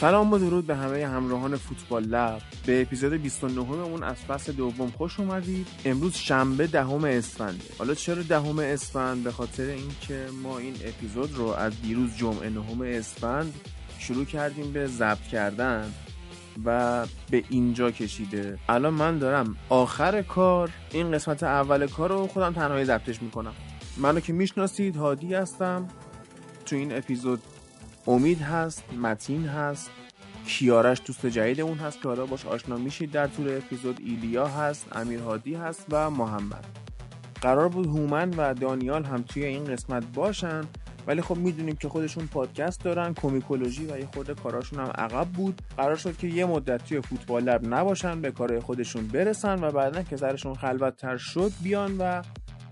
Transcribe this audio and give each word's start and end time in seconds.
سلام 0.00 0.32
و 0.32 0.38
درود 0.38 0.66
به 0.66 0.76
همه 0.76 1.06
همراهان 1.06 1.56
فوتبال 1.56 2.04
لب. 2.04 2.42
به 2.66 2.82
اپیزود 2.82 3.12
29 3.12 3.60
اون 3.60 4.02
از 4.02 4.16
فصل 4.16 4.52
دوم 4.52 4.90
خوش 4.90 5.20
اومدید. 5.20 5.66
امروز 5.84 6.14
شنبه 6.14 6.66
دهم 6.66 7.04
اسفنده 7.04 7.64
حالا 7.78 7.94
چرا 7.94 8.22
دهم 8.22 8.58
اسفند؟ 8.58 9.24
به 9.24 9.32
خاطر 9.32 9.62
اینکه 9.62 10.26
ما 10.42 10.58
این 10.58 10.74
اپیزود 10.84 11.34
رو 11.34 11.46
از 11.46 11.82
دیروز 11.82 12.16
جمعه 12.16 12.50
نهم 12.50 12.80
اسفند 12.80 13.54
شروع 13.98 14.24
کردیم 14.24 14.72
به 14.72 14.86
ضبط 14.86 15.22
کردن. 15.22 15.92
و 16.64 17.06
به 17.30 17.44
اینجا 17.48 17.90
کشیده. 17.90 18.58
الان 18.68 18.94
من 18.94 19.18
دارم 19.18 19.56
آخر 19.68 20.22
کار 20.22 20.70
این 20.92 21.12
قسمت 21.12 21.42
اول 21.42 21.86
کار 21.86 22.10
رو 22.10 22.26
خودم 22.26 22.52
تنهایی 22.52 22.84
ضبطش 22.84 23.22
می‌کنم. 23.22 23.52
منو 23.96 24.20
که 24.20 24.32
می‌شناسید 24.32 24.96
هادی 24.96 25.34
هستم. 25.34 25.88
تو 26.66 26.76
این 26.76 26.96
اپیزود 26.96 27.42
امید 28.06 28.40
هست 28.40 28.84
متین 28.94 29.46
هست. 29.46 29.90
کیارش 30.46 31.02
دوست 31.04 31.26
جدید 31.26 31.60
اون 31.60 31.78
هست. 31.78 32.02
که 32.02 32.08
حالا 32.08 32.26
باش 32.26 32.46
آشنا 32.46 32.76
میشید. 32.76 33.10
در 33.10 33.26
طول 33.26 33.56
اپیزود 33.56 34.00
ایلیا 34.04 34.46
هست 34.46 34.86
امیر 34.92 35.20
هادی 35.20 35.54
هست 35.54 35.86
و 35.90 36.10
محمد. 36.10 36.64
قرار 37.40 37.68
بود 37.68 37.86
هومن 37.86 38.30
و 38.30 38.54
دانیال 38.54 39.04
هم 39.04 39.22
توی 39.22 39.44
این 39.44 39.64
قسمت 39.64 40.04
باشن. 40.14 40.64
ولی 41.06 41.22
خب 41.22 41.36
می‌دونیم 41.36 41.76
که 41.76 41.88
خودشون 41.88 42.26
پادکست 42.26 42.84
دارن 42.84 43.14
کومیکولوژی 43.14 43.86
و 43.86 43.98
یه 43.98 44.08
خورده 44.14 44.34
کاراشون 44.34 44.78
هم 44.78 44.92
عقب 44.94 45.28
بود. 45.28 45.62
قرار 45.76 45.96
شد 45.96 46.16
که 46.16 46.26
یه 46.26 46.44
مدت 46.44 46.84
توی 46.84 47.00
فوتبال 47.00 47.42
لب 47.42 47.74
نباشن 47.74 48.20
به 48.20 48.30
کارهای 48.30 48.60
خودشون 48.60 49.06
برسن 49.06 49.64
و 49.64 49.70
بعدا 49.70 50.02
که 50.02 50.16
سرشون 50.16 50.54
خلوت 50.54 50.96
تر 50.96 51.16
شد 51.16 51.52
بیان 51.62 51.98
و 51.98 52.22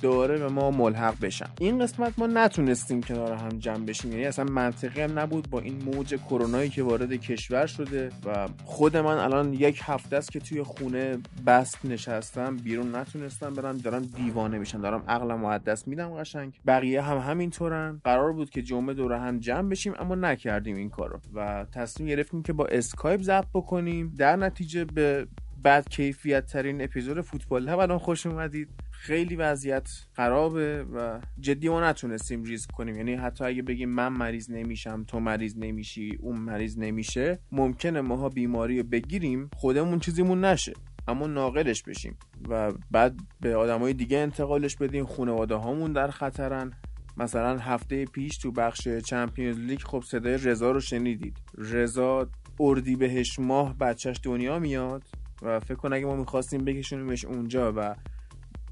دوباره 0.01 0.39
به 0.39 0.49
ما 0.49 0.71
ملحق 0.71 1.21
بشن. 1.21 1.47
این 1.61 1.79
قسمت 1.79 2.19
ما 2.19 2.27
نتونستیم 2.27 3.03
کنار 3.03 3.33
هم 3.33 3.49
جمع 3.49 3.85
بشیم. 3.85 4.13
یعنی 4.13 4.25
اصلا 4.25 4.45
منطقی 4.45 5.01
هم 5.01 5.19
نبود 5.19 5.51
با 5.51 5.61
این 5.61 5.83
موج 5.85 6.15
کرونایی 6.15 6.71
که 6.71 6.83
وارد 6.83 7.13
کشور 7.13 7.67
شده 7.67 8.11
و 8.25 8.49
خود 8.65 8.97
من 8.97 9.19
الان 9.19 9.53
یک 9.53 9.81
هفته 9.83 10.17
است 10.17 10.33
که 10.33 10.41
توی 10.41 10.63
خونه 10.63 11.19
بست 11.47 11.79
نشستم 11.85 12.57
بیرون 12.57 12.95
نتونستم 12.95 13.55
برم 13.55 13.79
دارم 13.79 14.03
دیوانه 14.03 14.59
میشم 14.59 14.81
دارم 14.81 15.03
عقلم 15.09 15.45
و 15.45 15.59
دست 15.59 15.89
میدم 15.89 16.11
قشنگ. 16.15 16.61
بقیه 16.67 17.03
هم 17.03 17.19
همینطورن. 17.19 18.01
قرار 18.05 18.33
بود 18.33 18.51
که 18.51 18.63
جمعه 18.63 18.95
دور 18.95 19.13
هم 19.13 19.39
جمع 19.39 19.69
بشیم 19.69 19.95
اما 19.99 20.15
نکردیم 20.15 20.77
این 20.77 20.91
کارو 20.91 21.21
و 21.35 21.67
تصمیم 21.73 22.09
گرفتیم 22.09 22.43
که 22.43 22.53
با 22.53 22.67
اسکایپ 22.67 23.23
ضبط 23.23 23.47
بکنیم. 23.55 24.15
در 24.19 24.37
نتیجه 24.37 24.85
به 24.85 25.27
بعد 25.63 25.89
کیفیت 25.89 26.47
ترین 26.47 26.83
اپیزود 26.83 27.21
فوتبال. 27.21 27.69
هم 27.69 27.79
الان 27.79 27.99
خوش 27.99 28.27
اومدید. 28.27 28.69
خیلی 29.01 29.37
وضعیت 29.37 29.89
خرابه 30.13 30.85
و 30.95 31.21
جدی 31.41 31.69
ما 31.69 31.89
نتونستیم 31.89 32.45
ریسک 32.45 32.71
کنیم. 32.71 32.97
یعنی 32.97 33.15
حتی 33.15 33.45
اگه 33.45 33.63
بگیم 33.63 33.89
من 33.89 34.09
مریض 34.09 34.51
نمیشم 34.51 35.05
تو 35.05 35.21
مریض 35.21 35.57
نمیشی 35.57 36.19
اون 36.21 36.41
مریض 36.41 36.79
نمیشه 36.79 37.39
ممکنه 37.53 38.01
ماها 38.01 38.29
بیماری 38.29 38.79
رو 38.79 38.89
بگیریم 38.89 39.51
خودمون 39.57 39.99
چیزیمون 39.99 40.45
نشه 40.45 40.73
اما 41.09 41.27
ناقلش 41.27 41.83
بشیم 41.83 42.17
و 42.49 42.73
بعد 42.91 43.21
به 43.41 43.57
آدمای 43.57 43.93
دیگه 43.93 44.19
انتقالش 44.19 44.77
بدیم. 44.77 45.07
خانواده 45.07 45.55
هامون 45.55 45.93
در 45.93 46.11
خطرن. 46.11 46.73
مثلا 47.17 47.59
هفته 47.59 48.05
پیش 48.05 48.39
تو 48.39 48.53
بخش 48.53 48.89
چمپیونز 48.89 49.59
لیگ 49.59 49.81
خب 49.81 50.03
صدای 50.07 50.37
رضا 50.37 50.71
رو 50.71 50.81
شنیدید. 50.81 51.39
رضا 51.59 52.29
اردیبهشت 52.61 53.39
ماه 53.39 53.79
بچهش 53.79 54.21
دنیا 54.23 54.59
میاد 54.59 55.03
و 55.43 55.61
فکر 55.61 55.75
کن 55.75 55.93
اگه 55.93 56.07
ما 56.07 56.17
می‌خواستیم 56.17 56.65
بکشونیمش 56.65 57.25
اونجا 57.25 57.73
و 57.77 57.95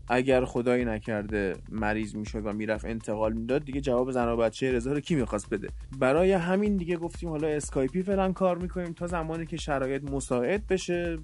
اگر 0.09 0.45
خدایی 0.45 0.85
نکرده 0.85 1.55
مریض 1.71 2.15
می‌شد 2.15 2.47
و 2.47 2.53
می‌رفت 2.53 2.85
انتقال 2.85 3.33
می‌داد 3.33 3.65
دیگه 3.65 3.81
جواب 3.81 4.11
زن 4.11 4.29
و 4.29 4.37
بچه 4.37 4.73
رضا 4.73 4.93
رو 4.93 5.01
کی 5.01 5.15
می‌خواست 5.15 5.51
بده؟ 5.51 5.69
برای 5.99 6.33
همین 6.33 6.77
دیگه 6.77 6.97
گفتیم 6.97 7.29
حالا 7.29 7.49
اسکایپی 7.49 8.03
فعلا 8.03 8.33
کار 8.33 8.59
می‌کنیم 8.59 8.93
تا 8.93 9.07
زمانی 9.07 9.47
که 9.47 9.57
شرایط 9.57 10.11
مساعد 10.11 10.67
بشه. 10.67 11.19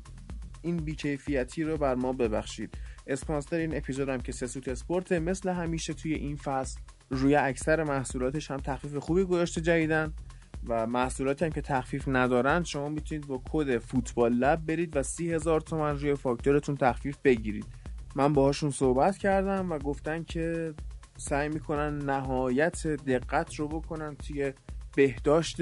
این 0.63 0.77
بیکیفیتی 0.77 1.65
رو 1.65 1.77
بر 1.77 1.95
ما 1.95 2.13
ببخشید. 2.13 2.75
اسپانسر 3.07 3.57
این 3.57 3.77
اپیزود 3.77 4.09
هم 4.09 4.21
که 4.21 4.33
سسوت 4.33 4.69
اسپورت 4.69 5.13
مثل 5.13 5.49
همیشه 5.49 5.93
توی 5.93 6.15
این 6.15 6.37
فصل 6.37 6.81
روی 7.11 7.35
اکثر 7.35 7.85
محصولاتش 7.85 8.51
هم 8.51 8.57
تخفیف 8.57 8.97
خوبی 8.97 9.25
گذاشته 9.25 9.61
جدیدا 9.61 10.13
و 10.69 10.87
محصولاتی 10.87 11.45
هم 11.45 11.51
که 11.51 11.61
تخفیف 11.61 12.09
ندارن 12.09 12.65
شما 12.65 12.89
می‌تونید 12.89 13.27
با 13.27 13.43
کد 13.53 13.79
فوتبال 13.79 14.33
لب 14.33 14.67
برید 14.67 14.97
و 14.97 15.03
سی 15.03 15.33
هزار 15.33 15.61
تومن 15.61 15.99
روی 15.99 16.15
فاکتورتون 16.15 16.77
تخفیف 16.77 17.17
بگیرید. 17.25 17.67
من 18.17 18.33
باهاشون 18.33 18.71
صحبت 18.71 19.19
کردم 19.19 19.73
و 19.73 19.79
گفتن 19.79 20.23
که 20.23 20.75
سعی 21.17 21.49
می‌کنن 21.49 21.99
نهایت 21.99 22.87
دقت 22.87 23.55
رو 23.55 23.69
بکنن 23.69 24.17
توی 24.17 24.53
بهداشت 24.97 25.57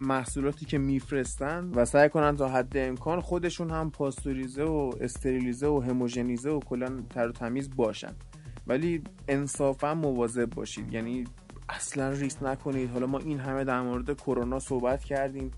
محصولاتی 0.00 0.66
که 0.66 0.78
میفرستن 0.78 1.70
و 1.74 1.84
سعی 1.84 2.08
کنن 2.08 2.36
تا 2.36 2.48
حد 2.48 2.76
امکان 2.76 3.20
خودشون 3.20 3.70
هم 3.70 3.90
پاستوریزه 3.90 4.64
و 4.64 4.92
استریلیزه 5.00 5.66
و 5.66 5.80
هموژنیزه 5.80 6.50
و 6.50 6.60
کلا 6.60 7.02
تر 7.10 7.28
و 7.28 7.32
تمیز 7.32 7.70
باشن. 7.76 8.12
ولی 8.66 9.02
انصافا 9.28 9.94
مواظب 9.94 10.50
باشید. 10.50 10.92
یعنی 10.92 11.24
اصلا 11.68 12.10
ریس 12.10 12.42
نکنید. 12.42 12.90
حالا 12.90 13.06
ما 13.06 13.18
این 13.18 13.40
همه 13.40 13.64
در 13.64 13.82
مورد 13.82 14.16
کرونا 14.16 14.58
صحبت 14.58 15.04
کردیم 15.04 15.50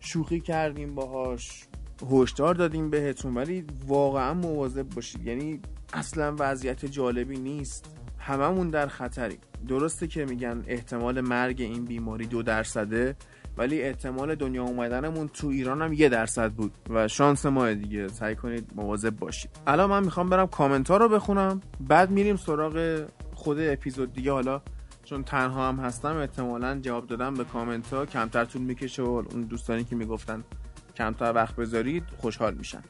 شوخی 0.00 0.40
کردیم 0.40 0.94
باهاش. 0.94 1.64
هشدار 2.10 2.54
دادیم 2.54 2.90
بهتون 2.90 3.34
ولی 3.34 3.64
واقعا 3.86 4.34
مواظب 4.34 4.88
باشید. 4.88 5.26
یعنی 5.26 5.60
اصلا 5.92 6.36
وضعیت 6.38 6.86
جالبی 6.86 7.38
نیست. 7.38 7.96
هممون 8.18 8.70
در 8.70 8.86
خطری 8.86 9.38
درسته 9.68 10.06
که 10.06 10.24
میگن 10.24 10.64
احتمال 10.66 11.20
مرگ 11.20 11.60
این 11.60 11.84
بیماری 11.84 12.26
دو 12.26 12.42
درصده 12.42 13.16
ولی 13.58 13.82
احتمال 13.82 14.34
دنیا 14.34 14.62
اومدنمون 14.62 15.28
تو 15.28 15.48
ایران 15.48 15.82
هم 15.82 15.92
یه 15.92 16.08
درصد 16.08 16.52
بود 16.52 16.72
و 16.90 17.08
شانس 17.08 17.46
ما 17.46 17.72
دیگه. 17.72 18.08
سعی 18.08 18.36
کنید 18.36 18.70
مواظب 18.74 19.18
باشید. 19.18 19.50
الان 19.66 19.90
من 19.90 20.04
می‌خوام 20.04 20.28
برم 20.28 20.46
کامنت 20.46 20.90
ها 20.90 20.96
رو 20.96 21.08
بخونم. 21.08 21.60
بعد 21.80 22.10
میریم 22.10 22.36
سراغ 22.36 23.04
خود 23.34 23.60
اپیزود 23.60 24.12
دیگه. 24.12 24.32
حالا 24.32 24.60
چون 25.04 25.24
تنها 25.24 25.68
هم 25.68 25.76
هستم 25.76 26.16
احتمالا 26.16 26.80
جواب 26.80 27.06
دادم 27.06 27.34
به 27.34 27.44
کامنت 27.44 27.92
ها. 27.92 28.06
کمتر 28.06 28.44
طول 28.44 28.62
می‌کشه 28.62 29.02
و 29.02 29.22
اون 29.32 29.42
دوستانی 29.42 29.84
که 29.84 29.96
می‌گفتن 29.96 30.44
کمتر 30.96 31.32
وقت 31.32 31.56
بذارید 31.56 32.04
خوشحال 32.16 32.54
میشن 32.54 32.82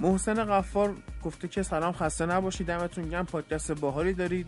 محسن 0.00 0.44
قفار 0.44 0.94
گفته 1.24 1.48
که 1.48 1.62
سلام 1.62 1.92
خسته 1.92 2.26
نباشید 2.26 2.66
دمتون 2.66 3.08
گرم. 3.08 3.26
پادکست 3.26 3.72
باحالی 3.72 4.12
دارید. 4.12 4.46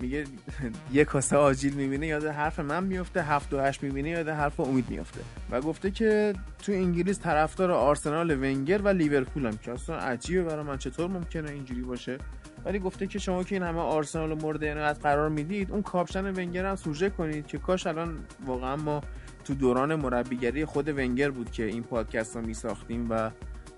میگه 0.00 0.24
یه 0.92 1.04
کاسه 1.04 1.36
آجیل 1.36 1.74
می‌بینه 1.74 2.06
یاد 2.06 2.24
حرف 2.24 2.60
من 2.60 2.84
میفته 2.84 3.22
هفت 3.22 3.54
و 3.54 3.60
هشت 3.60 3.82
می‌بینه 3.82 4.08
یاد 4.08 4.28
حرف 4.28 4.60
امید 4.60 4.90
میفته 4.90 5.20
و 5.50 5.60
گفته 5.60 5.90
که 5.90 6.34
تو 6.62 6.72
انگلیس 6.72 7.20
طرفدار 7.20 7.70
آرسنال 7.70 8.30
ونگر 8.30 8.82
و 8.82 8.88
لیورپول 8.88 9.46
هم 9.46 9.56
که 9.56 9.72
اصلا 9.72 9.96
عجیبه 9.96 10.42
برای 10.42 10.64
من. 10.64 10.78
چطور 10.78 11.10
ممکنه 11.10 11.50
اینجوری 11.50 11.82
باشه؟ 11.82 12.18
ولی 12.64 12.78
گفته 12.78 13.06
که 13.06 13.18
شما 13.18 13.44
که 13.44 13.54
این 13.54 13.62
همه 13.62 13.80
آرسنال 13.80 14.34
مورد 14.34 14.64
عنایت 14.64 14.98
قرار 15.02 15.28
می‌دید 15.28 15.70
اون 15.70 15.82
کاپشن 15.82 16.26
ونگر 16.26 16.66
هم 16.66 16.76
سوژه 16.76 17.10
کنید 17.10 17.46
که 17.46 17.58
کاش 17.58 17.86
الان 17.86 18.18
واقعا 18.46 18.76
ما 18.76 19.00
تو 19.44 19.54
دوران 19.54 19.94
مربیگری 19.94 20.64
خود 20.64 20.88
ونگر 20.88 21.30
بود 21.30 21.50
که 21.50 21.64
این 21.64 21.82
پادکست 21.82 22.36
رو 22.36 22.42
میساختیم 22.42 23.06
و 23.10 23.30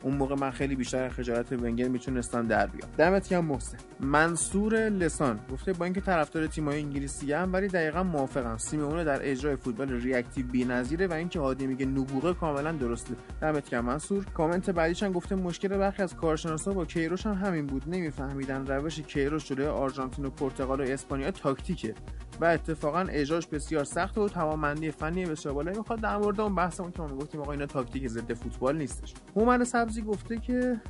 اون 0.07 0.17
موقع 0.17 0.35
من 0.35 0.51
خیلی 0.51 0.77
بیشتر 0.77 1.09
خجالت 1.09 1.53
ونگر 1.53 1.89
می‌تونستم 1.89 2.47
در 2.47 2.67
بیام. 2.67 2.91
دمت 2.99 3.29
گرم 3.29 3.45
محسن. 3.45 3.79
منصور 4.01 4.75
لسان 4.89 5.41
گفته 5.53 5.73
با 5.73 5.85
اینکه 5.85 6.01
طرفدار 6.01 6.47
تیم‌های 6.47 6.81
انگلیسی 6.81 7.35
ام 7.35 7.53
ولی 7.53 7.69
دقیقا 7.69 8.03
موافقم. 8.03 8.57
سیمئونه 8.57 9.05
در 9.05 9.31
اجرای 9.31 9.57
فوتبال 9.57 9.93
reactive 9.93 10.47
بی‌نظیره 10.47 11.07
و 11.07 11.13
اینکه 11.13 11.41
هادی 11.41 11.67
میگه 11.67 11.87
نبوغه 11.87 12.35
کاملا 12.35 12.73
درسته. 12.73 13.15
دمت 13.41 13.71
گرم 13.71 13.85
منصور. 13.85 14.25
کامنت 14.25 14.71
بعدیش 14.71 15.03
هم 15.03 15.13
گفته 15.13 15.35
مشکل 15.35 15.69
برخی 15.69 16.03
از 16.03 16.17
کارشناسا 16.17 16.73
با 16.73 16.85
کیروش 16.85 17.27
هم 17.27 17.35
همین 17.35 17.67
بود. 17.67 17.83
نمیفهمیدن 17.87 18.67
روش 18.67 19.01
کیروش 19.01 19.49
جلوی 19.49 19.67
آرژانتین 19.67 20.25
و 20.25 20.31
پرتغال 20.31 20.81
و 20.81 20.85
اسپانیا 20.85 21.31
تاکتیکه. 21.31 21.95
و 22.41 22.45
اتفاقا 22.45 23.07
اجراش 23.09 23.47
بسیار 23.47 23.85
سخت 23.85 24.19
و 24.19 24.29
توانمندی 24.29 24.91
فنی 24.91 25.27
بسیار 25.27 25.55
بالایی. 25.55 25.79
می‌خواد 25.79 26.01
در 26.01 26.17
مورد 26.17 26.41
اون 26.41 26.55
بحثمون 26.55 26.93
که 26.93 27.03
ما 27.03 27.09
می‌گفتیم 27.09 27.41
آقا 27.41 27.53
اینا 27.53 27.67
تاکتیک 27.67 28.09
ضد 28.09 28.33
فوتبال 28.33 28.77
نیستش. 28.77 29.15
هومن 29.37 29.65
سبزی 29.97 30.09
گفته 30.09 30.39
که 30.39 30.81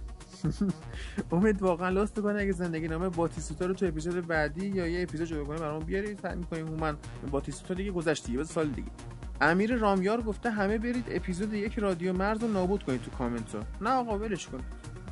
امید 1.33 1.63
واقعا 1.63 1.89
لاست 1.89 2.21
کنه 2.21 2.41
اگه 2.41 2.53
زندگی 2.53 2.89
نامه 2.89 3.09
باتیستوتا 3.09 3.67
رو 3.67 3.75
تو 3.75 3.87
اپیزود 3.87 4.27
بعدی 4.27 4.67
یا 4.67 4.87
یه 4.87 5.03
اپیزود 5.03 5.27
جدا 5.27 5.45
کنه 5.45 5.59
برام 5.59 5.85
بیاری 5.85 6.17
سعی 6.23 6.37
می‌کنیم 6.37 6.67
هومن 6.67 6.97
باتیستوتا 7.31 7.75
دیگه 7.75 7.91
گذشت 7.91 8.31
بس 8.31 8.53
سال 8.53 8.69
دیگه. 8.69 8.89
امیر 9.41 9.77
رامیار 9.77 10.23
گفته 10.23 10.51
همه 10.51 10.79
برید 10.79 11.05
اپیزود 11.11 11.55
یک 11.55 11.79
رادیو 11.79 12.13
مرز 12.13 12.43
رو 12.43 12.49
نابود 12.49 12.83
کنید 12.83 13.03
تو 13.03 13.11
کامنت 13.11 13.55
ها. 13.55 13.61
نه 13.81 13.91
آقا 13.91 14.19
ولش 14.19 14.47
کن. 14.47 14.61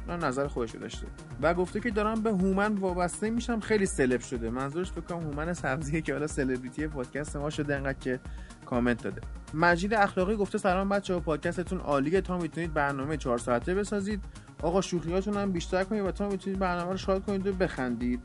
نه 0.09 0.17
نظر 0.17 0.47
خودش 0.47 0.71
داشته. 0.71 1.07
و 1.43 1.55
گفته 1.55 1.81
که 1.81 1.91
دارم 1.91 2.23
به 2.23 2.31
هومن 2.31 2.75
وابسته 2.75 3.31
میشم. 3.31 3.61
خیلی 3.61 3.87
celeb 3.87 4.21
شده. 4.21 4.51
منظورش 4.51 4.93
فکر 4.93 5.01
کنم 5.01 5.21
هومن 5.21 5.53
سبزیه 5.53 6.01
که 6.01 6.13
حالا 6.13 6.27
سلبریتی 6.27 6.87
پادکست 6.87 7.37
ما 7.37 7.51
شده 7.51 7.77
انقدر 7.77 7.99
که 7.99 8.21
کامنت 8.65 9.03
داده. 9.03 9.21
مجید 9.55 9.95
اخلاقی 9.95 10.37
گفته 10.37 10.59
سلام 10.59 10.89
بچه 10.89 11.21
پادکستتون 11.21 11.81
عالیه. 11.81 12.21
تا 12.21 12.39
می‌تونید 12.39 12.75
برنامه 12.75 13.17
4 13.17 13.39
ساعته 13.39 13.75
بسازید. 13.75 14.25
آقا 14.63 14.81
شوخیاتون 14.81 15.37
هم 15.37 15.53
بیشتر 15.53 15.85
کنید 15.85 16.05
و 16.05 16.11
تا 16.11 16.29
می‌تونید 16.29 16.59
برنامه 16.59 16.91
رو 16.91 16.97
شاد 16.97 17.25
کنید 17.25 17.47
و 17.47 17.53
بخندید. 17.53 18.21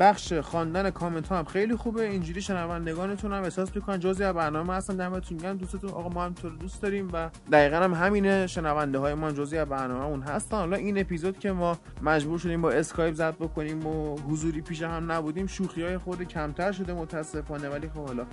بخش 0.00 0.32
خواندن 0.32 0.90
کامنت 0.90 1.28
ها 1.28 1.38
هم 1.38 1.44
خیلی 1.44 1.76
خوبه. 1.76 2.02
اینجوری 2.02 2.42
شنوندگانتون 2.42 3.32
هم 3.32 3.42
احساس 3.42 3.76
می‌کنن 3.76 4.00
جزئی 4.00 4.26
از 4.26 4.34
برنامه 4.34 4.74
هستن. 4.74 4.96
دمتون 4.96 5.38
گرم. 5.38 5.56
دوستتون 5.56 5.90
آقا 5.90 6.08
ما 6.08 6.24
هم 6.24 6.32
تو 6.32 6.50
دوست 6.50 6.82
داریم 6.82 7.08
و 7.12 7.30
دقیقا 7.52 7.76
هم 7.76 7.94
همینه. 7.94 8.46
شنونده 8.46 8.98
های 8.98 9.14
ما 9.14 9.32
جزئی 9.32 9.58
از 9.58 9.68
برنامه‌مون 9.68 10.22
هستن. 10.22 10.56
حالا 10.56 10.76
این 10.76 10.98
اپیزود 10.98 11.38
که 11.38 11.52
ما 11.52 11.78
مجبور 12.02 12.38
شدیم 12.38 12.62
با 12.62 12.70
اسکایپ 12.70 13.14
ضبط 13.14 13.34
بکنیم 13.34 13.86
و 13.86 14.18
حضوری 14.18 14.60
پیش 14.60 14.82
هم 14.82 15.12
نبودیم 15.12 15.46
شوخی 15.46 15.82
های 15.82 15.98
خود 15.98 16.22
کمتر 16.22 16.72
شده 16.72 16.94
متاسفانه. 16.94 17.68
ولی 17.68 17.88
خب 17.88 18.06
حالا 18.06 18.26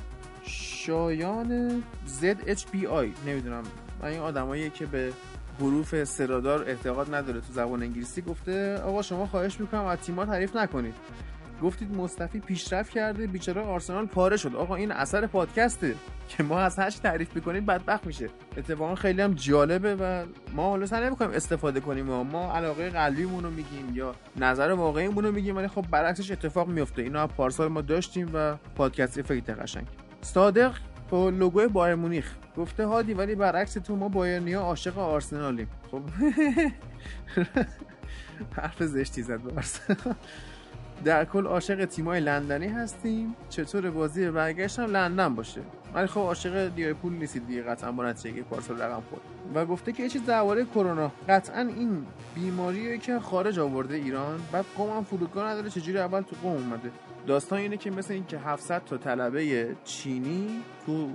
شایان 0.90 1.84
ZHBI 2.22 3.28
نمی‌دونم. 3.28 3.64
این 4.04 4.20
آدمایی 4.20 4.70
که 4.70 4.86
به 4.86 5.14
حروف 5.60 6.04
سرادار 6.04 6.64
اعتقاد 6.64 7.16
نداره 7.16 7.40
تو 7.42 7.54
زبان 7.54 7.84
انگلیسی 7.84 8.22
گفته 8.22 8.78
آقا 8.78 9.02
شما 9.02 9.26
خواهش 9.28 9.60
می‌کنم 9.60 9.86
از 9.86 10.00
تیم‌ها 10.00 10.26
تعریف 10.26 10.56
نکنید. 10.56 10.94
گفتید 11.64 11.96
مصطفی 11.96 12.40
پیشرفت 12.40 12.92
کرده 12.92 13.28
بیچاره 13.28 13.62
آرسنال 13.62 14.06
پاره 14.06 14.38
شد. 14.38 14.56
آقا 14.56 14.76
این 14.76 14.92
اثر 14.92 15.28
پادکسته 15.28 15.96
که 16.30 16.44
ما 16.44 16.60
از 16.60 16.80
هشت 16.80 17.04
تعریف 17.04 17.36
می‌کنیم 17.36 17.66
بدبخت 17.66 18.08
میشه. 18.08 18.30
اتفاقا 18.58 18.96
خیلی 18.96 19.22
هم 19.22 19.34
جالبه 19.34 19.96
و 19.96 20.26
ما 20.54 20.70
حالا 20.70 20.86
سعی 20.86 21.06
نمی‌کنیم 21.06 21.32
استفاده 21.32 21.80
کنیم. 21.80 22.06
ما 22.06 22.54
علاقه 22.54 22.90
قلبیمون 22.90 23.44
رو 23.44 23.50
میگیم 23.50 23.92
یا 23.94 24.16
نظر 24.36 24.72
واقعیمون 24.72 25.26
رو 25.26 25.32
میگیم 25.32 25.56
ولی 25.58 25.68
خب 25.68 25.86
برعکسش 25.92 26.32
اتفاق 26.32 26.68
میفته 26.68 27.02
اینا 27.02 27.28
پارسال 27.28 27.68
ما 27.68 27.82
داشتیم 27.82 28.30
و 28.34 28.56
پادکست 28.76 29.22
فکر 29.22 29.54
قشنگ. 29.54 29.88
صادق 30.22 30.76
با 31.10 31.30
لوگوی 31.30 31.68
بایر 31.68 31.96
مونیخ 31.96 32.36
گفته 32.58 32.86
هادی 32.86 33.14
ولی 33.14 33.36
برعکس 33.36 33.74
تو 33.74 33.96
ما 33.96 34.10
بایرنیا 34.10 34.62
عاشق 34.62 34.98
آرسنالیم. 34.98 35.68
خب. 35.92 36.02
حرف 38.62 38.84
زشتی 38.84 39.22
زد 39.22 39.40
به 39.40 39.52
در 41.04 41.26
کل 41.26 41.46
عاشق 41.46 41.86
تیمای 41.86 42.20
لندنی 42.20 42.68
هستیم. 42.68 43.36
چطور 43.50 43.90
بازی 43.90 44.24
هم 44.24 44.86
لندن 44.86 45.36
باشه. 45.36 45.62
ولی 45.94 46.08
خب 46.08 46.20
عاشق 46.20 46.94
پول 46.94 47.14
نیستید 47.14 47.48
دیگه 47.48 47.62
قطعا 47.62 47.92
با 47.92 48.06
نتیجه 48.06 48.42
پارسال 48.42 48.82
رقم 48.82 49.04
خورد. 49.10 49.22
و 49.56 49.66
گفته 49.66 49.92
که 49.92 50.10
چیز 50.10 50.26
درباره 50.26 50.66
کرونا. 50.66 51.12
قطعا 51.30 51.62
این 51.62 52.06
بیماریه 52.36 52.98
که 52.98 53.20
خارج 53.20 53.60
آورده 53.60 53.96
ایران. 53.96 54.40
بعد 54.52 54.66
قوم 54.78 54.98
هم 54.98 55.04
فرودگاه 55.04 55.50
نداره 55.50 55.70
چجوری 55.70 56.00
اول 56.00 56.22
تو 56.22 56.36
قوم 56.44 56.52
اومده؟ 56.52 56.92
داستان 57.28 57.60
اینه 57.60 57.78
که 57.78 57.92
مثل 57.92 58.14
اینکه 58.14 58.38
700 58.40 58.86
تا 58.86 58.98
طلبه 58.98 59.76
چینی 59.84 60.64
تو 60.86 61.10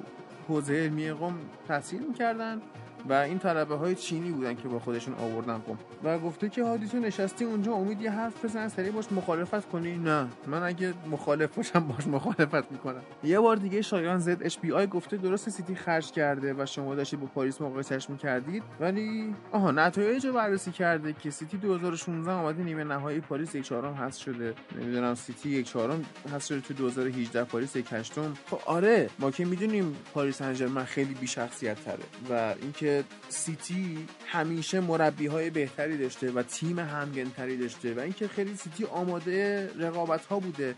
حوزه 0.48 0.74
علمیه 0.74 1.10
قم 1.10 1.34
تحصیل 1.68 2.06
می‌کردن. 2.08 2.62
و 3.08 3.12
این 3.12 3.38
طلبه 3.38 3.74
های 3.74 3.94
چینی 3.94 4.30
بودن 4.30 4.54
که 4.54 4.68
با 4.68 4.78
خودشون 4.78 5.14
آوردن 5.14 5.58
قم. 5.58 5.78
و 6.04 6.18
گفته 6.18 6.48
که 6.48 6.64
هادی 6.64 6.98
نشستی 6.98 7.44
اونجا 7.44 7.72
امید 7.72 8.02
یه 8.02 8.10
حرف 8.10 8.44
بزن 8.44 8.68
سریع 8.68 8.90
باش 8.90 9.12
مخالفت 9.12 9.68
کنی. 9.68 9.96
نه 9.96 10.26
من 10.46 10.62
اگه 10.62 10.94
مخالف 11.10 11.54
باشم 11.56 11.80
باش 11.80 12.06
مخالفت 12.06 12.72
می‌کنم. 12.72 13.02
یه 13.24 13.40
بار 13.40 13.56
دیگه 13.56 13.82
شایان 13.82 14.18
ZHPI 14.18 14.86
گفته 14.86 15.16
درست 15.16 15.48
سیتی 15.48 15.74
خرج 15.74 16.12
کرده 16.12 16.54
و 16.58 16.66
شما 16.66 16.94
داشتید 16.94 17.20
با 17.20 17.26
پاریس 17.26 17.60
مقایسش 17.60 18.10
می‌کردید. 18.10 18.62
ولی 18.80 19.34
آها 19.52 19.70
نتایج 19.70 20.26
رو 20.26 20.32
بررسی 20.32 20.72
کرده 20.72 21.12
که 21.12 21.30
سیتی 21.30 21.56
2016 21.56 22.32
اومده 22.32 22.62
نیمه 22.62 22.84
نهایی 22.84 23.20
پاریس 23.20 23.54
یک 23.54 23.64
چهارم 23.64 23.94
هست 23.94 24.18
شده. 24.18 24.54
نمی‌دونم 24.80 25.14
سیتی 25.14 25.48
یک 25.48 25.66
چهارم 25.66 26.04
هست 26.34 26.46
شده 26.46 26.60
تو 26.60 26.74
2018 26.74 27.44
پاریس 27.44 27.76
یک 27.76 27.86
هشتم. 27.90 28.34
خب 28.50 28.58
آره 28.66 29.10
ما 29.18 29.30
که 29.30 29.44
می‌دونیم 29.44 29.96
پاریس 30.14 30.42
سن 30.42 30.84
خیلی 30.84 31.14
بی 31.14 31.26
شخصیت 31.26 31.84
تره 31.84 32.04
و 32.30 32.54
اینکه 32.62 32.93
سیتی 33.28 34.06
همیشه 34.26 34.80
مربی 34.80 35.26
های 35.26 35.50
بهتری 35.50 35.98
داشته 35.98 36.30
و 36.30 36.42
تیم 36.42 36.78
همگنتری 36.78 37.56
داشته 37.56 37.94
و 37.94 38.00
اینکه 38.00 38.28
خیلی 38.28 38.56
سیتی 38.56 38.84
آماده 38.84 39.70
رقابت 39.78 40.26
ها 40.26 40.38
بوده. 40.38 40.74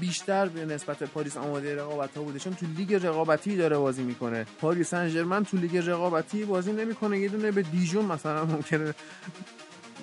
بیشتر 0.00 0.48
به 0.48 0.64
نسبت 0.64 1.02
پاریس 1.02 1.36
آماده 1.36 1.76
رقابت 1.76 2.16
ها 2.16 2.22
بوده 2.22 2.38
چون 2.38 2.54
تو 2.54 2.66
لیگ 2.76 2.94
رقابتی 2.94 3.56
داره 3.56 3.78
بازی 3.78 4.02
می‌کنه. 4.02 4.46
پاریس 4.60 4.88
سن 4.88 5.42
تو 5.42 5.56
لیگ 5.56 5.76
رقابتی 5.76 6.44
بازی 6.44 6.72
نمی‌کنه. 6.72 7.18
یه 7.18 7.28
دونه 7.28 7.50
به 7.50 7.62
دیژون 7.62 8.04
مثلا 8.04 8.44
ممکنه 8.44 8.94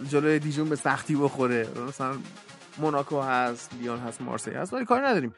جلوی 0.10 0.40
دیژون 0.40 0.70
به 0.70 0.76
سختی 0.76 1.16
بخوره. 1.16 1.68
مثلا 1.88 2.16
موناکو 2.78 3.22
هست 3.22 3.74
لیون 3.82 4.00
هست 4.00 4.22
مارسی 4.22 4.52
هست. 4.52 4.74
ولی 4.74 4.86
کار 4.86 5.08
نداریم. 5.08 5.36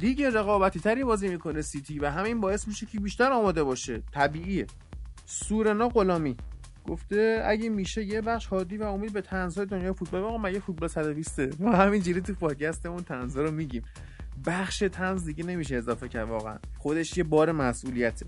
لیگ 0.00 0.22
رقابتی 0.22 0.80
تری 0.80 1.04
بازی 1.04 1.28
می‌کنه 1.28 1.62
سیتی 1.62 1.98
و 1.98 2.10
همین 2.10 2.40
باعث 2.40 2.68
میشه 2.68 2.86
که 2.86 3.00
بیشتر 3.00 3.32
آماده 3.32 3.62
باشه. 3.62 4.02
طبیعیه. 4.14 4.66
سورنا 5.24 5.88
غلامی 5.88 6.36
گفته 6.88 7.42
اگه 7.44 7.68
میشه 7.68 8.04
یه 8.04 8.20
بخش 8.20 8.46
هادی 8.46 8.76
و 8.76 8.82
امید 8.82 9.12
به 9.12 9.20
تنزهای 9.20 9.66
دنیا 9.66 9.92
فوتبال 9.92 10.22
آقا 10.22 10.38
مگه 10.38 10.60
فوتبال 10.60 10.88
120 10.88 11.60
ما 11.60 11.72
همینجوری 11.72 12.20
تو 12.20 12.34
پادکستمون 12.34 13.02
تنزا 13.02 13.42
رو 13.42 13.50
میگیم. 13.50 13.82
بخش 14.46 14.78
تنز 14.78 15.24
دیگه 15.24 15.44
نمیشه 15.44 15.76
اضافه 15.76 16.08
کرد 16.08 16.28
واقعا. 16.28 16.58
خودش 16.78 17.16
یه 17.16 17.24
بار 17.24 17.52
مسئولیته. 17.52 18.26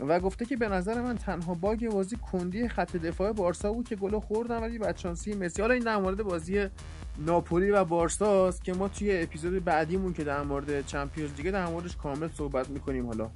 و 0.00 0.20
گفته 0.20 0.44
که 0.44 0.56
به 0.56 0.68
نظر 0.68 1.02
من 1.02 1.16
تنها 1.16 1.54
باگ 1.54 1.88
بازی 1.88 2.16
کندی 2.16 2.68
خط 2.68 2.96
دفاع 2.96 3.32
بارسا 3.32 3.72
بود 3.72 3.88
که 3.88 3.96
گل 3.96 4.18
خوردن 4.18 4.58
ولی 4.60 4.78
بدشانسی 4.78 5.34
مسی. 5.34 5.62
حالا 5.62 5.74
این 5.74 5.84
در 5.84 5.96
مورد 5.96 6.22
بازی 6.22 6.66
ناپولی 7.18 7.70
و 7.70 7.84
بارساست 7.84 8.64
که 8.64 8.72
ما 8.72 8.88
توی 8.88 9.22
اپیزود 9.22 9.64
بعدیمون 9.64 10.12
که 10.12 10.24
در 10.24 10.42
مورد 10.42 10.86
چمپیونز 10.86 11.34
دیگه 11.34 11.50
در 11.50 11.66
موردش 11.66 11.96
کامل 11.96 12.28
صحبت 12.28 12.70
می‌کنیم 12.70 13.06
حالا. 13.06 13.30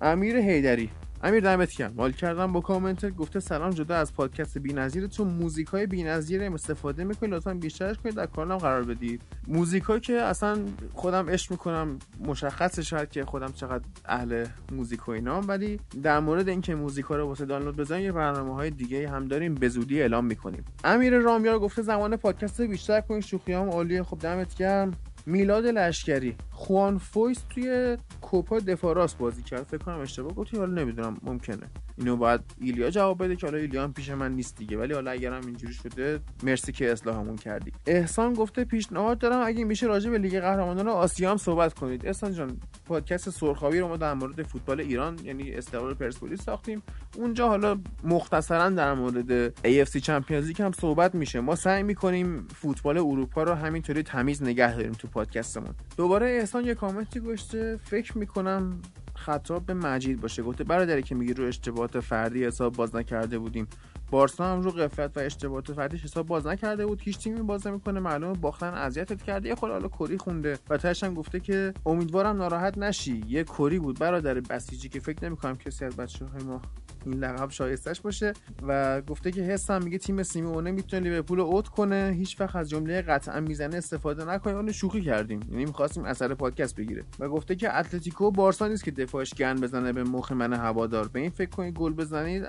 امیر 0.00 0.36
هیدری 0.36 0.90
امیر 1.24 1.40
دمت 1.40 1.70
کم 1.70 1.92
مال 1.96 2.12
کردم 2.12 2.52
با 2.52 2.60
کامنت 2.60 3.10
گفته 3.10 3.40
سلام 3.40 3.70
جدا 3.70 3.96
از 3.96 4.14
پادکست 4.14 4.58
بی‌نظیر 4.58 5.06
تو 5.06 5.24
موزیک 5.24 5.66
های 5.66 5.86
بی‌نظیر 5.86 6.42
استفاده 6.42 7.04
می‌کنید 7.04 7.34
لطفا 7.34 7.54
بیشترش 7.54 7.96
کنید 7.96 8.14
در 8.14 8.26
کانالم 8.26 8.58
قرار 8.58 8.82
بدید. 8.82 9.22
موزیک 9.48 9.84
که 10.02 10.12
اصلا 10.12 10.58
خودم 10.94 11.30
عشق 11.30 11.50
می‌کنم 11.50 11.98
مشخصه 12.20 12.82
شاید 12.82 13.10
که 13.10 13.24
خودم 13.24 13.52
چقدر 13.52 13.84
اهل 14.04 14.46
موزیک 14.72 15.08
و 15.08 15.10
اینا 15.10 15.40
ولی 15.40 15.80
در 16.02 16.20
مورد 16.20 16.48
اینکه 16.48 16.74
موزیک 16.74 17.04
رو 17.04 17.26
واسه 17.26 17.44
دانلود 17.44 17.76
بزنیم 17.76 18.04
یه 18.04 18.12
برنامه 18.12 18.54
های 18.54 18.70
دیگه 18.70 19.08
هم 19.08 19.24
داریم 19.24 19.54
به 19.54 19.68
زودی 19.68 20.00
اعلام 20.00 20.24
می‌کنیم. 20.24 20.64
امیر 20.84 21.18
رامیار 21.18 21.58
گفته 21.58 21.82
زمان 21.82 22.16
پادکست 22.16 22.62
بیشتر 22.62 23.00
کنید 23.00 23.22
شوخی 23.22 23.52
هم 23.52 23.70
عالیه. 23.70 24.02
خب 24.02 24.18
دمت 24.18 24.54
گرم. 24.54 24.92
میلاد 25.26 25.66
لشکری 25.66 26.36
خوان 26.50 26.98
فویس 26.98 27.38
توی 27.50 27.96
کوپا 28.20 28.58
دفاع 28.58 29.06
بازی 29.18 29.42
کرد. 29.42 29.62
فکر 29.62 29.78
کنم 29.78 29.98
اشتباه 30.00 30.34
گفتی 30.34 30.56
حالا 30.56 30.72
نمی‌دونم 30.82 31.20
ممکنه. 31.22 31.70
اینو 31.98 32.16
باید 32.16 32.40
ایلیا 32.60 32.90
جواب 32.90 33.24
بده 33.24 33.36
که 33.36 33.46
حالا 33.46 33.58
ایلیا 33.58 33.84
هم 33.84 33.92
پیش 33.92 34.10
من 34.10 34.32
نیست 34.32 34.56
دیگه. 34.56 34.78
ولی 34.78 34.94
حالا 34.94 35.10
اگرم 35.10 35.46
اینجوری 35.46 35.72
شده 35.72 36.20
مرسی 36.42 36.72
که 36.72 36.92
اصلاحمون 36.92 37.36
کردی. 37.36 37.72
احسان 37.86 38.32
گفته 38.32 38.64
پیشنهاد 38.64 39.18
دارم. 39.18 39.42
اگه 39.46 39.64
میشه 39.64 39.86
راجع 39.86 40.10
به 40.10 40.18
لیگ 40.18 40.40
قهرمانان 40.40 40.88
آسیا 40.88 41.30
هم 41.30 41.36
صحبت 41.36 41.74
کنید. 41.74 42.06
احسان 42.06 42.32
جان 42.32 42.60
پادکست 42.86 43.30
سرخابی 43.30 43.80
رو 43.80 43.88
ما 43.88 43.96
در 43.96 44.14
مورد 44.14 44.42
فوتبال 44.42 44.80
ایران 44.80 45.18
یعنی 45.24 45.52
استقلال 45.52 45.94
پرسپولیس 45.94 46.42
ساختیم. 46.42 46.82
اونجا 47.16 47.48
حالا 47.48 47.78
مختصرا 48.04 48.70
در 48.70 48.94
مورد 48.94 49.48
AFC 49.48 49.96
Champions 49.96 50.46
League 50.46 50.62
هم 50.62 50.72
صحبت 50.72 51.14
میشه. 51.14 51.40
ما 51.40 51.54
سعی 51.54 51.82
می‌کنیم 51.82 52.48
فوتبال 52.54 52.98
اروپا 52.98 53.42
رو 53.42 53.54
همینطوری 53.54 54.02
تمیز 54.02 54.42
نگه 54.42 54.76
داریم 54.76 54.92
تو 54.92 55.08
پادکستمون. 55.08 55.74
دوباره 55.96 56.26
احسان 56.26 56.64
یه 56.64 56.74
کامنتی 56.74 57.20
گذاشته. 57.20 57.78
فکر 57.84 58.18
می‌کنم 58.18 58.82
خطاب 59.24 59.66
به 59.66 59.74
مجید 59.74 60.20
باشه. 60.20 60.42
گفته 60.42 60.64
برادری 60.64 61.02
که 61.02 61.14
میگی 61.14 61.34
رو 61.34 61.44
اشتباهات 61.44 62.00
فردی 62.00 62.44
حساب 62.44 62.72
باز 62.72 62.96
نکرده 62.96 63.38
بودیم. 63.38 63.66
بارسا 64.10 64.52
هم 64.52 64.60
رو 64.60 64.70
قفلت 64.70 65.16
و 65.16 65.20
اشتباهات 65.20 65.72
فردیش 65.72 66.04
حساب 66.04 66.26
باز 66.26 66.46
نکرده 66.46 66.86
بود. 66.86 67.00
هیچ 67.00 67.18
تیمی 67.18 67.42
باز 67.42 67.66
نمی‌کنه. 67.66 68.00
معلومه 68.00 68.38
باختن 68.38 68.74
اذیتت 68.74 69.22
کرده. 69.22 69.48
یه 69.48 69.54
خود 69.54 69.70
حالا 69.70 69.88
کری 69.88 70.18
خونده. 70.18 70.58
و 70.70 70.76
تاش 70.76 71.04
هم 71.04 71.14
گفته 71.14 71.40
که 71.40 71.74
امیدوارم 71.86 72.36
ناراحت 72.36 72.78
نشی. 72.78 73.24
یه 73.28 73.44
کری 73.44 73.78
بود. 73.78 73.98
برادر 73.98 74.40
بسیجی 74.40 74.88
که 74.88 75.00
فکر 75.00 75.24
نمی‌کنم 75.24 75.56
کسی 75.56 75.84
از 75.84 75.96
بچه 75.96 76.24
های 76.24 76.42
ما 76.42 76.62
این 77.06 77.24
لقب 77.24 77.50
شایستش 77.50 78.00
باشه 78.00 78.32
و 78.62 79.00
گفته 79.02 79.30
که 79.30 79.42
حسم 79.42 79.82
میگه 79.82 79.98
تیم 79.98 80.22
سیمونه 80.22 80.70
می‌تونه 80.70 81.02
لیورپول 81.02 81.38
رو 81.38 81.44
اوت 81.44 81.68
کنه. 81.68 82.14
هیچ 82.16 82.40
وقت 82.40 82.56
از 82.56 82.70
جمله 82.70 83.02
قطعا 83.02 83.40
می‌زنه 83.40 83.76
استفاده 83.76 84.24
نکنه. 84.24 84.54
اون 84.54 84.72
شوخی 84.72 85.02
کردیم. 85.02 85.40
یعنی 85.50 85.64
می‌خواستیم 85.64 86.04
اثر 86.04 86.34
پادکست 86.34 86.76
بگیره. 86.76 87.04
و 87.18 87.28
گفته 87.28 87.56
که 87.56 87.76
اتلتیکو 87.76 88.30
بارسا 88.30 88.68
نیست 88.68 88.84
که 88.84 88.90
دفاعش 88.90 89.34
گند 89.34 89.60
بزنه 89.60 89.92
به 89.92 90.04
مخ 90.04 90.32
من 90.32 90.52
هوادار. 90.52 91.08
به 91.08 91.20
این 91.20 91.30
فکر 91.30 91.50
کنید 91.50 91.74
گل 91.74 91.92
بزنید 91.92 92.46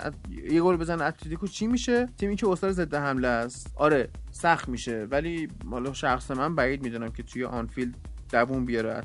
یه 0.52 0.62
گل 0.62 0.78
بزنه 0.78 1.04
اتلتیکو 1.04 1.48
چی 1.48 1.68
میشه؟ 1.68 2.10
تیمی 2.18 2.36
که 2.36 2.50
استاد 2.50 2.72
ضد 2.72 2.96
حمله 2.96 3.28
است. 3.28 3.74
آره 3.76 4.10
سخت 4.32 4.70
میشه. 4.70 5.08
ولی 5.12 5.48
حالا 5.72 5.94
شخص 5.94 6.32
من 6.32 6.56
بعید 6.56 6.84
می‌دونم 6.84 7.12
که 7.12 7.24
توی 7.24 7.44
آنفیلد 7.44 7.96
دووم 8.32 8.66
بیاره 8.66 9.02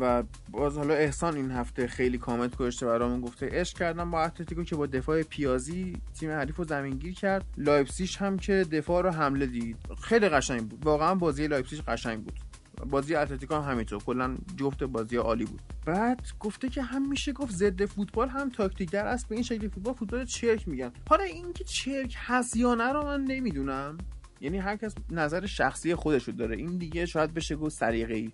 و 0.00 0.22
باز 0.50 0.76
حالا 0.78 0.94
احسان 0.94 1.36
این 1.36 1.50
هفته 1.50 1.86
خیلی 1.86 2.18
کامنت 2.18 2.56
گذاشته 2.56 2.86
برامون 2.86 3.20
گفته 3.20 3.48
عشق 3.52 3.78
کردم 3.78 4.10
با 4.10 4.22
اتلتیکو 4.22 4.64
که 4.64 4.76
با 4.76 4.86
دفاع 4.86 5.22
پیازی 5.22 5.96
تیم 6.20 6.30
حریف 6.30 6.56
رو 6.56 6.64
زمینگیر 6.64 7.14
کرد. 7.14 7.44
لایپزیش 7.56 8.16
هم 8.16 8.36
که 8.36 8.52
دفاع 8.52 9.02
رو 9.02 9.10
حمله 9.10 9.46
دید. 9.46 9.76
خیلی 10.02 10.28
قشنگ 10.28 10.68
بود. 10.68 10.86
واقعا 10.86 11.14
بازی 11.14 11.46
لایپزیش 11.46 11.80
قشنگ 11.80 12.24
بود. 12.24 12.40
بازی 12.90 13.14
اتلتیکو 13.14 13.54
هم 13.54 13.70
همینطور. 13.70 14.02
کلا 14.02 14.36
جفت 14.56 14.84
بازی 14.84 15.16
عالی 15.16 15.44
بود. 15.44 15.60
بعد 15.86 16.20
گفته 16.40 16.68
که 16.68 16.82
هم 16.82 17.08
میشه 17.08 17.32
گفت 17.32 17.52
ضد 17.52 17.84
فوتبال 17.84 18.28
هم 18.28 18.50
تاکتیک 18.50 18.90
در 18.90 19.06
است 19.06 19.28
به 19.28 19.34
این 19.34 19.44
شکل 19.44 19.68
فوتبال 19.68 19.94
فوتبال 19.94 20.24
چرک 20.24 20.68
میگن. 20.68 20.92
حالا 21.08 21.24
اینکه 21.24 21.64
چرک 21.64 22.16
هست 22.18 22.56
یا 22.56 22.74
نه 22.74 22.92
رو 22.92 23.04
من 23.04 23.24
نمی‌دونم. 23.24 23.98
یعنی 24.40 24.58
هر 24.58 24.76
کس 24.76 24.94
نظر 25.10 25.46
شخصی 25.46 25.94
خودشو 25.94 26.32
داره. 26.32 26.56
این 26.56 26.78
دیگه 26.78 27.06
شاید 27.06 27.34
بشه 27.34 27.56
گفت 27.56 27.76
سریقه 27.76 28.14
ای 28.14 28.32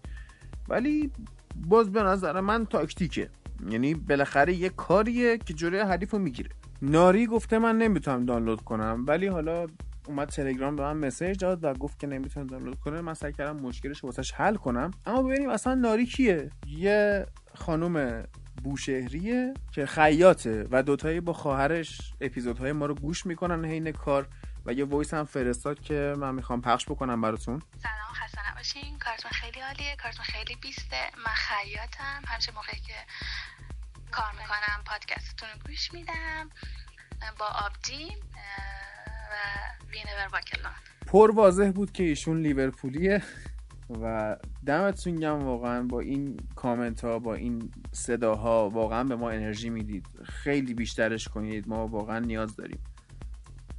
ولی 0.71 1.11
باز 1.57 1.93
به 1.93 2.03
نظر 2.03 2.41
من 2.41 2.67
تاکتیکه. 2.67 3.31
یعنی 3.71 3.95
بالاخره 3.95 4.55
یه 4.55 4.69
کاریه 4.69 5.39
که 5.39 5.55
جلوی 5.55 5.81
حریف 5.81 6.11
رو 6.11 6.19
می‌گیره. 6.19 6.51
ناری 6.83 7.27
گفته 7.27 7.59
من 7.59 7.79
نمی‌تونم 7.79 8.27
دانلود 8.27 8.61
کنم 8.61 9.05
ولی 9.09 9.27
حالا 9.27 9.67
اومد 10.07 10.29
تلگرام 10.29 10.77
به 10.77 10.83
من 10.83 10.97
مسیج 10.97 11.41
داد 11.41 11.65
و 11.65 11.75
گفت 11.75 11.99
که 11.99 12.07
نمی‌تونه 12.07 12.47
دانلود 12.47 12.81
کنه. 12.81 13.01
من 13.01 13.15
سعی 13.15 13.33
کردم 13.33 13.57
مشکلش 13.57 14.05
واسش 14.05 14.33
حل 14.33 14.55
کنم. 14.55 14.91
اما 15.07 15.23
ببینیم 15.23 15.49
اصلا 15.51 15.75
ناری 15.75 16.07
کیه؟ 16.07 16.51
یه 16.67 17.27
خانم 17.55 18.25
بوشهریه 18.65 19.55
که 19.73 19.87
خیاطه 19.87 20.67
و 20.71 20.83
دوتایی 20.83 21.21
با 21.21 21.33
خواهرش 21.33 22.15
اپیزودهای 22.21 22.73
ما 22.73 22.87
رو 22.87 22.95
گوش 22.95 23.27
می‌کنن 23.27 23.65
حین 23.65 23.93
کار. 23.93 24.29
و 24.71 24.73
یه 24.73 24.85
voice 24.85 25.15
هم 25.15 25.25
فرستاد 25.25 25.81
که 25.81 26.15
من 26.19 26.35
می‌خوام 26.35 26.61
پخش 26.63 26.85
بکنم 26.85 27.21
براتون. 27.21 27.63
سلام 27.83 28.13
خسته 28.13 28.51
نباشین. 28.51 28.99
کارتون 28.99 29.31
خیلی 29.31 29.61
عالیه 29.61 29.97
کارتون 30.03 30.25
خیلی 30.25 30.57
بیسته. 30.63 31.11
من 31.27 31.33
خیاطم. 31.35 32.23
همیشه 32.27 32.53
موقعی 32.55 32.81
که 32.81 32.95
کار 34.11 34.33
می‌کنم 34.33 34.85
پادکستتون 34.87 35.49
رو 35.49 35.59
گوش 35.67 35.93
میدم. 35.93 36.51
با 37.39 37.47
آبدیم 37.47 38.19
و 39.31 39.35
You'll 39.91 40.29
never 40.33 40.47
walk 40.47 40.58
alone 40.58 40.73
پر 41.07 41.31
واضح 41.31 41.71
بود 41.71 41.93
که 41.93 42.03
ایشون 42.03 42.41
لیورپولیه 42.41 43.23
و 44.03 44.37
دمتون 44.67 45.17
گم 45.17 45.45
واقعا 45.45 45.83
با 45.83 46.01
این 46.01 46.37
کامنت 46.57 47.05
ها 47.05 47.19
با 47.19 47.35
این 47.35 47.73
صداها 47.93 48.71
واقعا 48.71 49.05
به 49.05 49.17
ما 49.17 49.31
انرژی 49.31 49.71
می‌دید. 49.71 50.07
خیلی 50.25 50.75
بیشترش 50.75 51.29
کنید. 51.29 51.69
ما 51.69 51.87
واقعا 51.87 52.19
نیاز 52.19 52.57
داریم. 52.57 52.85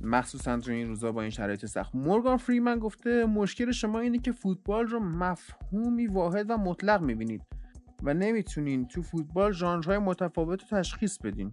مخصوصا 0.04 0.60
تو 0.60 0.72
این 0.72 0.88
روزا 0.88 1.12
با 1.12 1.22
این 1.22 1.30
شرایط 1.30 1.66
سخت. 1.66 1.96
مورگان 1.96 2.38
فریمن 2.38 2.80
گفته 2.80 3.26
مشکل 3.26 3.72
شما 3.72 4.00
اینه 4.00 4.18
که 4.18 4.32
فوتبال 4.32 4.88
رو 4.88 5.00
مفهومی 5.00 6.08
واحد 6.08 6.46
و 6.50 6.58
مطلق 6.58 7.02
می‌بینید 7.02 7.42
و 8.04 8.14
نمی‌تونین 8.14 8.88
تو 8.88 9.02
فوتبال 9.02 9.52
ژانرهای 9.52 9.98
متفاوت 9.98 10.62
رو 10.62 10.78
تشخیص 10.80 11.18
بدین. 11.18 11.52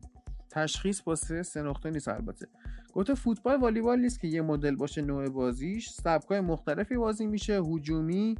تشخیص 0.50 1.02
واسه 1.06 1.42
سه 1.42 1.62
نقطه 1.62 1.90
نیست 1.90 2.08
البته. 2.08 2.46
گفته 2.92 3.14
فوتبال 3.14 3.60
والیبال 3.60 3.98
نیست 3.98 4.20
که 4.20 4.28
یه 4.28 4.42
مدل 4.42 4.76
باشه 4.76 5.02
نوع 5.02 5.28
بازیش. 5.28 5.90
سبکای 5.90 6.40
مختلفی 6.40 6.96
بازی 6.96 7.26
میشه 7.26 7.60
هجومی 7.62 8.36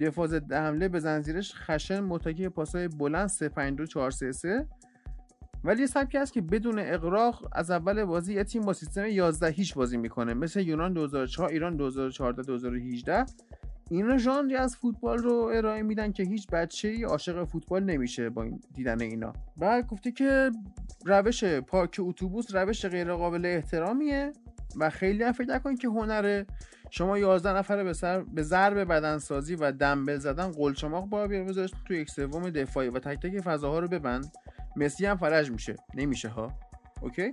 دفاع 0.00 0.26
ضد 0.26 0.52
حمله 0.52 0.88
به 0.88 1.00
زنجیرش 1.00 1.54
خشن 1.54 2.00
متکی 2.00 2.48
پاسای 2.48 2.88
بلند 2.88 3.28
3 3.28 3.48
5 3.48 3.78
2 3.78 3.86
4 3.86 4.10
3 4.10 4.32
3 4.32 4.66
ولی 5.66 5.80
یه 5.80 5.86
سبکی 5.86 6.18
هست 6.18 6.32
که 6.32 6.40
بدون 6.40 6.78
اقراق 6.78 7.48
از 7.52 7.70
اول 7.70 8.04
بازی 8.04 8.34
یه 8.34 8.44
تیم 8.44 8.62
با 8.62 8.72
سیستم 8.72 9.06
11 9.06 9.48
هیچ 9.48 9.74
بازی 9.74 9.96
می‌کنه. 9.96 10.34
مثل 10.34 10.60
یونان 10.60 10.92
2004 10.92 11.48
ایران 11.48 11.76
2014 11.76 12.42
2018 12.42 13.26
اینا 13.90 14.18
ژانری 14.18 14.56
از 14.56 14.76
فوتبال 14.76 15.18
رو 15.18 15.50
ارائه 15.54 15.82
میدن 15.82 16.12
که 16.12 16.22
هیچ 16.22 16.46
بچه 16.50 16.88
ای 16.88 17.04
عاشق 17.04 17.44
فوتبال 17.44 17.84
نمیشه 17.84 18.30
با 18.30 18.42
این 18.42 18.60
دیدن 18.74 19.00
اینا. 19.00 19.32
بعد 19.56 19.86
گفته 19.86 20.12
که 20.12 20.50
روش 21.04 21.44
پارک 21.44 21.96
اتوبوس 21.98 22.54
روش 22.54 22.86
غیر 22.86 23.12
قابل 23.14 23.46
احترامیه 23.46 24.32
و 24.76 24.90
خیلی 24.90 25.22
هم 25.22 25.32
فکر 25.32 25.48
نکن 25.48 25.76
که 25.76 25.88
هنره. 25.88 26.46
شما 26.90 27.18
11 27.18 27.56
نفره 27.56 27.84
به 27.84 27.92
سر 27.92 28.22
به 28.22 28.42
ضرب 28.42 28.78
بدنسازی 28.78 29.54
و 29.54 29.72
دنبل 29.72 30.18
زدن 30.18 30.52
قلچماق 30.52 31.06
با 31.06 31.26
بیار 31.26 31.44
بذارش 31.44 31.70
تو 31.84 31.94
یک 31.94 32.10
سوم 32.10 32.50
دفاعی 32.50 32.88
و 32.88 32.98
تک 32.98 33.20
تک 33.20 33.40
فضاها 33.40 33.78
رو 33.78 33.88
ببند. 33.88 34.32
مسی 34.76 35.06
هم 35.06 35.16
فرج 35.16 35.50
میشه. 35.50 35.76
نمیشه 35.94 36.28
ها. 36.28 36.52
اوکی؟ 37.00 37.32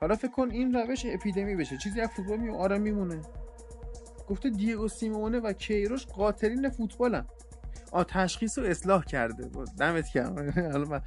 حالا 0.00 0.14
فکر 0.14 0.30
کن 0.30 0.50
این 0.50 0.74
روش 0.74 1.06
اپیدمی 1.06 1.56
بشه. 1.56 1.76
چیزی 1.76 2.00
از 2.00 2.08
فوتبال 2.10 2.38
می 2.38 2.50
آره 2.50 2.78
میمونه. 2.78 3.20
گفته 4.28 4.50
دیگو 4.50 4.88
سیمونه 4.88 5.40
و 5.40 5.52
کیروش 5.52 6.06
قاتلین 6.06 6.70
فوتبالن 6.70 7.26
آ 7.92 8.02
تشخیص 8.02 8.58
رو 8.58 8.64
اصلاح 8.64 9.04
کرده. 9.04 9.50
دمت 9.78 10.12
گرم. 10.12 10.50
حالا 10.72 10.84
من 10.84 11.00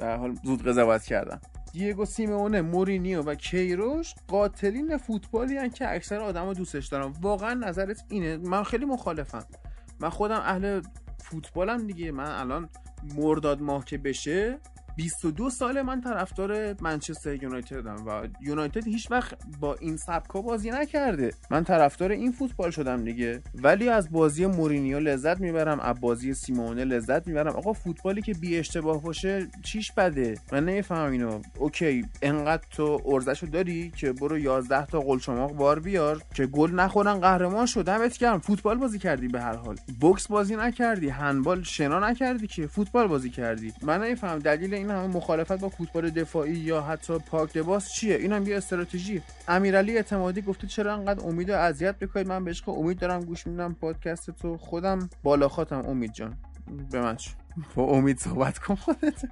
حال 0.00 0.34
زود 0.44 0.68
قضاوت 0.68 1.02
کردم. 1.02 1.40
دیگو 1.72 2.04
سیمونه 2.04 2.62
مورینیو 2.62 3.22
و 3.22 3.34
کیروش 3.34 4.14
قاتلین 4.28 4.96
فوتبالی 4.96 5.56
هن 5.56 5.70
که 5.70 5.94
اکثر 5.94 6.20
آدما 6.20 6.52
دوستش 6.52 6.86
دارن. 6.86 7.12
واقعا 7.20 7.54
نظرت 7.54 8.04
اینه؟ 8.08 8.36
من 8.36 8.62
خیلی 8.62 8.84
مخالفم. 8.84 9.44
من 10.00 10.08
خودم 10.08 10.40
اهل 10.40 10.80
فوتبالم 11.18 11.86
دیگه. 11.86 12.12
من 12.12 12.30
الان 12.30 12.68
مرداد 13.16 13.62
ماه 13.62 13.84
که 13.84 13.98
بشه 13.98 14.58
22 14.96 15.50
سال 15.50 15.82
من 15.82 16.00
طرفدار 16.00 16.76
منچستر 16.80 17.42
یونایتدم 17.42 17.96
و 18.06 18.28
یونایتد 18.40 18.86
هیچ 18.86 19.10
وقت 19.10 19.34
با 19.60 19.74
این 19.74 19.96
سبکا 19.96 20.40
بازی 20.40 20.70
نکرده. 20.70 21.32
من 21.50 21.64
طرفدار 21.64 22.10
این 22.10 22.32
فوتبال 22.32 22.70
شدم 22.70 23.04
دیگه. 23.04 23.42
ولی 23.54 23.88
از 23.88 24.10
بازی 24.10 24.46
مورینیو 24.46 24.98
لذت 24.98 25.40
می‌برم 25.40 25.80
از 25.80 26.00
بازی 26.00 26.34
سیمئونه 26.34 26.84
لذت 26.84 27.26
می‌برم. 27.26 27.56
آقا 27.56 27.72
فوتبالی 27.72 28.22
که 28.22 28.34
بی 28.34 28.58
اشتباه 28.58 29.02
باشه 29.02 29.46
چیش 29.62 29.92
بده؟ 29.92 30.38
من 30.52 30.64
نمی‌فهمم 30.64 31.12
اینو. 31.12 31.40
اوکی 31.58 32.04
انقدر 32.22 32.62
تو 32.70 33.02
عرضشو 33.06 33.46
داری 33.46 33.92
که 33.96 34.12
برو 34.12 34.38
11 34.38 34.86
تا 34.86 35.00
قلچماق 35.00 35.52
بار 35.52 35.80
بیار 35.80 36.22
که 36.34 36.46
گل 36.46 36.70
نخورن 36.70 37.20
قهرمان 37.20 37.66
شد 37.66 37.84
دمت 37.84 38.38
فوتبال 38.38 38.78
بازی 38.78 38.98
کردی 38.98 39.28
به 39.28 39.40
هر 39.40 39.56
حال. 39.56 39.76
بوکس 40.00 40.28
بازی 40.28 40.56
نکردی 40.56 41.08
هندبال 41.08 41.62
شنا 41.62 42.10
نکردی 42.10 42.46
که 42.46 42.66
فوتبال 42.66 43.06
بازی 43.06 43.30
کردی. 43.30 43.72
من 43.82 44.02
نمی‌فهمم 44.02 44.38
دلیل 44.38 44.74
این 44.74 44.85
همه 44.90 45.06
مخالفت 45.06 45.60
با 45.60 45.68
فوتبال 45.68 46.10
دفاعی 46.10 46.54
یا 46.54 46.82
حتی 46.82 47.18
park 47.18 47.56
the 47.56 47.74
bus 47.74 47.92
چیه؟ 47.92 48.16
این 48.16 48.32
هم 48.32 48.46
یه 48.46 48.56
استراتژی. 48.56 49.22
امیرعلی 49.48 49.96
اعتمادی 49.96 50.42
گفته 50.42 50.66
چرا 50.66 50.94
انقدر 50.94 51.26
امید 51.26 51.50
و 51.50 51.54
اذیت 51.54 51.94
می‌کنید؟ 52.00 52.26
من 52.26 52.44
به 52.44 52.50
عشق 52.50 52.68
امید 52.68 52.98
دارم 52.98 53.24
گوش 53.24 53.46
میدم 53.46 53.74
پادکست 53.80 54.30
تو 54.30 54.56
خودم 54.56 55.10
بالا 55.22 55.48
خاتم 55.48 55.86
امید 55.86 56.12
جان 56.12 56.36
به 56.90 57.00
من 57.00 57.16
با 57.74 57.84
امید 57.84 58.18
صحبت 58.18 58.58
کن 58.58 58.74
خودت. 58.74 59.24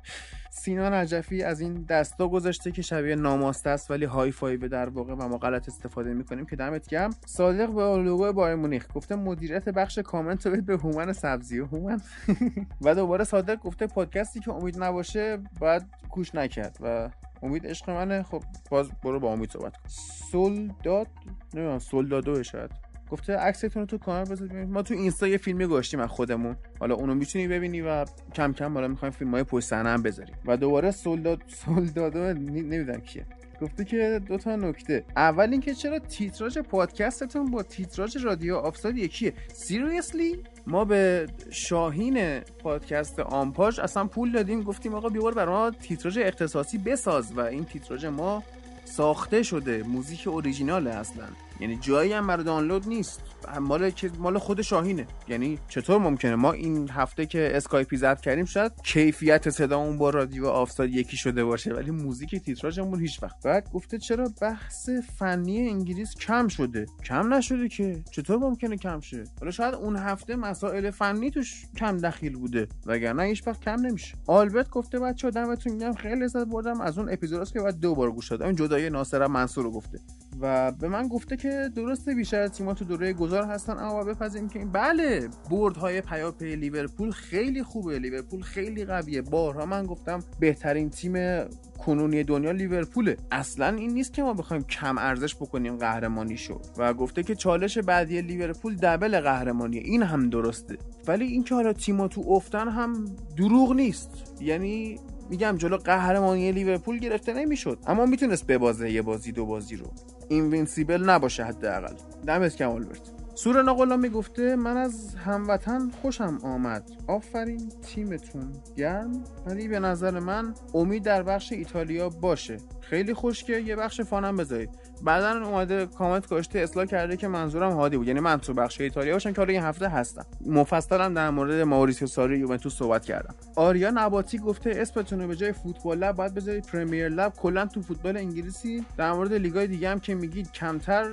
سینا 0.56 0.88
نجفی 0.88 1.42
از 1.42 1.60
این 1.60 1.82
دستا 1.82 2.28
گذاشته 2.28 2.70
که 2.70 2.82
شبیه 2.82 3.14
ناماسته 3.14 3.70
است 3.70 3.90
ولی 3.90 4.04
high 4.04 4.30
five 4.30 4.68
در 4.68 4.88
واقع 4.88 5.14
و 5.14 5.28
ما 5.28 5.38
غلط 5.38 5.68
استفاده 5.68 6.14
می‌کنیم 6.14 6.46
که 6.46 6.56
دمت 6.56 6.88
گرم. 6.88 7.10
صادق 7.26 7.70
به 7.70 8.02
لوگو 8.02 8.32
بایرن 8.32 8.54
مونیخ 8.54 8.86
گفته 8.94 9.14
مدیریت 9.14 9.68
بخش 9.68 9.98
کامنت 9.98 10.46
رو 10.46 10.62
به 10.62 10.76
هومن 10.76 11.12
سبزی. 11.12 11.60
و 11.60 11.66
هومن. 11.66 12.00
و 12.84 12.94
دوباره 12.94 13.24
صادق 13.24 13.60
گفته 13.60 13.86
پادکستی 13.86 14.40
که 14.40 14.52
امید 14.52 14.82
نباشه 14.82 15.38
باید 15.60 15.82
کوش 16.10 16.34
نکرد 16.34 16.78
و 16.80 17.10
امید 17.42 17.66
عشق 17.66 17.90
منه. 17.90 18.22
خب 18.22 18.42
باز 18.70 18.88
برو 19.04 19.20
با 19.20 19.32
امید 19.32 19.50
صحبت 19.50 19.76
کن. 19.76 19.88
سولداد 20.30 21.08
نمی‌دونم 21.54 21.78
سولدادو 21.78 22.42
شاید. 22.42 22.83
گفته 23.10 23.36
عکستون 23.36 23.82
رو 23.82 23.86
تو 23.86 23.98
کانال 23.98 24.24
بذارید 24.24 24.68
ما 24.68 24.82
تو 24.82 24.94
اینستا 24.94 25.28
یه 25.28 25.38
فیلمی 25.38 25.66
گذاشتیم 25.66 26.00
از 26.00 26.08
خودمون. 26.08 26.56
حالا 26.80 26.94
اونو 26.94 27.14
می‌تونی 27.14 27.48
ببینی 27.48 27.80
و 27.80 28.04
کم 28.34 28.52
کم 28.52 28.74
بالا 28.74 28.88
می‌خوایم 28.88 29.12
فیلم 29.12 29.30
های 29.30 29.42
پشت 29.42 29.66
صحنه 29.66 29.88
هم 29.88 30.02
بذاریم. 30.02 30.34
و 30.44 30.56
دوباره 30.56 30.90
سولداد 30.90 31.42
سولدادو 31.48 32.18
نمی‌دونم 32.18 33.00
کیه. 33.00 33.26
گفته 33.60 33.84
که 33.84 34.20
دو 34.28 34.38
تا 34.38 34.56
نکته. 34.56 35.04
اول 35.16 35.50
اینکه 35.50 35.74
چرا 35.74 35.98
تیتراژ 35.98 36.58
پادکستتون 36.58 37.50
با 37.50 37.62
تیتراژ 37.62 38.16
رادیو 38.16 38.56
آفساید 38.56 38.98
یکیه. 38.98 39.32
seriously 39.52 40.38
ما 40.66 40.84
به 40.84 41.26
شاهین 41.50 42.40
پادکست 42.40 43.20
آمپاژ 43.20 43.78
اصلا 43.78 44.04
پول 44.04 44.32
دادیم. 44.32 44.62
گفتیم 44.62 44.94
آقا 44.94 45.08
بیار 45.08 45.34
برای 45.34 45.54
ما 45.54 45.70
تیتراژ 45.70 46.18
اختصاصی 46.18 46.78
بساز. 46.78 47.32
و 47.32 47.40
این 47.40 47.64
تیتراژ 47.64 48.04
ما 48.04 48.42
ساخته 48.84 49.42
شده. 49.42 49.82
موزیک 49.82 50.28
اوریجیناله 50.28 50.90
اصلا. 50.90 51.24
یعنی 51.60 51.76
جایی 51.76 52.12
هم 52.12 52.26
برای 52.26 52.44
دانلود 52.44 52.88
نیست. 52.88 53.20
مال 53.60 53.92
مال 54.18 54.38
خود 54.38 54.62
شاهینه. 54.62 55.06
یعنی 55.28 55.58
چطور 55.68 55.98
ممکنه؟ 55.98 56.34
ما 56.34 56.52
این 56.52 56.88
هفته 56.88 57.26
که 57.26 57.56
اسکایپی 57.56 57.96
ضبط 57.96 58.20
کردیم 58.20 58.44
شاید 58.44 58.72
کیفیت 58.84 59.50
صدامون 59.50 59.98
با 59.98 60.10
رادیو 60.10 60.46
آفساید 60.46 60.90
یکی 60.90 61.16
شده 61.16 61.44
باشه 61.44 61.74
ولی 61.74 61.90
موزیک 61.90 62.36
تیتراژمون 62.36 63.00
هیچ 63.00 63.22
وقت. 63.22 63.42
بعد 63.44 63.70
گفته 63.70 63.98
چرا 63.98 64.30
بحث 64.40 64.90
فنی 65.18 65.68
انگلیس 65.68 66.14
کم 66.14 66.48
شده؟ 66.48 66.86
کم 67.04 67.34
نشده 67.34 67.68
که. 67.68 68.04
چطور 68.10 68.38
ممکنه 68.38 68.76
کم 68.76 69.00
شه؟ 69.00 69.24
حالا 69.40 69.50
شاید 69.50 69.74
اون 69.74 69.96
هفته 69.96 70.36
مسائل 70.36 70.90
فنی 70.90 71.30
توش 71.30 71.64
کم 71.76 71.96
دخیل 71.96 72.36
بوده 72.36 72.68
وگرنه 72.86 73.22
هیچ 73.22 73.46
وقت 73.46 73.60
کم 73.60 73.80
نمیشه. 73.80 74.14
آلبرت 74.26 74.70
گفته 74.70 74.98
بچه‌ها 74.98 75.30
دمتون 75.30 75.72
گرم 75.72 75.92
خیلی 75.92 76.24
لذت 76.24 76.46
بردم. 76.46 76.80
از 76.80 76.98
اون 76.98 77.12
اپیزوداست 77.12 77.52
که 77.52 77.60
بعد 77.60 77.80
دو 77.80 77.94
بار 77.94 78.12
گوش 78.12 78.30
دادم. 78.30 78.52
جدای 78.52 78.90
ناصر 78.90 79.26
منصور 79.26 79.64
رو 79.64 79.70
گفته. 79.70 80.00
و 80.40 80.72
به 80.72 80.88
من 80.88 81.08
گفته 81.08 81.36
که 81.36 81.70
درسته 81.76 82.14
بیشتر 82.14 82.48
تیم‌ها 82.48 82.74
تو 82.74 82.84
دوره 82.84 83.12
گذار 83.12 83.44
هستن 83.44 83.78
اما 83.78 84.04
بپذیریم 84.04 84.48
که 84.48 84.58
بله 84.58 85.28
بردهای 85.50 86.00
پیاپی 86.00 86.56
لیورپول 86.56 87.10
خیلی 87.10 87.62
خوبه 87.62 87.98
لیورپول 87.98 88.42
خیلی 88.42 88.84
قویه. 88.84 89.22
بارها 89.22 89.66
من 89.66 89.86
گفتم 89.86 90.24
بهترین 90.40 90.90
تیم 90.90 91.44
کنونی 91.78 92.24
دنیا 92.24 92.50
لیورپوله. 92.50 93.16
اصلا 93.32 93.68
این 93.68 93.90
نیست 93.90 94.12
که 94.12 94.22
ما 94.22 94.34
بخوایم 94.34 94.62
کم 94.62 94.98
ارزش 94.98 95.34
بکنیم 95.34 95.76
قهرمانی 95.76 96.36
شو 96.36 96.60
و 96.76 96.94
گفته 96.94 97.22
که 97.22 97.34
چالش 97.34 97.78
بعدی 97.78 98.22
لیورپول 98.22 98.76
دبل 98.76 99.20
قهرمانی 99.20 99.78
این 99.78 100.02
هم 100.02 100.30
درسته. 100.30 100.78
ولی 101.06 101.24
اینکه 101.24 101.54
حالا 101.54 101.72
تیم‌ها 101.72 102.08
تو 102.08 102.24
افتن 102.28 102.68
هم 102.68 103.04
دروغ 103.36 103.72
نیست. 103.72 104.10
یعنی 104.40 104.98
میگم 105.30 105.56
جلو 105.58 105.76
قهرمانی 105.76 106.52
لیورپول 106.52 106.98
گرفته 106.98 107.34
نمی‌شد. 107.34 107.78
اما 107.86 108.06
می‌تونست 108.06 108.46
ببازه 108.46 108.90
یه 108.90 109.02
بازی 109.02 109.32
دو 109.32 109.46
بازی 109.46 109.76
رو. 109.76 109.86
invincible 110.28 111.10
نباشه 111.10 111.44
حداقل. 111.44 111.94
دمت 112.26 112.56
گرم 112.56 112.70
آلبرت. 112.70 113.10
سور 113.34 113.62
نقلا 113.62 113.96
می‌گفته 113.96 114.56
من 114.56 114.76
از 114.76 115.14
هموطن 115.14 115.90
خوشم 116.02 116.38
آمد. 116.42 116.90
آفرین 117.06 117.72
دمتون 117.82 118.52
گرم. 118.76 119.24
ولی 119.46 119.68
به 119.68 119.78
نظر 119.78 120.18
من 120.20 120.54
امید 120.74 121.02
در 121.02 121.22
بخش 121.22 121.52
ایتالیا 121.52 122.08
باشه. 122.08 122.56
خیلی 122.80 123.14
خوش 123.14 123.44
که 123.44 123.58
یه 123.58 123.76
بخش 123.76 124.00
fun 124.00 124.27
م 124.27 124.36
بذارید. 124.36 124.70
بعدا 125.04 125.46
اومده 125.46 125.86
کامنت 125.86 126.26
گذاشته 126.26 126.58
اصلاح 126.58 126.86
کرده 126.86 127.16
که 127.16 127.28
منظورم 127.28 127.72
هادی 127.72 127.96
بود. 127.96 128.08
یعنی 128.08 128.20
من 128.20 128.40
تو 128.40 128.54
بخش 128.54 128.80
ایتالیا 128.80 129.12
باشم 129.12 129.32
که 129.32 129.40
حالا 129.40 129.52
این 129.52 129.62
هفته 129.62 129.88
هستم. 129.88 130.26
مفصلا 130.46 131.08
در 131.08 131.30
مورد 131.30 131.60
ماوریسیو 131.60 132.08
ساری 132.08 132.38
یوونتوس 132.38 132.74
صحبت 132.74 133.04
کردم. 133.04 133.34
آریا 133.56 133.90
نباتی 133.94 134.38
گفته 134.38 134.72
اسمتون 134.76 135.20
رو 135.20 135.28
به 135.28 135.36
جای 135.36 135.52
Football 135.52 135.98
Lab 135.98 136.16
باید 136.16 136.34
بذارید 136.34 136.66
Premier 136.66 137.08
Lab. 137.08 137.32
کلا 137.32 137.66
تو 137.66 137.82
فوتبال 137.82 138.16
انگلیسی 138.16 138.84
در 138.96 139.12
مورد 139.12 139.32
لیگای 139.32 139.66
دیگه 139.66 139.90
هم 139.90 140.00
که 140.00 140.14
میگید 140.14 140.52
کمتر 140.52 141.06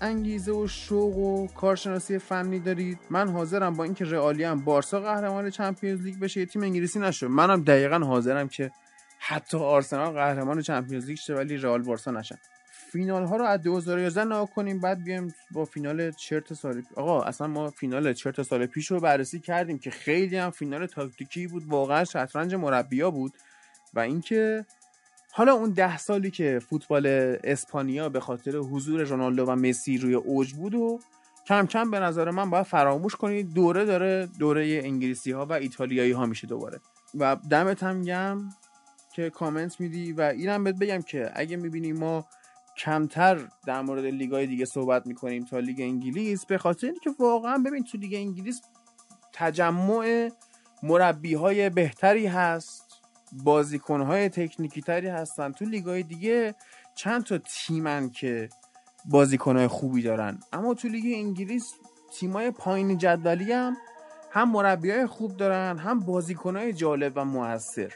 انگیزه 0.00 0.52
و 0.52 0.66
شوق 0.66 1.16
و 1.16 1.46
کارشناسی 1.46 2.18
فنی 2.18 2.58
دارید. 2.58 2.98
من 3.10 3.28
حاضرم 3.28 3.74
با 3.74 3.84
اینکه 3.84 4.04
رئال 4.04 4.36
یا 4.36 4.44
هم 4.44 4.60
بارسا 4.64 5.00
قهرمان 5.00 5.50
چمپیونز 5.50 6.02
لیگ 6.02 6.18
بشه 6.18 6.46
تیم 6.46 6.62
انگلیسی 6.62 6.98
نشه. 6.98 7.28
منم 7.28 7.62
دقیقا 7.62 7.98
حاضرم 7.98 8.48
که 8.48 8.70
حتی 9.18 9.58
آرسنال 9.58 10.12
قهرمان 10.12 10.60
چمپیونز 10.60 11.06
لیگ 11.06 11.18
شه 11.18 11.34
ولی 11.34 11.56
رئال 11.56 11.82
بارسا 11.82 12.10
نشن. 12.10 12.36
فینال 12.92 13.24
ها 13.24 13.36
رو 13.36 13.44
از 13.44 13.62
2011 13.62 14.24
نگاه 14.24 14.50
کنیم 14.50 14.80
بعد 14.80 15.04
بیایم 15.04 15.34
با 15.50 15.64
فینال 15.64 16.10
چرت 16.10 16.54
سال 16.54 16.82
آقا 16.96 17.22
اصلا 17.22 17.46
ما 17.46 17.70
فینال 17.70 18.12
چرت 18.12 18.42
سال 18.42 18.66
پیش 18.66 18.90
رو 18.90 19.00
بررسی 19.00 19.40
کردیم 19.40 19.78
که 19.78 19.90
خیلی 19.90 20.36
هم 20.36 20.50
فینال 20.50 20.86
تاکتیکی 20.86 21.46
بود 21.46 21.64
واقعا 21.66 22.04
شطرنج 22.04 22.54
مربیا 22.54 23.10
بود. 23.10 23.32
و 23.94 24.00
اینکه 24.00 24.64
حالا 25.32 25.52
اون 25.52 25.70
ده 25.70 25.98
سالی 25.98 26.30
که 26.30 26.60
فوتبال 26.68 27.06
اسپانیا 27.44 28.08
به 28.08 28.20
خاطر 28.20 28.56
حضور 28.56 29.02
رونالدو 29.02 29.44
و 29.44 29.56
مسی 29.56 29.98
روی 29.98 30.14
اوج 30.14 30.52
بود 30.52 30.74
و 30.74 31.00
کم 31.46 31.66
کم 31.66 31.90
به 31.90 32.00
نظر 32.00 32.30
من 32.30 32.50
باید 32.50 32.66
فراموش 32.66 33.16
کنید 33.16 33.52
دوره 33.54 33.84
داره 33.84 34.28
دوره 34.38 34.80
انگلیسی 34.84 35.32
ها 35.32 35.46
و 35.46 35.52
ایتالیایی 35.52 36.12
ها 36.12 36.26
میشه 36.26 36.46
دوباره. 36.46 36.80
و 37.14 37.36
دمت 37.50 37.82
هم 37.82 38.02
گم 38.02 38.48
که 39.14 39.30
کامنت 39.30 39.80
میدی 39.80 40.12
و 40.12 40.20
اینم 40.20 40.64
بهت 40.64 40.76
بگم 40.76 41.02
که 41.02 41.30
اگه 41.34 41.56
می‌بینیم 41.56 41.96
ما 41.96 42.26
کمتر 42.78 43.48
در 43.66 43.82
مورد 43.82 44.04
لیگای 44.04 44.46
دیگه 44.46 44.64
صحبت 44.64 45.06
می‌کنیم 45.06 45.44
تا 45.44 45.58
لیگ 45.58 45.80
انگلیس 45.80 46.46
به 46.46 46.58
خاطر 46.58 46.86
اینکه 46.86 47.10
واقعا 47.18 47.58
ببین 47.58 47.84
تو 47.84 47.98
لیگ 47.98 48.14
انگلیس 48.14 48.62
تجمع 49.32 50.30
مربی 50.82 51.34
های 51.34 51.70
بهتری 51.70 52.26
هست 52.26 53.02
بازیکن 53.32 54.00
های 54.00 54.28
تکنیکی 54.28 54.82
تری 54.82 55.08
هستن. 55.08 55.52
تو 55.52 55.64
لیگای 55.64 56.02
دیگه 56.02 56.54
چند 56.94 57.24
تا 57.24 57.38
تیمن 57.38 58.10
که 58.10 58.48
بازیکن 59.04 59.56
های 59.56 59.66
خوبی 59.66 60.02
دارن. 60.02 60.38
اما 60.52 60.74
تو 60.74 60.88
لیگ 60.88 61.04
انگلیس 61.16 61.74
تیمای 62.12 62.50
پایین 62.50 62.98
جدولی 62.98 63.52
هم 63.52 63.76
هم 64.30 64.50
مربی 64.50 64.90
های 64.90 65.06
خوب 65.06 65.36
دارن 65.36 65.78
هم 65.78 66.00
بازیکن 66.00 66.56
های 66.56 66.72
جالب 66.72 67.12
و 67.16 67.24
موثر 67.24 67.92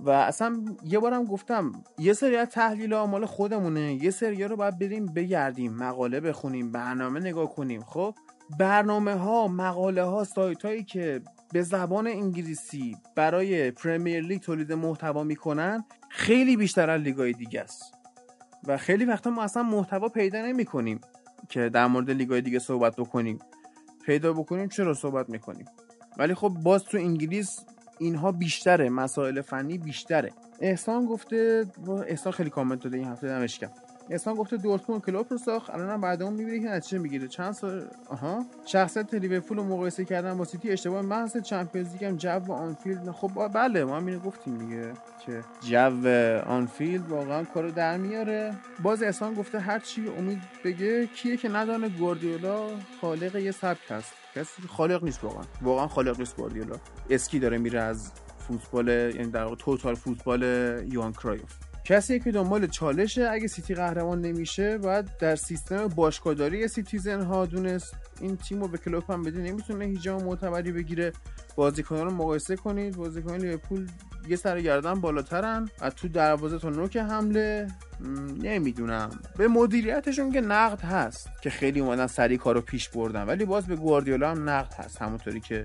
و 0.00 0.10
اصلا 0.10 0.64
یه 0.84 0.98
بارم 0.98 1.24
گفتم 1.24 1.72
یه 1.98 2.12
سری 2.12 2.36
از 2.36 2.48
تحلیل 2.48 2.94
مال 2.94 3.26
خودمونه. 3.26 4.04
یه 4.04 4.10
سری 4.10 4.44
رو 4.44 4.56
باید 4.56 4.78
بریم 4.78 5.06
بگردیم 5.06 5.72
مقاله 5.74 6.20
بخونیم 6.20 6.72
برنامه 6.72 7.20
نگاه 7.20 7.54
کنیم. 7.54 7.80
خب 7.80 8.14
برنامه 8.58 9.14
ها 9.14 9.48
مقاله 9.48 10.02
ها 10.02 10.24
سایت 10.24 10.64
هایی 10.64 10.84
که 10.84 11.22
به 11.52 11.62
زبان 11.62 12.06
انگلیسی 12.06 12.96
برای 13.16 13.70
پرمیر 13.70 14.22
لیگ 14.22 14.40
تولید 14.40 14.72
محتوا 14.72 15.24
می‌کنن 15.24 15.84
خیلی 16.08 16.56
بیشتر 16.56 16.90
از 16.90 17.00
لیگای 17.00 17.32
دیگه 17.32 17.60
است. 17.60 17.94
و 18.66 18.76
خیلی 18.76 19.04
وقتا 19.04 19.30
ما 19.30 19.42
اصلا 19.42 19.62
محتوا 19.62 20.08
پیدا 20.08 20.42
نمی 20.42 20.64
کنیم 20.64 21.00
که 21.48 21.68
در 21.68 21.86
مورد 21.86 22.10
لیگای 22.10 22.40
دیگه 22.40 22.58
صحبت 22.58 22.96
بکنیم. 22.96 23.38
پیدا 24.06 24.32
بکنیم 24.32 24.68
چرا 24.68 24.94
صحبت 24.94 25.30
می‌کنیم؟ 25.30 25.66
ولی 26.18 26.34
خب 26.34 26.48
باز 26.48 26.84
تو 26.84 26.98
انگلیس 26.98 27.60
اینها 28.02 28.32
بیشتره 28.32 28.88
مسائل 28.88 29.40
فنی 29.40 29.78
بیشتره. 29.78 30.32
احسان 30.60 31.06
گفته 31.06 31.66
احسان 32.06 32.32
خیلی 32.32 32.50
کامنت 32.50 32.82
داده 32.82 32.96
این 32.96 33.08
هفته 33.08 33.28
دمش 33.28 33.58
احسان 34.10 34.34
گفته 34.34 34.56
دورتموند 34.56 35.04
کلوب 35.04 35.26
رو 35.30 35.38
ساخت. 35.38 35.70
الان 35.70 36.00
بعد 36.00 36.22
اون 36.22 36.32
می‌بینی 36.32 36.60
که 36.60 36.68
نتیجه 36.68 36.98
می‌گیره. 36.98 37.28
چند 37.28 37.52
سال 37.52 37.84
آها. 38.08 38.44
شخصیت 38.66 39.14
لیورپول 39.14 39.56
رو 39.56 39.64
مقایسه 39.64 40.04
کردن 40.04 40.38
با 40.38 40.44
سیتی 40.44 40.70
اشتباه. 40.70 41.02
محض 41.02 41.36
چمپیونز 41.36 41.92
لیگ 41.92 42.04
هم 42.04 42.16
جو 42.16 42.52
آنفیلد 42.52 43.10
خب 43.10 43.48
بله 43.54 43.84
ما 43.84 43.96
همین 43.96 44.18
گفتیم 44.18 44.58
دیگه 44.58 44.92
که 45.26 45.44
جو 45.60 46.08
آنفیلد 46.46 47.08
واقعا 47.08 47.44
کارو 47.44 47.70
در 47.70 47.96
میاره. 47.96 48.54
باز 48.82 49.02
احسان 49.02 49.34
گفته 49.34 49.60
هر 49.60 49.78
چی 49.78 50.08
امید 50.18 50.42
بگه 50.64 51.06
کیه 51.06 51.36
که 51.36 51.48
ندانه 51.48 51.88
گواردیولا 51.88 52.66
خالق 53.00 53.36
یه 53.36 53.50
سبک 53.50 53.90
هست. 53.90 54.12
کسی 54.34 54.62
خالق 54.68 55.04
نیست 55.04 55.24
واقعا. 55.24 55.42
واقعا 55.62 55.88
خالق 55.88 56.18
نیست 56.18 56.36
گواردیولا. 56.36 56.76
اسکی 57.10 57.38
داره 57.38 57.58
میره 57.58 57.80
از 57.80 58.10
فوتبال 58.48 58.88
یعنی 58.88 59.30
در 59.30 59.44
واقع 59.44 59.56
total 59.56 59.94
football 59.94 60.42
یوهان 60.92 61.12
کرایوف 61.12 61.71
کسی 61.84 62.20
که 62.20 62.32
دنبال 62.32 62.66
چالشه 62.66 63.28
اگه 63.30 63.46
سیتی 63.46 63.74
قهرمان 63.74 64.20
نمیشه 64.20 64.78
باید 64.78 65.16
در 65.18 65.36
سیستم 65.36 65.86
باشگاهداری 65.88 66.68
citizen 66.68 67.22
ها 67.22 67.46
دونست 67.46 67.94
این 68.20 68.36
تیم 68.36 68.60
رو 68.60 68.68
به 68.68 68.78
کلوب 68.78 69.10
هم 69.10 69.22
بده. 69.22 69.40
نمی‌تونه 69.40 69.84
هیچ 69.84 70.09
جام 70.09 70.22
معتبری 70.22 70.72
بگیره. 70.72 71.12
بازیکنان 71.56 72.04
رو 72.04 72.10
مقایسه 72.10 72.56
کنید. 72.56 72.96
بازیکنان 72.96 73.40
لیورپول 73.40 73.88
یه 74.28 74.36
سر 74.36 74.60
گردن 74.60 74.94
بالاترن. 74.94 75.68
از 75.80 75.94
تو 75.94 76.08
دروازه 76.08 76.58
تا 76.58 76.70
نوک 76.70 76.96
حمله 76.96 77.68
نمی‌دونم. 78.42 79.10
به 79.36 79.48
مدیریتشون 79.48 80.32
که 80.32 80.40
نقد 80.40 80.80
هست 80.80 81.28
که 81.42 81.50
خیلی 81.50 81.80
اومدن 81.80 82.06
سریع 82.06 82.38
کارو 82.38 82.60
پیش 82.60 82.88
بردن. 82.88 83.22
ولی 83.22 83.44
باز 83.44 83.66
به 83.66 83.76
گواردیولا 83.76 84.30
هم 84.30 84.48
نقد 84.50 84.74
هست. 84.74 85.02
همونطوری 85.02 85.40
که 85.40 85.64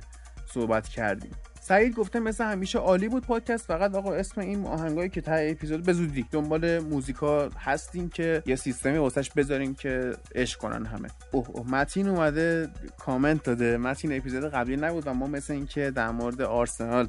صحبت 0.54 0.88
کردیم. 0.88 1.32
سعید 1.68 1.96
گفته 1.96 2.20
مثل 2.20 2.44
همیشه 2.44 2.80
عالی 2.80 3.08
بود 3.08 3.26
پادکست 3.26 3.66
فقط 3.66 3.96
آقا 3.96 4.14
اسم 4.14 4.42
این 4.42 4.66
آهنگایی 4.66 5.10
که 5.10 5.22
ته 5.22 5.48
اپیزود 5.52 5.84
به 5.84 5.94
زودی 5.94 6.26
دنبال 6.32 6.80
موزیکا 6.80 7.50
هستیم 7.60 8.10
که 8.10 8.44
یه 8.46 8.56
سیستمی 8.56 8.98
واسش 8.98 9.32
بذاریم 9.32 9.76
که 9.76 10.14
عشق 10.36 10.60
کنن 10.60 10.86
همه. 10.86 11.10
اوه 11.32 11.50
اوه 11.50 11.70
متین 11.72 12.08
اومده 12.08 12.70
کامنت 13.00 13.44
داده. 13.44 13.78
متین 13.78 14.18
اپیزود 14.18 14.44
قبلی 14.44 14.78
نبود 14.78 15.08
و 15.08 15.14
ما 15.14 15.28
مثل 15.28 15.54
اینکه 15.54 15.92
در 15.92 16.12
مورد 16.12 16.42
آرسنال 16.42 17.08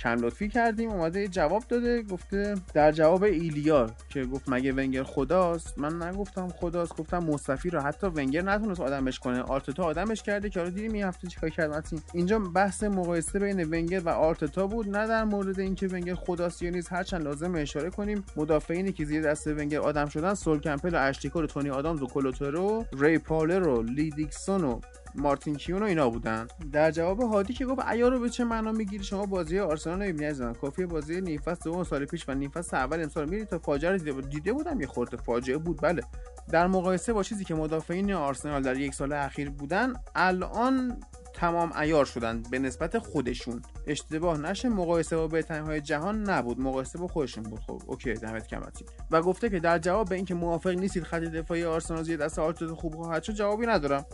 کم 0.00 0.24
لطفی 0.24 0.48
کردیم 0.48 0.90
اومده 0.90 1.28
جواب 1.28 1.62
داده 1.68 2.02
گفته 2.02 2.54
در 2.74 2.92
جواب 2.92 3.22
ایلیا 3.22 3.90
که 4.08 4.24
گفت 4.24 4.48
مگه 4.48 4.72
ونگر 4.72 5.02
خداست 5.02 5.78
من 5.78 6.02
نگفتم 6.02 6.48
خداست 6.48 6.96
گفتم 6.96 7.18
مصطفی 7.18 7.70
رو 7.70 7.80
حتی 7.80 8.06
ونگر 8.06 8.42
نتونست 8.42 8.80
آدمش 8.80 9.18
کنه 9.18 9.42
آرتتا 9.42 9.84
آدمش 9.84 10.22
کرده 10.22 10.50
که 10.50 10.60
حالا 10.60 10.70
دیدیم 10.70 10.92
این 10.92 11.04
هفته 11.04 11.28
چیکار 11.28 11.50
کرد. 11.50 11.92
اینجا 12.14 12.38
بحث 12.38 12.82
مقایسه 12.82 13.38
بین 13.38 13.64
ونگر 13.64 14.00
و 14.00 14.08
آرتتا 14.08 14.66
بود 14.66 14.88
نه 14.96 15.06
در 15.06 15.24
مورد 15.24 15.60
اینکه 15.60 15.88
ونگر 15.88 16.14
خداست 16.14 16.62
یا 16.62 16.70
نیست 16.70 16.92
هرچند 16.92 17.22
لازم 17.22 17.54
اشاره 17.54 17.90
کنیم. 17.90 18.24
مدافعینی 18.36 18.92
که 18.92 19.04
زیر 19.04 19.22
دست 19.22 19.46
ونگر 19.46 19.78
آدم 19.78 20.06
شدن 20.06 20.34
سول 20.34 20.60
کمپل 20.60 20.94
و 20.94 20.98
اشتیکو 20.98 21.42
و 21.42 21.46
تونی 21.46 21.70
آدامز 21.70 22.02
و 22.02 22.06
کولو 22.06 22.49
توره 22.49 22.84
ری 22.98 23.18
پارلر 23.18 23.68
و 23.68 23.82
لی 23.82 24.00
دیکسون 24.00 24.64
و 24.64 24.80
مارتین 25.14 25.56
کیون 25.56 25.82
و 25.82 25.86
اینا 25.86 26.10
بودن. 26.10 26.46
در 26.72 26.90
جواب 26.90 27.22
هادی 27.22 27.52
که 27.52 27.66
گفت 27.66 27.80
عیار 27.86 28.12
رو 28.12 28.20
به 28.20 28.30
چه 28.30 28.44
معنا 28.44 28.72
می‌گیری؟ 28.72 29.04
شما 29.04 29.26
بازی 29.26 29.58
آرسنال 29.58 30.00
رو 30.00 30.06
می‌بینید 30.06 30.32
زدن 30.32 30.52
کافی 30.52 30.86
بازی 30.86 31.20
نیم 31.20 31.40
فصل 31.40 31.60
دوم 31.64 31.84
سال 31.84 32.04
پیش 32.04 32.28
و 32.28 32.34
نیم 32.34 32.50
فصل 32.50 32.76
اول 32.76 33.02
امسال. 33.02 33.28
میری 33.28 33.44
تا 33.44 33.58
فاجعه 33.58 33.98
دیده, 33.98 34.20
دیده 34.20 34.52
بودم 34.52 34.80
یه 34.80 34.86
خورده 34.86 35.16
فاجعه 35.16 35.58
بود. 35.58 35.80
بله. 35.82 36.02
در 36.50 36.66
مقایسه 36.66 37.12
با 37.12 37.22
چیزی 37.22 37.44
که 37.44 37.54
مدافعین 37.54 38.12
آرسنال 38.12 38.62
در 38.62 38.76
یک 38.76 38.94
سال 38.94 39.12
اخیر 39.12 39.50
بودن 39.50 39.92
الان 40.14 41.00
تمام 41.34 41.72
عیار 41.72 42.04
شدن 42.04 42.42
به 42.50 42.58
نسبت 42.58 42.98
خودشون. 42.98 43.62
اشتباه 43.86 44.38
نشه 44.38 44.68
مقایسه 44.68 45.16
با 45.16 45.28
بهترین 45.28 45.64
های 45.64 45.80
جهان 45.80 46.30
نبود. 46.30 46.60
مقایسه 46.60 46.98
با 46.98 47.06
خودشون 47.06 47.44
بود. 47.44 47.60
خب 47.60 47.82
OK 47.86 48.14
دمت 48.14 48.46
گرم 48.46 48.62
متین 48.62 48.84
و 49.10 49.22
گفته 49.22 49.50
که 49.50 49.60
در 49.60 49.78
جواب 49.78 50.08
به 50.08 50.16
اینکه 50.16 50.34
موافق 50.34 50.70
نیستید 50.70 51.02
خط 51.02 51.20
دفاعی 51.20 51.64
آرسنال 51.64 52.02
زیر 52.02 52.16
دست 52.16 52.38
آرتتا 52.38 52.74
خوب 52.74 52.94
خواهد 52.94 53.22
شد 53.22 53.32
جوابی 53.32 53.66
ندارم. 53.66 54.04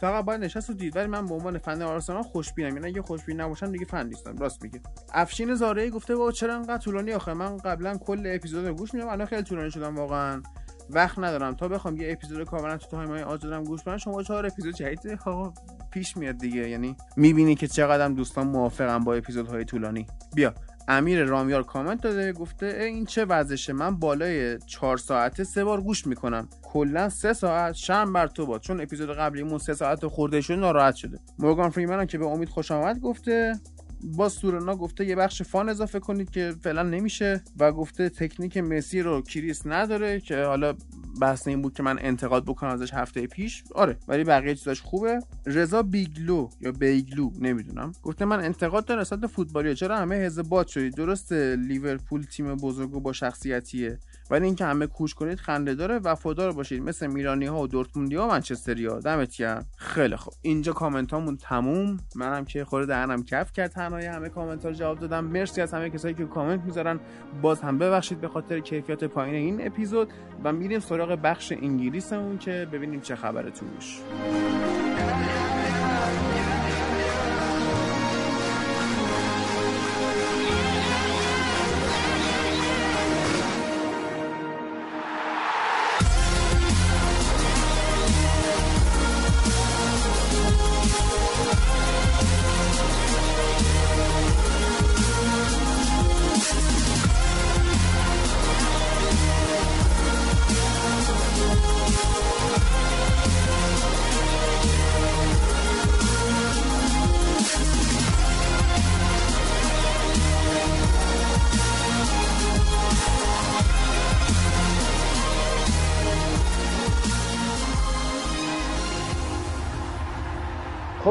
فقط 0.00 0.24
باید 0.24 0.40
نشست 0.40 0.70
و 0.70 0.72
دید. 0.72 0.96
ولی 0.96 1.06
من 1.06 1.26
به 1.26 1.34
عنوان 1.34 1.58
فن 1.58 1.82
آرسنال 1.82 2.22
خوشبینم. 2.22 2.76
یعنی 2.76 2.86
اگه 2.86 3.02
خوشبین 3.02 3.40
نباشم 3.40 3.72
دیگه 3.72 3.84
فن 3.84 4.06
نیستم. 4.06 4.36
راست 4.36 4.62
میگه 4.62 4.80
افشین 5.14 5.54
زاره 5.54 5.90
گفته 5.90 6.16
بابا 6.16 6.32
چرا 6.32 6.54
انقدر 6.54 6.78
طولانی 6.78 7.12
آخه؟ 7.12 7.34
من 7.34 7.56
قبلا 7.56 7.96
کل 7.96 8.22
اپیزود 8.34 8.68
گوش 8.68 8.94
میدم 8.94 9.08
الان 9.08 9.26
خیلی 9.26 9.42
طولانی 9.42 9.70
شدم 9.70 9.96
واقعا. 9.96 10.42
وقت 10.90 11.18
ندارم. 11.18 11.54
تا 11.54 11.68
بخوام 11.68 11.96
یه 11.96 12.12
اپیزود 12.12 12.46
کاملا 12.46 12.76
تو 12.76 12.86
time 12.86 13.08
های 13.08 13.22
آزادم 13.22 13.64
گوش 13.64 13.82
کنم 13.82 13.96
شما 13.96 14.22
چهار 14.22 14.46
اپیزود 14.46 14.74
جدید 14.74 15.18
آقا 15.26 15.52
پیش 15.90 16.16
میاد 16.16 16.38
دیگه. 16.38 16.68
یعنی 16.68 16.96
می‌بینی 17.16 17.54
که 17.54 17.68
چقدر 17.68 18.08
دوستان 18.08 18.46
موافقم 18.46 19.04
با 19.04 19.14
اپیزودهای 19.14 19.64
طولانی. 19.64 20.06
بیا. 20.34 20.54
امیر 20.88 21.24
رامیار 21.24 21.62
کامنت 21.62 22.02
داده 22.02 22.32
گفته 22.32 22.66
این 22.66 23.06
چه 23.06 23.24
وضعشه 23.24 23.72
من 23.72 23.96
بالای 23.96 24.58
چهار 24.58 24.96
ساعته 24.96 25.44
سه 25.44 25.64
بار 25.64 25.80
گوش 25.80 26.06
می‌کنم. 26.06 26.48
کلا 26.62 27.08
سه 27.08 27.32
ساعت 27.32 27.74
شرم 27.74 28.12
بر 28.12 28.26
تو 28.26 28.46
باد. 28.46 28.60
چون 28.60 28.80
اپیزود 28.80 29.16
قبلیمون 29.16 29.58
سه 29.58 29.74
ساعت 29.74 30.06
خورده 30.06 30.40
شده 30.40 30.56
ناراحت 30.56 30.94
شده. 30.94 31.18
مورگان 31.38 31.70
فریمن 31.70 32.06
که 32.06 32.18
به 32.18 32.26
امید 32.26 32.48
خوش 32.48 32.70
آمد 32.70 33.00
گفته 33.00 33.60
با 34.02 34.28
سورنا 34.28 34.76
گفته 34.76 35.04
یه 35.04 35.16
بخش 35.16 35.42
فان 35.42 35.68
اضافه 35.68 36.00
کنید 36.00 36.30
که 36.30 36.54
فعلا 36.62 36.82
نمیشه. 36.82 37.44
و 37.58 37.72
گفته 37.72 38.08
تکنیک 38.08 38.56
مسی 38.56 39.02
رو 39.02 39.22
کریس 39.22 39.62
نداره 39.66 40.20
که 40.20 40.42
حالا 40.44 40.74
بحث 41.20 41.48
این 41.48 41.62
بود 41.62 41.74
که 41.74 41.82
من 41.82 41.98
انتقاد 42.00 42.44
بکنم 42.44 42.70
ازش 42.70 42.94
هفته 42.94 43.26
پیش. 43.26 43.64
آره 43.74 43.96
ولی 44.08 44.24
بقیه 44.24 44.54
چیزاش 44.54 44.80
خوبه. 44.80 45.20
رضا 45.46 45.82
بیگلو 45.82 46.48
یا 46.60 46.72
بیگلو 46.72 47.30
نمی‌دونم. 47.40 47.92
گفته 48.02 48.24
من 48.24 48.44
انتقاد 48.44 48.84
دارم 48.84 49.00
نسبت 49.00 49.26
فوتبالی 49.26 49.74
چرا 49.74 49.96
همه 49.98 50.14
حزب 50.14 50.42
باد 50.42 50.66
شدید؟ 50.66 50.94
درست 50.94 51.32
لیورپول 51.32 52.22
تیم 52.22 52.54
بزرگ 52.54 52.90
با 52.90 53.12
شخصیتیه. 53.12 53.98
ولی 54.30 54.44
اینکه 54.44 54.64
همه 54.64 54.86
کوش 54.86 55.14
کنید 55.14 55.38
خنده 55.38 55.74
داره 55.74 55.98
وفادار 55.98 56.52
باشید. 56.52 56.82
مثل 56.82 57.06
میلانی 57.06 57.46
ها 57.46 57.62
و 57.62 57.66
دورتموندی 57.66 58.16
ها 58.16 58.28
منچستری 58.28 58.86
ها 58.86 59.00
دمت 59.00 59.36
گرم. 59.36 59.66
خیلی 59.76 60.16
خوب. 60.16 60.34
اینجا 60.42 60.72
کامنت 60.72 61.12
هامون 61.12 61.36
تموم. 61.36 61.96
منم 62.14 62.44
که 62.44 62.64
خورده 62.64 62.86
دهنم 62.86 63.24
کف 63.24 63.52
کرد 63.52 63.70
تنهای 63.70 64.06
همه 64.06 64.28
کامنت 64.28 64.64
ها 64.64 64.72
جواب 64.72 64.98
دادم. 64.98 65.24
مرسی 65.24 65.60
از 65.60 65.74
همه 65.74 65.90
کسایی 65.90 66.14
که 66.14 66.24
کامنت 66.24 66.60
می‌ذارن 66.64 67.00
باز 67.42 67.60
هم 67.60 67.78
ببخشید 67.78 68.20
به 68.20 68.28
خاطر 68.28 68.60
کیفیت 68.60 69.04
پایین 69.04 69.34
این 69.34 69.66
اپیزود. 69.66 70.08
و 70.44 70.52
میریم 70.52 70.80
سراغ 70.80 71.18
بخش 71.22 71.52
انگلیسمون 71.52 72.38
که 72.38 72.68
ببینیم 72.72 73.00
چه 73.00 73.16
خبره 73.16 73.50
توش 73.50 74.00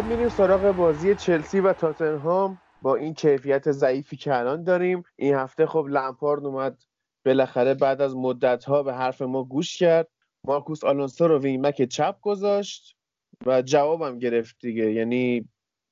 میریم 0.08 0.30
سراغ 0.30 0.72
بازی 0.72 1.16
چلسی 1.16 1.60
و 1.60 1.74
تاتنهام. 1.74 2.62
با 2.82 2.96
این 2.96 3.14
کیفیت 3.14 3.72
ضعیفی 3.72 4.18
که 4.18 4.38
الان 4.38 4.64
داریم 4.64 5.04
این 5.16 5.36
هفته 5.36 5.66
خب 5.66 5.86
لمپارد 5.90 6.46
اومد 6.46 6.82
بالاخره 7.26 7.74
بعد 7.74 8.02
از 8.02 8.16
مدت 8.16 8.64
ها 8.66 8.84
به 8.84 8.94
حرف 8.94 9.22
ما 9.22 9.44
گوش 9.44 9.78
کرد. 9.78 10.08
مارکوس 10.44 10.84
آلونسو 10.84 11.28
رو 11.28 11.40
وینمک 11.40 11.82
چپ 11.82 12.22
گذاشت 12.22 12.96
و 13.46 13.62
جوابم 13.62 14.20
گرفت 14.20 14.56
دیگه. 14.62 14.92
یعنی 14.92 15.50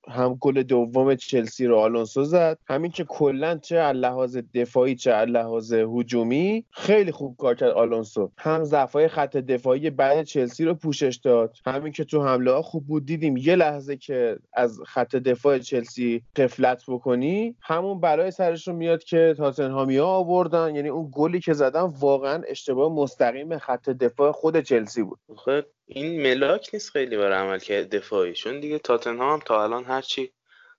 هم 0.08 0.38
گل 0.41 0.63
دوم 0.63 1.15
چلسی 1.15 1.65
رو 1.65 1.78
آلونسو 1.78 2.24
زد. 2.24 2.58
همین 2.68 2.91
که 2.91 3.04
کلا 3.04 3.58
چه 3.58 3.91
لحاظ 3.91 4.38
دفاعی 4.54 4.96
چه 4.96 5.26
لحاظ 5.26 5.74
هجومی 5.74 6.65
خیلی 6.72 7.12
خوب 7.12 7.38
کار 7.38 7.56
کرد 7.56 7.72
آلونسو. 7.72 8.32
هم 8.38 8.63
ضعفای 8.63 9.08
خط 9.08 9.38
دفاعی 9.38 9.89
بعد 9.89 10.24
چلسی 10.24 10.65
رو 10.65 10.74
پوشش 10.74 11.20
داد. 11.24 11.58
همین 11.65 11.91
که 11.91 12.04
تو 12.04 12.24
حمله 12.24 12.52
ها 12.52 12.62
خوب 12.62 12.88
بود 12.88 13.06
دیدیم 13.06 13.38
یه 13.38 13.56
لحظه 13.56 13.98
که 13.98 14.38
از 14.54 14.80
خط 14.86 15.15
دفاع 15.15 15.60
چلسی 15.60 16.24
قفلت 16.36 16.84
بکنی 16.88 17.56
همون 17.62 18.00
برای 18.00 18.32
سرش 18.32 18.68
رو 18.68 18.74
میاد 18.74 19.04
که 19.04 19.36
تاتنهامی 19.38 19.98
ها 19.98 20.06
آوردن. 20.06 20.76
یعنی 20.76 20.89
اون 20.89 21.10
گلی 21.12 21.39
که 21.39 21.54
زدن 21.54 21.82
واقعا 21.82 22.44
اشتباه 22.48 22.94
مستقیم 22.94 23.58
خط 23.58 23.89
دفاع 23.89 24.32
خود 24.32 24.60
چلسی 24.60 25.04
بود. 25.04 25.20
این 25.88 26.24
ملاک 26.24 26.69
نیست 26.74 26.91
خیلی 26.91 27.17
برای 27.17 27.48
عمل 27.48 27.60
کرد 27.60 27.95
دفاعی. 27.95 28.34
چون 28.34 28.60
دیگه 28.60 28.80
تاتنهام 28.80 29.34
هم 29.34 29.39
تا 29.39 29.63
الان 29.63 29.86
هرچی 29.86 30.34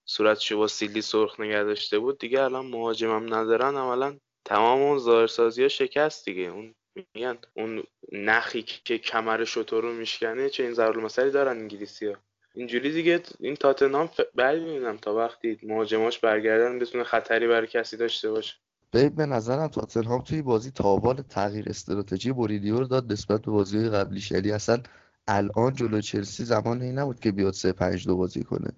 صورتشو 0.05 0.57
با 0.59 0.66
سیلی 0.66 1.03
سرخ 1.03 1.40
نگه 1.40 1.62
داشته 1.62 1.99
بود 1.99 2.19
دیگه 2.19 2.42
الان 2.42 2.66
مهاجمم 2.66 3.35
ندارن. 3.35 3.77
عملا 3.77 4.19
تمام 4.45 4.83
اون 4.83 4.99
ظاهرسازی 4.99 5.62
ها 5.62 5.69
شکست 5.69 6.25
دیگه. 6.25 6.42
اون 6.42 6.75
میگن 7.14 7.38
اون 7.55 7.83
نخی 8.12 8.62
که 8.62 8.99
کمر 8.99 9.45
شطور 9.45 9.85
میشکنه 9.85 10.51
چه 10.51 10.62
این 10.62 10.73
ضرور 10.73 11.05
مسئله 11.05 11.31
دارن 11.31 11.59
انگلیسی 11.59 12.07
ها 12.07 12.16
اینجوری 12.55 12.92
دیگه 12.92 13.23
این 13.40 13.55
تاتنهام 13.55 14.11
بعد 14.35 14.97
تا 14.97 15.14
وقتی 15.14 15.59
مهاجماش 15.62 16.19
برگردن 16.19 16.79
بتونه 16.79 17.05
خطری 17.05 17.47
برای 17.47 17.66
کسی 17.66 17.97
داشته 17.97 18.31
باشه. 18.31 18.55
به 18.90 19.27
نظرم 19.27 19.68
تاتنهام 19.68 20.22
توی 20.22 20.42
بازی 20.42 20.70
تاوان 20.70 21.22
تغییر 21.22 21.68
استراتژی 21.68 22.33
مورینیو 22.33 22.79
رو 22.79 22.87
داد 22.87 23.12
نسبت 23.12 23.42
به 23.42 23.51
بازی 23.51 23.88
قبلیش 23.88 24.31
یعنی 24.31 24.51
اصلا 24.51 24.83
الان 25.29 25.75
جلو 25.75 26.01
چلسی 26.01 26.44
زمان 26.44 26.83
این 26.83 26.99
نبود 26.99 27.20
که 27.20 27.33
بیاد 27.33 27.53
3 27.53 27.72
5 27.72 28.07
2 28.07 28.16
بازی 28.16 28.42
کنه 28.42 28.70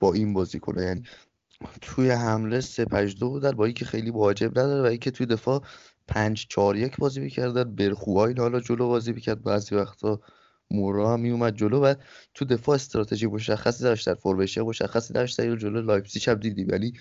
با 0.00 0.12
این 0.12 0.32
بازی 0.32 0.60
کنه. 0.60 0.82
یعنی 0.82 1.02
توی 1.80 2.10
حمله 2.10 2.60
3 2.60 2.84
5 2.84 3.18
2 3.18 3.28
بودن 3.28 3.50
با 3.50 3.64
اینکه 3.64 3.84
خیلی 3.84 4.10
مهاجم 4.10 4.48
نداره 4.48 4.82
و 4.82 4.86
اینکه 4.86 5.10
توی 5.10 5.26
دفاع 5.26 5.62
5 6.08 6.46
4 6.48 6.76
1 6.76 6.96
بازی 6.96 7.20
می‌کردن. 7.20 7.74
برخواین 7.74 8.34
حالا 8.38 8.60
جلو 8.60 8.88
بازی 8.88 9.12
می‌کرد. 9.12 9.42
بعضی 9.42 9.74
وقتا 9.74 10.20
مورا 10.70 11.12
هم 11.12 11.20
میومد 11.20 11.56
جلو 11.56 11.80
و 11.80 11.94
تو 12.34 12.44
دفاع 12.44 12.74
استراتژی 12.74 13.26
مشخصی 13.26 13.84
داشتن 13.84 14.14
formation 14.14 14.60
مشخصی 14.60 15.14
داشتن 15.14 15.58
جلو 15.58 15.80
لایپزیگ 15.80 16.30
هم 16.30 16.34
دیدیم. 16.34 16.70
یعنی 16.70 16.92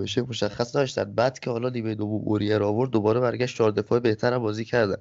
بشه 0.00 0.22
مشخص 0.22 0.74
داشتن 0.74 1.04
بعد 1.04 1.38
که 1.38 1.50
حالا 1.50 1.68
نیمه 1.68 1.94
دوم 1.94 2.22
اوریر 2.24 2.62
آورد 2.62 2.90
دوباره 2.90 3.20
برگشت 3.20 3.56
چهار 3.56 3.70
دفاع 3.70 3.98
بهتر 3.98 4.38
بازی 4.38 4.64
کردن. 4.64 4.96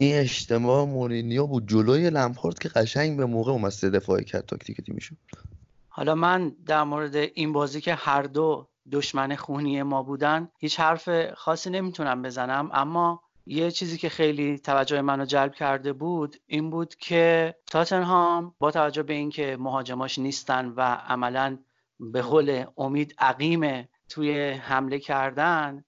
این 0.00 0.18
اجتماع 0.18 0.84
مورینیو 0.84 1.46
بود. 1.46 1.68
جلوی 1.68 2.10
لمپارد 2.10 2.58
که 2.58 2.68
قشنگ 2.68 3.16
به 3.16 3.26
موقع 3.26 3.52
اومد 3.52 3.70
سه 3.70 3.90
دفاعی 3.90 4.24
کرد 4.24 4.46
تاکتیک 4.46 4.80
تیمشون 4.80 5.18
حالا 5.88 6.14
من 6.14 6.56
در 6.66 6.82
مورد 6.82 7.16
این 7.16 7.52
بازی 7.52 7.80
که 7.80 7.94
هر 7.94 8.22
دو 8.22 8.68
دشمن 8.92 9.36
خونی 9.36 9.82
ما 9.82 10.02
بودن 10.02 10.48
هیچ 10.58 10.80
حرف 10.80 11.32
خاصی 11.34 11.70
نمی‌تونم 11.70 12.22
بزنم. 12.22 12.70
اما 12.72 13.22
یه 13.46 13.70
چیزی 13.70 13.98
که 13.98 14.08
خیلی 14.08 14.58
توجه 14.58 15.00
منو 15.00 15.24
جلب 15.24 15.54
کرده 15.54 15.92
بود 15.92 16.36
این 16.46 16.70
بود 16.70 16.94
که 16.94 17.54
تاتنهام 17.66 18.54
با 18.58 18.70
توجه 18.70 19.02
به 19.02 19.14
اینکه 19.14 19.56
مهاجماش 19.60 20.18
نیستن 20.18 20.68
و 20.68 20.80
عملا 20.80 21.58
به 22.00 22.22
قول 22.22 22.64
امید 22.76 23.14
عقیمه 23.18 23.88
توی 24.08 24.50
حمله 24.50 24.98
کردن. 24.98 25.84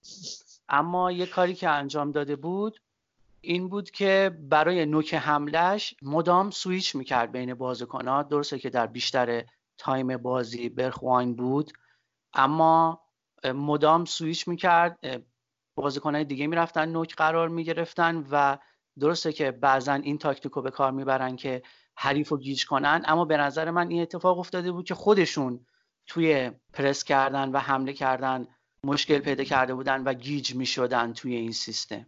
اما 0.69 1.13
یه 1.13 1.27
کاری 1.27 1.55
که 1.55 1.69
انجام 1.69 2.13
داده 2.13 2.37
بود 2.37 2.81
این 3.41 3.69
بود 3.69 3.91
که 3.91 4.39
برای 4.41 4.87
نوک 4.87 5.15
حملش 5.15 5.95
مدام 6.03 6.51
سویچ 6.51 6.97
می‌کرد 6.97 7.33
بین 7.33 7.55
بازیکنها 7.55 8.23
درسته 8.23 8.59
که 8.59 8.71
در 8.71 8.87
بیشتر 8.87 9.45
تایم 9.79 10.17
بازی 10.17 10.69
برخواین 10.69 11.37
بود 11.37 11.73
اما 12.35 13.01
مدام 13.45 14.05
سویچ 14.05 14.49
می‌کرد. 14.49 14.99
بازیکنهای 15.75 16.25
دیگه 16.25 16.47
می‌رفتن 16.47 16.89
نوک 16.89 17.15
قرار 17.17 17.49
می‌گرفتن 17.49 18.27
و 18.31 18.59
درسته 18.99 19.33
که 19.33 19.51
بعضا 19.51 19.93
این 19.93 20.19
تاکتیک 20.19 20.53
به 20.53 20.71
کار 20.71 20.93
می‌برن 20.93 21.37
که 21.37 21.63
حریف 21.95 22.29
رو 22.29 22.39
گیج 22.39 22.67
کنن 22.67 23.03
اما 23.05 23.25
به 23.25 23.37
نظر 23.37 23.71
من 23.71 23.91
این 23.91 24.03
اتفاق 24.03 24.39
افتاده 24.39 24.73
بود 24.73 24.85
که 24.85 24.95
خودشون 24.95 25.67
توی 26.07 26.51
پرس 26.73 27.05
کردن 27.05 27.49
و 27.49 27.59
حمله 27.59 27.93
کردن 27.93 28.47
مشکل 28.85 29.19
پیدا 29.19 29.45
کرده 29.45 29.75
بودن 29.75 30.03
و 30.03 30.15
گیج 30.15 30.55
می 30.55 30.67
شدن 30.67 31.13
توی 31.13 31.35
این 31.35 31.53
سیستم. 31.53 32.07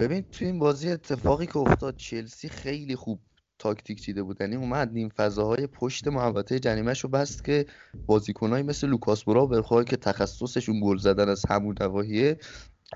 ببین 0.00 0.22
توی 0.22 0.46
این 0.46 0.58
بازی 0.58 0.90
اتفاقی 0.90 1.46
که 1.46 1.56
افتاد 1.56 1.96
چلسی 1.96 2.48
خیلی 2.48 2.96
خوب 2.96 3.20
تاکتیک 3.58 4.00
چیده 4.00 4.22
بود. 4.22 4.40
یعنی 4.40 4.56
اومد 4.56 4.92
نیم 4.92 5.08
فضاهای 5.08 5.66
پشت 5.66 6.08
محوطه 6.08 6.58
جریمهش 6.58 7.00
رو 7.00 7.08
بست 7.08 7.44
که 7.44 7.66
بازیکنایی 8.06 8.62
مثل 8.62 8.86
لوکاس 8.86 9.24
مورا 9.24 9.84
که 9.84 9.96
تخصصشون 9.96 10.80
گل 10.84 10.96
زدن 10.96 11.28
از 11.28 11.46
همون 11.48 11.74
نواحیه. 11.80 12.38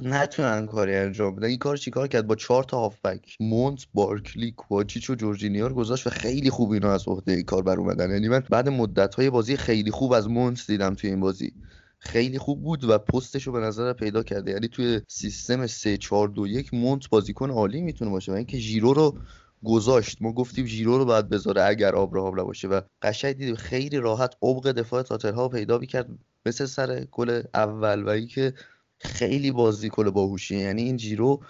نتونن 0.01 0.67
کاری 0.67 0.95
انجام 0.95 1.37
بدن. 1.37 1.47
این 1.47 1.59
کار 1.59 1.77
چیکار 1.77 2.09
کرد؟ 2.09 2.27
با 2.27 2.35
چهار 2.35 2.65
تا 2.65 2.79
هافبک. 2.79 3.37
مونت 3.41 3.87
بارکلی 3.95 4.53
کواچیچ 4.53 5.11
و 5.11 5.15
جورجینیو 5.15 5.63
رو 5.63 5.75
گذاشت 5.75 6.07
و 6.07 6.11
خیلی 6.11 6.51
خوب 6.51 6.71
اینا 6.71 6.93
از 6.93 7.09
عهده 7.09 7.33
این 7.33 7.43
کار 7.43 7.63
بر 7.63 7.77
اومدن 7.77 8.11
یعنی 8.11 8.29
من 8.29 8.43
بعد 8.51 8.69
مدت 8.69 9.15
ها 9.15 9.20
یه 9.20 9.31
بازی 9.31 9.57
خیلی 9.57 9.91
خوب 9.91 10.13
از 10.13 10.29
مونت 10.29 10.67
دیدم 10.67 10.95
توی 10.95 11.11
این 11.11 11.21
بازی. 11.21 11.53
خیلی 11.99 12.39
خوب 12.39 12.63
بود 12.63 12.85
و 12.85 12.99
پستش 12.99 13.47
رو 13.47 13.53
به 13.53 13.61
نظر 13.61 13.93
پیدا 13.93 14.23
کرده. 14.23 14.51
یعنی 14.51 14.69
توی 14.69 15.01
سیستم 15.09 15.67
3 15.67 15.97
4 15.97 16.29
2 16.29 16.47
1 16.47 16.75
مونت 16.75 17.09
بازیکن 17.09 17.51
عالی 17.51 17.81
می‌تونه 17.81 18.11
باشه. 18.11 18.33
و 18.33 18.35
اینکه 18.35 18.59
ژیرو 18.59 18.93
رو 18.93 19.19
گذاشت. 19.65 20.19
ما 20.21 20.33
گفتیم 20.33 20.67
ژیرو 20.67 20.99
رو 20.99 21.05
باید 21.05 21.29
بذاره 21.29 21.63
اگر 21.63 21.95
آبراهام 21.95 22.41
نباشه. 22.41 22.69
و 22.69 22.81
قشنگ 23.03 23.37
دیدیم 23.37 23.55
خیلی 23.55 23.97
راحت 23.97 24.35
عمق 24.43 24.73
دفاع 24.73 25.03
تاتنهام 25.03 25.51
پیدا 25.51 25.79
می‌کرد. 25.79 26.09
مثل 26.47 26.67
سر 26.67 27.05
گل 27.13 27.43
اول. 27.55 28.03
و 28.03 28.09
اینکه 28.09 28.55
خیلی 28.99 29.51
بازیکن 29.51 30.11
باهوشی. 30.11 30.57
یعنی 30.57 30.83
این 30.83 30.97
جیرو 30.97 31.41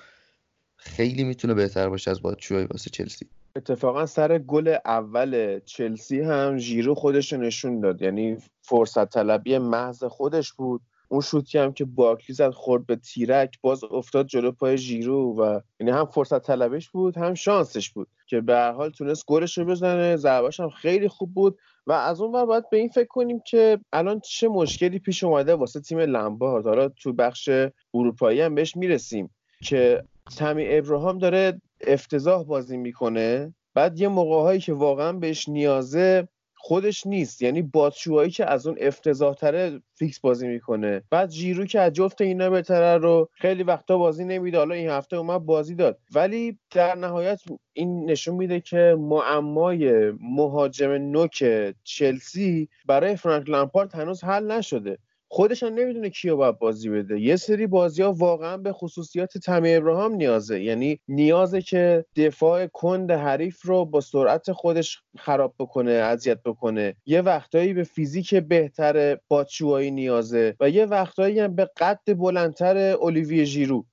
خیلی 0.77 1.25
می‌تونه 1.25 1.55
بهتر 1.55 1.89
باشه 1.89 2.11
از 2.11 2.23
باتشوی 2.23 2.65
واسه 2.65 2.91
چلسی. 2.91 3.27
اتفاقا 3.57 4.07
سر 4.07 4.39
گل 4.39 4.77
اول 4.85 5.61
چلسی 5.65 6.21
هم 6.21 6.59
ژیرو 6.59 6.95
خودش 6.95 7.33
نشون 7.33 7.81
داد. 7.81 8.03
یعنی 8.03 8.37
فرصت 8.63 9.11
طلبی 9.11 9.59
محض 9.59 10.05
خودش 10.05 10.53
بود. 10.53 10.81
اون 11.09 11.21
شوتی 11.21 11.59
هم 11.59 11.73
که 11.73 11.85
باکلی 11.85 12.35
زد 12.35 12.51
خورد 12.51 12.87
به 12.87 12.97
تیرک 12.97 13.59
باز 13.61 13.85
افتاد 13.85 14.27
جلو 14.27 14.53
پای 14.53 14.79
ژیرو 14.79 15.41
و 15.41 15.61
یعنی 15.81 15.93
هم 15.93 16.07
فرصت 16.07 16.43
طلبش 16.43 16.91
بود 16.91 17.17
هم 17.17 17.35
شانسش 17.35 17.91
بود. 17.91 18.09
که 18.27 18.41
به 18.41 18.55
هر 18.55 18.73
حال 18.73 18.91
تونست 18.91 19.25
گلش 19.27 19.59
رو 19.59 19.65
بزنه. 19.65 20.17
ضربش 20.17 20.61
هم 20.61 20.71
خیلی 20.71 21.09
خوب 21.09 21.35
بود. 21.35 21.59
و 21.87 21.93
از 21.93 22.21
اون 22.21 22.47
باید 22.47 22.71
به 22.71 22.77
این 22.77 22.89
فکر 22.89 23.09
کنیم 23.09 23.41
که 23.47 23.79
الان 23.93 24.21
چه 24.21 24.49
مشکلی 24.49 24.99
پیش 24.99 25.25
اومده 25.25 25.55
واسه 25.55 25.81
تیم 25.81 25.99
لمبارد. 25.99 26.67
حالا 26.67 26.89
تو 26.89 27.13
بخش 27.13 27.51
اروپایی 27.95 28.41
هم 28.41 28.55
بهش 28.55 28.77
می‌رسیم 28.77 29.31
که 29.63 30.03
تمی 30.37 30.65
ابراهام 30.69 31.19
داره 31.19 31.61
افتضاح 31.87 32.45
بازی 32.45 32.77
می‌کنه. 32.77 33.55
بعد 33.75 34.01
یه 34.01 34.09
موقع 34.09 34.59
که 34.59 34.73
واقعا 34.73 35.13
بهش 35.13 35.49
نیازه 35.49 36.29
خودش 36.67 37.07
نیست. 37.07 37.43
یعنی 37.43 37.63
باتشوایی 37.63 38.31
که 38.31 38.51
از 38.51 38.67
اون 38.67 38.77
افتضاح 38.81 39.35
تره 39.35 39.81
فیکس 39.95 40.21
بازی 40.21 40.49
می‌کنه. 40.49 41.03
بعد 41.11 41.31
جیرو 41.31 41.65
که 41.67 41.81
از 41.81 41.93
جفت 41.93 42.21
اینا 42.21 42.51
بهتره 42.51 42.99
رو 42.99 43.29
خیلی 43.33 43.63
وقتا 43.63 43.99
بازی 43.99 44.25
نمیده 44.25 44.59
حالا 44.59 44.75
این 44.75 44.91
هفته 44.91 45.17
اومد 45.17 45.41
بازی 45.41 45.75
داد. 45.75 45.99
ولی 46.15 46.59
در 46.71 46.95
نهایت 46.95 47.41
این 47.73 48.11
نشون 48.11 48.35
میده 48.35 48.61
که 48.61 48.97
معمای 48.99 50.13
مهاجم 50.21 50.91
نوک 50.91 51.45
چلسی 51.85 52.69
برای 52.87 53.17
فرانک 53.17 53.49
لامپارد 53.51 53.95
هنوز 53.95 54.25
حل 54.25 54.53
نشده. 54.53 54.99
خودش 55.29 55.63
هم 55.63 55.75
نمی‌دونه 55.75 56.11
کیو 56.11 56.37
باید 56.37 56.59
بازی 56.59 56.89
بده. 56.91 57.21
یه 57.21 57.37
سری 57.37 57.67
بازی 57.67 58.03
ها 58.03 58.13
واقعا 58.13 58.57
به 58.57 58.73
خصوصیات 58.73 59.39
تمی 59.39 59.75
ابراهام 59.75 60.15
نیازه. 60.15 60.63
یعنی 60.63 61.01
نیازه 61.09 61.63
که 61.63 62.05
دفاع 62.17 62.67
کند 62.67 63.11
حریف 63.11 63.63
رو 63.63 63.85
با 63.85 64.01
سرعت 64.01 64.53
خودش 64.53 65.03
خراب 65.19 65.55
بکنه 65.59 65.93
اذیت 65.93 66.43
بکنه. 66.43 66.97
یه 67.07 67.21
وقتایی 67.23 67.75
به 67.75 67.85
فیزیک 67.85 68.35
بهتر 68.35 69.19
باتشوایی 69.29 69.91
نیازه 69.91 70.57
و 70.61 70.71
یه 70.71 70.87
وقتایی 70.87 71.41
هم 71.41 71.55
به 71.55 71.71
قد 71.77 72.19
بلندتر 72.19 72.77
اولیویه 72.77 73.45
ژیرو. 73.45 73.85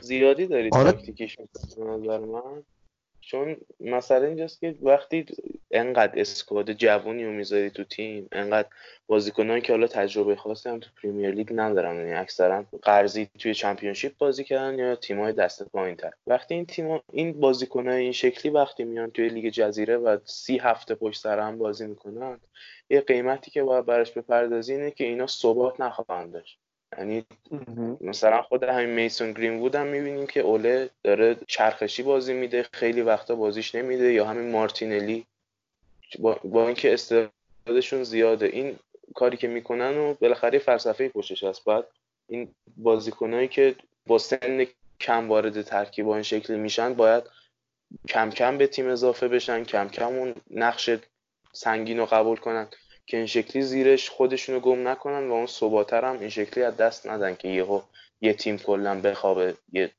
زیادی 0.00 0.46
داری 0.46 0.70
آره. 0.72 0.94
نظر 1.78 2.18
من. 2.18 2.62
چون 3.20 3.56
مثلا 3.80 4.26
اینجاست 4.26 4.60
که 4.60 4.74
وقتی 4.82 5.26
انقدر 5.70 6.20
اسکواد 6.20 6.72
جوونی 6.72 7.24
رو 7.24 7.32
می‌ذاری 7.32 7.70
تو 7.70 7.84
تیم 7.84 8.28
انقدر 8.32 8.68
بازیکنان 9.06 9.60
که 9.60 9.72
حالا 9.72 9.86
تجربه 9.86 10.36
خاصی 10.36 10.68
هم 10.68 10.80
تو 10.80 10.90
پریمیر 11.02 11.30
لیگ 11.30 11.48
ندارن 11.54 11.96
یعنی 11.96 12.12
اکثرا 12.12 12.64
قرضی 12.82 13.28
توی 13.38 13.54
چمپیونشیپ 13.54 14.18
بازی 14.18 14.44
کردن 14.44 14.78
یا 14.78 14.96
تیمای 14.96 15.32
دست 15.32 15.64
تر 15.72 16.10
وقتی 16.26 16.54
این 16.54 16.66
تیم 16.66 17.00
این 17.12 17.40
بازیکنای 17.40 18.02
این 18.02 18.12
شکلی 18.12 18.52
وقتی 18.52 18.84
میان 18.84 19.10
توی 19.10 19.28
لیگ 19.28 19.52
جزیره 19.52 19.96
و 19.96 20.18
سی 20.24 20.58
هفته 20.58 20.94
پشت 20.94 21.20
سر 21.20 21.38
هم 21.38 21.58
بازی 21.58 21.86
می‌کنن 21.86 22.40
یه 22.90 23.00
قیمتی 23.00 23.50
که 23.50 23.62
باید 23.62 23.86
براش 23.86 24.12
بپردازی 24.12 24.72
اینه 24.72 24.90
که 24.90 25.04
اینا 25.04 25.26
ثبات 25.26 25.80
نخواهند 25.80 26.32
داشت. 26.32 26.58
یعنی 26.98 27.24
مثلا 28.00 28.42
خود 28.42 28.62
همین 28.62 28.90
میسون 28.90 29.32
گرین 29.32 29.58
وود 29.58 29.74
هم 29.74 29.86
می‌بینیم 29.86 30.26
که 30.26 30.40
اوله 30.40 30.90
داره 31.04 31.36
چرخشی 31.46 32.02
بازی 32.02 32.34
میده 32.34 32.62
خیلی 32.72 33.02
وقتا 33.02 33.34
بازیش 33.34 33.74
نمیده 33.74 34.12
یا 34.12 34.24
همین 34.24 34.50
مارتینلی. 34.50 35.26
با, 36.18 36.40
با 36.44 36.66
اینکه 36.66 36.92
استعدادشون 36.92 38.04
زیاده. 38.04 38.46
این 38.46 38.78
کاری 39.14 39.36
که 39.36 39.48
می‌کنن 39.48 39.98
و 39.98 40.14
بالاخره 40.14 40.58
فلسفه 40.58 41.08
پشتش 41.08 41.44
هست. 41.44 41.64
بعد 41.64 41.86
این 42.28 42.54
بازیکنایی 42.76 43.48
که 43.48 43.74
با 44.06 44.18
سن 44.18 44.66
کم 45.00 45.28
وارد 45.28 45.62
ترکیب 45.62 46.08
این 46.08 46.22
شکلی 46.22 46.58
میشن 46.58 46.94
باید 46.94 47.24
کم 48.08 48.30
کم 48.30 48.58
به 48.58 48.66
تیم 48.66 48.88
اضافه 48.88 49.28
بشن 49.28 49.64
کم 49.64 49.88
کم 49.88 50.06
اون 50.06 50.34
نقش 50.50 50.90
سنگین 51.52 51.98
رو 51.98 52.06
قبول 52.06 52.36
کنن. 52.36 52.68
که 53.10 53.16
این 53.16 53.26
شکلی 53.26 53.62
زیرش 53.62 54.10
خودشونو 54.10 54.60
گم 54.60 54.88
نکنن 54.88 55.28
و 55.28 55.32
اون 55.32 55.46
ثباتر 55.46 56.04
هم 56.04 56.20
این 56.20 56.28
شکلی 56.28 56.64
از 56.64 56.76
دست 56.76 57.06
ندن 57.06 57.34
که 57.34 57.48
یهو 57.48 57.80
یه 58.20 58.32
تیم 58.32 58.58
کلا 58.58 59.00
بخوابه 59.00 59.54
یه 59.72 59.90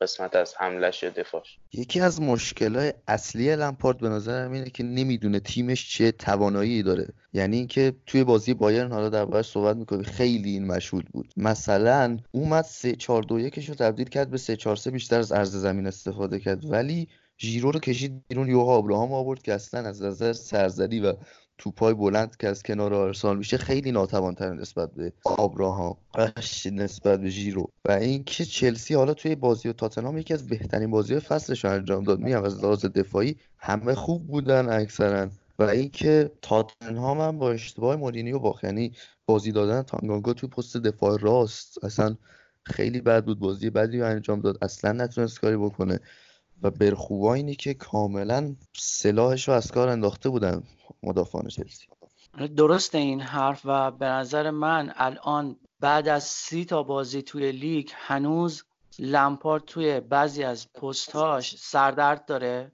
قسمت 0.00 0.36
از 0.36 0.54
حملش 0.58 1.04
دفاعش. 1.04 1.58
یکی 1.72 2.00
از 2.00 2.20
مشکلات 2.20 2.94
اصلی 3.08 3.56
لمپارد 3.56 3.98
به 3.98 4.08
نظر 4.08 4.48
اینه 4.48 4.70
که 4.70 4.82
نمی‌دونه 4.82 5.40
تیمش 5.40 5.96
چه 5.96 6.12
توانایی 6.12 6.82
داره. 6.82 7.08
یعنی 7.32 7.56
اینکه 7.56 7.92
توی 8.06 8.24
بازی 8.24 8.54
بایرن 8.54 8.92
حالا 8.92 9.08
در 9.08 9.42
صحبت 9.42 9.76
می‌کنه 9.76 10.02
خیلی 10.02 10.50
این 10.50 10.66
مشهود 10.66 11.04
بود. 11.12 11.32
مثلا 11.36 12.18
اومد 12.30 12.64
3 12.64 12.96
4 12.96 13.22
2 13.22 13.38
1 13.38 13.68
رو 13.68 13.74
تبدیل 13.74 14.08
کرد 14.08 14.30
به 14.30 14.38
3 14.38 14.56
4 14.56 14.76
3 14.76 14.90
بیشتر 14.90 15.18
از 15.18 15.32
عرض 15.32 15.56
زمین 15.56 15.86
استفاده 15.86 16.38
کرد. 16.38 16.70
ولی 16.70 17.08
ژیرو 17.38 17.70
رو 17.70 17.80
کشید 17.80 18.22
بیرون 18.28 18.48
یوها 18.48 18.76
ابراهام 18.76 19.12
آورد 19.12 19.42
که 19.42 19.54
اصلا 19.54 19.88
از 19.88 20.02
نظر 20.02 20.32
سرزدی 20.32 21.00
و 21.00 21.14
توپای 21.60 21.94
بلند 21.94 22.36
که 22.36 22.48
از 22.48 22.62
کنار 22.62 22.94
آرسنال 22.94 23.36
میشه 23.36 23.56
خیلی 23.56 23.92
ناتوانتر 23.92 24.54
نسبت 24.54 24.94
به 24.94 25.12
آبراهام 25.24 25.96
نسبت 26.72 27.20
به 27.20 27.30
ژیرو. 27.30 27.70
و 27.84 27.92
اینکه 27.92 28.44
چلسی 28.44 28.94
حالا 28.94 29.14
توی 29.14 29.34
بازی 29.34 29.68
و 29.68 29.72
تاتنهام 29.72 30.18
یکی 30.18 30.34
از 30.34 30.46
بهترین 30.46 30.90
بازی 30.90 31.20
فصلش 31.20 31.64
انجام 31.64 32.04
داد. 32.04 32.20
میگم 32.20 32.44
از 32.44 32.64
لحاظ 32.64 32.84
دفاعی 32.84 33.36
همه 33.58 33.94
خوب 33.94 34.26
بودن 34.26 34.68
اکثرا. 34.68 35.28
و 35.58 35.62
اینکه 35.62 36.30
تاتنهام 36.42 37.20
هم 37.20 37.38
با 37.38 37.50
اشتباه 37.50 37.96
مورینیو 37.96 38.38
باخت. 38.38 38.64
یعنی 38.64 38.92
بازی 39.26 39.52
دادن 39.52 39.82
تانگانگا 39.82 40.32
توی 40.32 40.48
پست 40.48 40.76
دفاع 40.76 41.18
راست. 41.20 41.84
اصلا 41.84 42.16
خیلی 42.64 43.00
بد 43.00 43.24
بود. 43.24 43.38
بازی 43.38 43.70
بدی 43.70 44.00
رو 44.00 44.06
انجام 44.06 44.40
داد. 44.40 44.58
اصلا 44.62 44.92
نتونست 44.92 45.40
کاری 45.40 45.56
بکنه. 45.56 46.00
و 46.62 46.70
برخوبا 46.70 47.34
اینی 47.34 47.54
که 47.54 47.74
کاملا 47.74 48.56
سلاحش 48.76 49.48
رو 49.48 49.54
از 49.54 49.72
کار 49.72 49.88
انداخته 49.88 50.28
بودن 50.28 50.62
مدافعان 51.02 51.48
چلسی. 51.48 51.86
درست 52.56 52.94
این 52.94 53.20
حرف 53.20 53.60
و 53.64 53.90
به 53.90 54.06
نظر 54.06 54.50
من 54.50 54.92
الان 54.96 55.56
بعد 55.80 56.08
از 56.08 56.24
سی 56.24 56.64
تا 56.64 56.82
بازی 56.82 57.22
توی 57.22 57.52
لیگ 57.52 57.88
هنوز 57.94 58.64
لمپارد 58.98 59.64
توی 59.64 60.00
بعضی 60.00 60.44
از 60.44 60.72
پستهاش 60.72 61.56
سردرد 61.56 62.24
داره 62.26 62.72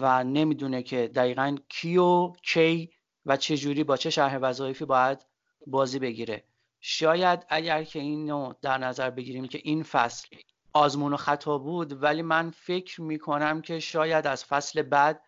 و 0.00 0.24
نمی‌دونه 0.24 0.82
که 0.82 1.10
دقیقا 1.14 1.56
کیو 1.68 2.32
کی 2.42 2.90
و 3.26 3.36
چه 3.36 3.56
جوری 3.56 3.84
با 3.84 3.96
چه 3.96 4.10
شرح 4.10 4.36
وظایفی 4.36 4.84
باید 4.84 5.26
بازی 5.66 5.98
بگیره. 5.98 6.44
شاید 6.80 7.46
اگر 7.48 7.84
که 7.84 7.98
اینو 7.98 8.52
در 8.62 8.78
نظر 8.78 9.10
بگیریم 9.10 9.48
که 9.48 9.60
این 9.64 9.82
فصل 9.82 10.28
آزمون 10.72 11.12
و 11.12 11.16
خطا 11.16 11.58
بود 11.58 12.02
ولی 12.02 12.22
من 12.22 12.50
فکر 12.50 13.00
می‌کنم 13.00 13.62
که 13.62 13.78
شاید 13.78 14.26
از 14.26 14.44
فصل 14.44 14.82
بعد 14.82 15.22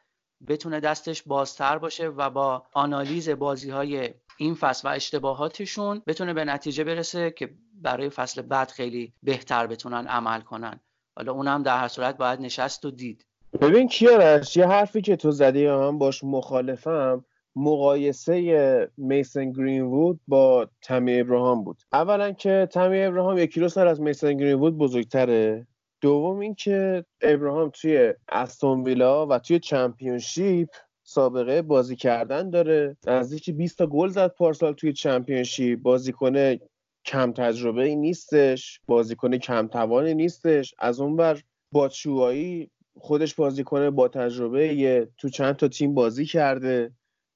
بتونه 0.48 0.80
دستش 0.80 1.22
بازتر 1.22 1.78
باشه 1.78 2.08
و 2.08 2.30
با 2.30 2.66
آنالیز 2.72 3.28
بازی 3.28 3.70
های 3.70 4.14
این 4.36 4.54
فصل 4.54 4.88
و 4.88 4.92
اشتباهاتشون 4.92 6.02
بتونه 6.06 6.32
به 6.34 6.44
نتیجه 6.44 6.84
برسه 6.84 7.30
که 7.30 7.54
برای 7.74 8.10
فصل 8.10 8.42
بعد 8.42 8.70
خیلی 8.70 9.12
بهتر 9.22 9.66
بتونن 9.66 10.06
عمل 10.06 10.40
کنن. 10.40 10.80
حالا 11.16 11.32
اونم 11.32 11.62
در 11.62 11.78
هر 11.78 11.88
صورت 11.88 12.16
باید 12.16 12.40
نشست 12.40 12.84
و 12.84 12.90
دید. 12.90 13.26
ببین 13.60 13.88
کیارش 13.88 14.56
یه 14.56 14.66
حرفی 14.66 15.00
که 15.00 15.16
تو 15.16 15.30
زدی 15.30 15.68
من 15.68 15.98
باش 15.98 16.24
مخالفم 16.24 17.24
مقایسه 17.56 18.90
میسن 18.96 19.52
گرین 19.52 20.18
با 20.28 20.68
تمی 20.82 21.20
ابراهام 21.20 21.64
بود. 21.64 21.82
اولا 21.92 22.32
که 22.32 22.68
تمی 22.72 23.02
ابراهام 23.02 23.38
یک 23.38 23.52
کیلو 23.52 23.68
سر 23.68 23.86
از 23.86 24.00
میسن 24.00 24.36
گرین 24.36 24.54
وود 24.54 24.78
بزرگتره. 24.78 25.66
دوم 26.00 26.38
اینکه 26.38 27.04
ابراهام 27.20 27.70
توی 27.70 28.14
استون 28.28 28.82
ویلا 28.82 29.26
و 29.26 29.38
توی 29.38 29.58
چمپیونشیپ 29.58 30.68
سابقه 31.04 31.62
بازی 31.62 31.96
کردن 31.96 32.50
داره. 32.50 32.96
نزدیک 33.06 33.50
20 33.50 33.78
تا 33.78 33.86
گل 33.86 34.08
زد 34.08 34.34
پارسال 34.34 34.72
توی 34.72 34.92
چمپیونشیپ. 34.92 35.82
بازیکن 35.82 36.56
کم 37.04 37.32
تجربه 37.32 37.84
ای 37.84 37.96
نیستش. 37.96 38.80
بازیکن 38.86 39.38
کم 39.38 39.66
توانی 39.66 40.14
نیستش. 40.14 40.74
از 40.78 41.00
اونور 41.00 41.42
باتشوایی 41.72 42.70
خودش 42.96 43.34
بازیکن 43.34 43.90
با 43.90 44.08
تجربه 44.08 44.74
یه 44.74 45.08
تو 45.18 45.28
چند 45.28 45.56
تا 45.56 45.68
تیم 45.68 45.94
بازی 45.94 46.26
کرده. 46.26 46.92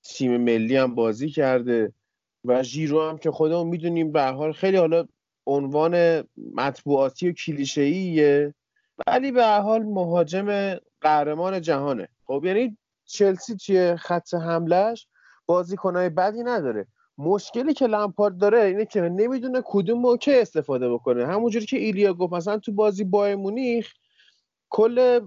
تیم 0.08 0.36
ملی 0.36 0.76
هم 0.76 0.94
بازی 0.94 1.30
کرده 1.30 1.92
و 2.44 2.62
ژیرو 2.62 3.08
هم 3.08 3.18
که 3.18 3.30
خودمون 3.30 3.66
می‌دونیم 3.66 4.12
به 4.12 4.22
حال 4.22 4.52
خیلی 4.52 4.76
حالا 4.76 5.06
عنوان 5.46 6.24
مطبوعاتی 6.54 7.28
و 7.28 7.32
کلیشه‌ایه 7.32 8.54
ولی 9.06 9.32
به 9.32 9.46
حال 9.46 9.82
مهاجم 9.82 10.78
قهرمان 11.00 11.60
جهانه. 11.60 12.08
خب 12.26 12.42
یعنی 12.44 12.76
چلسی 13.04 13.56
توی 13.56 13.96
خط 13.96 14.34
حملهش 14.34 15.06
بازیکنهای 15.46 16.08
بدی 16.08 16.42
نداره. 16.42 16.86
مشکلی 17.18 17.74
که 17.74 17.86
لمپارد 17.86 18.38
داره 18.38 18.60
اینه 18.60 18.84
که 18.84 19.00
نمی‌دونه 19.00 19.62
کدوم 19.64 19.98
موقع 19.98 20.38
استفاده 20.40 20.88
بکنه. 20.88 21.26
همونجوری 21.26 21.66
که 21.66 21.76
ایلیا 21.76 22.14
گفت 22.14 22.32
مثلا 22.32 22.58
تو 22.58 22.72
بازی 22.72 23.04
با 23.04 23.36
مونیخ 23.36 23.92
کل 24.70 25.20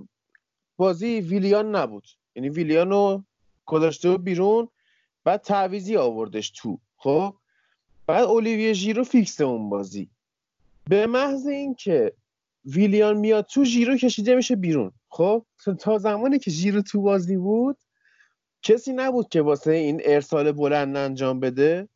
بازی 0.78 1.22
ویلیان 1.22 1.76
نبود. 1.76 2.08
یعنی 2.36 2.50
ویلیانو 2.50 3.24
گذاشته 3.70 4.18
بیرون 4.18 4.68
بعد 5.24 5.42
تعویزی 5.42 5.98
آوردش 5.98 6.50
تو. 6.50 6.80
خب؟ 6.98 7.36
بعد 8.08 8.24
اولیویه 8.24 8.74
ژیرو 8.74 9.04
فیکس 9.04 9.42
اون 9.42 9.70
بازی. 9.70 10.10
به 10.90 11.08
محض 11.08 11.48
اینکه 11.48 12.14
ویلیان 12.66 13.18
میاد 13.18 13.46
تو 13.46 13.64
ژیرو 13.64 13.98
کشیده 13.98 14.36
میشه 14.36 14.56
بیرون. 14.56 14.92
خب؟ 15.10 15.46
تا 15.80 15.98
زمانی 15.98 16.40
که 16.40 16.52
ژیرو 16.52 16.82
تو 16.82 17.02
بازی 17.02 17.38
بود 17.38 17.78
کسی 18.64 18.94
نبود 18.94 19.30
که 19.30 19.42
واسه 19.42 19.72
این 19.72 20.02
ارسال 20.06 20.52
بلند 20.52 20.98
انجام 20.98 21.40
بده. 21.40 21.88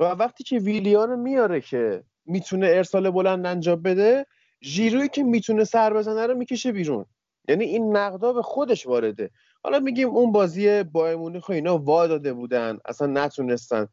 و 0.00 0.04
وقتی 0.04 0.44
که 0.44 0.58
ویلیان 0.58 1.18
میاره 1.18 1.60
که 1.60 2.02
می‌تونه 2.26 2.66
ارسال 2.66 3.10
بلند 3.10 3.46
انجام 3.46 3.82
بده 3.82 4.26
ژیرویی 4.62 5.08
که 5.08 5.22
می‌تونه 5.22 5.64
سر 5.64 5.94
بزنه 5.94 6.26
رو 6.26 6.34
می‌کشه 6.34 6.72
بیرون. 6.72 7.04
یعنی 7.48 7.64
این 7.64 7.96
نقدا 7.96 8.32
به 8.32 8.42
خودش 8.42 8.86
وارده. 8.86 9.30
حالا 9.64 9.78
میگیم 9.78 10.08
اون 10.08 10.32
بازی 10.32 10.82
با 10.82 11.16
مونیخ 11.16 11.50
اینا 11.50 11.78
وا 11.78 12.06
داده 12.06 12.32
بودن 12.32 12.78
اصلا 12.84 13.06
نتونستن. 13.06 13.88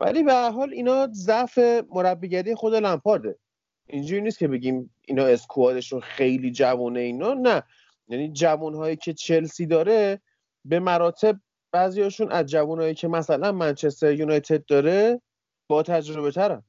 ولی 0.00 0.22
به 0.22 0.32
هر 0.32 0.50
حال 0.50 0.72
اینا 0.72 1.08
ضعف 1.12 1.58
مربیگری 1.90 2.54
خود 2.54 2.74
لمپارده. 2.74 3.38
اینجوری 3.86 4.20
نیست 4.20 4.38
که 4.38 4.48
بگیم 4.48 4.94
اینا 5.08 5.24
اسکوادشون 5.24 6.00
خیلی 6.00 6.50
جوونه 6.50 7.00
اینا 7.00 7.34
نه. 7.34 7.62
یعنی 8.08 8.32
جوانهایی 8.32 8.96
که 8.96 9.12
چلسی 9.12 9.66
داره 9.66 10.20
به 10.64 10.80
مراتب 10.80 11.40
بعضیاشون 11.72 12.32
از 12.32 12.46
جوانهایی 12.46 12.94
که 12.94 13.08
مثلا 13.08 13.52
منچستر 13.52 14.12
یونایتد 14.12 14.64
داره 14.64 15.20
با 15.68 15.82
تجربه 15.82 16.30
ترن. 16.30 16.62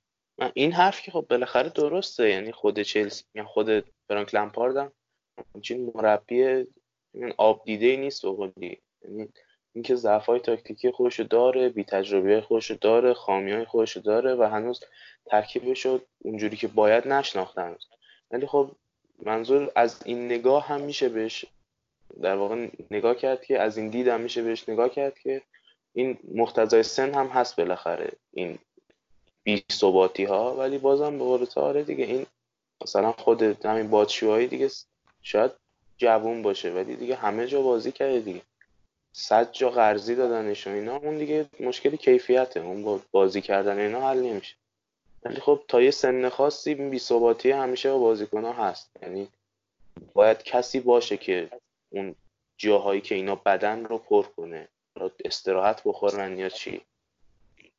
این 0.54 0.72
حرف 0.72 1.02
که 1.02 1.12
خب 1.12 1.26
بالاخره 1.30 1.70
درسته 1.70 2.30
یعنی 2.30 2.52
خود 2.52 2.80
چلسی 2.80 3.24
یعنی 3.36 3.48
خود 3.48 3.86
فرانک 4.08 4.36
لمپاردم 4.36 4.92
همچین 5.56 5.92
مربی 5.96 6.66
آب 7.38 7.62
دیده 7.66 7.96
نیست 7.96 8.26
بقولی 8.26 8.82
یعنی 9.02 9.30
اینکه 9.74 9.96
ضعف 9.96 10.26
های 10.26 10.40
تاکتیکی 10.40 10.92
خودشو 10.92 11.24
داره 11.24 11.70
بی 11.70 11.84
تجربه 11.84 12.42
خودشو 12.42 12.78
داره 12.82 13.14
خامی 13.14 13.52
های 13.52 13.66
خودشو 13.66 14.00
داره 14.00 14.36
و 14.36 14.44
هنوز 14.44 14.84
ترکیبش 15.26 15.86
رو 15.86 16.02
اونجوری 16.20 16.58
که 16.58 16.68
باید 16.68 17.08
نشناختن. 17.08 17.76
ولی 18.32 18.48
خب 18.48 18.72
منظور 19.26 19.72
از 19.76 20.02
این 20.06 20.26
نگاه 20.26 20.68
هم 20.68 20.82
میشه 20.82 21.10
بهش 21.10 21.46
در 22.22 22.36
واقع 22.36 22.68
نگاه 22.92 23.16
کرد 23.16 23.46
که 23.46 23.60
از 23.60 23.78
این 23.78 23.90
دید 23.90 24.08
هم 24.08 24.22
میشه 24.22 24.44
بهش 24.44 24.70
نگاه 24.70 24.90
کرد 24.90 25.20
که 25.20 25.42
این 25.94 26.18
مختزای 26.36 26.84
سن 26.84 27.14
هم 27.14 27.28
هست 27.28 27.56
بالاخره 27.56 28.12
این 28.32 28.58
بی 29.44 29.64
ثباتی 29.72 30.24
ها 30.24 30.56
ولی 30.56 30.78
بازم 30.78 31.18
به 31.18 31.24
قول 31.24 31.46
آره 31.56 31.84
دیگه 31.84 32.06
این 32.06 32.26
مثلا 32.84 33.12
خود 33.12 33.42
همین 33.42 33.90
بادشوهایی 33.90 34.48
دیگه 34.48 34.70
شاید 35.22 35.52
جوون 35.98 36.42
باشه 36.42 36.72
ولی 36.72 36.96
دیگه 36.96 37.16
همه 37.16 37.48
جا 37.48 37.62
بازی 37.62 37.92
کرده 37.92 38.20
دیگه. 38.20 38.42
صد 39.12 39.52
جا 39.52 39.70
قرضی 39.70 40.16
دادنش 40.16 40.68
و 40.68 40.70
اینا 40.70 40.96
اون 40.96 41.18
دیگه 41.18 41.46
مشکل 41.60 41.96
کیفیته. 41.96 42.60
اون 42.60 43.02
بازی 43.12 43.42
کردن 43.42 43.80
اینا 43.80 44.10
حل 44.10 44.20
نمیشه. 44.20 44.56
ولی 45.24 45.40
خب 45.40 45.62
تا 45.68 45.82
یه 45.82 45.92
سن 45.92 46.30
خاصی 46.30 46.76
بی‌ثباتی 46.76 47.52
همیشه 47.52 47.92
با 47.92 47.98
بازیکن 47.98 48.46
هست. 48.46 48.92
یعنی 49.02 49.28
باید 50.14 50.44
کسی 50.44 50.80
باشه 50.80 51.18
که 51.18 51.50
اون 51.90 52.16
جاهایی 52.58 53.02
که 53.02 53.16
اینا 53.16 53.36
بدن 53.36 53.86
رو 53.86 53.98
پر 53.98 54.24
کنه. 54.24 54.68
استراحت 55.26 55.82
بخورن 55.86 56.38
یا 56.38 56.50
چی. 56.50 56.82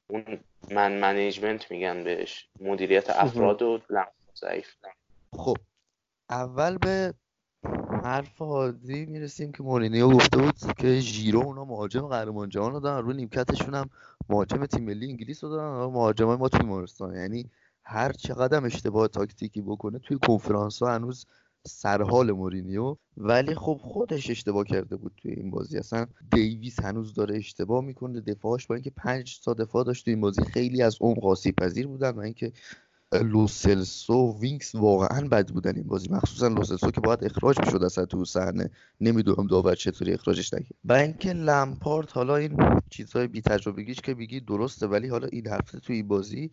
اون 0.06 0.40
man 0.70 0.92
management 0.92 1.70
میگن 1.70 2.04
بهش. 2.04 2.48
مدیریت 2.60 3.10
افرادو 3.10 3.62
ضعیفه. 3.62 4.74
خب. 5.36 5.56
اول 6.30 6.78
به 6.78 7.14
حرف 8.04 8.38
هادی 8.38 9.06
می‌رسیم 9.06 9.52
که 9.52 9.62
مورینیو 9.62 10.10
گفته 10.10 10.38
بود 10.38 10.54
که 10.78 11.00
ژیرو 11.00 11.40
اونا 11.40 11.64
مهاجم 11.64 12.06
قهرمان 12.06 12.48
جهان 12.48 12.72
رو 12.72 12.80
دارن 12.80 13.06
روی 13.06 13.16
نیمکتشون 13.16 13.74
هم 13.74 13.90
مهاجم 14.28 14.66
تیم 14.66 14.84
ملی 14.84 15.10
انگلیس 15.10 15.44
رو 15.44 15.50
دارن 15.50 15.92
مهاجم 15.92 16.34
ما 16.34 16.48
توی 16.48 16.60
بیمارستان. 16.60 17.14
یعنی 17.14 17.50
هر 17.82 18.12
چقدر 18.12 18.64
اشتباه 18.64 19.08
تاکتیکی 19.08 19.62
بکنه 19.62 19.98
توی 19.98 20.18
کنفرانس 20.26 20.82
ها 20.82 20.94
هنوز 20.94 21.26
سرحاله 21.66 22.32
مورینیو. 22.32 22.96
ولی 23.16 23.54
خب 23.54 23.80
خودش 23.82 24.30
اشتباه 24.30 24.64
کرده 24.64 24.96
بود 24.96 25.12
توی 25.16 25.32
این 25.32 25.50
بازی. 25.50 25.78
اصلا 25.78 26.06
دیویس 26.30 26.80
هنوز 26.80 27.14
داره 27.14 27.36
اشتباه 27.36 27.84
می‌کنه. 27.84 28.20
دفاعش 28.20 28.66
با 28.66 28.74
اینکه 28.74 28.90
پنج 28.90 29.40
تا 29.40 29.54
دفاع 29.54 29.84
داشت 29.84 30.04
توی 30.04 30.14
این 30.14 30.20
بازی 30.20 30.42
خیلی 30.42 30.82
آسیب 30.82 31.52
پذیر 31.52 31.86
بودن 31.86 32.10
و 32.10 32.20
اینکه 32.20 32.52
لوسلسو 33.22 34.38
وینکس 34.40 34.74
واقعا 34.74 35.28
بد 35.28 35.48
بودن 35.48 35.76
این 35.76 35.86
بازی. 35.86 36.08
مخصوصا 36.10 36.48
لوسلسو 36.48 36.90
که 36.90 37.00
باید 37.00 37.24
اخراج 37.24 37.60
می‌شد 37.60 37.82
اصلا 37.82 38.04
تو 38.04 38.24
صحنه. 38.24 38.70
نمی‌دونم 39.00 39.46
داور 39.46 39.74
چطوری 39.74 40.12
اخراجش 40.12 40.54
نکرد. 40.54 40.74
و 40.84 40.92
اینکه 40.92 41.32
لمپارد 41.32 42.16
حالا 42.16 42.36
این 42.36 42.80
چیزهای 42.90 43.26
بی 43.26 43.40
تجربگیش 43.40 44.00
که 44.00 44.14
بگی 44.14 44.40
درسته 44.40 44.86
ولی 44.86 45.08
حالا 45.08 45.26
این 45.26 45.46
هفته 45.46 45.80
تو 45.80 45.92
این 45.92 46.08
بازی 46.08 46.50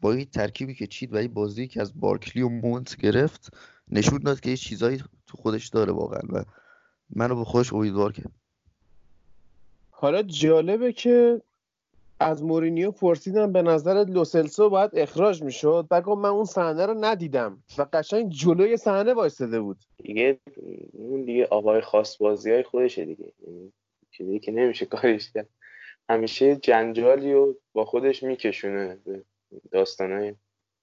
با 0.00 0.12
این 0.12 0.24
ترکیبی 0.24 0.74
که 0.74 0.86
چید 0.86 1.14
و 1.14 1.16
این 1.16 1.34
بازی 1.34 1.66
که 1.66 1.80
از 1.80 2.00
بارکلی 2.00 2.42
و 2.42 2.48
مونت 2.48 2.96
گرفت 2.96 3.56
نشون 3.88 4.18
داد 4.18 4.40
که 4.40 4.50
یه 4.50 4.56
چیزایی 4.56 5.02
تو 5.26 5.36
خودش 5.36 5.68
داره 5.68 5.92
واقعا 5.92 6.20
و 6.28 6.44
منو 7.10 7.36
به 7.36 7.44
خودش 7.44 7.72
امیدوار 7.72 8.12
کرد. 8.12 8.32
حالا 9.90 10.22
جالبه 10.22 10.92
که 10.92 11.42
از 12.20 12.42
مورینیو 12.42 12.90
پرسیدم 12.90 13.52
به 13.52 13.62
نظرت 13.62 14.08
لوسلسو 14.08 14.70
باید 14.70 14.90
اخراج 14.94 15.42
می‌شد؟ 15.42 15.86
بعد 15.90 16.08
من 16.08 16.28
اون 16.28 16.44
صحنه 16.44 16.86
رو 16.86 16.94
ندیدم 17.00 17.62
و 17.78 17.86
قشنگ 17.92 18.32
جلوی 18.32 18.76
صحنه 18.76 19.14
وایساده 19.14 19.60
بود. 19.60 19.76
دیگه 20.02 20.38
اون 20.92 21.24
دیگه 21.24 21.46
آقای 21.46 21.80
خاص 21.80 22.16
بازی 22.18 22.50
های 22.50 22.62
خودشه 22.62 23.04
دیگه. 23.04 23.32
یعنی 23.46 23.72
چیزی 24.10 24.38
که 24.38 24.52
نمیشه 24.52 24.86
کارش 24.86 25.32
کرد. 25.32 25.48
همیشه 26.08 26.56
جنجالی 26.56 27.32
و 27.32 27.54
با 27.72 27.84
خودش 27.84 28.22
میکشونه 28.22 28.98
داستانهای 29.70 30.34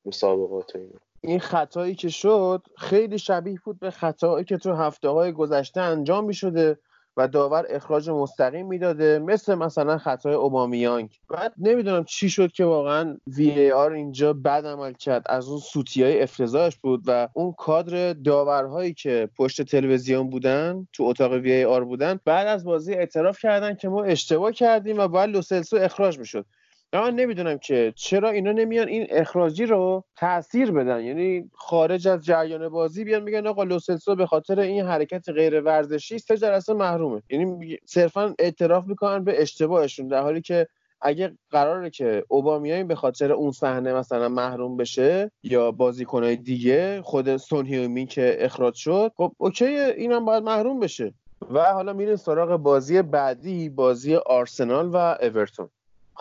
مسابقات 0.06 0.76
و 0.76 0.78
اینا. 0.78 1.00
این 1.22 1.40
خطایی 1.40 1.96
که 1.96 2.10
شد 2.10 2.68
خیلی 2.78 3.20
شبیه 3.20 3.60
بود 3.66 3.80
به 3.80 3.92
خطایی 3.92 4.46
که 4.46 4.58
تو 4.58 4.74
هفته 4.74 5.10
های 5.10 5.32
گذشته 5.32 5.82
انجام 5.82 6.26
می 6.26 6.34
شده 6.34 6.78
و 7.18 7.28
داور 7.28 7.66
اخراج 7.70 8.10
مستقیم 8.10 8.68
می‌داده 8.68 9.20
مثل 9.20 9.56
مثلا 9.56 9.98
خطای 9.98 10.34
اوبامیانگ. 10.34 11.10
بعد 11.30 11.54
نمی‌دونم 11.58 12.04
چی 12.04 12.30
شد 12.30 12.52
که 12.52 12.66
واقعا 12.66 13.18
وی 13.28 13.72
آر 13.72 13.92
اینجا 13.92 14.34
بد 14.34 14.66
عمل 14.66 14.94
کرد. 14.94 15.26
از 15.26 15.48
اون 15.48 15.60
سوتی 15.60 16.04
های 16.04 16.22
افتضاحش 16.22 16.78
بود 16.78 17.04
و 17.08 17.28
اون 17.34 17.54
کادر 17.58 18.14
داورهایی 18.14 18.94
که 18.94 19.30
پشت 19.38 19.62
تلویزیون 19.62 20.30
بودن 20.30 20.88
تو 20.94 21.04
اتاق 21.04 21.34
وی 21.34 21.64
آر 21.64 21.84
بودن 21.84 22.20
بعد 22.26 22.48
از 22.48 22.64
بازی 22.64 22.94
اعتراف 22.94 23.40
کردن 23.40 23.76
که 23.76 23.90
ما 23.90 24.04
اشتباه 24.04 24.52
کردیم 24.52 25.00
و 25.00 25.08
باید 25.08 25.30
لوسلسو 25.30 25.78
اخراج 25.78 26.20
می‌شد. 26.20 26.46
من 26.94 27.16
نمی‌دونم 27.16 27.58
که. 27.58 27.94
چرا 27.96 28.30
اینا 28.30 28.52
نمیان 28.52 28.88
این 28.88 29.08
اخراجی 29.10 29.66
رو 29.66 30.04
تاثیر 30.16 30.72
بدن؟ 30.72 31.04
یعنی 31.04 31.50
خارج 31.54 32.08
از 32.08 32.26
جریان 32.26 32.70
بازی 32.70 33.04
بیان 33.04 33.24
میگن 33.24 33.48
آقا 33.48 33.64
لوسلسو 33.64 34.16
به 34.16 34.26
خاطر 34.26 34.60
این 34.60 34.86
حرکت 34.86 35.30
غیر 35.30 35.62
ورزشی 35.62 36.20
سه 36.20 36.38
جلسه 36.38 36.74
محرومه. 36.74 37.22
یعنی 37.30 37.78
صرفا 37.86 38.36
اعتراف 38.40 38.88
می‌کنن 38.88 39.24
به 39.24 39.42
اشتباهشون 39.42 40.08
در 40.08 40.22
حالی 40.22 40.42
که 40.42 40.68
اگه 41.02 41.38
قراره 41.50 41.90
که 41.90 42.24
اوبامیان 42.28 42.88
به 42.88 42.96
خاطر 42.96 43.32
اون 43.32 43.52
صحنه 43.52 43.94
مثلا 43.94 44.30
محروم 44.30 44.78
بشه 44.78 45.32
یا 45.44 45.72
بازیکنهای 45.72 46.36
دیگه 46.36 47.02
خود 47.02 47.38
سون 47.38 48.06
که 48.06 48.36
اخراج 48.40 48.74
شد 48.74 49.12
خب 49.18 49.32
اوکی 49.38 49.66
اینم 49.66 50.26
باید 50.26 50.44
محروم 50.44 50.80
بشه. 50.80 51.14
و 51.52 51.74
حالا 51.74 51.94
میریم 51.94 52.16
سراغ 52.16 52.62
بازی 52.62 53.02
بعدی 53.02 53.70
بازی 53.70 54.16
آرسنال 54.16 54.88
و 54.88 54.96
اورتون. 54.96 55.70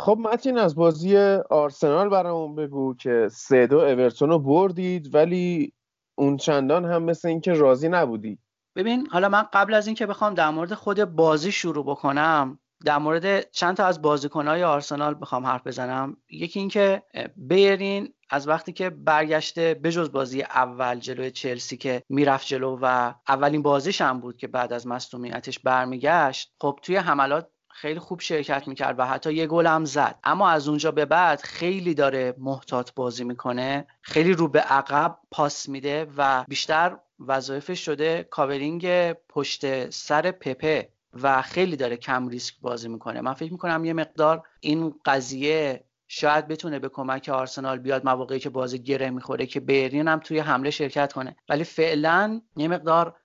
خب 0.01 0.19
متین 0.21 0.59
از 0.59 0.75
بازی 0.75 1.17
آرسنال 1.51 2.09
برامون 2.09 2.55
بگو 2.55 2.95
که 2.95 3.29
سه 3.33 3.67
دو 3.67 3.79
اورتون 3.79 4.29
رو 4.29 4.39
بردید 4.39 5.15
ولی 5.15 5.73
اون 6.15 6.37
چندان 6.37 6.85
هم 6.85 7.03
مثل 7.03 7.29
اینکه 7.29 7.53
راضی 7.53 7.89
نبودی. 7.89 8.39
ببین 8.77 9.07
حالا 9.07 9.29
من 9.29 9.43
قبل 9.53 9.75
از 9.75 9.87
اینکه 9.87 10.07
بخوام 10.07 10.35
در 10.35 10.51
مورد 10.51 10.75
خود 10.75 11.05
بازی 11.05 11.53
شروع 11.53 11.85
بکنم 11.85 12.59
در 12.85 12.99
مورد 12.99 13.51
چند 13.51 13.77
تا 13.77 13.87
از 13.87 14.03
بازیکنهای 14.03 14.65
آرسنال 14.65 15.17
بخوام 15.21 15.47
حرف 15.47 15.67
بزنم. 15.67 16.17
یکی 16.31 16.61
اینکه 16.61 17.03
بیرین 17.37 18.15
از 18.31 18.49
وقتی 18.49 18.73
که 18.73 18.91
برگشته 18.91 19.75
بجز 19.75 20.13
بازی 20.13 20.43
اول 20.43 20.99
جلوی 20.99 21.31
چلسی 21.31 21.77
که 21.77 22.03
می‌رفت 22.09 22.47
جلو 22.47 22.79
و 22.83 23.15
اولین 23.29 23.63
بازیش 23.63 24.01
هم 24.01 24.21
بود 24.21 24.37
که 24.37 24.47
بعد 24.47 24.73
از 24.73 24.87
مصونیتش 24.87 25.59
برمیگشت 25.59 26.53
خب 26.61 26.79
توی 26.83 26.97
حملات 26.97 27.49
خیلی 27.81 27.99
خوب 27.99 28.21
شرکت 28.21 28.69
می‌کرد 28.69 28.99
و 28.99 29.07
حتی 29.07 29.35
یه 29.35 29.47
گل 29.47 29.67
هم 29.67 29.85
زد. 29.85 30.19
اما 30.25 30.51
از 30.51 30.69
اونجا 30.69 30.91
به 30.91 31.05
بعد 31.05 31.41
خیلی 31.41 31.95
داره 31.95 32.35
محتاط 32.39 32.91
بازی 32.97 33.25
می‌کنه. 33.25 33.87
خیلی 34.03 34.33
رو 34.33 34.49
به 34.49 34.61
عقب 34.61 35.19
پاس 35.31 35.69
میده 35.69 36.07
و 36.17 36.45
بیشتر 36.49 36.97
وظایفش 37.27 37.85
شده 37.85 38.29
کاورینگ 38.31 39.13
پشت 39.13 39.91
سر 39.91 40.31
پپه 40.31 40.89
و 41.23 41.43
خیلی 41.43 41.77
داره 41.77 41.97
کم 41.97 42.29
ریسک 42.29 42.55
بازی 42.61 42.89
می‌کنه. 42.89 43.21
من 43.21 43.35
فکر 43.35 43.53
می‌کنم 43.53 43.85
یه 43.85 43.93
مقدار 43.93 44.43
این 44.61 44.95
قضیه 45.05 45.85
شاید 46.09 46.49
بتونه 46.49 46.79
به 46.79 46.89
کمک 46.89 47.29
آرسنال 47.29 47.79
بیاد 47.79 48.05
مواقعی 48.05 48.39
که 48.39 48.51
بازی 48.51 48.79
گره 48.79 49.11
می‌خوره 49.11 49.47
که 49.47 49.61
بیرین 49.61 50.09
هم 50.09 50.19
توی 50.19 50.39
حمله 50.39 50.71
شرکت 50.71 51.13
کنه. 51.13 51.37
ولی 51.49 51.65
فعلا 51.65 52.41
یه 52.57 52.69
مقدار 52.69 53.17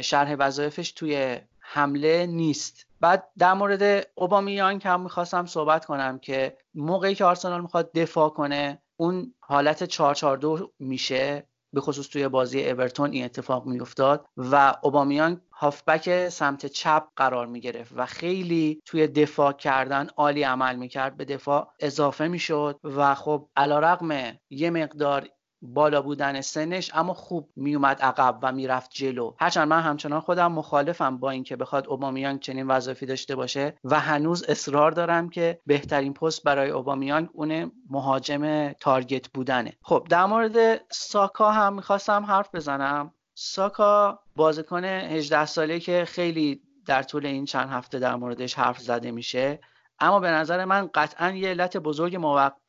شرح 0.00 0.36
وظایفش 0.38 0.92
توی 0.92 1.38
حمله 1.58 2.26
نیست. 2.26 2.86
بعد 3.04 3.30
در 3.38 3.54
مورد 3.54 4.06
اوبامیان 4.14 4.78
که 4.78 4.88
هم 4.88 5.00
می‌خواستم 5.00 5.46
صحبت 5.46 5.84
کنم 5.84 6.18
که 6.18 6.58
موقعی 6.74 7.14
که 7.14 7.24
آرسنال 7.24 7.60
می‌خواد 7.60 7.92
دفاع 7.92 8.28
کنه 8.28 8.82
اون 8.96 9.34
حالت 9.40 9.84
442 9.84 10.72
میشه 10.78 11.48
به 11.72 11.80
خصوص 11.80 12.08
توی 12.08 12.28
بازی 12.28 12.70
اورتون 12.70 13.12
این 13.12 13.24
اتفاق 13.24 13.66
میافتاد 13.66 14.26
و 14.36 14.74
اوبامیان 14.82 15.40
هافبک 15.52 16.28
سمت 16.28 16.66
چپ 16.66 17.06
قرار 17.16 17.46
می 17.46 17.60
گرفت 17.60 17.92
و 17.96 18.06
خیلی 18.06 18.82
توی 18.84 19.06
دفاع 19.06 19.52
کردن 19.52 20.08
عالی 20.16 20.42
عمل 20.42 20.76
می‌کرد 20.76 21.16
به 21.16 21.24
دفاع 21.24 21.72
اضافه 21.80 22.28
می‌شد 22.28 22.80
و 22.84 23.14
خب 23.14 23.48
علا 23.56 23.78
رقم 23.78 24.38
یه 24.50 24.70
مقدار 24.70 25.28
بالا 25.64 26.02
بودن 26.02 26.40
سنش 26.40 26.90
اما 26.94 27.14
خوب 27.14 27.48
میومد 27.56 28.00
عقب 28.00 28.38
و 28.42 28.52
می‌رفت 28.52 28.90
جلو. 28.90 29.34
هرچند 29.38 29.68
من 29.68 29.80
همچنان 29.80 30.20
خودم 30.20 30.52
مخالفم 30.52 31.16
با 31.18 31.30
اینکه 31.30 31.56
بخواد 31.56 31.88
اوبامیانگ 31.88 32.40
چنین 32.40 32.66
وظایفی 32.66 33.06
داشته 33.06 33.36
باشه 33.36 33.74
و 33.84 34.00
هنوز 34.00 34.44
اصرار 34.48 34.90
دارم 34.90 35.28
که 35.28 35.60
بهترین 35.66 36.14
پست 36.14 36.42
برای 36.42 36.70
اوبامیانگ 36.70 37.28
اون 37.32 37.72
مهاجم 37.90 38.72
تارگت 38.72 39.28
بودنه. 39.28 39.72
خب 39.82 40.06
در 40.10 40.24
مورد 40.24 40.80
ساکا 40.90 41.50
هم 41.50 41.74
می‌خواستم 41.74 42.24
حرف 42.24 42.54
بزنم. 42.54 43.12
ساکا 43.34 44.18
بازیکن 44.36 44.84
18 44.84 45.44
ساله 45.46 45.80
که 45.80 46.04
خیلی 46.08 46.60
در 46.86 47.02
طول 47.02 47.26
این 47.26 47.44
چند 47.44 47.70
هفته 47.70 47.98
در 47.98 48.14
موردش 48.14 48.54
حرف 48.54 48.78
زده 48.78 49.10
میشه. 49.10 49.60
اما 50.00 50.20
به 50.20 50.30
نظر 50.30 50.64
من 50.64 50.90
قطعا 50.94 51.30
یه 51.30 51.48
علت 51.48 51.76
بزرگ 51.76 52.16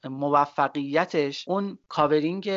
موفقیتش 0.03 1.47
اون 1.47 1.77
covering 1.87 2.51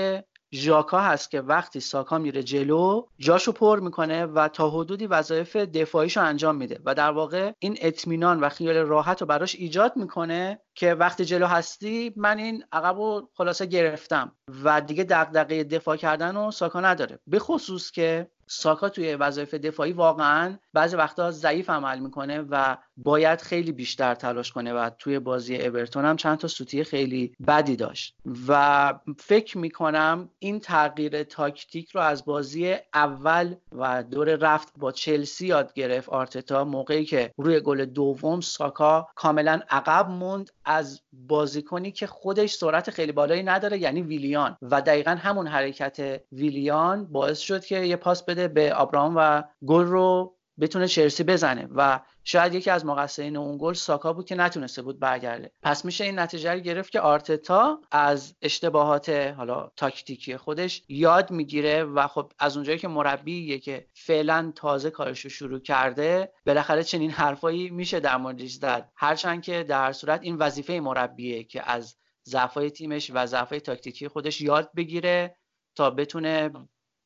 ژاکا 0.54 1.00
هست 1.00 1.30
که 1.30 1.40
وقتی 1.40 1.80
ساکا 1.80 2.18
میره 2.18 2.42
جلو 2.42 3.06
جاشو 3.18 3.52
پر 3.52 3.80
می‌کنه 3.80 4.26
و 4.26 4.48
تا 4.48 4.70
حدودی 4.70 5.06
وظایف 5.06 5.56
دفاعیشو 5.56 6.22
انجام 6.22 6.56
میده. 6.56 6.80
و 6.84 6.94
در 6.94 7.10
واقع 7.10 7.52
این 7.58 7.76
اطمینان 7.80 8.40
و 8.40 8.48
خیال 8.48 8.76
راحت 8.76 9.20
رو 9.20 9.26
براش 9.26 9.54
ایجاد 9.54 9.96
می‌کنه 9.96 10.60
که 10.78 10.94
وقتی 10.94 11.24
جلو 11.24 11.46
هستی 11.46 12.12
من 12.16 12.38
این 12.38 12.64
عقب 12.72 12.96
رو 12.96 13.30
خلاصه 13.34 13.66
گرفتم 13.66 14.32
و 14.64 14.80
دیگه 14.80 15.04
دغدغه 15.04 15.64
دفاع 15.64 15.96
کردنو 15.96 16.50
ساکا 16.50 16.80
نداره. 16.80 17.18
به 17.26 17.38
خصوص 17.38 17.90
که 17.90 18.30
ساکا 18.50 18.88
توی 18.88 19.14
وظایف 19.14 19.54
دفاعی 19.54 19.92
واقعا 19.92 20.58
بعضی 20.72 20.96
وقتا 20.96 21.30
ضعیف 21.30 21.70
عمل 21.70 21.98
می‌کنه 21.98 22.40
و 22.50 22.76
باید 22.96 23.40
خیلی 23.40 23.72
بیشتر 23.72 24.14
تلاش 24.14 24.52
کنه 24.52 24.72
و 24.72 24.90
توی 24.98 25.18
بازی 25.18 25.56
اورتون 25.56 26.04
هم 26.04 26.16
چند 26.16 26.38
تا 26.38 26.48
سوتی 26.48 26.84
خیلی 26.84 27.32
بدی 27.46 27.76
داشت. 27.76 28.14
و 28.48 28.94
فکر 29.18 29.58
می‌کنم 29.58 30.30
این 30.38 30.60
تغییر 30.60 31.22
تاکتیک 31.22 31.90
رو 31.90 32.00
از 32.00 32.24
بازی 32.24 32.76
اول 32.94 33.54
و 33.72 34.02
دور 34.02 34.34
رفت 34.34 34.72
با 34.76 34.92
چلسی 34.92 35.46
یاد 35.46 35.72
گرفت 35.72 36.08
آرتتا 36.08 36.64
موقعی 36.64 37.04
که 37.04 37.30
روی 37.36 37.60
گل 37.60 37.84
دوم 37.84 38.40
ساکا 38.40 39.08
کاملا 39.14 39.60
عقب 39.70 40.08
موند. 40.08 40.50
از 40.68 41.00
بازیکنی 41.12 41.92
که 41.92 42.06
خودش 42.06 42.54
سرعت 42.54 42.90
خیلی 42.90 43.12
بالایی 43.12 43.42
نداره 43.42 43.78
یعنی 43.78 44.02
ویلیان. 44.02 44.56
و 44.62 44.82
دقیقا 44.82 45.10
همون 45.10 45.46
حرکت 45.46 46.22
ویلیان 46.32 47.04
باعث 47.04 47.38
شد 47.38 47.64
که 47.64 47.78
یه 47.78 47.96
پاس 47.96 48.24
بده 48.24 48.48
به 48.48 48.74
آبراهام 48.74 49.14
و 49.16 49.42
گل 49.66 49.84
رو 49.84 50.37
بتونه 50.60 50.88
چلسی 50.88 51.24
بزنه. 51.24 51.68
و 51.74 52.00
شاید 52.24 52.54
یکی 52.54 52.70
از 52.70 52.86
مقصرین 52.86 53.36
اون 53.36 53.58
گل 53.60 53.72
ساکا 53.72 54.12
بود 54.12 54.26
که 54.26 54.34
نتونسته 54.34 54.82
بود 54.82 54.98
برگرده. 54.98 55.52
پس 55.62 55.84
میشه 55.84 56.04
این 56.04 56.18
نتیجه 56.18 56.52
رو 56.52 56.60
گرفت 56.60 56.92
که 56.92 57.00
آرتتا 57.00 57.80
از 57.90 58.36
اشتباهات 58.42 59.08
حالا 59.08 59.70
تاکتیکی 59.76 60.36
خودش 60.36 60.82
یاد 60.88 61.30
می‌گیره 61.30 61.84
و 61.84 62.06
خب 62.06 62.32
از 62.38 62.56
اونجایی 62.56 62.78
که 62.78 62.88
مربیه 62.88 63.58
که 63.58 63.86
فعلا 63.94 64.52
تازه 64.56 64.90
کارش 64.90 65.20
رو 65.20 65.30
شروع 65.30 65.60
کرده 65.60 66.32
بالاخره 66.46 66.82
چنین 66.82 67.10
حرفایی 67.10 67.70
میشه 67.70 68.00
در 68.00 68.16
موردش 68.16 68.52
زد. 68.52 68.92
هرچند 68.96 69.42
که 69.42 69.62
در 69.62 69.92
صورت 69.92 70.20
این 70.22 70.36
وظیفه 70.36 70.80
مربیه 70.80 71.44
که 71.44 71.70
از 71.70 71.96
ضعفای 72.28 72.70
تیمش 72.70 73.10
و 73.14 73.26
ضعفای 73.26 73.60
تاکتیکی 73.60 74.08
خودش 74.08 74.40
یاد 74.40 74.70
بگیره 74.76 75.36
تا 75.74 75.90
بتونه 75.90 76.50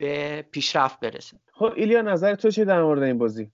به 0.03 0.45
پیشرفت 0.51 1.01
برسه. 1.01 1.39
خب 1.53 1.73
ایلیا 1.77 2.03
نظر 2.03 2.35
تو 2.35 2.51
چه 2.51 2.65
در 2.65 2.83
مورد 2.83 3.03
این 3.03 3.19
بازی؟ 3.19 3.51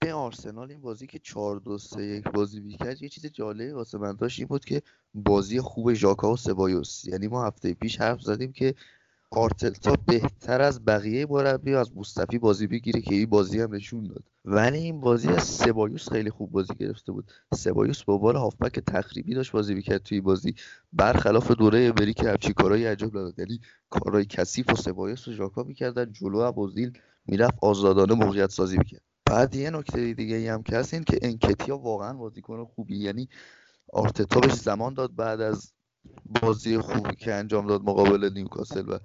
به 0.00 0.12
آرسنال 0.12 0.70
این 0.70 0.80
بازی 0.80 1.06
که 1.06 1.18
4 1.18 1.58
2 1.58 1.78
3 1.78 2.02
1 2.02 2.28
بازی 2.28 2.60
می‌کرد 2.60 3.02
یه 3.02 3.08
چیز 3.08 3.26
جالبی 3.26 3.70
واسه 3.70 3.98
من 3.98 4.16
داشت 4.16 4.38
این 4.38 4.48
بود 4.48 4.64
که 4.64 4.82
بازی 5.14 5.60
خوب 5.60 5.94
ژاکا 5.94 6.32
و 6.32 6.36
سبایوس. 6.36 7.04
یعنی 7.04 7.28
ما 7.28 7.46
هفته 7.46 7.74
پیش 7.74 8.00
حرف 8.00 8.20
زدیم 8.20 8.52
که 8.52 8.74
آرتلتا 9.30 9.94
بهتر 10.06 10.62
از 10.62 10.84
بقیه 10.84 11.26
مربی 11.30 11.74
از 11.74 11.96
مصطفی 11.96 12.38
بازی 12.38 12.66
بگیره 12.66 13.00
که 13.00 13.14
این 13.14 13.26
بازی 13.26 13.60
هم 13.60 13.74
نشون 13.74 14.06
داد. 14.06 14.24
ولی 14.44 14.78
این 14.78 15.00
بازی 15.00 15.28
از 15.28 15.42
سبایوس 15.44 16.08
خیلی 16.12 16.30
خوب 16.30 16.50
بازی 16.50 16.74
گرفته 16.74 17.12
بود. 17.12 17.32
سبایوس 17.54 18.04
با 18.04 18.18
بال 18.18 18.36
هافبک 18.36 18.80
تخریبی 18.80 19.34
داشت 19.34 19.52
بازی 19.52 19.74
می‌کرد 19.74 20.02
توی 20.02 20.20
بازی. 20.20 20.54
برخلاف 20.92 21.50
دوره 21.50 21.92
بری 21.92 22.14
که 22.14 22.28
همچی 22.28 22.52
کارهای 22.52 22.86
عجب 22.86 23.10
داد 23.10 23.38
یعنی 23.38 23.60
کارهای 23.90 24.24
کثیف 24.24 24.72
و 24.72 24.76
سبایوس 24.76 25.28
و 25.28 25.32
ژاکا 25.32 25.62
می‌کردن 25.62 26.12
جلو 26.12 26.38
ابوزیل 26.38 26.98
می‌رفت 27.26 27.54
آزادانه 27.62 28.14
موقعیت 28.14 28.50
سازی 28.50 28.78
می‌کرد. 28.78 29.02
بعد 29.26 29.54
یه 29.54 29.70
نکته 29.70 30.14
دیگه 30.14 30.52
هم 30.52 30.62
که 30.62 30.76
هست 30.76 30.94
این 30.94 31.04
که 31.04 31.18
انکتیا 31.22 31.78
واقعا 31.78 32.12
بازیکن 32.12 32.64
خوبی 32.64 32.98
یعنی 32.98 33.28
آرتتا 33.92 34.40
بهش 34.40 34.52
زمان 34.52 34.94
داد 34.94 35.16
بعد 35.16 35.40
از 35.40 35.72
بازی 36.42 36.78
خوبی 36.78 37.16
که 37.16 37.34
انجام 37.34 37.66
داد 37.66 37.82
مقابل 37.82 38.30
نیوکاسل 38.34 38.88
و 38.88 38.98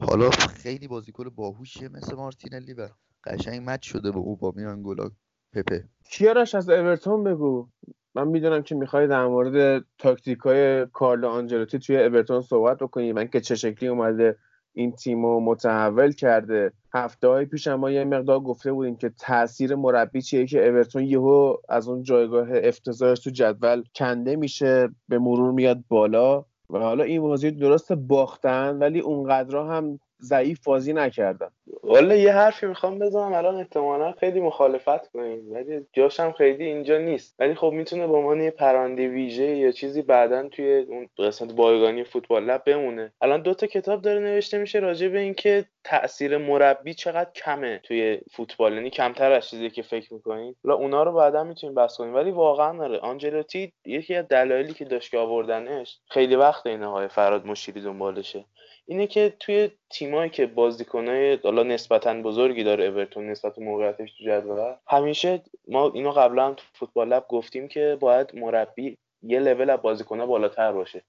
حالا 0.00 0.30
خیلی 0.30 0.88
بازیکن 0.88 1.28
باهوشیه 1.28 1.88
مثل 1.88 2.16
مارتینلی 2.16 2.72
و 2.72 2.88
قشنگ 3.24 3.62
مچ 3.70 3.82
شده 3.82 4.12
به 4.12 4.18
او 4.18 4.36
با 4.36 4.52
میانگولا 4.56 5.10
پپه 5.52 5.84
کیارش 6.10 6.54
از 6.54 6.70
اورتون 6.70 7.24
بگو؟ 7.24 7.68
من 8.14 8.28
می‌دونم 8.28 8.62
که 8.62 8.74
می‌خوای 8.74 9.06
در 9.06 9.26
مورد 9.26 9.84
تاکتیک 9.98 10.38
های 10.38 10.86
کارلو 10.86 11.28
آنجلوتی 11.28 11.78
توی 11.78 11.96
اورتون 11.96 12.42
صحبت 12.42 12.78
بکنی. 12.78 13.12
من 13.12 13.28
که 13.28 13.40
چه 13.40 13.54
شکلی 13.54 13.88
اومده 13.88 14.38
این 14.78 14.92
تیم 14.92 15.26
رو 15.26 15.40
متحول 15.40 16.12
کرده. 16.12 16.72
هفته 16.94 17.28
های 17.28 17.44
پیش 17.44 17.68
ما 17.68 17.90
یه 17.90 18.04
مقدار 18.04 18.40
گفته 18.40 18.72
بودیم 18.72 18.96
که 18.96 19.08
تاثیر 19.18 19.74
مربی 19.74 20.22
چیه 20.22 20.46
که 20.46 20.68
اورتون 20.68 21.04
یهو 21.04 21.56
از 21.68 21.88
اون 21.88 22.02
جایگاه 22.02 22.48
افتضاحش 22.52 23.20
تو 23.20 23.30
جدول 23.30 23.82
کنده 23.94 24.36
میشه 24.36 24.88
به 25.08 25.18
مرور 25.18 25.52
میاد 25.52 25.84
بالا. 25.88 26.44
و 26.70 26.78
حالا 26.78 27.04
این 27.04 27.22
بازی 27.22 27.50
درست 27.50 27.92
باختن 27.92 28.78
ولی 28.78 29.00
اونقدر 29.00 29.56
هم 29.56 30.00
ضعیف 30.22 30.64
بازی 30.64 30.92
نکردن 30.92 31.48
والا 31.82 32.14
یه 32.14 32.32
حرفی 32.32 32.66
می‌خوام 32.66 32.98
بزنم 32.98 33.32
الان 33.32 33.54
احتمالا 33.54 34.12
خیلی 34.12 34.40
مخالفت 34.40 35.12
کنیم 35.12 35.52
ولی 35.52 35.86
جاشم 35.92 36.32
خیلی 36.32 36.64
اینجا 36.64 36.98
نیست. 36.98 37.34
ولی 37.38 37.54
خب 37.54 37.70
می‌تونه 37.70 38.06
به 38.06 38.16
عنوان 38.16 38.40
یه 38.40 38.50
پرنده 38.50 39.08
ویژه 39.08 39.56
یا 39.56 39.72
چیزی 39.72 40.02
بعدا 40.02 40.48
توی 40.48 40.78
اون 40.78 41.08
قسمت 41.18 41.52
بایگانی 41.52 42.04
فوتبال 42.04 42.44
لب 42.44 42.62
بمونه. 42.64 43.12
الان 43.20 43.42
دو 43.42 43.54
تا 43.54 43.66
کتاب 43.66 44.02
داره 44.02 44.20
نوشته 44.20 44.58
میشه 44.58 44.78
راجع 44.78 45.08
به 45.08 45.18
اینکه 45.18 45.64
تاثیر 45.84 46.38
مربی 46.38 46.94
چقدر 46.94 47.30
کمه 47.30 47.80
توی 47.82 48.20
فوتبال 48.32 48.72
یعنی 48.72 48.90
کمتر 48.90 49.32
از 49.32 49.48
چیزی 49.48 49.70
که 49.70 49.82
فکر 49.82 50.14
می‌کنین 50.14 50.54
حالا 50.64 50.76
اونا 50.76 51.02
رو 51.02 51.12
بعدا 51.12 51.44
می‌تونیم 51.44 51.74
بحث 51.74 51.96
کنیم 51.96 52.14
ولی 52.14 52.30
واقعا 52.30 52.78
داره 52.78 52.98
آنجلوتی 52.98 53.72
یکی 53.84 54.14
از 54.14 54.28
دلایلی 54.28 54.72
که 54.72 54.84
داشت 54.84 55.10
که 55.10 55.18
آوردنش 55.18 55.98
خیلی 56.10 56.36
وقت 56.36 56.66
این 56.66 56.82
های 56.82 57.08
فراد 57.08 57.46
مشیری 57.46 57.80
دنبالشه. 57.80 58.44
اینه 58.90 59.06
که 59.06 59.32
توی 59.40 59.70
تیمایی 59.90 60.30
که 60.30 60.46
بازیکنای 60.46 61.38
حالا 61.44 61.62
نسبتا 61.62 62.14
بزرگی 62.14 62.64
داره 62.64 62.84
اورتون 62.84 63.30
نسبت 63.30 63.54
به 63.54 63.64
موقعیتش 63.64 64.12
تو 64.18 64.24
جدول 64.24 64.74
همیشه 64.86 65.42
ما 65.68 65.90
اینو 65.94 66.10
قبلا 66.10 66.46
هم 66.46 66.54
تو 66.54 66.64
فوتبال 66.72 67.08
لب 67.08 67.24
گفتیم 67.28 67.68
که 67.68 67.96
باید 68.00 68.34
مربی 68.34 68.96
یه 69.22 69.40
لول 69.40 69.70
از 69.70 69.82
بازیکن‌ها 69.82 70.26
بالاتر 70.26 70.72
باشه. 70.72 71.02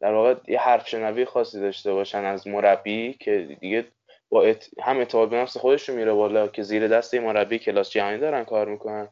در 0.00 0.12
واقع 0.12 0.34
یه 0.48 0.58
حرف 0.60 0.88
شنوی 0.88 1.24
خاصی 1.24 1.60
داشته 1.60 1.92
باشن 1.92 2.24
از 2.24 2.46
مربی 2.46 3.12
که 3.12 3.56
دیگه 3.60 3.84
با 4.28 4.54
هم 4.82 4.98
اعتماد 4.98 5.28
به 5.28 5.36
نفس 5.36 5.56
خودشون 5.56 5.96
میره 5.96 6.12
بالا 6.12 6.48
که 6.48 6.62
زیر 6.62 6.88
دست 6.88 7.14
مربی 7.14 7.58
کلاس 7.58 7.90
جهانی 7.90 8.18
دارن 8.18 8.44
کار 8.44 8.68
می‌کنن. 8.68 9.08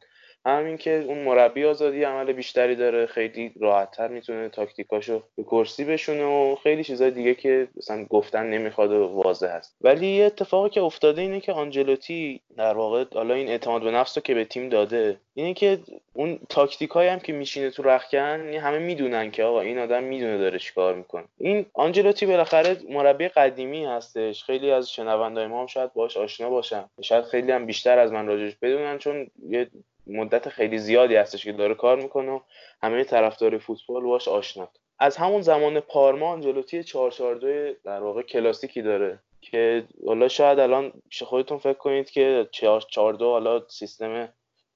همین 0.47 0.77
که 0.77 1.05
اون 1.07 1.19
مربی 1.19 1.65
آزادی 1.65 2.03
عمل 2.03 2.33
بیشتری 2.33 2.77
داره 2.77 3.07
خیلی 3.07 3.53
راحتتر 3.61 4.09
می‌تونه 4.09 4.49
تاکتیکاشو 4.49 5.23
به 5.37 5.43
کرسی 5.43 5.85
بشونه 5.85 6.25
و 6.25 6.57
خیلی 6.63 6.85
چیزای 6.85 7.11
دیگه 7.11 7.35
که 7.35 7.69
مثلا 7.77 8.05
گفتن 8.05 8.47
نمی‌خواد 8.47 8.93
و 8.93 9.07
واضح 9.07 9.47
هست. 9.47 9.77
ولی 9.81 10.07
یه 10.07 10.25
اتفاقی 10.25 10.71
که 10.71 10.81
افتاده 10.81 11.23
اینه 11.23 11.41
که 11.41 11.53
آنجلوتی 11.53 12.41
در 12.57 12.75
واقع 12.75 13.05
حالا 13.15 13.35
این 13.35 13.49
اعتماد 13.49 13.83
به 13.83 13.91
نفس 13.91 14.19
رو 14.19 14.23
که 14.23 14.35
به 14.35 14.45
تیم 14.45 14.69
داده 14.69 15.17
اینه 15.35 15.55
که 15.55 15.79
اون 16.13 16.39
تاکتیک 16.49 16.91
هم 16.97 17.21
که 17.21 17.33
میشینه 17.33 17.71
تو 17.71 17.83
رخکن 17.83 18.41
همه 18.41 18.79
می‌دونن 18.79 19.31
که 19.31 19.45
آقا 19.45 19.61
این 19.61 19.79
آدم 19.79 20.03
می‌دونه 20.03 20.39
داره 20.39 20.59
چیکار 20.59 20.95
می‌کنه. 20.95 21.25
این 21.39 21.67
آنجلوتی 21.75 22.27
بالاخره 22.27 22.77
مربی 22.91 23.29
قدیمی 23.29 23.85
هستش. 23.85 24.45
خیلی 24.45 24.71
از 24.71 24.91
شنوندای 24.91 25.47
ما 25.47 25.61
هم 25.61 25.67
شاید 25.67 25.93
باش 25.93 26.17
آشنا 26.17 26.51
باشن. 26.51 26.85
شاید 27.01 27.25
خیلی 27.25 27.53
هم 27.53 27.67
بیشتر 27.67 27.99
از 27.99 28.13
من 28.13 28.27
راجعش 28.27 28.57
بدونن 28.63 28.99
چون 28.99 29.27
یه 29.49 29.69
مدت 30.09 30.49
خیلی 30.49 30.79
زیادی 30.79 31.17
هستش 31.17 31.45
که 31.45 31.53
داره 31.53 31.75
کار 31.75 31.97
می‌کنه 32.03 32.31
و 32.31 32.41
همه 32.83 33.05
طرفدار 33.05 33.59
فوتبال 33.59 34.03
باش 34.03 34.29
آشنا. 34.29 34.69
از 34.99 35.17
همون 35.17 35.43
زمان 35.43 35.81
پارما 35.81 36.29
آنجلوتی 36.29 36.85
442 36.85 37.73
در 37.85 38.01
واقع 38.01 38.23
کلاسیکی 38.23 38.83
داره 38.83 39.19
که 39.41 39.85
حالا 40.07 40.29
شاید 40.29 40.59
الان 40.59 40.93
خودتون 41.25 41.59
فکر 41.59 41.79
کنید 41.79 42.11
که 42.11 42.49
442 42.53 43.31
حالا 43.31 43.69
سیستم 43.69 44.29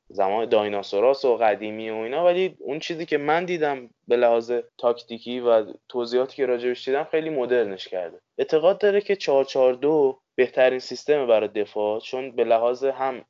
زمان 0.08 0.48
دایناسوراس 0.48 1.24
و 1.24 1.36
قدیمی 1.36 1.90
و 1.90 1.94
اینا 1.94 2.24
ولی 2.24 2.56
اون 2.58 2.78
چیزی 2.78 3.06
که 3.06 3.18
من 3.18 3.44
دیدم 3.44 3.90
به 4.08 4.16
لحاظ 4.16 4.52
تاکتیکی 4.78 5.40
و 5.40 5.72
توضیحاتی 5.88 6.36
که 6.36 6.46
راجبش 6.46 6.84
دیدم 6.84 7.04
خیلی 7.04 7.30
مدرنش 7.30 7.88
کرده. 7.88 8.20
اعتقاد 8.38 8.78
داره 8.78 9.00
که 9.00 9.16
442 9.16 10.18
بهترین 10.34 10.78
سیستم 10.78 11.26
برای 11.26 11.48
دفاع 11.48 12.00
چون 12.00 12.36
به 12.36 12.44
لحاظ 12.44 12.84
هم 12.84 13.24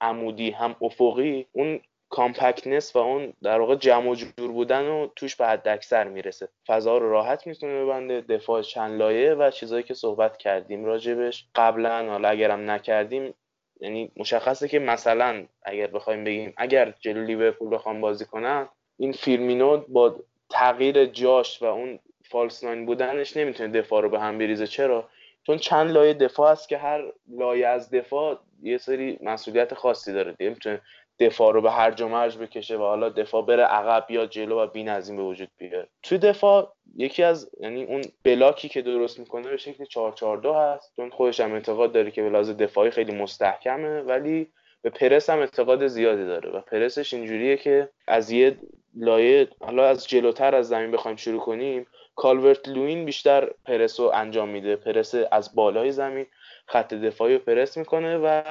عمودی 0.00 0.50
هم 0.50 0.76
افقی 0.80 1.46
اون 1.52 1.80
compactness 2.10 2.96
و 2.96 2.98
اون 2.98 3.32
در 3.42 3.60
واقع 3.60 3.74
جمع 3.74 4.04
و 4.04 4.14
جور 4.14 4.52
بودن 4.52 4.88
و 4.88 5.08
توش 5.16 5.36
به 5.36 5.46
حد 5.46 5.68
اکثر 5.68 6.08
می‌رسه. 6.08 6.48
فضا 6.66 6.98
رو 6.98 7.10
راحت 7.10 7.46
می‌تونه 7.46 7.84
ببنده 7.84 8.20
دفاع 8.20 8.62
چند 8.62 8.98
لایه 8.98 9.34
و 9.34 9.50
چیزایی 9.50 9.82
که 9.82 9.94
صحبت 9.94 10.36
کردیم 10.36 10.84
راجبش. 10.84 11.46
قبلا 11.54 12.10
حالا 12.10 12.28
اگرم 12.28 12.70
نکردیم 12.70 13.34
یعنی 13.80 14.12
مشخصه 14.16 14.68
که 14.68 14.78
مثلا 14.78 15.46
اگر 15.62 15.86
بخوایم 15.86 16.24
بگیم 16.24 16.54
اگر 16.56 16.94
جلو 17.00 17.24
لیورپول 17.24 17.74
بخوام 17.74 18.00
بازی 18.00 18.24
کنن 18.24 18.68
این 18.98 19.12
فیرمینو 19.12 19.76
با 19.76 20.16
تغییر 20.50 21.04
جاش 21.04 21.62
و 21.62 21.64
اون 21.64 21.98
false 22.24 22.64
nine 22.64 22.86
بودنش 22.86 23.36
نمی‌تونه 23.36 23.80
دفاع 23.80 24.02
رو 24.02 24.08
به 24.08 24.20
هم 24.20 24.38
بریزه. 24.38 24.66
چرا؟ 24.66 25.08
چون 25.42 25.56
چند 25.56 25.90
لایه 25.90 26.14
دفاع 26.14 26.52
هست 26.52 26.68
که 26.68 26.78
هر 26.78 27.12
لایه 27.28 27.66
از 27.66 27.90
دفاع 27.90 28.38
یه 28.64 28.78
سری 28.78 29.18
مسئولیت 29.22 29.74
خاصی 29.74 30.12
داره 30.12 30.32
دیگه. 30.32 30.50
می‌تونه 30.50 30.80
دفاع 31.18 31.52
رو 31.52 31.62
به 31.62 31.70
هر 31.70 31.90
جا 31.90 32.08
مرج 32.08 32.38
بکشه 32.38 32.76
و 32.76 32.82
حالا 32.82 33.08
دفاع 33.08 33.42
بره 33.46 33.62
عقب 33.62 34.10
یا 34.10 34.26
جلو 34.26 34.60
و 34.60 34.66
بینظیم 34.66 35.16
به 35.16 35.22
وجود 35.22 35.48
بیاره. 35.58 35.88
توی 36.02 36.18
دفاع 36.18 36.72
یکی 36.96 37.22
از 37.22 37.50
یعنی 37.60 37.84
اون 37.84 38.02
بلاکی 38.24 38.68
که 38.68 38.82
درست 38.82 39.18
می‌کنه 39.18 39.48
به 39.48 39.56
شکل 39.56 39.84
442 39.84 40.52
هست. 40.52 40.92
چون 40.96 41.10
خودش 41.10 41.40
هم 41.40 41.52
اعتقاد 41.52 41.92
داره 41.92 42.10
که 42.10 42.22
به 42.22 42.30
دفاعی 42.40 42.90
خیلی 42.90 43.12
مستحکمه 43.12 44.00
ولی 44.00 44.48
به 44.82 44.90
پرس 44.90 45.30
هم 45.30 45.38
اعتقاد 45.38 45.86
زیادی 45.86 46.24
داره 46.24 46.50
و 46.50 46.60
پرسش 46.60 47.14
اینجوریه 47.14 47.56
که 47.56 47.88
از 48.06 48.30
یه 48.30 48.58
لایه 48.96 49.48
حالا 49.60 49.86
از 49.86 50.08
جلوتر 50.08 50.54
از 50.54 50.68
زمین 50.68 50.90
بخوایم 50.90 51.16
شروع 51.16 51.40
کنیم 51.40 51.86
کالورت 52.16 52.68
لوین 52.68 53.04
بیشتر 53.04 53.50
پرس 53.66 54.00
رو 54.00 54.10
انجام 54.14 54.48
میده. 54.48 54.76
پرس 54.76 55.14
از 55.32 55.54
بالای 55.54 55.92
زمین. 55.92 56.26
خط 56.66 56.94
دفاعی 56.94 57.34
رو 57.34 57.40
پرس 57.40 57.76
می‌کنه 57.76 58.18
و 58.18 58.42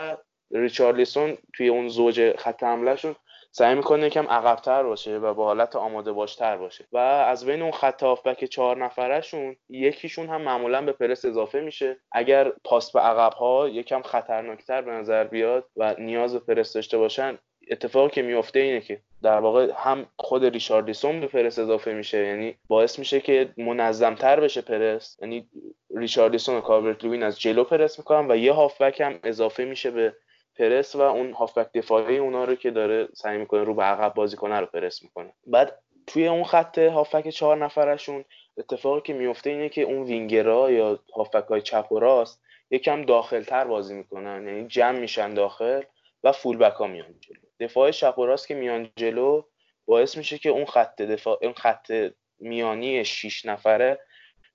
ریچارلیسون 0.51 1.37
توی 1.53 1.69
اون 1.69 1.87
زوج 1.87 2.35
خط 2.37 2.63
حملهشون 2.63 3.15
سعی 3.51 3.75
می‌کنه 3.75 4.07
یکم 4.07 4.27
عقبتر 4.27 4.83
باشه 4.83 5.17
و 5.17 5.33
با 5.33 5.45
حالت 5.45 5.75
آماده 5.75 6.11
باشتر 6.11 6.57
باشه. 6.57 6.85
و 6.91 6.97
از 6.97 7.45
بین 7.45 7.61
اون 7.61 7.71
خط 7.71 8.03
هافبک 8.03 8.45
چهار 8.45 8.77
نفرشون 8.77 9.55
یکیشون 9.69 10.29
هم 10.29 10.41
معمولا 10.41 10.81
به 10.81 10.91
پرس 10.91 11.25
اضافه 11.25 11.61
میشه. 11.61 11.97
اگر 12.11 12.51
پاس 12.63 12.91
به 12.91 12.99
عقب 12.99 13.33
ها 13.33 13.69
یکم 13.69 14.01
خطرناکتر 14.01 14.81
به 14.81 14.91
نظر 14.91 15.23
بیاد 15.23 15.65
و 15.77 15.95
نیاز 15.97 16.33
به 16.33 16.39
پرس 16.39 16.73
داشته 16.73 16.97
باشن 16.97 17.37
اتفاقی 17.71 18.09
که 18.09 18.21
میفته 18.21 18.59
اینه 18.59 18.81
که 18.81 19.01
در 19.23 19.39
واقع 19.39 19.71
هم 19.75 20.05
خود 20.17 20.45
ریچاردیسون 20.45 21.19
به 21.19 21.27
پرس 21.27 21.59
اضافه 21.59 21.93
میشه 21.93 22.25
یعنی 22.25 22.55
باعث 22.67 22.99
میشه 22.99 23.19
که 23.19 23.53
منظمتر 23.57 24.39
بشه 24.39 24.61
پرس. 24.61 25.17
یعنی 25.21 25.49
ریچاردیسون 25.95 26.55
و 26.55 26.61
کاورت 26.61 27.03
لوین 27.03 27.23
از 27.23 27.39
جلو 27.39 27.63
پرس 27.63 27.99
می‌کنن 27.99 28.31
و 28.31 28.37
یه 28.37 28.53
هافبک 28.53 29.01
هم 29.01 29.19
اضافه 29.23 29.65
میشه 29.65 29.91
به 29.91 30.13
پرس 30.57 30.95
و 30.95 31.01
اون 31.01 31.31
هافبک 31.31 31.71
دفاعی 31.73 32.17
اونا 32.17 32.43
رو 32.43 32.55
که 32.55 32.71
داره 32.71 33.07
سعی 33.13 33.37
می‌کنه 33.37 33.63
رو 33.63 33.73
به 33.73 33.83
عقب 33.83 34.13
بازی 34.13 34.37
کنه 34.37 34.59
رو 34.59 34.65
پرس 34.65 35.03
می‌کنه. 35.03 35.33
بعد 35.47 35.79
توی 36.07 36.27
اون 36.27 36.43
خط 36.43 36.77
هافبک 36.77 37.29
چهار 37.29 37.57
نفرشون 37.57 38.25
اتفاقی 38.57 39.01
که 39.01 39.13
میفته 39.13 39.49
اینه 39.49 39.69
که 39.69 39.81
اون 39.81 40.03
وینگرا 40.03 40.71
یا 40.71 40.99
هافبک 41.15 41.47
های 41.47 41.61
چپ 41.61 41.91
و 41.91 41.99
راست 41.99 42.41
یکم 42.71 43.05
داخلتر 43.05 43.65
بازی 43.65 43.93
می‌کنن 43.93 44.47
یعنی 44.47 44.67
جمع 44.67 44.99
میشن 44.99 45.33
داخل 45.33 45.81
و 46.23 46.31
فول 46.31 46.57
بک 46.57 46.73
ها 46.73 46.87
میان 46.87 47.15
جلو. 47.19 47.37
دفاع 47.63 47.91
چپ 47.91 48.19
و 48.19 48.25
راست 48.25 48.47
که 48.47 48.55
میان 48.55 48.91
جلو 48.95 49.43
باعث 49.85 50.17
میشه 50.17 50.37
که 50.37 50.49
اون 50.49 50.65
خط 50.65 51.01
دفاع 51.01 51.39
اون 51.41 51.53
خط 51.53 51.91
میانی 52.39 53.05
6 53.05 53.45
نفره 53.45 53.99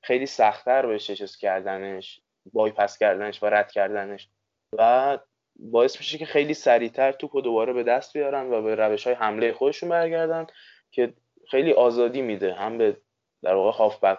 خیلی 0.03 0.27
سختتر 0.27 0.87
بشه 0.87 1.17
چیز 1.17 1.37
کردنش 1.37 2.21
بایپس 2.53 2.99
کردنش 2.99 3.43
و 3.43 3.47
رد 3.47 3.73
کردنش. 3.73 4.29
و 4.73 5.19
باعث 5.59 5.99
میشه 5.99 6.19
که 6.19 6.27
خیلی 6.27 6.55
سریعتر 6.55 7.13
توپ 7.13 7.35
و 7.35 7.41
دوباره 7.41 7.73
به 7.73 7.83
دست 7.83 8.13
بیارن 8.13 8.53
و 8.53 8.63
به 8.63 8.75
روش 8.75 9.07
های 9.07 9.15
حمله 9.15 9.53
خودشون 9.53 9.89
برگردن 9.89 10.47
که 10.91 11.15
خیلی 11.51 11.73
آزادی 11.73 12.23
میده 12.23 12.55
هم 12.55 12.79
به 12.79 12.97
در 13.43 13.55
واقع 13.55 13.79
هافبک 13.79 14.19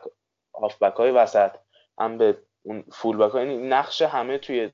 هافبک 0.55 0.93
های 0.93 1.11
وسط 1.11 1.51
هم 1.99 2.17
به 2.17 2.37
اون 2.61 2.83
فول 2.91 3.17
بک 3.17 3.31
های 3.31 3.57
نقش 3.57 4.01
همه 4.01 4.37
توی 4.37 4.71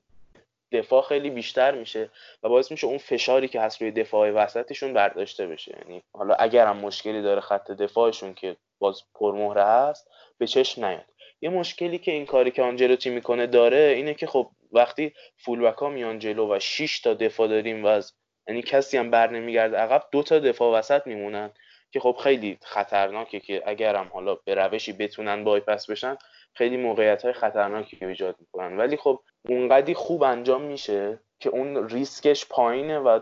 دفاع 0.78 1.02
خیلی 1.02 1.30
بیشتر 1.30 1.74
میشه 1.74 2.10
و 2.42 2.48
باعث 2.48 2.70
میشه 2.70 2.86
اون 2.86 2.98
فشاری 2.98 3.48
که 3.48 3.60
هست 3.60 3.82
روی 3.82 3.90
دفاع 3.90 4.30
وسطشون 4.30 4.92
برداشته 4.92 5.46
بشه. 5.46 5.78
یعنی 5.82 6.02
حالا 6.14 6.34
اگر 6.34 6.66
هم 6.66 6.76
مشکلی 6.76 7.22
داره 7.22 7.40
خط 7.40 7.70
دفاعشون 7.70 8.34
که 8.34 8.56
باز 8.78 9.02
پرمهره 9.14 9.64
هست 9.64 10.08
به 10.38 10.46
چشم 10.46 10.84
نیاد. 10.84 11.04
یه 11.40 11.50
مشکلی 11.50 11.98
که 11.98 12.12
این 12.12 12.26
کاری 12.26 12.50
که 12.50 12.62
آنجلوتی 12.62 13.10
می‌کنه 13.10 13.46
داره 13.46 13.92
اینه 13.96 14.14
که 14.14 14.26
خب 14.26 14.50
وقتی 14.72 15.12
فولبک 15.36 15.78
ها 15.78 15.88
میان 15.88 16.18
جلو 16.18 16.54
و 16.54 16.58
6 16.58 17.00
تا 17.00 17.14
دفاع 17.14 17.48
داریم 17.48 17.84
و 17.84 17.86
از 17.86 18.12
یعنی 18.48 18.62
کسی 18.62 18.98
هم 18.98 19.10
بر 19.10 19.30
نمیگرده 19.30 19.76
عقب 19.76 20.04
دو 20.12 20.22
تا 20.22 20.38
دفاع 20.38 20.78
وسط 20.78 21.06
میمونن. 21.06 21.50
که 21.90 22.00
خب 22.00 22.16
خیلی 22.22 22.58
خطرناکه 22.62 23.40
که 23.40 23.62
اگر 23.66 23.96
هم 23.96 24.08
حالا 24.12 24.34
به 24.34 24.54
روشی 24.54 24.92
بتونن 24.92 25.44
بایپس 25.44 25.90
بشن 25.90 26.16
خیلی 26.52 26.76
موقعیت 26.76 27.22
های 27.22 27.32
خطرناکی 27.32 28.04
ایجاد 28.06 28.36
می‌کنن. 28.40 28.76
ولی 28.76 28.96
خب 28.96 29.20
اونقدی 29.48 29.94
خوب 29.94 30.22
انجام 30.22 30.62
میشه 30.62 31.20
که 31.40 31.48
اون 31.48 31.88
ریسکش 31.88 32.46
پایینه 32.48 32.98
و 32.98 33.20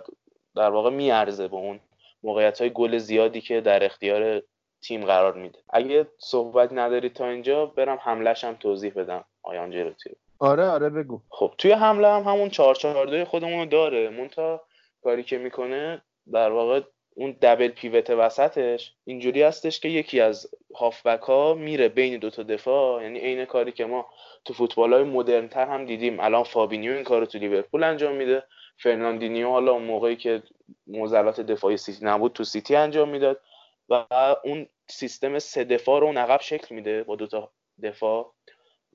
در 0.57 0.71
واقع 0.71 0.91
میارزه 0.91 1.49
به 1.49 1.57
اون 1.57 1.81
موقعیت 2.23 2.61
های 2.61 2.71
گل 2.71 2.99
زیادی 2.99 3.41
که 3.41 3.61
در 3.61 3.85
اختیار 3.85 4.43
تیم 4.83 5.05
قرار 5.05 5.35
میده. 5.35 5.59
اگه 5.71 6.07
صحبت 6.19 6.73
نداری 6.73 7.09
تا 7.09 7.29
اینجا 7.29 7.67
برم 7.67 7.99
حملش 8.03 8.45
هم 8.45 8.55
توضیح 8.55 8.93
بدم 8.97 9.25
آیان 9.43 9.71
جلوتی 9.71 10.11
آره 10.39 10.65
آره 10.65 10.91
بگو. 10.91 11.21
خب 11.29 11.55
توی 11.59 11.73
حمله 11.73 12.09
هم 12.09 12.23
همون 12.23 12.49
442 12.49 13.25
خودمون 13.25 13.59
رو 13.59 13.67
داره. 13.67 14.09
مونتا 14.09 14.61
کاری 15.03 15.23
که 15.23 15.39
می‌کنه 15.39 16.03
در 16.33 16.51
واقع 16.51 16.81
اون 17.15 17.37
دبل 17.43 17.69
پیوت 17.69 18.11
وسطش 18.11 18.93
اینجوری 19.05 19.43
هستش 19.43 19.81
که 19.81 19.89
یکی 19.89 20.21
از 20.21 20.51
هافبک 20.77 21.21
ها 21.21 21.55
میره 21.55 21.89
بین 21.89 22.19
دوتا 22.19 22.43
دفاع. 22.43 23.03
یعنی 23.03 23.19
عین 23.19 23.45
کاری 23.45 23.73
که 23.73 23.85
ما 23.85 24.07
تو 24.45 24.55
فوتبال 24.55 24.93
های 24.93 25.03
مدرن 25.03 25.49
تر 25.49 25.67
هم 25.67 25.87
دیدیم. 25.87 26.21
الان 26.21 26.43
فابینیو 26.43 26.93
این 26.93 27.05
کارو 27.05 27.27
تو 27.27 27.39
لیورپول 27.39 27.85
انجام 27.85 28.15
میده. 28.15 28.43
فرناندینیو 28.79 29.49
حالا 29.49 29.73
اون 29.73 29.83
موقعی 29.83 30.17
که 30.17 30.43
معضلات 30.87 31.41
دفاعی 31.41 31.77
سیتی 31.77 32.05
نبود 32.05 32.33
تو 32.33 32.45
سیتی 32.45 32.77
انجام 32.77 33.09
می‌داد. 33.09 33.41
و 33.89 34.07
اون 34.45 34.67
سیستم 34.89 35.39
سه 35.39 35.65
دفاع 35.65 36.01
رو 36.01 36.07
اون 36.07 36.17
عقب 36.17 36.41
شکل 36.41 36.75
میده 36.75 37.03
با 37.03 37.17
دوتا 37.17 37.51
دفاع. 37.83 38.33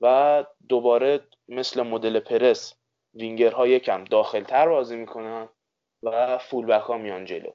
و 0.00 0.44
دوباره 0.68 1.20
مثل 1.48 1.82
مدل 1.82 2.20
پرس 2.20 2.74
وینگرها 3.14 3.66
یکم 3.66 4.04
داخلتر 4.04 4.68
بازی 4.68 4.96
می‌کنن 4.96 5.48
و 6.02 6.38
full 6.38 6.66
back 6.66 6.82
ها 6.82 6.98
میان 6.98 7.24
جلو. 7.24 7.50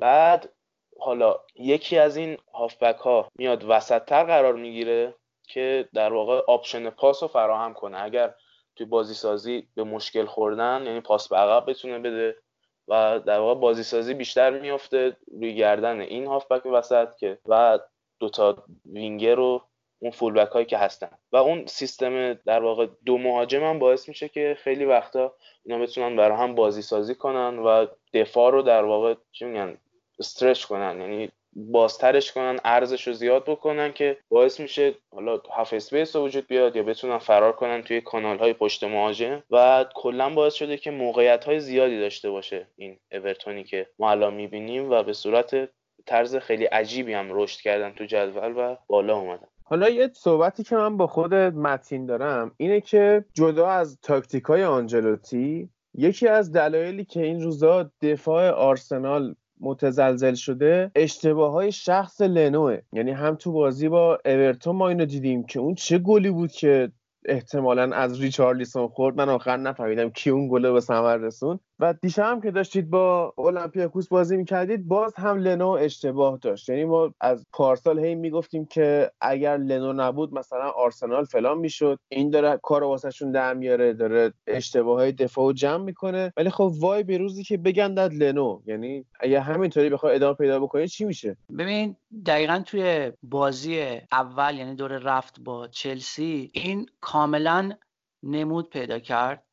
بعد 0.00 0.52
حالا 1.00 1.36
یکی 1.54 1.98
از 1.98 2.16
این 2.16 2.36
هافبک 2.54 2.96
ها 2.96 3.28
میاد 3.38 3.64
وسطتر 3.68 4.24
قرار 4.24 4.54
می‌گیره 4.54 5.14
که 5.48 5.88
در 5.94 6.12
واقع 6.12 6.38
option 6.46 6.90
پاس 6.90 7.22
رو 7.22 7.28
فراهم 7.28 7.74
کنه. 7.74 8.02
اگر 8.02 8.34
توی 8.76 8.86
بازی 8.86 9.14
سازی 9.14 9.68
به 9.74 9.84
مشکل 9.84 10.26
خوردن 10.26 10.82
یعنی 10.86 11.00
پاس 11.00 11.28
به 11.28 11.36
عقب 11.36 11.70
بتونه 11.70 11.98
بده 11.98 12.36
و 12.88 13.20
در 13.20 13.38
واقع 13.38 13.60
بازی 13.60 13.82
سازی 13.82 14.14
بیشتر 14.14 14.50
میافته 14.50 15.16
روی 15.32 15.54
گردن 15.54 16.00
این 16.00 16.26
هافبک 16.26 16.66
وسط 16.66 17.16
که 17.16 17.38
و 17.46 17.78
دوتا 18.18 18.64
وینگر 18.92 19.34
رو 19.34 19.62
اون 19.98 20.10
full 20.10 20.31
back 20.31 20.52
هایی 20.52 20.66
که 20.66 20.78
هستن. 20.78 21.10
و 21.32 21.36
اون 21.36 21.66
سیستم 21.66 22.34
در 22.34 22.62
واقع 22.62 22.86
دو 23.04 23.18
مهاجم 23.18 23.64
هم 23.64 23.78
باعث 23.78 24.08
میشه 24.08 24.28
که 24.28 24.56
خیلی 24.58 24.84
وقتا 24.84 25.34
اینا 25.64 25.78
بتونن 25.78 26.16
برای 26.16 26.38
هم 26.38 26.54
بازی 26.54 26.82
سازی 26.82 27.14
کنن 27.14 27.58
و 27.58 27.86
دفاع 28.14 28.52
رو 28.52 28.62
در 28.62 28.84
واقع 28.84 29.14
چی 29.32 29.44
میگن 29.44 29.78
stretch 30.18 30.64
کنن 30.64 31.00
یعنی 31.00 31.30
بازترش 31.56 32.32
کنن 32.32 32.58
عرضش 32.64 33.06
رو 33.06 33.12
زیاد 33.12 33.44
بکنن 33.44 33.92
که 33.92 34.16
باعث 34.28 34.60
میشه 34.60 34.94
حالا 35.10 35.36
half 35.36 35.72
space 35.72 36.16
وجود 36.16 36.46
بیاد 36.46 36.76
یا 36.76 36.82
بتونن 36.82 37.18
فرار 37.18 37.52
کنن 37.52 37.82
توی 37.82 38.00
کانال 38.00 38.38
های 38.38 38.52
پشت 38.52 38.84
مهاجم. 38.84 39.42
و 39.50 39.84
کلا 39.94 40.34
باعث 40.34 40.54
شده 40.54 40.76
که 40.76 40.90
موقعیت 40.90 41.44
های 41.44 41.60
زیادی 41.60 42.00
داشته 42.00 42.30
باشه 42.30 42.66
این 42.76 42.98
اورتونی 43.12 43.64
که 43.64 43.86
ما 43.98 44.10
الان 44.10 44.34
می‌بینیم 44.34 44.90
و 44.90 45.02
به 45.02 45.12
صورت 45.12 45.68
طرز 46.06 46.36
خیلی 46.36 46.64
عجیبی 46.64 47.12
هم 47.12 47.28
رشد 47.30 47.60
کردن 47.60 47.92
تو 47.92 48.04
جدول 48.04 48.54
و 48.56 48.76
بالا 48.86 49.16
اومدن. 49.16 49.46
حالا 49.64 49.88
یه 49.88 50.10
صحبتی 50.14 50.64
که 50.64 50.76
من 50.76 50.96
با 50.96 51.06
خود 51.06 51.34
متین 51.34 52.06
دارم 52.06 52.54
اینه 52.56 52.80
که 52.80 53.24
جدا 53.34 53.68
از 53.68 53.98
تاکتیک 54.02 54.44
های 54.44 54.64
آنجلوتی 54.64 55.70
یکی 55.94 56.28
از 56.28 56.52
دلایلی 56.52 57.04
که 57.04 57.22
این 57.22 57.42
روزا 57.42 57.90
دفاع 58.02 58.50
آرسنال 58.50 59.34
متزلزل 59.60 60.34
شده 60.34 60.90
اشتباه 60.94 61.52
های 61.52 61.72
شخص 61.72 62.20
لنوه. 62.20 62.78
یعنی 62.92 63.10
هم 63.10 63.34
تو 63.34 63.52
بازی 63.52 63.88
با 63.88 64.18
اورتون 64.24 64.76
ما 64.76 64.88
اینو 64.88 65.04
دیدیم 65.04 65.44
که 65.44 65.60
اون 65.60 65.74
چه 65.74 65.98
گلی 65.98 66.30
بود 66.30 66.52
که 66.52 66.92
احتمالا 67.24 67.96
از 67.96 68.20
ریچارلیسون 68.20 68.88
خورد. 68.88 69.16
من 69.16 69.28
آخر 69.28 69.56
نفهمیدم 69.56 70.10
کی 70.10 70.30
اون 70.30 70.48
گله 70.48 70.72
به 70.72 70.80
ثمر 70.80 71.16
رسون 71.16 71.60
و 71.78 71.94
دیشب 72.02 72.22
هم 72.22 72.40
که 72.40 72.50
داشتید 72.50 72.90
با 72.90 73.34
اولمپیاکوس 73.36 74.08
بازی 74.08 74.36
می‌کردید 74.36 74.88
باز 74.88 75.14
هم 75.16 75.38
لنو 75.38 75.68
اشتباه 75.68 76.38
داشت. 76.38 76.68
یعنی 76.68 76.84
ما 76.84 77.14
از 77.20 77.46
پارسال 77.52 77.98
هی 77.98 78.14
می‌گفتیم 78.14 78.66
که 78.66 79.10
اگر 79.20 79.56
لنو 79.56 79.92
نبود 79.92 80.34
مثلا 80.34 80.70
آرسنال 80.70 81.24
فلان 81.24 81.58
می‌شد. 81.58 81.98
این 82.08 82.30
داره 82.30 82.60
کار 82.62 82.84
واسهشون 82.84 83.32
در 83.32 83.54
میاره 83.54 83.92
داره 83.92 84.32
اشتباه 84.46 84.96
های 84.96 85.12
دفاع 85.12 85.52
جمع 85.52 85.84
می‌کنه. 85.84 86.32
ولی 86.36 86.50
خب 86.50 86.72
وای 86.78 87.02
به 87.02 87.18
روزی 87.18 87.42
که 87.42 87.56
بگندد 87.56 88.14
لنو. 88.14 88.60
یعنی 88.66 89.04
اگه 89.20 89.40
همینطوری 89.40 89.90
بخواد 89.90 90.14
ادامه 90.14 90.34
پیدا 90.34 90.60
بکنه 90.60 90.86
چی 90.86 91.04
میشه؟ 91.04 91.36
ببین 91.58 91.96
دقیقا 92.26 92.62
توی 92.66 93.12
بازی 93.22 94.00
اول 94.12 94.54
یعنی 94.58 94.74
دور 94.74 94.98
رفت 94.98 95.40
با 95.40 95.68
چلسی 95.68 96.50
این 96.52 96.86
کاملا 97.00 97.72
نمود 98.22 98.70
پیدا 98.70 98.98
کرد. 98.98 99.45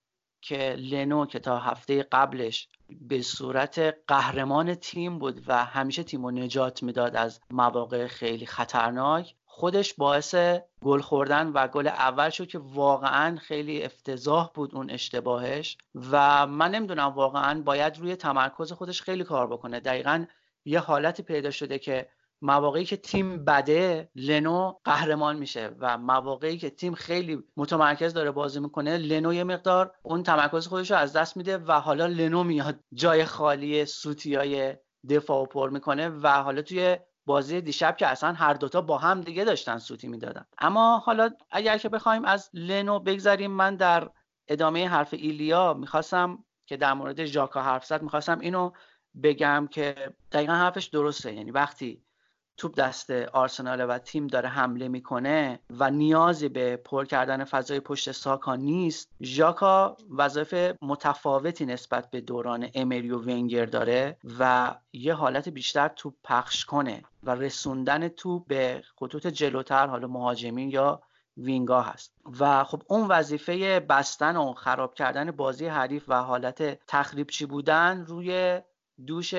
که 0.44 0.76
لنو 0.78 1.26
که 1.26 1.40
تا 1.40 1.60
هفته 1.60 2.04
قبلش 2.04 2.68
به 3.02 3.22
صورت 3.22 3.96
قهرمان 4.08 4.76
تیم 4.76 5.20
بود 5.20 5.44
و 5.48 5.66
همیشه 5.66 6.04
تیم 6.04 6.26
رو 6.26 6.32
نجات 6.32 6.84
می‌داد 6.84 7.16
از 7.16 7.42
مواقع 7.52 8.08
خیلی 8.08 8.46
خطرناک 8.46 9.36
خودش 9.46 9.94
باعث 9.94 10.36
گل 10.82 11.02
خوردن 11.02 11.48
و 11.48 11.68
گل 11.68 11.88
اول 11.88 12.30
شد 12.30 12.48
که 12.48 12.60
واقعا 12.60 13.38
خیلی 13.38 13.84
افتضاح 13.84 14.52
بود 14.54 14.76
اون 14.76 14.90
اشتباهش 14.90 15.78
و 16.12 16.48
من 16.48 16.72
نمی‌دونم 16.72 17.08
واقعا 17.08 17.62
باید 17.62 17.98
روی 17.98 18.16
تمرکز 18.16 18.72
خودش 18.72 19.02
خیلی 19.02 19.24
کار 19.24 19.48
بکنه. 19.48 19.80
دقیقا 19.80 20.26
یه 20.66 20.80
حالتی 20.80 21.24
پیدا 21.24 21.52
شده 21.52 21.80
که 21.80 22.08
مواقعی 22.46 22.86
که 22.86 22.98
تیم 22.98 23.46
بده 23.46 24.10
لنو 24.16 24.74
قهرمان 24.84 25.36
میشه 25.36 25.76
و 25.80 25.98
مواقعی 25.98 26.58
که 26.58 26.70
تیم 26.70 26.94
خیلی 26.94 27.44
متمرکز 27.58 28.14
داره 28.14 28.32
بازی 28.32 28.60
می‌کنه 28.60 28.98
لنو 28.98 29.34
یه 29.34 29.44
مقدار 29.44 29.92
اون 30.04 30.24
تمرکز 30.24 30.68
خودش 30.68 30.92
رو 30.92 30.98
از 30.98 31.14
دست 31.14 31.38
میده 31.38 31.58
و 31.58 31.72
حالا 31.72 32.06
لنو 32.06 32.44
میاد 32.44 32.80
جای 32.94 33.26
خالی 33.26 33.86
های 34.26 34.76
دفاع 35.10 35.46
پر 35.46 35.70
می‌کنه 35.70 36.10
و 36.10 36.28
حالا 36.28 36.62
توی 36.62 36.98
بازی 37.26 37.62
دیشب 37.62 37.98
که 37.98 38.08
اصلا 38.08 38.34
هر 38.34 38.54
دوتا 38.54 38.82
با 38.82 38.98
هم 38.98 39.22
دیگه 39.22 39.44
داشتن 39.44 39.78
سوتی 39.78 40.08
می‌دادن. 40.08 40.46
اما 40.58 40.98
حالا 40.98 41.30
اگر 41.52 41.78
که 41.78 41.90
بخوایم 41.90 42.26
از 42.26 42.50
لنو 42.54 43.00
بگذاریم 43.00 43.52
من 43.52 43.76
در 43.76 44.10
ادامه 44.48 44.88
حرف 44.90 45.14
ایلیا 45.14 45.74
می‌خواستم 45.74 46.44
که 46.66 46.78
در 46.78 46.94
مورد 46.94 47.26
ژاکا 47.26 47.62
حرف 47.62 47.86
زد 47.86 48.02
می‌خواستم 48.02 48.40
اینو 48.40 48.72
بگم 49.24 49.68
که 49.72 50.14
دقیقا 50.32 50.54
حرفش 50.54 50.86
درسته. 50.86 51.34
یعنی 51.34 51.52
وقتی 51.52 52.04
توپ 52.58 52.76
دست 52.76 53.12
آرسنال 53.12 53.86
و 53.90 53.98
تیم 53.98 54.28
داره 54.28 54.50
حمله 54.50 54.88
می‌کنه 54.88 55.60
و 55.70 55.92
نیازی 55.92 56.50
به 56.50 56.76
پر 56.76 57.06
کردن 57.06 57.44
فضای 57.44 57.80
پشت 57.80 58.12
ساکا 58.12 58.56
نیست. 58.56 59.10
ژاکا 59.22 59.98
وظایف 60.18 60.76
متفاوتی 60.82 61.66
نسبت 61.66 62.12
به 62.12 62.22
دوران 62.22 62.70
امری 62.74 63.12
و 63.12 63.18
ونگر 63.20 63.66
داره 63.66 64.18
و 64.40 64.76
یه 64.94 65.14
حالت 65.14 65.50
بیشتر 65.50 65.88
توپ 65.88 66.14
پخش 66.24 66.66
کنه 66.66 67.04
و 67.24 67.36
رسوندن 67.36 68.08
توپ 68.08 68.48
به 68.48 68.84
خطوط 68.96 69.28
جلوتر 69.28 69.88
حالا 69.88 70.08
مهاجمین 70.08 70.70
یا 70.70 71.02
وینگا 71.38 71.82
هست. 71.82 72.14
و 72.40 72.64
خب 72.64 72.82
اون 72.88 73.08
وظیفه 73.08 73.80
بستن 73.80 74.38
و 74.38 74.54
خراب 74.54 74.94
کردن 74.94 75.32
بازی 75.32 75.66
حریف 75.66 76.04
و 76.08 76.24
حالت 76.24 76.86
تخریبچی 76.88 77.46
بودن 77.46 78.06
روی 78.06 78.62
دوش 79.06 79.34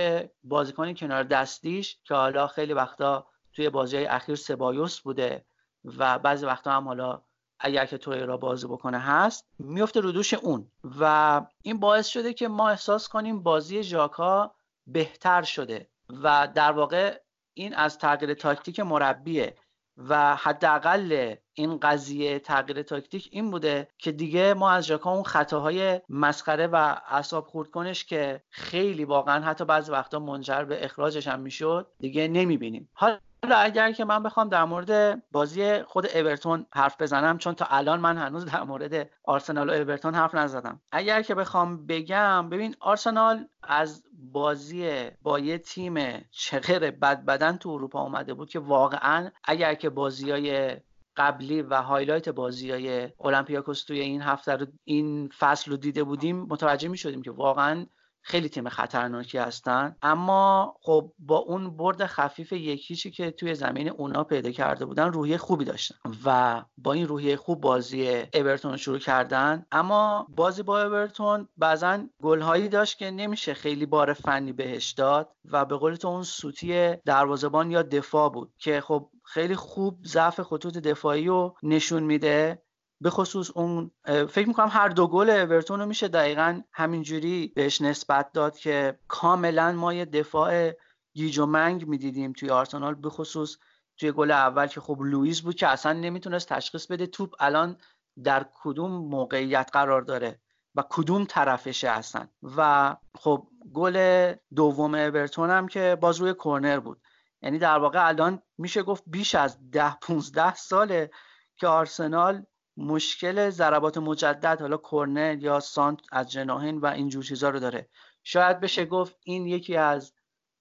بازیکن 0.44 0.94
کنار 0.94 1.22
دستیش 1.22 1.98
که 2.04 2.14
حالا 2.14 2.46
خیلی 2.46 2.72
وقتا 2.72 3.26
توی 3.52 3.70
بازی 3.70 3.96
اخیر 3.96 4.34
سبایوس 4.34 5.00
بوده 5.00 5.44
و 5.84 6.18
بعضی 6.18 6.46
وقتا 6.46 6.72
هم 6.72 6.88
حالا 6.88 7.22
اگر 7.58 7.86
که 7.86 7.98
توی 7.98 8.20
را 8.20 8.36
بازی 8.36 8.66
بکنه 8.66 8.98
هست 8.98 9.48
میفته 9.58 10.00
رو 10.00 10.12
دوش 10.12 10.34
اون. 10.34 10.70
و 11.00 11.42
این 11.62 11.80
باعث 11.80 12.06
شده 12.06 12.32
که 12.32 12.48
ما 12.48 12.68
احساس 12.68 13.08
کنیم 13.08 13.42
بازی 13.42 13.82
ژاکا 13.82 14.54
بهتر 14.86 15.42
شده. 15.42 15.88
و 16.22 16.48
در 16.54 16.72
واقع 16.72 17.20
این 17.54 17.74
از 17.74 17.98
تغییر 17.98 18.34
تاکتیک 18.34 18.80
مربیه. 18.80 19.56
و 19.96 20.36
حداقل 20.36 21.34
این 21.54 21.78
قضیه 21.78 22.38
تغییر 22.38 22.82
تاکتیک 22.82 23.28
این 23.32 23.50
بوده 23.50 23.88
که 23.98 24.12
دیگه 24.12 24.54
ما 24.54 24.70
از 24.70 24.84
ژاکا 24.84 25.12
اون 25.12 25.22
خطاهای 25.22 26.00
مسخره 26.08 26.66
و 26.66 26.96
اعصاب 27.08 27.46
خورد 27.46 27.70
کنش 27.70 28.04
که 28.04 28.42
خیلی 28.50 29.04
واقعا 29.04 29.44
حتی 29.44 29.64
بعضی 29.64 29.92
وقتا 29.92 30.18
منجر 30.18 30.64
به 30.64 30.84
اخراجش 30.84 31.28
هم 31.28 31.40
می‌شد 31.40 31.86
دیگه 32.00 32.28
نمی‌بینیم. 32.28 32.90
حالا 32.92 33.18
اگر 33.52 33.92
که 33.92 34.04
من 34.04 34.22
بخوام 34.22 34.48
در 34.48 34.64
مورد 34.64 35.22
بازی 35.32 35.82
خود 35.82 36.06
اورتون 36.06 36.66
حرف 36.72 37.02
بزنم 37.02 37.38
چون 37.38 37.54
تا 37.54 37.66
الان 37.70 38.00
من 38.00 38.18
هنوز 38.18 38.44
در 38.44 38.62
مورد 38.62 39.10
آرسنال 39.24 39.70
و 39.70 39.72
اورتون 39.72 40.14
حرف 40.14 40.34
نزدم. 40.34 40.80
اگر 40.92 41.22
که 41.22 41.34
بخوام 41.34 41.86
بگم 41.86 42.48
ببین 42.48 42.76
آرسنال 42.80 43.48
از 43.62 44.04
بازی 44.32 45.10
با 45.22 45.38
یه 45.38 45.58
تیم 45.58 46.26
چغر 46.30 46.90
بد 46.90 47.24
بدن 47.24 47.56
تو 47.56 47.70
اروپا 47.70 48.02
اومده 48.02 48.34
بود 48.34 48.50
که 48.50 48.58
واقعا 48.58 49.30
اگر 49.44 49.74
که 49.74 49.90
بازی 49.90 50.30
های 50.30 50.76
قبلی 51.16 51.62
و 51.62 51.82
highlight 51.82 52.28
بازی 52.28 52.70
های 52.70 53.08
اولمپیاکوس 53.18 53.84
توی 53.84 54.00
این 54.00 54.22
هفته 54.22 54.52
رو 54.52 54.66
این 54.84 55.28
فصل 55.38 55.70
رو 55.70 55.76
دیده 55.76 56.04
بودیم 56.04 56.40
متوجه 56.40 56.88
می 56.88 56.96
شدیم 56.96 57.22
که 57.22 57.30
واقعا 57.30 57.86
خیلی 58.26 58.48
تیم 58.48 58.68
خطرناکی 58.68 59.38
هستن. 59.38 59.96
اما 60.02 60.74
خب 60.82 61.12
با 61.18 61.36
اون 61.36 61.76
برد 61.76 62.06
خفیف 62.06 62.52
یک 62.52 62.74
هیچی 62.74 63.10
که 63.10 63.30
توی 63.30 63.54
زمین 63.54 63.88
اونا 63.88 64.24
پیدا 64.24 64.50
کرده 64.50 64.84
بودن 64.84 65.12
روحیه 65.12 65.36
خوبی 65.36 65.64
داشتن. 65.64 65.94
و 66.24 66.62
با 66.78 66.92
این 66.92 67.08
روحیه 67.08 67.36
خوب 67.36 67.60
بازی 67.60 68.22
اورتون 68.34 68.76
شروع 68.76 68.98
کردن. 68.98 69.66
اما 69.72 70.26
بازی 70.36 70.62
با 70.62 70.82
اورتون 70.82 71.48
بعضا 71.56 72.04
گلهایی 72.22 72.68
داشت 72.68 72.98
که 72.98 73.10
نمیشه 73.10 73.54
خیلی 73.54 73.86
بار 73.86 74.12
فنی 74.12 74.52
بهش 74.52 74.90
داد 74.90 75.30
و 75.44 75.64
به 75.64 75.76
قول 75.76 75.94
تو 75.94 76.08
اون 76.08 76.22
سوتی 76.22 76.96
دروازبان 76.96 77.70
یا 77.70 77.82
دفاع 77.82 78.30
بود 78.30 78.52
که 78.58 78.80
خب 78.80 79.10
خیلی 79.24 79.56
خوب 79.56 79.98
ضعف 80.04 80.40
خطوط 80.40 80.78
دفاعی 80.78 81.26
رو 81.26 81.56
نشون 81.62 82.02
میده. 82.02 82.62
به 83.00 83.10
خصوص 83.10 83.50
اون 83.50 83.90
فکر 84.04 84.48
می‌کنم 84.48 84.68
هر 84.70 84.88
دو 84.88 85.06
گل 85.06 85.30
اورتون 85.30 85.80
رو 85.80 85.86
میشه 85.86 86.08
دقیقا 86.08 86.60
همینجوری 86.72 87.52
بهش 87.56 87.80
نسبت 87.80 88.32
داد 88.32 88.56
که 88.56 88.98
کاملا 89.08 89.72
ما 89.72 89.94
یه 89.94 90.04
دفاع 90.04 90.72
گیج 91.14 91.38
و 91.38 91.46
منگ 91.46 91.88
می‌دیدیم 91.88 92.32
توی 92.32 92.50
آرسنال 92.50 92.94
به 92.94 93.10
خصوص 93.10 93.56
توی 93.96 94.12
گل 94.12 94.30
اول 94.30 94.66
که 94.66 94.80
خب 94.80 94.98
لوئیس 95.00 95.40
بود 95.40 95.54
که 95.54 95.68
اصلا 95.68 95.92
نمی‌تونست 95.92 96.48
تشخیص 96.48 96.86
بده 96.86 97.06
توپ 97.06 97.34
الان 97.40 97.76
در 98.24 98.46
کدوم 98.62 98.90
موقعیت 98.90 99.70
قرار 99.72 100.02
داره 100.02 100.40
و 100.74 100.84
کدوم 100.90 101.24
طرفشه 101.24 101.88
اصلا. 101.88 102.28
و 102.56 102.96
خب 103.14 103.48
گل 103.74 104.32
دوم 104.54 104.94
اورتون 104.94 105.50
هم 105.50 105.68
که 105.68 105.98
باز 106.00 106.20
روی 106.20 106.34
کرنر 106.44 106.80
بود. 106.80 107.00
یعنی 107.42 107.58
در 107.58 107.78
واقع 107.78 108.08
الان 108.08 108.42
میشه 108.58 108.82
گفت 108.82 109.02
بیش 109.06 109.34
از 109.34 109.70
ده 109.70 109.96
15 110.02 110.54
ساله 110.54 111.10
که 111.56 111.66
آرسنال 111.66 112.46
مشکل 112.76 113.50
ضربات 113.50 113.98
مجدد 113.98 114.60
حالا 114.60 114.76
کرنر 114.76 115.38
یا 115.42 115.60
سانت 115.60 116.00
از 116.12 116.30
جناهین 116.30 116.78
و 116.78 116.86
اینجور 116.86 117.24
چیزا 117.24 117.48
رو 117.48 117.58
داره. 117.58 117.88
شاید 118.22 118.60
بشه 118.60 118.84
گفت 118.84 119.16
این 119.24 119.46
یکی 119.46 119.76
از 119.76 120.12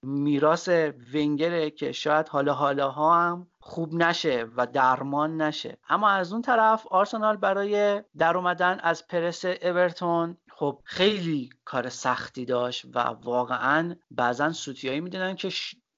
میراث 0.02 0.68
ونگره 1.14 1.70
که 1.70 1.92
شاید 1.92 2.28
حالا 2.28 2.54
حالا 2.54 2.90
ها 2.90 3.14
هم 3.14 3.46
خوب 3.60 3.94
نشه 3.94 4.46
و 4.56 4.66
درمان 4.66 5.42
نشه. 5.42 5.78
اما 5.88 6.08
از 6.08 6.32
اون 6.32 6.42
طرف 6.42 6.86
آرسنال 6.86 7.36
برای 7.36 8.02
در 8.16 8.36
اومدن 8.36 8.80
از 8.82 9.06
پرس 9.06 9.44
اورتون 9.44 10.36
خب 10.50 10.80
خیلی 10.84 11.50
کار 11.64 11.88
سختی 11.88 12.44
داشت 12.44 12.84
و 12.94 12.98
واقعا 13.00 13.96
بعضا 14.10 14.52
سوتیایی 14.52 15.00
می‌دونن 15.00 15.36
که 15.36 15.52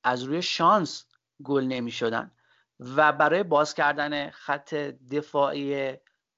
از 0.05 0.23
روی 0.23 0.43
شانس 0.43 1.05
گل 1.45 1.65
نمی 1.65 1.91
شدن 1.91 2.31
و 2.81 3.13
برای 3.13 3.43
باز 3.43 3.75
کردن 3.75 4.31
خط 4.31 4.75
دفاعی 5.11 5.97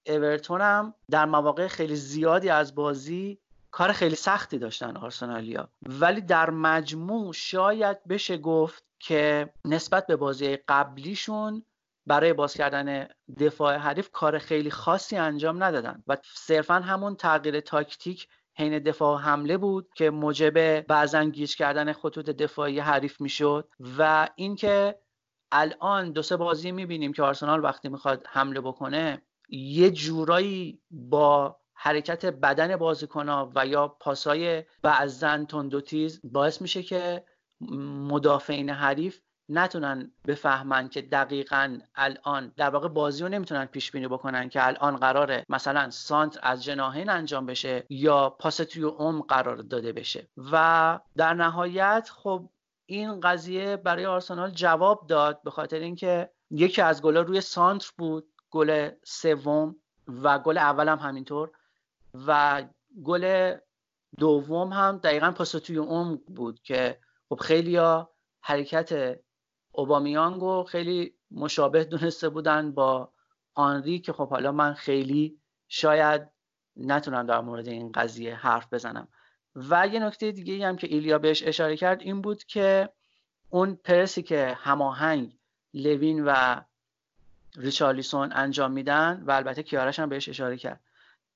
اورتون 0.09 0.61
هم 0.61 0.95
در 1.11 1.25
مواقع 1.25 1.67
خیلی 1.67 1.97
زیادی 1.97 2.49
از 2.49 2.75
بازی 2.75 3.39
کار 3.71 3.93
خیلی 3.93 4.17
سختی 4.17 4.59
داشتن 4.59 4.97
آرسنالیا. 4.97 5.69
ولی 5.83 6.21
در 6.21 6.51
مجموع 6.51 7.33
شاید 7.33 8.05
بشه 8.05 8.37
گفت 8.37 8.85
که 8.99 9.53
نسبت 9.65 10.07
به 10.07 10.17
بازی 10.17 10.57
قبلیشون 10.57 11.65
برای 12.07 12.33
باز 12.33 12.55
کردن 12.55 13.09
دفاع 13.39 13.77
حریف 13.77 14.11
کار 14.11 14.39
خیلی 14.39 14.71
خاصی 14.71 15.17
انجام 15.17 15.63
ندادن. 15.63 16.03
و 16.07 16.17
صرفا 16.35 16.75
همون 16.75 17.17
تغییر 17.17 17.61
تاکتیک 17.61 18.29
حین 18.57 18.79
دفاع 18.79 19.21
حمله 19.21 19.57
بود 19.57 19.89
که 19.95 20.11
موجب 20.11 20.81
بعضا 20.81 21.25
گیج 21.25 21.57
کردن 21.57 21.93
خطوط 21.93 22.31
دفاعی 22.31 22.79
حریف 22.79 23.21
می‌شد. 23.21 23.69
و 23.99 24.29
اینکه 24.37 24.99
الان 25.53 26.13
دو 26.13 26.23
سه 26.23 26.37
بازی 26.37 26.73
می‌بینیم 26.73 27.13
که 27.13 27.23
آرسنال 27.23 27.65
وقتی 27.65 27.89
می‌خواد 27.89 28.25
حمله 28.29 28.61
بکنه 28.61 29.23
یه 29.49 29.91
جورایی 29.91 30.81
با 30.91 31.57
حرکت 31.75 32.27
بدن 32.27 32.77
بازیکنها 32.77 33.53
و 33.55 33.67
یا 33.67 33.89
پاسای 33.89 34.65
بعضن 34.83 35.45
تند 35.45 35.75
و 35.75 35.81
تیز 35.81 36.21
باعث 36.25 36.63
میشه 36.63 36.83
که 36.83 37.25
مدافعین 38.11 38.71
حریف 38.71 39.21
نتونن 39.49 40.13
بفهمن 40.27 40.89
که 40.89 41.03
دقیقا 41.03 41.79
الان 41.95 42.53
در 42.57 42.71
واقع 42.71 42.89
بازی 42.89 43.23
رو 43.23 43.29
نمی‌تونن 43.29 43.65
پیش 43.65 43.91
بینی 43.91 44.09
بکنن 44.09 44.49
که 44.49 44.67
الان 44.67 44.97
قراره 44.97 45.45
مثلا 45.49 45.91
سانت 45.91 46.39
از 46.43 46.65
جناهین 46.65 47.09
انجام 47.09 47.47
بشه 47.47 47.87
یا 47.89 48.31
پاس 48.31 48.57
توی 48.57 48.83
عمق 48.85 49.27
قرار 49.29 49.57
داده 49.57 49.93
بشه. 49.93 50.29
و 50.53 50.99
در 51.17 51.35
نهایت 51.35 52.11
خب 52.15 52.51
این 52.87 53.21
قضیه 53.21 53.77
برای 53.77 54.07
آرسنال 54.07 54.51
جواب 54.51 55.07
داد 55.07 55.43
به 55.43 55.51
خاطر 55.51 55.79
اینکه 55.79 56.31
یکی 56.51 56.83
از 56.83 57.03
گلا 57.03 57.21
روی 57.21 57.41
سانتر 57.41 57.91
بود. 57.99 58.29
گل 58.51 58.91
سوم 59.05 59.77
و 60.09 60.39
گل 60.39 60.59
اول 60.59 60.89
هم 60.89 60.99
همینطور 60.99 61.51
و 62.27 62.63
گل 63.05 63.55
دوم 64.19 64.73
هم 64.73 64.99
دقیقا 64.99 65.31
پاس 65.31 65.51
توی 65.51 65.77
عمق 65.77 66.21
بود 66.27 66.61
که 66.61 66.99
خب 67.29 67.41
خیلی 67.41 67.81
حرکت 68.41 69.21
اوبامیانگو 69.73 70.65
خیلی 70.65 71.15
مشابه 71.31 71.85
دونسته 71.85 72.29
بودن 72.29 72.73
با 72.73 73.13
آنری 73.55 73.99
که 73.99 74.13
خب 74.13 74.31
حالا 74.31 74.53
من 74.53 74.75
خیلی 74.75 75.41
شاید 75.69 76.29
نتونم 76.77 77.27
در 77.27 77.41
مورد 77.41 77.69
این 77.69 77.93
قضیه 77.93 78.35
حرف 78.35 78.73
بزنم. 78.73 79.09
و 79.55 79.87
یه 79.87 80.01
نکته 80.01 80.33
دیگه 80.33 80.67
هم 80.67 80.77
که 80.77 80.87
ایلیا 80.87 81.19
بهش 81.19 81.43
اشاره 81.43 81.77
کرد 81.77 82.03
این 82.03 82.21
بود 82.21 82.45
که 82.45 82.89
اون 83.51 83.75
پرسی 83.75 84.23
که 84.23 84.57
هماهنگ 84.59 85.39
لوین 85.75 86.25
و 86.25 86.61
ریچارلیسون 87.59 88.33
انجام 88.33 88.73
میدن 88.73 89.23
و 89.27 89.31
البته 89.31 89.63
کیارش 89.63 89.99
هم 89.99 90.09
بهش 90.09 90.29
اشاره 90.29 90.57
کرد. 90.57 90.81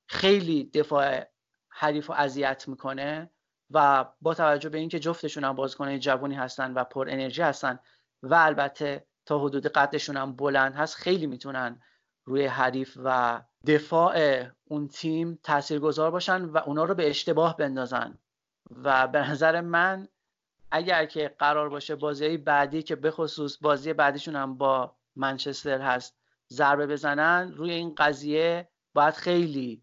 خیلی 0.07 0.65
دفاع 0.65 1.27
حریف 1.69 2.11
و 2.11 2.13
اذیت 2.13 2.69
می‌کنه 2.69 3.31
و 3.71 4.05
با 4.21 4.35
توجه 4.35 4.69
به 4.69 4.79
اینکه 4.79 4.99
جفتشون 4.99 5.45
هم 5.45 5.53
بازیکنهای 5.53 5.99
جوانی 5.99 6.35
هستن 6.35 6.73
و 6.75 6.85
پر 6.85 7.09
انرژی 7.11 7.43
هستن 7.43 7.79
و 8.23 8.35
البته 8.35 9.07
تا 9.27 9.39
حدود 9.39 9.67
قدشون 9.67 10.17
هم 10.17 10.37
بلند 10.37 10.75
هست 10.75 10.97
خیلی 10.97 11.27
می‌تونن 11.27 11.83
روی 12.25 12.47
حریف 12.47 12.99
و 13.05 13.41
دفاع 13.67 14.45
اون 14.65 14.89
تیم 14.89 15.39
تاثیرگذار 15.43 16.11
باشن 16.11 16.45
و 16.45 16.59
اونا 16.59 16.85
رو 16.85 16.95
به 16.95 17.11
اشتباه 17.11 17.57
بندازن. 17.57 18.19
و 18.71 19.09
به 19.09 19.31
نظر 19.31 19.61
من 19.61 20.09
اگر 20.71 21.07
که 21.07 21.35
قرار 21.39 21.69
باشه 21.69 21.97
بازی 21.97 22.37
بعدی 22.37 22.83
که 22.83 22.97
بخصوص 22.97 23.59
بازی 23.61 23.93
بعدیشون 23.93 24.37
هم 24.37 24.59
با 24.59 24.97
منچستر 25.17 25.81
هست. 25.81 26.15
ضربه 26.53 26.87
بزنن 26.87 27.53
روی 27.57 27.73
این 27.73 27.95
قضیه 27.95 28.69
باید 28.95 29.15
خیلی 29.15 29.83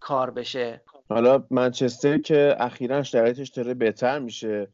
کار 0.00 0.30
بشه. 0.30 0.82
حالا 1.08 1.44
منچستر 1.50 2.18
که 2.18 2.56
اخیرا 2.58 3.02
شرایطش 3.02 3.48
داره 3.48 3.74
بهتر 3.74 4.18
میشه 4.18 4.68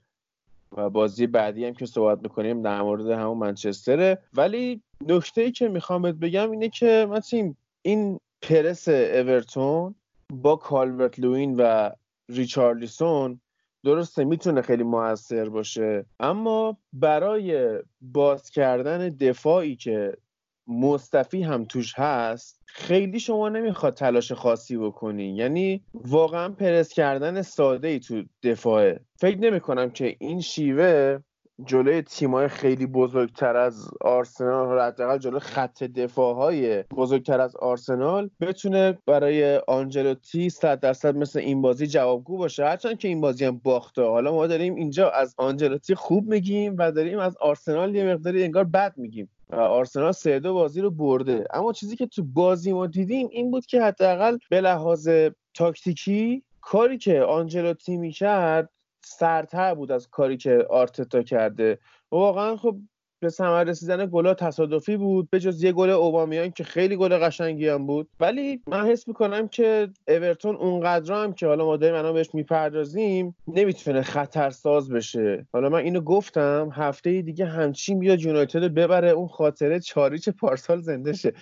و 0.76 0.90
بازی 0.90 1.26
بعدی 1.26 1.64
هم 1.64 1.74
که 1.74 1.86
صحبت 1.86 2.18
می‌کنیم 2.22 2.62
در 2.62 2.82
مورد 2.82 3.10
همون 3.10 3.38
منچستره. 3.38 4.18
ولی 4.32 4.82
نکته 5.06 5.40
ای 5.40 5.52
که 5.52 5.68
می‌خوام 5.68 6.02
بهت 6.02 6.14
بگم 6.14 6.50
اینه 6.50 6.68
که 6.68 7.06
مثلا 7.10 7.54
این 7.82 8.20
پرس 8.42 8.88
اورتون 8.88 9.94
با 10.32 10.56
کالورت 10.56 11.18
لوین 11.18 11.54
و 11.56 11.90
ریچارلیسون 12.28 13.40
درسته 13.84 14.24
می‌تونه 14.24 14.62
خیلی 14.62 14.82
موثر 14.82 15.48
باشه. 15.48 16.06
اما 16.20 16.78
برای 16.92 17.78
باز 18.00 18.50
کردن 18.50 19.08
دفاعی 19.08 19.76
که 19.76 20.16
مصطفی 20.66 21.42
هم 21.42 21.64
توش 21.64 21.98
هست 21.98 22.62
خیلی 22.66 23.20
شما 23.20 23.48
نمی‌خواد 23.48 23.94
تلاش 23.94 24.32
خاصی 24.32 24.76
بکنی. 24.76 25.36
یعنی 25.36 25.84
واقعا 25.94 26.48
پرس 26.48 26.92
کردن 26.92 27.42
ساده 27.42 27.88
ای 27.88 28.00
تو 28.00 28.22
دفاعه. 28.42 29.00
فکر 29.16 29.38
نمی 29.38 29.60
کنم 29.60 29.90
که 29.90 30.16
این 30.18 30.40
شیوه 30.40 31.18
جلوی 31.64 32.02
تیمای 32.02 32.48
خیلی 32.48 32.86
بزرگتر 32.86 33.56
از 33.56 33.90
آرسنال 34.00 34.80
حداقل 34.80 35.18
جلوی 35.18 35.40
خط 35.40 35.82
دفاع 35.82 36.34
های 36.34 36.82
بزرگتر 36.82 37.40
از 37.40 37.56
آرسنال 37.56 38.30
بتونه 38.40 38.98
برای 39.06 39.56
آنجلوتی 39.56 40.50
100 40.50 40.80
درصد 40.80 41.16
مثل 41.16 41.38
این 41.38 41.62
بازی 41.62 41.86
جوابگو 41.86 42.38
باشه. 42.38 42.64
هرچند 42.64 42.98
که 42.98 43.08
این 43.08 43.20
بازی 43.20 43.44
هم 43.44 43.60
باخته. 43.64 44.02
حالا 44.02 44.32
ما 44.32 44.46
داریم 44.46 44.74
اینجا 44.74 45.10
از 45.10 45.34
آنجلوتی 45.38 45.94
خوب 45.94 46.28
میگیم 46.28 46.76
و 46.78 46.92
داریم 46.92 47.18
از 47.18 47.36
آرسنال 47.36 47.94
یه 47.94 48.14
مقداری 48.14 48.44
انگار 48.44 48.64
بد 48.64 48.92
میگیم. 48.96 49.28
آرسنال 49.52 50.12
سه 50.12 50.38
دو 50.38 50.54
بازی 50.54 50.80
رو 50.80 50.90
برده. 50.90 51.46
اما 51.52 51.72
چیزی 51.72 51.96
که 51.96 52.06
تو 52.06 52.24
بازی 52.24 52.72
ما 52.72 52.86
دیدیم 52.86 53.28
این 53.30 53.50
بود 53.50 53.66
که 53.66 53.82
حداقل 53.82 54.38
به 54.50 54.60
لحاظ 54.60 55.08
تاکتیکی 55.54 56.42
کاری 56.60 56.98
که 56.98 57.22
آنجلوتی 57.22 57.96
می‌کرد 57.96 58.70
سرتر 59.04 59.74
بود 59.74 59.92
از 59.92 60.08
کاری 60.08 60.36
که 60.36 60.66
آرتتا 60.70 61.22
کرده. 61.22 61.78
و 62.12 62.16
واقعا 62.16 62.56
خب 62.56 62.76
به 63.20 63.30
ثمر 63.30 63.64
رسیدن 63.64 64.06
گلا 64.06 64.34
تصادفی 64.34 64.96
بود 64.96 65.30
به 65.30 65.40
جز 65.40 65.62
یه 65.62 65.72
گل 65.72 65.90
اوبامیان 65.90 66.50
که 66.50 66.64
خیلی 66.64 66.96
گل 66.96 67.18
قشنگی 67.18 67.68
هم 67.68 67.86
بود. 67.86 68.08
ولی 68.20 68.62
من 68.66 68.86
حس 68.86 69.08
می‌کنم 69.08 69.48
که 69.48 69.88
اورتون 70.08 70.56
اونقدر 70.56 71.14
هم 71.14 71.32
که 71.32 71.46
حالا 71.46 71.64
ما 71.64 71.76
داریم 71.76 71.96
الان 71.96 72.14
بهش 72.14 72.34
می‌پردازیم 72.34 73.36
نمی‌تونه 73.46 74.02
خطرساز 74.02 74.90
بشه. 74.90 75.46
حالا 75.52 75.68
من 75.68 75.78
اینو 75.78 76.00
گفتم 76.00 76.70
هفته 76.72 77.22
دیگه 77.22 77.46
همچین 77.46 77.98
بیاد 77.98 78.20
یونایتد 78.20 78.64
ببره 78.64 79.08
اون 79.08 79.28
خاطره 79.28 79.80
چاریچ 79.80 80.28
پارسال 80.28 80.80
زنده 80.80 81.12
شه. 81.12 81.32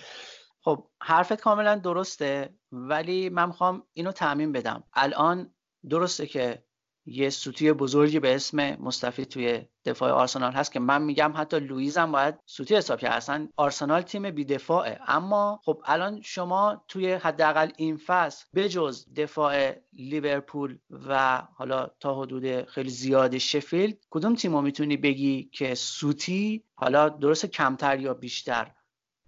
خب 0.61 0.83
حرفت 1.01 1.41
کاملا 1.41 1.75
درسته 1.75 2.49
ولی 2.71 3.29
من 3.29 3.45
می‌خوام 3.45 3.83
اینو 3.93 4.11
تعمین 4.11 4.51
بدم. 4.51 4.83
الان 4.93 5.53
درسته 5.89 6.25
که 6.25 6.63
یه 7.05 7.29
سوتی 7.29 7.73
بزرگی 7.73 8.19
به 8.19 8.35
اسم 8.35 8.75
مصطفی 8.75 9.25
توی 9.25 9.65
دفاع 9.85 10.11
آرسنال 10.11 10.51
هست 10.51 10.71
که 10.71 10.79
من 10.79 11.01
میگم 11.01 11.33
حتی 11.35 11.59
لویز 11.59 11.97
هم 11.97 12.11
باید 12.11 12.35
سوتی 12.45 12.75
حساب 12.75 12.99
کرد. 12.99 13.13
اصلا 13.13 13.47
آرسنال 13.57 14.01
تیم 14.01 14.31
بی 14.31 14.45
دفاعه 14.45 14.99
اما 15.07 15.61
خب 15.65 15.81
الان 15.85 16.21
شما 16.21 16.85
توی 16.87 17.13
حداقل 17.13 17.71
این 17.77 17.97
فصل 17.97 18.45
بجز 18.55 19.05
دفاع 19.15 19.75
لیورپول 19.93 20.77
و 21.07 21.41
حالا 21.55 21.87
تا 21.99 22.21
حدود 22.21 22.65
خیلی 22.65 22.89
زیاد 22.89 23.37
شفیلد 23.37 23.97
کدوم 24.09 24.35
تیمو 24.35 24.61
می‌تونی 24.61 24.97
بگی 24.97 25.49
که 25.53 25.75
سوتی 25.75 26.63
حالا 26.75 27.09
درست 27.09 27.45
کمتر 27.45 27.99
یا 27.99 28.13
بیشتر؟ 28.13 28.71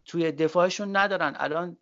توی 0.06 0.32
دفاعشون 0.32 0.96
ندارن. 0.96 1.34
الان 1.38 1.78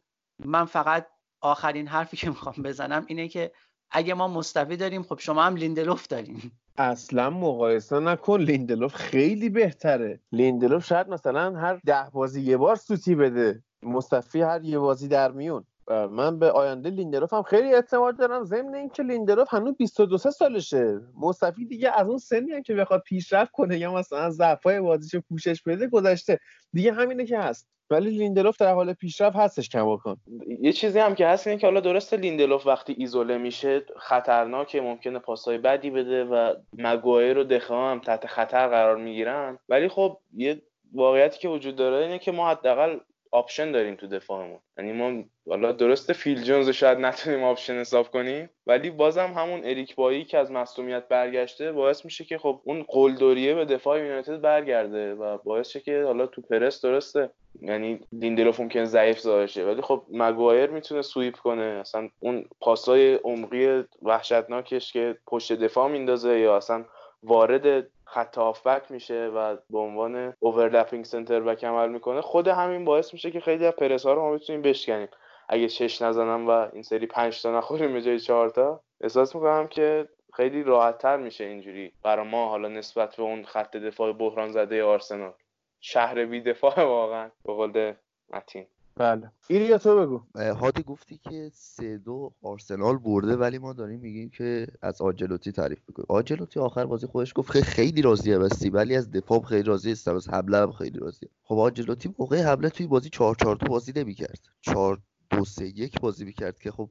من 0.46 0.66
فقط 0.66 1.08
آخرین 1.42 1.88
حرفی 1.88 2.18
که 2.18 2.30
می‌خوام 2.30 2.56
بزنم 2.64 3.06
اینه 3.08 3.28
که 3.28 3.52
اگه 3.94 4.14
ما 4.14 4.28
مصطفی 4.28 4.78
داریم 4.78 5.04
خب 5.04 5.20
شما 5.20 5.44
هم 5.44 5.56
لیندلوف 5.56 6.08
داریم 6.08 6.60
اصلا 6.78 7.30
مقایسه 7.30 8.00
نکن 8.00 8.42
لیندلوف 8.42 8.94
خیلی 8.96 9.50
بهتره. 9.50 10.20
لیندلوف 10.32 10.86
شاید 10.86 11.10
مثلا 11.10 11.60
هر 11.60 11.80
ده 11.86 12.10
بازی 12.12 12.42
یه 12.42 12.58
بار 12.58 12.76
سوتی 12.76 13.16
بده. 13.16 13.64
مصطفی 13.84 14.42
هر 14.42 14.64
یه 14.64 14.80
بازی 14.80 15.08
در 15.08 15.32
میون. 15.32 15.66
من 15.90 16.40
به 16.40 16.52
آینده 16.52 16.90
لیندلوف 16.90 17.34
هم 17.34 17.44
خیلی 17.44 17.74
اعتماد 17.74 18.18
دارم. 18.18 18.44
ضمن 18.44 18.76
اینکه 18.76 19.04
لیندلوف 19.04 19.54
هنوز 19.54 19.76
22 19.78 20.18
سالشه. 20.18 21.00
مصطفی 21.22 21.66
دیگه 21.66 21.92
از 22.00 22.08
اون 22.08 22.18
سنی 22.18 22.52
هم 22.52 22.64
که 22.64 22.74
بخواد 22.74 23.02
پیشرفت 23.02 23.52
کنه 23.52 23.78
یا 23.78 23.94
مثلا 23.94 24.30
ضعفای 24.30 24.80
بازیشو 24.80 25.22
پوشش 25.22 25.62
بده 25.62 25.88
گذشته. 25.88 26.40
دیگه 26.74 26.94
همینه 26.94 27.26
که 27.26 27.40
هست. 27.40 27.68
ولی 27.90 28.10
لیندلوف 28.10 28.58
در 28.58 28.74
حال 28.74 28.94
پیشرفت 28.94 29.36
هستش 29.36 29.70
کماکان 29.70 30.18
یه 30.62 30.72
چیزی 30.72 31.00
هم 31.00 31.16
که 31.16 31.28
هست 31.28 31.48
اینه 31.48 31.60
که 31.60 31.68
حالا 31.68 31.80
درسته 31.80 32.18
لیندلوف 32.18 32.68
وقتی 32.68 32.96
ایزوله 32.98 33.38
میشه 33.38 33.86
خطرناکه 33.98 34.82
ممکنه 34.82 35.20
پاسای 35.20 35.58
بدی 35.58 35.90
بده 35.90 36.24
و 36.24 36.54
مگوایر 36.78 37.38
و 37.38 37.44
دخا 37.44 37.92
هم 37.92 38.00
تحت 38.00 38.28
خطر 38.28 38.68
قرار 38.68 38.98
می‌گیرن. 38.98 39.60
ولی 39.70 39.88
خب 39.88 40.18
یه 40.34 40.62
واقعیتی 40.94 41.40
که 41.40 41.48
وجود 41.48 41.76
داره 41.76 42.06
اینه 42.06 42.20
که 42.20 42.32
ما 42.32 42.50
حداقل 42.50 43.00
option 43.32 43.72
داریم 43.72 43.96
تو 43.96 44.08
دفاعمون. 44.08 44.60
یعنی 44.78 44.92
ما 44.92 45.24
حالا 45.50 45.72
درسته 45.72 46.14
فیل 46.14 46.44
جونز 46.44 46.70
شاید 46.70 46.98
نتونیم 46.98 47.44
option 47.44 47.74
حساب 47.74 48.12
کنیم 48.12 48.50
ولی 48.68 48.90
بازم 48.90 49.34
همون 49.38 49.62
اریک 49.64 49.96
بایی 49.96 50.26
که 50.26 50.38
از 50.38 50.52
مصدومیت 50.52 51.08
برگشته 51.08 51.72
باعث 51.72 52.06
میشه 52.06 52.26
که 52.26 52.38
خب 52.38 52.62
اون 52.64 52.86
قلدریه 52.88 53.56
به 53.56 53.66
دفاع 53.66 54.00
یونایتد 54.00 54.42
برگرده 54.42 55.14
و 55.14 55.38
باعث 55.38 55.70
شه 55.70 55.80
که 55.80 56.04
حالا 56.04 56.28
تو 56.28 56.42
پرس 56.42 56.82
درسته. 56.82 57.30
یعنی 57.62 58.00
لیندلوف 58.12 58.60
ممکن 58.60 58.86
ضعیف 58.86 59.20
ظاهر 59.20 59.66
ولی 59.66 59.82
خب 59.82 60.06
مگوایر 60.12 60.70
می‌تونه 60.70 61.02
sweep 61.02 61.36
کنه. 61.36 61.64
اصلا 61.64 62.10
اون 62.20 62.46
پاسای 62.62 63.16
عمقی 63.16 63.84
وحشتناکش 64.02 64.94
که 64.94 65.18
پشت 65.28 65.54
دفاع 65.54 65.90
میندازه 65.90 66.40
یا 66.40 66.58
اصلا 66.58 66.86
وارد 67.24 67.88
خط 68.06 68.38
هافبک 68.38 68.92
میشه 68.92 69.28
و 69.36 69.58
به 69.70 69.78
عنوان 69.78 70.34
overlapping 70.40 71.06
center 71.06 71.40
back 71.40 71.64
عمل 71.64 71.90
می‌کنه 71.90 72.22
خود 72.22 72.48
همین 72.48 72.86
باعث 72.86 73.14
میشه 73.14 73.32
که 73.32 73.40
خیلی 73.40 73.66
از 73.66 73.74
پرس 73.74 74.06
ها 74.06 74.14
رو 74.14 74.22
ما 74.22 74.32
بتونیم 74.32 74.62
بشکنیم. 74.62 75.08
اگه 75.50 75.68
شش 75.68 76.02
نزنم 76.02 76.48
و 76.48 76.50
این 76.50 76.84
سری 76.84 77.06
پنج 77.06 77.42
تا 77.42 77.58
نخوریم 77.58 77.94
به 77.94 78.02
جای 78.02 78.20
چهار 78.20 78.50
تا 78.50 78.82
احساس 79.02 79.36
می‌کنم 79.36 79.68
که 79.68 80.10
خیلی 80.34 80.64
راحت 80.64 80.98
تر 80.98 81.18
میشه 81.18 81.44
اینجوری 81.44 81.92
برای 82.04 82.28
ما 82.28 82.50
حالا 82.50 82.68
نسبت 82.68 83.16
به 83.16 83.24
اون 83.24 83.46
خط 83.46 83.78
دفاع 83.78 84.14
بحران 84.14 84.52
زده 84.52 84.84
آرسنال. 84.84 85.34
شهر 85.80 86.26
بی 86.26 86.42
دفاع 86.42 86.84
واقعا. 86.84 87.30
به 87.46 87.54
قول 87.54 87.94
متین. 88.34 88.66
بله. 88.96 89.32
ایریا 89.48 89.78
تو 89.78 90.00
بگو. 90.00 90.22
هادی 90.54 90.84
گفتی 90.84 91.20
که 91.30 91.50
سه 91.54 91.98
دو 91.98 92.32
آرسنال 92.44 92.98
برده 92.98 93.36
ولی 93.36 93.58
ما 93.58 93.74
داریم 93.74 94.00
میگیم 94.00 94.30
که 94.30 94.68
از 94.82 95.02
آجلوتی 95.02 95.52
تعریف 95.52 95.80
می‌کنیم. 95.88 96.06
آجلوتی 96.10 96.60
آخر 96.60 96.86
بازی 96.86 97.08
خودش 97.08 97.34
گفت 97.36 97.52
خیلی 97.62 98.02
راضیه 98.02 98.38
بستی 98.40 98.70
ولی 98.70 98.96
از 98.96 99.12
دفاع 99.12 99.42
خیلی 99.42 99.64
راضی 99.64 99.92
هستم 99.92 100.16
از 100.16 100.30
حمله 100.30 100.72
خیلی 100.72 101.00
راضیه. 101.00 101.30
خب 101.44 101.56
آجلوتی 101.60 102.16
موقع 102.20 102.42
حمله 102.42 102.70
توی 102.70 102.88
بازی 102.88 103.10
4 103.10 103.36
4 103.36 103.56
2 103.56 103.68
بازی 103.68 103.94
نمی‌کرد. 103.96 104.40
4 104.62 104.98
دو 105.34 105.46
سه 105.46 105.68
یک 105.68 106.00
بازی 106.00 106.26
می‌کرد 106.26 106.60
که 106.60 106.72
خب 106.72 106.90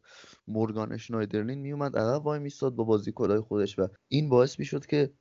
مورگان 0.48 0.96
شنایدرلین 0.96 1.58
میومد 1.58 1.96
عقب 1.98 2.26
وای 2.26 2.38
میستاد 2.38 2.74
با 2.74 2.84
بازیکنهای 2.84 3.40
خودش 3.40 3.78
و 3.78 3.88
این 4.08 4.28
باعث 4.28 4.58
می‌شد 4.58 4.86
که 4.86 5.12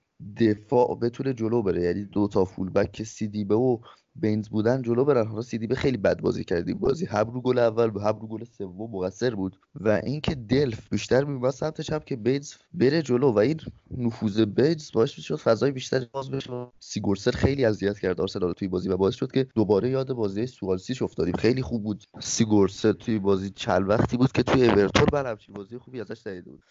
دفاع 0.42 1.00
بتونه 1.02 1.34
جلو 1.34 1.64
بره. 1.64 1.84
یعنی 1.84 2.06
دو 2.06 2.28
تا 2.28 2.46
فول 2.46 2.70
بک 2.70 2.92
که 2.92 3.04
سیدیبه 3.04 3.56
و 3.56 3.78
بینز 4.16 4.50
بودن 4.50 4.82
جلو 4.82 5.06
برن. 5.06 5.28
حالا 5.28 5.42
سیدیبه 5.42 5.76
خیلی 5.76 5.98
بد 5.98 6.22
بازی 6.22 6.44
کردیم. 6.44 6.78
بازی 6.78 7.06
رو 7.06 7.42
گل 7.42 7.58
اول 7.58 7.90
هم 7.90 8.20
رو 8.20 8.28
گل 8.28 8.44
سوم 8.44 8.92
مقصر 8.92 9.36
بود. 9.36 9.58
و 9.76 10.02
اینکه 10.04 10.36
دلف 10.36 10.90
بیشتر 10.90 11.24
میومد 11.24 11.50
سمت 11.50 11.82
چپ 11.82 12.06
که 12.06 12.16
بینز 12.16 12.54
بره 12.74 13.02
جلو 13.02 13.32
و 13.32 13.40
این 13.40 13.60
نفوذ 13.98 14.40
بینز 14.42 14.92
باعث 14.92 15.10
شد 15.10 15.36
فضای 15.36 15.72
بیشتری 15.72 16.06
باز 16.12 16.32
بشه 16.32 16.68
سیگورسر 16.80 17.32
خیلی 17.32 17.66
اذیت 17.66 18.00
کرد. 18.00 18.22
آرسنال 18.22 18.54
توی 18.54 18.68
بازی 18.68 18.90
و 18.90 18.98
باعث 18.98 19.16
شد 19.16 19.32
که 19.32 19.48
دوباره 19.56 19.90
یاد 19.90 20.14
بازی 20.14 20.48
سوالسیش 20.48 21.02
افتادیم. 21.02 21.34
خیلی 21.34 21.62
خوب 21.62 21.84
بود. 21.84 22.04
سیگورسر 22.20 22.92
توی 22.92 23.20
بازی 23.20 23.50
چل 23.50 23.88
وقتی 23.88 24.18
بود 24.18 24.32
که 24.32 24.44
توی 24.44 24.70
اورتون 24.70 25.06
بر 25.12 25.38
بازی 25.56 25.78
خوبی 25.78 26.02
ازش 26.02 26.28
دیده 26.28 26.50
بود 26.52 26.64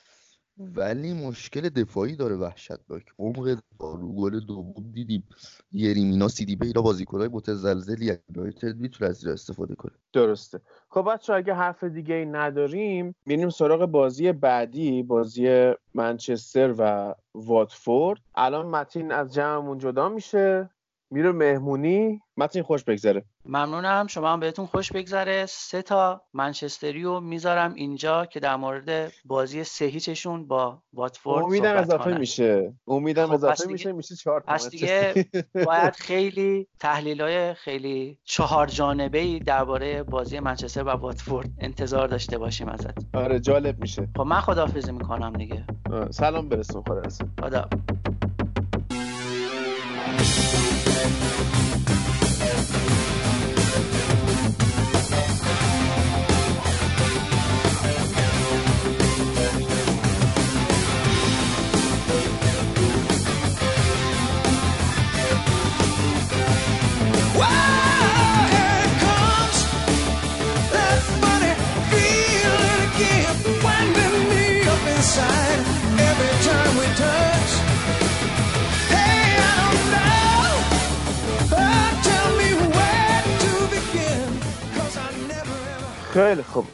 ولی 0.61 1.13
مشکل 1.29 1.69
دفاعی 1.69 2.17
داره 2.17 2.37
وحشتناک. 2.37 3.05
عمق 3.19 3.59
رو 3.81 4.13
گل 4.13 4.41
دوم 4.41 4.91
دیدیم. 4.95 5.29
یریمینا 5.73 6.29
سیدیبه 6.29 6.67
اینا 6.67 6.83
بازیکنای 6.83 7.29
متزلزلی 7.29 8.19
یونایتد 8.37 8.77
می‌تونه 8.77 9.11
از 9.11 9.27
استفاده 9.27 9.75
کنه. 9.75 9.93
درسته. 10.13 10.61
خب 10.89 11.13
بچه 11.13 11.33
اگه 11.33 11.55
حرف 11.55 11.85
دیگه 11.85 12.15
ای 12.15 12.27
نداریم 12.27 13.15
میریم 13.27 13.51
سراغ 13.51 13.87
بازی 13.87 14.33
بعدی 14.33 15.03
بازی 15.03 15.73
منچستر 15.95 16.75
و 16.79 17.15
واتفورد. 17.35 18.21
الان 18.35 18.67
متین 18.67 19.13
از 19.13 19.35
جمعمون 19.35 19.79
جدا 19.79 20.09
میشه. 20.09 20.71
میره 21.11 21.33
مهمونی. 21.33 22.21
متین 22.37 22.63
خوش 22.63 22.85
بگذره. 22.85 23.25
ممنونم. 23.45 24.07
شما 24.07 24.33
هم 24.33 24.41
بهتون 24.41 24.67
خوش 24.67 24.93
بگذره. 24.93 25.47
سه 25.49 25.83
تا 25.83 26.23
منچستری 26.33 27.03
رو 27.03 27.21
می‌ذارم 27.21 27.75
اینجا 27.75 28.27
که 28.27 28.41
در 28.41 28.57
مورد 28.57 29.13
بازی 29.25 29.65
سه 29.65 29.85
هیچشون 29.85 30.49
با 30.49 30.83
واتفورد 30.93 31.45
امیدم 31.45 31.77
اضافه 31.77 32.19
میشه. 32.19 32.75
امیدم 32.87 33.27
خب 33.27 33.33
اضافه 33.33 33.67
میشه. 33.67 33.93
میشه 33.93 34.17
چهار 34.17 34.41
پس 34.41 34.69
دیگه 34.69 35.15
باید 35.67 35.95
خیلی 35.95 36.69
تحلیل 36.79 37.21
های 37.21 37.55
خیلی 37.55 38.19
چهار 38.25 38.67
جانبه 38.67 39.19
ای 39.19 39.39
درباره 39.39 40.03
بازی 40.03 40.41
منچستر 40.41 40.83
و 40.83 40.91
واتفورد 40.91 41.51
انتظار 41.59 42.09
داشته 42.09 42.39
باشیم 42.39 42.69
ازت. 42.69 43.15
آره 43.15 43.41
جالب 43.41 43.81
میشه. 43.81 44.09
خب 44.17 44.23
من 44.23 44.41
خداحافظی 44.41 44.93
می‌کنم 44.93 45.33
دیگه. 45.33 45.65
سلام 46.11 46.49
برسون 46.49 46.83
خدا 46.83 47.03
خدا 47.43 47.69
خیلی 86.11 86.43
خوب. 86.43 86.65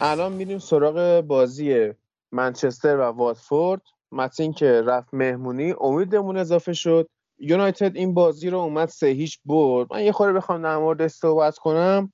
الان 0.00 0.32
میریم 0.32 0.58
سراغ 0.58 1.20
بازی 1.20 1.92
منچستر 2.32 2.96
و 2.96 3.02
واتفورد. 3.02 3.82
متین 4.12 4.52
که 4.52 4.82
رفت 4.86 5.14
مهمونی 5.14 5.74
امیدمون 5.80 6.36
اضافه 6.36 6.72
شد. 6.72 7.08
یونایتد 7.38 7.96
این 7.96 8.14
بازی 8.14 8.50
رو 8.50 8.58
اومد 8.58 8.88
سه 8.88 9.06
هیچ 9.06 9.38
برد. 9.44 9.92
من 9.92 10.02
یه 10.02 10.12
خورده 10.12 10.32
بخوام 10.32 10.62
در 10.62 10.76
مورد 10.76 11.06
صحبت 11.06 11.58
کنم. 11.58 12.12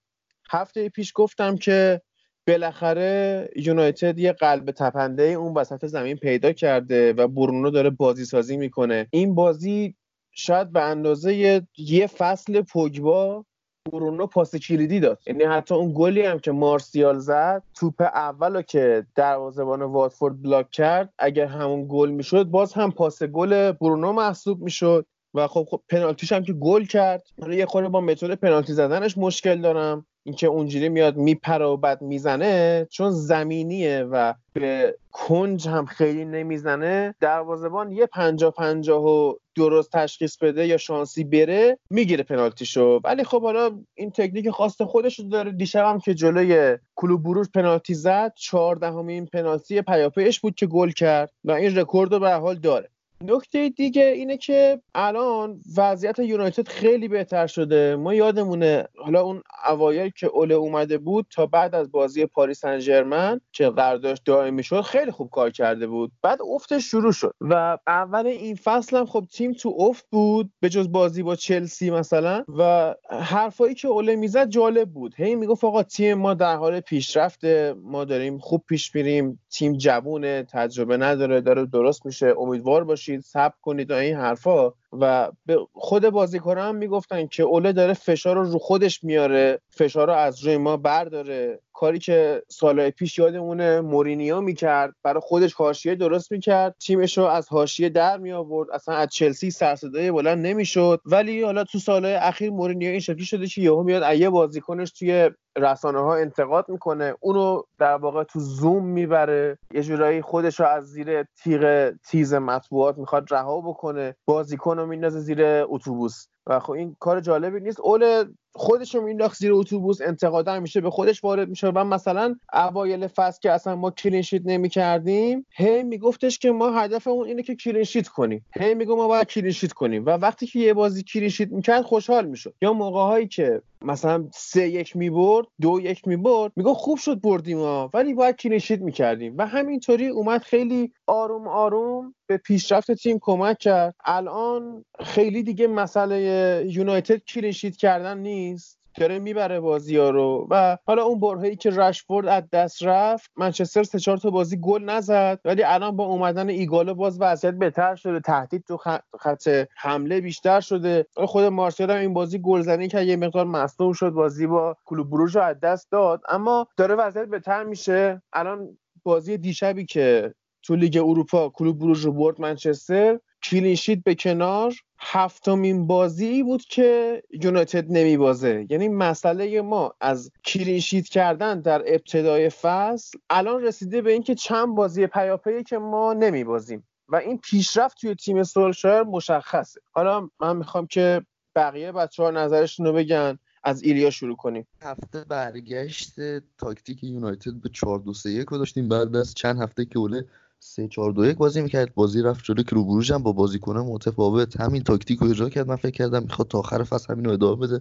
هفته 0.51 0.89
پیش 0.89 1.13
گفتم 1.15 1.57
که 1.57 2.03
بالاخره 2.47 3.49
یونایتد 3.57 4.19
یه 4.19 4.33
قلب 4.33 4.71
تپنده 4.71 5.23
اون 5.23 5.55
وسط 5.55 5.87
زمین 5.87 6.17
پیدا 6.17 6.53
کرده 6.53 7.13
و 7.13 7.29
برونو 7.29 7.71
داره 7.71 7.91
بازی 7.91 8.25
سازی 8.25 8.57
می‌کنه. 8.57 9.07
این 9.11 9.35
بازی 9.35 9.95
شاید 10.31 10.73
به 10.73 10.83
اندازه 10.83 11.63
یه 11.77 12.07
فصل 12.07 12.63
پوگبا 12.63 13.45
برونو 13.91 14.27
پاس 14.27 14.57
کلیدی 14.57 15.01
داد. 15.01 15.19
یعنی 15.27 15.45
حتی 15.45 15.75
اون 15.75 15.93
گلی 15.97 16.23
هم 16.23 16.39
که 16.39 16.53
مارسیال 16.53 17.19
زد 17.19 17.63
توپ 17.75 18.01
اولو 18.01 18.63
که 18.63 19.07
دروازه‌بان 19.15 19.83
واتفورد 19.83 20.43
block 20.43 20.71
کرد 20.71 21.15
اگر 21.19 21.47
همون 21.47 21.87
گل 21.89 22.11
می‌شد 22.11 22.45
باز 22.45 22.73
هم 22.73 22.91
پاس 22.91 23.23
گل 23.23 23.73
برونو 23.73 24.13
محسوب 24.13 24.63
می‌شد. 24.63 25.07
و 25.35 25.47
خب, 25.47 25.67
خب 25.71 25.81
پنالتیش 25.89 26.33
هم 26.33 26.45
که 26.45 26.53
گل 26.53 26.85
کرد. 26.85 27.23
یه 27.51 27.67
خورده 27.67 27.89
با 27.89 28.01
متد 28.01 28.35
پنالتی 28.35 28.73
زدنش 28.73 29.19
مشکل 29.19 29.61
دارم. 29.61 30.07
اینکه 30.25 30.47
اونجوری 30.47 30.89
میاد 30.89 31.17
میپره 31.17 31.65
و 31.65 31.77
بعد 31.77 32.03
می‌زنه 32.03 32.87
چون 32.91 33.11
زمینیه 33.11 34.03
و 34.03 34.35
به 34.53 34.97
کنج 35.13 35.69
هم 35.69 35.87
خیلی 35.87 36.25
نمی‌زنه. 36.25 37.15
دروازبان 37.21 37.93
یه 37.93 38.07
پنجا 38.07 38.51
پنجاه 38.51 39.05
و 39.05 39.35
درست 39.57 39.93
تشخیص 39.93 40.37
بده 40.37 40.67
یا 40.67 40.77
شانسی 40.77 41.25
بره 41.25 41.79
می‌گیره 41.91 42.23
پنالتیشو. 42.23 43.01
ولی 43.05 43.25
خب 43.25 43.43
حالا 43.43 43.81
این 43.95 44.11
تکنیک 44.11 44.51
خاص 44.51 44.83
خودش 44.83 45.21
داره. 45.21 45.53
دیشب 45.53 45.85
هم 45.85 46.01
که 46.01 46.15
جلوی 46.15 46.79
کلوب 46.95 47.23
بروژ 47.23 47.47
پنالتی 47.55 47.95
زد 47.95 48.33
چهاردهمین 48.37 49.27
پنالتی 49.27 49.83
پیاپیش 49.83 50.41
بود 50.41 50.55
که 50.55 50.67
گل 50.67 50.91
کرد. 50.91 51.33
و 51.45 51.53
این 51.53 51.79
رکورد 51.79 52.13
رو 52.13 52.19
به 52.19 52.33
حال 52.33 52.55
داره. 52.59 52.89
نکته 53.23 53.69
دیگه 53.69 54.05
اینه 54.05 54.37
که 54.37 54.81
الان 54.95 55.61
وضعیت 55.77 56.19
یونایتد 56.19 56.69
خیلی 56.69 57.09
بهتر 57.09 57.47
شده. 57.47 57.97
ما 57.97 58.15
یادمونه 58.15 58.89
حالا 58.97 59.23
اون 59.23 59.43
اوایل 59.69 60.11
که 60.11 60.27
اوله 60.27 60.55
اومده 60.55 60.99
بود 60.99 61.27
تا 61.31 61.47
بعد 61.47 61.75
از 61.75 61.93
بازی 61.93 62.27
پاریس 62.27 62.63
سن 62.63 63.41
که 63.53 63.71
قراردادش 63.71 64.19
دائمی 64.25 64.63
شد 64.63 64.81
خیلی 64.81 65.11
خوب 65.11 65.31
کار 65.31 65.51
کرده 65.51 65.87
بود. 65.87 66.13
بعد 66.23 66.39
افتش 66.55 66.85
شروع 66.85 67.13
شد 67.13 67.35
و 67.41 67.79
اول 67.87 68.27
این 68.27 68.55
فصل 68.55 68.97
هم 68.97 69.07
خب 69.07 69.25
تیم 69.33 69.53
تو 69.53 69.75
افت 69.79 70.07
بود 70.11 70.51
به 70.61 70.69
جز 70.69 70.93
بازی 70.93 71.23
با 71.23 71.37
چلسی 71.37 71.91
مثلا 71.91 72.45
و 72.59 72.95
حرفایی 73.11 73.75
که 73.75 73.89
اوله 73.89 74.17
می‌زد 74.17 74.49
جالب 74.49 74.91
بود. 74.91 75.15
هی 75.17 75.35
می‌گفت 75.35 75.65
آقا 75.65 75.83
تیم 75.83 76.19
ما 76.19 76.35
در 76.35 76.57
حال 76.57 76.81
پیشرفته 76.81 77.75
ما 77.83 78.05
داریم 78.05 78.39
خوب 78.39 78.65
پیش 78.69 78.95
میریم 78.95 79.41
تیم 79.51 79.77
جوونه 79.77 80.43
تجربه 80.43 80.97
نداره 80.97 81.41
داره 81.41 81.67
درست 81.67 82.07
میشه 82.07 82.35
امیدوار 82.39 82.85
باشید 82.85 83.12
باشید 83.17 83.31
صبر 83.31 83.55
کنید 83.63 83.91
و 83.91 83.95
این 83.95 84.17
حرفا. 84.17 84.73
و 85.01 85.31
به 85.47 85.59
خود 85.73 86.09
بازیکن 86.09 86.59
هم 86.59 86.75
می‌گفتن 86.75 87.27
که 87.27 87.43
اوله 87.43 87.73
داره 87.73 87.93
فشار 87.93 88.37
رو 88.37 88.45
رو 88.45 88.59
خودش 88.59 89.05
میاره 89.05 89.61
فشار 89.71 90.07
رو 90.07 90.13
از 90.13 90.45
روی 90.45 90.57
ما 90.57 90.77
برداره. 90.77 91.61
کاری 91.73 91.99
که 91.99 92.43
سالهای 92.49 92.91
پیش 92.91 93.19
یادمونه 93.19 93.81
مورینیو 93.81 94.41
می‌کرد 94.41 94.95
برای 95.03 95.21
خودش 95.21 95.55
حاشیه 95.55 95.95
درست 95.95 96.33
می‌کرد. 96.33 96.77
تیمش 96.81 97.19
رو 97.19 97.25
از 97.25 97.49
حاشیه 97.49 97.89
در 97.89 98.19
می 98.19 98.33
آورد 98.33 98.71
اصلا 98.71 98.95
از 98.95 99.09
چلسی 99.09 99.51
سرصدای 99.51 100.11
بلند 100.11 100.47
نمی‌شد. 100.47 101.01
ولی 101.07 101.43
حالا 101.43 101.65
تو 101.65 101.79
سالهای 101.79 102.15
اخیر 102.15 102.51
مورینیو 102.51 102.91
این 102.91 103.01
شکلی 103.01 103.25
شده 103.25 103.47
که 103.47 103.61
یهو 103.61 103.83
میاد 103.83 104.03
ایه 104.03 104.31
بازیکنش 104.31 104.91
توی 104.91 105.31
رسانه 105.57 105.99
ها 105.99 106.17
انتقاد 106.17 106.69
می‌کنه 106.69 107.15
اونو 107.21 107.63
در 107.79 107.95
واقع 107.95 108.25
تو 108.25 108.41
زوم 108.41 108.85
می‌بره. 108.87 109.59
یه 109.75 109.83
جورایی 109.83 110.23
خودش 110.23 110.61
رو 110.61 110.67
از 110.67 110.85
زیر 110.85 111.23
تیغ 111.23 111.93
تیز 112.11 112.35
مطبوعات 112.35 112.99
می‌خواد 112.99 113.27
رها 113.31 113.61
بکنه. 113.61 114.17
بازیکن 114.25 114.79
رو 114.83 114.89
میندازه 114.89 115.21
زیر 115.21 115.39
اتوبوس 115.45 116.27
و 116.47 116.61
خب 116.61 116.73
این 116.73 116.97
کار 117.01 117.21
جالبی 117.21 117.61
نیست. 117.61 117.81
اول 117.81 118.25
خودش 118.55 118.95
رو 118.95 119.01
مینداخت 119.01 119.39
زیر 119.39 119.53
اتوبوس 119.53 120.01
انتقاد 120.01 120.51
میشه 120.51 120.81
به 120.81 120.91
خودش 120.91 121.25
وارد 121.25 121.49
میشه. 121.49 121.69
و 121.69 121.85
مثلا 121.85 122.35
اوایل 122.53 123.07
فصل 123.07 123.39
که 123.43 123.53
اصلا 123.53 123.77
ما 123.77 123.91
clean 123.91 124.17
sheet 124.17 124.43
نمی 124.45 124.69
کردیم 124.69 125.47
هی 125.55 125.83
میگفتش 125.83 126.39
که 126.39 126.51
ما 126.51 126.71
هدفمون 126.71 127.27
اینه 127.27 127.43
که 127.43 127.55
clean 127.55 127.82
sheet 127.82 128.09
کنیم. 128.09 128.45
هی 128.61 128.75
میگفت 128.75 128.97
ما 128.97 129.09
باید 129.09 129.27
clean 129.27 129.50
sheet 129.50 129.73
کنیم. 129.73 130.07
و 130.07 130.11
وقتی 130.11 130.47
که 130.47 130.59
یه 130.59 130.75
بازی 130.75 131.03
clean 131.03 131.28
sheet 131.28 131.53
می‌کرد 131.53 131.83
خوشحال 131.83 132.27
می‌شد. 132.27 132.55
یا 132.63 132.73
موقع 132.73 133.01
هایی 133.01 133.29
که 133.29 133.63
مثلا 133.83 134.29
سه 134.35 134.69
یک 134.69 134.97
می‌برد 134.97 135.47
دو 135.61 135.81
یک 135.81 136.09
می‌برد 136.09 136.53
میگفت 136.57 136.75
خوب 136.75 136.99
شد 136.99 137.21
بردیم 137.21 137.59
ها 137.59 137.91
ولی 137.95 138.15
باید 138.15 138.37
clean 138.37 138.59
sheet 138.59 138.81
می‌کردیم. 138.81 139.35
و 139.39 139.47
همینطوری 139.47 140.09
اومد 140.09 140.43
خیلی 140.43 140.93
آروم 141.07 141.49
آروم 141.49 142.15
به 142.27 142.37
پیشرفت 142.37 142.93
تیم 142.93 143.19
کمک 143.21 143.59
کرد. 143.59 143.95
الان 144.05 144.85
خیلی 145.01 145.43
دیگه 145.43 145.67
مسئله 145.67 146.32
یونایتد 146.67 147.17
clean 147.17 147.47
sheet 147.47 147.77
کردن 147.77 148.19
نیست؟ 148.19 148.83
داره 148.95 149.19
می‌بره 149.19 149.61
بازی 149.61 149.97
ها 149.97 150.11
رو. 150.11 150.47
و 150.51 150.79
حالا 150.87 151.05
اون 151.05 151.21
برهه‌ای 151.21 151.57
که 151.57 151.71
رشفورد 151.71 152.29
از 152.29 152.51
دست 152.53 152.83
رفت 152.83 153.31
منچستر 153.37 153.83
سه 153.83 153.99
چهار 153.99 154.17
تا 154.17 154.31
بازی 154.31 154.57
گل 154.61 154.85
نزد 154.85 155.41
ولی 155.45 155.63
الان 155.63 155.97
با 155.97 156.05
اومدن 156.05 156.49
ایگالو 156.49 156.95
باز 156.95 157.21
وضعیت 157.21 157.55
بهتر 157.55 157.95
شده 157.95 158.21
تهدید 158.21 158.65
تو 158.69 158.77
خط 159.21 159.49
حمله 159.77 160.21
بیشتر 160.21 160.61
شده. 160.61 161.07
خود 161.17 161.45
مارسیال 161.45 161.91
هم 161.91 161.99
این 161.99 162.15
بازی 162.15 162.39
گلزنی 162.39 162.89
که 162.89 163.01
یه 163.01 163.17
مقدار 163.17 163.47
مصدوم 163.47 163.93
شد 163.93 164.11
بازی 164.11 164.47
با 164.47 164.77
کلوب 164.85 165.11
بروژ 165.11 165.37
رو 165.37 165.43
از 165.43 165.61
دست 165.61 165.91
داد. 165.91 166.21
اما 166.29 166.67
داره 166.77 166.95
وضعیت 166.95 167.29
بهتر 167.29 167.65
میشه. 167.65 168.23
الان 168.33 168.79
بازی 169.05 169.39
دیشبی 169.39 169.85
که 169.85 170.35
تو 170.63 170.77
لیگ 170.77 170.97
اروپا 170.97 171.49
کلوب 171.49 171.79
بروژ 171.79 172.05
رو 172.05 172.13
برد 172.13 172.41
منچستر. 172.41 173.19
clean 173.43 173.71
sheet 173.71 173.99
به 174.05 174.15
کنار. 174.15 174.75
هفتمین 174.99 175.87
بازی 175.87 176.43
بود 176.43 176.63
که 176.63 177.23
یونایتد 177.43 177.93
نمیبازه. 177.93 178.67
یعنی 178.71 178.89
مسئله 178.89 179.61
ما 179.61 179.95
از 180.01 180.31
clean 180.45 180.77
sheet 180.77 181.09
کردن 181.09 181.61
در 181.61 181.83
ابتدای 181.87 182.49
فصل 182.49 183.19
الان 183.31 183.63
رسیده 183.63 184.03
به 184.03 184.13
اینکه 184.13 184.35
چند 184.35 184.75
بازی 184.75 185.07
پیاپی 185.07 185.63
که 185.63 185.79
ما 185.79 186.13
نمیبازیم. 186.13 186.87
و 187.09 187.17
این 187.17 187.39
پیشرفت 187.39 188.01
توی 188.01 188.15
تیم 188.15 188.43
سولشایر 188.43 189.03
مشخصه. 189.03 189.81
حالا 189.91 190.29
من 190.41 190.57
می‌خوام 190.57 190.87
که 190.87 191.23
بقیه 191.57 191.93
بچه 191.93 192.23
ها 192.23 192.31
نظرشون 192.31 192.87
رو 192.87 192.93
بگن. 192.93 193.39
از 193.65 193.83
ایلیا 193.83 194.11
شروع 194.11 194.37
کنیم. 194.37 194.67
هفته 194.83 195.25
برگشت 195.25 196.15
تاکتیک 196.59 197.05
یونایتد 197.05 197.53
به 197.53 197.69
4 197.69 197.99
2 197.99 198.15
3 198.15 198.31
1 198.31 198.47
داشتیم. 198.51 198.89
بعد 198.89 199.17
از 199.17 199.35
چند 199.35 199.63
هفته 199.63 199.85
که 199.85 199.99
اوله 199.99 200.27
3 200.65 200.89
4 200.89 201.13
2 201.13 201.25
1 201.25 201.37
بازی 201.37 201.63
می‌کرد. 201.63 201.95
بازی 201.95 202.23
رفت 202.23 202.45
جلو 202.45 202.63
که 202.63 202.77
رو 202.77 203.03
هم 203.03 203.23
با 203.23 203.33
بازیکن 203.33 203.79
متفاوت. 203.79 204.61
همین 204.61 204.83
تاکتیک 204.83 205.19
رو 205.19 205.31
اجرا 205.31 205.49
کرد. 205.49 205.69
من 205.69 205.77
فکر 205.77 205.91
کردم 205.91 206.23
می‌خواد 206.23 206.49
تا 206.49 206.59
آخر 206.59 206.83
فصل 206.83 207.13
همین 207.13 207.25
رو 207.25 207.31
ادامه 207.31 207.67
بده. 207.67 207.81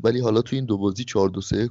ولی 0.00 0.20
حالا 0.20 0.42
تو 0.42 0.56
این 0.56 0.64
دو 0.64 0.78
بازی 0.78 1.04
4 1.04 1.28
2 1.28 1.40
3 1.40 1.56
1 1.56 1.70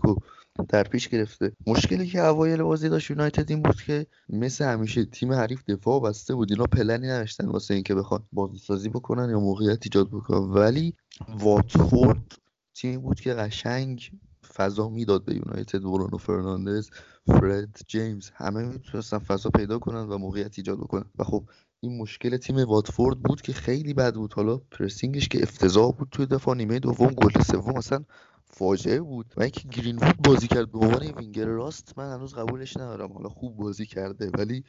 در 0.70 0.84
پیش 0.84 1.08
گرفته. 1.08 1.52
مشکلی 1.68 2.08
که 2.08 2.26
اوایل 2.26 2.64
بازی 2.64 2.90
داشت 2.90 3.10
یونایتد 3.10 3.52
این 3.52 3.62
بود 3.62 3.82
که 3.82 4.06
مثل 4.30 4.66
همیشه 4.66 5.06
تیم 5.06 5.34
حریف 5.34 5.64
دفاع 5.70 6.02
بسته 6.02 6.36
بود. 6.36 6.52
اینا 6.52 6.64
پلنی 6.64 7.08
نداشتن 7.08 7.48
واسه 7.48 7.74
اینکه 7.74 7.96
بخوان 7.96 8.24
بازی 8.34 8.58
سازی 8.58 8.90
بکنن 8.90 9.30
یا 9.30 9.40
موقعیت 9.40 9.80
ایجاد 9.84 10.08
بکنن. 10.08 10.38
ولی 10.38 10.94
واتفورد 11.40 12.38
تیمی 12.76 12.98
بود 12.98 13.20
که 13.20 13.34
قشنگ 13.34 14.12
فضا 14.56 14.90
می‌داد 14.90 15.26
به 15.26 15.36
یونایتد. 15.36 15.82
برونو 15.82 16.18
فرناندز 16.18 16.90
فرد 17.28 17.80
جیمز 17.88 18.30
همه 18.34 18.64
می‌تونستن 18.64 19.18
فضا 19.18 19.50
پیدا 19.50 19.80
کنن 19.80 20.10
و 20.10 20.18
موقعیت 20.18 20.58
ایجاد 20.58 20.78
بکنن. 20.78 21.06
و 21.20 21.24
خب 21.24 21.50
این 21.80 21.98
مشکل 21.98 22.38
تیم 22.38 22.56
واتفورد 22.58 23.20
بود 23.20 23.42
که 23.42 23.54
خیلی 23.54 23.94
بد 23.94 24.16
بود. 24.16 24.34
حالا 24.34 24.58
pressing 24.58 25.14
ش 25.14 25.28
که 25.28 25.44
افتضاح 25.44 25.94
بود 25.94 26.08
توی 26.12 26.26
دفاع 26.26 26.56
نیمه 26.56 26.80
دوم 26.80 27.08
گل 27.08 27.42
سوم 27.42 27.76
اصلا 27.76 28.04
فاجعه 28.46 29.02
بود. 29.02 29.34
و 29.38 29.42
اینکه 29.42 29.68
گرین 29.68 29.96
وود 29.96 30.18
بازی 30.18 30.48
کرد 30.48 30.72
به 30.72 30.80
عنوان 30.80 31.04
وینگر 31.04 31.46
راست 31.46 31.94
من 31.98 32.14
هنوز 32.14 32.34
قبولش 32.34 32.78
ندارم. 32.78 33.14
حالا 33.14 33.30
خوب 33.30 33.58
بازی 33.58 33.86
کرده 33.86 34.30
ولی 34.38 34.64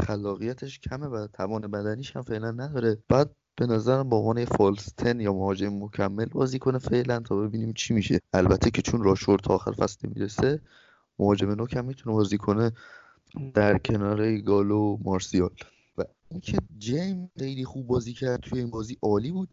خلاقیتش 0.00 0.78
کمه 0.78 1.06
و 1.06 1.26
توان 1.26 1.60
بدنیش 1.60 2.16
هم 2.16 2.22
فعلا 2.22 2.50
نداره. 2.50 2.98
بعد 3.08 3.30
به 3.56 3.66
نظرم 3.66 4.08
با 4.08 4.16
عنوان 4.16 4.44
فالستن 4.44 5.20
یا 5.20 5.32
مهاجم 5.32 5.82
مکمل 5.82 6.24
بازی 6.24 6.58
کنه 6.58 6.78
فعلا 6.78 7.20
تا 7.20 7.36
ببینیم 7.36 7.72
چی 7.72 7.94
میشه. 7.94 8.20
البته 8.32 8.70
که 8.70 8.82
چون 8.82 9.02
راشورد 9.02 9.42
تا 9.42 9.54
آخر 9.54 9.72
فصل 9.72 10.08
می‌رسه 10.08 10.60
مهاجم 11.20 11.50
نوک 11.50 11.76
هم 11.76 11.84
می‌تونه 11.84 12.16
بازی 12.16 12.38
کنه 12.38 12.72
در 13.54 13.78
کنار 13.78 14.36
گالو 14.36 14.98
مارسیال. 15.04 15.50
و 15.98 16.02
اینکه 16.30 16.58
جیم 16.78 17.30
خیلی 17.38 17.64
خوب 17.64 17.86
بازی 17.86 18.12
کرد 18.12 18.40
توی 18.40 18.58
این 18.58 18.70
بازی 18.70 18.98
عالی 19.02 19.30
بود. 19.30 19.48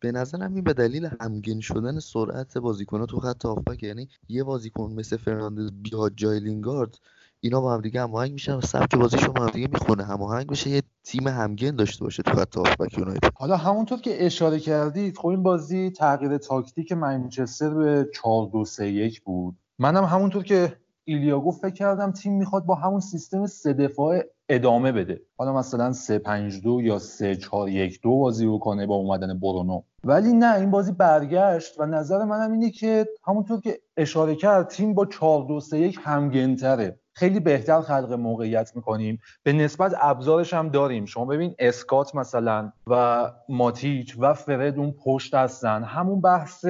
به 0.00 0.12
نظرم 0.12 0.54
این 0.54 0.64
به 0.64 0.72
دلیل 0.72 1.08
همگین 1.20 1.60
شدن 1.60 1.98
سرعت 1.98 2.58
بازیکن‌ها 2.58 3.06
تو 3.06 3.20
خط 3.20 3.44
هافبک 3.44 3.82
یعنی 3.82 4.08
یه 4.28 4.44
بازیکن 4.44 4.92
مثل 4.92 5.16
فرناندز 5.16 5.72
بیاد 5.82 6.12
جای 6.16 6.40
لینگارد 6.40 6.98
اینا 7.40 7.60
با 7.60 7.74
هم 7.74 7.80
دیگه 7.80 8.00
هماهنگ 8.00 8.32
میشن 8.32 8.54
و 8.54 8.60
سبک 8.60 8.94
بازیشون 8.94 9.34
با 9.34 9.42
هم 9.42 9.50
دیگه 9.50 9.68
می‌خونه. 9.72 10.04
هماهنگ 10.04 10.46
بشه 10.46 10.70
یه 10.70 10.82
تیم 11.04 11.28
همگن 11.28 11.76
داشته 11.76 12.04
باشه 12.04 12.22
تو 12.22 12.30
خط 12.30 12.56
هافبک 12.56 12.98
یونایتد. 12.98 13.30
حالا 13.34 13.56
همونطور 13.56 14.00
که 14.00 14.26
اشاره 14.26 14.60
کردید 14.60 15.18
خب 15.18 15.26
این 15.26 15.42
بازی 15.42 15.90
تغییر 15.90 16.38
تاکتیک 16.38 16.92
منچستر 16.92 17.74
به 17.74 18.08
4 18.14 18.48
2 18.52 18.64
3 18.64 18.86
1 18.86 19.22
بود. 19.22 19.56
منم 19.78 20.04
همونطور 20.04 20.42
که 20.42 20.76
ایلیا 21.08 21.40
گفت 21.40 21.60
فکر 21.62 21.74
کردم 21.74 22.12
تیم 22.12 22.38
می‌خواد 22.38 22.64
با 22.64 22.74
همون 22.74 23.00
سیستم 23.00 23.46
سه 23.46 23.72
دفاع 23.72 24.22
ادامه 24.48 24.92
بده. 24.92 25.20
حالا 25.36 25.52
مثلا 25.52 25.92
3 25.92 26.18
5 26.18 26.62
2 26.62 26.80
یا 26.82 26.98
3 26.98 27.36
4 27.36 27.68
1 27.68 28.00
2 28.02 28.18
بازی 28.18 28.46
بکنه 28.46 28.86
با 28.86 28.94
اومدن 28.94 29.38
برونو. 29.40 29.82
ولی 30.04 30.32
نه 30.32 30.56
این 30.56 30.70
بازی 30.70 30.92
برگشت 30.92 31.80
و 31.80 31.86
نظر 31.86 32.24
منم 32.24 32.52
اینه 32.52 32.70
که 32.70 33.06
همونطور 33.26 33.60
که 33.60 33.78
اشاره 33.96 34.34
کرد 34.34 34.68
تیم 34.68 34.94
با 34.94 35.06
4 35.06 35.44
2 35.48 35.60
3 35.60 35.78
1 35.78 35.98
همگنتره. 36.02 36.98
خیلی 37.12 37.40
بهتر 37.40 37.80
خلق 37.80 38.12
موقعیت 38.12 38.76
می‌کنیم. 38.76 39.18
به 39.42 39.52
نسبت 39.52 39.94
ابزارش 40.00 40.54
هم 40.54 40.68
داریم. 40.68 41.04
شما 41.04 41.24
ببین 41.24 41.54
اسکات 41.58 42.14
مثلا 42.14 42.72
و 42.86 43.24
ماتیچ 43.48 44.16
و 44.18 44.34
فرد 44.34 44.78
اون 44.78 44.94
پشت 45.04 45.34
هستن. 45.34 45.82
همون 45.82 46.20
بحث 46.20 46.66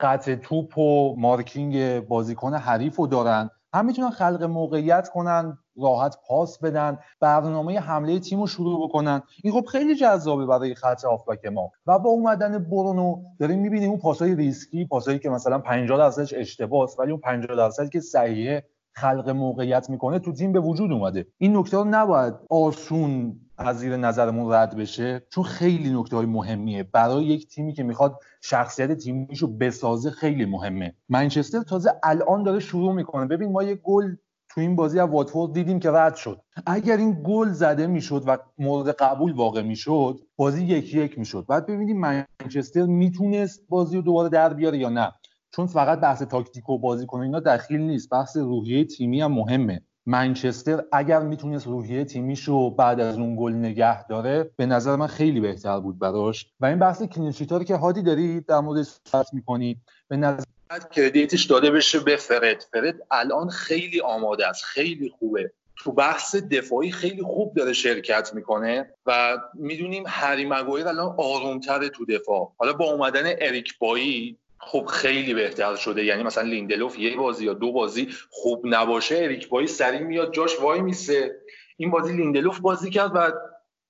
قطع 0.00 0.34
توپ 0.34 0.78
و 0.78 1.14
مارکینگ 1.18 2.00
بازیکن 2.00 2.54
حریف 2.54 2.96
رو 2.96 3.06
دارن. 3.06 3.50
هم 3.74 3.86
می‌تونن 3.86 4.10
خلق 4.10 4.42
موقعیت 4.42 5.08
کنن 5.08 5.58
راحت 5.76 6.16
پاس 6.28 6.58
بدن 6.58 6.98
برنامه 7.20 7.80
حمله 7.80 8.18
تیم 8.18 8.40
رو 8.40 8.46
شروع 8.46 8.88
بکنن. 8.88 9.22
این 9.44 9.52
خب 9.52 9.66
خیلی 9.66 9.94
جذابه 9.94 10.46
برای 10.46 10.74
خط 10.74 11.04
آفبک 11.04 11.46
ما. 11.46 11.70
و 11.86 11.98
با 11.98 12.10
اومدن 12.10 12.58
برونو 12.58 13.22
داریم 13.40 13.60
می‌بینیم 13.60 13.90
اون 13.90 13.98
پاسای 13.98 14.34
ریسکی 14.34 14.84
پاسایی 14.84 15.18
که 15.18 15.30
مثلا 15.30 15.58
50 15.58 15.98
درصدش 15.98 16.34
اشتباهه 16.34 16.90
ولی 16.98 17.10
اون 17.10 17.20
50 17.20 17.56
درصد 17.56 17.88
که 17.88 18.00
صحیحه 18.00 18.64
خلق 18.92 19.30
موقعیت 19.30 19.90
می‌کنه 19.90 20.18
تو 20.18 20.32
تیم 20.32 20.52
به 20.52 20.60
وجود 20.60 20.92
اومده. 20.92 21.26
این 21.38 21.56
نکته 21.56 21.76
رو 21.76 21.84
نباید 21.84 22.34
آسون 22.50 23.40
از 23.58 23.78
زیر 23.78 23.96
نظرمون 23.96 24.52
رد 24.52 24.76
بشه 24.76 25.26
چون 25.30 25.44
خیلی 25.44 26.00
نکته 26.00 26.16
های 26.16 26.26
مهمیه. 26.26 26.82
برای 26.82 27.24
یک 27.24 27.48
تیمی 27.48 27.72
که 27.72 27.82
می‌خواد 27.82 28.20
شخصیت 28.40 28.92
تیمیش 28.92 29.38
رو 29.38 29.48
بسازه 29.48 30.10
خیلی 30.10 30.44
مهمه. 30.44 30.94
منچستر 31.08 31.62
تازه 31.62 31.92
الان 32.02 32.42
داره 32.42 32.60
شروع 32.60 32.92
می‌کنه. 32.92 33.26
ببین 33.26 33.52
ما 33.52 33.62
یه 33.62 33.74
گل 33.74 34.16
تو 34.48 34.60
این 34.60 34.76
بازی 34.76 35.00
از 35.00 35.08
واتفورد 35.08 35.52
دیدیم 35.52 35.80
که 35.80 35.90
رد 35.90 36.14
شد. 36.14 36.40
اگر 36.66 36.96
این 36.96 37.22
گل 37.24 37.48
زده 37.52 37.86
می‌شد 37.86 38.22
و 38.26 38.38
مورد 38.58 38.88
قبول 38.88 39.32
واقع 39.32 39.62
می‌شد 39.62 40.20
بازی 40.36 40.64
یکی 40.64 41.00
یک 41.00 41.18
می‌شد. 41.18 41.46
بعد 41.48 41.66
ببینیم 41.66 42.00
منچستر 42.00 42.82
می‌تونست 42.82 43.60
بازی 43.68 43.96
رو 43.96 44.02
دوباره 44.02 44.28
در 44.28 44.54
بیاره 44.54 44.78
یا 44.78 44.88
نه. 44.88 45.12
چون 45.50 45.66
فقط 45.66 46.00
بحث 46.00 46.22
تاکتیک 46.22 46.70
و 46.70 46.78
بازیکن 46.78 47.20
اینا 47.20 47.40
دخیل 47.40 47.80
نیست. 47.80 48.10
بحث 48.10 48.36
روحیه 48.36 48.84
تیمی 48.84 49.20
هم 49.20 49.32
مهمه. 49.32 49.80
منچستر 50.06 50.84
اگر 50.92 51.20
می‌تونست 51.20 51.66
روحیه 51.66 52.04
تیمیشو 52.04 52.70
بعد 52.70 53.00
از 53.00 53.18
اون 53.18 53.36
گل 53.38 53.52
نگه 53.52 54.06
داره 54.06 54.50
به 54.56 54.66
نظر 54.66 54.96
من 54.96 55.06
خیلی 55.06 55.40
بهتر 55.40 55.80
بود 55.80 55.98
براش. 55.98 56.46
و 56.60 56.66
این 56.66 56.78
بحث 56.78 57.02
کلینشیتا 57.02 57.56
رو 57.56 57.64
که 57.64 57.76
هادی 57.76 58.02
داری 58.02 58.40
در 58.40 58.60
مورد 58.60 58.82
صحبت 58.82 59.34
می‌کنی 59.34 59.76
به 60.08 60.16
نظر 60.16 60.44
credit 60.92 61.31
ش 61.31 61.44
داده 61.44 61.70
بشه 61.70 62.00
به 62.00 62.16
فرد. 62.16 62.64
فرد 62.72 62.94
الان 63.10 63.48
خیلی 63.48 64.00
آماده 64.00 64.48
است 64.48 64.64
خیلی 64.64 65.12
خوبه. 65.18 65.52
تو 65.78 65.92
بحث 65.92 66.36
دفاعی 66.36 66.90
خیلی 66.90 67.22
خوب 67.22 67.54
داره 67.54 67.72
شرکت 67.72 68.34
می‌کنه 68.34 68.90
و 69.06 69.38
می‌دونیم 69.54 70.04
هری 70.06 70.46
مگویر 70.46 70.88
الان 70.88 71.14
آرومتره 71.18 71.88
تو 71.88 72.04
دفاع. 72.06 72.52
حالا 72.58 72.72
با 72.72 72.84
اومدن 72.84 73.24
اریک 73.40 73.78
بایی 73.78 74.38
خب 74.58 74.86
خیلی 74.86 75.34
بهتر 75.34 75.76
شده. 75.76 76.04
یعنی 76.04 76.22
مثلا 76.22 76.44
لیندلوف 76.44 76.98
یه 76.98 77.16
بازی 77.16 77.44
یا 77.44 77.52
دو 77.52 77.72
بازی 77.72 78.08
خوب 78.30 78.62
نباشه 78.64 79.16
اریک 79.16 79.48
بایی 79.48 79.66
سریع 79.66 80.00
میاد 80.00 80.32
جاش 80.32 80.60
وای 80.60 80.80
میسه. 80.80 81.36
این 81.76 81.90
بازی 81.90 82.16
لیندلوف 82.16 82.58
بازی 82.58 82.90
کرد 82.90 83.10
و 83.14 83.32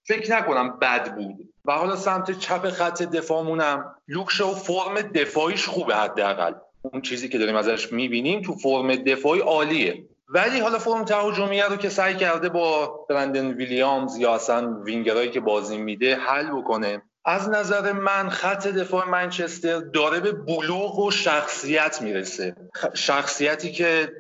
فکر 0.05 0.37
نکنم 0.37 0.79
بد 0.79 1.15
بود. 1.15 1.49
و 1.65 1.73
حالا 1.73 1.97
سمت 1.97 2.39
چپ 2.39 2.69
خط 2.69 3.03
دفاعمونم. 3.03 3.95
لوک 4.09 4.49
شاو 4.49 4.55
فرم 4.55 4.95
دفاعیش 4.95 5.67
خوبه 5.67 5.97
حداقل. 5.97 6.53
اون 6.83 7.03
چیزی 7.03 7.29
که 7.29 7.39
داریم 7.39 7.57
ازش 7.57 7.93
می‌بینیم 7.93 8.43
تو 8.43 8.55
فرم 8.55 8.97
دفاعی 8.97 9.41
عالیه. 9.41 10.05
ولی 10.29 10.61
حالا 10.61 10.79
فرم 10.79 11.05
تهاجمیه 11.05 11.65
رو 11.69 11.77
که 11.77 11.89
سعی 11.89 12.15
کرده 12.15 12.49
با 12.49 12.87
برندن 13.09 13.51
ویلیامز 13.51 14.17
یا 14.17 14.35
اصلا 14.35 14.81
وینگرایی 14.85 15.31
که 15.31 15.41
بازی 15.41 15.79
میده 15.79 16.17
حل 16.17 16.47
بکنه. 16.47 17.03
از 17.27 17.49
نظر 17.49 17.93
من 17.93 18.29
خط 18.29 18.67
دفاع 18.67 19.09
منچستر 19.09 19.79
داره 19.79 20.21
به 20.21 20.33
بلوغ 20.33 20.99
و 20.99 21.11
شخصیت 21.11 22.03
می‌رسه. 22.03 22.57
شخصیتی 22.95 23.73
که 23.73 24.13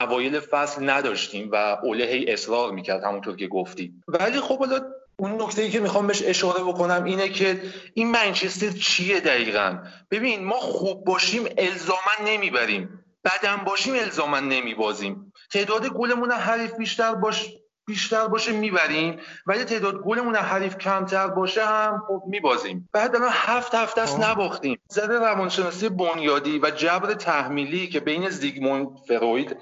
اوایل 0.00 0.40
فصل 0.40 0.90
نداشتیم 0.90 1.50
و 1.52 1.56
اوله 1.82 2.04
هی 2.04 2.32
اصرار 2.32 2.72
می‌کرد 2.72 3.04
همونطور 3.04 3.36
که 3.36 3.46
گفتیم 3.46 4.02
ولی 4.08 4.40
خب 4.40 4.58
حالا 4.58 4.80
اون 5.16 5.42
نکته 5.42 5.62
ای 5.62 5.70
که 5.70 5.80
می‌خوام 5.80 6.06
بهش 6.06 6.22
اشاره 6.24 6.64
بکنم 6.64 7.04
اینه 7.04 7.28
که 7.28 7.62
این 7.94 8.10
منچستر 8.10 8.70
چیه 8.70 9.20
دقیقا؟ 9.20 9.78
ببین 10.10 10.44
ما 10.44 10.56
خوب 10.56 11.04
باشیم 11.04 11.44
الزاما 11.58 12.12
نمی‌بریم. 12.24 13.04
بدم 13.24 13.56
باشیم 13.66 13.94
الزاما 13.94 14.40
نمیبازیم. 14.40 15.32
تعداد 15.52 15.88
گلمون 15.88 16.30
حریف 16.30 16.74
بیشتر 16.74 17.14
باش. 17.14 17.46
بیشتر 17.88 18.26
باشه 18.26 18.52
می‌بریم 18.52 19.18
ولی 19.46 19.64
تعداد 19.64 20.02
گلمون 20.02 20.36
از 20.36 20.44
حریف 20.44 20.78
کمتر 20.78 21.26
باشه 21.26 21.64
هم 21.64 22.02
خب 22.08 22.22
میبازیم. 22.26 22.88
بعد 22.92 23.16
الان 23.16 23.30
هفت 23.32 23.74
هفته 23.74 24.00
است 24.00 24.20
نباختیم. 24.20 24.78
زده 24.88 25.18
روانشناسی 25.18 25.88
بنیادی 25.88 26.58
و 26.58 26.70
جبر 26.70 27.14
تحمیلی 27.14 27.86
که 27.88 28.00
بین 28.00 28.28
زیگموند 28.28 28.88
فروید 29.08 29.56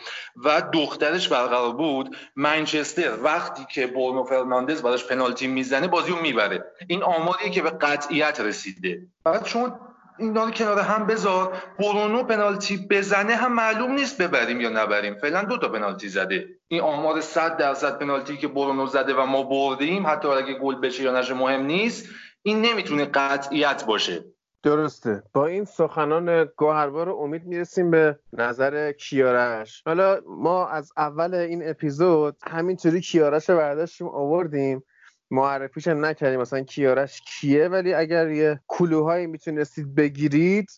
و 0.45 0.63
دخترش 0.73 1.29
برقرار 1.29 1.73
بود 1.73 2.17
منچستر 2.37 3.23
وقتی 3.23 3.67
که 3.71 3.87
برونو 3.87 4.25
فرناندز 4.25 4.83
براش 4.83 5.05
پنالتی 5.05 5.47
می‌زنه 5.47 5.89
بازی 5.89 6.11
رو 6.11 6.21
می‌بره. 6.21 6.65
این 6.89 7.03
آماریه 7.03 7.51
که 7.51 7.63
به 7.63 7.71
قطعیت 7.71 8.41
رسیده. 8.41 9.03
بعد 9.25 9.45
چون 9.45 9.73
اینا 10.19 10.45
رو 10.45 10.51
کنار 10.51 10.79
هم 10.79 11.07
بذار. 11.07 11.57
برونو 11.79 12.23
پنالتی 12.23 12.87
بزنه 12.91 13.35
هم 13.35 13.55
معلوم 13.55 13.93
نیست 13.93 14.23
ببریم 14.23 14.61
یا 14.61 14.69
نبریم. 14.69 15.15
فعلا 15.15 15.43
دو 15.43 15.59
تا 15.59 15.69
پنالتی 15.69 16.09
زده. 16.09 16.47
این 16.69 16.81
آمار 16.81 17.21
100 17.21 17.57
درصد 17.57 17.99
پنالتی 17.99 18.37
که 18.37 18.49
برونو 18.49 18.87
زده 18.87 19.15
و 19.15 19.27
ما 19.27 19.43
بردیم 19.43 20.07
حتی 20.07 20.29
اگه 20.29 20.55
گل 20.55 20.75
بشه 20.75 21.03
یا 21.03 21.19
نشه 21.21 21.35
مهم 21.35 21.63
نیست. 21.63 22.09
این 22.43 22.63
نمی‌تونه 22.63 23.05
قطعیت 23.05 23.85
باشه. 23.85 24.25
درسته. 24.63 25.23
با 25.33 25.47
این 25.47 25.65
سخنان 25.65 26.45
گوهربار 26.57 27.11
امید 27.11 27.45
می‌رسیم 27.45 27.91
به 27.91 28.19
نظر 28.33 28.93
کیارش. 28.93 29.83
حالا 29.87 30.21
ما 30.27 30.69
از 30.69 30.93
اول 30.97 31.35
این 31.35 31.71
اپیزود 31.71 32.37
همینطوری 32.47 33.01
کیارش 33.01 33.51
رو 33.51 33.57
برداشتیم 33.57 34.09
آوردیم. 34.09 34.83
معرفیش 35.31 35.89
هم 35.89 36.05
نکردیم؟ 36.05 36.41
مثلا 36.41 36.61
کیارش 36.61 37.21
کیه؟ 37.21 37.69
ولی 37.69 37.95
اگر 37.95 38.31
یه 38.31 38.61
کلوهایی 38.67 39.27
می‌تونستید 39.27 39.95
بگیرید 39.95 40.71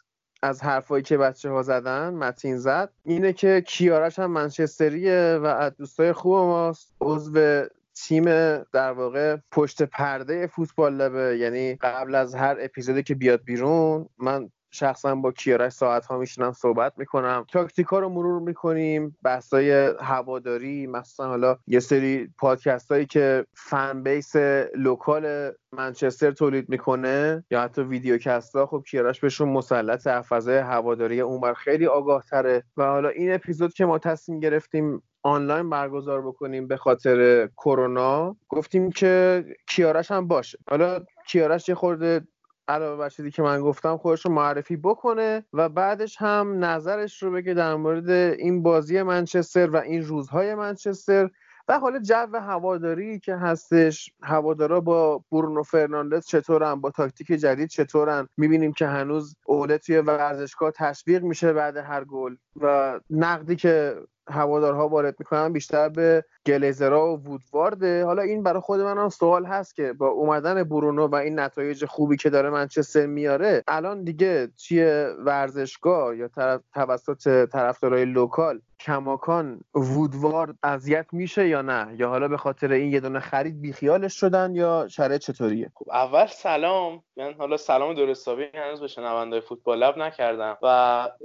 از 0.43 0.63
حرفایی 0.63 1.03
که 1.03 1.19
بچه 1.19 1.51
ها 1.51 1.63
زدن 1.63 2.15
متین 2.15 2.59
زد 2.59 2.93
اینه 3.05 3.33
که 3.33 3.63
کیارش 3.67 4.19
هم 4.19 4.31
منچستریه 4.31 5.39
و 5.43 5.47
از 5.47 5.77
دوستای 5.77 6.13
خوب 6.13 6.35
ماست. 6.35 6.95
عضو 7.01 7.65
تیم 7.95 8.25
در 8.73 8.93
واقع 8.93 9.37
پشت 9.53 9.83
پرده 9.83 10.47
فوتبال 10.47 10.95
لبه. 10.95 11.39
یعنی 11.39 11.75
قبل 11.75 12.15
از 12.15 12.35
هر 12.35 12.57
اپیزودی 12.61 13.03
که 13.03 13.15
بیاد 13.15 13.45
بیرون 13.45 14.09
من 14.19 14.51
شخصا 14.71 15.15
با 15.15 15.33
کیارش 15.33 15.73
ساعت 15.73 16.07
ها 16.07 16.19
میشینم 16.19 16.53
صحبت 16.53 16.93
می‌کنم. 16.97 17.45
تاکتیکا 17.53 17.99
رو 17.99 18.09
مرور 18.09 18.41
می‌کنیم 18.41 19.17
بحثای 19.23 19.95
هواداری 20.01 20.87
مثلا 20.87 21.27
حالا 21.27 21.57
یه 21.67 21.81
سری 21.81 22.29
پادکست 22.39 22.93
هایی 22.93 23.07
که 23.07 23.47
فن 23.55 24.03
بیس 24.03 24.37
local 24.77 25.53
منچستر 25.73 26.31
تولید 26.31 26.69
می‌کنه 26.69 27.45
یا 27.51 27.61
حتی 27.63 27.83
videocast 27.83 28.57
ها 28.57 28.67
خب 28.67 28.83
کیارش 28.91 29.21
بهشون 29.21 29.49
مسلط 29.49 30.09
فضای 30.09 30.59
هواداری 30.59 31.21
اونور 31.21 31.55
خیلی 31.55 31.87
آگاه 31.87 32.23
تره 32.31 32.63
و 32.77 32.85
حالا 32.85 33.09
این 33.09 33.35
اپیزود 33.35 33.73
که 33.73 33.85
ما 33.87 33.99
تصمیم 33.99 34.41
گرفتیم 34.41 35.03
آنلاین 35.23 35.71
برگزار 35.71 36.23
بکنیم 36.23 36.69
به 36.69 36.77
خاطر 36.77 37.47
کرونا 37.47 38.37
گفتیم 38.49 38.91
که 38.91 39.45
کیارش 39.69 40.11
هم 40.11 40.29
باشه. 40.29 40.59
حالا 40.71 41.01
کیارش 41.27 41.69
یه 41.69 41.75
خورده 41.75 42.21
علاوه 42.69 42.99
بر 42.99 43.09
چیزی 43.09 43.31
که 43.31 43.43
من 43.43 43.61
گفتم 43.61 43.97
خودش 43.97 44.25
رو 44.25 44.33
معرفی 44.33 44.77
بکنه 44.77 45.45
و 45.53 45.69
بعدش 45.69 46.17
هم 46.17 46.65
نظرش 46.65 47.23
رو 47.23 47.31
بگه 47.31 47.55
در 47.55 47.75
مورد 47.75 48.11
این 48.11 48.63
بازی 48.63 49.03
منچستر 49.03 49.71
و 49.71 49.77
این 49.77 50.03
روزهای 50.03 50.55
منچستر. 50.55 51.31
و 51.69 51.79
حالا 51.79 51.99
جو 51.99 52.39
هواداری 52.39 53.19
که 53.19 53.37
هستش 53.37 54.11
هوادارا 54.23 54.81
با 54.81 55.25
برونو 55.33 55.63
فرناندز 55.63 56.27
چطورن؟ 56.27 56.75
با 56.75 56.91
تاکتیک 56.91 57.27
جدید 57.27 57.69
چطورن؟ 57.69 58.29
می‌بینیم 58.37 58.73
که 58.73 58.87
هنوز 58.87 59.37
اوله 59.47 59.79
توی 59.79 59.99
ورزشگاه 59.99 60.71
تشویق 60.71 61.23
میشه 61.23 61.53
بعد 61.53 61.77
هر 61.77 62.05
گل. 62.05 62.37
و 62.63 63.01
نقدی 63.11 63.57
که 63.57 63.95
هوادارها 64.31 64.89
وارد 64.89 65.17
می‌کنن 65.19 65.53
بیشتر 65.53 65.89
به 65.89 66.25
گلیزرا 66.47 67.07
و 67.07 67.23
وودوارده. 67.23 68.05
حالا 68.05 68.23
این 68.23 68.43
برای 68.43 68.61
خود 68.61 68.81
من 68.81 68.99
هم 68.99 69.09
سوال 69.09 69.45
هست 69.45 69.75
که 69.75 69.93
با 69.93 70.09
اومدن 70.09 70.65
برونو 70.65 71.07
و 71.07 71.15
این 71.15 71.41
نتایج 71.41 71.85
خوبی 71.85 72.17
که 72.17 72.31
داره 72.31 72.51
منچستر 72.51 73.07
میاره 73.07 73.65
الان 73.69 74.05
دیگه 74.05 74.49
توی 74.69 75.07
ورزشگاه 75.25 76.17
یا 76.17 76.31
توسط 76.75 77.49
طرفدارای 77.49 78.05
local 78.05 78.61
کماکان 78.81 79.61
وودوارد 79.75 80.55
اذیت 80.63 81.07
میشه 81.13 81.49
یا 81.49 81.63
نه؟ 81.63 81.95
یا 81.99 82.09
حالا 82.09 82.29
به 82.29 82.37
خاطر 82.37 82.73
این 82.73 82.93
یه 82.93 83.01
دونه 83.01 83.21
خرید 83.21 83.61
بیخیالش 83.61 84.21
شدن 84.21 84.55
یا 84.55 84.89
شرایط 84.89 85.21
چطوریه؟ 85.21 85.73
خب 85.75 85.91
اول 85.91 86.27
سلام. 86.27 87.03
من 87.17 87.35
حالا 87.39 87.57
سلام 87.57 87.95
درست 87.95 88.20
حسابی 88.20 88.45
هنوز 88.55 88.81
به 88.81 88.87
شنوندای 88.87 89.41
Football 89.41 89.79
Lab 89.79 89.99
نکردم. 89.99 90.59
و 90.63 90.67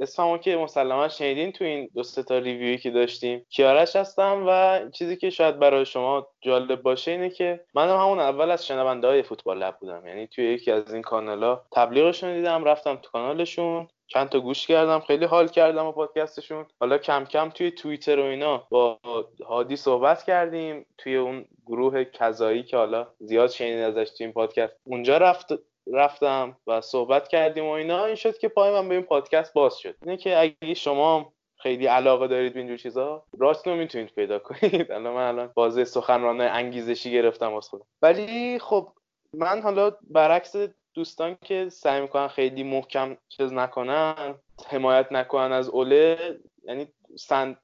اسممو 0.02 0.38
که 0.38 0.58
مسلما 0.58 1.08
شنیدین 1.24 1.51
تو 1.51 1.63
این 1.63 1.89
دو 1.95 2.03
تا 2.03 2.38
review 2.38 2.72
ی 2.72 2.78
که 2.78 2.91
داشتیم؟ 2.91 3.45
کیارش 3.49 3.95
هستم 3.95 4.45
و 4.47 4.82
چیزی 4.89 5.17
که 5.17 5.30
شاید 5.30 5.59
برای 5.59 5.86
شما 5.86 6.28
جالب 6.41 6.82
باشه 6.82 7.11
اینه 7.11 7.30
که 7.30 7.65
من 7.74 7.89
هم 7.89 7.95
همون 7.95 8.19
اول 8.19 8.51
از 8.51 8.67
شنونده 8.67 9.07
های 9.07 9.24
Football 9.24 9.58
Lab 9.58 9.78
بودم. 9.80 10.07
یعنی 10.07 10.28
توی 10.28 10.53
یکی 10.53 10.71
از 10.71 10.93
این 10.93 11.01
کانالا 11.01 11.61
تبلیغشون 11.71 12.34
دیدم 12.34 12.63
رفتم 12.63 12.95
تو 12.95 13.09
کانالشون 13.11 13.88
چند 14.07 14.30
تا 14.30 14.39
گوش 14.39 14.67
کردم 14.67 14.99
خیلی 14.99 15.26
حال 15.26 15.47
کردم 15.47 15.86
و 15.86 15.91
پادکستشون. 15.91 16.65
حالا 16.80 16.97
کم 16.97 17.26
کم 17.26 17.49
توی 17.49 17.71
توییتر 17.71 18.19
و 18.19 18.24
اینا 18.24 18.67
با 18.69 18.99
هادی 19.47 19.76
صحبت 19.76 20.24
کردیم 20.24 20.86
توی 20.97 21.15
اون 21.15 21.45
گروه 21.65 22.03
کذایی 22.03 22.63
که 22.63 22.78
حالا 22.78 23.07
زیاد 23.19 23.49
شنید 23.49 23.80
ازش 23.80 24.09
توی 24.09 24.26
این 24.26 24.34
پادکست. 24.34 24.76
اونجا 24.84 25.17
رفت 25.17 25.53
رفتم 25.88 26.58
و 26.68 26.82
صحبت 26.82 27.28
کردیم 27.28 27.66
و 27.66 27.70
اینا 27.70 28.06
این 28.06 28.16
شد 28.16 28.38
که 28.38 28.48
پای 28.48 28.72
من 28.72 28.90
به 28.90 28.96
این 28.96 29.04
پادکست 29.04 29.54
باز 29.54 29.78
شد. 29.78 29.96
اینه 30.02 30.18
که 30.18 30.40
اگه 30.40 30.74
شما 30.74 31.34
خیلی 31.58 31.86
علاقه 31.86 32.28
دارید 32.28 32.54
به 32.54 32.60
اینجور 32.60 32.78
چیزا 32.78 33.26
راست 33.40 33.68
رو 33.68 33.76
می‌تونید 33.76 34.10
پیدا 34.10 34.40
کنید. 34.40 34.92
الان 34.92 35.14
من 35.14 35.28
الان 35.28 35.52
بازه 35.56 35.86
سخنرانای 35.86 36.48
انگیزشی 36.48 37.12
گرفتم 37.12 37.54
از 37.54 37.70
خودم. 37.70 37.86
ولی 38.02 38.60
خب 38.60 38.90
من 39.34 39.62
حالا 39.62 39.92
برعکس 40.10 40.56
دوستان 40.94 41.38
که 41.42 41.70
سعی 41.70 42.02
می‌کنن 42.02 42.28
خیلی 42.28 42.64
محکم 42.64 43.18
چیز 43.30 43.54
نکنن 43.54 44.36
حمایت 44.68 45.08
نکنن 45.12 45.52
از 45.52 45.70
اوله 45.70 46.40
یعنی 46.64 46.88
سند 47.16 47.58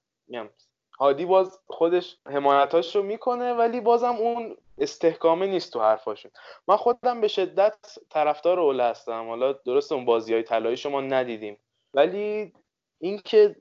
هادی 0.99 1.25
باز 1.25 1.59
خودش 1.67 2.17
حمایتاش 2.25 2.95
رو 2.95 3.03
می‌کنه 3.03 3.53
ولی 3.53 3.81
بازم 3.81 4.15
اون 4.15 4.57
استحکامه 4.77 5.47
نیست 5.47 5.73
تو 5.73 5.81
حرفاشون. 5.81 6.31
من 6.67 6.75
خودم 6.75 7.21
به 7.21 7.27
شدت 7.27 7.97
طرفدار 8.09 8.59
اوله 8.59 8.83
هستم. 8.83 9.27
حالا 9.27 9.53
درست 9.53 9.91
اون 9.91 10.05
بازی 10.05 10.33
های 10.33 10.43
طلایی 10.43 10.77
شما 10.77 11.01
ندیدیم. 11.01 11.57
ولی 11.93 12.53
اینکه 12.99 13.55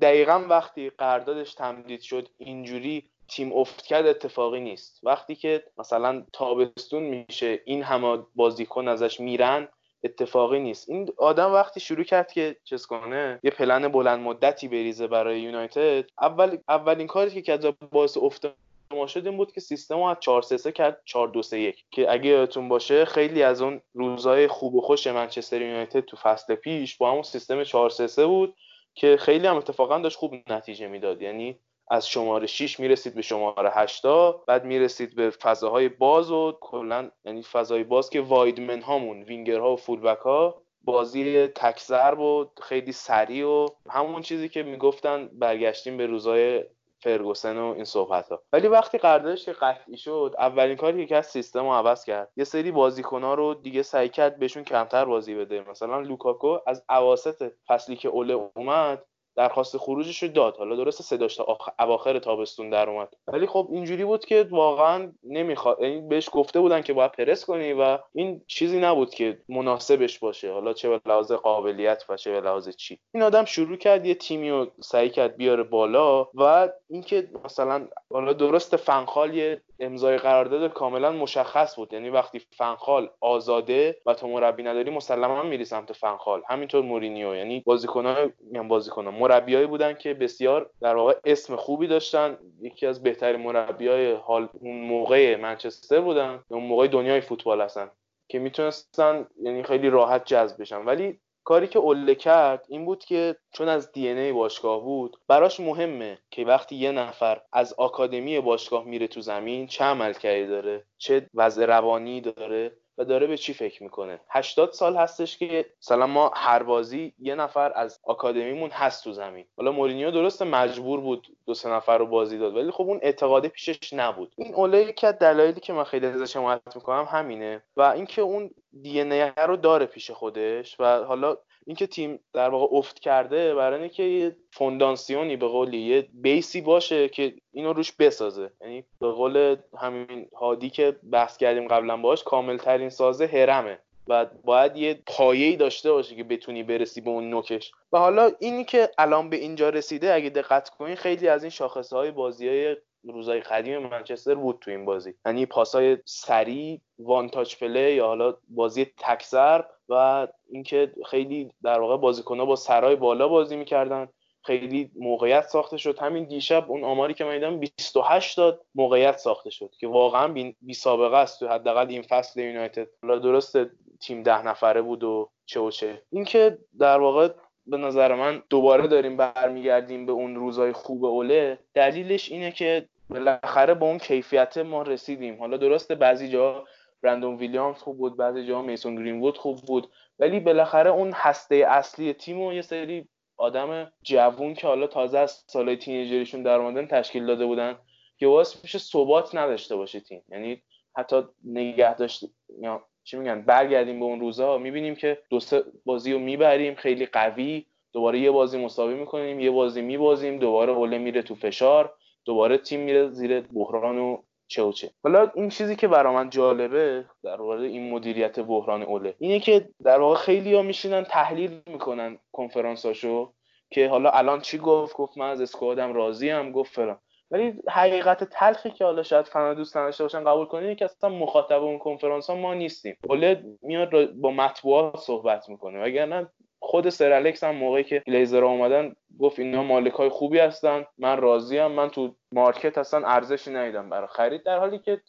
دقیقا 0.00 0.44
وقتی 0.48 0.90
قراردادش 0.90 1.54
تمدید 1.54 2.00
شد 2.00 2.28
اینجوری 2.38 3.10
تیم 3.28 3.52
افت 3.52 3.82
کرد 3.82 4.06
اتفاقی 4.06 4.60
نیست. 4.60 5.00
وقتی 5.02 5.34
که 5.34 5.64
مثلا 5.78 6.24
تابستون 6.32 7.02
میشه 7.02 7.60
این 7.64 7.82
همه 7.82 8.18
بازیکن 8.34 8.88
ازش 8.88 9.20
میرن 9.20 9.68
اتفاقی 10.04 10.60
نیست. 10.60 10.90
این 10.90 11.08
آدم 11.16 11.52
وقتی 11.52 11.80
شروع 11.80 12.04
کرد 12.04 12.32
که 12.32 12.56
چیز 12.64 12.86
کنه 12.86 13.40
یه 13.42 13.50
پلن 13.50 13.88
بلند 13.88 14.20
مدتی 14.20 14.68
بریزه 14.68 15.06
برای 15.06 15.40
یونایتد 15.40 16.04
اول 16.20 16.58
اولین 16.68 17.06
کاری 17.06 17.30
که 17.30 17.42
کرد 17.42 17.90
باعث 17.90 18.16
افت 18.16 18.46
ما 18.92 19.06
شد 19.06 19.26
این 19.26 19.36
بود 19.36 19.52
که 19.52 19.60
سیستم 19.60 20.02
از 20.02 20.16
4 20.20 20.42
3 20.42 20.72
کرد 20.72 21.02
4 21.04 21.28
2 21.28 21.42
3 21.42 21.60
1 21.60 21.84
که 21.90 22.12
اگه 22.12 22.30
یادتون 22.30 22.68
باشه 22.68 23.04
خیلی 23.04 23.42
از 23.42 23.62
اون 23.62 23.80
روزهای 23.94 24.48
خوب 24.48 24.74
و 24.74 24.80
خوش 24.80 25.06
منچستر 25.06 25.62
یونایتد 25.62 26.00
تو 26.00 26.16
فصل 26.16 26.54
پیش 26.54 26.96
با 26.96 27.10
همون 27.10 27.22
سیستم 27.22 27.64
4 27.64 27.90
3 27.90 28.26
بود 28.26 28.54
که 28.94 29.16
خیلی 29.16 29.46
هم 29.46 29.56
اتفاقا 29.56 29.98
داشت 29.98 30.16
خوب 30.16 30.34
نتیجه 30.50 30.88
می‌داد. 30.88 31.22
یعنی 31.22 31.58
از 31.90 32.08
شماره 32.08 32.46
6 32.46 32.80
می‌رسید 32.80 33.14
به 33.14 33.22
شماره 33.22 33.70
8 33.70 34.06
بعد 34.46 34.64
می‌رسید 34.64 35.14
به 35.14 35.30
فضاهای 35.30 35.88
باز 35.88 36.30
و 36.30 36.58
کلا 36.60 37.10
یعنی 37.24 37.42
فضای 37.42 37.84
باز 37.84 38.10
که 38.10 38.20
وایدمن 38.20 38.80
هامون 38.82 39.22
وینگرها 39.22 39.72
و 39.72 39.76
فولبک 39.76 40.18
ها 40.18 40.62
بازی 40.84 41.46
تک 41.46 41.80
ضرب 41.80 42.20
و 42.20 42.46
خیلی 42.62 42.92
سریع 42.92 43.46
و 43.46 43.66
همون 43.90 44.22
چیزی 44.22 44.48
که 44.48 44.62
می‌گفتن 44.62 45.28
برگشتیم 45.32 45.96
به 45.96 46.06
روزای 46.06 46.64
فرگوسن 47.00 47.56
و 47.58 47.64
این 47.64 47.84
صحبت 47.84 48.28
ها 48.28 48.42
ولی 48.52 48.68
وقتی 48.68 48.98
قراردادش 48.98 49.44
که 49.44 49.52
قطعی 49.52 49.96
شد 49.96 50.34
اولین 50.38 50.76
کاری 50.76 51.06
که 51.06 51.16
از 51.16 51.26
سیستم 51.26 51.64
رو 51.64 51.72
عوض 51.72 52.04
کرد. 52.04 52.30
یه 52.36 52.44
سری 52.44 52.70
بازیکن 52.70 53.22
ها 53.22 53.34
رو 53.34 53.54
دیگه 53.54 53.82
سعی 53.82 54.08
کرد 54.08 54.38
بهشون 54.38 54.64
کمتر 54.64 55.04
بازی 55.04 55.34
بده. 55.34 55.70
مثلا 55.70 56.00
لوکاکو 56.00 56.58
از 56.66 56.84
اواسط 56.88 57.52
فصلی 57.66 57.96
که 57.96 58.08
اوله 58.08 58.50
اومد 58.56 59.04
درخواست 59.38 59.76
خروجش 59.76 60.22
رو 60.22 60.28
داد. 60.28 60.56
حالا 60.56 60.76
درسته 60.76 61.04
صداش 61.04 61.36
تا 61.36 61.58
اواخر 61.78 62.18
تابستون 62.18 62.70
در 62.70 62.90
اومد. 62.90 63.08
ولی 63.26 63.46
خب 63.46 63.68
اینجوری 63.72 64.04
بود 64.04 64.24
که 64.24 64.48
واقعا 64.50 65.12
نمی‌خواد 65.24 65.80
یعنی 65.80 66.00
بهش 66.00 66.28
گفته 66.32 66.60
بودن 66.60 66.82
که 66.82 66.92
باید 66.92 67.12
پرس 67.12 67.44
کنی 67.44 67.72
و 67.72 67.98
این 68.14 68.42
چیزی 68.46 68.80
نبود 68.80 69.14
که 69.14 69.38
مناسبش 69.48 70.18
باشه. 70.18 70.52
حالا 70.52 70.72
چه 70.72 70.88
به 70.88 71.00
لحاظ 71.06 71.32
قابلیت 71.32 72.04
و 72.08 72.16
چه 72.16 72.30
به 72.32 72.40
لحاظ 72.40 72.68
چی. 72.68 72.98
این 73.14 73.22
آدم 73.22 73.44
شروع 73.44 73.76
کرد 73.76 74.06
یه 74.06 74.14
تیمی 74.14 74.50
رو 74.50 74.66
سعی 74.80 75.10
کرد 75.10 75.36
بیاره 75.36 75.62
بالا 75.62 76.28
و 76.34 76.68
اینکه 76.90 77.28
مثلا 77.44 77.88
حالا 78.12 78.32
درست 78.32 78.76
فنخال 78.76 79.34
یه 79.34 79.60
امضای 79.80 80.16
قرارداد 80.16 80.72
کاملا 80.72 81.12
مشخص 81.12 81.76
بود. 81.76 81.92
یعنی 81.92 82.10
وقتی 82.10 82.38
فنخال 82.38 83.10
آزاده 83.20 84.00
و 84.06 84.14
تو 84.14 84.28
مربی 84.28 84.62
نداری 84.62 84.90
مسلما 84.90 85.42
میری 85.42 85.64
سمت 85.64 85.92
فنخال. 85.92 86.42
همینطور 86.48 86.82
مورینیو. 86.82 87.36
یعنی 87.36 87.60
بازیکنان 87.60 88.32
میگم 88.40 88.68
بازیکنان 88.68 89.14
مربیایی 89.14 89.66
بودن 89.66 89.94
که 89.94 90.14
بسیار 90.14 90.70
در 90.80 90.96
واقع 90.96 91.14
اسم 91.24 91.56
خوبی 91.56 91.86
داشتن. 91.86 92.38
یکی 92.60 92.86
از 92.86 93.02
بهترین 93.02 93.40
مربیای 93.40 94.12
حال 94.12 94.48
اون 94.52 94.80
موقع 94.80 95.36
منچستر 95.36 96.00
بودن. 96.00 96.42
اون 96.48 96.64
موقع 96.64 96.86
دنیای 96.86 97.20
فوتبال 97.20 97.60
هستن. 97.60 97.90
که 98.28 98.38
می‌تونستن 98.38 99.26
یعنی 99.42 99.62
خیلی 99.62 99.90
راحت 99.90 100.24
جذب 100.24 100.60
بشن. 100.60 100.84
ولی 100.84 101.20
کاری 101.48 101.68
که 101.68 101.78
اوله 101.78 102.14
کرد 102.14 102.66
این 102.68 102.84
بود 102.84 103.04
که 103.04 103.36
چون 103.52 103.68
از 103.68 103.92
دی 103.92 104.08
ای 104.08 104.32
باشگاه 104.32 104.80
بود 104.80 105.16
براش 105.28 105.60
مهمه 105.60 106.18
که 106.30 106.44
وقتی 106.44 106.76
یه 106.76 106.92
نفر 106.92 107.40
از 107.52 107.74
آکادمی 107.78 108.40
باشگاه 108.40 108.84
میره 108.84 109.06
تو 109.06 109.20
زمین 109.20 109.66
چه 109.66 109.84
عملکردی 109.84 110.46
داره؟ 110.46 110.84
چه 110.98 111.30
وضع 111.34 111.66
روانی 111.66 112.20
داره؟ 112.20 112.76
و 112.98 113.04
داره 113.04 113.26
به 113.26 113.36
چی 113.36 113.54
فکر 113.54 113.82
می‌کنه؟ 113.82 114.20
80 114.30 114.72
سال 114.72 114.96
هستش 114.96 115.38
که 115.38 115.66
مثلا 115.82 116.06
ما 116.06 116.30
هر 116.34 116.62
بازی 116.62 117.14
یه 117.18 117.34
نفر 117.34 117.72
از 117.74 118.00
آکادمیمون 118.04 118.70
هست 118.70 119.04
تو 119.04 119.12
زمین. 119.12 119.46
حالا 119.56 119.72
مورینیو 119.72 120.10
درست 120.10 120.42
مجبور 120.42 121.00
بود 121.00 121.36
دو 121.46 121.54
سه 121.54 121.68
نفر 121.68 121.98
رو 121.98 122.06
بازی 122.06 122.38
داد 122.38 122.56
ولی 122.56 122.70
خب 122.70 122.84
اون 122.84 122.98
اعتقاده 123.02 123.48
پیشش 123.48 123.92
نبود. 123.92 124.34
این 124.36 124.54
اوله 124.54 124.92
که 124.92 125.12
دلایلی 125.12 125.60
که 125.60 125.72
من 125.72 125.84
خیلی 125.84 126.06
ازش 126.06 126.36
حمایت 126.36 126.60
می‌کنم 126.74 127.08
همینه. 127.10 127.62
و 127.76 127.82
اینکه 127.82 128.22
اون 128.22 128.50
دی 128.82 129.02
رو 129.36 129.56
داره 129.56 129.86
پیش 129.86 130.10
خودش 130.10 130.80
و 130.80 131.04
حالا 131.04 131.36
اینکه 131.68 131.86
تیم 131.86 132.20
در 132.32 132.48
واقع 132.48 132.76
افت 132.76 132.98
کرده 132.98 133.54
برای 133.54 133.80
اینکه 133.80 134.02
یه 134.02 134.36
فونداسیونی 134.52 135.36
به 135.36 135.48
قولی 135.48 135.78
یه 135.78 136.08
بیسی 136.12 136.60
باشه 136.60 137.08
که 137.08 137.34
اینو 137.52 137.72
روش 137.72 137.92
بسازه. 137.92 138.50
یعنی 138.60 138.84
به 139.00 139.10
قول 139.10 139.56
همین 139.78 140.28
هادی 140.36 140.70
که 140.70 140.96
بحث 141.12 141.36
کردیم 141.36 141.68
قبلا 141.68 141.96
باش 141.96 142.24
کامل 142.24 142.56
ترین 142.56 142.88
سازه 142.88 143.26
هرمه. 143.26 143.78
و 144.08 144.26
باید 144.44 144.76
یه 144.76 145.02
پایه‌ای 145.06 145.56
داشته 145.56 145.92
باشه 145.92 146.16
که 146.16 146.24
بتونی 146.24 146.62
برسی 146.62 147.00
به 147.00 147.10
اون 147.10 147.30
نوکش. 147.30 147.72
و 147.92 147.98
حالا 147.98 148.30
اینی 148.38 148.64
که 148.64 148.90
الان 148.98 149.30
به 149.30 149.36
اینجا 149.36 149.68
رسیده 149.68 150.14
اگه 150.14 150.30
دقت 150.30 150.68
کنین 150.68 150.96
خیلی 150.96 151.28
از 151.28 151.42
این 151.42 151.50
شاخصه 151.50 151.96
های 151.96 152.10
بازی 152.10 152.48
های 152.48 152.76
روزای 153.04 153.40
قدیم 153.40 153.78
منچستر 153.78 154.34
بود 154.34 154.58
تو 154.60 154.70
این 154.70 154.84
بازی. 154.84 155.14
یعنی 155.26 155.46
پاسای 155.46 155.98
سریع 156.04 156.80
وان 156.98 157.28
تاچ 157.28 157.58
پلی 157.58 157.94
یا 157.94 158.06
حالا 158.06 158.36
بازی 158.48 158.84
تکسر 158.84 159.64
و 159.88 160.26
اینکه 160.50 160.92
خیلی 161.10 161.50
در 161.62 161.80
واقع 161.80 161.96
بازیکن‌ها 161.96 162.44
با 162.44 162.56
سرای 162.56 162.96
بالا 162.96 163.28
بازی 163.28 163.56
می‌کردن. 163.56 164.08
خیلی 164.42 164.90
موقعیت 164.96 165.42
ساخته 165.44 165.76
شد. 165.76 165.98
همین 165.98 166.24
دیشب 166.24 166.70
اون 166.70 166.84
آماری 166.84 167.14
که 167.14 167.24
من 167.24 167.34
دیدم 167.34 167.60
28 167.60 168.36
داد 168.36 168.60
موقعیت 168.74 169.16
ساخته 169.16 169.50
شد 169.50 169.70
که 169.80 169.88
واقعا 169.88 170.54
بی 170.60 170.74
سابقه 170.74 171.16
است. 171.16 171.40
تو 171.40 171.48
حداقل 171.48 171.86
این 171.88 172.02
فصل 172.02 172.40
یونایتد. 172.40 172.88
حالا 173.02 173.18
درسته 173.18 173.70
تیم 174.00 174.22
ده 174.22 174.46
نفره 174.46 174.82
بود 174.82 175.04
و 175.04 175.30
چه 175.46 175.60
و 175.60 175.70
چه. 175.70 176.02
اینکه 176.10 176.58
در 176.78 176.98
واقع 177.00 177.28
به 177.66 177.76
نظر 177.76 178.14
من 178.14 178.42
دوباره 178.50 178.86
داریم 178.86 179.16
برمیگردیم 179.16 180.06
به 180.06 180.12
اون 180.12 180.36
روزای 180.36 180.72
خوب 180.72 181.04
اوله 181.04 181.58
دلیلش 181.74 182.32
اینه 182.32 182.52
که 182.52 182.88
بالاخره 183.10 183.74
به 183.74 183.84
اون 183.84 183.98
کیفیت 183.98 184.58
ما 184.58 184.82
رسیدیم. 184.82 185.38
حالا 185.38 185.56
درسته 185.56 185.94
بعضی 185.94 186.28
جا 186.28 186.64
برندون 187.02 187.36
ویلیامز 187.36 187.76
خوب 187.76 187.98
بود 187.98 188.16
بعضی 188.16 188.46
جا 188.46 188.62
میسون 188.62 188.96
گرینوود 188.96 189.38
خوب 189.38 189.58
بود. 189.58 189.90
ولی 190.18 190.40
بالاخره 190.40 190.90
اون 190.90 191.12
هسته 191.14 191.54
اصلی 191.54 192.12
تیم 192.12 192.40
و 192.40 192.52
یه 192.52 192.62
سری 192.62 193.08
آدم 193.36 193.92
جوون 194.02 194.54
که 194.54 194.66
حالا 194.66 194.86
تازه 194.86 195.18
از 195.18 195.44
سالهای 195.46 195.76
تینیجریشون 195.76 196.42
در 196.42 196.54
اومدن 196.54 196.86
تشکیل 196.86 197.26
داده 197.26 197.46
بودن 197.46 197.78
که 198.18 198.26
واسه 198.26 198.58
میشه 198.62 198.78
ثبات 198.78 199.34
نداشته 199.34 199.76
باشه 199.76 200.00
تیم. 200.00 200.22
یعنی 200.28 200.62
حتی 200.96 201.22
نگه 201.44 201.94
داشت 201.94 202.24
یا 202.60 202.84
چی 203.04 203.16
میگن؟ 203.16 203.42
برگردیم 203.42 203.98
به 203.98 204.04
اون 204.04 204.20
روزا 204.20 204.58
می‌بینیم 204.58 204.94
که 204.94 205.18
دو 205.30 205.40
سه 205.40 205.64
بازی 205.84 206.12
رو 206.12 206.18
می‌بریم 206.18 206.74
خیلی 206.74 207.06
قوی. 207.06 207.66
دوباره 207.92 208.18
یه 208.18 208.30
بازی 208.30 208.64
مساوی 208.64 208.94
می‌کنیم 208.94 209.40
یه 209.40 209.50
بازی 209.50 209.82
میبازیم 209.82 210.38
دوباره 210.38 210.72
اوله 210.72 210.98
میره 210.98 211.22
تو 211.22 211.34
فشار 211.34 211.94
دوباره 212.24 212.58
تیم 212.58 212.80
میره 212.80 213.08
زیر 213.08 213.40
بحران 213.40 213.98
و 213.98 214.22
چه 214.48 214.62
و 214.62 214.72
چه 214.72 214.90
حالا 215.02 215.30
این 215.34 215.48
چیزی 215.48 215.76
که 215.76 215.88
برا 215.88 216.12
من 216.12 216.30
جالبه 216.30 217.04
در 217.24 217.36
مورد 217.36 217.60
این 217.60 217.90
مدیریت 217.90 218.40
بحران 218.40 218.82
اوله 218.82 219.14
اینه 219.18 219.40
که 219.40 219.68
در 219.84 220.00
واقع 220.00 220.16
خیلی 220.16 220.54
ها 220.54 220.62
میشینن 220.62 221.04
تحلیل 221.04 221.60
می‌کنن 221.66 222.18
کنفرانساشو 222.32 223.32
که 223.70 223.88
حالا 223.88 224.10
الان 224.10 224.40
چی 224.40 224.58
گفت؟ 224.58 224.96
گفت 224.96 225.18
من 225.18 225.30
از 225.30 225.40
اسکوادم 225.40 225.92
راضی 225.92 226.52
گفت 226.52 226.74
فلان. 226.74 226.98
ولی 227.30 227.54
حقیقت 227.68 228.24
تلخی 228.24 228.70
که 228.70 228.84
حالا 228.84 229.02
شاید 229.02 229.26
فنا 229.26 229.54
دوست 229.54 229.76
نداشته 229.76 230.04
باشن 230.04 230.24
قبول 230.24 230.46
کنید 230.46 230.78
که 230.78 230.84
اصلا 230.84 231.10
مخاطب 231.10 231.62
اون 231.62 231.78
کنفرانس 231.78 232.30
ها 232.30 232.36
ما 232.36 232.54
نیستیم. 232.54 232.96
اوله 233.08 233.44
میاد 233.62 234.12
با 234.12 234.30
مطبوعات 234.30 234.96
صحبت 234.96 235.48
می‌کنه 235.48 235.82
وگرنه 235.82 236.28
خود 236.60 236.88
سر 236.88 237.12
الکس 237.12 237.44
هم 237.44 237.54
موقعی 237.54 237.84
که 237.84 238.02
گلیزر 238.06 238.44
اومدن 238.44 238.96
گفت 239.20 239.38
اینا 239.38 239.62
مالک 239.62 239.92
های 239.92 240.08
خوبی 240.08 240.38
هستن 240.38 240.86
من 240.98 241.16
راضیم 241.16 241.66
من 241.66 241.88
تو 241.88 242.14
مارکت 242.32 242.78
اصلا 242.78 243.06
ارزشی 243.06 243.50
ندیدم 243.50 243.90
برای 243.90 244.06
خرید 244.06 244.42
در 244.42 244.58
حالی 244.58 244.78
که 244.78 245.00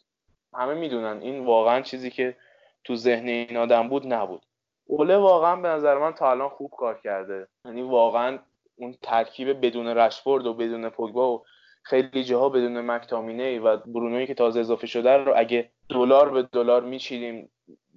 همه 0.54 0.74
می‌دونن 0.74 1.22
این 1.22 1.46
واقعا 1.46 1.82
چیزی 1.82 2.10
که 2.10 2.36
تو 2.84 2.96
ذهن 2.96 3.28
این 3.28 3.58
آدم 3.58 3.90
بود 3.90 4.14
نبود. 4.14 4.42
اوله 4.86 5.18
واقعا 5.18 5.56
به 5.56 5.68
نظر 5.68 5.98
من 5.98 6.14
تا 6.14 6.32
الان 6.32 6.50
خوب 6.50 6.72
کار 6.78 7.00
کرده. 7.04 7.48
یعنی 7.66 7.82
واقعا 7.82 8.40
اون 8.76 8.96
ترکیب 9.02 9.66
بدون 9.66 9.88
رشفورد 9.88 10.46
و 10.46 10.54
بدون 10.54 10.90
پوگبا 10.90 11.34
و 11.34 11.44
خیلی 11.84 12.24
جاها 12.24 12.50
بدون 12.50 12.82
مکتامینه 12.82 13.60
و 13.60 13.78
برونوی 13.78 14.28
که 14.28 14.34
تازه 14.34 14.60
اضافه 14.60 14.88
شده 14.88 15.18
رو 15.18 15.34
اگه 15.36 15.70
دلار 15.90 16.30
به 16.30 16.44
دلار 16.44 16.84
میچیدیم 16.84 17.50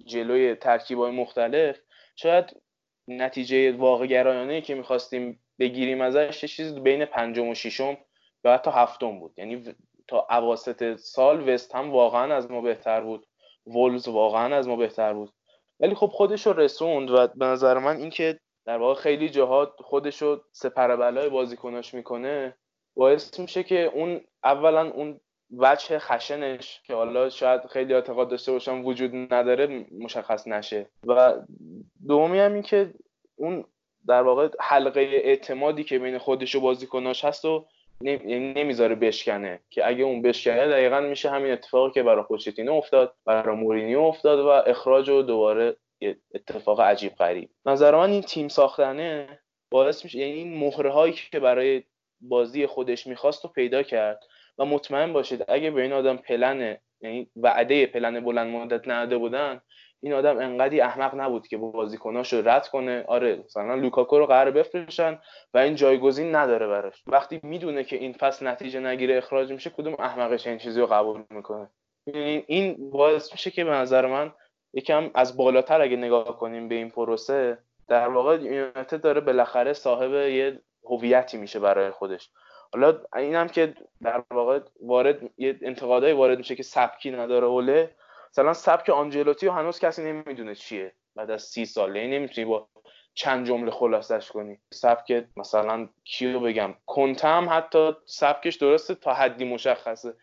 جلوی 0.05 0.55
ترکیبای 0.55 1.11
مختلف 1.11 1.79
شاید 2.15 2.61
نتیجه 3.07 3.71
واقع 3.71 4.05
گرایانه 4.05 4.61
که 4.61 4.75
می‌خواستیم 4.75 5.39
بگیریم 5.59 6.01
ازش 6.01 6.43
یه 6.43 6.49
چیزی 6.49 6.79
بین 6.79 7.05
پنجم 7.05 7.47
و 7.47 7.55
ششم 7.55 7.97
یا 8.45 8.53
حتی 8.53 8.71
هفتم 8.71 9.19
بود. 9.19 9.33
یعنی 9.37 9.75
تا 10.07 10.27
اواسط 10.29 10.95
سال 10.95 11.49
وست 11.49 11.75
هم 11.75 11.91
واقعا 11.91 12.35
از 12.35 12.51
ما 12.51 12.61
بهتر 12.61 13.01
بود. 13.01 13.27
ولز 13.67 14.07
واقعا 14.07 14.55
از 14.55 14.67
ما 14.67 14.75
بهتر 14.75 15.13
بود. 15.13 15.33
ولی 15.79 15.95
خب 15.95 16.07
خودش 16.07 16.47
رو 16.47 16.53
رسوند 16.53 17.11
و 17.11 17.27
به 17.27 17.45
نظر 17.45 17.77
من 17.77 17.97
اینکه 17.97 18.39
در 18.65 18.77
واقع 18.77 19.01
خیلی 19.01 19.29
جاها 19.29 19.75
خودش 19.77 20.21
رو 20.21 20.41
سپر 20.51 20.95
بلای 20.95 21.29
بازیکناش 21.29 21.93
می‌کنه 21.93 22.57
باعث 22.95 23.39
میشه 23.39 23.63
که 23.63 23.83
اون 23.83 24.21
اولا 24.43 24.91
اون 24.91 25.19
وجه 25.57 25.99
خشنش 25.99 26.81
که 26.83 26.93
حالا 26.93 27.29
شاید 27.29 27.61
خیلی 27.65 27.93
اعتقاد 27.93 28.29
داشته 28.29 28.51
باشم 28.51 28.85
وجود 28.85 29.33
نداره 29.33 29.85
مشخص 29.99 30.47
نشه. 30.47 30.85
و 31.07 31.33
دومی 32.07 32.39
هم 32.39 32.53
این 32.53 32.63
که 32.63 32.93
اون 33.35 33.65
در 34.07 34.21
واقع 34.21 34.49
حلقه 34.59 35.01
اعتمادی 35.01 35.83
که 35.83 35.99
بین 35.99 36.17
خودش 36.17 36.55
و 36.55 36.59
بازیکناش 36.59 37.25
هست 37.25 37.45
و 37.45 37.65
یعنی 38.01 38.53
نمی‌ذاره 38.53 38.95
بشکنه 38.95 39.59
که 39.69 39.87
اگه 39.87 40.03
اون 40.03 40.21
بشکنه 40.21 40.67
دقیقا 40.67 40.99
میشه 40.99 41.29
همین 41.29 41.51
اتفاقی 41.51 41.91
که 41.91 42.03
برای 42.03 42.23
پوچتینو 42.23 42.73
افتاد 42.73 43.15
برای 43.25 43.55
مورینیو 43.55 43.99
افتاد 43.99 44.39
و 44.39 44.47
اخراج 44.47 45.09
و 45.09 45.21
دوباره 45.21 45.75
اتفاق 46.35 46.81
عجیب 46.81 47.15
غریب. 47.15 47.49
نظر 47.65 47.95
من 47.95 48.09
این 48.09 48.21
تیم 48.21 48.47
ساختنه 48.47 49.39
باعث 49.71 50.03
میشه 50.03 50.19
یعنی 50.19 50.33
این 50.33 50.57
مهره 50.57 50.91
هایی 50.91 51.13
که 51.31 51.39
برای 51.39 51.83
بازی 52.21 52.67
خودش 52.67 53.07
می‌خواست 53.07 53.45
و 53.45 53.47
پیدا 53.47 53.83
کرد 53.83 54.23
و 54.57 54.65
مطمئن 54.65 55.13
باشید 55.13 55.45
اگه 55.47 55.71
به 55.71 55.81
این 55.81 55.93
آدم 55.93 56.17
پلن 56.17 56.77
یعنی 57.01 57.31
وعده 57.35 57.85
پلن 57.85 58.19
بلند 58.19 58.47
مدت 58.55 58.87
نده 58.87 59.17
بودن 59.17 59.61
این 60.03 60.13
آدم 60.13 60.37
انقدی 60.37 60.81
احمق 60.81 61.15
نبود 61.15 61.47
که 61.47 61.57
بازیکناش 61.57 62.33
رو 62.33 62.49
رد 62.49 62.67
کنه. 62.67 63.03
آره 63.07 63.43
مثلا 63.45 63.75
لوکاکو 63.75 64.19
رو 64.19 64.25
قرار 64.25 64.51
بفروشن 64.51 65.19
و 65.53 65.57
این 65.57 65.75
جایگزین 65.75 66.35
نداره 66.35 66.67
براش. 66.67 67.03
وقتی 67.07 67.39
می‌دونه 67.43 67.83
که 67.83 67.95
این 67.95 68.13
فصل 68.13 68.47
نتیجه 68.47 68.79
نگیره 68.79 69.17
اخراج 69.17 69.51
میشه 69.51 69.69
کدوم 69.69 69.95
احمقش 69.99 70.47
این 70.47 70.57
چیزی 70.57 70.79
رو 70.79 70.87
قبول 70.87 71.23
می‌کنه؟ 71.29 71.69
این 72.47 72.89
باعث 72.89 73.31
میشه 73.31 73.51
که 73.51 73.63
به 73.63 73.71
نظر 73.71 74.07
من 74.07 74.31
یکم 74.73 75.11
از 75.15 75.37
بالاتر 75.37 75.81
اگه 75.81 75.95
نگاه 75.95 76.39
کنیم 76.39 76.67
به 76.67 76.75
این 76.75 76.89
پروسه 76.89 77.57
در 77.87 78.07
واقع 78.07 78.35
یونایتد 78.41 79.01
داره 79.01 79.21
بالاخره 79.21 79.73
صاحب 79.73 80.13
یه 80.13 80.59
هویتی 80.83 81.37
میشه 81.37 81.59
برای 81.59 81.91
خودش. 81.91 82.29
حالا 82.73 82.99
اینم 83.15 83.47
که 83.47 83.73
در 84.01 84.23
واقع 84.31 84.59
وارد 84.81 85.29
یه 85.37 85.59
انتقادای 85.61 86.13
وارد 86.13 86.37
میشه 86.37 86.55
که 86.55 86.63
سبکی 86.63 87.11
نداره 87.11 87.47
اوله. 87.47 87.95
مثلا 88.29 88.53
سبک 88.53 88.89
آنجلوتی 88.89 89.47
هنوز 89.47 89.79
کسی 89.79 90.03
نمی‌دونه 90.03 90.55
چیه. 90.55 90.93
بعد 91.15 91.31
از 91.31 91.43
سی 91.43 91.65
ساله 91.65 91.99
این 91.99 92.13
نمی‌تونی 92.13 92.45
با 92.45 92.69
چند 93.13 93.47
جمله 93.47 93.71
خلاصش 93.71 94.31
کنی. 94.31 94.57
سبک 94.73 95.25
مثلا 95.37 95.89
کیو 96.03 96.39
بگم؟ 96.39 96.75
کنته 96.85 97.27
هم 97.27 97.47
حتی 97.49 97.91
سبکش 98.05 98.55
درسته 98.55 98.95
تا 98.95 99.13
حدی 99.13 99.45
مشخصه. 99.45 100.13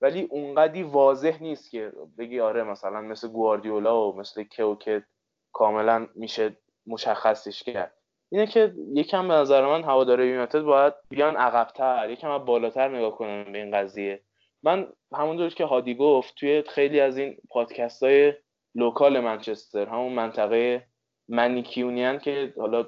ولی 0.00 0.22
اونقدی 0.30 0.82
واضح 0.82 1.42
نیست 1.42 1.70
که 1.70 1.92
بگی 2.18 2.40
آره 2.40 2.62
مثلا 2.62 3.00
مثل 3.00 3.28
گواردیولا 3.28 4.08
و 4.08 4.16
مثل 4.16 4.42
کیو 4.42 4.74
که 4.74 5.04
کاملا 5.52 6.08
میشه 6.14 6.56
مشخصش 6.86 7.62
کرد. 7.62 7.97
اینه 8.30 8.46
که 8.46 8.74
یکم 8.94 9.28
به 9.28 9.34
نظر 9.34 9.66
من 9.66 9.84
هواداره 9.84 10.26
یونایتد 10.26 10.60
باید 10.60 10.94
بیان 11.08 11.36
عقبتر 11.36 12.10
یکم 12.10 12.38
بالاتر 12.38 12.88
نگاه 12.88 13.16
کنن 13.16 13.52
به 13.52 13.58
این 13.58 13.70
قضیه. 13.70 14.22
من 14.62 14.86
همونطور 15.12 15.48
که 15.48 15.64
هادی 15.64 15.94
گفت 15.94 16.34
توی 16.34 16.62
خیلی 16.62 17.00
از 17.00 17.18
این 17.18 17.36
پادکست 17.50 18.02
های 18.02 18.34
local 18.74 19.20
منچستر 19.20 19.86
همون 19.86 20.12
منطقه 20.12 20.86
Mancunian 21.28 22.18
که 22.18 22.54
حالا 22.58 22.86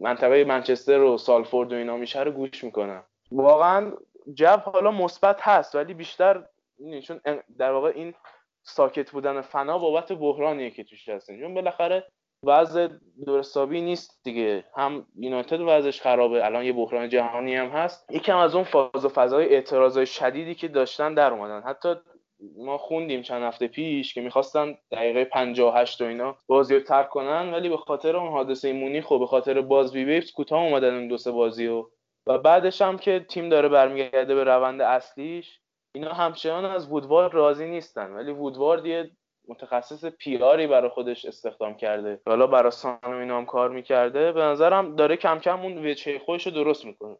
منطقه 0.00 0.44
منچستر 0.44 1.00
و 1.00 1.18
سالفورد 1.18 1.72
و 1.72 1.76
اینا 1.76 1.96
میشه 1.96 2.22
رو 2.22 2.30
گوش 2.30 2.64
می‌کنم. 2.64 3.04
واقعا 3.32 3.92
جو 4.34 4.46
حالا 4.46 4.90
مثبت 4.90 5.40
هست 5.40 5.74
ولی 5.74 5.94
بیشتر 5.94 6.44
چون 7.02 7.20
در 7.58 7.72
واقع 7.72 7.92
این 7.94 8.14
ساکت 8.62 9.10
بودن 9.10 9.40
فنا 9.40 9.78
بابت 9.78 10.12
بحرانیه 10.12 10.70
که 10.70 10.84
توش 10.84 11.08
هستیم 11.08 11.40
چون 11.40 11.54
بالاخره 11.54 12.06
وضع 12.46 12.88
درست 13.26 13.53
حسابی 13.53 13.80
نیست 13.80 14.20
دیگه. 14.24 14.64
هم 14.76 15.06
یونایتد 15.18 15.60
وضعش 15.60 16.00
خرابه 16.00 16.46
الان 16.46 16.64
یه 16.64 16.72
بحران 16.72 17.08
جهانی 17.08 17.56
هم 17.56 17.68
هست. 17.68 18.06
یکم 18.10 18.36
از 18.36 18.54
اون 18.54 18.64
فاز 18.64 19.04
و 19.04 19.08
فضای 19.08 19.54
اعتراضای 19.54 20.06
شدیدی 20.06 20.54
که 20.54 20.68
داشتن 20.68 21.14
در 21.14 21.32
اومدن. 21.32 21.62
حتی 21.62 21.94
ما 22.56 22.78
خوندیم 22.78 23.22
چند 23.22 23.42
هفته 23.42 23.66
پیش 23.66 24.14
که 24.14 24.20
می‌خواستن 24.20 24.74
دقیقه 24.90 25.24
58 25.24 26.00
و 26.00 26.04
اینا 26.04 26.36
بازی 26.46 26.74
رو 26.74 26.80
ترک 26.80 27.08
کنن 27.08 27.54
ولی 27.54 27.68
به 27.68 27.76
خاطر 27.76 28.16
اون 28.16 28.32
حادثه 28.32 28.72
مونیخ 28.72 29.10
و 29.10 29.18
به 29.18 29.26
خاطر 29.26 29.60
باز 29.60 29.94
ویویپس 29.94 30.32
کوتاه 30.32 30.62
اومدن 30.62 30.94
اون 30.94 31.08
دو 31.08 31.16
سه 31.16 31.30
بازی 31.30 31.66
و 31.66 31.86
و 32.26 32.38
بعدش 32.38 32.82
هم 32.82 32.98
که 32.98 33.26
تیم 33.28 33.48
داره 33.48 33.68
برمیگرده 33.68 34.34
به 34.34 34.44
روند 34.44 34.82
اصلیش 34.82 35.60
اینا 35.94 36.12
همچنان 36.12 36.64
از 36.64 36.88
وودوارد 36.88 37.34
راضی 37.34 37.66
نیستن. 37.66 38.10
ولی 38.10 38.32
وودوارد 38.32 38.86
یه 38.86 39.10
متخصص 39.48 40.04
پیاری 40.04 40.66
برای 40.66 40.90
خودش 40.90 41.24
استخدام 41.24 41.76
کرده. 41.76 42.20
حالا 42.26 42.46
برای 42.46 42.70
سانو 42.70 43.18
اینا 43.20 43.36
هم 43.38 43.46
کار 43.46 43.70
می‌کرده. 43.70 44.32
به 44.32 44.42
نظرم 44.42 44.96
داره 44.96 45.16
کم 45.16 45.38
کم 45.38 45.60
اون 45.60 45.86
وجهه 45.86 46.18
خودش 46.18 46.46
رو 46.46 46.52
درست 46.52 46.84
می‌کنه. 46.84 47.16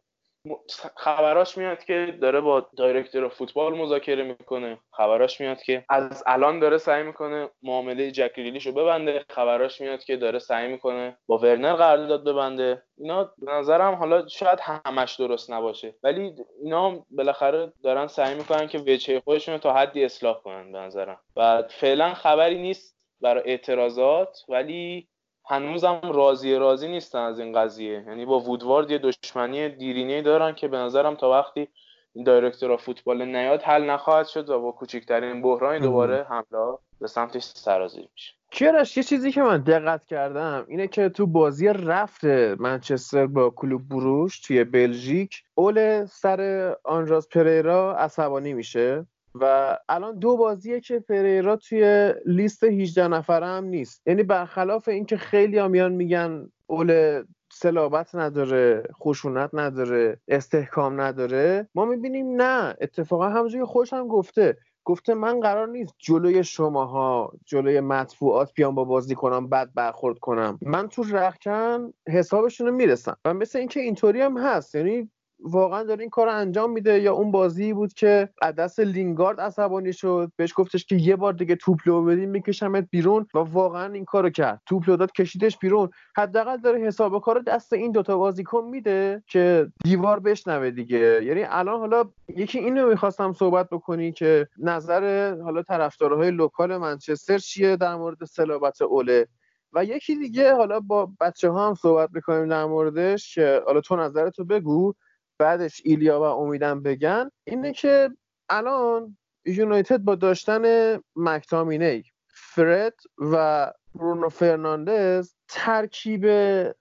خبراش 0.95 1.57
میاد 1.57 1.83
که 1.83 2.17
داره 2.21 2.41
با 2.41 2.67
دایرکتور 2.77 3.27
فوتبال 3.27 3.77
مذاکره 3.77 4.23
می‌کنه. 4.23 4.79
خبراش 4.91 5.41
میاد 5.41 5.61
که 5.61 5.85
از 5.89 6.23
الان 6.27 6.59
داره 6.59 6.77
سعی 6.77 7.03
می‌کنه 7.03 7.49
معامله 7.63 8.11
جک 8.11 8.39
رو 8.65 8.71
ببنده. 8.71 9.25
خبراش 9.29 9.81
میاد 9.81 10.03
که 10.03 10.17
داره 10.17 10.39
سعی 10.39 10.67
می‌کنه 10.67 11.17
با 11.27 11.37
ورنر 11.37 11.73
قرارداد 11.73 12.23
ببنده. 12.23 12.83
اینا 12.97 13.23
به 13.37 13.51
نظرم 13.51 13.93
حالا 13.93 14.27
شاید 14.27 14.59
همش 14.85 15.15
درست 15.15 15.51
نباشه. 15.51 15.95
ولی 16.03 16.33
اینا 16.63 17.05
بالاخره 17.09 17.73
دارن 17.83 18.07
سعی 18.07 18.35
می‌کنن 18.35 18.67
که 18.67 18.77
وجهه 18.77 19.19
خودشون 19.19 19.57
تا 19.57 19.73
حدی 19.73 20.05
اصلاح 20.05 20.41
کنن 20.41 20.71
به 20.71 20.77
نظرم. 20.77 21.19
و 21.35 21.63
فعلا 21.69 22.13
خبری 22.13 22.57
نیست 22.57 22.97
برای 23.21 23.43
اعتراضات 23.45 24.37
ولی 24.49 25.07
هنوزم 25.49 26.01
راضی 26.03 26.55
راضی 26.55 26.87
نیستن 26.87 27.19
از 27.19 27.39
این 27.39 27.53
قضیه. 27.53 28.03
یعنی 28.07 28.25
با 28.25 28.39
وودوارد 28.39 28.91
یه 28.91 28.97
دشمنی 28.97 29.69
دیرینه 29.69 30.21
دارن 30.21 30.55
که 30.55 30.67
به 30.67 30.77
نظرم 30.77 31.15
تا 31.15 31.29
وقتی 31.29 31.67
این 32.13 32.23
دایرکتور 32.23 32.77
فوتبال 32.77 33.25
نیاد 33.25 33.61
حل 33.61 33.89
نخواهد 33.89 34.27
شد 34.27 34.49
و 34.49 34.61
با 34.61 34.71
کوچکترین 34.71 35.41
بحرانی 35.41 35.79
دوباره 35.79 36.25
حمله 36.29 36.77
به 37.01 37.07
سمتش 37.07 37.43
سرازیر 37.43 38.07
میشه. 38.13 38.33
کیارش 38.51 38.97
یه 38.97 39.03
چیزی 39.03 39.31
که 39.31 39.41
من 39.41 39.57
دقت 39.57 40.05
کردم 40.05 40.65
اینه 40.67 40.87
که 40.87 41.09
تو 41.09 41.27
بازی 41.27 41.67
رفت 41.67 42.25
منچستر 42.59 43.27
با 43.27 43.49
کلوب 43.49 43.89
بروش 43.89 44.39
توی 44.39 44.63
بلژیک 44.63 45.43
اول 45.55 46.05
سر 46.05 46.75
آنراز 46.83 47.29
پریرا 47.29 47.95
عصبانی 47.97 48.53
میشه. 48.53 49.05
و 49.35 49.77
الان 49.89 50.19
دو 50.19 50.37
بازیه 50.37 50.79
که 50.79 50.99
پریرا 50.99 51.55
توی 51.55 52.13
لیست 52.25 52.63
18 52.63 53.07
نفره 53.07 53.45
هم 53.45 53.63
نیست. 53.63 54.01
یعنی 54.07 54.23
برخلاف 54.23 54.87
اینکه 54.87 55.17
خیلی 55.17 55.57
هم 55.57 55.71
میان 55.71 55.91
میگن 55.91 56.49
اول 56.67 57.23
سلابت 57.51 58.15
نداره 58.15 58.83
خشونت 59.03 59.49
نداره 59.53 60.19
استحکام 60.27 61.01
نداره 61.01 61.69
ما 61.75 61.85
می‌بینیم 61.85 62.41
نه. 62.41 62.75
اتفاقا 62.81 63.29
همونجوری 63.29 63.63
خوش 63.63 63.93
هم 63.93 64.07
گفته. 64.07 64.57
گفته 64.85 65.13
من 65.13 65.39
قرار 65.39 65.67
نیست 65.67 65.93
جلوی 65.99 66.43
شماها 66.43 67.31
جلوی 67.45 67.79
مطبوعات 67.79 68.51
بیام 68.55 68.75
با 68.75 68.83
بازی 68.83 69.15
کنم 69.15 69.47
بعد 69.47 69.73
برخورد 69.73 70.19
کنم. 70.19 70.59
من 70.61 70.87
تو 70.87 71.03
رخکن 71.03 71.93
حسابشون 72.07 72.67
رو 72.67 72.73
می‌رسم. 72.73 73.17
و 73.25 73.33
مثل 73.33 73.59
اینکه 73.59 73.79
اینطوری 73.79 74.21
هم 74.21 74.37
هست. 74.37 74.75
یعنی 74.75 75.09
واقعا 75.39 75.83
داره 75.83 76.01
این 76.01 76.09
کار 76.09 76.27
انجام 76.27 76.71
میده 76.71 76.99
یا 76.99 77.13
اون 77.13 77.31
بازی 77.31 77.73
بود 77.73 77.93
که 77.93 78.29
دست 78.57 78.79
لینگارد 78.79 79.41
عصبانی 79.41 79.93
شد 79.93 80.31
بهش 80.35 80.53
گفتش 80.55 80.85
که 80.85 80.95
یه 80.95 81.15
بار 81.15 81.33
دیگه 81.33 81.55
توپ 81.55 81.79
لو 81.85 82.03
بدیم 82.05 82.29
میکشمت 82.29 82.87
بیرون 82.91 83.27
و 83.33 83.37
واقعا 83.37 83.93
این 83.93 84.05
کارو 84.05 84.29
کرد. 84.29 84.61
توپ 84.65 84.89
لو 84.89 84.95
داد 84.95 85.11
کشیدش 85.11 85.57
بیرون. 85.57 85.89
حداقل 86.17 86.57
داره 86.57 86.79
حساب 86.79 87.21
کار 87.21 87.39
دست 87.39 87.73
این 87.73 87.91
دوتا 87.91 88.17
بازیکن 88.17 88.63
میده 88.63 89.23
که 89.27 89.67
دیوار 89.83 90.19
بشنوه 90.19 90.71
دیگه. 90.71 91.23
یعنی 91.23 91.43
الان 91.43 91.79
حالا 91.79 92.09
یکی 92.35 92.59
اینو 92.59 92.89
می‌خواستم 92.89 93.33
صحبت 93.33 93.69
بکنی 93.69 94.11
که 94.11 94.47
نظر 94.57 95.35
حالا 95.43 95.63
طرفدارهای 95.63 96.31
local 96.31 96.77
منچستر 96.77 97.37
چیه 97.37 97.75
در 97.75 97.95
مورد 97.95 98.25
صلابت 98.25 98.81
اوله؟ 98.81 99.27
و 99.73 99.83
یکی 99.83 100.15
دیگه 100.15 100.53
حالا 100.55 100.79
با 100.79 101.09
بچه 101.21 101.49
ها 101.49 101.67
هم 101.67 101.73
صحبت 101.73 102.09
می‌کنیم 102.13 102.47
در 102.47 102.65
موردش 102.65 103.35
که 103.35 103.61
حالا 103.65 103.81
تو 103.81 103.95
نظرتو 103.95 104.45
بگو. 104.45 104.93
بعدش 105.39 105.81
ایلیا 105.85 106.19
و 106.19 106.23
امیدم 106.23 106.83
بگن 106.83 107.29
اینه 107.43 107.73
که 107.73 108.09
الان 108.49 109.17
یونایتد 109.45 109.97
با 109.97 110.15
داشتن 110.15 110.95
مکتامینی 111.15 112.03
فرد 112.27 112.93
و 113.17 113.71
برونو 113.95 114.29
فرناندز 114.29 115.33
ترکیب 115.47 116.27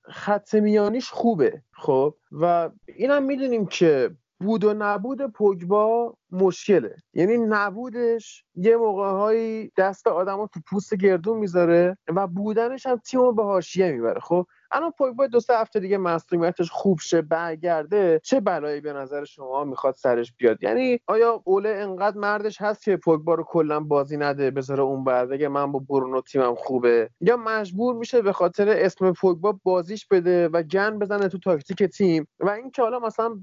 خط 0.02 0.54
میانیش 0.54 1.10
خوبه 1.10 1.62
خب؟ 1.72 2.14
و 2.32 2.70
اینم 2.86 3.22
می‌دونیم 3.22 3.66
که 3.66 4.10
بود 4.40 4.64
و 4.64 4.74
نبود 4.74 5.26
پوگبا 5.26 6.16
مشکله. 6.30 6.96
یعنی 7.14 7.36
نبودش 7.36 8.44
یه 8.54 8.76
موقع 8.76 9.66
دست 9.76 10.06
آدم 10.06 10.36
رو 10.36 10.48
تو 10.54 10.60
پوست 10.70 10.94
گردون 10.94 11.38
می‌ذاره 11.38 11.98
و 12.08 12.26
بودنش 12.26 12.86
هم 12.86 12.96
تیم 12.96 13.20
رو 13.20 13.32
به 13.32 13.42
حاشیه 13.44 13.92
می‌بره 13.92 14.20
خب؟ 14.20 14.46
الان 14.76 14.90
پوگبا 14.98 15.26
دو 15.26 15.40
سه 15.40 15.58
هفته 15.58 15.80
دیگه 15.80 15.98
مصونیتش 15.98 16.70
خوب 16.70 16.98
شه 17.00 17.22
برگرده 17.22 18.20
چه 18.24 18.40
بلایی 18.40 18.80
به 18.80 18.92
نظر 18.92 19.24
شما 19.24 19.64
می‌خواد 19.64 19.94
سرش 19.94 20.32
بیاد؟ 20.38 20.62
یعنی 20.62 21.00
آیا 21.06 21.42
اوله 21.44 21.68
انقدر 21.68 22.18
مردش 22.18 22.60
هست 22.60 22.82
که 22.82 22.96
پوگبا 22.96 23.34
رو 23.34 23.44
کلا 23.44 23.80
بازی 23.80 24.16
نده 24.16 24.50
بذاره 24.50 24.82
اون 24.82 25.04
بعد 25.04 25.28
بگه 25.28 25.48
من 25.48 25.72
با 25.72 25.78
برونو 25.88 26.20
تیمم 26.20 26.54
خوبه؟ 26.54 27.10
یا 27.20 27.36
مجبور 27.36 27.94
میشه 27.94 28.22
به 28.22 28.32
خاطر 28.32 28.68
اسم 28.68 29.12
پوگبا 29.12 29.58
بازیش 29.62 30.06
بده 30.06 30.48
و 30.48 30.62
گن 30.62 30.98
بزنه 30.98 31.28
تو 31.28 31.38
تاکتیک 31.38 31.82
تیم؟ 31.82 32.28
و 32.40 32.50
اینکه 32.50 32.82
حالا 32.82 32.98
مثلا 32.98 33.40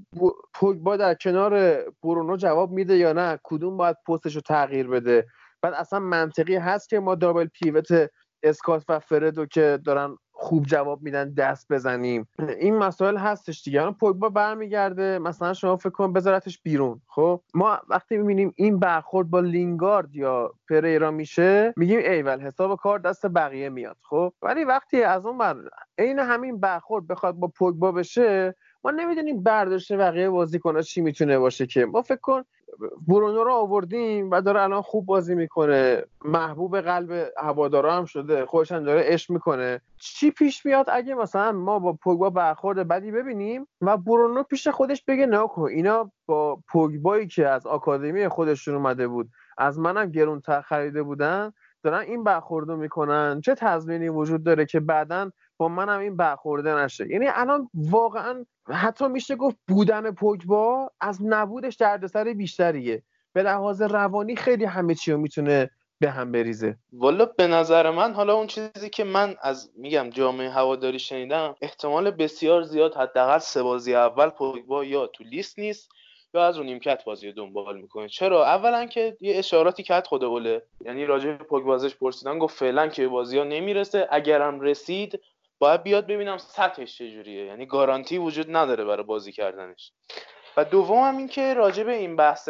پوگبا 0.54 0.96
در 0.96 1.14
کنار 1.14 1.82
برونو 2.02 2.36
جواب 2.36 2.70
میده 2.70 2.96
یا 2.96 3.12
نه 3.12 3.38
کدوم 3.42 3.76
باید 3.76 3.96
پستش 4.08 4.34
رو 4.34 4.40
تغییر 4.40 4.88
بده؟ 4.88 5.26
بعد 5.62 5.74
اصلا 5.74 5.98
منطقی 5.98 6.56
هست 6.56 6.88
که 6.88 7.00
ما 7.00 7.14
دابل 7.14 7.46
پیوت 7.46 8.10
اسکات 8.42 8.84
و 8.88 8.98
فردو 8.98 9.46
که 9.46 9.78
دارن 9.84 10.16
خوب 10.36 10.66
جواب 10.66 11.02
میدن 11.02 11.30
دست 11.34 11.72
بزنیم. 11.72 12.28
این 12.58 12.76
مسائل 12.76 13.16
هستش 13.16 13.62
دیگه. 13.62 13.80
الان 13.80 13.94
پوگبا 13.94 14.28
برمیگرده 14.28 15.18
مثلا 15.18 15.54
شما 15.54 15.76
فکر 15.76 15.90
کن 15.90 16.12
بذارتش 16.12 16.62
بیرون. 16.62 17.00
خب؟ 17.06 17.40
ما 17.54 17.78
وقتی 17.88 18.16
می‌بینیم 18.16 18.52
این 18.56 18.78
برخورد 18.78 19.30
با 19.30 19.40
لینگارد 19.40 20.16
یا 20.16 20.52
پریرا 20.70 21.10
میشه 21.10 21.74
میگیم 21.76 21.98
ایول 21.98 22.40
حساب 22.40 22.78
کار 22.78 22.98
دست 22.98 23.26
بقیه 23.26 23.68
میاد. 23.68 23.96
خب؟ 24.02 24.32
ولی 24.42 24.64
وقتی 24.64 25.02
از 25.02 25.26
اون 25.26 25.38
بر 25.38 25.56
عین 25.98 26.18
همین 26.18 26.60
برخورد 26.60 27.06
بخواد 27.06 27.34
با 27.34 27.48
پوگبا 27.48 27.92
بشه 27.92 28.54
ما 28.84 28.90
نمی‌دونیم 28.90 29.42
برداشت 29.42 29.92
بقیه 29.92 30.30
بازیکن‌ها 30.30 30.82
چی 30.82 31.00
می‌تونه 31.00 31.38
باشه 31.38 31.66
که. 31.66 31.84
ما 31.86 32.02
فکر 32.02 32.20
کن 32.20 32.42
برونو 33.08 33.44
رو 33.44 33.52
آوردیم 33.52 34.30
و 34.30 34.40
داره 34.40 34.62
الان 34.62 34.82
خوب 34.82 35.06
بازی 35.06 35.34
می‌کنه. 35.34 36.02
محبوب 36.24 36.80
قلب 36.80 37.32
هوادارا 37.36 37.94
هم 37.94 38.04
شده. 38.04 38.46
خودش 38.46 38.72
هم 38.72 38.84
داره 38.84 39.02
عشق 39.04 39.30
می‌کنه. 39.30 39.80
چی 39.98 40.30
پیش 40.30 40.66
میاد؟ 40.66 40.86
اگه 40.88 41.14
مثلا 41.14 41.52
ما 41.52 41.78
با 41.78 41.92
پوگبا 41.92 42.30
برخورد 42.30 42.88
بدی 42.88 43.10
ببینیم 43.10 43.66
و 43.80 43.96
برونو 43.96 44.42
پیش 44.42 44.68
خودش 44.68 45.04
بگه 45.04 45.26
نکن 45.26 45.68
اینا 45.68 46.10
با 46.26 46.58
پوگبایی 46.68 47.26
که 47.26 47.48
از 47.48 47.66
آکادمی 47.66 48.28
خودشون 48.28 48.74
اومده 48.74 49.08
بود 49.08 49.28
از 49.58 49.78
منم 49.78 50.10
گرونتر 50.10 50.60
خریده 50.60 51.02
بودن 51.02 51.52
دارن 51.82 52.00
این 52.00 52.24
برخوردو 52.24 52.76
می‌کنن. 52.76 53.40
چه 53.40 53.54
تضمینی 53.54 54.08
وجود 54.08 54.44
داره 54.44 54.66
که 54.66 54.80
بعدا 54.80 55.30
با 55.58 55.68
منم 55.68 56.00
این 56.00 56.16
برخورده 56.16 56.74
نشه. 56.74 57.10
یعنی 57.10 57.26
الان 57.28 57.70
واقعا 57.74 58.44
حتی 58.68 59.08
میشه 59.08 59.36
گفت 59.36 59.56
بودن 59.68 60.10
پوگبا 60.10 60.90
از 61.00 61.18
نبودش 61.24 61.74
دردسر 61.74 62.24
بیشتریه. 62.24 63.02
به 63.32 63.42
لحاظ 63.42 63.82
روانی 63.82 64.36
خیلی 64.36 64.64
همه 64.64 64.94
چی 64.94 65.12
رو 65.12 65.18
می‌تونه 65.18 65.70
به 66.00 66.10
هم 66.10 66.32
بریزه. 66.32 66.76
والا 66.92 67.24
به 67.24 67.46
نظر 67.46 67.90
من 67.90 68.14
حالا 68.14 68.34
اون 68.34 68.46
چیزی 68.46 68.90
که 68.90 69.04
من 69.04 69.34
از 69.42 69.70
میگم 69.76 70.10
جامعه 70.10 70.50
هواداری 70.50 70.98
شنیدم 70.98 71.54
احتمال 71.62 72.10
بسیار 72.10 72.62
زیاد 72.62 72.94
حداقل 72.94 73.38
سه 73.38 73.62
بازی 73.62 73.94
اول 73.94 74.28
پوگبا 74.28 74.84
یا 74.84 75.06
تو 75.06 75.24
لیست 75.24 75.58
نیست 75.58 75.88
یا 76.34 76.46
از 76.46 76.58
اون 76.58 76.66
نیمکت 76.66 77.04
بازی 77.04 77.32
دنبال 77.32 77.80
می‌کنه. 77.80 78.08
چرا؟ 78.08 78.46
اولا 78.46 78.86
که 78.86 79.16
یه 79.20 79.38
اشاراتی 79.38 79.82
کرد 79.82 80.06
خود 80.06 80.24
اوله 80.24 80.62
یعنی 80.84 81.04
راجع 81.04 81.32
به 81.32 81.44
پوگبازش 81.44 81.94
پرسیدن 81.94 82.38
گفت 82.38 82.58
فعلا 82.58 82.88
که 82.88 83.08
بازی 83.08 83.38
ها 83.38 83.44
نمی‌رسه. 83.44 84.08
اگرم 84.10 84.60
رسید 84.60 85.20
باید 85.58 85.82
بیاد 85.82 86.06
ببینم 86.06 86.38
سطحش 86.38 86.98
چجوریه. 86.98 87.44
یعنی 87.44 87.66
گارانتی 87.66 88.18
وجود 88.18 88.56
نداره 88.56 88.84
برای 88.84 89.02
بازی 89.02 89.32
کردنش. 89.32 89.92
و 90.56 90.64
دوم 90.64 90.98
هم 90.98 91.16
این 91.16 91.56
راجع 91.56 91.82
به 91.82 91.92
این 91.92 92.16
بحث 92.16 92.48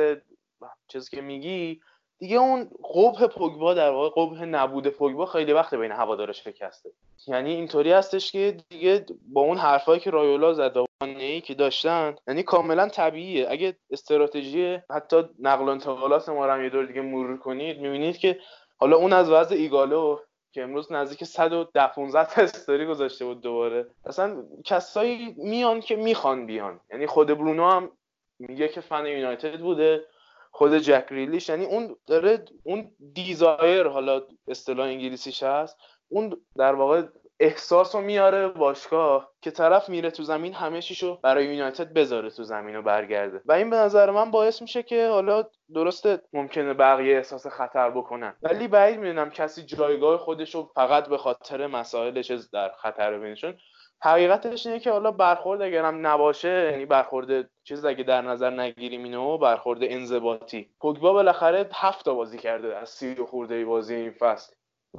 چیزی 0.88 1.16
که 1.16 1.22
میگی 1.22 1.80
دیگه 2.18 2.36
اون 2.36 2.70
قبه 2.94 3.26
پوگبا 3.26 3.74
در 3.74 3.90
واقع 3.90 4.22
قبه 4.22 4.46
نبود 4.46 4.88
پوگبا 4.88 5.26
خیلی 5.26 5.52
وقت 5.52 5.74
بین 5.74 5.92
هوادارش 5.92 6.44
شکسته. 6.44 6.90
یعنی 7.26 7.54
اینطوری 7.54 7.92
هستش 7.92 8.32
که 8.32 8.56
دیگه 8.68 9.06
با 9.32 9.40
اون 9.40 9.58
حرفایی 9.58 10.00
که 10.00 10.10
رایولا 10.10 10.52
زد 10.52 10.76
ای 11.02 11.40
که 11.40 11.54
داشتن 11.54 12.16
یعنی 12.28 12.42
کاملا 12.42 12.88
طبیعیه. 12.88 13.46
اگه 13.50 13.76
استراتژی 13.90 14.78
حتی 14.90 15.22
نقل 15.38 15.64
و 15.64 15.68
انتقالات 15.68 16.28
ما 16.28 16.46
رو 16.46 16.62
یه 16.62 16.70
دور 16.70 16.84
دیگه 16.84 17.00
مرور 17.00 17.36
کنید 17.36 17.80
می‌بینید 17.80 18.18
که 18.18 18.38
حالا 18.76 18.96
اون 18.96 19.12
از 19.12 19.30
وضع 19.30 19.54
ایگالو 19.54 20.18
که 20.54 20.62
امروز 20.62 20.92
نزدیک 20.92 21.24
110 21.24 21.86
15 21.86 22.34
تا 22.34 22.42
استوری 22.42 22.86
گذاشته 22.86 23.24
بود 23.24 23.40
دوباره. 23.40 23.86
اصلا 24.06 24.44
کسایی 24.64 25.34
میان 25.38 25.80
که 25.80 25.96
می‌خوان 25.96 26.46
بیان. 26.46 26.80
یعنی 26.90 27.06
خود 27.06 27.26
برونو 27.26 27.70
هم 27.70 27.90
میگه 28.38 28.68
که 28.68 28.80
فن 28.80 29.06
یونایتد 29.06 29.60
بوده. 29.60 30.04
خود 30.50 30.78
جک 30.78 31.06
گریلیش 31.10 31.48
یعنی 31.48 31.64
اون 31.64 31.96
داره 32.06 32.44
اون 32.62 32.90
desire 33.14 33.86
حالا 33.86 34.22
اصطلاح 34.48 34.86
انگلیسیش 34.86 35.42
هست 35.42 35.76
اون 36.08 36.36
در 36.56 36.74
واقع 36.74 37.02
احساس 37.40 37.94
رو 37.94 38.00
میاره 38.00 38.48
باشگاه 38.48 39.30
که 39.42 39.50
طرف 39.50 39.88
میره 39.88 40.10
تو 40.10 40.22
زمین 40.22 40.54
همه 40.54 40.82
چیشو 40.82 41.18
برای 41.22 41.44
یونایتد 41.44 41.92
بذاره 41.92 42.30
تو 42.30 42.44
زمین 42.44 42.76
و 42.76 42.82
برگرده. 42.82 43.42
و 43.44 43.52
این 43.52 43.70
به 43.70 43.76
نظر 43.76 44.10
من 44.10 44.30
باعث 44.30 44.62
میشه 44.62 44.82
که 44.82 45.08
حالا 45.08 45.44
درسته 45.74 46.20
ممکنه 46.32 46.74
بقیه 46.74 47.16
احساس 47.16 47.46
خطر 47.46 47.90
بکنن. 47.90 48.36
ولی 48.42 48.68
بعید 48.68 49.00
می‌دونم 49.00 49.30
کسی 49.30 49.62
جایگاه 49.62 50.18
خودش 50.18 50.54
رو 50.54 50.70
فقط 50.74 51.08
به 51.08 51.18
خاطر 51.18 51.66
مسائل 51.66 52.22
چیز 52.22 52.50
در 52.50 52.72
خطر 52.72 53.18
ببینه. 53.18 53.34
چون 53.34 53.54
حقیقتش 54.02 54.66
اینه 54.66 54.80
که 54.80 54.90
حالا 54.90 55.10
برخورد 55.10 55.62
اگرم 55.62 56.06
نباشه 56.06 56.68
یعنی 56.72 56.86
برخورد 56.86 57.50
چیز 57.64 57.84
اگه 57.84 58.04
در 58.04 58.22
نظر 58.22 58.50
نگیریم 58.50 59.04
اینو 59.04 59.38
برخورد 59.38 59.78
انضباطی. 59.82 60.70
پوگبا 60.80 61.12
بالاخره 61.12 61.70
هفت 61.74 62.04
تا 62.04 62.14
بازی 62.14 62.38
کرده 62.38 62.76
از 62.76 62.88
سی 62.88 63.14
خورده 63.14 63.64
بازی 63.64 63.94
این 63.94 64.10
فصل. 64.10 64.54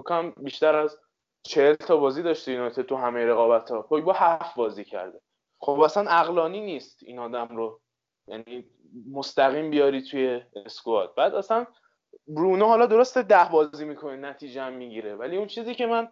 کم 0.05 0.33
بیشتر 0.37 0.75
از 0.75 0.97
چهل 1.45 1.73
تا 1.73 1.97
بازی 1.97 2.23
داشته 2.23 2.51
یونایتد 2.51 2.81
تو 2.81 2.95
همه 2.95 3.25
رقابت 3.25 3.71
ها 3.71 3.81
پوگبا 3.81 4.13
هفت 4.13 4.55
بازی 4.55 4.83
کرده. 4.83 5.19
خب 5.59 5.79
اصلا 5.79 6.09
عقلانی 6.09 6.61
نیست 6.61 7.03
این 7.03 7.19
آدم 7.19 7.57
رو. 7.57 7.79
یعنی 8.27 8.65
مستقیم 9.11 9.69
بیاری 9.69 10.01
توی 10.01 10.41
squad. 10.65 11.15
بعد 11.15 11.35
اصلا 11.35 11.67
برونو 12.27 12.65
حالا 12.65 12.85
درسته 12.85 13.21
ده 13.21 13.49
بازی 13.51 13.85
می‌کنه 13.85 14.15
نتیجه 14.15 14.61
هم 14.61 14.73
می‌گیره. 14.73 15.15
ولی 15.15 15.37
اون 15.37 15.47
چیزی 15.47 15.75
که 15.75 15.85
من 15.85 16.07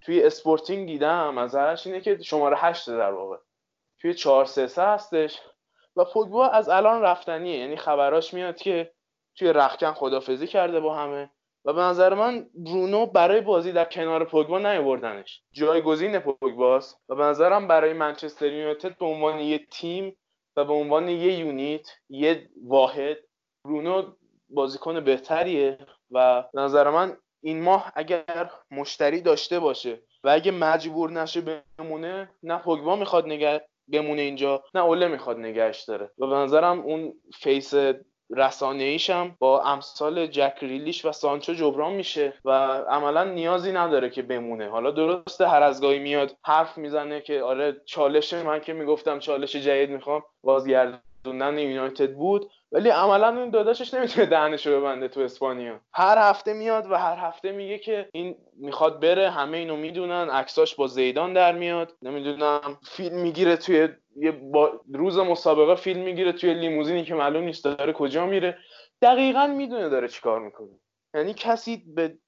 توی 0.00 0.22
اسپورتینگ 0.22 0.86
دیدم 0.86 1.38
ازش 1.38 1.86
اینه 1.86 2.00
که 2.00 2.18
شماره 2.22 2.56
هشت 2.56 2.90
در 2.90 3.12
واقع. 3.12 3.36
توی 4.00 4.14
چهار 4.14 4.44
سه 4.44 4.66
سه 4.66 4.82
هستش 4.82 5.40
و 5.96 6.04
پوگبا 6.04 6.48
از 6.48 6.68
الان 6.68 7.02
رفتنیه. 7.02 7.58
یعنی 7.58 7.76
خبراش 7.76 8.34
میاد 8.34 8.56
که 8.56 8.92
توی 9.36 9.52
رختکن 9.52 9.92
خدافزی 9.92 10.46
کرده 10.46 10.80
با 10.80 10.94
همه. 10.96 11.30
و 11.64 11.72
به 11.72 11.80
نظر 11.80 12.14
من 12.14 12.46
برونو 12.54 13.06
برای 13.06 13.40
بازی 13.40 13.72
در 13.72 13.84
کنار 13.84 14.24
پوگبا 14.24 14.58
نیاوردنش. 14.58 15.42
جایگزین 15.52 16.18
پوگباست 16.18 17.00
و 17.08 17.14
به 17.14 17.22
نظرم 17.22 17.68
برای 17.68 17.92
منچستر 17.92 18.52
یونایتد 18.52 18.98
به 18.98 19.06
عنوان 19.06 19.38
یه 19.38 19.66
تیم 19.70 20.16
و 20.56 20.64
به 20.64 20.72
عنوان 20.72 21.08
یه 21.08 21.38
unit 21.38 21.88
یه 22.08 22.48
واحد 22.64 23.16
برونو 23.64 24.12
بازیکن 24.48 25.00
بهتریه 25.00 25.78
و 26.10 26.42
به 26.54 26.60
نظر 26.60 26.90
من 26.90 27.16
این 27.42 27.62
ماه 27.62 27.92
اگر 27.96 28.50
مشتری 28.70 29.20
داشته 29.20 29.60
باشه 29.60 30.02
و 30.24 30.28
اگه 30.28 30.52
مجبور 30.52 31.10
نشه 31.10 31.62
بمونه 31.78 32.30
نه 32.42 32.58
پوگبا 32.58 32.96
می‌خواد 32.96 33.26
نگه 33.26 33.68
بمونه 33.88 34.22
اینجا 34.22 34.64
نه 34.74 34.80
اوله 34.80 35.08
می‌خواد 35.08 35.38
نگهش 35.38 35.82
داره. 35.82 36.10
و 36.18 36.26
به 36.26 36.34
نظرم 36.34 36.80
اون 36.80 37.12
face 37.34 37.74
رسانه 38.30 38.82
ایشم 38.82 39.36
با 39.38 39.62
امثال 39.62 40.26
جک 40.26 40.54
گریلیش 40.62 41.04
و 41.04 41.12
سانچو 41.12 41.54
جبران 41.54 41.92
میشه 41.92 42.34
و 42.44 42.50
عملا 42.88 43.24
نیازی 43.24 43.72
نداره 43.72 44.10
که 44.10 44.22
بمونه. 44.22 44.68
حالا 44.68 44.90
درسته 44.90 45.48
هر 45.48 45.62
از 45.62 45.80
گاهی 45.80 45.98
میاد 45.98 46.36
حرف 46.44 46.78
می‌زنه 46.78 47.20
که 47.20 47.42
آره 47.42 47.76
چالش 47.84 48.34
من 48.34 48.60
که 48.60 48.72
می‌گفتم 48.72 49.18
چالش 49.18 49.56
جدید 49.56 49.90
می‌خوام 49.90 50.22
بازگردوندن 50.42 51.58
یونایتد 51.58 52.14
بود. 52.14 52.50
ولی 52.72 52.88
عملا 52.88 53.28
این 53.40 53.50
داداشش 53.50 53.94
نمی‌تونه 53.94 54.26
دهنشو 54.26 54.80
ببنده 54.80 55.08
تو 55.08 55.20
اسپانیا. 55.20 55.80
هر 55.94 56.18
هفته 56.18 56.52
میاد 56.52 56.90
و 56.90 56.94
هر 56.94 57.16
هفته 57.16 57.52
میگه 57.52 57.78
که 57.78 58.08
این 58.12 58.36
می‌خواد 58.56 59.00
بره 59.00 59.30
همه 59.30 59.58
اینو 59.58 59.76
می‌دونن. 59.76 60.30
عکساش 60.30 60.74
با 60.74 60.86
زیدان 60.86 61.32
در 61.32 61.52
میاد. 61.52 61.96
نمی‌دونم 62.02 62.78
فیلم 62.82 63.16
می‌گیره 63.16 63.56
توی 63.56 63.88
یه 64.16 64.30
با 64.30 64.80
روز 64.94 65.18
مسابقه 65.18 65.74
فیلم 65.74 66.00
می‌گیره 66.02 66.32
توی 66.32 66.54
لیموزینی 66.54 67.04
که 67.04 67.14
معلوم 67.14 67.44
نیست 67.44 67.64
داره 67.64 67.92
کجا 67.92 68.26
میره. 68.26 68.58
دقیقا 69.02 69.46
می‌دونه 69.46 69.88
داره 69.88 70.08
چیکار 70.08 70.40
می‌کنه. 70.40 70.78
یعنی 71.14 71.34
کسی 71.34 71.84
به 71.94 72.18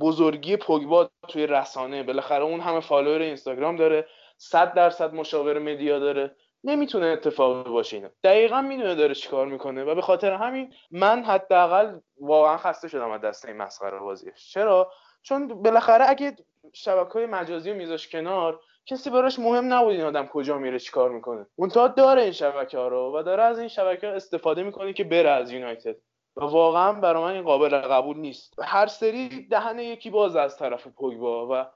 بزرگی 0.00 0.56
پوگبا 0.56 1.10
توی 1.28 1.46
رسانه 1.46 2.02
بالاخره 2.02 2.44
اون 2.44 2.60
همه 2.60 2.80
فالوور 2.80 3.20
اینستاگرام 3.20 3.76
داره 3.76 4.06
صد 4.38 4.74
درصد 4.74 5.14
مشاور 5.14 5.58
مدیا 5.58 5.98
داره. 5.98 6.36
نمی‌تونه 6.64 7.06
اتفاقی 7.06 7.70
باشه 7.70 7.96
اینا. 7.96 8.08
دقیقا 8.24 8.62
می‌دونه 8.62 8.94
داره 8.94 9.14
چیکار 9.14 9.46
می‌کنه 9.46 9.84
و 9.84 9.94
به 9.94 10.02
خاطر 10.02 10.32
همین 10.32 10.74
من 10.90 11.24
حداقل 11.24 11.98
واقعا 12.20 12.56
خسته 12.56 12.88
شدم 12.88 13.10
از 13.10 13.20
دست 13.20 13.44
این 13.44 13.56
مسخره 13.56 13.98
بازیش. 13.98 14.52
چرا؟ 14.52 14.92
چون 15.22 15.62
بالاخره 15.62 16.10
اگه 16.10 16.36
شبکه 16.72 17.12
های 17.12 17.26
مجازی 17.26 17.70
رو 17.70 17.76
میذاش 17.76 18.08
کنار 18.08 18.60
کسی 18.86 19.10
براش 19.10 19.38
مهم 19.38 19.72
نبود 19.72 19.92
این 19.92 20.04
آدم 20.04 20.26
کجا 20.26 20.58
میره 20.58 20.78
چیکار 20.78 21.10
می‌کنه. 21.10 21.46
منتها 21.58 21.88
داره 21.88 22.22
این 22.22 22.32
شبکه 22.32 22.78
ها 22.78 22.88
رو 22.88 23.18
و 23.18 23.22
داره 23.22 23.42
از 23.42 23.58
این 23.58 23.68
شبکه 23.68 24.08
استفاده 24.08 24.62
می‌کنه 24.62 24.92
که 24.92 25.04
بره 25.04 25.30
از 25.30 25.52
یونایتد. 25.52 25.96
و 26.36 26.44
واقعا 26.44 26.92
برای 26.92 27.22
من 27.22 27.32
این 27.32 27.42
قابل 27.42 27.78
قبول 27.78 28.16
نیست. 28.16 28.54
هر 28.62 28.86
سری 28.86 29.48
دهن 29.48 29.78
یکی 29.78 30.10
باز 30.10 30.36
از 30.36 30.58
طرف 30.58 30.86
پوگبا 30.86 31.48
و 31.50 31.66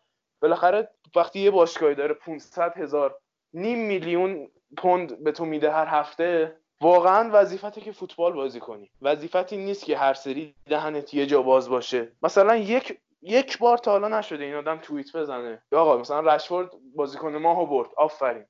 بالاخره 0.43 0.91
وقتی 1.17 1.41
یه 1.41 1.51
باشگاهی 1.51 1.95
داره 1.95 2.15
500 2.15 2.77
هزار 2.77 3.19
نیم 3.53 3.79
میلیون 3.79 4.51
پوند 4.75 5.25
به 5.25 5.33
تو 5.33 5.45
میده 5.45 5.71
هر 5.71 5.87
هفته 5.87 6.57
واقعا 6.81 7.31
وظیفته 7.33 7.81
که 7.81 7.93
فوتبال 7.93 8.33
بازی 8.33 8.61
کنی. 8.61 8.91
وظیفتی 9.03 9.57
نیست 9.57 9.85
که 9.85 9.97
هر 9.97 10.15
سری 10.15 10.55
دهنت 10.67 11.15
یه 11.15 11.27
جا 11.27 11.43
باز 11.43 11.69
باشه. 11.69 12.13
مثلا 12.23 12.57
یک 12.57 12.99
یک 13.23 13.59
بار 13.59 13.79
تا 13.79 13.91
حالا 13.91 14.09
نشده 14.09 14.45
این 14.45 14.55
آدم 14.55 14.79
توییت 14.79 15.17
بزنه. 15.17 15.63
یا 15.73 15.81
آقا 15.81 15.97
مثلا 15.97 16.21
رشفورد 16.21 16.71
بازیکن 16.95 17.37
ماهو 17.37 17.67
برد. 17.67 17.89
آفرین. 17.97 18.45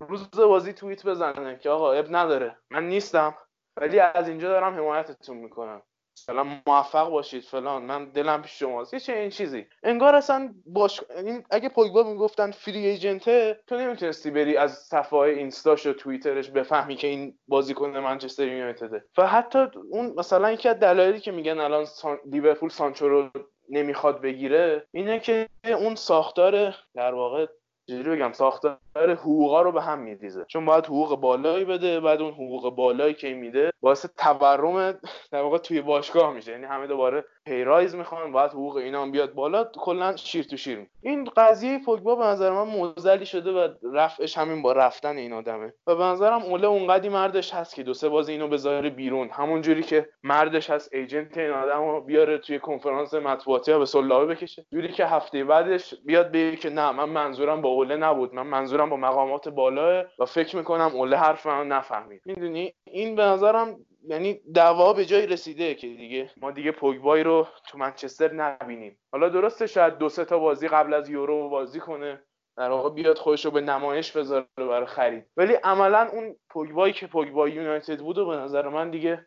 روز 0.00 0.30
بازی 0.30 0.72
توییت 0.72 1.06
بزنه 1.06 1.58
که 1.58 1.70
آقا 1.70 1.92
اب 1.92 2.06
نداره. 2.10 2.56
من 2.70 2.88
نیستم 2.88 3.34
ولی 3.76 4.00
از 4.00 4.28
اینجا 4.28 4.48
دارم 4.48 4.74
حمایتتون 4.74 5.36
می‌کنم. 5.36 5.82
مثلا 6.18 6.46
موفق 6.66 7.10
باشید 7.10 7.42
فلان. 7.42 7.82
من 7.82 8.04
دلم 8.04 8.42
پیش 8.42 8.58
شماست. 8.58 8.94
یه 8.94 9.00
چه 9.00 9.12
این 9.12 9.30
چیزی. 9.30 9.66
انگار 9.82 10.14
اصلا 10.14 10.54
باش 10.66 11.00
این 11.16 11.44
اگه 11.50 11.68
پوگبا 11.68 12.02
می‌گفتن 12.02 12.50
فری 12.50 12.86
ایجنته 12.86 13.60
تو 13.66 13.76
نمی‌تونستی 13.76 14.30
بری 14.30 14.56
از 14.56 14.78
صفحه 14.78 15.18
اینستاش 15.18 15.86
و 15.86 15.92
توییترش 15.92 16.50
بفهمی 16.50 16.96
که 16.96 17.06
این 17.06 17.38
بازیکن 17.48 17.96
منچستر 17.96 18.48
یونایتده. 18.48 19.04
و 19.18 19.26
حتی 19.26 19.66
اون 19.90 20.14
مثلا 20.16 20.52
یکی 20.52 20.68
از 20.68 20.78
دلایلی 20.80 21.20
که 21.20 21.32
میگن 21.32 21.60
الان 21.60 21.84
سان... 21.84 22.18
لیورپول 22.30 22.68
سانچو 22.68 23.08
رو 23.08 23.30
نمی‌خواد 23.68 24.20
بگیره 24.20 24.86
اینه 24.92 25.20
که 25.20 25.48
اون 25.64 25.94
ساختار 25.94 26.74
در 26.94 27.14
واقع 27.14 27.46
چجوری 27.86 28.10
بگم؟ 28.10 28.32
ساختار 28.32 28.78
حقوقا 28.96 29.62
رو 29.62 29.72
به 29.72 29.82
هم 29.82 29.98
میریزه. 29.98 30.44
چون 30.44 30.64
باید 30.64 30.86
حقوق 30.86 31.20
بالایی 31.20 31.64
بده 31.64 32.00
بعد 32.00 32.22
اون 32.22 32.32
حقوق 32.32 32.74
بالایی 32.74 33.14
که 33.14 33.34
میده 33.34 33.72
باعث 33.80 34.06
تورم 34.06 34.98
در 35.30 35.42
واقع 35.42 35.58
توی 35.58 35.80
باشگاه 35.80 36.32
میشه. 36.32 36.52
یعنی 36.52 36.64
همه 36.64 36.86
دوباره 36.86 37.24
پیرایز 37.46 37.94
می‌خوان 37.94 38.32
باید 38.32 38.50
حقوق 38.50 38.76
اینا 38.76 39.02
هم 39.02 39.10
بیاد 39.10 39.34
بالا 39.34 39.64
کلا 39.64 40.16
شیر 40.16 40.44
تو 40.44 40.56
شیر. 40.56 40.86
این 41.02 41.24
قضیه 41.36 41.78
پوگبا 41.84 42.14
به 42.16 42.24
نظر 42.24 42.50
من 42.50 42.62
موزلی 42.62 43.26
شده 43.26 43.52
و 43.52 43.68
رفعش 43.92 44.38
همین 44.38 44.62
با 44.62 44.72
رفتن 44.72 45.16
این 45.16 45.32
آدمه. 45.32 45.74
و 45.86 45.96
به 45.96 46.04
نظرم 46.04 46.42
اوله 46.42 46.66
اونقدی 46.66 47.08
مردش 47.08 47.54
هست 47.54 47.74
که 47.74 47.82
دو 47.82 47.94
سه 47.94 48.08
بازی 48.08 48.32
اینو 48.32 48.48
بذاره 48.48 48.90
بیرون. 48.90 49.28
همون 49.32 49.60
جوری 49.60 49.82
که 49.82 50.08
مردش 50.22 50.70
هست 50.70 50.94
ایجنت 50.94 51.38
این 51.38 51.50
آدمو 51.50 52.00
بیاره 52.00 52.38
توی 52.38 52.58
کنفرانس 52.58 53.14
مطبوعاتی 53.14 53.78
به 53.78 53.86
سلابه 53.86 54.34
بکشه. 54.34 54.66
جوری 54.72 54.88
که 54.88 55.06
هفته 55.06 55.44
بعدش 55.44 55.94
بیاد 56.04 56.32
بگه 56.32 56.56
که 56.56 56.70
نه 56.70 56.92
من 56.92 57.08
منظورم 57.08 57.62
با 57.62 57.68
اوله 57.68 57.96
نبود. 57.96 58.34
من 58.34 58.46
منظورم 58.46 58.90
با 58.90 58.96
مقامات 58.96 59.48
بالاه 59.48 60.04
و 60.18 60.24
فکر 60.24 60.56
می‌کنم 60.56 60.90
اوله 60.94 61.16
حرف 61.16 61.46
من 61.46 61.68
نفهمید. 61.68 62.22
می‌دونی؟ 62.24 62.74
این 62.84 63.14
به 63.14 63.22
نظرم 63.22 63.76
یعنی 64.08 64.40
دعوا 64.54 64.92
به 64.92 65.04
جای 65.04 65.26
رسیده 65.26 65.74
که 65.74 65.86
دیگه 65.86 66.30
ما 66.36 66.50
دیگه 66.50 66.72
پوگبای 66.72 67.22
رو 67.22 67.46
تو 67.66 67.78
منچستر 67.78 68.32
نبینیم. 68.32 68.98
حالا 69.12 69.28
درسته 69.28 69.66
شاید 69.66 69.98
دو 69.98 70.08
سه 70.08 70.24
تا 70.24 70.38
بازی 70.38 70.68
قبل 70.68 70.94
از 70.94 71.10
یورو 71.10 71.48
بازی 71.48 71.80
کنه. 71.80 72.22
در 72.56 72.70
واقع 72.70 72.90
بیاد 72.90 73.18
خودش 73.18 73.44
رو 73.44 73.50
به 73.50 73.60
نمایش 73.60 74.12
بذاره 74.16 74.46
برای 74.56 74.86
خرید. 74.86 75.26
ولی 75.36 75.54
عملا 75.54 76.08
اون 76.12 76.36
پوگبایی 76.50 76.92
که 76.92 77.06
پوگبای 77.06 77.52
یونایتد 77.52 78.00
بود 78.00 78.18
و 78.18 78.26
به 78.26 78.36
نظر 78.36 78.68
من 78.68 78.90
دیگه 78.90 79.26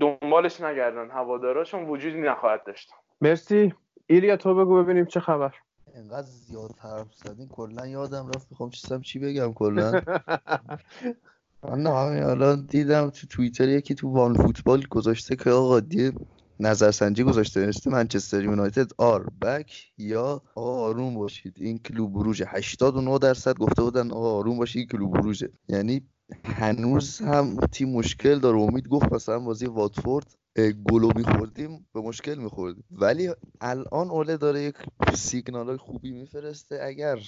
دنبالش 0.00 0.60
نگردن 0.60 1.10
هواداراشون 1.10 1.88
وجودی 1.88 2.20
نخواهد 2.20 2.64
داشت. 2.66 2.90
مرسی. 3.20 3.74
ایلیا 4.06 4.36
تو 4.36 4.54
بگو 4.54 4.82
ببینیم 4.82 5.04
چه 5.04 5.20
خبر. 5.20 5.54
انقدر 5.94 6.26
زیاد 6.26 6.70
حرف 6.82 7.14
زدین 7.14 7.48
کلا 7.48 7.86
یادم 7.86 8.28
رفت 8.34 8.46
می‌خوام 8.50 8.70
چیزم 8.70 9.00
چی 9.00 9.18
بگم 9.18 9.52
کلا. 9.52 9.92
نه 11.72 11.90
همین 11.90 12.22
الان 12.22 12.66
دیدم 12.66 13.10
تو 13.10 13.26
توییتر 13.26 13.68
یکی 13.68 13.94
تو 13.94 14.08
وان 14.08 14.34
فوتبال 14.34 14.86
گذاشته 14.90 15.36
که 15.36 15.50
آقا 15.50 15.80
دی 15.80 16.12
نظرسنجی 16.60 17.22
گذاشته 17.22 17.60
نوشته 17.60 17.90
منچستر 17.90 18.44
یونایتد 18.44 18.90
آر 18.98 19.30
بک 19.42 19.92
یا 19.98 20.42
آقا 20.54 20.84
آروم 20.84 21.14
باشید. 21.14 21.54
این 21.56 21.78
کلوب 21.78 22.12
بروژه 22.12 22.44
89 22.48 23.18
درصد 23.18 23.58
گفته 23.58 23.82
بودن 23.82 24.10
آقا 24.10 24.34
آروم 24.38 24.58
باشید 24.58 24.78
این 24.78 24.88
کلوب 24.88 25.12
بروژه 25.12 25.50
یعنی 25.68 26.02
هنوز 26.44 27.18
هم 27.18 27.56
تیم 27.72 27.92
مشکل 27.92 28.38
داره. 28.38 28.58
امید 28.60 28.88
گفت 28.88 29.12
مثلا 29.12 29.38
بازی 29.38 29.66
واتفورد 29.66 30.36
گلو 30.90 31.10
میخوردیم 31.16 31.86
به 31.94 32.00
مشکل 32.00 32.34
میخوردیم. 32.34 32.84
ولی 32.90 33.30
الان 33.60 34.10
اوله 34.10 34.36
داره 34.36 34.62
یک 34.62 34.74
سیگنال 35.14 35.76
خوبی 35.76 36.12
میفرسته. 36.12 36.80
اگر 36.82 37.18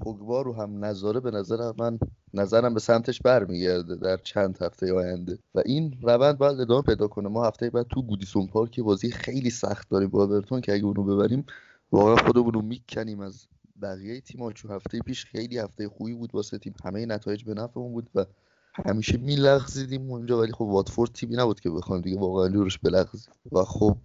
پوگبا 0.00 0.42
رو 0.42 0.52
هم 0.52 0.84
نظاره 0.84 1.20
به 1.20 1.30
نظر 1.30 1.72
من 1.78 1.98
نظرم 2.34 2.74
به 2.74 2.80
سمتش 2.80 3.22
برمیگرده 3.22 3.94
در 3.94 4.16
چند 4.16 4.58
هفته 4.60 4.92
آینده. 4.92 5.38
و 5.54 5.62
این 5.64 5.98
روند 6.02 6.38
باید 6.38 6.60
ادامه 6.60 6.82
پیدا 6.82 7.08
کنه. 7.08 7.28
ما 7.28 7.46
هفته 7.46 7.70
بعد 7.70 7.86
تو 7.88 8.02
گودیسون 8.02 8.46
پارک 8.46 8.80
بازی 8.80 9.10
خیلی 9.10 9.50
سخت 9.50 9.88
داریم 9.90 10.08
با 10.08 10.24
اورتون 10.24 10.60
که 10.60 10.72
اگه 10.72 10.84
اونو 10.84 11.04
ببریم 11.04 11.46
واقعا 11.92 12.16
خودمون 12.16 12.52
رو 12.52 12.62
می‌کنیم 12.62 13.20
از 13.20 13.46
بقیه 13.82 14.20
تیم 14.20 14.52
چون 14.52 14.70
هفته 14.70 14.98
پیش 14.98 15.24
خیلی 15.24 15.58
هفته 15.58 15.88
خوبی 15.88 16.14
بود 16.14 16.34
واسه 16.34 16.58
تیم. 16.58 16.74
همه 16.84 17.06
نتایج 17.06 17.44
به 17.44 17.54
نفعمون 17.54 17.92
بود 17.92 18.10
و 18.14 18.24
همیشه 18.72 19.18
میلغزیدیم 19.18 20.10
اونجا. 20.10 20.38
ولی 20.38 20.52
خب 20.52 20.62
واتفورد 20.62 21.12
تیمی 21.12 21.36
نبود 21.36 21.60
که 21.60 21.70
بخوایم 21.70 22.02
دیگه. 22.02 22.18
واقعا 22.18 22.46
روش 22.46 22.78
بلغزیم 22.78 23.32
و 23.52 23.64
خب 23.64 23.96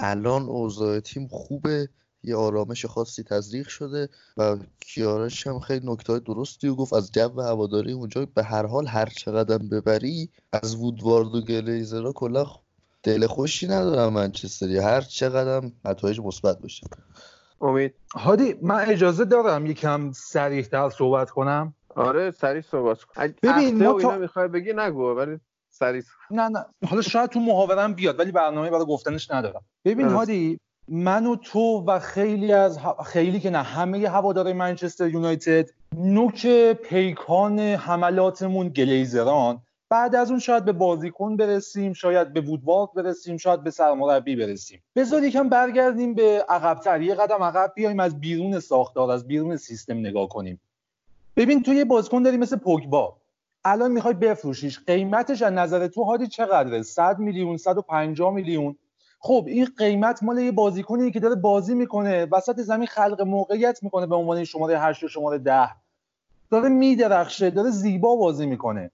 الان 0.00 0.42
اوضاع 0.42 1.00
تیم 1.00 1.28
خوبه. 1.28 1.88
یه 2.22 2.36
آرامش 2.36 2.86
خاصی 2.86 3.22
تزریق 3.22 3.68
شده 3.68 4.08
و 4.36 4.56
کیارش 4.80 5.46
هم 5.46 5.60
خیلی 5.60 5.92
نکته 5.92 6.18
درستی 6.18 6.68
و 6.68 6.74
گفت. 6.74 6.92
از 6.92 7.12
جو 7.12 7.40
هواداری 7.40 7.92
اونجا 7.92 8.26
به 8.34 8.42
هر 8.42 8.66
حال 8.66 8.86
هر 8.86 9.06
چقدر 9.06 9.58
ببری 9.58 10.30
از 10.52 10.76
وودوارد 10.76 11.34
و 11.34 11.40
گلیزرها 11.40 12.12
کلا 12.12 12.46
دل 13.02 13.26
خوشی 13.26 13.66
ندارم 13.66 14.12
منچستری 14.12 14.78
هر 14.78 15.00
چقدر 15.00 15.70
نتایج 15.84 16.20
مثبت 16.20 16.58
باشه. 16.58 16.86
امید. 17.60 17.94
هادی 18.14 18.54
من 18.62 18.88
اجازه 18.88 19.24
دارم 19.24 19.66
یکم 19.66 20.12
سریعتر 20.12 20.90
صحبت 20.90 21.30
کنم؟ 21.30 21.74
آره 21.96 22.30
سریع 22.30 22.62
صحبت 22.62 23.02
کن. 23.02 23.34
ببین 23.42 23.84
ما 23.84 24.00
تا... 24.00 24.18
می‌خوای 24.18 24.48
بگی 24.48 24.72
نگو 24.72 25.10
ولی 25.10 25.40
سریع 25.70 26.02
نه 26.30 26.48
نه. 26.48 26.64
حالا 26.88 27.02
شاید 27.02 27.30
تو 27.30 27.40
محاورم 27.40 27.94
بیاد 27.94 28.18
ولی 28.18 28.32
برنامه 28.32 28.70
برای 28.70 28.84
گفتنش 28.84 29.30
ندارم. 29.30 29.62
ببین 29.84 30.08
هادی 30.08 30.60
من 30.88 31.26
و 31.26 31.36
تو 31.36 31.84
و 31.86 31.98
خیلی 31.98 32.52
از 32.52 32.78
خیلی 33.06 33.40
که 33.40 33.50
نه 33.50 33.62
همه 33.62 34.08
هوادارهای 34.08 34.52
منچستر 34.52 35.08
یونایتد 35.08 35.70
نوک 35.96 36.46
پیکان 36.72 37.58
حملاتمون 37.58 38.68
گلیزران. 38.68 39.62
بعد 39.88 40.14
از 40.14 40.30
اون 40.30 40.40
شاید 40.40 40.64
به 40.64 40.72
بازیکن 40.72 41.36
برسیم 41.36 41.92
شاید 41.92 42.32
به 42.32 42.40
وودوارد 42.40 42.94
برسیم 42.94 43.36
شاید 43.36 43.62
به 43.62 43.70
سرمربی 43.70 44.36
برسیم. 44.36 44.82
بذار 44.96 45.24
یکم 45.24 45.48
برگردیم 45.48 46.14
به 46.14 46.44
عقبتر. 46.48 47.02
یه 47.02 47.14
قدم 47.14 47.42
عقب 47.42 47.72
بیایم 47.74 48.00
از 48.00 48.20
بیرون 48.20 48.60
ساختار 48.60 49.10
از 49.10 49.26
بیرون 49.26 49.56
سیستم 49.56 49.98
نگاه 49.98 50.28
کنیم. 50.28 50.60
ببین 51.36 51.62
تو 51.62 51.72
یه 51.72 51.84
بازیکن 51.84 52.22
داری 52.22 52.36
مثل 52.36 52.56
پوگبا. 52.56 53.16
الان 53.64 53.92
می‌خوای 53.92 54.14
بفروشیش. 54.14 54.80
قیمتش 54.86 55.42
از 55.42 55.52
نظر 55.52 55.86
تو 55.86 56.04
هادی 56.04 56.26
چقدره؟ 56.26 56.82
100 56.82 57.18
میلیون 57.18 57.56
150 57.56 58.34
میلیون. 58.34 58.76
خب 59.18 59.44
این 59.48 59.68
قیمت 59.78 60.22
مال 60.22 60.38
یه 60.38 60.52
بازیکنی 60.52 61.10
که 61.10 61.20
داره 61.20 61.34
بازی 61.34 61.74
می‌کنه. 61.74 62.24
وسط 62.24 62.60
زمین 62.60 62.86
خلق 62.86 63.22
موقعیت 63.22 63.82
می‌کنه 63.82 64.06
به 64.06 64.14
عنوان 64.14 64.44
شماره 64.44 64.78
8 64.78 65.04
و 65.04 65.08
شماره 65.08 65.38
10 65.38 65.68
داره 66.50 66.68
میدرخشه 66.68 67.50
داره 67.50 67.70
زیبا 67.70 68.16
بازی 68.16 68.46
می‌کنه. 68.46 68.90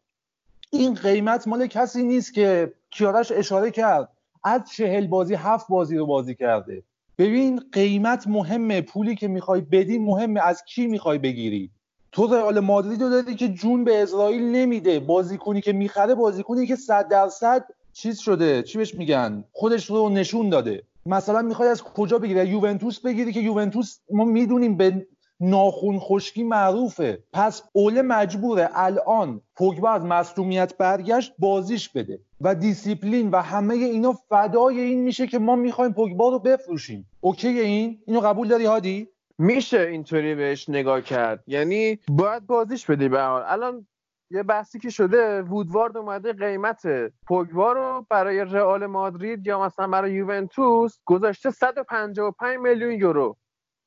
این 0.71 0.95
قیمت 0.95 1.49
مال 1.49 1.67
کسی 1.67 2.03
نیست 2.03 2.35
که 2.35 2.73
کیارش 2.91 3.33
اشاره 3.33 3.71
کرد. 3.71 4.09
از 4.45 4.61
چهل 4.71 5.07
بازی 5.07 5.35
هفت 5.35 5.69
بازی 5.69 5.97
رو 5.97 6.07
بازی 6.07 6.35
کرده. 6.35 6.83
ببین 7.19 7.63
قیمت 7.73 8.27
مهمه. 8.27 8.81
پولی 8.81 9.17
که 9.17 9.29
می‌خوای 9.29 9.61
بدی 9.61 9.99
مهمه. 9.99 10.41
از 10.41 10.65
کی 10.65 10.87
می‌خوای 10.87 11.19
بگیری؟ 11.19 11.71
تو 12.13 12.27
رئال 12.27 12.61
مادرید 12.61 13.03
رو 13.03 13.09
داری 13.09 13.35
که 13.35 13.49
جون 13.49 13.85
به 13.85 14.03
عزرائیل 14.03 14.43
نمیده. 14.43 15.01
بازیکنی 15.01 15.61
که 15.61 15.73
می‌خره 15.73 16.15
بازیکنی 16.15 16.67
که 16.67 16.77
صد 16.77 17.09
درصد 17.09 17.65
چیز 17.93 18.19
شده؟ 18.19 18.63
چی 18.63 18.79
بهش 18.79 18.95
میگن؟ 18.95 19.45
خودش 19.53 19.91
رو 19.91 20.09
نشون 20.09 20.49
داده. 20.49 20.83
مثلا 21.07 21.43
می‌خوای 21.43 21.69
از 21.69 21.83
کجا 21.83 22.19
بگیری 22.19 22.47
یوونتوس 22.47 23.01
بگیری 23.01 23.33
که 23.33 23.41
یوونتوس 23.41 23.99
ما 24.11 24.25
می‌دونیم 24.25 24.77
به 24.77 25.07
ناخون 25.41 25.99
خشکی 25.99 26.43
معروفه. 26.43 27.25
پس 27.33 27.63
اوله 27.73 28.03
مجبوره 28.03 28.69
الان 28.75 29.41
پوگبا 29.57 29.91
از 29.91 30.03
مصدومیت 30.03 30.77
برگشت 30.77 31.33
بازیش 31.39 31.89
بده 31.89 32.21
و 32.41 32.55
دیسیپلین 32.55 33.31
و 33.31 33.43
همه 33.43 33.75
اینا 33.75 34.13
فدای 34.13 34.81
این 34.81 35.01
میشه 35.01 35.27
که 35.27 35.39
ما 35.39 35.57
می‌خوایم 35.57 35.93
پوگبا 35.93 36.29
رو 36.29 36.39
بفروشیم. 36.39 37.09
OK 37.21 37.49
این؟ 37.49 37.99
اینو 38.07 38.21
قبول 38.21 38.49
داری 38.49 38.65
هادی؟ 38.65 39.09
میشه 39.39 39.81
اینطوری 39.81 40.35
بهش 40.35 40.69
نگاه 40.69 41.01
کرد. 41.01 41.45
یعنی 41.47 41.99
باید 42.09 42.47
بازیش 42.47 42.87
بدی 42.87 43.09
به 43.09 43.25
الان 43.25 43.87
یه 44.33 44.43
بحثی 44.43 44.79
که 44.79 44.91
شده 44.91 45.43
وودوارد 45.43 45.97
اومده 45.97 46.33
قیمت 46.33 46.83
پوگبا 47.27 47.73
رو 47.73 48.07
برای 48.11 48.45
رئال 48.45 48.87
مادرید 48.87 49.47
یا 49.47 49.61
مثلا 49.61 49.87
برای 49.87 50.13
یوونتوس 50.13 50.99
گذاشته 51.05 51.51
155 51.51 52.59
میلیون 52.59 52.93
یورو. 52.93 53.37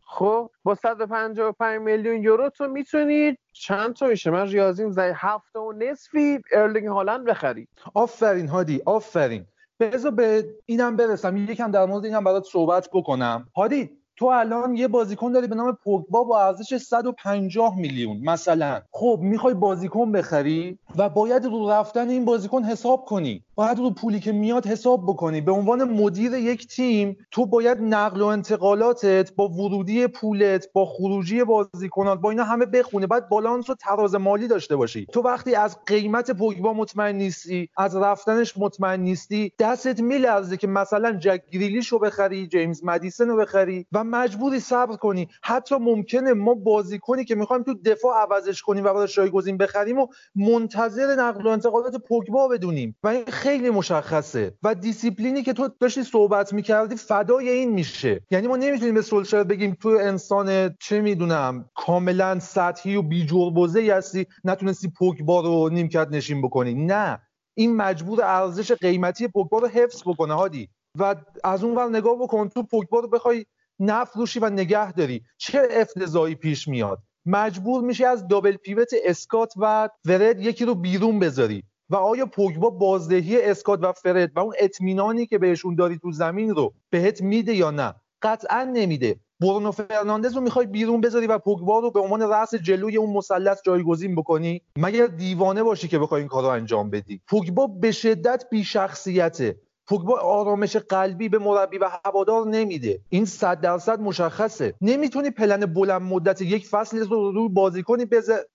خب 0.08 0.52
با 0.64 0.76
155 0.76 1.82
میلیون 1.82 2.24
یورو 2.24 2.50
تو 2.50 2.68
می‌تونی 2.68 3.38
چند 3.54 3.94
تا 3.94 4.08
میشه؟ 4.08 4.32
من 4.32 4.48
ریاضیم 4.48 4.92
زای 4.92 5.14
هفته 5.16 5.60
و 5.60 5.74
نصفی 5.78 6.40
ارلینگ 6.52 6.88
هالند 6.88 7.26
بخری. 7.26 7.68
آفرین 7.94 8.48
هادی 8.48 8.82
آفرین. 8.86 9.46
بذار 9.80 10.12
به 10.12 10.56
اینم 10.66 10.96
برسم 10.96 11.38
یکم 11.38 11.72
در 11.72 11.86
مورد 11.86 12.06
اینم 12.06 12.24
برات 12.24 12.44
صحبت 12.44 12.90
بکنم. 12.94 13.48
هادی 13.56 14.05
تو 14.18 14.26
الان 14.26 14.76
یه 14.76 14.88
بازیکن 14.88 15.32
داری 15.32 15.48
به 15.48 15.56
نام 15.56 15.78
پوگبا 15.84 16.24
با 16.24 16.48
ارزش 16.48 16.78
150 16.78 17.78
میلیون 17.78 18.18
مثلا. 18.18 18.82
خب 18.92 19.20
می‌خوای 19.22 19.54
بازیکن 19.54 20.12
بخری 20.12 20.80
و 20.98 21.10
باید 21.10 21.46
رو 21.46 21.70
رفتن 21.70 22.10
این 22.10 22.26
بازیکن 22.26 22.64
حساب 22.64 23.06
کنی. 23.06 23.45
باید 23.56 23.78
رو 23.78 23.92
پولی 23.92 24.20
که 24.20 24.32
میاد 24.32 24.68
حساب 24.68 25.04
بکنی. 25.04 25.42
به 25.42 25.52
عنوان 25.52 25.84
مدیر 25.84 26.34
یک 26.34 26.68
تیم 26.68 27.18
تو 27.32 27.46
باید 27.46 27.78
نقل 27.82 28.22
و 28.22 28.26
انتقالاتت 28.26 29.36
با 29.36 29.50
ورودی 29.50 30.08
پولت 30.08 30.74
با 30.74 30.86
خروجی 30.86 31.44
بازیکنات 31.44 32.20
با 32.20 32.30
اینا 32.30 32.44
همه 32.44 32.66
بخونه. 32.66 33.08
باید 33.08 33.30
بالانس 33.30 33.70
و 33.70 33.76
تراز 33.76 34.16
مالی 34.16 34.48
داشته 34.48 34.76
باشی. 34.76 35.06
تو 35.12 35.22
وقتی 35.22 35.56
از 35.56 35.78
قیمت 35.86 36.32
پوگبا 36.32 36.74
مطمئن 36.74 37.16
نیستی 37.16 37.70
از 37.78 37.96
رفتنش 37.96 38.58
مطمئن 38.58 39.00
نیستی 39.00 39.52
دستت 39.60 40.00
میلرزه 40.00 40.58
که 40.58 40.68
مثلا 40.68 41.12
جک 41.12 41.42
گریلیش 41.52 41.88
رو 41.88 42.00
بخری 42.00 42.48
جیمز 42.48 42.84
مدیسن 42.84 43.28
رو 43.28 43.38
بخری 43.38 43.86
و 43.92 44.04
مجبوری 44.04 44.60
صبر 44.60 44.96
کنی. 44.96 45.28
حتی 45.42 45.76
ممکنه 45.76 46.34
ما 46.34 46.54
بازیکنی 46.54 47.26
که 47.26 47.36
می‌خوایم 47.36 47.64
تو 47.64 47.74
دفاع 47.74 48.22
عوضش 48.22 48.62
کنیم 48.62 48.84
و 48.84 48.94
براش 48.94 49.16
جایگزین 49.16 49.58
بخریم 49.58 50.00
و 50.00 50.08
منتظر 50.36 51.16
نقل 51.16 51.46
و 51.46 51.50
انتقالات 51.50 51.96
پوگبا 51.96 52.48
بدونیم. 52.48 52.96
و 53.04 53.08
این 53.08 53.26
خیلی 53.46 53.70
مشخصه 53.70 54.54
و 54.64 54.76
دیسیپلینی 54.76 55.44
که 55.44 55.54
تو 55.54 55.70
داشتی 55.80 56.04
صحبت 56.04 56.54
می‌کردی 56.54 56.96
فدای 56.96 57.50
این 57.50 57.72
میشه. 57.72 58.22
یعنی 58.32 58.48
ما 58.48 58.56
نمی‌تونیم 58.56 58.94
به 58.94 59.02
سولشر 59.02 59.44
بگیم 59.44 59.78
تو 59.82 59.90
انسان 59.90 60.76
چه 60.82 61.02
می‌دونم 61.02 61.70
کاملا 61.76 62.40
سطحی 62.40 62.96
و 62.96 63.02
بی 63.02 63.28
ای 63.76 63.90
هستی 63.90 64.26
نتونستی 64.44 64.92
پوگبا 64.98 65.42
رو 65.42 65.70
نیمکت 65.70 66.08
نشین 66.12 66.42
بکنی. 66.42 66.74
نه. 66.74 67.20
این 67.54 67.76
مجبور 67.76 68.24
ارزش 68.24 68.72
قیمتی 68.72 69.28
پوگبا 69.28 69.58
رو 69.58 69.68
حفظ 69.68 70.02
بکنه 70.06 70.34
هادی. 70.34 70.70
و 71.00 71.16
از 71.44 71.64
اون 71.64 71.76
ور 71.76 71.90
نگاه 71.90 72.16
بکن 72.20 72.50
تو 72.50 72.64
پوگبا 72.64 73.00
رو 73.00 73.08
بخوای 73.08 73.46
نفروشی 73.80 74.40
و 74.40 74.50
نگه 74.50 74.92
داری. 74.92 75.22
چه 75.38 75.68
افتضایی 75.72 76.36
پیش 76.36 76.68
میاد؟ 76.68 77.00
مجبور 77.26 77.84
میشی 77.84 78.06
از 78.06 78.28
دابل 78.28 78.56
پیوت 78.56 78.90
اسکات 79.06 79.54
و 79.58 79.90
فرد 80.06 80.40
یکی 80.40 80.66
رو 80.66 80.76
بیرون 80.76 81.20
بذاری. 81.20 81.64
و 81.90 81.96
آیا 81.96 82.26
پوگبا 82.26 82.70
بازدهی 82.70 83.42
اسکات 83.42 83.80
و 83.84 83.92
فرد 83.92 84.32
و 84.36 84.40
اون 84.40 84.54
اطمینانی 84.60 85.26
که 85.26 85.38
بهشون 85.38 85.76
داری 85.76 85.98
تو 85.98 86.12
زمین 86.12 86.50
رو 86.50 86.74
بهت 86.90 87.22
میده 87.22 87.54
یا 87.54 87.72
نه؟ 87.72 87.96
قطعا 88.22 88.64
نمیده. 88.74 89.16
برونو 89.40 89.72
فرناندز 89.72 90.36
رو 90.36 90.42
می‌خوای 90.42 90.66
بیرون 90.66 91.02
بذاری 91.02 91.28
و 91.28 91.38
پوگبا 91.38 91.80
رو 91.80 91.92
به 91.92 92.00
عنوان 92.00 92.22
رأس 92.22 92.56
جلوی 92.56 92.98
اون 92.98 93.18
مثلث 93.18 93.58
جایگزین 93.66 94.16
بکنی؟ 94.16 94.62
مگر 94.78 95.08
دیوانه 95.08 95.64
باشی 95.64 95.88
که 95.88 96.00
بخوای 96.00 96.22
این 96.22 96.28
کار 96.28 96.44
رو 96.44 96.50
انجام 96.50 96.90
بدی؟ 96.90 97.22
پوگبا 97.28 97.68
به 97.68 97.92
شدت 97.92 98.46
بی 98.52 98.64
شخصیته 98.64 99.56
پوگبا 99.88 100.20
آرامش 100.20 100.76
قلبی 100.76 101.30
به 101.30 101.40
مربی 101.40 101.78
و 101.78 101.90
هوادار 102.06 102.48
نمیده. 102.48 103.00
این 103.10 103.26
صد 103.26 103.62
درصد 103.62 104.00
مشخصه. 104.00 104.74
نمی‌تونی 104.82 105.32
پلن 105.32 105.66
بلند 105.74 106.02
مدت 106.02 106.42
یک 106.42 106.68
فصل 106.68 107.00
رو 107.00 107.32
روی 107.32 107.50
بازیکنی 107.50 108.06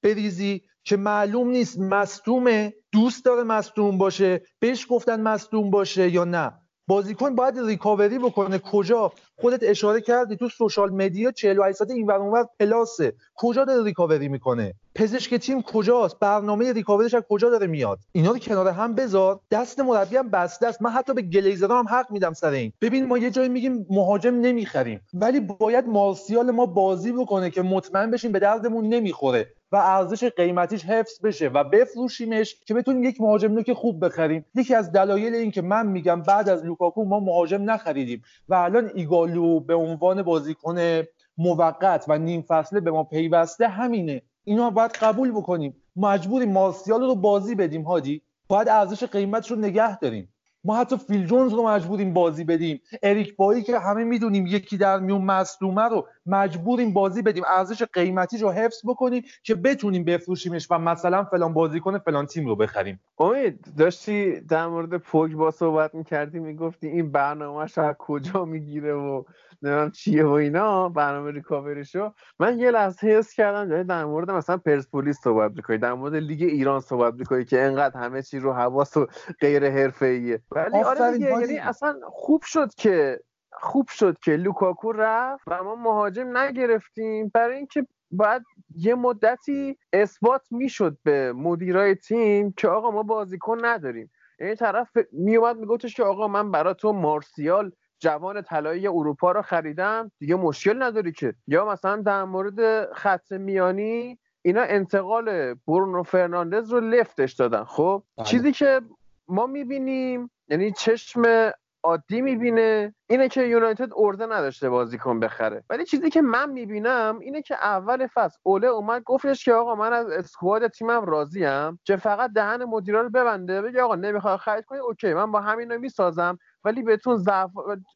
بریزی 0.03 0.63
که 0.85 0.97
معلوم 0.97 1.49
نیست 1.49 1.79
مصدومه 1.79 2.75
دوست 2.93 3.25
داره 3.25 3.43
مصدوم 3.43 3.99
باشه 3.99 4.43
بهش 4.59 4.87
گفتن 4.91 5.21
مصدوم 5.21 5.71
باشه 5.71 6.11
یا 6.11 6.25
نه. 6.25 6.53
بازیکن 6.89 7.35
باید 7.35 7.59
ریکاوری 7.59 8.19
بکنه. 8.19 8.59
کجا؟ 8.59 9.13
خودت 9.41 9.61
اشاره 9.63 10.01
کردی 10.01 10.37
تو 10.37 10.49
سوشال 10.49 10.91
مدیا 10.91 11.31
48 11.33 11.79
ساعت 11.79 11.91
این 11.91 12.11
اونور 12.11 12.47
پلاسه. 12.61 13.13
کجا 13.35 13.65
داره 13.65 13.85
ریکاوری 13.85 14.29
می‌کنه؟ 14.29 14.75
پزشک 14.95 15.35
تیم 15.35 15.63
کجاست؟ 15.63 16.19
برنامه 16.19 16.73
ریکاورش 16.73 17.15
از 17.15 17.23
کجا 17.29 17.51
داره 17.51 17.67
میاد؟ 17.67 17.99
اینا 18.13 18.31
رو 18.31 18.39
کنار 18.39 18.69
هم 18.69 18.95
بذار. 18.95 19.41
دست 19.51 19.81
مربی 19.81 20.17
هم 20.17 20.29
بسته 20.29 20.67
است 20.67 20.83
من 20.83 20.91
حتی 20.91 21.15
به 21.15 21.23
گلیزرها 21.23 21.79
هم 21.79 21.89
حق 21.89 22.11
میدم 22.11 22.33
سر 22.33 22.51
این. 22.51 22.73
ببین 22.81 23.07
ما 23.07 23.19
یه 23.19 23.31
جایی 23.31 23.49
میگیم 23.49 23.87
مهاجم 23.91 24.35
نمی‌خریم. 24.35 25.01
ولی 25.15 25.41
باید 25.41 25.87
مارسیال 25.87 26.51
ما 26.51 26.67
بازی 26.67 27.13
بکنه 27.13 27.51
که 27.51 27.63
مطمئن 27.63 28.11
بشیم 28.11 28.33
به 28.33 28.39
دردمون 28.39 28.89
نمی‌خوره 28.89 29.47
و 29.73 29.77
ارزش 29.77 30.25
قیمتیش 30.25 30.85
حفظ 30.85 31.21
بشه 31.21 31.49
و 31.49 31.65
بفروشیمش 31.65 32.57
که 32.67 32.75
بتونیم 32.75 33.05
یک 33.05 33.21
مهاجم 33.21 33.53
نوک 33.53 33.73
خوب 33.73 34.05
بخریم. 34.05 34.45
یکی 34.55 34.75
از 34.75 34.93
دلایل 34.93 35.35
این 35.35 35.51
که 35.51 35.63
من 35.63 35.87
میگم 35.87 36.23
بعد 36.23 36.49
از 36.49 36.65
لوکاکو 36.65 37.05
ما 37.05 37.21
مهاجم 37.21 37.71
نخریدیم 37.71 38.23
و 38.49 38.55
الان 38.55 38.91
ایگالو 38.95 39.30
به 39.67 39.75
عنوان 39.75 40.23
بازیکن 40.23 41.03
موقت 41.39 42.05
و 42.09 42.19
نیم 42.19 42.43
فصله 42.43 42.81
به 42.81 42.91
ما 42.91 43.05
پیوسته 43.05 43.69
همینه. 43.69 44.23
اینا 44.45 44.71
باید 44.71 44.91
قبول 44.91 45.31
بکنیم. 45.31 45.77
مجبوریم 45.97 46.53
مارسیال 46.53 47.01
رو 47.01 47.15
بازی 47.15 47.55
بدیم 47.55 47.83
هادی. 47.83 48.23
باید 48.49 48.69
ارزش 48.69 49.05
قیمتش 49.05 49.51
رو 49.51 49.57
نگه 49.57 49.99
داریم. 49.99 50.35
ما 50.65 50.77
حتی 50.77 50.97
فیل 50.97 51.27
جونز 51.27 51.53
رو 51.53 51.69
مجبوریم 51.69 52.13
بازی 52.13 52.45
بدیم. 52.45 52.81
اریک 53.03 53.37
بایی 53.37 53.63
که 53.63 53.79
همه 53.79 54.05
می‌دونیم 54.05 54.47
یکی 54.47 54.77
در 54.77 54.99
میون 54.99 55.23
مصدومه 55.23 55.83
رو 55.83 56.07
مجبوریم 56.27 56.93
بازی 56.93 57.23
بدیم. 57.23 57.45
ارزش 57.47 57.83
قیمتیش 57.83 58.43
رو 58.43 58.51
حفظ 58.51 58.81
بکنیم 58.85 59.23
که 59.43 59.55
بتونیم 59.55 60.05
بفروشیمش 60.05 60.67
و 60.71 60.79
مثلا 60.79 61.25
فلان 61.25 61.55
بازیکن 61.55 61.99
فلان 61.99 62.27
تیم 62.27 62.47
رو 62.47 62.57
بخریم. 62.57 63.01
امید 63.19 63.67
داشتی 63.79 64.41
در 64.41 64.67
مورد 64.67 64.97
پوگبا 64.97 65.51
صحبت 65.51 65.95
می‌کردی 65.95 66.39
می‌گفتی 66.39 66.87
این 66.87 67.13
برنامهش 67.13 67.79
از 67.79 67.95
کجا 67.99 68.45
می‌گیره 68.45 68.95
و 68.95 69.23
نمی‌دونم 69.63 69.91
چیه 69.91 70.25
و 70.25 70.31
اینا 70.31 70.89
برنامه 70.89 71.31
ریکاوریشو. 71.31 72.13
من 72.39 72.59
یه 72.59 72.71
لحظه 72.71 73.07
حس 73.07 73.33
کردم 73.33 73.69
داری 73.69 73.85
در 73.85 74.05
مورد 74.05 74.31
مثلا 74.31 74.57
پرسپولیس 74.57 75.21
صحبت 75.21 75.53
می‌کنی 75.57 75.79
در 75.79 75.93
مورد 75.93 76.15
لیگ 76.15 76.43
ایران 76.43 76.81
صحبت 76.81 77.15
می‌کنی 77.15 77.45
که 77.45 77.63
انقدر 77.63 78.01
همه 78.01 78.23
چی 78.23 78.39
رو 78.39 78.53
حواس 78.53 78.97
و 78.97 79.07
غیر 79.41 79.71
حرفه‌ایه. 79.71 80.43
ولی 80.51 80.83
آره 80.83 81.13
دیگه 81.13 81.41
یعنی 81.41 81.59
اصلا 81.59 82.01
خوب 82.05 82.43
شد 82.43 82.75
که 82.75 83.21
خوب 83.53 83.89
شد 83.89 84.19
که 84.19 84.37
لوکاکو 84.37 84.93
رفت 84.93 85.45
و 85.47 85.65
ما 85.65 85.75
مهاجم 85.75 86.37
نگرفتیم. 86.37 87.31
برای 87.35 87.57
اینکه 87.57 87.87
باید 88.11 88.43
یه 88.77 88.95
مدتی 88.95 89.79
اثبات 89.93 90.43
می‌شد 90.51 90.97
به 91.05 91.33
مدیرای 91.33 91.95
تیم 91.95 92.53
که 92.53 92.69
آقا 92.69 92.91
ما 92.91 93.03
بازیکن 93.03 93.65
نداریم. 93.65 94.11
یعنی 94.41 94.55
طرف 94.55 94.89
میومد 95.13 95.57
میگفتش 95.57 95.95
که 95.95 96.03
آقا 96.03 96.29
من 96.29 96.51
برا 96.51 96.75
تو 96.75 96.93
مارسیال 96.93 97.73
جوان 98.01 98.43
طلایی 98.43 98.89
اروپا 98.89 99.33
رو 99.33 99.43
خریدم. 99.43 100.13
دیگه 100.19 100.35
مشکل 100.35 100.83
نداری 100.83 101.13
که. 101.13 101.35
یا 101.47 101.65
مثلا 101.65 101.97
در 101.97 102.25
مورد 102.25 102.93
خط 102.93 103.33
میانی 103.33 104.19
اینا 104.43 104.63
انتقال 104.63 105.55
برونو 105.55 106.03
فرناندز 106.03 106.71
رو 106.73 106.81
لفتش 106.81 107.33
دادن. 107.33 107.65
خب 107.65 108.03
بله. 108.17 108.27
چیزی 108.27 108.53
که 108.53 108.81
ما 109.29 109.47
می‌بینیم 109.47 110.31
یعنی 110.49 110.73
چشم 110.73 111.53
عادی 111.83 112.21
می‌بینه 112.21 112.95
اینه 113.11 113.29
که 113.29 113.43
یونایتد 113.43 113.89
اراده 113.97 114.27
نداشته 114.27 114.71
بازیکن 114.71 115.21
بخره. 115.21 115.65
ولی 115.71 115.85
چیزی 115.85 116.11
که 116.11 116.23
من 116.23 116.51
می‌بینم 116.51 117.19
اینه 117.23 117.43
که 117.43 117.55
اول 117.55 118.07
فصل 118.15 118.39
اوله 118.43 118.67
اومد 118.67 119.03
گفتش 119.03 119.45
که 119.45 119.53
آقا 119.53 119.75
من 119.75 119.93
از 119.93 120.11
squad 120.11 120.69
تیمم 120.69 121.05
راضیم 121.05 121.81
که 121.85 121.97
فقط 121.97 122.33
دهن 122.33 122.65
مدیرا 122.65 123.01
رو 123.01 123.11
ببنده 123.11 123.63
بگه 123.63 123.83
آقا 123.83 123.95
نمی‌خواد 123.95 124.39
خرید 124.39 124.65
کنی؟ 124.65 124.79
OK 124.79 125.15
من 125.15 125.33
با 125.33 125.41
همین 125.41 125.77
می‌سازم. 125.77 126.39
ولی 126.65 126.83
بهتون 126.83 127.17
ضعف 127.17 127.51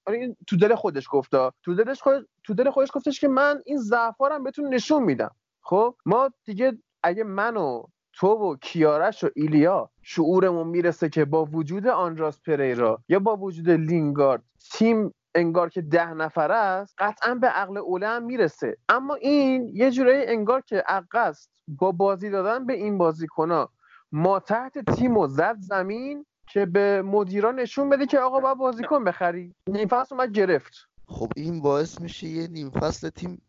آره، 0.06 0.36
تو 0.46 0.56
دل 0.56 0.74
خودش 0.74 1.06
گفتا 1.10 1.52
تو 1.62 1.74
دلش 1.74 2.02
خود... 2.02 2.28
تو 2.44 2.54
دل 2.54 2.70
خودش 2.70 2.88
گفتش 2.94 3.20
که 3.20 3.28
من 3.28 3.62
این 3.66 3.78
ضعفا 3.78 4.38
بهتون 4.38 4.74
نشون 4.74 5.02
میدم. 5.02 5.30
خب؟ 5.62 5.94
ما 6.06 6.30
دیگه 6.44 6.78
اگه 7.02 7.24
منو 7.24 7.82
تو 8.12 8.28
و 8.28 8.56
کیارش 8.56 9.24
و 9.24 9.28
ایلیا 9.36 9.90
شعورمون 10.02 10.66
می‌رسه 10.66 11.08
که 11.08 11.24
با 11.24 11.44
وجود 11.44 11.86
آنراس 11.86 12.40
پریرا 12.46 13.02
یا 13.08 13.18
با 13.18 13.36
وجود 13.36 13.70
لینگارد 13.70 14.42
تیم 14.72 15.14
انگار 15.34 15.68
که 15.68 15.82
ده 15.82 16.14
نفره 16.14 16.54
است 16.54 16.94
قطعا 16.98 17.34
به 17.34 17.46
عقل 17.46 17.76
اوله 17.76 18.08
هم 18.08 18.22
می‌رسه. 18.22 18.76
اما 18.88 19.14
این 19.14 19.70
یه 19.74 19.90
جورایی 19.90 20.26
انگار 20.26 20.60
که 20.60 20.76
عقل 20.76 21.18
است. 21.18 21.50
با 21.68 21.92
بازی 21.92 22.30
دادن 22.30 22.66
به 22.66 22.72
این 22.72 22.98
بازیکنها. 22.98 23.70
ما 24.12 24.40
تحت 24.40 24.90
تیم 24.90 25.16
و 25.16 25.26
زد 25.26 25.56
زمین 25.60 26.26
که 26.54 26.66
به 26.66 27.02
مدیران 27.02 27.60
نشون 27.60 27.90
بده 27.90 28.06
که 28.06 28.18
آقا 28.18 28.40
باید 28.40 28.58
بازیکن 28.58 29.04
بخری. 29.04 29.54
نیم 29.68 29.88
فصل 29.88 30.14
اومد 30.14 30.32
گرفت. 30.32 30.72
خب 31.06 31.32
این 31.36 31.62
باعث 31.62 32.00
میشه 32.00 32.26
یه 32.26 32.48
نیم 32.48 32.70
فصل 32.70 33.08
تیم 33.08 33.42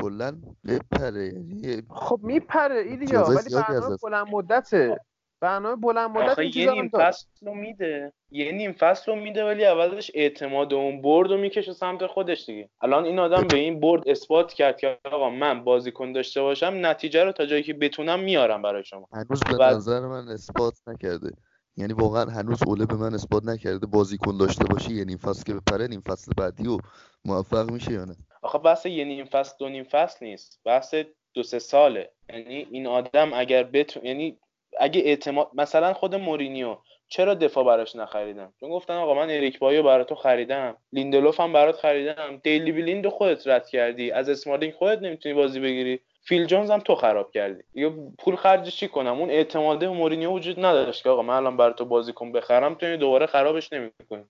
کلا 0.00 0.36
بپره. 0.68 1.26
یعنی 1.26 1.82
خب 1.90 2.20
میپره 2.22 2.80
ایلیا 2.80 3.22
ولی 3.22 3.54
برنامه 3.54 3.96
بلند 4.02 4.26
مدته. 4.32 5.00
برنامه 5.40 5.76
بلند 5.76 6.10
مدت 6.10 6.56
یه 6.56 6.72
نیم 6.72 6.88
فصل 6.88 7.26
رو 7.42 7.54
میده. 7.54 8.12
یه 8.30 8.52
نیم 8.52 8.72
فصل 8.72 9.12
رو 9.12 9.20
میده 9.20 9.44
ولی 9.44 9.66
اولش 9.66 10.10
اعتماد 10.14 10.74
اون 10.74 11.02
برد 11.02 11.30
رو 11.30 11.36
می‌کشه 11.36 11.72
سمت 11.72 12.06
خودش 12.06 12.46
دیگه. 12.46 12.68
الان 12.80 13.04
این 13.04 13.18
آدم 13.18 13.46
به 13.48 13.56
این 13.56 13.80
برد 13.80 14.08
اثبات 14.08 14.52
کرد 14.52 14.76
که 14.76 14.98
آقا 15.04 15.30
من 15.30 15.64
بازیکن 15.64 16.12
داشته 16.12 16.42
باشم 16.42 16.72
نتیجه 16.74 17.24
رو 17.24 17.32
تا 17.32 17.46
جایی 17.46 17.62
که 17.62 17.74
بتونم 17.74 18.20
میارم 18.20 18.62
برای 18.62 18.84
شما. 18.84 19.08
هنوز 19.12 19.40
به 19.58 19.64
نظر 19.64 20.00
من 20.00 20.28
اثبات 20.28 20.74
نکرده. 20.86 21.30
یعنی 21.76 21.92
واقعا 21.92 22.24
هنوز 22.24 22.62
اوله 22.66 22.86
به 22.86 22.94
من 22.94 23.14
اثبات 23.14 23.44
نکرده 23.44 23.86
بازیکن 23.86 24.36
داشته 24.36 24.64
باشی 24.64 24.94
یه 24.94 25.04
نیم 25.04 25.18
فصل 25.18 25.44
که 25.44 25.54
بپره 25.54 25.86
نیم 25.86 26.00
فصل 26.00 26.32
بعدی 26.36 26.68
و 26.68 26.78
موفق 27.24 27.70
میشه 27.70 27.92
یا 27.92 28.04
نه. 28.04 28.16
آخه 28.42 28.58
بحث 28.58 28.86
یه 28.86 29.04
نیم 29.04 29.24
فصل 29.24 29.54
دو 29.58 29.68
نیم 29.68 29.84
فصل 29.84 30.26
نیست. 30.26 30.60
بحث 30.64 30.94
دو 31.34 31.42
سه 31.42 31.58
ساله. 31.58 32.10
یعنی 32.30 32.66
این 32.70 32.86
آدم 32.86 33.30
اگر 33.34 33.62
بتون 33.62 34.06
یعنی 34.06 34.38
اگه 34.80 35.00
اعتماد 35.00 35.50
مثلا 35.54 35.92
خود 35.92 36.14
مورینیو 36.14 36.76
چرا 37.08 37.34
دفاع 37.34 37.64
براش 37.64 37.96
نخریدم؟ 37.96 38.52
چون 38.60 38.70
گفتن 38.70 38.94
آقا 38.94 39.14
من 39.14 39.30
اریک 39.30 39.58
بایو 39.58 39.82
برای 39.82 40.04
تو 40.04 40.14
خریدم. 40.14 40.76
لیندلوف 40.92 41.40
هم 41.40 41.52
برات 41.52 41.76
خریدم. 41.76 42.40
دیلی 42.42 42.72
بلیند 42.72 43.08
خودت 43.08 43.46
رد 43.46 43.68
کردی. 43.68 44.10
از 44.10 44.28
اسمارلینگ 44.28 44.74
خودت 44.74 45.02
نمی‌تونی 45.02 45.34
بازی 45.34 45.60
بگیری. 45.60 46.00
فیل 46.30 46.46
جونز 46.46 46.70
هم 46.70 46.78
تو 46.78 46.94
خراب 46.94 47.30
کردی. 47.30 47.62
یا 47.74 47.92
پول 48.18 48.36
خرج 48.36 48.68
چی 48.68 48.88
کنم؟ 48.88 49.20
اون 49.20 49.30
اعتماده 49.30 49.88
مورینیو 49.88 50.30
وجود 50.30 50.64
نداشت 50.64 51.02
که 51.02 51.10
آقا 51.10 51.22
من 51.22 51.34
الان 51.34 51.56
برای 51.56 51.74
تو 51.74 51.84
بازیکن 51.84 52.32
بخرم 52.32 52.74
تو 52.74 52.96
دوباره 52.96 53.26
خرابش 53.26 53.72
نمی‌کنی. 53.72 54.24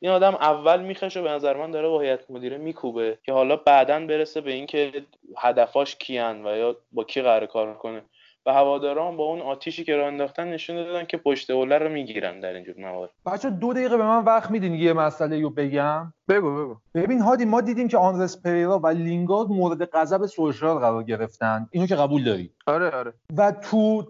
این 0.00 0.10
آدم 0.10 0.34
اول 0.34 0.80
میخشه 0.80 1.22
به 1.22 1.30
نظر 1.30 1.56
من 1.56 1.70
داره 1.70 1.88
با 1.88 2.00
هیئت 2.00 2.30
مدیره 2.30 2.58
میکوبه 2.58 3.18
که 3.22 3.32
حالا 3.32 3.56
بعدا 3.56 4.06
برسه 4.06 4.40
به 4.40 4.52
اینکه 4.52 4.92
هدفاش 5.38 5.96
کیان 5.96 6.46
و 6.46 6.56
یا 6.56 6.76
با 6.92 7.04
کی 7.04 7.22
قرار 7.22 7.46
کار 7.46 7.74
کنه. 7.74 8.02
و 8.46 8.52
هواداران 8.52 9.16
با 9.16 9.24
اون 9.24 9.40
آتیشی 9.40 9.84
که 9.84 9.96
راه 9.96 10.06
انداختن 10.06 10.48
نشون 10.48 10.76
دادن 10.76 11.04
که 11.04 11.16
پشت 11.16 11.50
اوله 11.50 11.78
رو 11.78 11.88
می‌گیرن 11.88 12.40
در 12.40 12.52
اینجور 12.52 12.74
موارد. 12.78 13.10
بچه 13.26 13.50
دو 13.50 13.72
دقیقه 13.72 13.96
به 13.96 14.04
من 14.04 14.24
وقت 14.24 14.50
میدین 14.50 14.74
یه 14.74 14.92
مسئله 14.92 15.40
رو 15.40 15.50
بگم؟ 15.50 16.12
بگو 16.28 16.54
بگو. 16.54 16.76
ببین 16.94 17.20
هادی 17.20 17.44
ما 17.44 17.60
دیدیم 17.60 17.88
که 17.88 17.98
آندرس 17.98 18.42
پریرا 18.42 18.78
و 18.78 18.86
لینگارد 18.86 19.48
مورد 19.48 19.84
غضب 19.84 20.26
سوشال 20.26 20.78
قرار 20.78 21.02
گرفتن. 21.02 21.68
اینو 21.70 21.86
که 21.86 21.96
قبول 21.96 22.24
داری؟ 22.24 22.50
آره 22.66 22.90
آره. 22.90 23.12
و 23.36 23.52
تو 23.52 24.06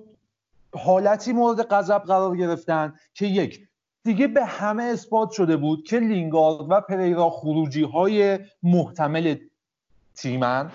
حالتی 0.74 1.32
مورد 1.32 1.62
غضب 1.62 1.98
قرار 1.98 2.36
گرفتن 2.36 2.94
که 3.14 3.26
یک 3.26 3.60
دیگه 4.04 4.26
به 4.26 4.44
همه 4.44 4.82
اثبات 4.82 5.30
شده 5.30 5.56
بود 5.56 5.84
که 5.84 5.98
لینگارد 5.98 6.66
و 6.70 6.80
پریرا 6.80 7.30
خروجی 7.30 7.82
های 7.82 8.38
محتمل 8.62 9.36
تیمن 10.14 10.70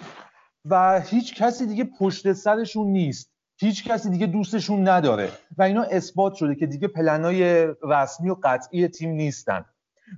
و 0.66 1.02
هیچ 1.02 1.36
کسی 1.36 1.66
دیگه 1.66 1.84
پشت 2.00 2.34
سرشون 2.34 2.88
نیست. 2.88 3.31
هیچ 3.62 3.84
کسی 3.84 4.10
دیگه 4.10 4.28
دوستشون 4.28 4.88
نداره. 4.88 5.30
و 5.58 5.64
اینا 5.64 5.82
اثبات 5.82 6.34
شده 6.34 6.56
که 6.56 6.66
دیگه 6.66 6.88
پلنای 6.88 7.68
رسمی 7.84 8.30
و 8.30 8.36
قطعی 8.44 8.88
تیم 8.88 9.10
نیستن. 9.10 9.66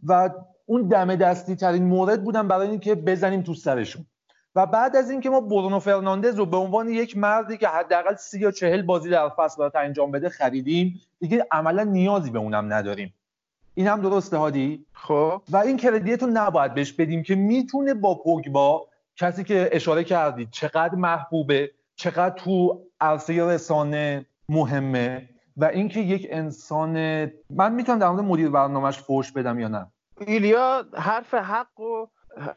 و 0.04 0.30
اون 0.66 0.88
دم 0.88 1.16
دستی 1.16 1.56
ترین 1.56 1.84
مورد 1.84 2.24
بودن 2.24 2.48
برای 2.48 2.70
اینکه 2.70 2.96
بزنیم 2.96 3.42
تو 3.42 3.54
سرشون. 3.54 4.06
و 4.56 4.66
بعد 4.66 4.96
از 4.96 5.10
اینکه 5.10 5.30
ما 5.30 5.42
برونو 5.42 5.80
فرناندز 5.80 6.36
رو 6.36 6.46
به 6.46 6.58
عنوان 6.58 6.90
یک 6.90 7.18
مردی 7.18 7.58
که 7.58 7.68
حداقل 7.68 8.16
سی 8.16 8.40
یا 8.40 8.52
چهل 8.52 8.82
بازی 8.82 9.10
در 9.10 9.30
فصل 9.30 9.58
باید 9.58 9.72
انجام 9.76 10.12
بده 10.12 10.30
خریدیم 10.30 11.02
دیگه 11.20 11.48
عملا 11.52 11.84
نیازی 11.84 12.32
به 12.32 12.40
اونم 12.40 12.74
نداریم. 12.74 13.14
این 13.74 13.88
هم 13.88 14.02
درسته 14.02 14.38
هادی؟ 14.38 14.86
خب. 14.94 15.42
و 15.50 15.58
این 15.58 15.78
کردیت 15.78 16.24
رو 16.24 16.30
نباید 16.34 16.74
بهش 16.74 16.92
بدیم 16.92 17.24
که 17.24 17.36
می‌تونه 17.36 17.94
با 17.94 18.16
پوگبا 18.16 18.88
کسی 19.16 19.44
که 19.44 19.70
اشاره 19.72 20.04
کردید 20.04 20.48
چقدر 20.52 20.96
محبوبه 20.96 21.72
چقدر 21.96 22.36
تو 22.36 22.84
عرصه 23.02 23.46
رسانه 23.46 24.26
مهمه 24.50 25.30
و 25.58 25.66
اینکه 25.66 26.00
یک 26.00 26.28
انسان 26.30 26.92
من 27.50 27.74
می‌تونم 27.74 28.00
در 28.00 28.10
مورد 28.10 28.26
مدیر 28.26 28.50
برنامهش 28.50 28.98
فوش 28.98 29.32
بدم 29.32 29.60
یا 29.60 29.68
نه؟ 29.68 29.92
ایلیا 30.28 30.86
حرف 30.94 31.34
حق 31.34 31.80
و 31.80 32.06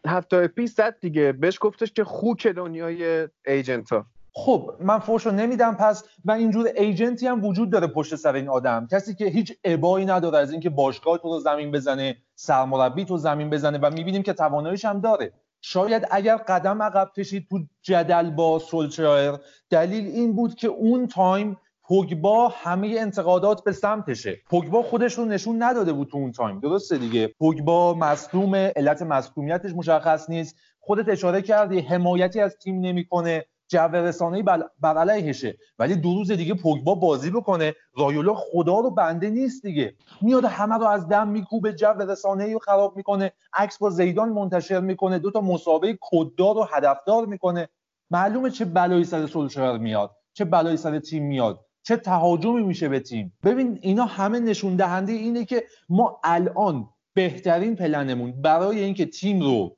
هفته 0.06 0.48
پیش 0.48 0.70
زد 0.70 0.96
دیگه. 1.00 1.32
بهش 1.32 1.58
گفتش 1.60 1.92
که 1.92 2.04
خوک 2.04 2.46
دنیای 2.46 3.28
ایجنت 3.46 3.92
ها 3.92 4.06
خب 4.32 4.70
من 4.80 4.98
فوش 4.98 5.26
رو 5.26 5.32
نمیدم 5.32 5.74
پس 5.74 6.04
و 6.24 6.32
اینجور 6.32 6.66
agent 6.76 7.18
ی 7.18 7.26
هم 7.26 7.44
وجود 7.44 7.70
داره 7.70 7.86
پشت 7.86 8.14
سر 8.14 8.34
این 8.34 8.48
آدم. 8.48 8.88
کسی 8.90 9.14
که 9.14 9.24
هیچ 9.24 9.52
ابایی 9.64 10.06
نداره 10.06 10.38
از 10.38 10.52
اینکه 10.52 10.70
باشگاه 10.70 11.18
تو 11.18 11.28
رو 11.28 11.40
زمین 11.40 11.70
بزنه 11.70 12.16
سرمربی 12.34 13.04
تو 13.04 13.16
زمین 13.16 13.50
بزنه 13.50 13.78
و 13.78 13.90
می‌بینیم 13.90 14.22
که 14.22 14.32
تواناییش 14.32 14.84
هم 14.84 15.00
داره. 15.00 15.32
شاید 15.60 16.06
اگر 16.10 16.36
قدم 16.36 16.82
عقب 16.82 17.10
کشید 17.16 17.46
تو 17.50 17.58
جدل 17.82 18.30
با 18.30 18.58
سولشایر 18.58 19.32
دلیل 19.70 20.06
این 20.06 20.36
بود 20.36 20.54
که 20.54 20.68
اون 20.68 21.06
time 21.06 21.56
پوگبا 21.82 22.48
همه 22.48 22.96
انتقادات 22.98 23.64
به 23.64 23.72
سمتشه. 23.72 24.36
پوگبا 24.50 24.82
خودش 24.82 25.14
رو 25.14 25.24
نشون 25.24 25.62
نداده 25.62 25.92
بود 25.92 26.08
تو 26.08 26.18
اون 26.18 26.32
time. 26.32 26.60
درسته 26.60 26.98
دیگه. 26.98 27.26
پوگبا 27.38 27.94
مصدوم 27.94 28.54
علت 28.54 29.02
مصدومیتش 29.02 29.72
مشخص 29.72 30.30
نیست. 30.30 30.56
خودت 30.80 31.08
اشاره 31.08 31.42
کردی 31.42 31.80
حمایتی 31.80 32.40
از 32.40 32.56
تیم 32.56 32.80
نمی‌کنه. 32.80 33.44
جو 33.68 33.88
رسانه‌ای 33.92 34.42
بر 34.80 34.98
علیهشه. 34.98 35.56
ولی 35.78 35.96
دو 35.96 36.14
روز 36.14 36.32
دیگه 36.32 36.54
پوگبا 36.54 36.94
بازی 36.94 37.30
بکنه. 37.30 37.74
رایولا 37.96 38.34
خدا 38.34 38.80
رو 38.80 38.90
بنده 38.90 39.30
نیست 39.30 39.66
دیگه. 39.66 39.94
میاد 40.22 40.44
همه 40.44 40.74
رو 40.74 40.86
از 40.86 41.08
دم 41.08 41.28
میکوبه 41.28 41.72
جو 41.72 41.86
رسانه‌ای 41.86 42.52
رو 42.52 42.58
خراب 42.58 42.96
می‌کنه. 42.96 43.32
عکس 43.52 43.78
با 43.78 43.90
زیدان 43.90 44.28
منتشر 44.28 44.80
می‌کنه. 44.80 45.18
دو 45.18 45.30
تا 45.30 45.40
مسابقه 45.40 45.98
کددار 46.00 46.58
و 46.58 46.66
هدفدار 46.72 47.26
می‌کنه. 47.26 47.68
معلومه 48.10 48.50
چه 48.50 48.64
بلایی 48.64 49.04
سر 49.04 49.26
سولشایر 49.26 49.78
میاد 49.78 50.10
چه 50.32 50.44
بلایی 50.44 50.76
سر 50.76 50.98
تیم 50.98 51.26
میاد 51.26 51.60
چه 51.82 51.96
تهاجمی 51.96 52.62
میشه 52.62 52.88
به 52.88 53.00
تیم. 53.00 53.32
ببین 53.44 53.78
اینا 53.82 54.04
همه 54.04 54.40
نشون 54.40 54.76
دهنده 54.76 55.12
اینه 55.12 55.44
که 55.44 55.64
ما 55.88 56.20
الان 56.24 56.88
بهترین 57.14 57.76
پلنمون 57.76 58.42
برای 58.42 58.80
اینکه 58.80 59.06
تیم 59.06 59.40
رو 59.40 59.76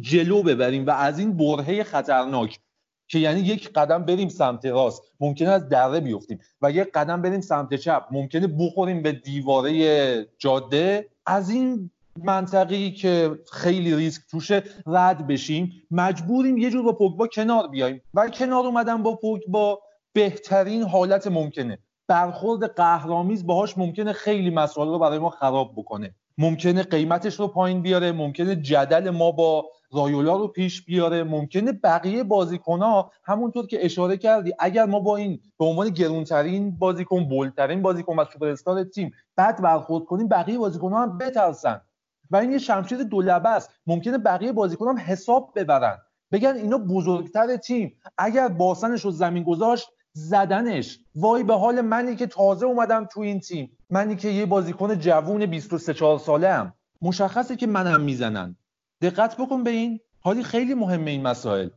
جلو 0.00 0.42
ببریم 0.42 0.86
و 0.86 0.90
از 0.90 1.18
این 1.18 1.36
برهه 1.36 1.82
خطرناک 1.82 2.60
که 3.08 3.18
یعنی 3.18 3.40
یک 3.40 3.72
قدم 3.72 4.04
بریم 4.04 4.28
سمت 4.28 4.66
راست. 4.66 5.02
ممکنه 5.20 5.48
از 5.48 5.68
دره 5.68 6.00
بیفتیم. 6.00 6.38
و 6.62 6.70
یک 6.70 6.92
قدم 6.94 7.22
بریم 7.22 7.40
سمت 7.40 7.74
چپ. 7.74 8.04
ممکنه 8.10 8.46
بخوریم 8.46 9.02
به 9.02 9.12
دیواره 9.12 10.26
جاده. 10.38 11.06
از 11.26 11.50
این 11.50 11.90
منطقی 12.24 12.90
که 12.90 13.38
خیلی 13.52 13.96
ریسک 13.96 14.22
توشه 14.30 14.62
رد 14.86 15.26
بشیم. 15.26 15.82
مجبوریم 15.90 16.58
یه 16.58 16.70
جور 16.70 16.82
با 16.82 16.92
پوگبا 16.92 17.26
کنار 17.26 17.68
بیایم. 17.68 18.00
و 18.14 18.28
کنار 18.28 18.66
اومدن 18.66 19.02
با 19.02 19.14
پوگبا 19.14 19.80
بهترین 20.12 20.82
حالت 20.82 21.26
ممکنه. 21.26 21.78
برخورد 22.08 22.74
قهرامیز 22.74 23.46
باهاش 23.46 23.78
ممکنه 23.78 24.12
خیلی 24.12 24.50
مسائل 24.50 24.88
رو 24.88 24.98
برای 24.98 25.18
ما 25.18 25.30
خراب 25.30 25.72
بکنه. 25.76 26.14
ممکنه 26.38 26.82
قیمتش 26.82 27.34
رو 27.34 27.48
پایین 27.48 27.82
بیاره. 27.82 28.12
ممکنه 28.12 28.56
جدل 28.56 29.10
ما 29.10 29.30
با 29.30 29.66
رایولا 29.92 30.36
رو 30.36 30.48
پیش 30.48 30.84
بیاره. 30.84 31.24
ممکنه 31.24 31.72
بقیه 31.72 32.24
ها 32.66 33.12
همونطور 33.24 33.66
که 33.66 33.84
اشاره 33.84 34.16
کردی 34.16 34.52
اگر 34.58 34.86
ما 34.86 35.00
با 35.00 35.16
این 35.16 35.40
به 35.58 35.64
عنوان 35.64 35.88
گرونترین 35.88 36.70
بازیکن 36.70 37.24
بولترین 37.24 37.82
بازیکن 37.82 38.18
و 38.18 38.24
سوپر 38.24 38.84
تیم 38.84 39.12
بعد 39.36 39.62
برخورد 39.62 40.04
کنیم 40.04 40.28
بقیه 40.28 40.58
ها 40.58 41.02
هم 41.02 41.18
بترسن. 41.18 41.80
و 42.30 42.36
این 42.36 42.52
یه 42.52 42.58
شمشیر 42.58 43.02
دولبه 43.02 43.48
است. 43.48 43.70
ممکنه 43.86 44.18
بقیه 44.18 44.52
بازیکن 44.52 44.88
هم 44.88 44.98
حساب 44.98 45.52
ببرن. 45.56 45.98
بگن 46.32 46.56
اینا 46.56 46.78
بزرگتر 46.78 47.56
تیم. 47.56 47.92
اگر 48.18 48.48
باسنش 48.48 49.04
رو 49.04 49.10
زمین 49.10 49.42
گذاشت 49.42 49.88
زدنش. 50.12 50.98
وای 51.14 51.42
به 51.42 51.54
حال 51.54 51.80
منی 51.80 52.16
که 52.16 52.26
تازه 52.26 52.66
اومدم 52.66 53.04
تو 53.04 53.20
این 53.20 53.40
تیم. 53.40 53.76
منی 53.90 54.16
که 54.16 54.28
یه 54.28 54.46
بازیکن 54.46 54.98
جوون 54.98 55.46
23 55.46 55.94
4 55.94 56.18
ساله 56.18 56.52
هم 56.52 56.74
مشخصه 57.02 57.56
که 57.56 57.66
منم 57.66 58.00
می‌زنن. 58.00 58.56
دقت 59.02 59.36
بکن 59.36 59.64
به 59.64 59.70
این. 59.70 60.00
هادی 60.20 60.42
خیلی 60.42 60.74
مهمه 60.74 61.10
این 61.10 61.22
مسائل. 61.22 61.68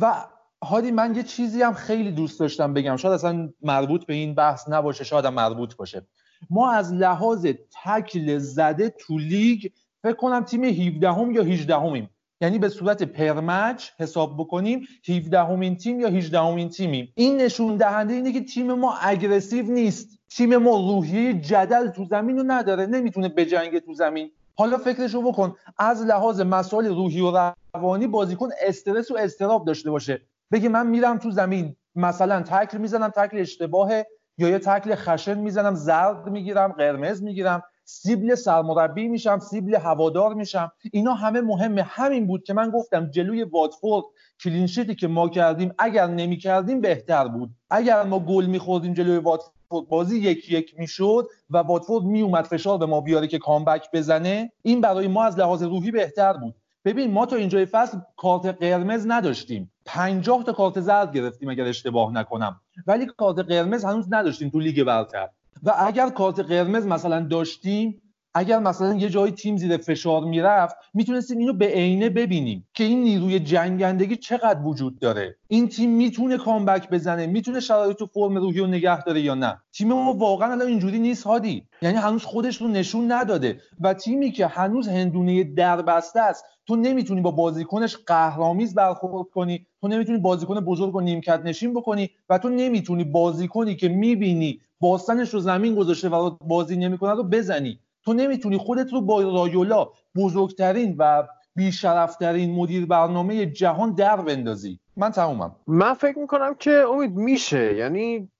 و 0.00 0.24
هادی 0.60 0.90
من 0.90 1.14
یه 1.14 1.22
چیزی 1.22 1.62
هم 1.62 1.72
خیلی 1.72 2.10
دوست 2.10 2.40
داشتم 2.40 2.74
بگم. 2.74 2.96
شاید 2.96 3.14
اصلا 3.14 3.48
مربوط 3.62 4.06
به 4.06 4.14
این 4.14 4.34
بحث 4.34 4.68
نباشه 4.68 5.04
شاید 5.04 5.24
هم 5.24 5.34
مربوط 5.34 5.76
باشه. 5.76 6.06
ما 6.50 6.72
از 6.72 6.92
لحاظ 6.92 7.46
تکل 7.84 8.38
زده 8.38 8.88
تو 8.88 9.18
لیگ 9.18 9.66
فکر 10.02 10.16
کنم 10.16 10.44
تیم 10.44 10.64
17 10.64 11.12
هم 11.12 11.30
یا 11.30 11.42
18 11.42 11.76
همیم 11.76 12.10
یعنی 12.40 12.58
به 12.58 12.68
صورت 12.68 13.02
per 13.02 13.34
match 13.34 13.88
حساب 13.98 14.36
بکنیم 14.38 14.86
17 15.08 15.44
همین 15.44 15.76
تیم 15.76 16.00
یا 16.00 16.08
18 16.08 16.40
همین 16.40 16.68
تیمیم. 16.68 17.12
این 17.14 17.36
نشون 17.36 17.76
دهنده 17.76 18.14
اینه 18.14 18.32
که 18.32 18.40
تیم 18.40 18.72
ما 18.72 18.94
aggressive 19.00 19.72
نیست. 19.72 20.18
تیم 20.28 20.56
ما 20.56 20.76
روحیه 20.76 21.34
جدل 21.34 21.88
تو 21.88 22.04
زمین 22.04 22.36
رو 22.36 22.44
نداره. 22.46 22.86
نمی‌تونه 22.86 23.28
بجنگه 23.28 23.80
تو 23.80 23.94
زمین 23.94 24.30
حالا 24.58 24.78
فکرشو 24.78 25.22
بکن. 25.22 25.54
از 25.78 26.02
لحاظ 26.02 26.40
مسائل 26.40 26.86
روحی 26.86 27.20
و 27.20 27.52
روانی 27.74 28.06
بازیکن 28.06 28.48
استرس 28.68 29.10
و 29.10 29.16
اضطراب 29.16 29.64
داشته 29.64 29.90
باشه. 29.90 30.22
بگی 30.52 30.68
من 30.68 30.86
میرم 30.86 31.18
تو 31.18 31.30
زمین. 31.30 31.76
مثلا 31.94 32.42
تکل 32.42 32.78
می‌زنم 32.78 33.08
تکل 33.08 33.38
اشتباهه. 33.38 34.06
یا 34.38 34.48
یه 34.48 34.58
تکل 34.58 34.94
خشن 34.94 35.38
می‌زنم 35.38 35.74
زرد 35.74 36.28
می‌گیرم 36.28 36.72
قرمز 36.72 37.22
می‌گیرم. 37.22 37.62
سیبل 37.84 38.34
سرمربی 38.34 39.08
میشم 39.08 39.38
سیبل 39.38 39.74
هوادار 39.74 40.34
میشم. 40.34 40.72
اینا 40.92 41.14
همه 41.14 41.40
مهمه. 41.40 41.82
همین 41.82 42.26
بود 42.26 42.42
که 42.42 42.54
من 42.54 42.70
گفتم 42.70 43.10
جلوی 43.10 43.42
واتفورد 43.42 44.04
clean 44.40 44.65
sheet 44.65 44.89
ی 44.89 44.94
که 44.94 45.08
ما 45.08 45.28
کردیم 45.28 45.72
اگر 45.78 46.06
نمی‌کردیم 46.06 46.80
بهتر 46.80 47.28
بود. 47.28 47.50
اگر 47.70 48.02
ما 48.02 48.20
گل 48.20 48.46
میخوردیم 48.46 48.94
جلوی 48.94 49.18
واتفورد 49.18 49.55
بازی 49.68 50.18
یک 50.18 50.50
یک 50.50 50.74
می‌شد 50.78 51.26
و 51.50 51.58
واتفورد 51.58 52.04
میومد 52.04 52.44
فشار 52.44 52.78
به 52.78 52.86
ما 52.86 53.00
بیاره 53.00 53.26
که 53.26 53.38
comeback 53.38 53.88
بزنه. 53.92 54.52
این 54.62 54.80
برای 54.80 55.08
ما 55.08 55.24
از 55.24 55.38
لحاظ 55.38 55.62
روحی 55.62 55.90
بهتر 55.90 56.32
بود. 56.32 56.54
ببین 56.84 57.12
ما 57.12 57.26
تا 57.26 57.36
اینجای 57.36 57.66
فصل 57.66 57.98
کارت 58.16 58.46
قرمز 58.46 59.06
نداشتیم. 59.08 59.72
پنجاه 59.84 60.44
تا 60.44 60.52
کارت 60.52 60.80
زرد 60.80 61.16
گرفتیم 61.16 61.48
اگر 61.48 61.64
اشتباه 61.64 62.12
نکنم. 62.12 62.60
ولی 62.86 63.06
کارت 63.06 63.38
قرمز 63.38 63.84
هنوز 63.84 64.06
نداشتیم 64.10 64.50
تو 64.50 64.60
لیگ 64.60 64.82
برتر 64.82 65.28
و 65.62 65.74
اگر 65.78 66.08
کارت 66.08 66.40
قرمز 66.40 66.86
مثلا 66.86 67.20
داشتیم 67.20 68.02
اگر 68.38 68.58
مثلا 68.58 68.94
یه 68.94 69.08
جایی 69.08 69.32
تیم 69.32 69.56
زیر 69.56 69.76
فشار 69.76 70.24
می‌رفت 70.24 70.76
می‌تونستیم 70.94 71.38
اینو 71.38 71.52
به 71.52 71.66
عینه 71.66 72.08
ببینیم 72.10 72.68
که 72.74 72.84
این 72.84 73.02
نیروی 73.02 73.40
جنگندگی 73.40 74.16
چقدر 74.16 74.60
وجود 74.62 74.98
داره. 74.98 75.36
این 75.48 75.68
تیم 75.68 75.90
می‌تونه 75.90 76.36
کامبک 76.36 76.90
بزنه 76.90 77.26
می‌تونه 77.26 77.60
شرایط 77.60 78.02
و 78.02 78.06
فرم 78.06 78.36
روحی 78.36 78.60
رو 78.60 78.66
نگه 78.66 79.04
داره 79.04 79.20
یا 79.20 79.34
نه. 79.34 79.60
تیم 79.72 79.88
ما 79.88 80.12
واقعا 80.12 80.52
الان 80.52 80.68
اینجوری 80.68 80.98
نیست 80.98 81.24
هادی. 81.24 81.66
یعنی 81.82 81.96
هنوز 81.96 82.24
خودش 82.24 82.60
رو 82.60 82.68
نشون 82.68 83.12
نداده 83.12 83.60
و 83.80 83.94
تیمی 83.94 84.30
که 84.30 84.46
هنوز 84.46 84.88
هندونه 84.88 85.44
دربسته 85.44 86.20
است 86.20 86.44
تو 86.66 86.76
نمی‌تونی 86.76 87.20
با 87.20 87.30
بازیکنش 87.30 87.96
قهرامیز 87.96 88.74
برخورد 88.74 89.30
کنی 89.30 89.66
تو 89.80 89.88
نمی‌تونی 89.88 90.18
بازیکن 90.18 90.60
بزرگ 90.60 90.94
و 90.94 91.00
نیمکت 91.00 91.40
نشین 91.44 91.74
بکنی 91.74 92.10
و 92.28 92.38
تو 92.38 92.48
نمی‌تونی 92.48 93.04
بازیکنی 93.04 93.76
که 93.76 93.88
می‌بینی 93.88 94.60
باستنش 94.80 95.34
رو 95.34 95.40
زمین 95.40 95.74
گذاشته 95.74 96.08
و 96.08 96.30
بازی 96.30 96.76
نمی‌کنه 96.76 97.12
رو 97.12 97.22
بزنی. 97.22 97.78
تو 98.06 98.12
نمی‌تونی 98.12 98.58
خودت 98.58 98.92
رو 98.92 99.00
با 99.00 99.22
رایولا 99.22 99.88
بزرگترین 100.16 100.96
و 100.98 101.26
بیشرفترین 101.56 102.54
مدیر 102.54 102.86
برنامه 102.86 103.46
جهان 103.46 103.94
در 103.94 104.16
بندازی. 104.16 104.80
من 104.96 105.10
تمومم. 105.10 105.56
من 105.66 105.94
فکر 105.94 106.18
می‌کنم 106.18 106.54
که 106.54 106.70
امید 106.70 107.14
میشه. 107.14 107.74
یعنی 107.74 108.30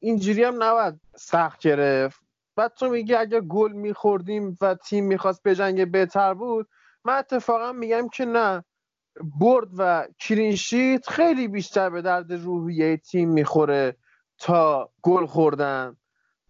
اینجوری 0.00 0.44
هم 0.44 0.62
نباید 0.62 1.00
سخت 1.16 1.60
گرفت. 1.60 2.20
بعد 2.56 2.72
تو 2.74 2.88
میگی 2.88 3.14
اگر 3.14 3.40
گل 3.40 3.72
میخوردیم 3.72 4.58
و 4.60 4.74
تیم 4.74 5.04
می‌خواست 5.04 5.42
بجنگه 5.42 5.86
بهتر 5.86 6.34
بود 6.34 6.68
من 7.04 7.14
اتفاقا 7.14 7.72
میگم 7.72 8.08
که 8.08 8.24
نه. 8.24 8.64
برد 9.40 9.68
و 9.78 10.06
کلینشیت 10.20 11.08
خیلی 11.08 11.48
بیشتر 11.48 11.90
به 11.90 12.02
درد 12.02 12.32
روحیه 12.32 12.96
تیم 12.96 13.28
می‌خوره 13.28 13.96
تا 14.38 14.90
گل 15.02 15.26
خوردن. 15.26 15.96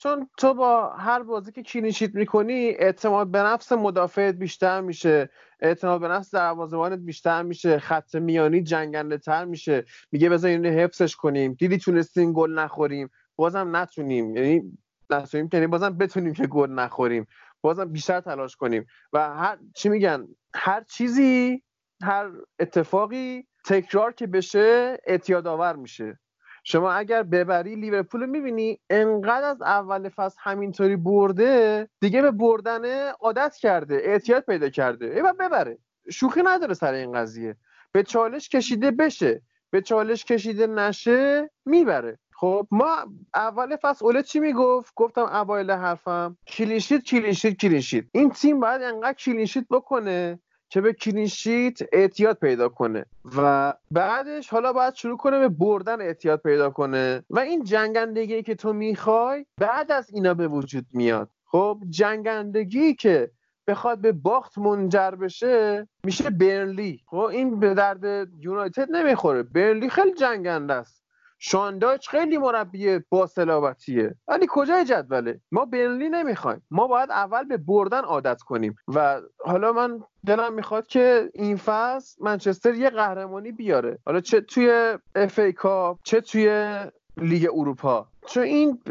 چون 0.02 0.30
تو 0.36 0.54
با 0.54 0.90
هر 0.90 1.22
بازی 1.22 1.52
که 1.52 1.62
کلینشیت 1.62 2.14
می‌کنی 2.14 2.68
اعتماد 2.68 3.30
به 3.30 3.38
نفس 3.38 3.72
مدافعت 3.72 4.34
بیشتر 4.34 4.80
میشه. 4.80 5.30
اعتماد 5.60 6.00
به 6.00 6.08
نفس 6.08 6.30
دروازه‌بانت 6.34 6.98
بیشتر 6.98 7.42
میشه. 7.42 7.78
خط 7.78 8.14
میانی 8.14 8.62
جنگنده 8.62 9.18
تر 9.18 9.44
میشه. 9.44 9.84
میگه 10.12 10.28
بذار 10.28 10.50
اینو 10.50 10.68
حفظش 10.68 11.16
کنیم. 11.16 11.52
دیدی 11.52 11.78
تونستیم 11.78 12.32
گل 12.32 12.58
نخوریم. 12.58 13.10
بازم 13.36 13.76
نتونیم. 13.76 14.36
یعنی 14.36 14.78
نتونیم. 15.10 15.48
یعنی 15.52 15.66
بازم 15.66 15.98
بتونیم 15.98 16.32
که 16.32 16.46
گل 16.46 16.70
نخوریم. 16.70 17.26
بازم 17.60 17.84
بیشتر 17.84 18.20
تلاش 18.20 18.56
کنیم. 18.56 18.86
و 19.12 19.34
هر 19.34 19.58
چی 19.74 19.88
میگن؟ 19.88 20.28
هر 20.54 20.84
چیزی 20.84 21.62
هر 22.02 22.30
اتفاقی 22.58 23.46
تکرار 23.64 24.12
که 24.12 24.26
بشه 24.26 24.98
اعتیاد 25.06 25.46
آور 25.46 25.76
میشه. 25.76 26.18
شما 26.64 26.92
اگر 26.92 27.22
ببری 27.22 27.74
لیورپول 27.76 28.26
می‌بینی 28.26 28.80
انقدر 28.90 29.46
از 29.46 29.62
اول 29.62 30.08
فصل 30.08 30.36
همینطوری 30.40 30.96
برده 30.96 31.88
دیگه 32.00 32.22
به 32.22 32.30
بردن 32.30 33.08
عادت 33.10 33.56
کرده 33.56 33.94
اعتیاد 33.94 34.42
پیدا 34.42 34.68
کرده. 34.68 35.06
هی 35.06 35.22
ببره. 35.22 35.78
شوخی 36.10 36.42
نداره 36.44 36.74
سر 36.74 36.92
این 36.92 37.12
قضیه. 37.12 37.56
به 37.92 38.02
چالش 38.02 38.48
کشیده 38.48 38.90
بشه. 38.90 39.42
به 39.70 39.80
چالش 39.80 40.24
کشیده 40.24 40.66
نشه 40.66 41.50
می‌بره. 41.64 42.18
خب 42.34 42.66
ما 42.70 42.96
اول 43.34 43.76
فصل 43.82 44.04
اوله 44.04 44.22
چی 44.22 44.40
می‌گفت؟ 44.40 44.92
گفتم 44.96 45.22
اوایل 45.22 45.70
حرفم 45.70 46.36
clean 46.46 46.74
sheet 46.74 47.02
clean 47.02 47.29
sheet 47.29 47.56
clean 47.56 47.80
sheet 47.80 48.04
این 48.12 48.30
تیم 48.30 48.60
باید 48.60 48.82
انقدر 48.82 49.12
clean 49.12 49.38
sheet 49.38 49.64
بکنه 49.70 50.40
که 50.72 50.80
به 50.80 50.92
clean 50.92 51.35
sheet 51.35 51.78
اعتیاد 51.92 52.36
پیدا 52.36 52.68
کنه. 52.68 53.04
و 53.36 53.72
بعدش 53.90 54.48
حالا 54.48 54.72
باید 54.72 54.94
شروع 54.94 55.16
کنه 55.16 55.38
به 55.38 55.48
بردن 55.48 56.00
اعتیاد 56.00 56.40
پیدا 56.40 56.70
کنه. 56.70 57.24
و 57.30 57.38
این 57.38 57.64
جنگندگی 57.64 58.42
که 58.42 58.54
تو 58.54 58.72
می‌خوای 58.72 59.46
بعد 59.58 59.92
از 59.92 60.10
اینا 60.10 60.34
به 60.34 60.48
وجود 60.48 60.86
میاد. 60.92 61.30
خب 61.44 61.78
جنگندگی 61.90 62.94
که 62.94 63.30
بخواد 63.66 63.98
به 63.98 64.12
باخت 64.12 64.58
منجر 64.58 65.10
بشه 65.10 65.88
میشه 66.04 66.30
برنلی 66.30 67.00
خب 67.06 67.16
این 67.16 67.60
به 67.60 67.74
درد 67.74 68.28
یونایتد 68.40 68.90
نمی‌خوره. 68.90 69.42
برنلی 69.42 69.90
خیلی 69.90 70.14
جنگنده 70.14 70.74
است. 70.74 71.01
شانداچ 71.44 72.08
خیلی 72.08 72.38
مربی 72.38 72.98
با 73.10 73.26
صلابتیه 73.26 74.14
ولی 74.28 74.46
کجای 74.50 74.84
جدوله؟ 74.84 75.40
ما 75.52 75.64
برنلی 75.64 76.08
نمی‌خوایم. 76.08 76.62
ما 76.70 76.86
باید 76.86 77.10
اول 77.10 77.44
به 77.44 77.56
بردن 77.56 78.00
عادت 78.00 78.42
کنیم. 78.42 78.76
و 78.94 79.20
حالا 79.38 79.72
من 79.72 80.00
دلم 80.26 80.52
می‌خواد 80.52 80.86
که 80.86 81.30
این 81.34 81.56
فصل 81.56 82.24
منچستر 82.24 82.74
یه 82.74 82.90
قهرمانی 82.90 83.52
بیاره. 83.52 83.98
حالا 84.06 84.20
چه 84.20 84.40
توی 84.40 84.98
اف 85.14 85.38
ای 85.38 85.52
کاپ 85.52 85.98
چه 86.04 86.20
توی 86.20 86.78
لیگ 87.16 87.48
اروپا. 87.54 88.06
چون 88.26 88.42
این 88.42 88.82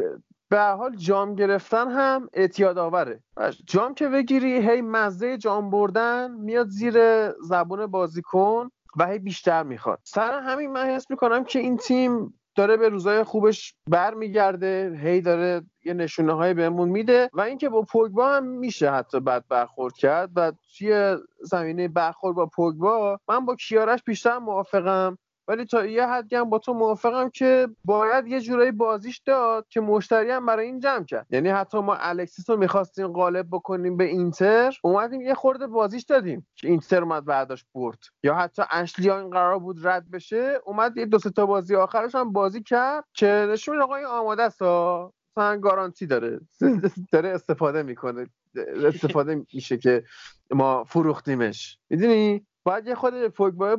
به 0.49 0.61
حال 0.61 0.95
جام 0.95 1.35
گرفتن 1.35 1.91
هم 1.91 2.29
اعتیاد 2.33 2.77
آوره. 2.77 3.23
جام 3.65 3.93
که 3.93 4.07
بگیری 4.07 4.69
هی 4.69 4.81
مزه 4.81 5.37
جام 5.37 5.69
بردن 5.69 6.31
میاد 6.31 6.67
زیر 6.67 7.29
زبون 7.31 7.85
بازیکن 7.85 8.69
و 8.97 9.07
هی 9.07 9.19
بیشتر 9.19 9.63
می‌خواد. 9.63 9.99
سر 10.03 10.39
همین 10.39 10.71
من 10.71 10.85
حس 10.85 11.09
می‌کنم 11.09 11.43
که 11.43 11.59
این 11.59 11.77
تیم 11.77 12.40
داره 12.55 12.77
به 12.77 12.89
روزای 12.89 13.23
خوبش 13.23 13.75
برمیگرده 13.87 14.99
هی 15.03 15.21
داره 15.21 15.61
یه 15.85 15.93
نشونه 15.93 16.33
های 16.33 16.53
بهمون 16.53 16.89
میده 16.89 17.29
و 17.33 17.41
اینکه 17.41 17.69
با 17.69 17.81
پوگبا 17.81 18.27
هم 18.27 18.43
میشه 18.43 18.91
حتی 18.91 19.19
بد 19.19 19.43
برخورد 19.49 19.93
کرد. 19.93 20.29
و 20.35 20.51
توی 20.77 21.17
زمینه 21.41 21.87
برخورد 21.87 22.35
با 22.35 22.45
پوگبا 22.45 23.19
من 23.27 23.45
با 23.45 23.55
کیارش 23.55 24.03
بیشتر 24.03 24.37
موافقم. 24.37 25.17
ولی 25.51 25.65
تا 25.65 25.85
یه 25.85 26.07
حدی 26.07 26.35
هم 26.35 26.49
با 26.49 26.59
تو 26.59 26.73
موافقم 26.73 27.29
که 27.29 27.67
باید 27.85 28.27
یه 28.27 28.41
جورایی 28.41 28.71
بازیش 28.71 29.17
داد 29.25 29.67
که 29.69 29.81
مشتری 29.81 30.31
هم 30.31 30.45
برای 30.45 30.65
این 30.65 30.79
جمع 30.79 31.05
کرد. 31.05 31.27
یعنی 31.29 31.49
حتی 31.49 31.79
ما 31.79 31.95
الکسیس 31.95 32.49
رو 32.49 32.57
می‌خواستیم 32.57 33.07
غالب 33.07 33.47
بکنیم 33.51 33.97
به 33.97 34.03
اینتر 34.03 34.77
اومدیم 34.83 35.21
یه 35.21 35.33
خورده 35.33 35.67
بازیش 35.67 36.03
دادیم 36.03 36.47
که 36.55 36.67
اینتر 36.67 37.03
اومد 37.03 37.25
بعدش 37.25 37.65
برد. 37.75 37.97
یا 38.23 38.35
حتی 38.35 38.61
اشلیا 38.71 39.19
این 39.19 39.29
قرار 39.29 39.59
بود 39.59 39.87
رد 39.87 40.11
بشه 40.11 40.59
اومد 40.65 40.97
یه 40.97 41.05
دو 41.05 41.17
تا 41.17 41.45
بازی 41.45 41.75
آخرش 41.75 42.15
هم 42.15 42.31
بازی 42.31 42.63
کرد 42.63 43.03
که 43.13 43.47
نشون 43.49 43.81
آقا 43.81 43.95
این 43.95 44.05
آماده 44.05 44.43
است 44.43 44.61
مثلا 44.61 45.57
گارانتی 45.57 46.05
داره. 46.05 46.39
داره 47.13 47.29
استفاده 47.29 47.83
می‌کنه. 47.83 48.27
استفاده 48.85 49.45
میشه 49.53 49.77
که 49.77 50.03
ما 50.51 50.83
فروختیمش. 50.83 51.77
می‌دونی؟ 51.89 52.45
باید 52.63 52.87
یه 52.87 52.95
خود 52.95 53.13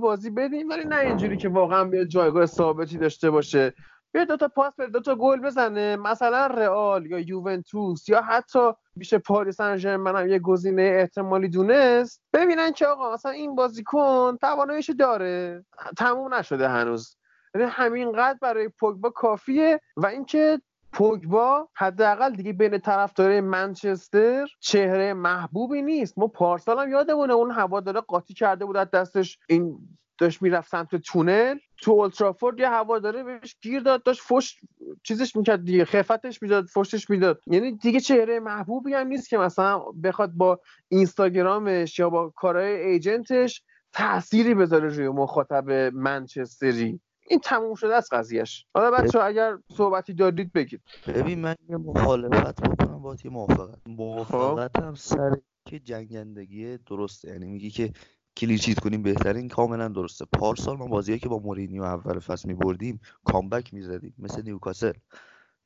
بازی 0.01 0.31
بدیم 0.31 0.69
ولی 0.69 0.85
نه 0.85 0.97
اینجوری 0.97 1.37
که 1.37 1.49
واقعا 1.49 1.85
بیاد 1.85 2.07
جایگاه 2.07 2.47
ثابتی 2.47 2.99
داشته 2.99 3.31
باشه. 3.31 3.75
بیاد 4.13 4.29
دو 4.29 4.37
تا 4.37 4.49
پاس 4.49 4.77
بده 4.77 4.91
دو 4.91 5.01
تا 5.01 5.15
گل 5.15 5.41
بزنه. 5.41 5.97
مثلا 5.97 6.47
رئال 6.47 7.07
یا 7.07 7.19
یوونتوس 7.19 8.09
یا 8.09 8.23
حتی 8.23 8.73
میشه 8.97 9.19
پاریس 9.19 9.57
سن 9.57 9.79
هم 10.07 10.29
یه 10.29 10.39
گزینه 10.39 10.83
احتمالی 10.83 11.49
دونست. 11.49 12.23
ببینن 12.33 12.73
که 12.73 12.87
آقا 12.87 13.15
مثلا 13.15 13.33
این 13.33 13.55
بازیکن 13.55 14.37
تواناییش 14.41 14.91
داره. 14.91 15.65
تموم 15.99 16.35
نشده 16.35 16.69
هنوز. 16.69 17.17
یعنی 17.55 17.67
همینقدر 17.67 18.39
برای 18.43 18.69
پوگبا 18.69 19.11
کافیه 19.11 19.81
و 19.97 20.07
اینکه 20.07 20.61
پوگبا 20.93 21.69
حداقل 21.75 22.35
دیگه 22.35 22.53
بین 22.53 22.79
طرفدارای 22.79 23.41
منچستر 23.41 24.47
چهره 24.61 25.15
محبوبی 25.15 25.83
نیست. 25.83 26.19
ما 26.19 26.27
پارسال 26.27 26.79
هم 26.79 26.91
یادمونه 26.91 27.33
اون 27.33 27.51
هواداره 27.51 28.01
قاطی 28.01 28.35
کرده 28.35 28.65
بود 28.65 28.77
از 28.77 28.91
دستش 28.91 29.39
این 29.49 29.79
داشت 30.19 30.43
می‌رفت 30.43 30.71
سمت 30.71 30.97
تونل. 30.97 31.59
تو 31.83 31.93
اولترافورد 31.93 32.59
یه 32.59 32.69
هواداره 32.69 33.23
بهش 33.23 33.57
گیر 33.63 33.81
داد 33.81 34.03
داشت 34.03 34.23
فش 34.23 34.57
چیزش 35.03 35.37
می‌کرد 35.37 35.65
دیگه 35.65 35.85
خفتش 35.85 36.43
می‌داد 36.43 36.67
فشتش 36.67 37.11
می‌داد. 37.11 37.41
یعنی 37.47 37.77
دیگه 37.77 38.01
چهره 38.01 38.41
محبوبی 38.41 38.95
هم 38.95 39.07
نیست 39.07 39.29
که 39.29 39.39
مثلا 39.39 39.79
بخواد 40.05 40.31
با 40.31 40.61
اینستاگرامش 40.89 41.99
یا 41.99 42.11
با 42.11 42.33
کارهای 42.37 42.83
ایجنتش 42.83 43.63
تأثیری 43.93 44.55
بذاره 44.55 44.89
روی 44.89 45.09
مخاطب 45.09 45.71
منچستری. 45.95 47.01
این 47.27 47.41
تموم 47.41 47.75
شده 47.75 47.95
از 47.95 48.09
قضیهش 48.13 48.67
حالا 48.75 48.91
بچه 48.91 49.21
اگر 49.21 49.59
صحبتی 49.77 50.15
دارید 50.15 50.53
بگید. 50.53 50.81
ببین 51.07 51.41
من 51.41 51.55
یه 51.69 51.77
مخالفت 51.77 52.61
بکنم 52.61 53.03
با 53.03 53.17
یه 53.25 53.31
موافقت. 53.31 53.79
موافقت 53.87 54.79
هم 54.79 54.95
سر 54.95 55.37
که 55.65 55.79
جنگندگی 55.79 56.79
درسته. 56.79 57.29
یعنی 57.29 57.47
میگی 57.47 57.71
که 57.71 57.93
کلیچیت 58.37 58.81
کنیم 58.81 59.03
بهترین 59.03 59.49
کاملا 59.49 59.89
درسته. 59.89 60.25
پارسال 60.25 60.77
ما 60.77 60.87
بازیه 60.87 61.19
که 61.19 61.29
با 61.29 61.39
مورینیو 61.39 61.83
اول 61.83 62.19
فصل 62.19 62.49
میبردیم 62.49 63.01
کامبک 63.25 63.75
می‌زدیم 63.75 64.15
مثل 64.19 64.43
نیوکاسل. 64.43 64.93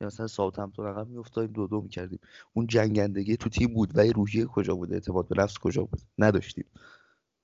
یا 0.01 0.07
مثلا 0.07 0.27
ساوت 0.27 0.59
همتون 0.59 0.87
عقب 0.87 1.07
میافتادیم 1.07 1.51
دو 1.51 1.67
دو 1.67 1.81
می‌کردیم. 1.81 2.19
اون 2.53 2.67
جنگندگی 2.67 3.37
تو 3.37 3.49
تیم 3.49 3.73
بود 3.73 3.97
و 3.97 4.01
روحیه 4.01 4.45
کجا 4.45 4.75
بود؟ 4.75 4.93
اعتماد 4.93 5.27
به 5.27 5.41
نفس 5.43 5.57
کجا 5.57 5.83
بود؟ 5.83 6.01
نداشتیم. 6.17 6.65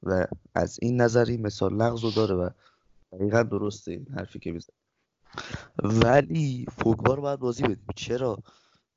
و 0.04 0.26
از 0.56 0.80
این 0.82 1.02
نظری 1.02 1.38
مثال 1.38 1.74
نقض 1.74 2.16
داره 2.16 2.36
و 2.36 2.50
دقیقا 3.14 3.44
درسته 3.44 3.92
این 3.92 4.08
حرفی 4.18 4.40
که 4.40 4.52
میزن 4.52 4.74
ولی 5.84 6.66
فوگبا 6.78 7.14
رو 7.14 7.22
باید 7.22 7.40
بازی 7.40 7.64
بدیم. 7.64 7.86
چرا؟ 7.96 8.38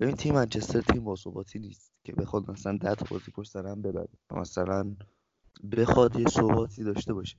ببین 0.00 0.16
تیم 0.16 0.34
منچستر 0.34 0.80
تیم 0.80 1.04
باثباتی 1.04 1.58
نیست 1.58 1.92
که 2.04 2.12
بخواد 2.12 2.50
مثلا 2.50 2.78
ده 2.78 2.94
بازی 3.10 3.30
پشت 3.30 3.56
هم 3.56 3.82
ببره. 3.82 4.08
مثلا 4.30 4.96
بخواد 5.72 6.16
یه 6.16 6.28
ثباتی 6.28 6.84
داشته 6.84 7.14
باشه. 7.14 7.36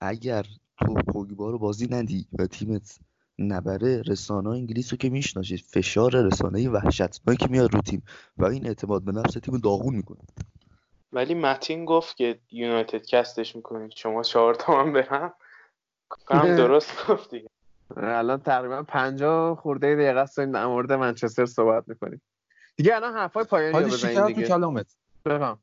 اگر 0.00 0.46
تو 0.78 0.94
پوگبا 0.94 1.50
رو 1.50 1.58
بازی 1.58 1.86
ندی 1.90 2.26
و 2.38 2.46
تیمت 2.46 2.98
نبره 3.38 4.02
رسانه 4.02 4.50
انگلیس 4.50 4.92
رو 4.92 4.96
که 4.98 5.10
می‌شناسید 5.10 5.60
فشار 5.60 6.26
رسانه 6.26 6.68
وحشتناکی 6.68 7.44
که 7.44 7.50
میاد 7.50 7.74
رو 7.74 7.80
تیم 7.80 8.02
و 8.36 8.44
این 8.44 8.66
اعتماد 8.66 9.02
به 9.02 9.12
نفس 9.12 9.34
تیم 9.34 9.58
داغون 9.58 9.94
می‌کنه. 9.94 10.20
ولی 11.12 11.34
متین 11.34 11.84
گفت 11.84 12.16
که 12.16 12.40
یونایتد 12.50 13.02
کستش 13.06 13.56
می‌کنید 13.56 13.92
شما 13.96 14.22
چهار 14.22 14.54
تا 14.54 14.84
من 14.84 14.92
برم. 14.92 15.22
هم 15.22 15.32
درست 16.30 17.06
گفت 17.06 17.30
دیگه 17.30 17.48
الان 17.96 18.40
تقریبا 18.40 18.82
50 18.82 19.56
خورده 19.56 19.94
دقیقه 19.94 20.20
است 20.20 20.40
در 20.40 20.66
مورد 20.66 20.92
منچستر 20.92 21.46
صحبت 21.46 21.84
می‌کنیم. 21.88 22.22
دیگه 22.76 22.96
الان 22.96 23.14
حرفای 23.14 23.44
پایانی 23.44 23.78
رو 23.78 23.84
بزنید 23.84 24.26
دیگه. 24.26 24.42
تو 24.42 24.48
کلامت 24.48 24.96
بفهم. 25.24 25.58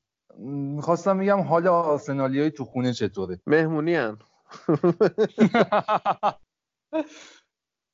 می‌خواستم 0.76 1.20
بگم 1.20 1.42
حال 1.42 1.68
آرسنالیای 1.68 2.52
تو 2.52 2.66
خونه 2.66 2.94
چطوره؟ 2.94 3.40
مهمونی 3.48 3.96
هم 3.96 4.20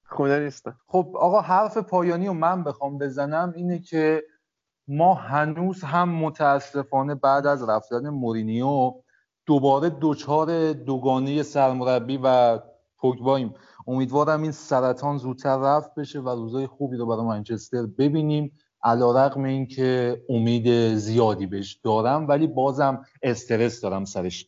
خونه 0.06 0.40
نیستم 0.40 0.80
خب 0.88 1.12
آقا 1.16 1.42
حرف 1.42 1.78
پایانی 1.78 2.28
رو 2.28 2.34
من 2.34 2.64
بخوام 2.64 2.98
بزنم 2.98 3.54
اینه 3.56 3.80
که 3.80 4.24
ما 4.88 5.14
هنوز 5.14 5.84
هم 5.84 6.10
متاسفانه 6.10 7.16
بعد 7.16 7.48
از 7.48 7.70
رفتن 7.70 8.10
مورینیو 8.10 8.94
دوباره 9.50 9.90
دوچار 9.90 10.74
دوگانه 10.74 11.44
سرمربی 11.44 12.20
و 12.24 12.60
پوگباییم. 12.98 13.56
امیدوارم 13.88 14.42
این 14.42 14.52
سرطان 14.52 15.18
زودتر 15.18 15.58
رفت 15.58 15.96
بشه 15.96 16.20
و 16.20 16.30
روزای 16.30 16.68
خوبی 16.68 16.98
رو 16.98 17.06
برای 17.06 17.26
منچستر 17.26 17.86
ببینیم. 17.86 18.60
علا 18.84 19.26
رقم 19.26 19.44
این 19.44 19.68
که 19.68 20.22
امید 20.30 20.96
زیادی 20.96 21.46
بهش 21.46 21.74
دارم 21.84 22.28
ولی 22.28 22.48
بازم 22.48 23.06
استرس 23.24 23.82
دارم 23.82 24.06
سرش. 24.06 24.48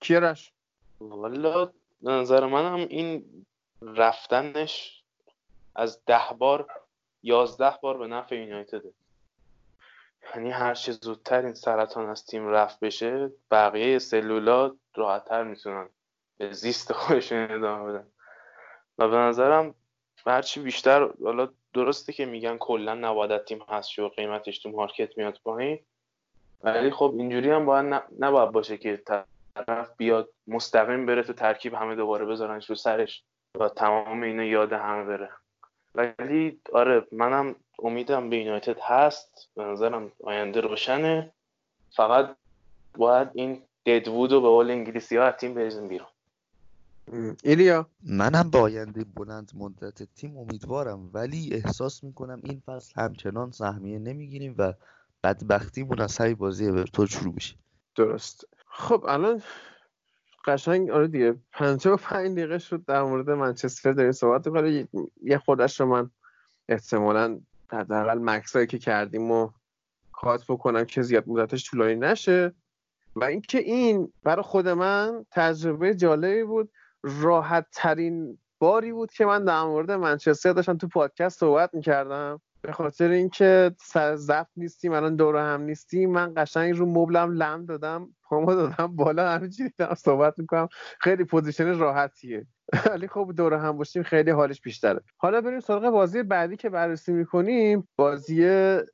کیرش 0.00 0.52
والا 1.00 1.70
نظر 2.02 2.46
منم 2.46 2.86
این 2.88 3.24
رفتنش 3.82 5.02
از 5.74 5.98
ده 6.06 6.36
بار 6.38 6.66
یازده 7.22 7.74
بار 7.82 7.98
به 7.98 8.06
نفع 8.06 8.36
یونایتده. 8.36 8.90
یعنی 10.34 10.50
هر 10.50 10.74
چه 10.74 10.92
زودتر 10.92 11.44
این 11.44 11.54
سرطان 11.54 12.08
از 12.08 12.26
تیم 12.26 12.48
رفت 12.48 12.80
بشه 12.80 13.30
بقیه 13.50 13.98
سلولا 13.98 14.76
راحتتر 14.94 15.42
می‌تونن 15.42 15.88
به 16.38 16.52
زیست 16.52 16.92
خودشون 16.92 17.50
ادامه 17.50 17.92
بدن. 17.92 18.06
و 18.98 19.08
به 19.08 19.16
نظرم 19.16 19.74
هرچی 20.26 20.60
بیشتر 20.60 21.08
حالا 21.24 21.48
درسته 21.74 22.12
که 22.12 22.26
میگن 22.26 22.56
کلا 22.56 22.94
نباید 22.94 23.44
تیم 23.44 23.64
هست 23.68 23.98
و 23.98 24.08
قیمتش 24.08 24.58
تو 24.58 24.70
مارکت 24.70 25.18
میاد 25.18 25.40
پایین 25.44 25.78
ولی 26.62 26.90
خب 26.90 27.14
اینجوری 27.18 27.50
هم 27.50 27.66
باید 27.66 28.02
نباید 28.18 28.50
باشه 28.50 28.78
که 28.78 29.02
طرف 29.54 29.96
بیاد 29.96 30.28
مستقیم 30.46 31.06
بره 31.06 31.22
تو 31.22 31.32
ترکیب 31.32 31.74
همه 31.74 31.94
دوباره 31.94 32.24
بذارنش 32.24 32.70
رو 32.70 32.76
سرش 32.76 33.24
و 33.60 33.68
تمام 33.68 34.22
اینا 34.22 34.44
یاد 34.44 34.72
همه 34.72 35.04
بره. 35.04 35.30
ولی 35.94 36.60
آره 36.72 37.06
منم 37.12 37.56
امیدم 37.78 38.30
به 38.30 38.36
یونایتد 38.36 38.80
هست. 38.80 39.48
به 39.56 39.64
نظرم 39.64 40.12
آینده 40.24 40.60
روشنه. 40.60 41.32
فقط 41.96 42.36
باید 42.96 43.28
این 43.34 43.62
ددوود 43.86 44.32
رو 44.32 44.40
به 44.40 44.48
قول 44.48 44.70
انگلیسی 44.70 45.16
ها 45.16 45.32
تیم 45.32 45.54
بریزیم 45.54 45.88
بیرون. 45.88 46.08
ایلیا؟ 47.42 47.86
منم 48.02 48.50
به 48.50 48.58
آینده 48.58 49.04
بلند 49.04 49.52
مدت 49.54 50.02
تیم 50.02 50.36
امیدوارم 50.38 51.10
ولی 51.12 51.50
احساس 51.52 52.04
می‌کنم 52.04 52.40
این 52.44 52.62
فصل 52.66 52.92
همچنان 52.96 53.50
سهمیه 53.50 53.98
نمی‌گیریم 53.98 54.54
و 54.58 54.72
بدبختیمون 55.24 56.00
از 56.00 56.18
های 56.18 56.34
بازی 56.34 56.66
اورتون 56.66 57.06
شروع 57.06 57.34
میشه. 57.34 57.54
درست. 57.96 58.44
خب 58.66 59.04
الان 59.08 59.42
قشنگ 60.46 60.90
آره 60.90 61.08
دیگه 61.08 61.34
55 61.52 62.32
دقیقه 62.38 62.58
شد 62.58 62.84
در 62.84 63.02
مورد 63.02 63.30
منچستر 63.30 63.92
داریم 63.92 64.12
صحبت 64.12 64.48
کنیم 64.48 64.88
یه 65.22 65.38
خودش 65.38 65.80
رو 65.80 65.86
من 65.86 66.10
احتمالا 66.68 67.40
حداقل 67.74 68.18
مکسایی 68.18 68.66
که 68.66 68.78
کردیم 68.78 69.30
و 69.30 69.50
کات 70.12 70.44
بکنم 70.48 70.84
که 70.84 71.02
زیاد 71.02 71.28
مدتش 71.28 71.70
طولانی 71.70 71.96
نشه. 71.96 72.54
و 73.16 73.24
اینکه 73.24 73.58
این 73.58 74.12
برای 74.22 74.42
خود 74.42 74.68
من 74.68 75.26
تجربه 75.30 75.94
جالبی 75.94 76.44
بود 76.44 76.72
راحت 77.02 77.66
ترین 77.72 78.38
باری 78.58 78.92
بود 78.92 79.12
که 79.12 79.26
من 79.26 79.44
در 79.44 79.62
مورد 79.62 79.90
منچستر 79.90 80.52
داشتم 80.52 80.76
تو 80.76 80.88
پادکست 80.88 81.38
صحبت 81.38 81.74
می‌کردم. 81.74 82.40
به 82.64 82.72
خاطر 82.72 83.10
اینکه 83.10 83.72
سر 83.78 84.16
زفت 84.16 84.50
نیستیم 84.56 84.92
الان 84.92 85.16
دور 85.16 85.36
هم 85.36 85.60
نیستیم. 85.60 86.10
من 86.10 86.32
قشنگ 86.36 86.76
رو 86.76 86.86
مبلم 86.86 87.32
لم 87.32 87.66
دادم 87.66 88.08
پامو 88.22 88.54
دادم 88.54 88.96
بالا 88.96 89.30
همینجوری 89.30 89.70
دارم 89.78 89.94
صحبت 89.94 90.38
می‌کنم. 90.38 90.68
خیلی 91.00 91.24
position 91.24 91.78
راحتیه. 91.78 92.46
ولی 92.90 93.08
خب 93.08 93.32
دور 93.36 93.54
هم 93.54 93.76
باشیم 93.76 94.02
خیلی 94.02 94.30
حالش 94.30 94.60
بیشتره. 94.60 95.00
حالا 95.16 95.40
بریم 95.40 95.60
سراغ 95.60 95.92
بازی 95.92 96.22
بعدی 96.22 96.56
که 96.56 96.70
بررسی 96.70 97.12
می‌کنیم. 97.12 97.88
بازی 97.96 98.46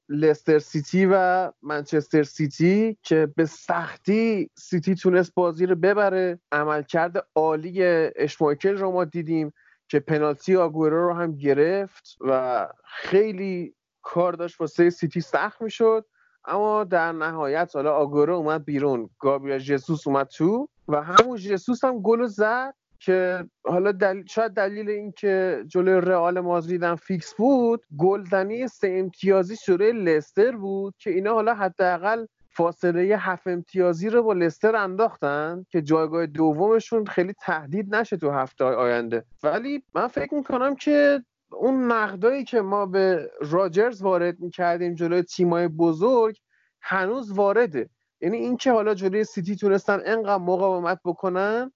لستر 0.09 0.59
سیتی 0.59 1.07
و 1.13 1.51
منچستر 1.63 2.23
سیتی 2.23 2.99
که 3.03 3.29
به 3.37 3.47
سختی 3.47 4.51
سیتی 4.59 4.95
تونست 4.95 5.35
بازی 5.35 5.67
رو 5.67 5.75
ببره. 5.75 6.41
عملکرد 6.53 7.27
عالی 7.35 7.83
اشمایکل 8.17 8.77
رو 8.77 8.93
ما 8.93 9.05
دیدیم. 9.05 9.53
که 9.91 10.01
پنالتی 10.01 10.57
آگورو 10.57 11.09
رو 11.09 11.15
هم 11.15 11.37
گرفت 11.37 12.17
و 12.21 12.69
خیلی 12.85 13.75
کار 14.03 14.33
داشت 14.33 14.61
واسه 14.61 14.91
سیتی 14.91 15.21
سخت 15.21 15.63
می‌شد. 15.63 16.05
اما 16.45 16.85
در 16.85 17.13
نهایت 17.13 17.71
حالا 17.75 17.93
آگورو 17.93 18.35
اومد 18.35 18.65
بیرون. 18.65 19.11
گابریل 19.19 19.59
جسوس 19.59 20.07
اومد 20.07 20.27
تو 20.27 20.69
و 20.89 21.03
همون 21.03 21.37
جسوس 21.37 21.85
هم 21.85 22.03
گل 22.03 22.27
زد 22.27 22.75
که 22.99 23.45
حالا 23.65 23.93
دل... 23.93 24.25
شاید 24.27 24.53
دلیل 24.53 24.91
اینکه 24.91 25.65
جلوی 25.67 26.01
رئال 26.01 26.41
مادرید 26.41 26.95
فیکس 26.95 27.35
بود 27.35 27.83
گلزنی 27.99 28.69
سه 28.69 28.89
امتیازی 28.99 29.57
شده 29.57 29.93
لستر 29.93 30.57
بود 30.57 30.95
که 30.99 31.11
اینا 31.11 31.33
حالا 31.33 31.55
حداقل 31.55 32.27
فاصله 32.53 33.17
هفت 33.19 33.47
امتیازی 33.47 34.11
رو 34.11 34.23
با 34.23 34.33
لستر 34.33 34.77
انداختن 34.77 35.67
که 35.71 35.83
جایگاه 35.83 36.27
دومشون 36.27 37.07
خیلی 37.07 37.33
تهدید 37.33 37.95
نشه 37.95 38.17
تو 38.17 38.31
هفته 38.31 38.65
آینده. 38.65 39.25
ولی 39.43 39.83
من 39.95 40.07
فکر 40.07 40.35
می‌کنم 40.35 40.75
که 40.75 41.25
اون 41.53 41.93
نقدایی 41.93 42.45
که 42.45 42.61
ما 42.61 42.87
به 42.87 43.31
راجرز 43.41 44.03
وارد 44.03 44.41
می‌کردیم 44.41 44.95
جلوی 44.95 45.23
تیمای 45.23 45.69
بزرگ 45.69 46.37
هنوز 46.81 47.33
وارده. 47.33 47.91
یعنی 48.21 48.37
اینکه 48.37 48.73
حالا 48.73 48.95
جلوی 48.95 49.25
سیتی 49.25 49.57
تونستن 49.57 50.01
انقدر 50.05 50.43
مقاومت 50.43 51.01
بکنن 51.05 51.73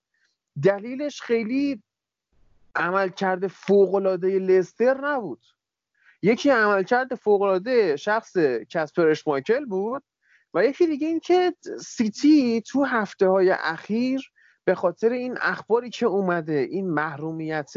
دلیلش 0.63 1.23
خیلی 1.23 1.83
عملکرد 2.75 3.47
فوقالعاده 3.47 4.39
لستر 4.39 5.01
نبود. 5.01 5.41
یکی 6.23 6.51
عملکرد 6.51 7.15
فوقالعاده 7.15 7.97
شخص 7.97 8.37
کسپر 8.71 9.09
اشمایکل 9.09 9.65
بود 9.65 10.03
و 10.55 10.65
یکی 10.65 10.87
دیگه 10.87 11.07
این 11.07 11.21
که 11.21 11.55
سیتی 11.81 12.61
تو 12.61 12.85
هفته 12.85 13.29
های 13.29 13.51
اخیر 13.51 14.31
به 14.65 14.75
خاطر 14.75 15.09
این 15.09 15.39
اخباری 15.41 15.91
که 15.91 16.07
اومده 16.07 16.53
این 16.53 16.91
محرومیت 16.91 17.73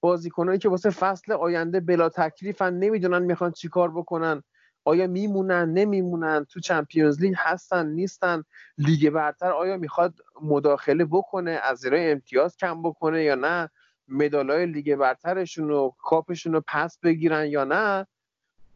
بازیکنایی 0.00 0.58
که 0.58 0.68
واسه 0.68 0.90
فصل 0.90 1.32
آینده 1.32 1.80
بلا 1.80 2.08
تکلیفن 2.08 2.74
نمی‌دونن 2.74 3.22
می‌خوان 3.22 3.52
چیکار 3.52 3.90
بکنن. 3.90 4.42
آیا 4.84 5.06
میمونن؟ 5.06 5.72
نمیمونن؟ 5.72 6.46
تو 6.50 6.60
Champions 6.60 7.20
League 7.20 7.34
هستن؟ 7.36 7.86
نیستن؟ 7.86 8.42
لیگ 8.78 9.10
برتر 9.10 9.50
آیا 9.52 9.76
می‌خواد 9.76 10.14
مداخله 10.42 11.04
بکنه؟ 11.04 11.50
از 11.50 11.78
زیرای 11.78 12.12
امتیاز 12.12 12.56
کم 12.56 12.82
بکنه 12.82 13.22
یا 13.22 13.34
نه؟ 13.34 13.70
مدالای 14.08 14.66
لیگ 14.66 14.96
برترشون 14.96 15.70
و 15.70 15.90
کاپشون 15.98 16.52
رو 16.52 16.62
پس 16.68 16.98
بگیرن 17.02 17.46
یا 17.46 17.64
نه؟ 17.64 18.06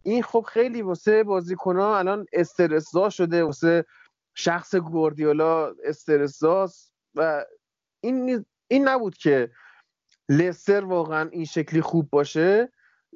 این 0.03 0.23
خب 0.23 0.47
خیلی 0.49 0.83
واسه 0.83 1.25
ها 1.65 1.99
الان 1.99 2.27
استرسزا 2.33 3.11
شده 3.11 3.45
واسه 3.45 3.85
شخص 4.35 4.75
گوردیولا 4.75 5.75
استرسزاست 5.85 6.95
و 7.15 7.45
این 8.01 8.45
این 8.69 8.89
نبود 8.89 9.17
که 9.17 9.51
لستر 10.29 10.85
واقعا 10.85 11.29
این 11.29 11.45
شکلی 11.45 11.81
خوب 11.81 12.11
باشه. 12.11 12.73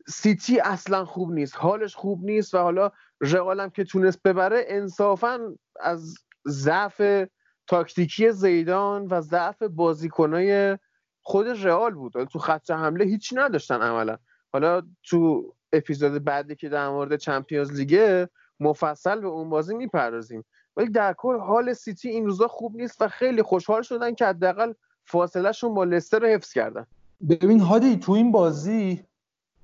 سیتی 0.08 0.60
اصلا 0.60 1.04
خوب 1.04 1.32
نیست 1.32 1.56
حالش 1.56 1.94
خوب 1.94 2.24
نیست 2.24 2.54
و 2.54 2.58
حالا 2.58 2.90
رئالم 3.20 3.70
که 3.70 3.84
تونست 3.84 4.22
ببره 4.22 4.64
انصافا 4.68 5.54
از 5.80 6.14
ضعف 6.48 7.26
تاکتیکی 7.66 8.32
زیدان 8.32 9.06
و 9.06 9.20
ضعف 9.20 9.62
بازیکنای 9.62 10.78
خود 11.22 11.46
رئال 11.46 11.94
بود. 11.94 12.24
تو 12.24 12.38
خط 12.38 12.70
حمله 12.70 13.04
هیچی 13.04 13.36
نداشتن 13.36 13.82
عملا. 13.82 14.18
حالا 14.52 14.82
تو 15.02 15.53
اپیزود 15.76 16.24
بعدی 16.24 16.56
که 16.56 16.68
در 16.68 16.88
مورد 16.88 17.16
Champions 17.16 17.72
League 17.72 18.20
ه 18.20 18.28
مفصل 18.60 19.20
به 19.20 19.26
اون 19.26 19.50
بازی 19.50 19.74
می‌پردازیم. 19.74 20.44
ولی 20.76 20.88
در 20.88 21.12
کل 21.18 21.38
حال 21.38 21.72
سیتی 21.72 22.08
این 22.08 22.26
روزا 22.26 22.48
خوب 22.48 22.76
نیست 22.76 23.02
و 23.02 23.08
خیلی 23.08 23.42
خوشحال 23.42 23.82
شدن 23.82 24.14
که 24.14 24.26
حداقل 24.26 24.72
فاصلهشون 25.04 25.74
با 25.74 25.84
لستر 25.84 26.18
رو 26.18 26.26
حفظ 26.26 26.52
کردن. 26.52 26.86
ببین 27.28 27.60
هادی 27.60 27.96
تو 27.96 28.12
این 28.12 28.32
بازی 28.32 29.04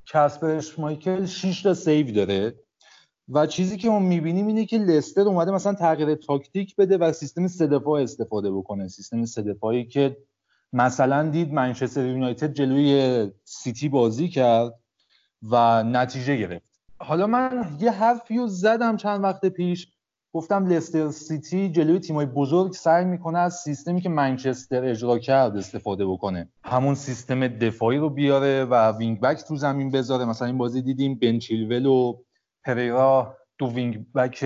کسپر 0.06 0.78
اشمایکل 0.78 1.26
6 1.26 1.62
تا 1.62 1.74
save 1.74 2.14
داره 2.14 2.54
و 3.28 3.46
چیزی 3.46 3.76
که 3.76 3.88
ما 3.88 3.98
می‌بینیم 3.98 4.46
اینه 4.46 4.66
که 4.66 4.78
لستر 4.78 5.20
اومده 5.20 5.50
مثلا 5.50 5.74
تغییر 5.74 6.14
تاکتیک 6.14 6.76
بده 6.76 6.98
و 6.98 7.12
سیستم 7.12 7.46
سه 7.46 7.66
دفاع 7.66 8.02
استفاده 8.02 8.50
بکنه. 8.50 8.88
سیستم 8.88 9.24
سه 9.24 9.42
دفاعی 9.42 9.84
که 9.84 10.16
مثلا 10.72 11.28
دید 11.28 11.52
منچستر 11.52 12.06
یونایتد 12.06 12.52
جلوی 12.52 13.30
سیتی 13.44 13.88
بازی 13.88 14.28
کرد. 14.28 14.79
و 15.42 15.82
نتیجه 15.82 16.36
گرفت. 16.36 16.70
حالا 16.98 17.26
من 17.26 17.76
یه 17.80 17.90
حرفی 17.90 18.38
رو 18.38 18.46
زدم 18.46 18.96
چند 18.96 19.24
وقت 19.24 19.46
پیش. 19.46 19.88
گفتم 20.32 20.66
لستر 20.66 21.10
سیتی 21.10 21.68
جلوی 21.72 21.98
تیمای 21.98 22.26
بزرگ 22.26 22.72
سعی 22.72 23.04
می‌کنه 23.04 23.38
از 23.38 23.54
سیستمی 23.54 24.00
که 24.00 24.08
منچستر 24.08 24.84
اجرا 24.84 25.18
کرد 25.18 25.56
استفاده 25.56 26.06
بکنه. 26.06 26.48
همون 26.64 26.94
سیستم 26.94 27.48
دفاعی 27.48 27.98
رو 27.98 28.10
بیاره 28.10 28.64
و 28.64 28.92
wing 28.92 29.20
back 29.20 29.44
تو 29.44 29.56
زمین 29.56 29.90
بذاره. 29.90 30.24
مثلا 30.24 30.46
این 30.46 30.58
بازی 30.58 30.82
دیدیم 30.82 31.14
بن 31.14 31.32
چیلول 31.32 31.86
و 31.86 32.16
پریرا 32.64 33.36
تو 33.58 33.68
wing 33.68 34.12
back 34.12 34.44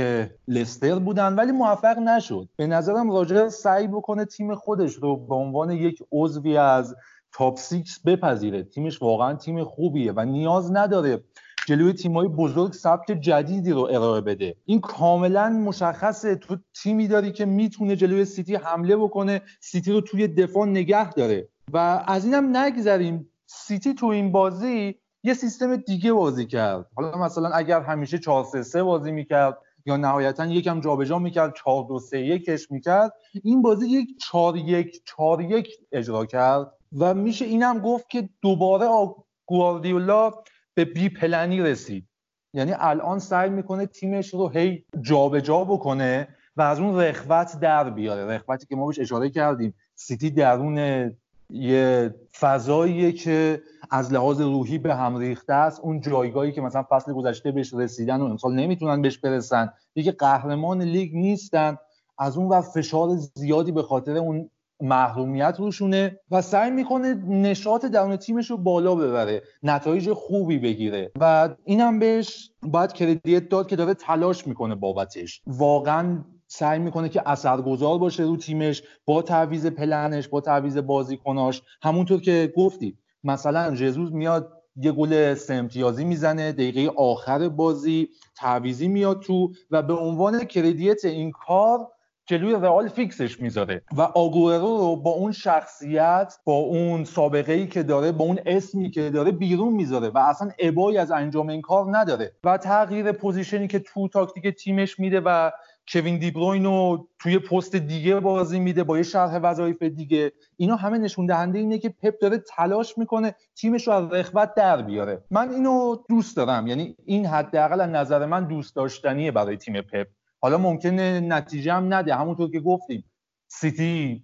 لستر 0.49 0.99
بودن 0.99 1.35
ولی 1.35 1.53
موفق 1.53 1.99
نشد. 1.99 2.49
به 2.57 2.66
نظرم 2.66 3.11
راجرز 3.11 3.49
سعی 3.49 3.87
بکنه 3.87 4.25
تیم 4.25 4.55
خودش 4.55 4.95
رو 4.95 5.27
به 5.27 5.35
عنوان 5.35 5.71
یک 5.71 6.03
عضوی 6.12 6.57
از 6.57 6.95
top 7.35 7.59
six 7.59 8.01
بپذیره. 8.06 8.62
تیمش 8.62 9.02
واقعا 9.02 9.35
تیم 9.35 9.65
خوبیه 9.65 10.12
و 10.12 10.24
نیاز 10.24 10.73
نداره 10.73 11.24
جلوی 11.69 11.93
تیمای 11.93 12.28
بزرگ 12.28 12.73
سبک 12.73 13.12
جدیدی 13.20 13.70
رو 13.70 13.81
ارائه 13.81 14.20
بده. 14.20 14.56
این 14.65 14.81
کاملا 14.81 15.48
مشخصه. 15.48 16.36
تو 16.36 16.56
تیمی 16.82 17.09
داری 17.09 17.32
که 17.32 17.44
می‌تونه 17.44 17.97
جلوی 17.97 18.24
سیتی 18.24 18.55
حمله 18.55 18.97
بکنه. 18.97 19.43
سیتی 19.61 19.93
رو 19.93 20.01
توی 20.01 20.28
دفاع 20.28 20.66
نگه 20.66 21.12
داره. 21.12 21.48
و 21.73 22.05
از 22.06 22.24
اینم 22.24 22.56
نگذریم. 22.56 23.31
سیتی 23.47 23.94
تو 23.94 24.06
این 24.06 24.32
بازی 24.32 24.94
یه 25.23 25.35
سیستم 25.35 25.77
دیگه 25.77 26.12
بازی 26.12 26.47
کرد. 26.47 26.86
حالا 26.97 27.19
مثلا 27.19 27.48
اگر 27.48 27.81
همیشه 27.81 28.19
4 28.19 28.44
3 28.44 28.62
3 28.62 28.82
بازی 28.82 29.12
می‌کرد 29.12 29.59
یا 29.86 29.97
نهایتا 29.97 30.47
یکم 30.47 30.81
جابجا 30.81 31.19
می‌کرد 31.19 31.55
4 31.65 31.85
2 31.89 31.98
3 31.98 32.19
1 32.19 32.44
کش 32.44 32.70
می‌کرد 32.70 33.12
این 33.43 33.62
بازی 33.62 33.86
یک 33.89 34.09
4 34.31 34.56
1 34.56 35.02
4 35.05 35.40
1 35.40 35.69
اجرا 35.93 36.27
کرد. 36.27 36.73
و 36.99 37.15
میشه 37.15 37.45
اینم 37.45 37.79
گفت 37.79 38.11
که 38.11 38.29
دوباره 38.43 39.15
گواردیولا 39.47 40.33
به 40.75 40.85
بی 40.85 41.09
پلنی 41.09 41.62
رسید. 41.62 42.09
یعنی 42.55 42.73
الان 42.79 43.19
سعی 43.19 43.51
می‌کنه 43.51 43.87
تیمش 43.87 44.35
رو 44.35 44.49
هی 44.49 44.85
جابجا 45.01 45.41
جا 45.41 45.65
بکنه 45.65 46.29
و 46.57 46.62
از 46.62 46.81
اون 46.81 47.01
رخوت 47.01 47.61
در 47.61 47.91
بیاره. 47.91 48.27
رخوتی 48.27 48.66
که 48.66 48.77
ما 48.77 48.87
بهش 48.87 48.99
اشاره 48.99 49.31
کردیم. 49.31 49.75
سیتی 49.95 50.31
درون 50.31 51.11
یه 51.51 52.15
فضاییه 52.39 53.12
که 53.12 53.62
از 53.91 54.12
لحاظ 54.12 54.41
روحی 54.41 54.79
به 54.79 54.95
هم 54.95 55.16
ریخته 55.16 55.53
است. 55.53 55.81
اون 55.81 56.01
جایگاهی 56.01 56.53
که 56.53 56.61
مثلا 56.61 56.85
فصل 56.91 57.12
گذشته 57.12 57.53
بهش 57.53 57.75
رسیدن 57.75 58.21
و 58.21 58.25
امسال 58.25 58.55
نمی‌تونن 58.55 59.03
بهش 59.03 59.19
برسن. 59.19 59.73
دیگه 59.95 60.12
قهرمان 60.12 60.83
لیگ 60.83 61.15
نیستن. 61.15 61.77
از 62.19 62.37
اون 62.37 62.49
و 62.49 62.61
فشار 62.61 63.09
زیادی 63.35 63.73
به 63.73 63.83
خاطر 63.83 64.16
اون 64.16 64.51
محرومیت 64.85 65.56
روشونه 65.59 66.20
و 66.31 66.43
سعی 66.43 66.70
می‌کنه 66.70 67.15
نشاط 67.28 67.85
درون 67.85 68.16
تیمش 68.16 68.51
رو 68.51 68.56
بالا 68.56 68.94
ببره 68.94 69.43
نتایج 69.62 70.12
خوبی 70.12 70.59
بگیره. 70.59 71.12
و 71.20 71.48
اینم 71.65 71.98
بهش 71.98 72.51
باید 72.62 72.93
کردیت 72.93 73.48
داد 73.48 73.66
که 73.66 73.77
داره 73.77 73.94
تلاش 73.94 74.47
می‌کنه 74.47 74.74
بابتش. 74.74 75.43
واقعا 75.47 76.24
سعی 76.47 76.78
می‌کنه 76.78 77.09
که 77.09 77.23
اثرگذار 77.27 77.98
باشه 77.98 78.23
رو 78.23 78.36
تیمش 78.36 78.82
با 79.05 79.23
تعویز 79.23 79.66
پلنش 79.66 80.28
با 80.28 80.40
تعویز 80.40 80.78
بازیکناش. 80.78 81.62
همونطور 81.82 82.20
که 82.20 82.52
گفتی 82.56 82.98
مثلا 83.24 83.74
جزوز 83.74 84.12
میاد 84.12 84.52
یه 84.77 84.93
گل 84.93 85.35
سه 85.35 85.55
امتیازی 85.55 86.05
می‌زنه 86.05 86.52
دقیقه 86.52 86.93
آخر 86.97 87.48
بازی 87.48 88.09
تعویضی 88.36 88.89
میاد 88.89 89.20
تو 89.20 89.52
و 89.70 89.82
به 89.82 89.94
عنوان 89.94 90.44
credit 90.45 91.05
این 91.05 91.31
کار 91.31 91.89
جلوی 92.27 92.53
رئال 92.53 92.89
فیکسش 92.89 93.41
می‌ذاره. 93.41 93.83
و 93.97 94.03
آگورو 94.03 94.79
رو 94.79 94.97
با 94.97 95.11
اون 95.11 95.33
شخصیت 95.33 96.35
با 96.45 96.55
اون 96.55 97.05
سابقه 97.05 97.53
ای 97.53 97.67
که 97.67 97.83
داره 97.83 98.13
با 98.13 98.25
اون 98.25 98.39
اسمی 98.47 98.91
که 98.91 99.11
داره 99.11 99.31
بیرون 99.31 99.73
می‌ذاره 99.73 100.09
و 100.09 100.19
اصلا 100.19 100.51
ابایی 100.59 100.99
از 100.99 101.11
انجام 101.11 101.49
این 101.49 101.61
کار 101.61 101.99
نداره. 101.99 102.33
و 102.45 102.59
تغییر 102.59 103.13
position 103.12 103.62
ی 103.62 103.69
که 103.69 103.79
تو 103.79 104.09
تاکتیک 104.09 104.47
تیمش 104.47 104.99
میده 104.99 105.21
و 105.21 105.51
کوین 105.89 106.19
دیبروین 106.19 106.65
رو 106.65 107.09
توی 107.19 107.39
پست 107.39 107.77
دیگه 107.77 108.21
بازی 108.21 108.61
میده 108.61 108.85
با 108.85 108.97
یه 108.97 109.03
شرح 109.03 109.37
وظایف 109.37 109.83
دیگه 109.83 110.33
اینا 110.57 110.77
همه 110.77 110.99
نشون 110.99 111.27
دهنده 111.27 111.59
اینه 111.59 111.79
که 111.79 111.89
پپ 111.89 112.19
داره 112.19 112.39
تلاش 112.39 112.99
می‌کنه 112.99 113.35
تیمش 113.57 113.87
رو 113.89 113.93
از 113.95 114.13
رخوت 114.13 114.55
در 114.55 114.83
بیاره. 114.83 115.25
من 115.31 115.51
اینو 115.51 115.97
دوست 116.09 116.37
دارم. 116.37 116.67
یعنی 116.67 116.97
این 117.05 117.27
حداقل 117.27 117.81
از 117.81 117.91
نظر 117.91 118.27
من 118.27 118.45
دوست 118.45 118.77
داشتنیه 118.77 119.31
برای 119.31 119.57
تیم 119.57 119.83
پپ. 119.83 120.07
حالا 120.45 120.59
ممکنه 120.59 121.21
نتیجه 121.21 121.73
هم 121.73 121.95
نده. 121.95 122.15
همونطور 122.15 122.51
که 122.51 122.61
گفتیم 122.61 123.05
سیتی 123.49 124.23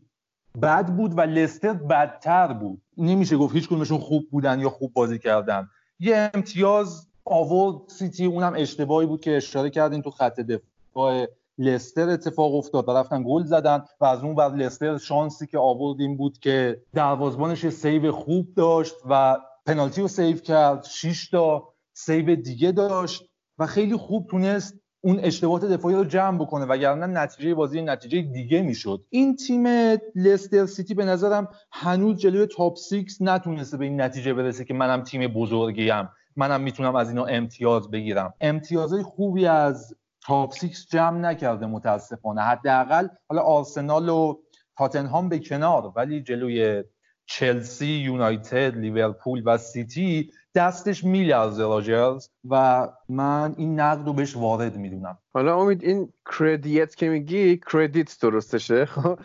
بد 0.62 0.86
بود 0.86 1.18
و 1.18 1.20
لستر 1.20 1.72
بدتر 1.72 2.52
بود. 2.52 2.82
نمیشه 2.96 3.36
گفت 3.36 3.54
هیچ 3.54 3.68
کدومشون 3.68 3.98
خوب 3.98 4.30
بودن 4.30 4.60
یا 4.60 4.70
خوب 4.70 4.92
بازی 4.92 5.18
کردن. 5.18 5.68
یه 6.00 6.30
امتیاز 6.34 7.06
آورد 7.24 7.88
سیتی 7.88 8.24
اونم 8.24 8.52
اشتباهی 8.56 9.06
بود 9.06 9.20
که 9.20 9.36
اشاره 9.36 9.70
کردیم 9.70 10.00
تو 10.00 10.10
خط 10.10 10.40
دفاع. 10.40 11.26
لستر 11.58 12.08
اتفاق 12.08 12.54
افتاد 12.54 12.88
و 12.88 12.92
رفتن 12.92 13.24
گل 13.26 13.44
زدن 13.44 13.84
و 14.00 14.04
از 14.04 14.24
اون 14.24 14.34
بعد 14.34 14.54
لستر 14.54 14.98
شانسی 14.98 15.46
که 15.46 15.58
آوردیم 15.58 16.16
بود 16.16 16.38
که 16.38 16.82
دروازه‌بانش 16.94 17.68
save 17.68 18.12
خوب 18.12 18.54
داشت 18.54 18.94
و 19.10 19.36
پنالتی 19.66 20.00
رو 20.00 20.08
save 20.08 20.36
کرد 20.36 20.84
6 20.84 21.28
تا 21.28 21.68
save 21.92 22.36
دیگه 22.36 22.72
داشت 22.72 23.24
و 23.58 23.66
خیلی 23.66 23.96
خوب 23.96 24.26
تونست 24.30 24.79
اون 25.00 25.20
اشتباهات 25.22 25.64
دفاعی 25.64 25.96
رو 25.96 26.04
جمع 26.04 26.38
بکنه 26.38 26.64
وگرنه 26.64 27.06
نتیجه 27.06 27.54
بازی 27.54 27.82
نتیجه 27.82 28.22
دیگه 28.22 28.62
می‌شد. 28.62 29.04
این 29.10 29.36
تیم 29.36 29.66
لستر 30.14 30.66
سیتی 30.66 30.94
به 30.94 31.04
نظرم 31.04 31.48
هنوز 31.72 32.16
جلوی 32.16 32.46
تاپ 32.46 32.76
6 32.78 33.04
نتونسته 33.20 33.76
به 33.76 33.84
این 33.84 34.00
نتیجه 34.00 34.34
برسه 34.34 34.64
که 34.64 34.74
منم 34.74 35.02
تیم 35.02 35.26
بزرگیم. 35.26 36.08
منم 36.36 36.60
می‌تونم 36.60 36.96
از 36.96 37.08
اینا 37.08 37.24
امتیاز 37.24 37.90
بگیرم. 37.90 38.34
امتیازهای 38.40 39.02
خوبی 39.02 39.46
از 39.46 39.94
تاپ 40.26 40.54
6 40.54 40.86
جمع 40.90 41.18
نکرده 41.18 41.66
متاسفانه. 41.66 42.40
حداقل 42.40 43.08
حالا 43.28 43.42
آرسنال 43.42 44.08
و 44.08 44.40
تاتنهام 44.78 45.28
به 45.28 45.38
کنار 45.38 45.92
ولی 45.96 46.22
جلوی 46.22 46.84
چلسی، 47.26 47.86
یونایتد، 47.86 48.76
لیورپول 48.76 49.42
و 49.46 49.58
سیتی 49.58 50.30
دستش 50.54 51.04
میلرزه 51.04 51.62
راجرز 51.62 52.28
و 52.50 52.88
من 53.08 53.54
این 53.58 53.80
نقد 53.80 54.06
رو 54.06 54.12
بهش 54.12 54.36
وارد 54.36 54.76
می‌دونم. 54.76 55.18
حالا 55.34 55.60
امید 55.60 55.84
این 55.84 56.12
کردیت 56.38 56.94
که 56.94 57.08
میگی 57.08 57.60
کردیت 57.72 58.16
درستشه 58.22 58.86
خب؟ 58.86 59.18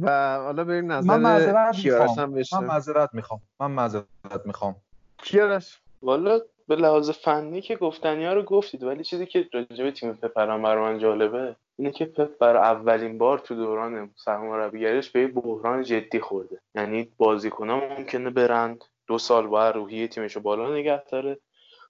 و 0.00 0.36
حالا 0.36 0.64
بریم 0.64 0.92
نظر 0.92 1.18
من 1.18 1.72
کیارش 1.72 2.18
هم 2.18 2.30
من 2.52 2.64
معذرت 2.64 3.10
می‌خوام. 3.12 3.40
من 3.60 3.70
معذرت 3.70 4.06
می‌خوام. 4.44 4.76
کیارش؟ 5.18 5.80
والا 6.02 6.40
به 6.68 6.76
لحاظ 6.76 7.10
فنی 7.10 7.60
که 7.60 7.76
گفتنی 7.76 8.24
ها 8.26 8.32
رو 8.32 8.42
گفتید 8.42 8.82
ولی 8.82 9.04
چیزی 9.04 9.26
که 9.26 9.48
راجع 9.52 9.90
تیم 9.90 10.12
پپران 10.12 10.62
بر 10.62 10.78
من 10.78 10.98
جالبه 10.98 11.56
اینه 11.78 11.90
که 11.90 12.04
پپ 12.04 12.38
برای 12.38 12.62
اولین 12.62 13.18
بار 13.18 13.38
تو 13.38 13.54
دوران 13.54 14.10
سرمربیگریش 14.16 15.10
به 15.10 15.26
بحران 15.26 15.82
جدی 15.82 16.20
خورده. 16.20 16.60
یعنی 16.74 17.08
بازیکنان 17.16 17.80
ممکنه 17.98 18.30
برند 18.30 18.84
دو 19.06 19.18
سال 19.18 19.46
باید 19.46 19.74
روحیه 19.74 20.08
تیمش 20.08 20.36
بالا 20.36 20.74
نگه 20.74 21.02
داره. 21.10 21.38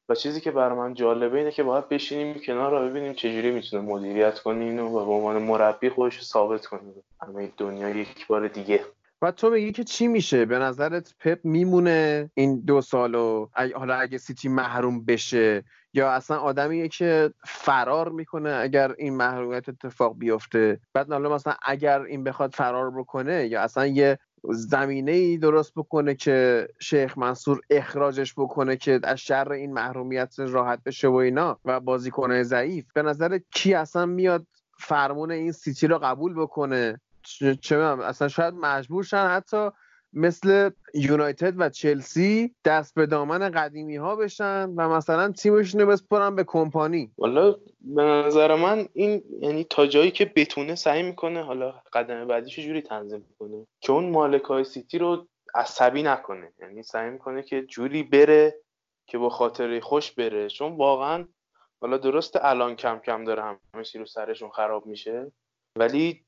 و 0.08 0.14
چیزی 0.14 0.40
که 0.40 0.50
برای 0.50 0.78
من 0.78 0.94
جالبه 0.94 1.38
اینه 1.38 1.50
که 1.50 1.62
باید 1.62 1.88
بشینیم 1.88 2.34
کنار 2.34 2.70
رو 2.70 2.90
ببینیم 2.90 3.12
چجوری 3.12 3.50
می‌تونه 3.50 3.82
مدیریت 3.82 4.38
کنه 4.38 4.64
اینو 4.64 4.88
و 4.88 5.04
به 5.06 5.12
عنوان 5.12 5.42
مربی 5.42 5.90
خودش 5.90 6.22
ثابت 6.22 6.66
کنه. 6.66 6.80
همه 7.22 7.52
دنیا 7.56 7.88
یک 7.88 8.26
بار 8.26 8.48
دیگه. 8.48 8.84
و 9.22 9.30
تو 9.30 9.50
میگی 9.50 9.72
که 9.72 9.84
چی 9.84 10.08
میشه؟ 10.08 10.44
به 10.44 10.58
نظرت 10.58 11.14
پپ 11.20 11.38
میمونه 11.44 12.30
این 12.34 12.60
دو 12.60 12.80
سالو؟ 12.80 13.48
حالا 13.74 13.94
اگه 13.94 14.18
سیتی 14.18 14.48
محروم 14.48 15.04
بشه 15.04 15.64
یا 15.92 16.10
اصلا 16.10 16.36
آدمیه 16.38 16.88
که 16.88 17.32
فرار 17.44 18.08
می‌کنه 18.08 18.50
اگر 18.50 18.94
این 18.98 19.16
محرومیت 19.16 19.68
اتفاق 19.68 20.18
بیفته؟ 20.18 20.80
بعد 20.94 21.12
حالا 21.12 21.34
مثلا 21.34 21.54
اگر 21.62 22.02
این 22.02 22.24
بخواد 22.24 22.54
فرار 22.54 22.90
بکنه 22.90 23.46
یا 23.46 23.62
اصلا 23.62 23.86
یه 23.86 24.18
زمینه 24.50 25.12
ای 25.12 25.38
درست 25.38 25.72
بکنه 25.76 26.14
که 26.14 26.68
شیخ 26.78 27.18
منصور 27.18 27.60
اخراجش 27.70 28.34
بکنه 28.34 28.76
که 28.76 29.00
از 29.02 29.18
شر 29.18 29.52
این 29.52 29.72
محرومیت 29.72 30.34
راحت 30.38 30.84
بشه 30.84 31.08
و 31.08 31.14
اینا 31.14 31.58
و 31.64 31.80
بازیکنه 31.80 32.42
ضعیف. 32.42 32.84
به 32.94 33.02
نظر 33.02 33.38
کی 33.50 33.74
اصلا 33.74 34.06
میاد 34.06 34.46
فرمون 34.78 35.30
این 35.30 35.52
سیتی 35.52 35.86
رو 35.86 35.98
قبول 35.98 36.34
بکنه؟ 36.34 37.00
چه 37.60 37.76
اصلا 37.76 38.28
شاید 38.28 38.54
مجبور 38.54 39.04
شن 39.04 39.26
حتی 39.26 39.70
مثل 40.12 40.70
یونایتد 40.94 41.54
و 41.56 41.68
چلسی 41.68 42.54
دست 42.64 42.94
به 42.94 43.06
دامن 43.06 43.50
قدیمی 43.50 43.96
ها 43.96 44.16
بشن 44.16 44.70
و 44.76 44.88
مثلا 44.88 45.32
تیمشون 45.32 45.80
رو 45.80 45.86
بسپرن 45.86 46.36
به 46.36 46.44
کمپانی. 46.44 47.12
والا 47.18 47.52
به 47.80 48.02
نظر 48.02 48.54
من 48.54 48.88
این 48.92 49.22
یعنی 49.40 49.64
تا 49.70 49.86
جایی 49.86 50.10
که 50.10 50.32
بتونه 50.36 50.74
سعی 50.74 51.02
می‌کنه 51.02 51.42
حالا 51.42 51.74
قدم 51.92 52.26
بعدیش 52.26 52.60
جوری 52.60 52.82
تنظیم 52.82 53.24
کنه؟ 53.38 53.66
که 53.80 53.92
اون 53.92 54.10
مالک 54.10 54.42
های 54.42 54.64
سیتی 54.64 54.98
رو 54.98 55.28
عصبی 55.54 56.02
نکنه. 56.02 56.52
یعنی 56.60 56.82
سعی 56.82 57.10
می‌کنه 57.10 57.42
که 57.42 57.62
جوری 57.62 58.02
بره 58.02 58.54
که 59.06 59.18
با 59.18 59.28
خاطره 59.28 59.80
خوش 59.80 60.12
بره. 60.12 60.48
چون 60.48 60.76
واقعا 60.76 61.28
حالا 61.80 61.96
درست 61.96 62.36
الان 62.36 62.76
کم 62.76 62.98
کم 62.98 63.24
داره 63.24 63.42
همه 63.42 63.84
رو 63.94 64.06
سرشون 64.06 64.50
خراب 64.50 64.86
میشه 64.86 65.32
ولی 65.78 66.24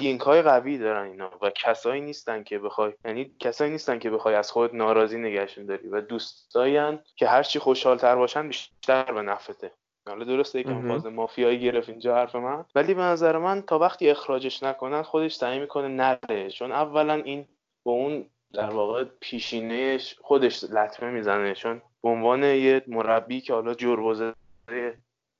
لینک 0.00 0.20
های 0.20 0.42
قوی 0.42 0.78
دارن 0.78 1.10
اینا 1.10 1.30
و 1.42 1.50
کسایی 1.50 2.00
نیستن 2.00 2.42
که 2.42 2.58
بخوای 2.58 2.92
یعنی 3.04 3.30
کسایی 3.38 3.70
نیستن 3.70 3.98
که 3.98 4.10
بخوای 4.10 4.34
از 4.34 4.50
خود 4.50 4.76
ناراضی 4.76 5.18
نگهشون 5.18 5.66
داری 5.66 5.88
و 5.88 6.00
دوستایین 6.00 6.98
که 7.16 7.28
هرچی 7.28 7.58
خوشحالتر 7.58 8.16
باشن 8.16 8.48
بیشتر 8.48 9.12
به 9.12 9.22
نفته 9.22 9.72
حالا 10.08 10.24
درسته 10.24 10.60
یکم 10.60 10.88
فاز 10.88 11.06
مافیایی 11.06 11.60
گرفت 11.60 11.88
اینجا 11.88 12.14
حرف 12.14 12.34
من. 12.34 12.64
ولی 12.74 12.94
به 12.94 13.02
نظر 13.02 13.38
من 13.38 13.62
تا 13.62 13.78
وقتی 13.78 14.10
اخراجش 14.10 14.62
نکنن 14.62 15.02
خودش 15.02 15.34
سعی 15.34 15.58
می‌کنه 15.58 15.88
نره. 15.88 16.50
چون 16.50 16.72
اولا 16.72 17.14
این 17.14 17.46
با 17.84 17.92
اون 17.92 18.26
در 18.52 18.70
واقع 18.70 19.04
پیشینهش 19.20 20.16
خودش 20.20 20.64
لطمه 20.64 21.10
می‌زنه. 21.10 21.54
چون 21.54 21.82
به 22.02 22.08
عنوان 22.08 22.42
یه 22.42 22.82
مربی 22.86 23.40
که 23.40 23.54
حالا 23.54 23.74
جربوزه 23.74 24.34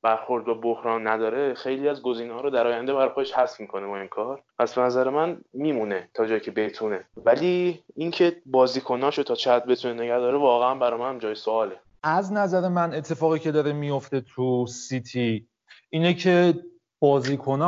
برخورد 0.04 0.44
با 0.44 0.54
بحران 0.54 1.06
نداره 1.06 1.54
خیلی 1.54 1.88
از 1.88 2.02
گزینه 2.02 2.32
ها 2.32 2.40
رو 2.40 2.50
در 2.50 2.66
آینده 2.66 2.94
برای 2.94 3.08
خودش 3.08 3.32
حذف 3.32 3.60
می‌کنه 3.60 3.86
با 3.86 3.98
این 3.98 4.08
کار. 4.08 4.42
به 4.58 4.80
نظر 4.80 5.10
من 5.10 5.40
میمونه 5.52 6.08
تا 6.14 6.26
جایی 6.26 6.40
که 6.40 6.50
بتونه. 6.50 7.04
ولی 7.16 7.84
اینکه 7.96 8.36
بازیکناشو 8.46 9.22
تا 9.22 9.34
چقدر 9.34 9.66
بتونه 9.66 9.94
نگه 9.94 10.18
داره 10.18 10.38
واقعا 10.38 10.74
برای 10.74 11.00
من 11.00 11.18
جای 11.18 11.34
سواله. 11.34 11.76
از 12.02 12.32
نظر 12.32 12.68
من 12.68 12.94
اتفاقی 12.94 13.38
که 13.38 13.52
داره 13.52 13.72
میفته 13.72 14.20
تو 14.20 14.66
سیتی 14.66 15.48
اینه 15.90 16.14
که 16.14 16.54
بازیکن 17.00 17.58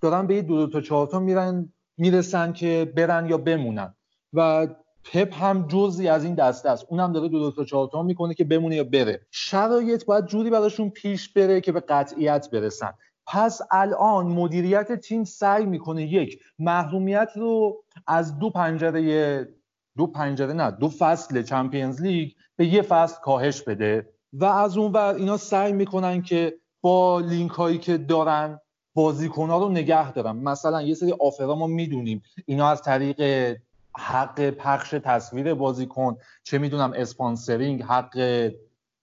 دارن 0.00 0.26
به 0.26 0.42
دو, 0.42 0.66
دو 0.66 0.72
تا 0.72 0.80
چهار 0.80 1.06
تا 1.06 1.18
میرن 1.18 1.72
می‌رسن 1.98 2.52
که 2.52 2.92
برن 2.96 3.26
یا 3.26 3.38
بمونن. 3.38 3.94
و 4.32 4.66
پپ 5.04 5.34
هم 5.34 5.68
جزی 5.68 6.08
از 6.08 6.24
این 6.24 6.34
دسته 6.34 6.70
است. 6.70 6.86
اونم 6.88 7.12
داره 7.12 7.28
دو 7.28 7.38
دو 7.38 7.50
تا 7.50 7.64
چهار 7.64 7.88
تا 7.92 8.02
می‌کنه 8.02 8.34
که 8.34 8.44
بمونه 8.44 8.76
یا 8.76 8.84
بره. 8.84 9.20
شرایط 9.30 10.04
باید 10.04 10.26
جوری 10.26 10.50
براشون 10.50 10.90
پیش 10.90 11.28
بره 11.32 11.60
که 11.60 11.72
به 11.72 11.80
قطعیت 11.80 12.50
برسن. 12.50 12.92
پس 13.26 13.60
الان 13.70 14.26
مدیریت 14.26 14.92
تیم 14.92 15.24
سعی 15.24 15.66
می‌کنه 15.66 16.12
یک 16.12 16.38
محرومیت 16.58 17.28
رو 17.36 17.82
از 18.06 18.38
دو 18.38 18.50
پنجره 18.50 19.48
دو 19.96 20.06
پنجره 20.06 20.52
نه 20.52 20.70
دو 20.70 20.88
فصل 20.88 21.42
چمپیونز 21.42 22.02
لیگ 22.02 22.32
به 22.56 22.66
یه 22.66 22.82
فصل 22.82 23.20
کاهش 23.20 23.62
بده 23.62 24.08
و 24.32 24.44
از 24.44 24.76
اون 24.76 24.92
ور 24.92 25.14
اینا 25.14 25.36
سعی 25.36 25.72
می‌کنن 25.72 26.22
که 26.22 26.54
با 26.82 27.20
لینک 27.20 27.50
هایی 27.50 27.78
که 27.78 27.98
دارن 27.98 28.60
بازیکن 28.94 29.50
ها 29.50 29.58
رو 29.58 29.68
نگه 29.68 30.12
دارن. 30.12 30.36
مثلا 30.36 30.82
یه 30.82 30.94
سری 30.94 31.12
آفرها 31.20 31.54
ما 31.54 31.66
می‌دونیم. 31.66 32.22
اینا 32.46 32.68
از 32.68 32.82
طریق 32.82 33.56
حق 33.98 34.50
پخش 34.50 34.90
تصویر 34.90 35.54
بازیکن 35.54 36.16
چه 36.42 36.58
می‌دونم 36.58 36.92
اسپانسرینگ 36.96 37.82
حق 37.82 38.50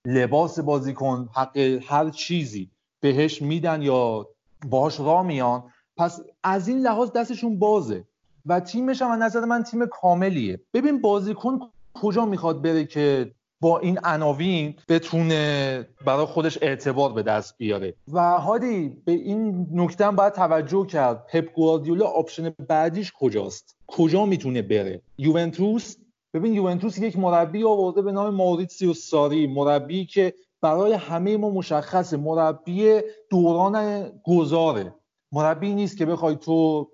لباس 0.05 0.59
بازیکن 0.59 1.29
حق 1.35 1.57
هر 1.87 2.09
چیزی 2.09 2.71
بهش 2.99 3.41
میدن 3.41 3.81
یا 3.81 4.27
باهاش 4.69 4.99
راه 4.99 5.23
میان. 5.23 5.63
پس 5.97 6.19
از 6.43 6.67
این 6.67 6.79
لحاظ 6.79 7.11
دستشون 7.11 7.59
بازه 7.59 8.03
و 8.45 8.59
تیمش 8.59 9.01
هم 9.01 9.23
نظر 9.23 9.45
من 9.45 9.63
تیم 9.63 9.85
کاملیه. 9.85 10.61
ببین 10.73 11.01
بازیکن 11.01 11.59
کجا 11.93 12.25
می‌خواد 12.25 12.61
بره 12.61 12.85
که 12.85 13.31
با 13.61 13.79
این 13.79 13.99
عناوین 14.03 14.75
بتونه 14.89 15.87
برای 16.05 16.25
خودش 16.25 16.57
اعتبار 16.61 17.13
به 17.13 17.23
دست 17.23 17.57
بیاره. 17.57 17.93
و 18.13 18.19
هادی 18.39 18.89
به 19.05 19.11
این 19.11 19.67
نکته 19.73 20.05
هم 20.05 20.15
باید 20.15 20.33
توجه 20.33 20.85
کرد. 20.85 21.27
پپ 21.27 21.53
گواردیولا 21.53 22.05
option 22.05 22.49
بعدیش 22.67 23.11
کجاست؟ 23.19 23.75
کجا 23.87 24.25
می‌تونه 24.25 24.61
بره؟ 24.61 25.01
یوونتوس؟ 25.17 25.95
ببین 26.33 26.53
یوونتوس 26.53 26.97
یک 26.97 27.17
مربی 27.17 27.63
آورده 27.63 28.01
به 28.01 28.11
نام 28.11 28.35
ماریتسیو 28.35 28.93
ساری 28.93 29.47
مربی 29.47 30.05
که 30.05 30.33
برای 30.61 30.93
همه 30.93 31.37
ما 31.37 31.49
مشخصه. 31.49 32.17
مربی 32.17 33.01
دوران 33.29 34.05
گذاره. 34.23 34.93
مربی 35.31 35.73
نیست 35.73 35.97
که 35.97 36.05
بخوای 36.05 36.35
تو 36.35 36.87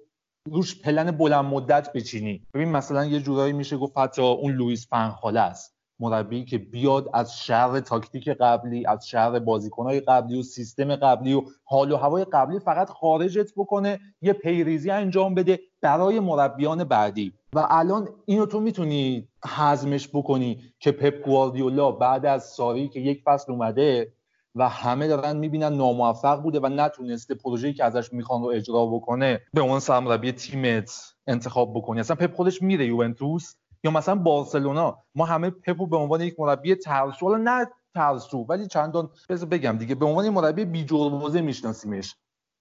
روش 0.52 0.82
پلن 0.82 1.12
بلند 1.12 1.46
مدت 1.46 1.94
بچینی. 1.94 2.42
ببین 2.54 2.70
مثلا 2.70 3.06
یه 3.06 3.20
جورایی 3.20 3.54
میشه 3.54 3.78
گفت 3.78 3.98
حتی 3.98 4.22
اون 4.22 4.54
لوئیس 4.54 4.88
فنخاله 4.88 5.40
است. 5.40 5.73
مربی 6.00 6.46
که 6.46 6.58
بیاد 6.58 7.10
از 7.14 7.38
شر 7.38 7.80
تاکتیک 7.80 8.30
قبلی 8.30 8.86
از 8.86 9.08
شر 9.08 9.40
بازیکنهای 9.40 10.00
قبلی 10.00 10.40
و 10.40 10.44
سیستم 10.44 10.96
قبلی 10.96 11.34
و 11.34 11.42
حال 11.64 11.92
و 11.92 11.98
هوای 11.98 12.26
قبلی 12.34 12.60
فقط 12.60 12.90
خارجت 12.90 13.52
بکنه 13.58 14.00
یه 14.22 14.34
پیریزی 14.34 14.92
انجام 14.92 15.36
بده 15.36 15.60
برای 15.82 16.20
مربیان 16.20 16.84
بعدی. 16.84 17.34
و 17.54 17.68
الان 17.70 18.10
اینو 18.26 18.46
تو 18.46 18.60
می‌تونی 18.60 19.28
حزمش 19.58 20.10
بکنی 20.14 20.74
که 20.80 20.92
پپ 20.92 21.26
گواردیولا 21.26 21.92
بعد 21.92 22.26
از 22.26 22.44
ساری 22.44 22.90
که 22.90 23.00
یک 23.00 23.22
فصل 23.26 23.52
اومده 23.52 24.14
و 24.56 24.70
همه 24.70 25.08
دارن 25.08 25.38
می‌بینن 25.38 25.74
ناموفق 25.74 26.42
بوده 26.42 26.60
و 26.60 26.68
نتونسته 26.68 27.36
پروژه‌ای 27.36 27.74
که 27.74 27.84
ازش 27.84 28.14
می‌خوان 28.14 28.42
رو 28.42 28.48
اجرا 28.48 28.86
بکنه 28.86 29.42
به 29.54 29.62
عنوان 29.62 29.80
سرمربی 29.80 30.32
تیمت 30.32 31.14
انتخاب 31.28 31.74
بکنی. 31.74 32.00
اصلا 32.00 32.16
پپ 32.16 32.36
خودش 32.36 32.62
میره 32.62 32.86
یوونتوس. 32.86 33.56
یا 33.84 33.92
مثلا 33.92 34.16
بارسلونا 34.16 34.98
ما 35.16 35.26
همه 35.26 35.50
پپو 35.50 35.88
به 35.88 35.98
عنوان 35.98 36.22
یک 36.22 36.40
مربی 36.40 36.76
ترسو 36.76 37.38
نه 37.38 37.68
ترسو 37.96 38.38
ولی 38.50 38.68
چندان 38.68 39.10
بذار 39.30 39.50
بگم 39.50 39.78
دیگه 39.78 39.96
به 39.96 40.06
عنوان 40.06 40.30
مربی 40.30 40.66
بی 40.66 40.86
جربوزه 40.86 41.42
میشناسیمش. 41.42 42.16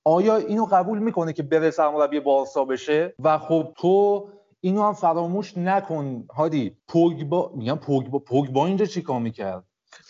آیا 0.05 0.37
اینو 0.37 0.65
قبول 0.65 0.99
می‌کنه 0.99 1.33
که 1.33 1.43
بره 1.43 1.71
سرمربی 1.71 2.21
بارسا 2.21 2.65
بشه؟ 2.65 3.15
و 3.19 3.39
خب 3.39 3.73
تو 3.77 4.29
اینو 4.61 4.83
هم 4.83 4.93
فراموش 4.93 5.59
نکن 5.59 6.27
هادی. 6.37 6.77
پوگبا 6.89 7.53
میگم 7.55 7.77
پوگبا 7.77 8.19
پوگبا 8.19 8.67
اینجا 8.67 8.85
چیکار 8.87 9.21
می‌کرد؟ 9.21 9.65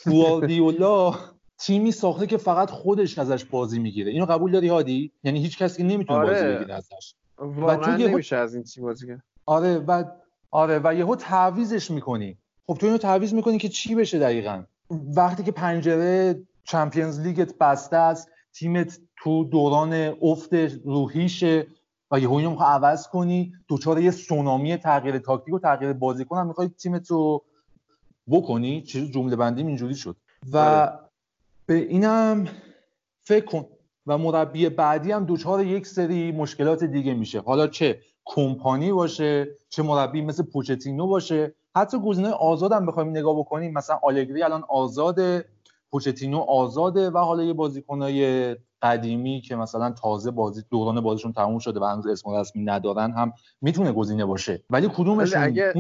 گواردیولا 0.05 1.15
تیمی 1.59 1.93
ساخته 1.93 2.27
که 2.27 2.37
فقط 2.37 2.71
خودش 2.71 3.19
ازش 3.19 3.45
بازی 3.45 3.79
می‌گیره. 3.79 4.11
اینو 4.13 4.27
قبول 4.27 4.53
داری 4.53 4.69
هادی؟ 4.69 5.13
یعنی 5.25 5.41
هیچ 5.41 5.59
کسی 5.59 5.83
نمی‌تونه 5.83 6.19
آره. 6.19 6.29
بازی 6.29 6.45
بگیره 6.57 6.75
ازش. 6.75 7.15
واقعا 7.39 7.77
تو 7.77 8.01
یهو- 8.01 8.11
نمیشه 8.11 8.37
از 8.37 8.55
این 8.55 8.65
تیم 8.65 8.85
بازی 8.85 9.07
آره 9.47 9.79
و 9.79 10.05
آره 10.53 10.81
و 10.85 10.95
یهو 10.95 11.17
تعویزش 11.17 11.91
می‌کنی. 11.91 12.39
خب 12.67 12.75
تو 12.75 12.87
اینو 12.87 12.99
تعویز 12.99 13.35
می‌کنی 13.35 13.59
که 13.59 13.69
چی 13.69 13.95
بشه 13.95 14.19
دقیقا؟ 14.19 14.63
وقتی 15.17 15.43
که 15.43 15.53
پنجره 15.53 16.43
چمپیونز 16.65 17.21
لیگت 17.21 17.59
بسته 17.59 17.97
است 17.97 18.29
تیمت 18.53 18.99
تو 19.17 19.45
دوران 19.45 19.93
افت 20.23 20.55
روحیشه 20.85 21.67
و 22.11 22.21
یهو 22.21 22.35
اینو 22.35 22.51
می‌خوای 22.51 22.69
عوض 22.69 23.09
کنی 23.09 23.53
دوچار 23.69 24.01
یه 24.01 24.11
سونامی 24.11 24.77
تغییر 24.77 25.19
تاکتیک 25.19 25.55
و 25.55 25.59
تغییر 25.59 25.93
بازیکن 25.93 26.39
هم 26.39 26.47
می‌خوای 26.47 26.69
تیمت 26.69 27.11
رو 27.11 27.45
بکنی. 28.31 28.83
چیز 28.83 29.11
جمله 29.11 29.37
بندیم 29.37 29.67
اینجوری 29.67 29.95
شد. 29.95 30.17
و 30.53 30.59
آره. 30.59 30.99
به 31.67 31.75
اینم 31.75 32.49
فکر 33.23 33.45
کن. 33.45 33.65
و 34.07 34.19
مربی 34.19 34.69
بعدی 34.69 35.13
هم 35.13 35.25
دوچار 35.25 35.67
یک 35.67 35.87
سری 35.87 36.33
مشکلات 36.33 36.85
دیگه 36.85 37.15
میشه. 37.15 37.41
حالا 37.41 37.67
چه؟ 37.67 38.01
کمپانی 38.25 38.93
باشه 38.93 39.49
چه 39.69 39.83
مربی 39.83 40.23
مثل 40.23 40.43
پوچتینو 40.43 41.07
باشه. 41.07 41.55
حتی 41.77 41.99
گزینه 41.99 42.29
آزاد 42.31 42.73
هم 42.73 42.87
بخوایم 42.87 43.11
نگاه 43.11 43.39
بکنیم. 43.39 43.73
مثلا 43.73 43.99
آلگری 44.03 44.43
الان 44.43 44.65
آزاده 44.69 45.45
پوچتینو 45.91 46.39
آزاده 46.39 47.11
و 47.11 47.19
حالا 47.19 47.43
یه 47.43 47.53
بازیکنای 47.53 48.57
قدیمی 48.83 49.41
که 49.41 49.57
مثلا 49.57 49.91
تازه 49.91 50.31
بازی 50.31 50.63
دوران 50.71 51.01
بازیشون 51.01 51.33
تموم 51.33 51.59
شده 51.59 51.81
و 51.81 51.85
هنوز 51.85 52.07
اسم 52.07 52.31
رسمی 52.31 52.65
ندارن 52.65 53.11
هم 53.11 53.33
می‌تونه 53.61 53.93
گزینه 53.93 54.25
باشه. 54.25 54.63
ولی 54.71 54.89
کدومشون؟ 54.89 55.43
اگه- 55.43 55.73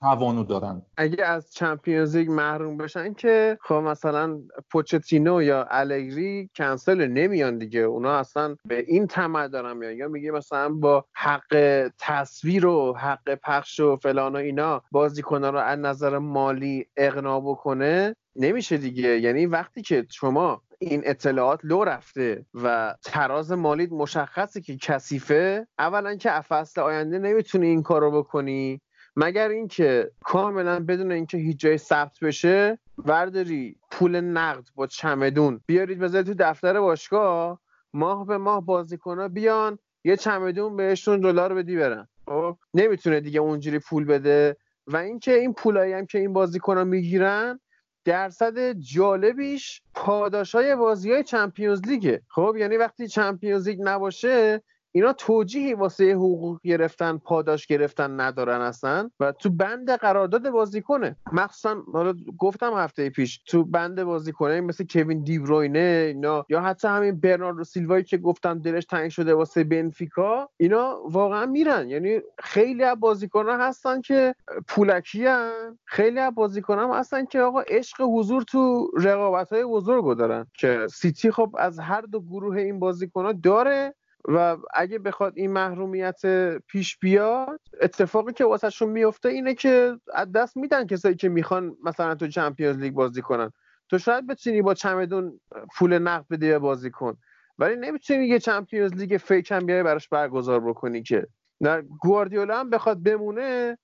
توانو 0.00 0.44
دارن. 0.44 0.82
اگه 0.96 1.24
از 1.24 1.52
چمپیونز 1.52 2.16
لیگ 2.16 2.30
محروم 2.30 2.76
بشن 2.76 3.14
که 3.14 3.58
خب 3.62 3.74
مثلا 3.74 4.40
پوچتینو 4.70 5.42
یا 5.42 5.66
الگری 5.70 6.50
کنسل 6.56 7.06
نمیان 7.06 7.58
دیگه. 7.58 7.80
اونا 7.80 8.18
اصلا 8.18 8.56
به 8.64 8.84
این 8.86 9.06
طمع 9.06 9.48
دارن 9.48 9.76
میان. 9.76 9.96
یا 9.96 10.08
میگه 10.08 10.30
مثلا 10.30 10.68
با 10.68 11.04
حق 11.12 11.90
تصویر 11.98 12.66
و 12.66 12.96
حق 12.96 13.34
پخش 13.34 13.80
و 13.80 13.96
فلان 13.96 14.32
و 14.32 14.38
اینا 14.38 14.82
بازیکنان 14.90 15.52
رو 15.52 15.58
از 15.58 15.78
نظر 15.78 16.18
مالی 16.18 16.86
اقنا 16.96 17.40
بکنه 17.40 18.16
نمیشه 18.36 18.76
دیگه. 18.76 19.18
یعنی 19.18 19.46
وقتی 19.46 19.82
که 19.82 20.06
شما 20.10 20.62
این 20.78 21.02
اطلاعات 21.04 21.60
لو 21.62 21.84
رفته 21.84 22.46
و 22.54 22.94
تراز 23.02 23.52
مالی 23.52 23.86
مشخصه 23.86 24.60
که 24.60 24.76
کثیفه 24.76 25.66
اولا 25.78 26.14
که 26.14 26.30
فصل 26.30 26.80
آینده 26.80 27.18
نمی‌تونی 27.18 27.66
این 27.66 27.82
کارو 27.82 28.10
بکنی. 28.22 28.80
مگر 29.16 29.48
اینکه 29.48 30.10
کاملا 30.24 30.80
بدون 30.80 31.12
اینکه 31.12 31.38
هیچ 31.38 31.60
جای 31.60 31.78
ثبت 31.78 32.20
بشه 32.20 32.78
ورداری 32.98 33.76
پول 33.90 34.20
نقد 34.20 34.64
با 34.74 34.86
چمدون. 34.86 35.60
بیارید 35.66 35.98
بذارید 35.98 36.26
تو 36.26 36.34
دفتر 36.38 36.80
باشگاه 36.80 37.60
ماه 37.94 38.26
به 38.26 38.38
ماه 38.38 38.64
بازیکنها 38.66 39.28
بیان 39.28 39.78
یه 40.04 40.16
چمدون 40.16 40.76
بهشون 40.76 41.20
دلار 41.20 41.54
بدی 41.54 41.76
برن. 41.76 42.08
خب؟ 42.26 42.56
نمی‌تونه 42.74 43.20
دیگه 43.20 43.40
اونجوری 43.40 43.78
پول 43.78 44.04
بده. 44.04 44.56
و 44.86 44.96
اینکه 44.96 45.34
این 45.34 45.54
پولایی 45.54 45.92
هم 45.92 46.06
که 46.06 46.18
این 46.18 46.32
بازیکنها 46.32 46.84
می‌گیرن 46.84 47.60
درصد 48.04 48.72
جالبیش 48.72 49.82
پاداشای 49.94 50.76
بازی 50.76 51.12
های 51.12 51.24
چمپیونز 51.24 51.80
لیگه. 51.86 52.22
خب؟ 52.28 52.54
یعنی 52.58 52.76
وقتی 52.76 53.08
چمپیونز 53.08 53.68
لیگ 53.68 53.78
نباشه 53.82 54.62
اینا 54.92 55.12
توجیهی 55.12 55.74
واسه 55.74 56.12
حقوق 56.12 56.60
گرفتن 56.64 57.18
پاداش 57.18 57.66
گرفتن 57.66 58.20
ندارن 58.20 58.60
اصلا. 58.60 59.10
و 59.20 59.32
تو 59.32 59.50
بند 59.50 59.90
قرارداد 59.90 60.50
بازیکنه. 60.50 61.16
مخصوصا 61.32 61.82
حالا 61.92 62.14
گفتم 62.38 62.72
هفته 62.74 63.10
پیش 63.10 63.38
تو 63.46 63.64
بند 63.64 64.04
بازیکنه 64.04 64.60
مثل 64.60 64.84
کوین 64.90 65.22
دیبروینه 65.22 66.04
اینا. 66.14 66.46
یا 66.48 66.60
حتی 66.60 66.88
همین 66.88 67.20
برناردو 67.20 67.64
سیلوایی 67.64 68.04
که 68.04 68.18
گفتم 68.18 68.58
دلش 68.58 68.84
تنگ 68.84 69.10
شده 69.10 69.34
واسه 69.34 69.64
بنفیکا 69.64 70.48
اینا 70.56 70.98
واقعا 71.04 71.46
میرن. 71.46 71.88
یعنی 71.88 72.20
خیلی 72.38 72.84
از 72.84 73.00
بازیکنان 73.00 73.60
هستن 73.60 74.00
که 74.00 74.34
پولکی 74.68 75.26
هن. 75.26 75.78
خیلی 75.84 76.18
از 76.18 76.34
بازیکنان 76.34 76.90
هم 76.90 76.96
هستن 76.96 77.24
که 77.24 77.40
آقا 77.40 77.60
عشق 77.60 78.00
حضور 78.00 78.42
تو 78.42 78.90
رقابت 78.96 79.52
های 79.52 79.64
بزرگ 79.64 80.18
دارن. 80.18 80.46
که 80.54 80.86
سیتی 80.90 81.30
خب 81.30 81.54
از 81.58 81.78
هر 81.78 82.00
دو 82.00 82.20
گروه 82.20 82.56
این 82.56 82.78
بازیکنان 82.78 83.40
داره. 83.40 83.94
و 84.24 84.56
اگه 84.74 84.98
بخواد 84.98 85.32
این 85.36 85.52
محرومیت 85.52 86.20
پیش 86.56 86.98
بیاد 86.98 87.60
اتفاقی 87.80 88.32
که 88.32 88.44
واسهشون 88.44 88.88
میفته 88.88 89.28
اینه 89.28 89.54
که 89.54 89.96
از 90.14 90.32
دست 90.32 90.56
میدن 90.56 90.86
کسایی 90.86 91.14
که 91.14 91.28
می‌خوان 91.28 91.76
مثلا 91.84 92.14
تو 92.14 92.26
چمپیونز 92.28 92.78
لیگ 92.78 92.94
بازی 92.94 93.22
کنن. 93.22 93.50
تو 93.88 93.98
شاید 93.98 94.26
بتونی 94.26 94.62
با 94.62 94.74
چمدون 94.74 95.40
پول 95.78 95.98
نقد 95.98 96.24
بدی 96.30 96.46
به 96.46 96.58
بازیکن 96.58 97.16
ولی 97.58 97.76
نمی‌تونی 97.76 98.26
یه 98.26 98.38
چمپیونز 98.38 98.94
لیگ 98.94 99.16
fake 99.16 99.50
هم 99.50 99.66
بیای 99.66 99.82
براش 99.82 100.08
برگزار 100.08 100.60
بکنی 100.60 101.02
که. 101.02 101.26
نه 101.60 101.82
گواردیولا 102.00 102.60
هم 102.60 102.70
بخواد 102.70 103.02
بمونه 103.02 103.78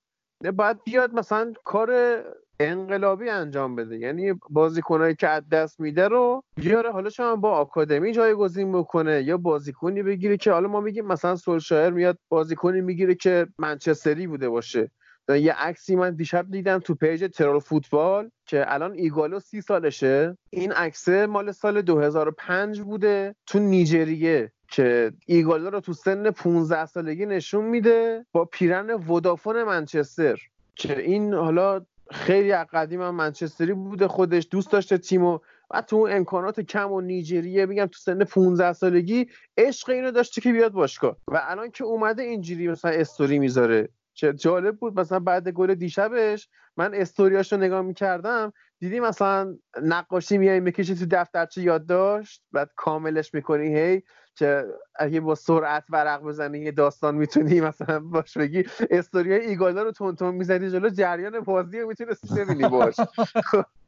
باید 0.54 0.84
بیاد 0.84 1.14
مثلا 1.14 1.52
کار 1.64 2.22
انقلابی 2.60 3.30
انجام 3.30 3.76
بده. 3.76 3.98
یعنی 3.98 4.34
بازیکنایی 4.50 5.14
که 5.14 5.28
از 5.28 5.48
دست 5.48 5.80
میده 5.80 6.08
رو 6.08 6.44
بیاره. 6.56 6.92
حالا 6.92 7.10
شما 7.10 7.36
با 7.36 7.50
آکادمی 7.50 8.12
جایگزین 8.12 8.72
بکنه 8.72 9.22
یا 9.22 9.36
بازیکنی 9.36 10.02
بگیره 10.02 10.36
که 10.36 10.52
حالا 10.52 10.68
ما 10.68 10.80
میگیم 10.80 11.06
مثلا 11.06 11.36
سولشایر 11.36 11.90
میاد 11.90 12.18
بازیکنی 12.28 12.80
می‌گیره 12.80 13.14
که 13.14 13.46
منچستری 13.58 14.26
بوده 14.26 14.48
باشه. 14.48 14.90
یه 15.28 15.52
عکسی 15.52 15.96
من 15.96 16.14
دیشب 16.14 16.50
دیدم 16.50 16.78
تو 16.78 16.94
page 16.94 17.30
ترور 17.34 17.60
فوتبال 17.60 18.30
که 18.46 18.74
الان 18.74 18.92
ایگالو 18.92 19.40
سی 19.40 19.60
سالشه. 19.60 20.36
این 20.50 20.72
عکسه 20.72 21.26
مال 21.26 21.52
سال 21.52 21.82
2005 21.82 22.80
بوده 22.80 23.34
تو 23.46 23.58
نیجریه 23.58 24.52
که 24.70 25.12
ایگالو 25.26 25.70
رو 25.70 25.80
تو 25.80 25.92
سن 25.92 26.30
15 26.30 26.86
سالگی 26.86 27.26
نشون 27.26 27.64
میده 27.64 28.26
با 28.32 28.44
پیرهن 28.44 28.90
ودافون 28.90 29.62
منچستر 29.62 30.38
که 30.74 31.00
این 31.00 31.34
حالا 31.34 31.86
خیلی 32.10 32.52
از 32.52 32.66
قدیم 32.72 33.02
هم 33.02 33.14
منچستری 33.14 33.72
بوده 33.72 34.08
خودش 34.08 34.48
دوست 34.50 34.72
داشته 34.72 34.98
تیمو. 34.98 35.38
و 35.70 35.82
تو 35.82 35.96
اون 35.96 36.12
امکانات 36.12 36.60
کم 36.60 36.92
و 36.92 37.00
نیجریه 37.00 37.66
میگم 37.66 37.86
تو 37.86 37.98
سن 37.98 38.24
15 38.24 38.72
سالگی 38.72 39.26
عشق 39.56 39.90
اینو 39.90 40.10
داشته 40.10 40.40
که 40.40 40.52
بیاد 40.52 40.72
باشگاه. 40.72 41.16
و 41.28 41.42
الان 41.44 41.70
که 41.70 41.84
اومده 41.84 42.22
اینجوری 42.22 42.68
مثلا 42.68 42.90
استوری 42.90 43.38
می‌ذاره. 43.38 43.88
چه 44.14 44.32
جالب 44.32 44.76
بود. 44.76 45.00
مثلا 45.00 45.20
بعد 45.20 45.48
گل 45.48 45.74
دیشبش 45.74 46.48
من 46.76 46.94
استوریاش 46.94 47.52
رو 47.52 47.58
نگاه 47.58 47.82
می‌کردم 47.82 48.52
دیدی 48.78 49.00
مثلا 49.00 49.56
نقاشی 49.82 50.38
میای 50.38 50.60
می‌کشی 50.60 50.94
تو 50.94 51.06
دفترچه 51.10 51.62
یادداشت 51.62 52.42
بعد 52.52 52.70
کاملش 52.76 53.34
می‌کنی 53.34 53.78
هی 53.78 54.02
که 54.36 54.64
اگه 54.96 55.20
با 55.20 55.34
سرعت 55.34 55.84
ورق 55.90 56.22
بزنی 56.22 56.58
یه 56.58 56.72
داستان 56.72 57.14
می‌تونی 57.14 57.60
مثلا 57.60 58.00
باش 58.00 58.36
بگی. 58.38 58.64
استوریای 58.90 59.46
ایگالا 59.46 59.82
رو 59.82 59.92
تون 59.92 60.34
می‌زنی 60.34 60.70
جلو 60.70 60.88
جریان 60.88 61.40
بازی 61.40 61.80
رو 61.80 61.88
می‌تونستی 61.88 62.34
ببینی 62.34 62.68
باش. 62.68 62.94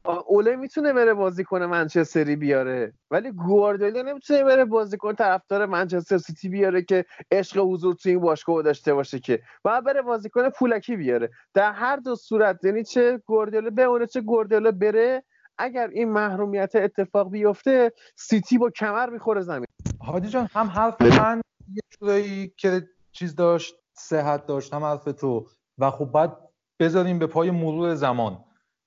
اوله 0.04 0.56
می‌تونه 0.56 0.92
بره 0.92 1.14
بازی 1.14 1.44
کنه 1.44 1.66
منچستری 1.66 2.36
بیاره 2.36 2.92
ولی 3.10 3.32
گواردیولا 3.32 4.02
نمی‌تونه 4.02 4.44
بره 4.44 4.64
بازی 4.64 4.96
کنه 4.96 5.14
طرفدار 5.14 5.66
منچستر 5.66 6.18
سیتی 6.18 6.48
بیاره 6.48 6.82
که 6.82 7.04
عشق 7.32 7.58
حضور 7.58 7.94
تو 7.94 8.08
این 8.08 8.20
باشگاه 8.20 8.62
داشته 8.62 8.94
باشه 8.94 9.18
که. 9.18 9.42
باید 9.62 9.84
بره 9.84 10.02
بازی 10.02 10.28
کنه 10.28 10.50
پولکی 10.50 10.96
بیاره. 10.96 11.30
در 11.54 11.72
هر 11.72 11.96
دو 11.96 12.14
صورت 12.16 12.64
یعنی 12.64 12.84
چه 12.84 13.18
گواردیولا 13.26 13.70
بمونه 13.70 14.06
چه 14.06 14.20
گواردیولا 14.20 14.70
بره 14.70 15.22
اگر 15.58 15.88
این 15.88 16.12
محرومیت 16.12 16.76
اتفاق 16.76 17.30
بیفته 17.30 17.92
سیتی 18.16 18.58
با 18.58 18.70
کمر 18.70 19.10
می‌خوره 19.10 19.40
زمین. 19.40 19.66
هادی 20.00 20.28
جان 20.28 20.48
هم 20.52 20.66
حرف 20.66 21.02
من 21.02 21.40
یه 21.74 21.82
جورایی 21.90 22.52
که 22.56 22.88
چیز 23.12 23.34
داشت 23.34 23.74
صحت 23.92 24.46
داشت 24.46 24.74
هم 24.74 24.84
حرف 24.84 25.04
تو. 25.04 25.46
و 25.78 25.90
خب 25.90 26.04
بعد 26.04 26.36
بذاریم 26.80 27.18
به 27.18 27.26
پای 27.26 27.50
مرور 27.50 27.94
زمان. 27.94 28.44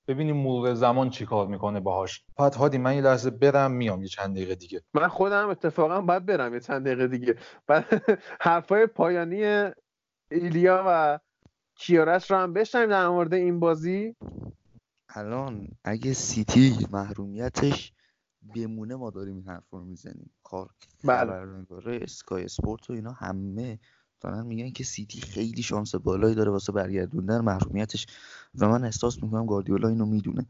ببینیم 0.08 0.36
مرور 0.36 0.74
زمان 0.74 1.10
چی 1.10 1.26
کار 1.26 1.46
می‌کنه 1.46 1.80
باهاش. 1.80 2.24
بعد 2.38 2.54
هادی 2.54 2.78
من 2.78 2.94
یه 2.94 3.00
لحظه 3.00 3.30
برم 3.30 3.70
میام 3.70 4.02
یه 4.02 4.08
چند 4.08 4.36
دقیقه 4.36 4.54
دیگه. 4.54 4.82
من 4.94 5.08
خودم 5.08 5.48
اتفاقا 5.48 6.00
باید 6.00 6.26
برم 6.26 6.54
یه 6.54 6.60
چند 6.60 6.86
دقیقه 6.86 7.08
دیگه. 7.08 7.34
بعد 7.66 7.84
حرفای 8.40 8.86
پایانی 8.86 9.70
ایلیا 10.30 10.84
و 10.86 11.18
کیارش 11.74 12.30
رو 12.30 12.36
هم 12.36 12.52
بشنیم 12.52 12.86
در 12.86 13.08
مورد 13.08 13.34
این 13.34 13.60
بازی. 13.60 14.16
الان 15.14 15.68
اگه 15.84 16.12
سیتی 16.12 16.86
محرومیتش 16.90 17.92
بمونه 18.54 18.94
ما 18.96 19.10
داریم 19.10 19.34
این 19.34 19.46
حرف 19.46 19.70
رو 19.70 19.84
می‌زنیم 19.84 20.30
کار 20.42 20.70
بله. 21.04 21.32
اسکای 21.86 22.44
اسپورت 22.44 22.90
و 22.90 22.92
اینا 22.92 23.12
همه 23.12 23.78
دارن 24.20 24.46
میگن 24.46 24.70
که 24.70 24.84
سیتی 24.84 25.20
خیلی 25.20 25.62
شانس 25.62 25.94
بالایی 25.94 26.34
داره 26.34 26.50
واسه 26.50 26.72
برگردوندن 26.72 27.40
محرومیتش 27.40 28.06
و 28.58 28.68
من 28.68 28.84
احساس 28.84 29.22
می‌کنم 29.22 29.46
گاردیولا 29.46 29.88
اینو 29.88 30.06
می‌دونه 30.06 30.46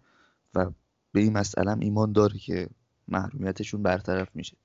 و 0.55 0.70
به 1.12 1.20
این 1.20 1.32
مسئله 1.32 1.76
ایمان 1.80 2.12
داره 2.12 2.39
که 2.39 2.68
محرومیتشون 3.09 3.82
برطرف 3.82 4.28
میشه 4.34 4.56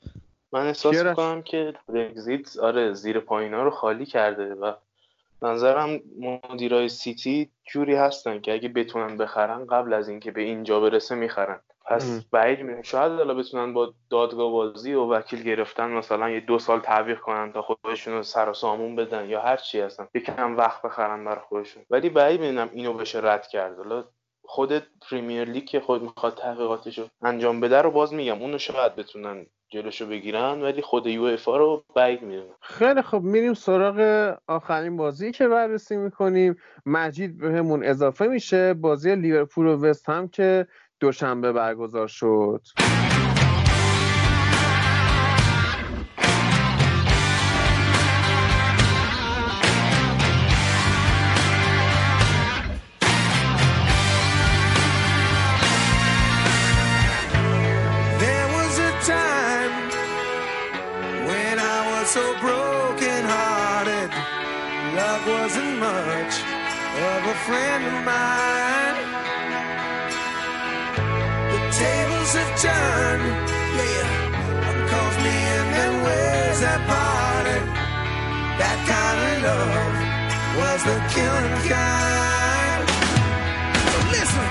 من 0.51 0.67
احساس؟ 0.67 0.95
می‌کنم 0.95 1.41
که 1.41 1.73
برگزیت 1.87 2.57
آره 2.57 2.93
زیر 2.93 3.19
پایینا 3.19 3.63
رو 3.63 3.69
خالی 3.69 4.05
کرده 4.05 4.53
و 4.53 4.73
به 5.41 5.47
نظرم 5.47 5.99
مدیرای 6.49 6.89
سیتی 6.89 7.51
جوری 7.71 7.95
هستن 7.95 8.41
که 8.41 8.53
اگه 8.53 8.69
بتونن 8.69 9.17
بخرن 9.17 9.65
قبل 9.65 9.93
از 9.93 10.09
اینکه 10.09 10.31
به 10.31 10.41
اینجا 10.41 10.79
برسه 10.79 11.15
می‌خرن. 11.15 11.59
پس. 11.85 12.25
بعید 12.31 12.59
می‌دونم 12.59 12.81
شاید 12.81 13.11
حالا 13.11 13.33
بتونن 13.33 13.73
با 13.73 13.93
دادگاه 14.09 14.51
بازی 14.51 14.93
و 14.93 15.13
وکیل 15.13 15.43
گرفتن 15.43 15.89
مثلا 15.91 16.29
یه 16.29 16.39
دو 16.39 16.59
سال 16.59 16.79
تعویق 16.79 17.19
کنن 17.19 17.51
تا 17.51 17.61
خودشون 17.61 18.13
رو 18.13 18.23
سر 18.23 18.49
و 18.49 18.53
سامون 18.53 18.95
بدن 18.95 19.29
یا 19.29 19.41
هر 19.41 19.57
چی 19.57 19.79
هستن. 19.79 20.07
یکم 20.13 20.57
وقت 20.57 20.81
بخرن 20.81 21.25
برای 21.25 21.41
خودشون. 21.49 21.83
ولی 21.89 22.09
بعید 22.09 22.41
می‌دونم 22.41 22.69
اینو 22.73 22.93
بشه 22.93 23.19
رد 23.23 23.47
کرد. 23.47 23.77
حالا 23.77 24.03
خود 24.43 24.83
پریمیر 25.09 25.43
لیگ 25.43 25.65
که 25.65 25.79
خود 25.79 26.01
می‌خواد 26.01 26.37
تحقیقاتش 26.37 26.99
رو 26.99 27.07
انجام 27.21 27.59
بده 27.59 27.81
رو 27.81 27.91
باز 27.91 28.13
میگم. 28.13 28.41
اونو 28.41 28.57
شاید 28.57 28.95
بتونن 28.95 29.45
جلوشو 29.69 30.05
بگیرن 30.05 30.61
ولی 30.61 30.81
خود 30.81 31.07
یو 31.07 31.23
اف 31.23 31.45
رو 31.45 31.83
بعید 31.95 32.21
می‌دونم. 32.21 32.55
خیلی 32.61 33.01
خب 33.01 33.21
میریم 33.21 33.53
سراغ 33.53 34.33
آخرین 34.47 34.97
بازی 34.97 35.31
که 35.31 35.47
بررسی 35.47 35.97
می‌کنیم. 35.97 36.55
مجید 36.85 37.37
بهمون 37.37 37.83
اضافه 37.83 38.27
میشه. 38.27 38.73
بازی 38.73 39.15
لیورپول 39.15 39.65
و 39.65 39.85
وست 39.85 40.09
هم 40.09 40.27
که 40.27 40.67
دوشنبه 40.99 41.51
برگزار 41.51 42.07
شد. 42.07 42.61
Friend 67.45 67.83
of 67.91 67.97
mine. 68.11 68.97
The 71.51 71.61
tables 71.81 72.31
have 72.39 72.53
turned, 72.65 73.25
yeah. 73.79 74.05
One 74.69 74.81
calls 74.91 75.17
me 75.25 75.35
and 75.57 75.67
then 75.75 75.93
ways 76.05 76.59
have 76.67 76.83
parted. 76.91 77.63
That 78.61 78.79
kind 78.93 79.19
of 79.31 79.35
love 79.47 79.95
was 80.59 80.79
the 80.89 80.97
killing 81.13 81.57
kind. 81.73 82.85
So 83.91 83.99
listen, 84.15 84.49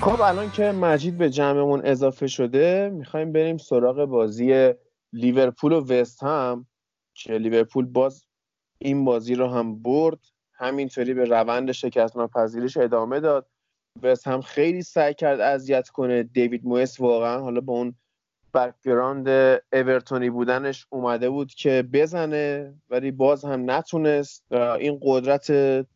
خب 0.00 0.20
الان 0.20 0.50
که 0.50 0.72
مجید 0.72 1.18
به 1.18 1.30
جمعمون 1.30 1.80
اضافه 1.84 2.26
شده 2.26 2.90
می‌خوایم 2.94 3.32
بریم 3.32 3.56
سراغ 3.56 4.04
بازی 4.04 4.72
لیورپول 5.12 5.72
و 5.72 5.80
وستهم 5.80 6.66
که 7.14 7.32
لیورپول 7.32 7.86
باز 7.86 8.27
این 8.78 9.04
بازی 9.04 9.34
رو 9.34 9.48
هم 9.48 9.82
برد 9.82 10.18
همینطوری 10.54 11.14
به 11.14 11.24
روند 11.24 11.72
شکست 11.72 12.16
ناپذیریش 12.16 12.76
ادامه 12.76 13.20
داد. 13.20 13.46
وستهم 14.02 14.40
خیلی 14.40 14.82
سعی 14.82 15.14
کرد 15.14 15.40
اذیت 15.40 15.88
کنه. 15.88 16.22
دیوید 16.22 16.66
مویس 16.66 17.00
واقعا 17.00 17.40
حالا 17.40 17.60
با 17.60 17.72
اون 17.72 17.94
background 18.54 19.28
اورتونی 19.72 20.30
بودنش 20.30 20.86
اومده 20.90 21.30
بود 21.30 21.54
که 21.54 21.88
بزنه 21.92 22.74
ولی 22.90 23.10
باز 23.10 23.44
هم 23.44 23.70
نتونست. 23.70 24.52
این 24.52 24.98
قدرت 25.02 25.50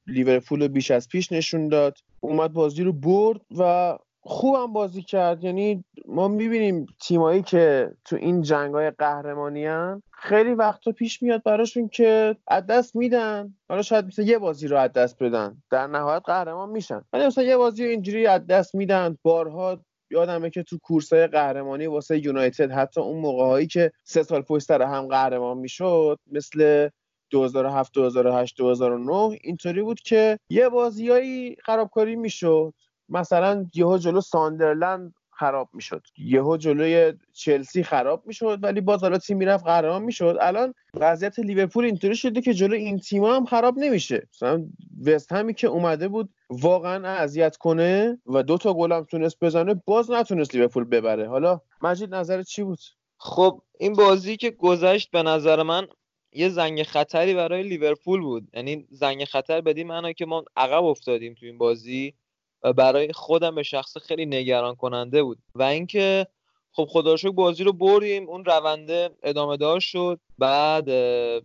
لیورپول 0.07 0.63
رو 0.63 0.69
بیش 0.69 0.91
از 0.91 1.09
پیش 1.09 1.33
نشون 1.33 1.69
داد. 1.69 1.99
اومد 2.21 2.53
بازی 2.53 2.83
رو 2.83 2.93
برد 2.93 3.41
و 3.59 3.99
خوبم 4.21 4.73
بازی 4.73 5.03
کرد. 5.03 5.45
یعنی 5.45 5.85
ما 6.09 6.29
می‌بینیم 6.29 6.87
تیمایی 7.01 7.43
که 7.43 7.93
تو 8.05 8.17
این 8.17 8.43
جنگ 8.43 8.75
های 8.75 8.91
قهرمانی 8.91 9.67
هستن 9.67 10.03
خیلی 10.23 10.55
وقتا 10.55 10.93
پیش 10.93 11.23
میاد 11.23 11.43
براشون 11.43 11.89
که 11.89 12.37
از 12.47 12.67
دست 12.67 12.97
میدن. 12.97 13.55
حالا 13.69 13.83
شاید 13.83 14.07
مثلا 14.07 14.25
یه 14.25 14.39
بازی 14.39 14.69
رو 14.69 14.77
از 14.77 14.93
دست 14.93 15.23
بدن. 15.23 15.63
در 15.71 15.87
نهایت 15.87 16.23
قهرمان 16.25 16.71
میشن. 16.71 17.03
ولی 17.13 17.27
مثلا 17.27 17.45
یه 17.45 17.57
بازی 17.57 17.85
اینجوری 17.85 18.27
از 18.27 18.47
دست 18.47 18.75
میدن. 18.75 19.17
بارها 19.23 19.81
یادمه 20.11 20.51
که 20.51 20.63
تو 20.63 20.79
کورسای 20.83 21.27
قهرمانی 21.27 21.87
واسه 21.87 22.25
یونایتد 22.25 22.71
حتی 22.71 23.01
اون 23.01 23.21
موقعهایی 23.21 23.67
که 23.67 23.93
سه 24.05 24.23
سال 24.23 24.43
پشت 24.43 24.67
سر 24.67 24.83
هم 24.83 25.07
قهرمان 25.09 25.59
می‌شد 25.59 26.19
مثل 26.33 26.89
2007 27.31 27.95
2008 27.95 28.57
2009 28.57 29.39
اینطوری 29.43 29.83
بود 29.83 30.01
که 30.01 30.39
یه 30.49 30.69
بازیایی 30.69 31.57
خرابکاری 31.63 32.17
می‌شد. 32.17 32.75
مثلا 33.09 33.67
یهو 33.75 33.99
جلو 33.99 34.21
ساندرلند 34.21 35.15
خراب 35.43 35.69
می‌شد. 35.73 36.03
یهو 36.19 36.57
جلوی 36.57 37.13
چلسی 37.33 37.83
خراب 37.83 38.27
می‌شد 38.27 38.59
ولی 38.63 38.81
باز 38.81 39.01
حالا 39.01 39.19
تیم 39.19 39.37
می‌رفت 39.37 39.65
قهرمان 39.65 40.03
می‌شد. 40.03 40.37
الان 40.41 40.75
وضعیت 40.95 41.39
لیورپول 41.39 41.85
اینطوری 41.85 42.17
شده 42.17 42.41
که 42.41 42.55
جلو 42.55 42.75
این 42.75 42.99
تیم‌ها 42.99 43.37
هم 43.37 43.45
خراب 43.45 43.79
نمیشه. 43.79 44.29
مثلا 44.35 44.67
وست 45.07 45.33
همی 45.33 45.55
که 45.55 45.67
اومده 45.67 46.09
بود 46.09 46.31
واقعا 46.51 47.09
اذیت 47.09 47.57
کنه 47.57 48.19
و 48.27 48.43
دو 48.43 48.59
تا 48.59 48.75
گل 48.75 48.93
هم 48.93 49.05
تونست 49.05 49.37
بزنه 49.41 49.83
باز 49.87 50.11
نتونست 50.11 50.55
لیورپول 50.55 50.85
ببره. 50.85 51.29
حالا 51.29 51.61
مجید 51.83 52.15
نظرت 52.15 52.47
چی 52.47 52.63
بود؟ 52.63 52.79
خب 53.19 53.63
این 53.79 53.93
بازی 53.93 54.37
که 54.37 54.51
گذشت 54.51 55.11
به 55.11 55.23
نظر 55.23 55.63
من 55.63 55.87
یه 56.33 56.49
زنگ 56.49 56.83
خطری 56.83 57.35
برای 57.35 57.63
لیورپول 57.63 58.21
بود. 58.21 58.49
یعنی 58.55 58.87
زنگ 58.91 59.25
خطر 59.25 59.61
بدیم 59.61 59.87
معنا 59.87 60.13
که 60.13 60.27
ما 60.27 60.45
عقب 60.57 60.85
افتادیم 60.85 61.35
تو 61.35 61.47
این 61.47 61.59
بازی. 61.59 62.15
برای 62.63 63.13
خودم 63.13 63.55
به 63.55 63.63
شخص 63.63 63.99
خیلی 63.99 64.27
نگران 64.27 64.75
کننده 64.75 65.23
بود. 65.23 65.39
و 65.55 65.63
اینکه 65.63 66.27
خب 66.73 66.89
خدا 66.91 67.17
بازی 67.35 67.65
رو 67.65 67.73
بردیم 67.73 68.29
اون 68.29 68.45
رونده 68.45 69.11
ادامه 69.23 69.57
دار 69.57 69.81
شد. 69.81 70.21
بعد 70.39 70.91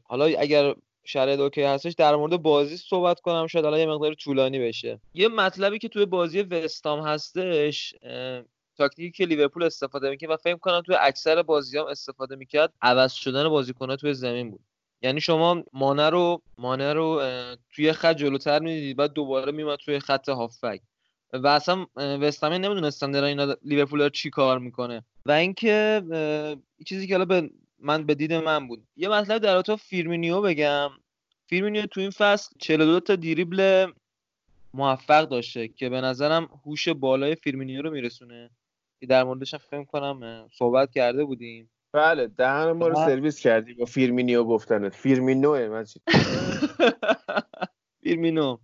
حالا 0.04 0.26
اگر 0.26 0.76
شرایط 1.04 1.40
اوکی 1.40 1.62
هستش 1.62 1.94
در 1.94 2.16
مورد 2.16 2.42
بازی 2.42 2.78
صحبت 2.78 3.20
کنم 3.20 3.48
شاید 3.48 3.66
حالا 3.66 3.80
یه 3.80 3.86
مقدار 3.86 4.14
طولانی 4.14 4.60
بشه. 4.60 5.00
یه 5.14 5.28
مطلبی 5.28 5.80
که 5.80 5.88
توی 5.88 6.06
بازی 6.06 6.42
وستام 6.42 7.00
هستش 7.00 7.96
تاکتیکی 8.78 9.12
که 9.12 9.26
لیورپول 9.26 9.64
استفاده 9.64 10.10
می‌کنه 10.10 10.30
و 10.30 10.38
فکر 10.38 10.58
کنم 10.58 10.82
توی 10.82 10.96
اکثر 11.00 11.44
بازی 11.44 11.78
هم 11.78 11.86
استفاده 11.86 12.36
می‌کرد 12.36 12.74
عوض 12.82 13.14
شدن 13.14 13.50
بازیکن‌ها 13.50 13.96
توی 13.96 14.14
زمین 14.14 14.52
بود. 14.52 14.60
یعنی 15.02 15.22
شما 15.22 15.64
مانه 15.74 16.10
رو 16.10 16.42
مانه 16.58 16.94
رو 16.94 17.22
توی 17.76 17.92
خط 17.92 18.16
جلوتر 18.16 18.60
می‌دیدید 18.60 18.98
بعد 18.98 19.14
دوباره 19.14 19.52
میومد 19.52 19.78
توی 19.78 20.00
خط 20.00 20.30
هافک 20.30 20.82
و 21.34 21.48
اصلا 21.48 21.86
وستهمه 21.96 22.58
نمی‌دونستن 22.58 23.12
دارن 23.12 23.28
اینا 23.28 23.58
لیورپول 23.64 24.00
داره 24.00 24.12
چی 24.12 24.30
کار 24.30 24.60
می‌کنه. 24.60 25.04
و 25.26 25.32
اینکه 25.32 26.02
چیزی 26.86 27.08
که 27.08 27.14
حالا 27.14 27.26
به 27.26 27.50
من 27.80 28.04
به 28.06 28.16
دید 28.16 28.34
من 28.34 28.68
بود. 28.68 28.84
یه 28.96 29.10
مطلب 29.10 29.42
در 29.42 29.62
با 29.62 29.76
فیرمینیو 29.76 30.42
بگم. 30.42 30.90
فیرمینیو 31.50 31.86
تو 31.86 32.02
این 32.02 32.10
فصل 32.10 32.56
42 32.60 33.00
تا 33.00 33.16
دریبل 33.16 33.92
موفق 34.74 35.30
داشته 35.30 35.68
که 35.68 35.90
به 35.90 36.02
نظرم 36.02 36.50
هوش 36.66 36.90
بالای 36.90 37.36
فیرمینیو 37.36 37.82
رو 37.82 37.92
میرسونه. 37.92 38.50
که 39.00 39.06
در 39.06 39.24
موردش 39.24 39.54
هم 39.54 39.60
فکر 39.70 39.84
کنم 39.84 40.48
صحبت 40.54 40.92
کرده 40.92 41.26
بودیم. 41.26 41.70
بله 41.94 42.28
دهن 42.28 42.72
ما 42.72 42.88
رو 42.88 42.96
سرویس 42.96 43.40
کردی 43.40 43.74
با 43.74 43.86
فیرمینیو 43.86 44.44
گفتنت. 44.44 44.96
فیرمینوئه 44.96 45.68
مجید. 45.68 46.02
فیرمینو. 48.04 48.58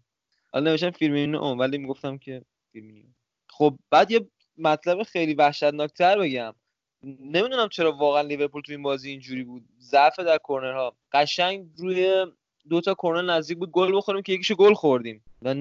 حالا 0.53 0.72
نوشتم 0.72 0.91
فیرمینو 0.91 1.56
ولی 1.56 1.77
می‌گفتم 1.77 2.18
که 2.18 2.41
فیرمینیو 2.74 3.06
خب 3.50 3.78
بعد 3.90 4.12
یه 4.12 4.28
مطلب 4.58 5.04
خیلی 5.04 5.34
وحشتناکتر 5.34 6.20
بگم. 6.20 6.54
نمی‌دونم 7.04 7.70
چرا 7.70 7.91
واقعا 7.91 8.22
لیورپول 8.22 8.62
تو 8.62 8.72
این 8.72 8.82
بازی 8.82 9.10
اینجوری 9.10 9.44
بود. 9.44 9.64
ضعف 9.80 10.20
در 10.20 10.40
کرنرها 10.48 10.95
قشنگ 11.12 11.68
روی 11.78 12.26
دو 12.70 12.82
تا 12.82 12.94
کرنر 12.94 13.22
نزدیک 13.22 13.58
بود. 13.58 13.72
گل 13.72 13.98
بخوریم 13.98 14.22
که 14.22 14.34
یکیشو 14.34 14.56
گل 14.56 14.74
خوردیم. 14.74 15.24
و 15.41 15.56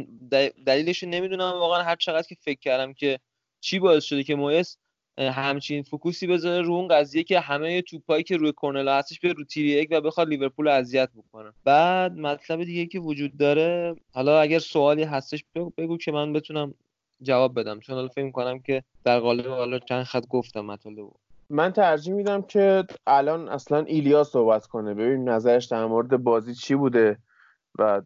دلیلش 0.66 1.04
نمی‌دونم 1.04 1.52
واقعا 1.52 1.82
هر 1.82 1.96
چقدر 1.96 2.28
که 2.28 2.34
فکر 2.40 2.60
کردم 2.60 2.92
که 2.92 3.18
چی 3.60 3.78
باعث 3.78 4.04
شده 4.04 4.22
که 4.22 4.34
مویس 4.34 4.78
همچین 5.18 5.82
focus 5.82 6.19
ی 6.19 6.26
بذاره 6.26 6.62
رو 6.62 6.72
اون 6.72 6.88
قضیه 6.88 7.22
که 7.22 7.40
همه 7.40 7.82
توپایی 7.82 8.22
که 8.24 8.36
روی 8.36 8.52
کرنرا 8.52 8.98
هستش 8.98 9.20
به 9.20 9.32
رو 9.32 9.44
تیری 9.44 9.86
و 9.86 10.00
بخواد 10.00 10.28
لیورپول 10.28 10.68
اذیت 10.68 11.10
بکنه. 11.16 11.52
بعد 11.64 12.12
مطلب 12.12 12.64
دیگه 12.64 12.86
که 12.86 12.98
وجود 12.98 13.36
داره 13.36 13.96
حالا 14.12 14.40
اگر 14.40 14.58
سوالی 14.58 15.02
هستش 15.02 15.44
بگو 15.78 15.96
که 15.96 16.12
من 16.12 16.32
بتونم 16.32 16.74
جواب 17.22 17.60
بدم. 17.60 17.80
چون 17.80 17.94
حالا 17.96 18.08
فکر 18.08 18.30
کنم 18.30 18.58
که 18.58 18.82
در 19.04 19.20
قالب 19.20 19.46
حالا 19.46 19.78
چند 19.78 20.04
خط 20.04 20.26
گفتم 20.26 20.60
مطالب. 20.60 21.06
من 21.50 21.72
ترجیح 21.72 22.14
میدم 22.14 22.42
که 22.42 22.84
الان 23.06 23.48
اصلا 23.48 23.78
ایلیا 23.78 24.24
صحبت 24.24 24.66
کنه. 24.66 24.94
ببین 24.94 25.28
نظرش 25.28 25.64
در 25.64 25.86
مورد 25.86 26.16
بازی 26.16 26.54
چی 26.54 26.74
بوده 26.74 27.18
و 27.78 28.02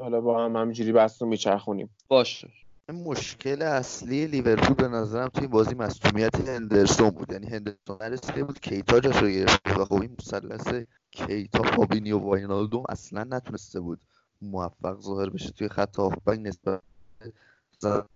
حالا 0.00 0.20
با 0.20 0.44
هم 0.44 0.56
همینجوری 0.56 0.92
بحث 0.92 1.22
رو 1.22 1.28
میچرخونیم. 1.28 1.90
باشه. 2.08 2.48
مشکل 2.88 3.62
اصلی 3.62 4.26
لیورپول 4.26 4.74
به 4.74 4.88
نظرم 4.88 5.28
توی 5.28 5.46
بازی 5.46 5.74
مصونیت 5.74 6.48
هندرسون 6.48 7.10
بود. 7.10 7.32
یعنی 7.32 7.46
هندرسون 7.46 7.96
نرسیده 8.00 8.44
بود. 8.44 8.60
کیتا 8.60 9.00
جاش 9.00 9.16
رو 9.16 9.28
گرفته 9.28 9.74
و 9.74 9.84
خب 9.84 10.00
این 10.00 10.16
مثلث 10.18 10.84
کیتا 11.10 11.62
فابینیو 11.62 12.18
واینالدوم 12.18 12.84
اصلا 12.88 13.24
نتونسته 13.24 13.80
بود 13.80 14.00
موفق 14.42 15.00
ظاهر 15.00 15.30
بشه 15.30 15.50
توی 15.50 15.68
خط 15.68 15.96
هافبک 15.96 16.38
نسبت 16.42 16.80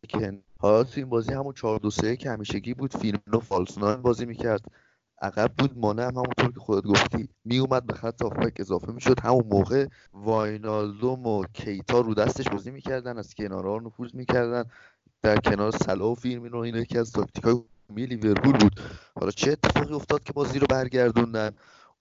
که 0.09 0.43
حالا 0.61 0.85
توی 0.85 1.03
این 1.03 1.11
بازی 1.11 1.33
همون 1.33 1.53
4 1.53 1.79
2 1.79 1.91
3 1.91 2.17
که 2.17 2.31
همیشگی 2.31 2.75
بود 2.75 2.97
فیلمینو 2.97 3.41
فالس 3.41 3.79
ناین 3.79 4.03
بازی 4.03 4.27
می‌کرد. 4.27 4.65
عقب 5.23 5.53
بود 5.59 5.79
مانع 5.79 6.03
هم 6.03 6.11
همونطور 6.11 6.53
که 6.53 6.61
خودت 6.61 6.87
گفتی. 6.87 7.29
میومد 7.45 7.87
به 7.87 7.95
خط 7.95 8.23
هافبک 8.23 8.57
اضافه 8.61 8.93
می‌شد. 8.93 9.21
همون 9.21 9.45
موقع 9.51 9.87
واینالدوم 10.13 11.27
و 11.27 11.45
کیتا 11.53 12.01
رو 12.01 12.15
دستش 12.15 12.49
بازی 12.49 12.71
می‌کردن 12.71 13.19
از 13.19 13.35
کنارها 13.35 13.79
نفوذ 13.79 14.15
می‌کردن. 14.15 14.65
در 15.23 15.37
کنار 15.37 15.71
سلا 15.71 16.11
و 16.11 16.15
فیلمینو 16.15 16.57
این 16.57 16.75
یکی 16.75 16.99
از 16.99 17.13
تاکتیکای 17.13 17.63
می 17.89 18.07
لیورپول 18.07 18.59
بود. 18.59 18.81
حالا 19.21 19.31
چه 19.31 19.53
اتفاقی 19.53 19.95
افتاد 19.95 20.23
که 20.23 20.33
بازی 20.33 20.59
رو 20.59 20.67
برگردوندن؟ 20.67 21.51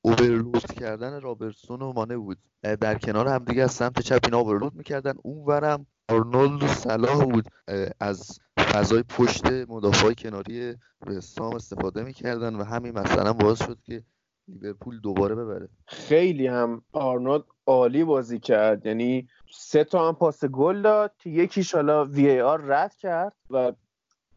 overload 0.02 0.66
کردن 0.66 1.22
رابرتسون 1.22 1.82
و 1.82 1.94
مانه 1.94 2.18
بود. 2.18 2.38
در 2.62 2.98
کنار 2.98 3.28
هم 3.28 3.44
دیگه 3.44 3.64
از 3.64 3.72
سمت 3.72 4.02
چپ 4.02 4.20
اینا 4.24 4.40
overload 4.40 4.76
می‌کردن. 4.76 5.14
اونورم 5.24 5.86
آرنولد 6.10 6.60
و 6.60 6.68
صلاح 6.68 7.26
بود 7.26 7.46
از 8.00 8.40
فضای 8.58 9.04
پشت 9.04 9.46
مدافع 9.46 10.14
کناری 10.14 10.76
رسام 11.08 11.56
استفاده 11.56 12.04
می‌کردن 12.04 12.56
و 12.56 12.64
همین 12.64 13.00
مثلا 13.00 13.34
باعث 13.34 13.64
شد 13.66 13.78
که 13.84 14.04
لیورپول 14.48 15.00
دوباره 15.00 15.36
ببره. 15.36 15.70
خیلی 15.86 16.48
هم 16.48 16.82
آرنولد 16.92 17.44
عالی 17.66 18.04
بازی 18.04 18.40
کرد. 18.40 18.86
یعنی 18.86 19.28
سه 19.52 19.84
تا 19.84 20.08
هم 20.08 20.16
پاس 20.16 20.46
گل 20.46 20.82
داد 20.82 21.12
که 21.20 21.30
یکیش 21.30 21.76
حالا 21.76 22.06
VAR 22.06 22.62
رد 22.62 22.96
کرد 22.96 23.34
و 23.50 23.74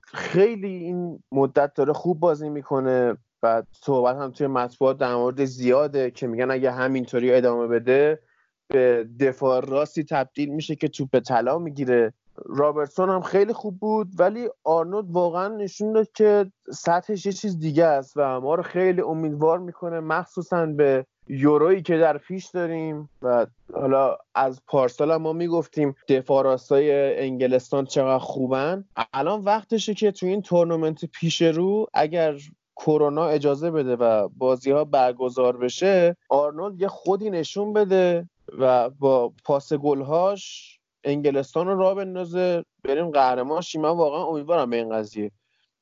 خیلی 0.03 0.69
این 0.69 1.23
مدت 1.33 1.75
داره 1.75 1.93
خوب 1.93 2.21
بازی 2.21 2.49
می‌کنه 2.49 3.17
و 3.43 3.63
صحبت 3.73 4.17
هم 4.17 4.31
توی 4.31 4.47
مطبوعات 4.47 4.99
در 4.99 5.15
مورد 5.15 5.45
زیاده 5.45 6.11
که 6.11 6.27
میگن 6.27 6.51
اگه 6.51 6.71
همینطوری 6.71 7.35
ادامه 7.35 7.67
بده 7.67 8.23
به 8.71 9.09
دفاع 9.21 9.61
راستی 9.61 10.05
تبدیل 10.05 10.49
میشه 10.49 10.77
که 10.77 10.89
توپ 10.89 11.19
طلا 11.19 11.59
می‌گیره. 11.59 12.13
رابرتسون 12.47 13.11
هم 13.11 13.21
خیلی 13.21 13.53
خوب 13.53 13.79
بود 13.79 14.09
ولی 14.19 14.49
آرنولد 14.65 15.11
واقعا 15.11 15.49
نشون 15.49 15.93
داد 15.93 16.13
که 16.15 16.53
سطحش 16.73 17.27
یه 17.27 17.33
چیز 17.33 17.59
دیگه 17.59 17.85
است 17.85 18.13
و 18.17 18.41
ما 18.41 18.55
رو 18.55 18.63
خیلی 18.63 19.01
امیدوار 19.01 19.59
می‌کنه 19.59 20.01
مخصوصا 20.01 20.67
به 20.67 21.07
یورویی 21.29 21.83
که 21.83 21.99
در 21.99 22.19
پیش 22.19 22.47
داریم 22.47 23.09
و 23.23 23.47
حالا 23.75 24.17
از 24.35 24.61
پارسال 24.67 25.17
ما 25.17 25.33
می‌گفتیم 25.33 25.95
دفاع 26.09 26.45
راستای 26.45 27.19
انگلستان 27.21 27.85
چقدر 27.85 28.19
خوبن. 28.19 28.85
الان 29.13 29.41
وقتشه 29.41 29.95
که 29.95 30.11
تو 30.11 30.27
این 30.27 30.43
تورنمنت 30.43 31.05
پیش 31.05 31.43
رو 31.43 31.87
اگر 31.95 32.35
کرونا 32.77 33.27
اجازه 33.27 33.71
بده 33.71 33.97
و 33.97 34.29
بازی 34.39 34.71
ها 34.71 34.85
برگزار 34.85 35.57
بشه 35.57 36.17
آرنولد 36.29 36.81
یه 36.81 36.89
خودی 36.89 37.31
نشون 37.31 37.73
بده 37.73 38.29
و 38.59 38.91
با 38.91 39.33
پاس 39.45 39.73
گلهاش 39.73 40.77
انگلستان 41.05 41.67
رو 41.67 41.79
راه 41.79 41.95
بندازه. 41.95 42.65
بریم 42.85 43.11
قهرمان 43.11 43.61
شیم. 43.61 43.81
من 43.81 43.89
واقعا 43.89 44.25
امیدوارم 44.25 44.71
به 44.71 44.77
این 44.77 44.91
قضیه. 44.91 45.31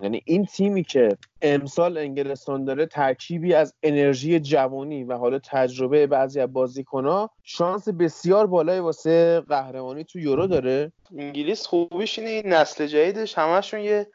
یعنی 0.00 0.22
این 0.24 0.44
تیمی 0.44 0.84
که 0.84 1.16
امسال 1.42 1.98
انگلستان 1.98 2.64
داره 2.64 2.86
ترکیبی 2.86 3.54
از 3.54 3.74
انرژی 3.82 4.40
جوانی 4.40 5.04
و 5.04 5.16
حالا 5.16 5.38
تجربه 5.38 6.06
بعضی 6.06 6.40
از 6.40 6.52
بازیکنها 6.52 7.30
شانس 7.42 7.88
بسیار 7.88 8.46
بالایی 8.46 8.80
واسه 8.80 9.40
قهرمانی 9.40 10.04
تو 10.04 10.18
یورو 10.18 10.46
داره. 10.46 10.92
انگلیس 11.18 11.66
خوبیش 11.66 12.18
اینه 12.18 12.30
این 12.30 12.52
نسل 12.52 12.86
جدیدش 12.86 13.38
همشون 13.38 13.80
یه 13.80 14.06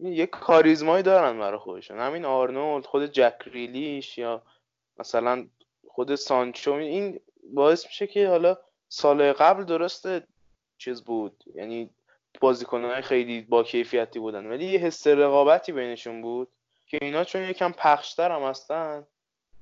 یه 0.00 0.26
کاریزمایی 0.26 1.02
دارن 1.02 1.38
برای 1.38 1.58
خودشون. 1.58 1.98
همین 1.98 2.24
آرنولد 2.24 2.86
خود 2.86 3.06
جک 3.06 3.34
ریلیش 3.46 4.18
یا 4.18 4.42
مثلا 4.98 5.46
خود 5.88 6.14
سانچو. 6.14 6.72
این 6.72 7.20
باعث 7.54 7.86
میشه 7.86 8.06
که 8.06 8.28
حالا 8.28 8.56
سال 8.88 9.32
قبل 9.32 9.64
درسته 9.64 10.22
چیز 10.78 11.04
بود. 11.04 11.44
یعنی 11.54 11.90
بازیکنان 12.40 13.00
خیلی 13.00 13.40
با 13.40 13.62
کیفیتی 13.62 14.18
بودن. 14.18 14.46
ولی 14.46 14.64
یه 14.64 14.78
حس 14.78 15.06
رقابتی 15.06 15.72
بینشون 15.72 16.22
بود 16.22 16.48
که 16.86 16.98
اینا 17.02 17.24
چون 17.24 17.42
یکم 17.42 17.72
پخشتر 17.72 18.30
هم 18.30 18.42
هستن 18.42 19.06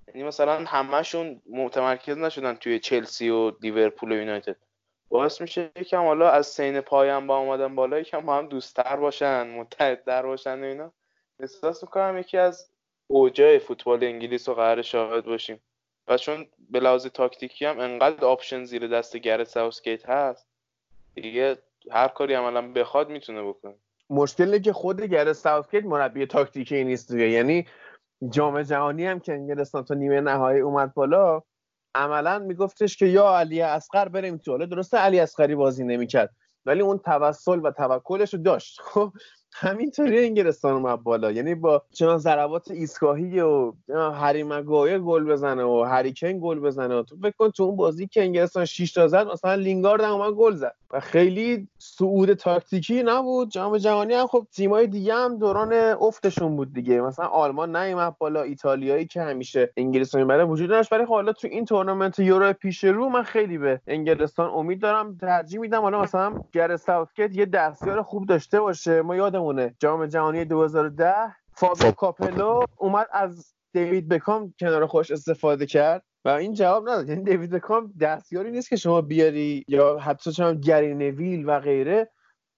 یعنی 0.08 0.22
مثلا 0.22 0.64
همهشون 0.64 1.42
متمرکز 1.50 2.18
نشدن 2.18 2.54
توی 2.54 2.78
چلسی 2.78 3.30
و 3.30 3.52
لیورپول 3.62 4.12
و 4.12 4.14
یونایتد. 4.14 4.56
باعث 5.08 5.40
میشه 5.40 5.70
یکم 5.76 6.04
حالا 6.04 6.30
از 6.30 6.46
سین 6.46 6.80
پایم 6.80 7.26
با 7.26 7.38
اومدن 7.38 7.74
بالا 7.74 7.98
یکم 7.98 8.20
با 8.20 8.36
هم 8.36 8.46
دوست‌تر 8.46 8.96
باشن 8.96 9.48
متحدتر 9.48 10.22
باشن 10.22 10.60
و 10.60 10.64
اینا. 10.64 10.92
احساس 11.40 11.82
می‌کنم 11.82 12.18
یکی 12.18 12.38
از 12.38 12.70
اوجای 13.06 13.58
فوتبال 13.58 14.04
انگلیس 14.04 14.48
رو 14.48 14.54
قراره 14.54 14.82
شاهد 14.82 15.24
باشیم. 15.24 15.60
و 16.08 16.16
چون 16.16 16.46
به 16.70 16.80
لحاظ 16.80 17.06
تاکتیکی 17.06 17.64
هم 17.64 17.80
انقدر 17.80 18.24
option 18.24 18.64
زیر 18.64 18.88
دست 18.88 19.16
گرت 19.16 19.48
ساوتگیت 19.48 20.08
هست 20.08 20.48
دیگه 21.14 21.58
هر 21.90 22.08
کاری 22.08 22.34
عملا 22.34 22.72
بخواد 22.72 23.08
می‌تونه 23.10 23.42
بکنه. 23.42 23.74
مشکل 24.10 24.58
که 24.58 24.72
خود 24.72 25.00
گرت 25.00 25.32
ساوتگیت 25.32 25.84
مربی 25.84 26.26
تاکتیکی 26.26 26.84
نیست 26.84 27.12
دیگه. 27.12 27.28
یعنی 27.28 27.66
جام 28.30 28.62
جهانی 28.62 29.06
هم 29.06 29.20
که 29.20 29.32
انگلستان 29.32 29.84
تا 29.84 29.94
نیمه 29.94 30.20
نهایی 30.20 30.60
اومد 30.60 30.94
بالا 30.94 31.42
عملا 31.94 32.38
میگفتش 32.38 32.96
که 32.96 33.06
یا 33.06 33.38
علی 33.38 33.60
اصغر 33.60 34.08
بریم 34.08 34.36
تو 34.36 34.50
حالا 34.50 34.66
درسته 34.66 34.96
علی 34.96 35.20
اصغری 35.20 35.54
بازی 35.54 35.84
نمی‌کرد 35.84 36.30
ولی 36.66 36.80
اون 36.80 36.98
توسل 36.98 37.60
و 37.64 37.70
توکلش 37.70 38.34
رو 38.34 38.42
داشت. 38.42 38.80
خب 38.80 39.12
همینطوری 39.58 40.24
انگلستان 40.24 40.72
اومد 40.72 41.02
بالا. 41.02 41.32
یعنی 41.32 41.54
با 41.54 41.82
چنان 41.92 42.18
ضربات 42.18 42.70
ایستگاهی 42.70 43.40
و 43.40 43.72
هری 44.14 44.44
گل 44.98 45.24
بزنه 45.24 45.64
و 45.64 45.82
هری 45.82 46.06
کین 46.06 46.38
گل 46.38 46.60
بزنه. 46.60 47.02
تو 47.02 47.16
فکر 47.16 47.36
کن 47.38 47.50
تو 47.50 47.62
اون 47.62 47.76
بازی 47.76 48.06
که 48.06 48.22
انگلستان 48.22 48.64
6 48.64 48.92
تا 48.92 49.08
زد 49.08 49.26
مثلا 49.26 49.54
لینگارد 49.54 50.00
هم 50.00 50.30
گل 50.30 50.54
زد. 50.54 50.74
و 50.96 51.00
خیلی 51.00 51.68
صعود 51.78 52.34
تاکتیکی 52.34 53.02
نبود. 53.02 53.50
جام 53.50 53.78
جهانی 53.78 54.14
هم 54.14 54.26
خب 54.26 54.46
تیمای 54.52 54.86
دیگه 54.86 55.14
هم 55.14 55.38
دوران 55.38 55.72
افتشون 56.00 56.56
بود 56.56 56.72
دیگه. 56.72 57.00
مثلا 57.00 57.26
آلمان 57.26 57.76
نیومد 57.76 58.18
بالا 58.18 58.42
ایتالیایی 58.42 59.06
که 59.06 59.22
همیشه 59.22 59.72
انگلیس 59.76 60.14
می‌بره 60.14 60.44
وجود 60.44 60.68
داشت 60.68 60.92
ولی 60.92 61.04
خب 61.04 61.12
حالا 61.12 61.32
تو 61.32 61.48
این 61.48 61.64
تورنمنت 61.64 62.18
یورو 62.18 62.52
پیش 62.52 62.84
رو 62.84 63.08
من 63.08 63.22
خیلی 63.22 63.58
به 63.58 63.80
انگلستان 63.86 64.50
امید 64.50 64.82
دارم 64.82 65.16
ترجیح 65.16 65.60
میدم. 65.60 65.80
حالا 65.80 66.02
مثلا 66.02 66.34
گرث 66.52 66.76
ساوتگیت 66.76 67.36
یه 67.36 67.46
دستیار 67.46 68.02
خوب 68.02 68.26
داشته 68.26 68.60
باشه. 68.60 69.02
ما 69.02 69.16
یادمونه 69.16 69.74
جام 69.78 70.06
جهانی 70.06 70.44
2010 70.44 71.14
فابیو 71.52 71.90
کاپلو 71.90 72.64
اومد 72.76 73.06
از 73.12 73.54
دیوید 73.72 74.08
بکام 74.08 74.54
کنار 74.60 74.86
خودش 74.86 75.10
استفاده 75.10 75.66
کرد. 75.66 76.02
و 76.26 76.28
این 76.28 76.54
جواب 76.54 76.88
نداد. 76.88 77.08
یعنی 77.08 77.24
دیوید 77.24 77.50
بکام 77.50 77.92
دستیاری 78.00 78.50
نیست 78.50 78.68
که 78.68 78.76
شما 78.76 79.00
بیاری 79.00 79.64
یا 79.68 79.98
حتی 79.98 80.32
چون 80.32 80.60
گری 80.60 80.94
نویل 80.94 81.48
و 81.48 81.60
غیره. 81.60 82.10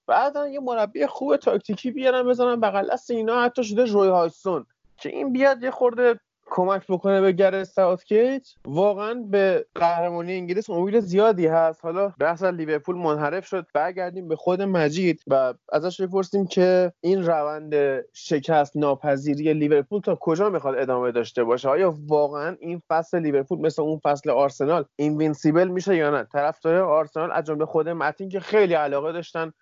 بعدا 0.07 0.47
یه 0.47 0.59
مربی 0.59 1.05
خوب 1.05 1.37
تاکتیکی 1.37 1.91
بیارن 1.91 2.23
بزنن. 2.23 2.59
بغل 2.59 2.89
دست 2.91 3.11
اینا 3.11 3.41
حتی 3.41 3.63
شده 3.63 3.85
روی 3.85 4.09
هاجسون. 4.09 4.65
که 4.97 5.09
این 5.09 5.33
بیاد 5.33 5.63
یه 5.63 5.71
خورده 5.71 6.19
کمک 6.49 6.83
بکنه 6.89 7.21
به 7.21 7.31
گرث 7.31 7.63
ساوتگیت. 7.63 8.47
واقعا 8.65 9.13
به 9.13 9.65
قهرمانی 9.75 10.33
انگلیس 10.33 10.69
امید 10.69 10.99
زیادی 10.99 11.47
هست. 11.47 11.85
حالا 11.85 12.13
بحث 12.19 12.43
لیورپول 12.43 12.95
منحرف 12.95 13.47
شد. 13.47 13.65
برگردیم 13.73 14.27
به 14.27 14.35
خود 14.35 14.61
مجید 14.61 15.21
و 15.27 15.53
ازش 15.71 16.01
بپرسیم 16.01 16.47
که 16.47 16.93
این 17.01 17.25
روند 17.25 17.75
شکست 18.13 18.77
ناپذیری 18.77 19.53
لیورپول 19.53 20.01
تا 20.01 20.15
کجا 20.15 20.49
می‌خواد 20.49 20.75
ادامه 20.75 21.11
داشته 21.11 21.43
باشه؟ 21.43 21.69
آیا 21.69 21.95
واقعا 22.07 22.55
این 22.59 22.81
فصل 22.87 23.19
لیورپول 23.19 23.59
مثل 23.59 23.81
اون 23.81 23.99
فصل 24.03 24.29
آرسنال 24.29 24.85
Invincible 24.95 25.67
میشه 25.67 25.95
یا 25.95 26.09
نه؟ 26.09 26.23
طرفدار 26.23 26.81
آرسنال 26.81 27.31
از 27.31 27.45
جمله 27.45 27.65
خود 27.65 27.89
متین 27.89 28.29
که 28.29 28.39
خیلی 28.39 28.73
علاقه 28.73 29.11
داشتن 29.11 29.53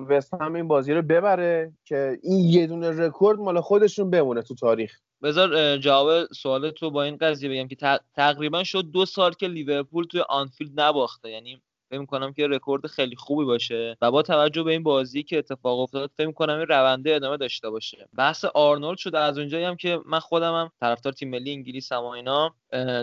وست 0.00 0.34
هم 0.34 0.54
این 0.54 0.68
بازی 0.68 0.92
رو 0.92 1.02
ببره 1.02 1.72
که 1.84 2.18
این 2.22 2.38
یه 2.38 2.66
دونه 2.66 2.90
رکورد 2.90 3.38
مال 3.38 3.60
خودشون 3.60 4.10
بمونه 4.10 4.42
تو 4.42 4.54
تاریخ. 4.54 4.98
بذار 5.22 5.76
جواب 5.76 6.24
سوال 6.24 6.70
تو 6.70 6.90
با 6.90 7.02
این 7.02 7.16
قضیه 7.16 7.50
بگم 7.50 7.68
که 7.68 8.00
تقریبا 8.14 8.64
شد 8.64 8.82
دو 8.82 9.06
سال 9.06 9.32
که 9.32 9.48
لیورپول 9.48 10.04
توی 10.04 10.20
آنفیلد 10.28 10.80
نباخته. 10.80 11.30
یعنی 11.30 11.62
فکر 11.90 12.00
می‌کنم 12.00 12.32
که 12.32 12.46
رکورد 12.46 12.86
خیلی 12.86 13.16
خوبی 13.16 13.44
باشه. 13.44 13.96
و 14.00 14.10
با 14.10 14.22
توجه 14.22 14.62
به 14.62 14.72
این 14.72 14.82
بازی 14.82 15.22
که 15.22 15.38
اتفاق 15.38 15.80
افتاد 15.80 16.10
فکر 16.16 16.26
می‌کنم 16.26 16.58
این 16.58 16.66
رونده 16.68 17.14
ادامه 17.14 17.36
داشته 17.36 17.70
باشه. 17.70 18.08
بحث 18.16 18.44
آرنولد 18.44 18.98
شده 18.98 19.18
از 19.18 19.38
اونجایی 19.38 19.64
هم 19.64 19.76
که 19.76 20.00
من 20.06 20.18
خودم 20.18 20.54
هم 20.54 20.70
طرفدار 20.80 21.12
تیم 21.12 21.30
ملی 21.30 21.52
انگلیس 21.52 21.92
هم 21.92 22.04
اینا 22.04 22.54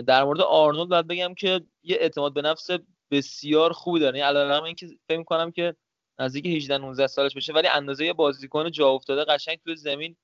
در 0.06 0.24
مورد 0.24 0.40
آرنولد 0.40 0.88
باید 0.88 1.06
بگم 1.06 1.34
که 1.34 1.60
یه 1.82 1.96
اعتماد 2.00 2.34
به 2.34 2.42
نفس 2.42 2.68
بسیار 3.10 3.72
خوبی 3.72 4.00
داره. 4.00 4.18
یعنی 4.18 4.28
علاوه 4.38 4.64
اینکه 4.64 4.86
فکر 5.08 5.18
می‌کنم 5.18 5.50
که 5.50 5.74
نزدیک 6.20 6.46
18 6.46 6.78
19 6.78 7.06
سالش 7.06 7.34
بشه 7.34 7.52
ولی 7.52 7.68
اندازه 7.68 8.12
بازیکن 8.12 8.70
جا 8.70 8.88
افتاده 8.88 9.24
قشنگ 9.24 9.58
توی 9.64 9.76
زمین 9.76 10.16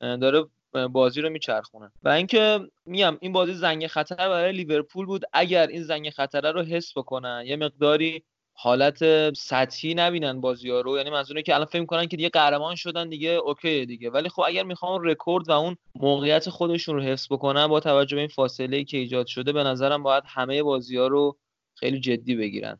داره 0.00 0.44
بازی 0.92 1.20
رو 1.20 1.30
میچرخونه. 1.30 1.92
و 2.02 2.08
اینکه 2.08 2.60
میام 2.86 3.18
این 3.20 3.32
بازی 3.32 3.54
زنگ 3.54 3.86
خطر 3.86 4.16
برای 4.16 4.52
لیورپول 4.52 5.06
بود. 5.06 5.22
اگر 5.32 5.66
این 5.66 5.82
زنگ 5.82 6.10
خطره 6.10 6.52
رو 6.52 6.62
حس 6.62 6.92
بکنن 6.96 7.44
یه 7.46 7.56
مقداری 7.56 8.22
حالت 8.52 9.34
سطحی 9.34 9.94
نبینن 9.94 10.40
بازی 10.40 10.70
ها 10.70 10.80
رو. 10.80 10.96
یعنی 10.96 11.10
منظوره 11.10 11.42
که 11.42 11.54
الان 11.54 11.66
فکر 11.66 11.80
می‌کنن 11.80 12.06
که 12.06 12.16
دیگه 12.16 12.28
قهرمان 12.28 12.74
شدن 12.74 13.08
دیگه 13.08 13.28
OK 13.28 13.86
دیگه. 13.86 14.10
ولی 14.10 14.28
خب 14.28 14.42
اگر 14.46 14.62
می‌خوان 14.62 15.04
رکورد 15.04 15.48
و 15.48 15.52
اون 15.52 15.76
موقعیت 15.94 16.50
خودشون 16.50 16.94
رو 16.96 17.02
حفظ 17.02 17.26
بکنن 17.30 17.66
با 17.66 17.80
توجه 17.80 18.14
به 18.14 18.20
این 18.20 18.28
فاصله 18.28 18.84
که 18.84 18.96
ایجاد 18.96 19.26
شده 19.26 19.52
به 19.52 19.62
نظرم 19.62 20.02
باید 20.02 20.24
همه 20.26 20.62
بازی 20.62 20.96
ها 20.96 21.06
رو 21.06 21.38
خیلی 21.74 22.00
جدی 22.00 22.36
بگیرن. 22.36 22.78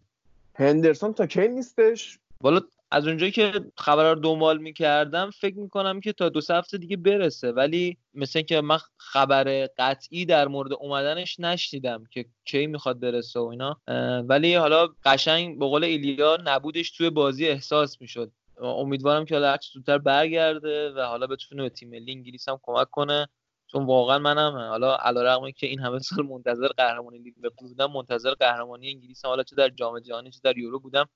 هندرسون 0.55 1.12
تا 1.12 1.27
کی 1.27 1.49
نیستش؟ 1.49 2.19
والا 2.43 2.60
از 2.90 3.06
اونجایی 3.06 3.32
که 3.32 3.52
خبر 3.78 4.14
رو 4.14 4.20
دنبال 4.20 4.59
می‌کردم 4.59 5.31
فکر 5.31 5.59
می‌کنم 5.59 6.01
که 6.01 6.12
تا 6.12 6.28
دو 6.28 6.40
هفته 6.51 6.78
دیگه 6.78 6.97
برسه. 6.97 7.52
ولی 7.52 7.97
مثل 8.14 8.43
که 8.43 8.60
من 8.60 8.78
خبر 8.97 9.69
قطعی 9.78 10.24
در 10.24 10.48
مورد 10.48 10.73
اومدنش 10.73 11.40
نشنیدم 11.40 12.05
که 12.10 12.24
کی 12.44 12.66
می‌خواد 12.66 13.01
برسه 13.01 13.40
و 13.40 13.44
اینا. 13.44 13.81
ولی 14.28 14.55
حالا 14.55 14.89
قشنگ 15.05 15.59
به 15.59 15.66
قول 15.66 15.85
ایلیا 15.85 16.39
نبودش 16.44 16.90
توی 16.90 17.10
بازی 17.10 17.48
احساس 17.48 18.01
می‌شد. 18.01 18.32
امیدوارم 18.60 19.24
که 19.24 19.35
حالا 19.35 19.51
هرچی 19.51 19.70
زودتر 19.73 19.98
برگرده 19.98 20.90
و 20.90 21.01
حالا 21.01 21.27
بتونه 21.27 21.62
به 21.62 21.69
تیم 21.69 21.90
ملی 21.90 22.12
انگلیس 22.12 22.48
هم 22.48 22.59
کمک 22.62 22.90
کنه. 22.90 23.28
چون 23.66 23.86
واقعا 23.86 24.19
منم 24.19 24.52
حالا 24.52 24.97
علیرغم 24.97 25.51
که 25.51 25.66
این 25.66 25.81
همه 25.81 25.98
سال 25.98 26.27
منتظر 26.27 26.69
قهرمانی 26.69 27.19
لیورپول 27.19 27.69
بودم 27.69 27.93
منتظر 27.93 28.31
قهرمانی 28.31 28.90
انگلیس 28.90 29.24
هم 29.24 29.28
حالا 29.28 29.43
چه 29.43 29.56
در 29.56 29.69
جام 29.69 30.01
جهانی 30.01 30.31
چه 30.31 30.40
در 30.44 30.59
یورو 30.59 30.81
بودم. 30.81 31.09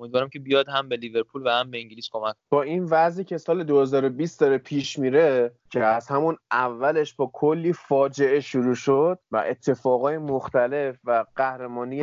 امیدوارم 0.00 0.28
که 0.28 0.38
بیاد 0.38 0.68
هم 0.68 0.88
به 0.88 0.96
لیورپول 0.96 1.46
و 1.46 1.50
هم 1.50 1.70
به 1.70 1.78
انگلیس 1.78 2.08
کمک 2.12 2.34
با 2.50 2.62
این 2.62 2.84
وضعی 2.84 3.24
که 3.24 3.38
سال 3.38 3.64
2020 3.64 4.40
داره 4.40 4.58
پیش 4.58 4.98
میره 4.98 5.52
که 5.70 5.84
از 5.84 6.08
همون 6.08 6.36
اولش 6.50 7.14
با 7.14 7.30
کلی 7.34 7.72
فاجعه 7.72 8.40
شروع 8.40 8.74
شد 8.74 9.18
و 9.30 9.44
اتفاقای 9.46 10.18
مختلف 10.18 10.96
و 11.04 11.24
قهرمانی 11.36 12.02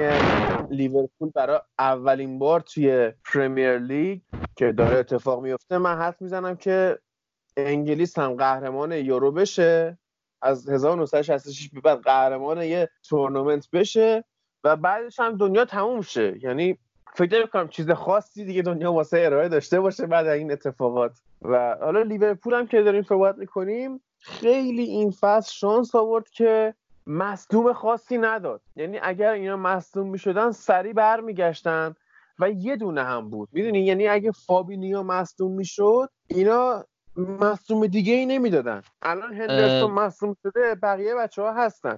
لیورپول 0.70 1.30
برای 1.36 1.60
اولین 1.80 2.40
بار 2.40 2.60
توی 2.60 3.12
پرمیر 3.34 3.78
لیگ 3.78 4.22
که 4.56 4.72
داره 4.72 4.98
اتفاق 4.98 5.44
میفته 5.44 5.78
من 5.78 5.98
حد 5.98 6.22
می‌زنم 6.22 6.56
که 6.56 7.00
انگلیس 7.58 8.20
هم 8.20 8.34
قهرمان 8.34 8.92
یورو 8.92 9.32
بشه 9.32 9.98
از 10.42 10.70
1966 10.70 11.70
به 11.70 11.82
بعد 11.82 12.02
قهرمان 12.02 12.62
یه 12.62 12.90
تورنمنت 13.04 13.70
بشه 13.72 14.24
و 14.64 14.76
بعدش 14.76 15.20
هم 15.20 15.38
دنیا 15.38 15.66
تموم 15.66 16.02
شه. 16.02 16.38
یعنی 16.44 16.78
فکر 17.18 17.46
کنم 17.46 17.68
چیز 17.68 17.92
خاصی 17.92 18.46
دیگه 18.46 18.62
دنیا 18.62 18.94
واسه 18.94 19.22
ارائه 19.26 19.50
داشته 19.50 19.80
باشه 19.80 20.06
بعد 20.06 20.28
این 20.28 20.52
اتفاقات. 20.52 21.20
و 21.42 21.76
حالا 21.82 22.02
لیورپول 22.02 22.54
هم 22.54 22.68
که 22.68 22.82
داریم 22.82 23.04
صحبت 23.04 23.38
می‌کنیم 23.38 24.02
خیلی 24.20 24.84
این 24.84 25.12
فصل 25.12 25.52
شانس 25.52 25.96
آورد 25.96 26.30
که 26.30 26.74
مصدوم 27.08 27.74
خاصی 27.74 28.18
نداد. 28.18 28.62
یعنی 28.76 29.00
اگر 29.02 29.32
اینا 29.32 29.58
مصدوم 29.58 30.10
می‌شدن 30.10 30.52
سریع 30.52 30.94
برمیگشتن 30.94 31.96
و 32.40 32.50
یه 32.50 32.76
دونه 32.76 33.04
هم 33.04 33.30
بود. 33.30 33.50
می‌دونی؟ 33.52 33.80
یعنی 33.80 34.08
اگه 34.08 34.32
فابینیو 34.32 35.04
مصدوم 35.04 35.52
می‌شد 35.52 36.10
اینا 36.28 36.86
مصدوم 37.18 37.88
دیگه 37.88 38.14
ای 38.14 38.26
نمی‌دادن. 38.26 38.82
الان 39.02 39.34
هندرسون 39.34 39.92
مصدوم 39.92 40.36
شده 40.44 40.76
بقیه 40.76 41.16
بچه 41.16 41.42
ها 41.42 41.54
هستن. 41.54 41.98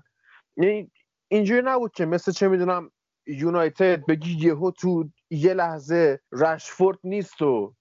یعنی 0.58 0.91
اینجوری 1.28 1.62
نبود 1.62 1.91
که 1.91 2.06
مثل 2.06 2.32
چه 2.32 2.48
می‌دونم 2.48 2.91
یونایتد 3.30 4.06
بگی 4.06 4.47
یهو 4.47 4.72
تو 4.72 5.10
یه 5.30 5.53
لحظه 5.53 6.19
رشفورد 6.31 6.97
نیست 7.03 7.41
و 7.41 7.73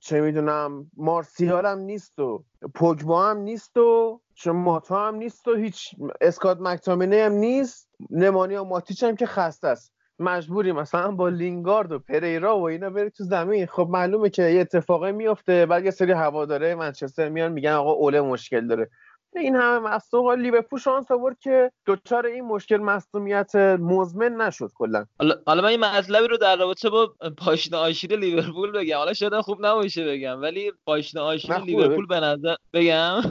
چه 0.00 0.20
می‌دونم 0.20 0.90
مارسیال 0.96 1.66
هم 1.66 1.78
نیست 1.78 2.18
و 2.18 2.44
پوگبا 2.74 3.26
هم 3.26 3.36
نیست 3.36 3.76
و 3.76 4.20
چه 4.34 4.52
ماتا 4.52 5.08
هم 5.08 5.14
نیست 5.14 5.48
و 5.48 5.54
هیچ 5.54 5.94
اسکات 6.20 6.58
مکتامینه 6.60 7.24
هم 7.24 7.32
نیست. 7.32 7.88
نمانی 8.10 8.56
و 8.56 8.64
ماتیچ 8.64 9.04
هم 9.04 9.16
که 9.16 9.26
خسته 9.26 9.68
است. 9.68 9.92
مجبوری 10.18 10.72
مثلا 10.72 11.10
با 11.10 11.28
لینگارد 11.28 11.92
و 11.92 11.98
پریرا 11.98 12.58
و 12.58 12.62
اینا 12.62 12.90
بری 12.90 13.10
تو 13.10 13.24
زمین. 13.24 13.66
خب 13.66 13.88
معلومه 13.90 14.30
که 14.30 14.42
یه 14.42 14.60
اتفاقی 14.60 15.12
میفته 15.12 15.66
بعد 15.66 15.84
یه 15.84 15.90
سری 15.90 16.12
هواداره 16.12 16.74
منچستر 16.74 17.28
میان 17.28 17.52
میگن 17.52 17.70
آقا 17.70 17.92
اوله 17.92 18.20
مشکل 18.20 18.66
داره. 18.66 18.90
این 19.36 19.56
همه 19.56 19.78
مصدوم 19.78 20.30
لیورپول 20.30 20.80
شانس 20.80 21.10
آورد 21.10 21.38
که 21.40 21.72
دچار 21.86 22.26
این 22.26 22.44
مشکل 22.44 22.76
مصدومیت 22.76 23.56
مزمن 23.56 24.32
نشد 24.32 24.70
کلا. 24.74 25.06
حالا 25.46 25.62
من 25.62 25.68
این 25.68 25.80
مطلبی 25.80 26.28
رو 26.28 26.36
در 26.36 26.56
رابطه 26.56 26.90
با 26.90 27.14
پاشنه 27.38 27.78
آشیل 27.78 28.12
لیورپول 28.12 28.72
بگم. 28.72 28.96
حالا 28.96 29.12
شاید 29.12 29.40
خوب 29.40 29.66
نباشه 29.66 30.04
بگم 30.06 30.42
ولی 30.42 30.72
پاشنه 30.86 31.20
آشیل 31.20 31.54
لیورپول 31.54 32.06
به 32.06 32.20
نظر 32.20 32.54
بگم؟ 32.72 33.22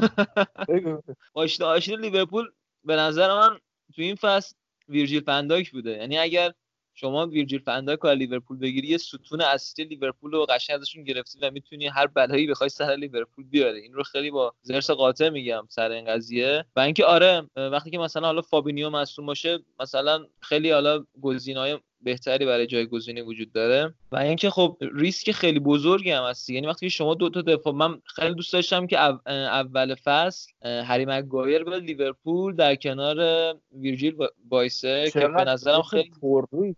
پاشنه 1.33 1.67
آشیل 1.67 1.99
لیورپول 1.99 2.45
به 2.83 2.95
نظر 2.95 3.33
من 3.33 3.59
تو 3.95 4.01
این 4.01 4.15
فصل 4.15 4.55
ویرجیل 4.89 5.23
فن‌دایک 5.23 5.71
بوده. 5.71 5.91
یعنی 5.91 6.17
اگر 6.17 6.51
شما 6.95 7.27
ویرجیل 7.27 7.59
فن‌دایک 7.59 8.05
و 8.05 8.07
لیورپول 8.07 8.57
بگیری 8.57 8.87
یه 8.87 8.97
ستون 8.97 9.41
اصلی 9.41 9.85
لیورپول 9.85 10.31
رو 10.31 10.45
قشنگ 10.49 10.75
ازشون 10.75 11.03
گرفتی 11.03 11.39
و 11.41 11.51
می‌تونی 11.51 11.87
هر 11.87 12.07
بلایی 12.07 12.47
بخوای 12.47 12.69
سر 12.69 12.95
لیورپول 12.95 13.45
بیاره 13.45 13.79
این 13.79 13.93
رو 13.93 14.03
خیلی 14.03 14.31
با 14.31 14.53
ضرس 14.61 14.91
قاطع 14.91 15.29
میگم 15.29 15.67
سر 15.69 15.91
این 15.91 16.05
قضیه. 16.05 16.65
و 16.75 16.79
اینکه 16.79 17.05
آره 17.05 17.49
وقتی 17.55 17.89
که 17.89 17.97
مثلا 17.97 18.27
حالا 18.27 18.41
فابینیو 18.41 18.89
مصدوم 18.89 19.25
باشه 19.25 19.59
مثلا 19.79 20.25
خیلی 20.41 20.71
حالا 20.71 21.05
گزینه‌های 21.21 21.79
بهتری 22.01 22.45
برای 22.45 22.67
جایگزینی 22.67 23.21
وجود 23.21 23.51
داره. 23.51 23.93
و 24.11 24.17
اینکه 24.17 24.49
خب 24.49 24.77
ریسک 24.81 25.31
خیلی 25.31 25.59
بزرگی 25.59 26.11
هم 26.11 26.23
هست 26.23 26.49
یعنی 26.49 26.67
وقتی 26.67 26.89
شما 26.89 27.13
دو 27.13 27.29
تا 27.29 27.41
دفاع 27.41 27.73
من 27.73 28.01
خیلی 28.05 28.33
دوست 28.33 28.53
داشتم 28.53 28.87
که 28.87 28.99
اول 29.25 29.95
فصل 29.95 30.51
هری 30.63 31.05
مگایر 31.05 31.63
به 31.63 31.79
لیورپول 31.79 32.55
در 32.55 32.75
کنار 32.75 33.17
ویرجیل 33.71 34.15
بایسه 34.49 35.11
که 35.11 35.27
به 35.27 35.43
نظرم 35.43 35.81
خیلی 35.81 36.11
پرروی 36.21 36.75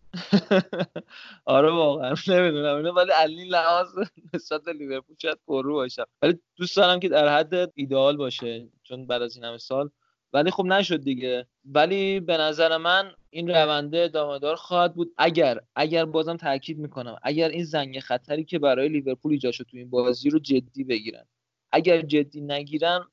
آره 1.45 1.71
واقعا. 1.71 2.15
نمی‌دونم. 2.27 2.95
ولی 2.95 3.11
علی 3.11 3.45
لحاظ 3.45 3.87
نسبت 4.33 4.63
به 4.63 4.73
لیورپول 4.73 5.15
شاید 5.21 5.37
پررو 5.47 5.73
باشه 5.73 6.03
ولی 6.21 6.39
دوست 6.55 6.77
دارم 6.77 6.99
که 6.99 7.09
در 7.09 7.37
حد 7.37 7.71
ایدئال 7.75 8.17
باشه. 8.17 8.67
چون 8.83 9.07
بعد 9.07 9.21
از 9.21 9.35
این 9.35 9.45
همه 9.45 9.57
سال 9.57 9.89
ولی 10.33 10.51
خب 10.51 10.65
نشد 10.65 11.03
دیگه. 11.03 11.47
ولی 11.65 12.19
به 12.19 12.37
نظر 12.37 12.77
من 12.77 13.11
این 13.29 13.49
رونده 13.49 13.99
ادامه 13.99 14.39
دار 14.39 14.55
خواهد 14.55 14.95
بود. 14.95 15.13
اگر 15.17 15.59
اگر 15.75 16.05
بازم 16.05 16.37
تاکید 16.37 16.77
می‌کنم 16.77 17.17
اگر 17.23 17.49
این 17.49 17.63
زنگ 17.63 17.99
خطری 17.99 18.43
که 18.43 18.59
برای 18.59 18.89
لیورپول 18.89 19.31
ایجاد 19.31 19.53
شد 19.53 19.63
تو 19.63 19.77
این 19.77 19.89
بازی 19.89 20.29
رو 20.29 20.39
جدی 20.39 20.83
بگیرن. 20.83 21.25
اگر 21.71 22.01
جدی 22.01 22.41
نگیرن 22.41 23.07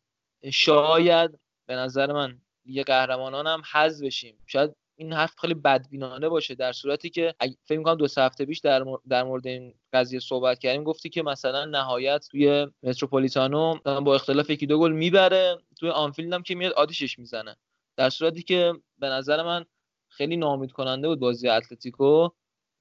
شاید 0.52 1.38
به 1.66 1.74
نظر 1.74 2.12
من 2.12 2.40
لیگ 2.64 2.82
قهرمانان 2.82 3.46
هم 3.46 3.62
حذف 3.72 4.04
بشیم. 4.04 4.38
شاید 4.46 4.76
این 4.96 5.12
حرف 5.12 5.34
خیلی 5.40 5.54
بدبینانه 5.54 6.28
باشه 6.28 6.54
در 6.54 6.72
صورتی 6.72 7.10
که 7.10 7.34
فکر 7.64 7.78
می‌کنم 7.78 7.94
دو 7.94 8.06
هفته 8.16 8.44
پیش 8.44 8.58
در, 8.58 8.84
در 9.08 9.22
مورد 9.22 9.46
این 9.46 9.74
قضیه 9.92 10.20
صحبت 10.20 10.58
کردیم 10.58 10.84
گفتی 10.84 11.08
که 11.08 11.22
مثلا 11.22 11.64
نهایت 11.64 12.26
توی 12.30 12.66
متروپولیتانو 12.82 13.74
با 14.00 14.14
اختلاف 14.14 14.50
یکی 14.50 14.66
دو 14.66 14.78
گل 14.78 14.92
می‌بره 14.92 15.58
توی 15.78 15.90
آنفیلد 15.90 16.32
هم 16.32 16.42
که 16.42 16.54
میاد 16.54 16.72
آتیشش 16.72 17.18
می‌زنه. 17.18 17.56
در 17.96 18.10
صورتی 18.10 18.42
که 18.42 18.72
به 18.98 19.08
نظر 19.08 19.42
من 19.42 19.64
خیلی 20.08 20.36
ناامید 20.36 20.72
کننده 20.72 21.08
بود 21.08 21.20
بازی 21.20 21.48
اتلتیکو 21.48 22.28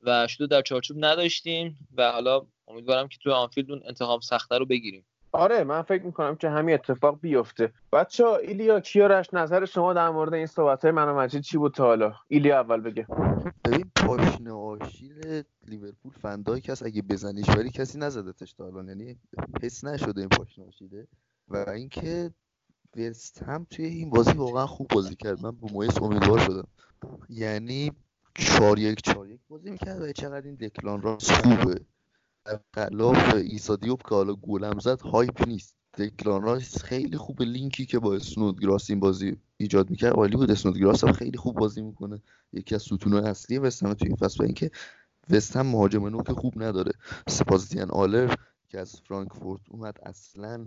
و 0.02 0.27
شوت 0.27 0.47
در 0.48 0.61
چارچوب 0.61 1.06
نداشتیم 1.06 1.88
و 1.98 2.11
حالا 2.11 2.48
امیدوارم 2.68 3.07
که 3.07 3.18
توی 3.23 3.31
آنفیلد 3.31 3.72
اون 3.72 3.81
انتخاب 3.85 4.22
سخته 4.22 4.57
رو 4.57 4.65
بگیریم. 4.65 5.06
آره 5.34 5.64
من 5.64 5.81
فکر 5.81 6.03
می‌کنم 6.03 6.35
که 6.35 6.49
همین 6.49 6.73
اتفاق 6.76 7.19
بیفته. 7.22 7.73
بچه 7.93 8.26
ایلیا 8.26 8.80
کیارش 8.80 9.34
نظر 9.34 9.65
شما 9.65 9.93
در 9.93 10.10
مورد 10.10 10.34
این 10.34 10.45
صحبت 10.45 10.81
های 10.85 10.91
من 10.91 11.10
و 11.10 11.15
مجید 11.15 11.41
چی 11.41 11.57
بود 11.57 11.73
تا 11.73 11.84
حالا؟ 11.84 12.14
ایلیا 12.27 12.60
اول 12.60 12.81
بگه. 12.81 13.07
ببین 13.65 13.91
پاشنه 13.95 14.51
آشیل 14.51 15.43
لیورپول 15.68 16.11
فندایک 16.22 16.69
هست 16.69 16.85
اگه 16.85 17.01
بزنیش 17.01 17.49
ولی 17.49 17.69
کسی 17.69 17.99
نزدتش 17.99 18.53
تا 18.53 18.64
حالا. 18.64 18.84
یعنی 18.84 19.19
حس 19.64 19.84
نشده 19.84 20.22
این 20.22 20.30
پاشنه 20.30 20.65
آشیله. 20.68 21.07
و 21.47 21.69
اینکه 21.69 22.31
وست 22.97 23.43
هم 23.43 23.68
توی 23.69 23.85
این 23.85 24.10
بازی 24.10 24.31
واقعا 24.31 24.68
خوب 24.68 24.88
بازی 24.88 25.15
کرد. 25.15 25.45
من 25.45 25.51
با 25.51 25.68
مویس 25.73 26.01
امیدوار 26.01 26.39
شدم. 26.39 26.68
یعنی 27.30 27.91
چهار 28.35 28.80
یک 28.80 29.01
چهار 29.01 29.27
یک 29.27 29.39
بازی 29.49 29.72
می‌کرد 29.72 30.01
و 30.01 30.11
چقدر 30.11 30.45
این 30.45 30.55
دکلان 30.55 31.01
راست 31.01 31.31
خوبه. 31.31 31.80
خلاف 32.76 33.34
ایسا 33.36 33.76
دیوپ 33.76 34.01
که 34.02 34.15
حالا 34.15 34.34
گلم 34.34 34.80
زد 34.80 35.02
hype 35.01 35.47
نیست. 35.48 35.76
دکلان 35.98 36.41
رایس 36.41 36.84
خیلی 36.84 37.18
خوب 37.18 37.41
لینکی 37.41 37.86
که 37.86 37.99
با 37.99 38.15
اسنودگراس 38.15 38.90
این 38.90 38.99
بازی 38.99 39.38
ایجاد 39.57 39.90
می‌کرد 39.90 40.14
عالی 40.14 40.36
بود. 40.38 40.52
اسنودگراس 40.52 41.03
هم 41.03 41.11
خیلی 41.11 41.38
خوب 41.38 41.56
بازی 41.56 41.82
می‌کنه. 41.82 42.22
یکی 42.53 42.76
از 42.76 42.82
ستون 42.82 43.14
اصلی 43.14 43.57
وستهم 43.57 43.94
توی 43.94 44.07
این 44.07 44.18
فصل 44.18 44.44
اینکه 44.44 44.72
وست 45.30 45.57
هم 45.57 45.68
مهاجم 45.68 46.07
نوک 46.07 46.32
خوب 46.32 46.64
نداره. 46.64 46.91
سباستین 47.27 47.91
آلر 47.91 48.36
که 48.70 48.80
از 48.80 49.02
فرانکفورت 49.07 49.61
اومد 49.70 49.99
اصلا 50.03 50.65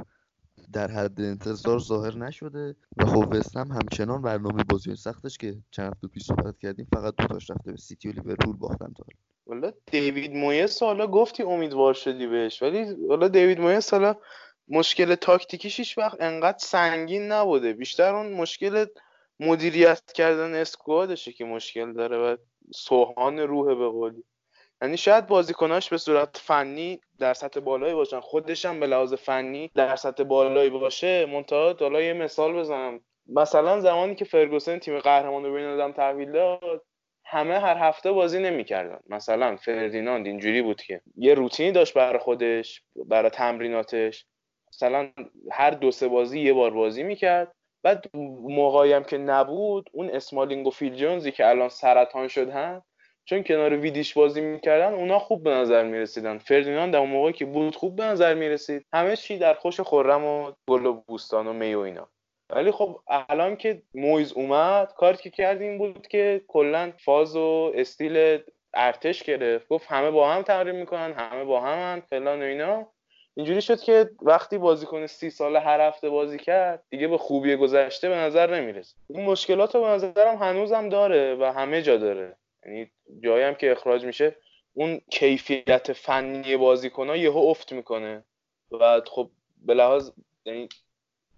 در 0.73 0.90
حد 0.90 1.20
انتظار 1.20 1.78
ظاهر 1.78 2.19
نشده 2.19 2.77
و 2.97 3.07
خب 3.07 3.28
وست 3.31 3.57
هم 3.57 3.73
همچنان 3.73 4.23
برنامه 4.23 4.65
بازی 4.65 4.97
سختش 4.97 5.39
که 5.39 5.62
چند 5.70 5.93
هفته 5.93 6.09
پیش 6.09 6.23
صحبت 6.23 6.59
کردیم 6.59 6.86
فقط 6.93 7.15
دو 7.16 7.27
تاش 7.27 7.51
رفته 7.51 7.73
به 7.73 7.78
سیتی 7.78 8.09
و 8.09 8.12
لیورپول 8.12 8.57
باختن 8.57 8.93
تا 8.93 9.05
والا 9.47 9.73
دیوید 9.86 10.35
مویس 10.35 10.82
حالا 10.82 11.06
گفتی 11.06 11.43
امیدوار 11.43 11.94
شدی 11.94 12.27
بهش 12.27 12.62
ولی 12.62 12.94
والا 13.09 13.28
دیوید 13.28 13.60
مویس 13.60 13.94
حالا 13.94 14.16
مشکل 14.68 15.14
تاکتیکیش 15.14 15.78
هیچ 15.78 15.98
وقت 15.98 16.16
انقدر 16.20 16.59
سنگین 16.59 17.32
نبوده. 17.32 17.73
بیشتر 17.73 18.14
اون 18.14 18.32
مشکل 18.32 18.86
مدیریت 19.40 20.12
کردن 20.12 20.55
اسکوادشه 20.55 21.32
که 21.32 21.44
مشکل 21.44 21.93
داره 21.93 22.18
و 22.18 22.36
سوهان 22.74 23.39
روحه 23.39 23.74
به 23.74 23.89
قولی. 23.89 24.24
یعنی 24.82 24.97
شاید 24.97 25.27
بازیکناش 25.27 25.89
به 25.89 25.98
صورت 25.98 26.36
فنی 26.36 27.01
در 27.18 27.35
سطح 27.35 27.60
بالایی 27.60 27.94
باشن. 27.94 28.20
خودش 28.20 28.64
هم 28.64 28.81
به 28.81 28.86
لحاظ 28.86 29.14
فنی 29.14 29.70
در 29.74 29.97
سطح 29.97 30.24
بالایی 30.24 30.70
باشه 30.70 31.27
منتها 31.27 31.77
حالا 31.81 32.01
یه 32.01 32.12
مثال 32.12 32.52
بزنم. 32.52 33.01
مثلا 33.27 33.81
زمانی 33.81 34.14
که 34.14 34.24
فرگوسن 34.24 34.78
تیم 34.78 34.98
قهرمان 34.98 35.44
رو 35.44 35.55
بین 35.55 35.66
آدم 35.66 35.93
تحویل 35.93 36.32
داد 36.32 36.82
همه 37.28 37.59
هر 37.59 37.77
هفته 37.77 38.12
بازی 38.12 38.39
نمی‌کردن. 38.39 38.98
مثلا 39.09 39.57
فردیناند 39.57 40.27
اینجوری 40.27 40.62
بود 40.62 40.82
که 40.82 41.01
یه 41.16 41.35
روتینی 41.35 41.73
داشت 41.73 41.94
برای 41.94 42.19
خودش 42.19 42.82
برای 43.07 43.31
تمریناتش. 43.31 44.27
مثلا 44.73 45.11
هر 45.53 45.70
دو 45.70 45.90
سه 45.90 46.09
بازی 46.09 46.40
یه 46.40 46.53
بار 46.53 46.70
بازی 46.70 47.03
می‌کرد. 47.03 47.53
بعد 47.82 48.05
موقعی 48.43 48.93
هم 48.93 49.05
که 49.05 49.19
نبود 49.19 49.90
اون 49.93 50.11
اسمالینگ 50.11 50.66
و 50.66 50.70
فیل 50.70 50.94
جونزی 50.94 51.32
که 51.32 51.48
الان 51.48 51.69
سرطان 51.69 52.28
شدن 52.28 52.82
چون 53.24 53.43
کنار 53.43 53.77
ویدیش 53.77 54.15
بازی 54.15 54.40
می‌کردن 54.40 54.94
اونا 54.94 55.19
خوب 55.19 55.43
به 55.43 55.51
نظر 55.51 55.85
می‌رسیدن. 55.85 56.39
فردیناند 56.39 56.97
اون 56.97 57.11
موقعی 57.11 57.32
که 57.32 57.44
بود 57.44 57.77
خوب 57.77 57.97
به 57.97 58.05
نظر 58.05 58.35
می‌رسید. 58.35 58.86
همه 58.93 59.16
چی 59.16 59.39
در 59.39 59.55
خوش 59.55 59.81
خورم 59.81 60.24
و 60.24 60.53
گل 60.69 60.86
و 60.86 61.03
بوستان 61.09 61.47
و 61.47 61.53
می 61.53 61.74
و 61.74 61.78
اینا. 61.78 62.09
ولی 62.51 62.70
خب 62.70 63.01
الان 63.09 63.56
که 63.56 63.82
مویز 63.94 64.32
اومد 64.32 64.94
کاری 64.94 65.16
که 65.16 65.31
کرد 65.31 65.62
این 65.62 65.78
بود 65.78 66.06
که 66.06 66.44
کلا 66.48 66.93
فاز 66.98 67.36
و 67.36 67.73
استیل 67.74 68.39
ارتش 68.74 69.23
گرفت. 69.23 69.68
گفت 69.68 69.86
همه 69.86 70.10
با 70.10 70.31
هم 70.32 70.43
تمرین 70.43 70.77
می‌کنن 70.77 71.12
همه 71.12 71.44
با 71.44 71.60
هم 71.60 72.01
فلان 72.01 72.43
و 72.43 72.44
اینا. 72.44 72.86
اینجوری 73.35 73.62
شد 73.62 73.81
که 73.81 74.10
وقتی 74.23 74.59
بازیکن 74.59 75.06
سی 75.06 75.31
ساله 75.31 75.60
هر 75.60 75.81
هفته 75.81 76.10
بازی 76.10 76.39
کرد 76.39 76.82
دیگه 76.90 77.09
به 77.09 77.18
خوبی 77.18 77.56
گذشته 77.56 78.09
به 78.09 78.14
نظر 78.14 78.55
نمی‌رسه. 78.55 78.97
این 79.09 79.24
مشکلات 79.24 79.74
رو 79.74 79.81
به 79.81 79.86
نظرم 79.86 80.36
هنوزم 80.36 80.89
داره 80.89 81.35
و 81.35 81.44
همه 81.44 81.82
جا 81.82 81.97
داره. 81.97 82.36
یعنی 82.66 82.90
جایی 83.20 83.44
هم 83.44 83.55
که 83.55 83.73
اخراج 83.73 84.05
میشه 84.05 84.36
اون 84.74 85.01
کیفیت 85.10 85.93
فنی 85.93 86.56
بازیکن 86.56 87.09
ها 87.09 87.16
یهو 87.16 87.39
افت 87.39 87.73
می‌کنه. 87.73 88.24
و 88.70 89.01
خب 89.06 89.31
به 89.62 89.74
لحاظ 89.74 90.10
یعنی 90.44 90.68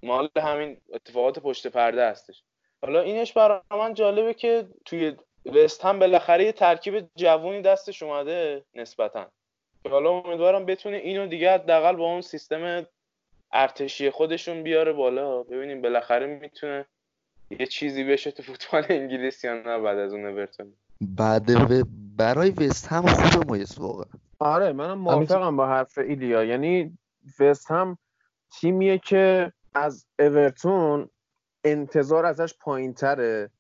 مال 0.03 0.29
همین 0.37 0.77
اتفاقات 0.93 1.39
پشت 1.39 1.67
پرده 1.67 2.11
هستش. 2.11 2.43
حالا 2.83 3.01
اینش 3.01 3.33
برای 3.33 3.61
من 3.71 3.95
جالبه 3.95 4.35
که 4.35 4.67
توی 4.85 5.17
وست 5.47 5.85
هم 5.85 5.99
بالاخره 5.99 6.45
یه 6.45 6.53
ترکیب 6.53 7.09
جوونی 7.17 7.63
دستش 7.63 8.03
اومده 8.03 8.65
نسبتا. 8.75 9.31
حالا 9.91 10.11
امیدوارم 10.11 10.67
بتونه 10.67 10.97
اینو 10.97 11.27
دیگه 11.27 11.53
حداقل 11.53 11.97
با 11.97 12.05
اون 12.05 12.21
سیستم 12.21 12.87
ارتشی 13.53 14.11
خودشون 14.11 14.63
بیاره 14.63 14.93
بالا. 14.93 15.43
ببینیم 15.43 15.83
بالاخره 15.83 16.27
می‌تونه 16.27 16.87
یه 17.51 17.67
چیزی 17.67 18.05
بشه 18.05 18.31
تو 18.31 18.43
فوتبال 18.43 18.85
انگلیس 18.89 19.45
یا 19.45 19.55
نه 19.55 19.79
بعد 19.79 19.99
از 19.99 20.13
اون 20.13 20.27
اورتون. 20.27 20.73
بعد 21.01 21.51
و 21.51 21.85
برای 22.17 22.51
وست 22.51 22.89
هم 22.89 23.07
خوبه 23.07 23.47
مایس 23.47 23.79
واقعا 23.79 24.05
آره 24.39 24.73
منم 24.73 24.99
موافقم 24.99 25.57
با 25.57 25.67
حرف 25.67 25.99
ایلیا. 25.99 26.45
یعنی 26.45 26.99
وست 27.41 27.71
هم 27.71 27.99
تیمیه 28.53 28.99
که 28.99 29.53
از 29.79 30.07
اورتون 30.19 31.11
انتظار 31.65 32.27
ازش 32.27 32.55
پایین 32.61 32.95
تره 32.95 33.51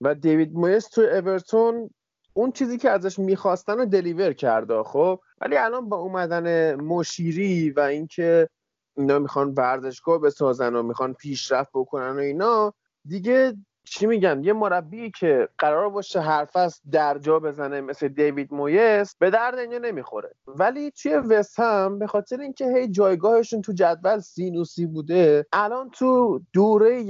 و 0.00 0.14
دیوید 0.14 0.52
مویس 0.54 0.88
تو 0.88 1.00
اورتون 1.00 1.90
اون 2.32 2.52
چیزی 2.52 2.78
که 2.78 2.90
ازش 2.90 3.18
می‌خواستن 3.18 3.78
رو 3.78 3.84
دلیور 3.86 4.32
کرده 4.32 4.82
خب؟ 4.82 5.20
ولی 5.40 5.56
الان 5.56 5.88
با 5.88 5.96
اومدن 5.96 6.74
مشیری 6.74 7.70
و 7.70 7.80
اینکه 7.80 8.48
اینا 8.96 9.18
می‌خوان 9.18 9.54
ورزشگاه 9.56 10.20
بسازن 10.20 10.76
و 10.76 10.82
می‌خوان 10.82 11.14
پیشرفت 11.14 11.70
بکنن 11.74 12.16
و 12.16 12.18
اینا 12.18 12.74
دیگه 13.08 13.56
چی 13.90 14.06
میگن 14.06 14.44
یه 14.44 14.52
مربی 14.52 15.10
که 15.10 15.48
قرار 15.58 15.88
باشه 15.90 16.20
هر 16.20 16.44
فصل 16.44 16.80
در 16.92 17.18
جا 17.18 17.38
بزنه 17.38 17.80
مثل 17.80 18.08
دیوید 18.08 18.54
مویس 18.54 19.16
به 19.16 19.30
درد 19.30 19.58
اینجا 19.58 19.78
نمی‌خوره. 19.78 20.34
ولی 20.46 20.90
توی 20.90 21.14
وست 21.14 21.60
هم 21.60 21.98
به 21.98 22.06
خاطر 22.06 22.40
اینکه 22.40 22.64
هی 22.76 22.88
جایگاهشون 22.88 23.62
تو 23.62 23.72
جدول 23.72 24.20
سینوسی 24.20 24.86
بوده 24.86 25.46
الان 25.52 25.90
تو 25.90 26.40
دوره 26.52 27.02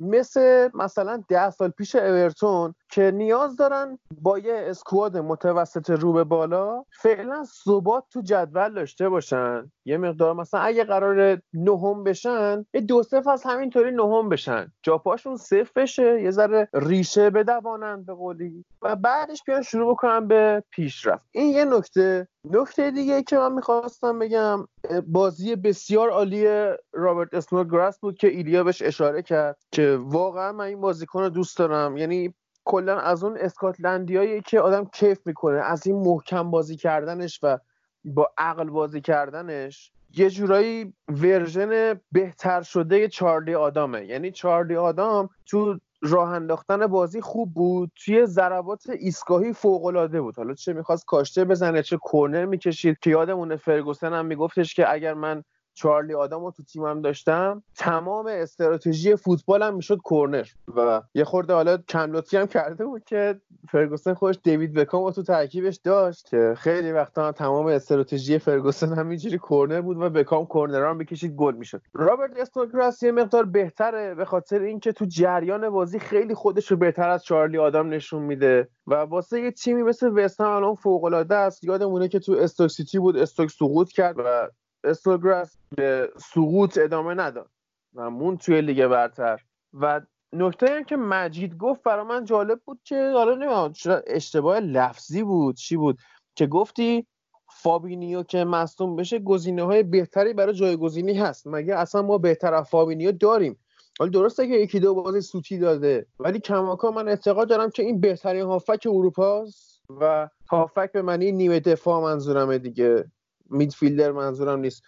مثل 0.00 0.68
مثلا 0.74 1.22
ده 1.28 1.50
سال 1.50 1.70
پیش 1.70 1.96
اورتون 1.96 2.74
که 2.90 3.10
نیاز 3.10 3.56
دارن 3.56 3.98
با 4.20 4.38
یه 4.38 4.64
اسکواد 4.66 5.16
متوسط 5.16 5.90
رو 5.90 6.12
به 6.12 6.24
بالا 6.24 6.84
فعلا 7.02 7.44
ثبات 7.64 8.04
تو 8.10 8.20
جدول 8.20 8.74
داشته 8.74 9.08
باشن. 9.08 9.72
یه 9.84 9.98
مقدار 9.98 10.34
مثلا 10.34 10.60
اگه 10.60 10.84
قرار 10.84 11.38
نهم 11.54 12.04
بشن 12.04 12.66
یه 12.74 12.80
دو 12.80 13.02
سه 13.02 13.20
فصل 13.20 13.50
همینطوری 13.50 13.90
نهم 13.90 14.28
بشن. 14.28 14.72
جاپاشون 14.82 15.36
صفر 15.36 15.70
بشه 15.76 16.22
یه 16.22 16.30
ذره 16.30 16.68
ریشه 16.74 17.30
بدوانن 17.30 18.02
به 18.02 18.14
قولی 18.14 18.64
و 18.82 18.96
بعدش 18.96 19.42
بیان 19.46 19.62
شروع 19.62 19.94
بکنن 19.94 20.28
به 20.28 20.62
پیشرفت 20.70 21.24
این 21.32 21.50
یه 21.50 21.64
نکته. 21.64 22.28
نکته 22.50 22.90
دیگه 22.90 23.22
که 23.22 23.38
من 23.38 23.52
می‌خواستم 23.52 24.18
بگم 24.18 24.68
بازی 25.06 25.56
بسیار 25.56 26.10
عالی 26.10 26.72
رابرت 26.92 27.34
اسنودگراس 27.34 27.98
بود 28.00 28.18
که 28.18 28.28
ایلیا 28.28 28.64
بهش 28.64 28.82
اشاره 28.82 29.22
کرد 29.22 29.56
که 29.72 29.98
واقعا 30.00 30.52
من 30.52 30.64
این 30.64 30.80
بازیکن 30.80 31.22
رو 31.22 31.28
دوست 31.28 31.58
دارم. 31.58 31.96
یعنی 31.96 32.34
کلا 32.64 32.98
از 32.98 33.24
اون 33.24 33.36
اسکاتلندیایی 33.40 34.40
که 34.40 34.60
آدم 34.60 34.84
کیف 34.84 35.26
می‌کنه 35.26 35.58
از 35.58 35.86
این 35.86 35.96
محکم 35.96 36.50
بازی 36.50 36.76
کردنش 36.76 37.40
و 37.42 37.58
با 38.04 38.30
عقل 38.38 38.70
بازی 38.70 39.00
کردنش 39.00 39.92
یه 40.16 40.30
جورایی 40.30 40.92
version 41.08 42.00
بهتر 42.12 42.62
شده 42.62 43.08
چارلی 43.08 43.54
آدامه. 43.54 44.06
یعنی 44.06 44.30
چارلی 44.30 44.76
آدام 44.76 45.28
تو 45.46 45.78
راه 46.02 46.28
انداختن 46.28 46.86
بازی 46.86 47.20
خوب 47.20 47.54
بود 47.54 47.90
توی 48.04 48.26
ضربات 48.26 48.90
ایستگاهی 48.90 49.52
فوق 49.52 49.84
العاده 49.84 50.20
بود. 50.20 50.36
حالا 50.36 50.54
چه 50.54 50.72
می‌خواست 50.72 51.04
کاشته 51.06 51.44
بزنه 51.44 51.82
چه 51.82 51.98
کرنر 52.12 52.44
می‌کشید 52.44 52.98
که 52.98 53.10
یادمونه 53.10 53.56
فرگوسن 53.56 54.12
هم 54.12 54.26
میگفتش 54.26 54.74
که 54.74 54.92
اگر 54.92 55.14
من 55.14 55.44
چارلی 55.74 56.14
آدم 56.14 56.44
رو 56.44 56.50
تو 56.50 56.62
تیمم 56.62 57.00
داشتم. 57.00 57.62
تمام 57.76 58.26
استراتژی 58.26 59.16
فوتبالم 59.16 59.74
می‌شد 59.74 59.98
کرنر 60.10 60.46
و 60.76 61.02
یه 61.14 61.24
خورده 61.24 61.54
حالا 61.54 61.76
کم 61.76 62.02
لطفی 62.02 62.36
هم 62.36 62.46
کرده 62.46 62.84
بود 62.84 63.04
که 63.04 63.40
فرگوسن 63.68 64.14
خودش 64.14 64.38
دیوید 64.42 64.74
بکام 64.74 65.10
تو 65.10 65.22
ترکیبش 65.22 65.76
داشت 65.76 66.28
که 66.28 66.54
خیلی 66.58 66.92
وقتا 66.92 67.32
تمام 67.32 67.66
استراتژی 67.66 68.38
فرگوسن 68.38 68.92
همینجوری 68.92 69.38
کرنر 69.38 69.80
بود 69.80 69.96
و 69.96 70.10
بکام 70.10 70.46
کرنر 70.46 70.88
هم 70.88 70.98
بکشید 70.98 71.34
گل 71.34 71.54
می‌شد. 71.54 71.82
رابرت 71.92 72.30
اسنودگراس 72.36 73.02
یه 73.02 73.12
مقدار 73.12 73.44
بهتره 73.44 74.14
به 74.14 74.24
خاطر 74.24 74.60
اینکه 74.60 74.92
تو 74.92 75.04
جریان 75.04 75.70
بازی 75.70 75.98
خیلی 75.98 76.34
خودش 76.34 76.70
رو 76.70 76.76
بهتر 76.76 77.08
از 77.08 77.24
چارلی 77.24 77.58
آدم 77.58 77.88
نشون 77.88 78.22
میده 78.22 78.68
و 78.86 78.94
واسه 78.94 79.40
یه 79.40 79.50
تیمی 79.50 79.82
مثل 79.82 80.24
وستهم 80.24 80.50
الان 80.50 80.74
فوق 80.74 81.04
العاده 81.04 81.34
است. 81.34 81.64
یادمونه 81.64 82.08
که 82.08 82.18
تو 82.18 82.32
استوک 82.32 82.70
سیتی 82.70 82.98
بود 82.98 83.16
استوک 83.16 83.50
سقوط 83.50 83.88
کرد 83.88 84.16
و 84.18 84.48
اسنودگراس 84.84 85.56
به 85.76 86.10
سقوط 86.16 86.78
ادامه 86.78 87.14
نداد 87.14 87.50
و 87.94 88.10
موند 88.10 88.36
توی 88.36 88.60
لیگ 88.60 88.86
برتر. 88.86 89.40
و 89.72 90.00
نکته 90.32 90.66
هم 90.70 90.84
که 90.84 90.96
مجید 90.96 91.56
گفت 91.56 91.82
برای 91.82 92.04
من 92.04 92.24
جالب 92.24 92.60
بود 92.64 92.80
که 92.84 93.10
حالا 93.14 93.34
نمی‌دونم 93.34 93.72
اشتباه 94.06 94.60
لفظی 94.60 95.22
بود 95.22 95.56
چی 95.56 95.76
بود 95.76 95.98
که 96.34 96.46
گفتی 96.46 97.06
فابینیو 97.52 98.22
که 98.22 98.44
مصدوم 98.44 98.96
بشه 98.96 99.18
گزینه 99.18 99.62
های 99.62 99.82
بهتری 99.82 100.32
برای 100.32 100.54
جایگزینی 100.54 101.14
هست. 101.14 101.46
مگه 101.46 101.74
اصلا 101.74 102.02
ما 102.02 102.18
بهتر 102.18 102.54
از 102.54 102.68
فابینیو 102.68 103.12
داریم؟ 103.12 103.58
حالا 103.98 104.10
درسته 104.10 104.46
که 104.46 104.54
یکی 104.54 104.80
دو 104.80 104.94
بازی 104.94 105.20
سوتی 105.20 105.58
داده 105.58 106.06
ولی 106.18 106.40
کماکان 106.40 106.90
من 106.90 107.08
اعتقاد 107.08 107.48
دارم 107.48 107.70
که 107.70 107.82
این 107.82 108.00
بهترین 108.00 108.42
هافبک 108.42 108.86
اروپاست 108.86 109.82
و 110.00 110.28
هافبک 110.50 110.92
به 110.92 111.02
معنی 111.02 111.32
نیمه 111.32 111.60
دفاع 111.60 112.02
منظورمه 112.02 112.58
دیگه. 112.58 113.04
midfielder 113.50 114.12
منظورم 114.12 114.60
نیست. 114.60 114.82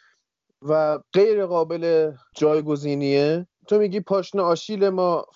و 0.63 0.99
غیر 1.13 1.47
قابل 1.47 2.13
جایگزینیه. 2.35 3.47
تو 3.67 3.79
میگی 3.79 4.01
پاشنه 4.01 4.43
آشیل 4.43 4.89
ما 4.89 5.27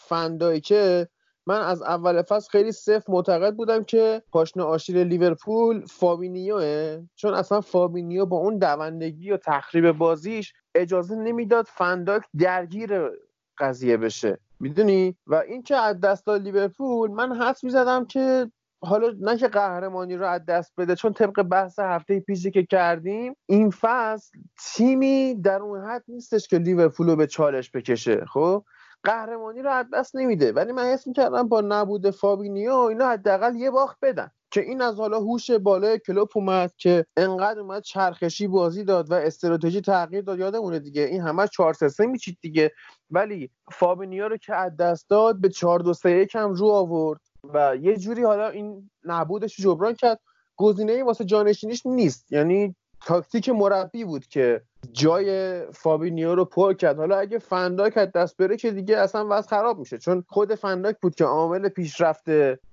که 0.64 1.08
من 1.46 1.60
از 1.60 1.82
اول 1.82 2.22
فصل 2.22 2.50
خیلی 2.50 2.72
سفت 2.72 3.12
معتقد 3.12 3.54
بودم 3.54 3.84
که 3.84 4.22
پاشنه 4.32 4.62
آشیل 4.62 4.96
لیورپول 4.96 5.86
فابینیوه. 5.86 7.02
چون 7.16 7.34
اصلا 7.34 7.60
فابینیو 7.60 8.26
با 8.26 8.36
اون 8.36 8.58
دوندگی 8.58 9.30
و 9.30 9.36
تخریب 9.36 9.92
بازیش 9.92 10.52
اجازه 10.74 11.16
نمی‌داد 11.16 11.66
فندایک 11.68 12.22
درگیر 12.38 13.10
قضیه 13.58 13.96
بشه. 13.96 14.38
می‌دونی؟ 14.60 15.16
و 15.26 15.34
این 15.34 15.62
که 15.62 15.76
از 15.76 16.00
دست 16.00 16.28
لیورپول 16.28 17.10
من 17.10 17.42
حس 17.42 17.64
می‌زدم 17.64 18.04
که 18.04 18.50
حالا 18.80 19.14
نه 19.20 19.36
که 19.36 19.48
قهرمانی 19.48 20.16
رو 20.16 20.26
از 20.26 20.44
دست 20.44 20.72
بده 20.78 20.94
چون 20.94 21.12
طبق 21.12 21.42
بحث 21.42 21.78
هفته 21.78 22.20
پیشی 22.20 22.50
که 22.50 22.62
کردیم 22.62 23.36
این 23.46 23.70
فصل 23.70 24.38
تیمی 24.64 25.34
در 25.34 25.62
اون 25.62 25.84
حد 25.84 26.04
نیستش 26.08 26.48
که 26.48 26.58
لیورپول 26.58 27.06
رو 27.06 27.16
به 27.16 27.26
چالش 27.26 27.70
بکشه 27.70 28.24
خب؟ 28.24 28.64
قهرمانی 29.02 29.62
رو 29.62 29.70
از 29.70 29.86
دست 29.92 30.16
نمیده. 30.16 30.52
ولی 30.52 30.72
من 30.72 30.82
حس 30.82 31.06
می‌کردم 31.06 31.48
با 31.48 31.60
نبود 31.60 32.10
فابینیو 32.10 32.72
اینا 32.72 33.08
حداقل 33.08 33.56
یه 33.56 33.70
باخت 33.70 33.98
بدن. 34.02 34.30
که 34.50 34.60
این 34.60 34.82
از 34.82 34.96
حالا 34.96 35.18
هوش 35.20 35.50
بالای 35.50 35.98
کلوپ 35.98 36.36
اومد 36.36 36.72
که 36.76 37.06
انقدر 37.16 37.60
اومد 37.60 37.82
چرخشی 37.82 38.48
بازی 38.48 38.84
داد 38.84 39.10
و 39.10 39.14
استراتژی 39.14 39.80
تغییر 39.80 40.22
داد. 40.22 40.38
یادمونه 40.38 40.78
دیگه 40.78 41.02
این 41.02 41.22
همه 41.22 41.46
4 41.46 41.74
3 41.74 41.88
3 41.88 42.06
میچید 42.06 42.38
دیگه. 42.40 42.72
ولی 43.10 43.50
فابینیو 43.72 44.28
رو 44.28 44.36
که 44.36 44.54
از 44.54 44.76
دست 44.76 45.10
داد 45.10 45.40
به 45.40 45.48
4 45.48 45.80
2 45.80 45.94
3 45.94 46.10
1 46.10 46.36
هم 46.36 46.52
رو 46.52 46.66
آورد. 46.66 47.20
و 47.54 47.76
یه 47.76 47.96
جوری 47.96 48.22
حالا 48.22 48.48
این 48.48 48.90
نبودش 49.04 49.56
جبران 49.56 49.94
کرد. 49.94 50.20
گزینه 50.56 51.04
واسه 51.04 51.24
جانشینیش 51.24 51.86
نیست. 51.86 52.32
یعنی 52.32 52.76
تاکتیک 53.06 53.48
مربی 53.48 54.04
بود 54.04 54.26
که 54.26 54.62
جای 54.92 55.60
فابینیو 55.72 56.34
رو 56.34 56.44
پر 56.44 56.72
کرد. 56.72 56.98
حالا 56.98 57.18
اگه 57.18 57.38
فندایک 57.38 57.96
از 57.96 58.12
دست 58.12 58.36
بره 58.36 58.56
که 58.56 58.70
دیگه 58.70 58.96
اصلا 58.96 59.26
وضع 59.30 59.48
خراب 59.48 59.78
میشه. 59.78 59.98
چون 59.98 60.24
خود 60.28 60.54
فندایک 60.54 60.96
بود 61.02 61.14
که 61.14 61.24
عامل 61.24 61.68
پیشرفت 61.68 62.30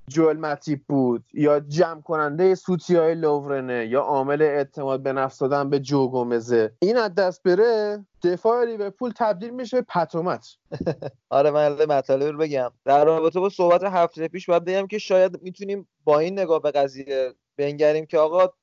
جوئل 0.08 0.38
متیپ 0.38 0.80
بود 0.88 1.24
یا 1.34 1.60
جمع 1.60 2.02
کننده 2.02 2.56
سوتی 2.56 2.96
های 2.96 3.16
لوورنه 3.16 3.88
یا 3.88 4.02
عامل 4.02 4.42
اعتماد 4.42 5.04
به 5.04 5.14
نفس 5.14 5.40
دادن 5.40 5.70
به 5.70 5.80
جو 5.80 6.08
گومزه. 6.08 6.72
این 6.80 6.98
از 6.98 7.16
دست 7.16 7.44
بره 7.44 8.06
دفاع 8.24 8.66
لیورپول 8.66 9.12
تبدیل 9.16 9.50
میشه 9.50 9.78
به 9.78 9.86
پت 9.90 10.13
و 10.13 10.24
مت 10.24 10.48
آره 11.30 11.52
من 11.52 11.86
مطالب 11.90 12.32
رو 12.32 12.38
بگم. 12.38 12.72
در 12.86 13.06
رابطه 13.06 13.40
با 13.40 13.50
صحبت 13.50 13.84
هفته 13.84 14.28
پیش 14.28 14.50
باید 14.50 14.66
بگم 14.66 14.88
که 14.88 14.98
شاید 14.98 15.42
می‌تونیم 15.42 15.88
با 16.04 16.20
این 16.20 16.40
نگاه 16.40 16.62
به 16.62 16.72
قضیه 16.72 17.34
بنگریم 17.58 18.06
که 18.06 18.18
آقا 18.18 18.54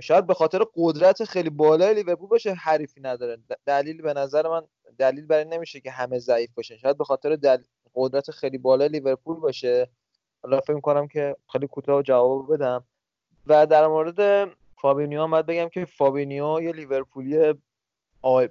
شاید 0.00 0.26
به 0.26 0.34
خاطر 0.34 0.60
قدرت 0.74 1.24
خیلی 1.24 1.50
بالای 1.50 1.94
لیورپول 1.94 2.28
باشه 2.28 2.52
حریفی 2.54 3.00
نداره. 3.00 3.38
دلیل 3.66 4.02
به 4.02 4.12
نظر 4.12 4.48
من 4.48 4.62
دلیل 4.98 5.26
برای 5.26 5.44
نمیشه 5.44 5.80
که 5.80 5.90
همه 5.90 6.18
ضعیف 6.18 6.50
باشن. 6.54 6.76
شاید 6.76 6.98
به 6.98 7.04
خاطر. 7.04 7.38
قدرت 7.94 8.30
خیلی 8.30 8.58
بالای 8.58 8.88
لیورپول 8.88 9.36
باشه. 9.36 9.90
حالا 10.42 10.60
فکر 10.60 10.80
کنم 10.80 11.08
که 11.08 11.36
خیلی 11.52 11.66
کوتاه 11.66 12.02
جواب 12.02 12.54
بدم. 12.54 12.84
و 13.46 13.66
در 13.66 13.86
مورد 13.86 14.50
فابینیو 14.82 15.22
هم 15.22 15.30
باید 15.30 15.46
بگم 15.46 15.68
که 15.68 15.84
فابینیو 15.84 16.60
یه 16.62 16.72
لیورپولی 16.72 17.54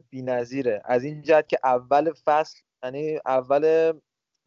بی‌نظیره. 0.09 0.81
از 0.85 1.03
این 1.03 1.21
جهت 1.21 1.47
که 1.47 1.57
اول 1.63 2.13
فصل 2.25 2.59
یعنی 2.83 3.19
اول 3.25 3.93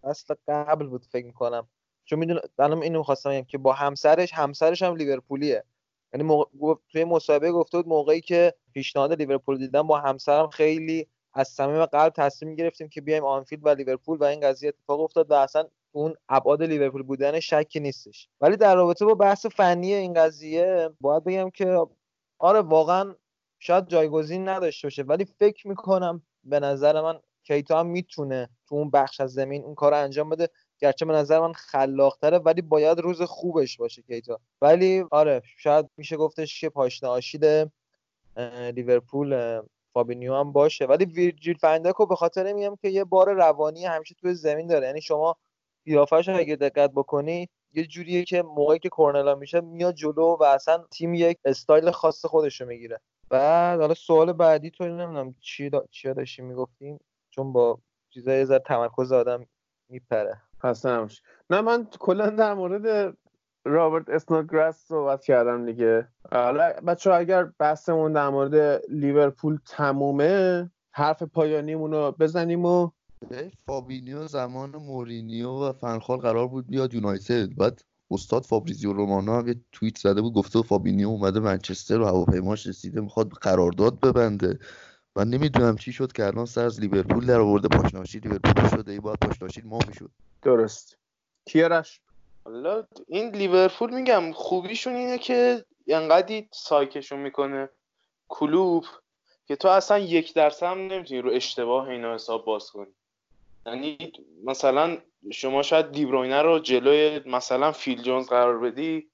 فصل 0.02 0.34
قبل 0.48 0.86
بود 0.86 1.04
فکر 1.04 1.30
کنم 1.30 1.68
چون 2.04 2.18
می‌دونم 2.18 2.40
الان 2.58 2.82
اینو 2.82 2.98
می‌خواستم 2.98 3.30
بگم 3.30 3.44
که 3.44 3.58
با 3.58 3.72
همسرش 3.72 4.32
همسرش 4.34 4.82
هم 4.82 4.96
لیورپولیه. 4.96 5.64
یعنی 6.14 6.24
موقع... 6.26 6.74
توی 6.88 7.04
مصاحبه 7.04 7.52
گفته 7.52 7.78
بود 7.78 7.88
موقعی 7.88 8.20
که 8.20 8.54
پیشنهاد 8.72 9.12
لیورپول 9.12 9.58
دیدم 9.58 9.82
با 9.82 9.98
همسرم 10.00 10.48
خیلی 10.48 11.06
از 11.34 11.48
صمیم 11.48 11.86
قلب 11.86 12.12
تصمیم 12.16 12.54
گرفتیم 12.54 12.88
که 12.88 13.00
بیایم 13.00 13.24
آنفیلد 13.24 13.66
و 13.66 13.68
لیورپول 13.68 14.18
و 14.18 14.24
این 14.24 14.40
قضیه 14.40 14.68
اتفاق 14.68 15.00
افتاد 15.00 15.30
و 15.30 15.34
اصلا 15.34 15.64
اون 15.92 16.14
ابعاد 16.28 16.62
لیورپول 16.62 17.02
بودن 17.02 17.40
شکی 17.40 17.80
نیستش. 17.80 18.28
ولی 18.40 18.56
در 18.56 18.74
رابطه 18.74 19.04
با 19.04 19.14
بحث 19.14 19.46
فنی 19.46 19.94
این 19.94 20.14
قضیه 20.14 20.90
باید 21.00 21.24
بگم 21.24 21.50
که 21.50 21.86
آره 22.38 22.60
واقعا 22.60 23.14
شاید 23.58 23.86
جایگزین 23.86 24.48
نداشته 24.48 24.86
باشه. 24.86 25.02
ولی 25.02 25.24
فکر 25.24 25.68
می‌کنم 25.68 26.22
به 26.44 26.60
نظر 26.60 27.00
من 27.00 27.20
کیتا 27.42 27.80
هم 27.80 27.86
می‌تونه 27.86 28.48
تو 28.68 28.74
اون 28.74 28.90
بخش 28.90 29.20
از 29.20 29.32
زمین 29.32 29.64
اون 29.64 29.74
کار 29.74 29.94
انجام 29.94 30.30
بده. 30.30 30.48
گرچه 30.78 31.06
به 31.06 31.12
نظر 31.12 31.40
من 31.40 31.52
خلاقتره 31.52 32.38
ولی 32.38 32.62
باید 32.62 33.00
روز 33.00 33.22
خوبش 33.22 33.76
باشه 33.76 34.02
کیتا 34.02 34.40
ولی 34.62 35.04
آره 35.10 35.42
شاید 35.58 35.90
میشه 35.96 36.16
گفتش 36.16 36.60
که 36.60 36.68
پاشنه 36.68 37.08
آشیل 37.08 37.66
لیورپول 38.74 39.60
فابینیو 39.94 40.34
هم 40.34 40.52
باشه. 40.52 40.86
ولی 40.86 41.04
ویرجیل 41.04 41.56
فندایکو 41.56 42.06
به 42.06 42.16
خاطر 42.16 42.52
میگم 42.52 42.76
که 42.76 42.88
یه 42.88 43.04
بار 43.04 43.32
روانی 43.32 43.84
همیشه 43.84 44.14
توی 44.14 44.34
زمین 44.34 44.66
داره. 44.66 44.86
یعنی 44.86 45.00
شما 45.00 45.36
قیافش 45.84 46.28
اگه 46.28 46.56
دقت 46.56 46.90
بکنی 46.90 47.48
یه 47.72 47.86
جوریه 47.86 48.24
که 48.24 48.42
موقعی 48.42 48.78
که 48.78 48.88
کرنرا 48.88 49.34
میشه 49.34 49.60
میاد 49.60 49.94
جلو 49.94 50.36
و 50.40 50.42
اصلا 50.42 50.84
تیم 50.90 51.14
یک 51.14 51.38
استایل 51.44 51.90
خاص 51.90 52.26
خودش 52.26 52.60
رو 52.60 52.66
می‌گیره. 52.66 53.00
بعد 53.30 53.80
حالا 53.80 53.94
سوال 53.94 54.32
بعدی 54.32 54.70
تو 54.70 54.84
نمی‌دونم 54.84 55.34
چی 55.40 55.70
دا... 55.70 55.84
چی 55.90 56.14
داشتی 56.14 56.42
می‌گفتیم؟ 56.42 56.98
چون 57.30 57.52
با 57.52 57.78
چیزای 58.10 58.44
زر 58.44 58.58
تمرکز 58.58 59.12
آدم 59.12 59.46
میپره. 59.88 60.40
خسته 60.64 61.06
نه 61.50 61.60
من 61.60 61.86
کلا 61.98 62.30
در 62.30 62.54
مورد 62.54 63.16
رابرت 63.64 64.08
اسنوگراس 64.08 64.84
صحبت 64.88 65.24
کردم 65.24 65.66
دیگه. 65.66 66.08
حالا 66.32 66.72
بچه 66.86 67.12
اگر 67.12 67.44
بحثمون 67.58 68.12
در 68.12 68.28
مورد 68.28 68.82
لیورپول 68.88 69.58
تمومه 69.66 70.70
حرف 70.92 71.22
پایانیمون 71.22 71.90
رو 71.90 72.14
بزنیم 72.20 72.64
و 72.64 72.90
فابینیو 73.66 74.26
زمان 74.26 74.70
مورینیو 74.70 75.50
و 75.50 75.72
فنخال 75.72 76.18
قرار 76.18 76.48
بود 76.48 76.66
بیاد 76.66 76.94
یونایتد. 76.94 77.56
بعد 77.56 77.82
استاد 78.10 78.42
فابریزیو 78.42 78.92
رومانو 78.92 79.38
هم 79.38 79.48
یه 79.48 79.54
توییت 79.72 79.98
زده 79.98 80.20
بود 80.20 80.34
گفته 80.34 80.62
فابینیو 80.62 81.08
اومده 81.08 81.40
منچستر 81.40 82.00
و 82.00 82.04
هواپیماش 82.04 82.66
رسیده 82.66 83.00
می‌خواد 83.00 83.28
قرارداد 83.28 84.00
ببنده. 84.00 84.58
من 85.16 85.28
نمی‌دونم 85.28 85.76
چی 85.76 85.92
شد 85.92 86.12
که 86.12 86.26
الان 86.26 86.46
سر 86.46 86.64
از 86.64 86.80
لیورپول 86.80 87.26
در 87.26 87.40
آورده 87.40 87.68
پاشناشی 87.68 88.18
لیورپول 88.18 88.68
شده 88.68 88.92
ای 88.92 89.00
باید 89.00 89.18
پاشناشی 89.18 89.62
ما 89.62 89.78
می‌شد. 89.88 90.10
درست. 90.44 90.98
کیارش؟ 91.46 92.00
حالا 92.44 92.84
این 93.06 93.28
لیورپول 93.30 93.94
میگم 93.94 94.32
خوبیشون 94.32 94.94
اینه 94.94 95.18
که 95.18 95.64
انقدی 95.88 96.48
سایکشون 96.52 97.18
می‌کنه. 97.18 97.68
کلوب 98.28 98.84
که 99.46 99.56
تو 99.56 99.68
اصلا 99.68 99.98
یک 99.98 100.34
درصد 100.34 100.66
هم 100.66 100.78
نمی‌تونی 100.78 101.20
رو 101.20 101.30
اشتباه 101.30 101.88
اینا 101.88 102.14
حساب 102.14 102.44
باز 102.44 102.70
کنی. 102.70 102.94
یعنی 103.66 104.12
مثلا 104.44 104.98
شما 105.32 105.62
شاید 105.62 105.92
دیبروینه 105.92 106.42
رو 106.42 106.58
جلوی 106.58 107.20
مثلا 107.26 107.72
فیل 107.72 108.02
جونز 108.02 108.28
قرار 108.28 108.58
بدی 108.58 109.10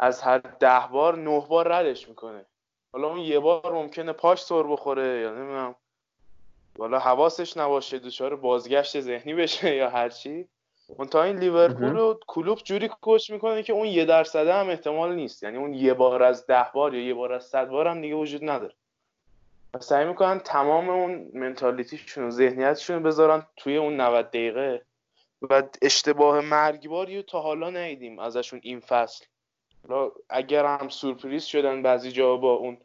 از 0.00 0.20
هر 0.20 0.38
ده 0.38 0.88
بار 0.92 1.18
نه 1.18 1.46
بار 1.48 1.68
ردش 1.68 2.08
می‌کنه. 2.08 2.46
حالا 2.92 3.08
اون 3.08 3.18
یه 3.18 3.38
بار 3.38 3.72
ممکنه 3.72 4.12
پاش 4.12 4.42
سر 4.42 4.62
بخوره 4.62 5.20
یا 5.20 5.30
نمی‌دونم. 5.30 5.74
حالا 6.78 6.98
حواسش 6.98 7.56
نباشه 7.56 7.98
دچار 7.98 8.36
بازگشت 8.36 9.00
ذهنی 9.00 9.34
بشه 9.34 9.76
یا 9.76 9.90
هرچی 9.90 10.48
تا 11.10 11.22
این 11.22 11.38
لیورپول 11.38 11.96
رو 11.96 12.20
کلوب 12.26 12.58
جوری 12.58 12.88
کوچ 12.88 13.30
می‌کنه 13.30 13.62
که 13.62 13.72
اون 13.72 13.86
یه 13.86 14.04
درصد 14.04 14.46
هم 14.46 14.68
احتمال 14.68 15.14
نیست. 15.14 15.42
یعنی 15.42 15.56
اون 15.56 15.74
یه 15.74 15.94
بار 15.94 16.22
از 16.22 16.46
ده 16.46 16.66
بار 16.74 16.94
یا 16.94 17.06
یه 17.06 17.14
بار 17.14 17.32
از 17.32 17.44
صد 17.44 17.68
بار 17.68 17.88
هم 17.88 18.00
دیگه 18.00 18.14
وجود 18.14 18.50
نداره. 18.50 18.74
و 19.74 19.78
سعی 19.80 20.04
می‌کنن 20.04 20.38
تمام 20.38 20.90
اون 20.90 21.30
منتالیتیشون 21.34 22.24
و 22.24 22.30
ذهنیتشون 22.30 22.96
رو 22.96 23.02
بذارن 23.02 23.46
توی 23.56 23.76
اون 23.76 24.00
90 24.00 24.28
دقیقه 24.28 24.82
و 25.42 25.62
اشتباه 25.82 26.40
مرگباری 26.40 27.22
تا 27.22 27.40
حالا 27.40 27.70
ندیدیم 27.70 28.18
ازشون 28.18 28.60
این 28.62 28.80
فصل. 28.80 29.24
اگر 30.30 30.64
هم 30.64 30.88
سورپریز 30.88 31.44
شدن 31.44 31.82
بعضی 31.82 32.12
جا 32.12 32.36
با 32.36 32.54
اون 32.54 32.78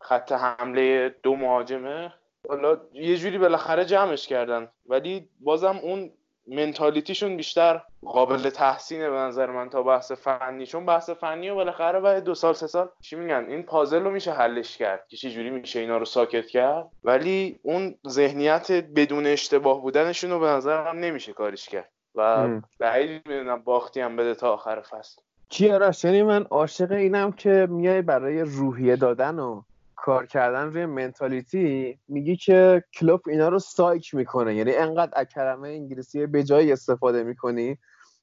خط 0.00 0.32
حمله 0.32 1.14
دو 1.22 1.36
مهاجمه 1.36 2.12
حالا 2.48 2.80
یه 2.92 3.16
جوری 3.16 3.38
بالاخره 3.38 3.84
جمعش 3.84 4.26
کردن. 4.26 4.68
ولی 4.86 5.28
بازم 5.40 5.76
اون 5.82 6.12
منتالیتیشون 6.46 7.36
بیشتر 7.36 7.82
قابل 8.04 8.50
تحسینه 8.50 9.10
به 9.10 9.16
نظر 9.16 9.50
من 9.50 9.68
تا 9.68 9.82
بحث 9.82 10.12
فنی. 10.12 10.66
چون 10.66 10.86
بحث 10.86 11.10
فنی 11.10 11.50
و 11.50 11.54
بالاخره 11.54 12.00
بعد 12.00 12.24
دو 12.24 12.34
سال 12.34 12.54
سه 12.54 12.66
سال 12.66 12.88
چی 13.00 13.16
میگن؟ 13.16 13.46
این 13.48 13.62
پازل 13.62 14.02
رو 14.04 14.10
میشه 14.10 14.32
حلش 14.32 14.76
کرد 14.76 15.06
که 15.08 15.16
جوری 15.16 15.50
میشه 15.50 15.80
اینا 15.80 15.96
رو 15.96 16.04
ساکت 16.04 16.46
کرد. 16.46 16.88
ولی 17.04 17.58
اون 17.62 17.94
ذهنیت 18.08 18.72
بدون 18.72 19.26
اشتباه 19.26 19.82
بودنشون 19.82 20.30
رو 20.30 20.38
به 20.38 20.46
نظر 20.46 20.86
هم 20.86 20.98
نمیشه 20.98 21.32
کارش 21.32 21.68
کرد. 21.68 21.88
و 22.14 22.48
بعید 22.78 23.28
می‌دونم 23.28 23.62
باختی 23.62 24.00
هم 24.00 24.16
بده 24.16 24.34
تا 24.34 24.52
آخر 24.52 24.80
فصل. 24.80 25.22
کیارش 25.48 26.04
یعنی 26.04 26.22
من 26.22 26.42
عاشق 26.42 26.92
اینم 26.92 27.32
که 27.32 27.66
میای 27.70 28.02
برای 28.02 28.40
روحیه 28.40 28.96
دادن 28.96 29.38
و 29.38 29.62
کار 30.02 30.26
کردن 30.26 30.66
روی 30.66 30.86
منتالیتی 30.86 31.98
میگی 32.08 32.36
که 32.36 32.84
کلوب 32.94 33.20
اینا 33.26 33.48
رو 33.48 33.58
سایک 33.58 34.14
می‌کنه. 34.14 34.54
یعنی 34.54 34.72
انقدر 34.74 35.12
از 35.16 35.26
کلمه 35.26 35.68
انگلیسی 35.68 36.26
به 36.26 36.44
جای 36.44 36.72
استفاده 36.72 37.22
می‌کنی. 37.22 37.78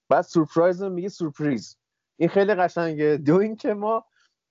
بعد 0.09 0.21
سورپرایز 0.21 0.81
رو 0.83 0.89
میگی 0.89 1.09
سورپریز. 1.09 1.77
این 2.17 2.29
خیلی 2.29 2.53
قشنگه. 2.53 3.17
دو 3.17 3.35
این 3.35 3.55
که 3.55 3.73
ما 3.73 4.05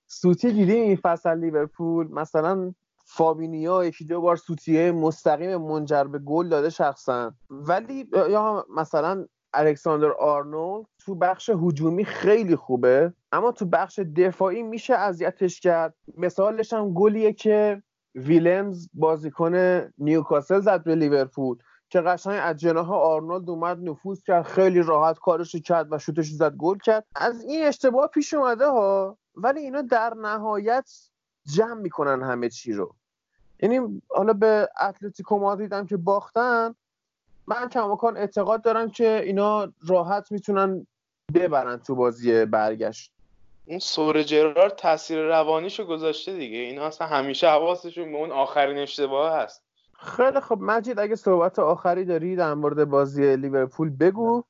سوتی 0.07 0.53
دیدیم 0.53 0.83
این 0.83 0.97
فصل 0.97 1.39
لیورپول. 1.39 2.09
مثلا 2.13 2.75
فابینیا 3.05 3.85
یکی 3.85 4.05
دو 4.05 4.21
بار 4.21 4.37
سوتیه 4.37 4.93
مستقیم 4.93 5.57
منجر 5.57 6.05
به 6.05 6.19
گل 6.19 6.49
داده 6.49 6.71
شخصا. 6.71 7.33
ولی 7.51 8.11
یا 8.13 8.67
مثلا 8.77 9.27
الکساندر 9.55 10.13
آرنولد 10.13 10.87
تو 10.99 11.15
بخش 11.15 11.51
هجومی 11.51 12.05
خیلی 12.05 12.57
خوبه 12.57 13.13
اما 13.33 13.53
تو 13.53 13.67
بخش 13.67 13.99
دفاعی 13.99 14.63
میشه 14.63 14.95
اذیتش 14.95 15.61
کرد. 15.61 15.95
مثالش 16.17 16.73
هم 16.73 16.95
گلیه 16.95 17.33
که 17.33 17.83
ویلمز 18.15 18.89
بازیکن 18.95 19.55
نیوکاسل 19.99 20.61
زد 20.61 20.85
به 20.85 20.95
لیورپول 20.95 21.59
که 21.91 22.01
قشنگ 22.01 22.41
از 22.43 22.57
جناح 22.57 22.93
آرنولد 22.93 23.51
اومد 23.51 23.79
نفوذ 23.79 24.23
کرد 24.23 24.43
خیلی 24.43 24.83
راحت 24.83 25.19
کارش 25.19 25.57
کرد 25.57 25.93
و 25.93 25.99
شوتش 25.99 26.31
زد 26.31 26.55
گل 26.55 26.79
کرد. 26.79 27.05
از 27.17 27.45
این 27.45 27.65
اشتباه 27.65 28.07
پیش 28.07 28.35
اومده 28.35 28.67
ها 28.67 29.19
ولی 29.35 29.61
اینا 29.61 29.83
در 29.83 30.15
نهایت 30.15 30.91
جمع 31.55 31.81
می‌کنن 31.81 32.23
همه 32.23 32.49
چی 32.49 32.73
رو. 32.73 32.95
یعنی 33.61 34.03
حالا 34.09 34.33
به 34.33 34.69
اتلتیکو 34.81 35.39
مادرید 35.39 35.73
هم 35.73 35.87
که 35.87 35.97
باختن 35.97 36.75
من 37.49 37.69
کماکان 37.69 38.17
اعتقاد 38.17 38.63
دارم 38.63 38.91
که 38.91 39.23
اینا 39.25 39.73
راحت 39.87 40.33
می‌تونن 40.33 40.87
ببرن 41.35 41.77
تو 41.77 41.95
بازی 41.95 42.45
برگشت. 42.45 43.13
اون 43.67 43.79
سور 43.79 44.23
جرار 44.23 44.71
تاثیر 44.71 45.19
روانیشو 45.19 45.85
گذاشته 45.85 46.37
دیگه. 46.37 46.59
اینا 46.59 46.87
اصلا 46.87 47.07
همیشه 47.07 47.49
حواسشون 47.49 48.13
به 48.13 48.19
اون 48.19 48.33
آخرین 48.33 48.79
اشتباه 48.79 49.37
هست. 49.37 49.63
خیلی 49.99 50.41
خب 50.41 50.59
مجید 50.61 50.99
اگه 50.99 51.17
صحبت 51.17 51.59
آخری 51.59 52.05
داری 52.05 52.37
در 52.37 52.55
مورد 52.55 52.85
بازی 52.85 53.37
لیورپول 53.37 53.91
بگو 53.91 54.45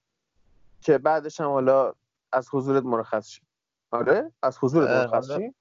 که 0.81 0.99
بعدش 0.99 1.41
هم 1.41 1.47
حالا 1.47 1.93
از 2.33 2.49
حضورت 2.52 2.85
مرخص 2.85 3.28
شی 3.28 3.43
آره؟ 3.91 4.33
از 4.43 4.59
حضورت 4.59 4.89
مرخص 4.89 5.31
شی 5.31 5.55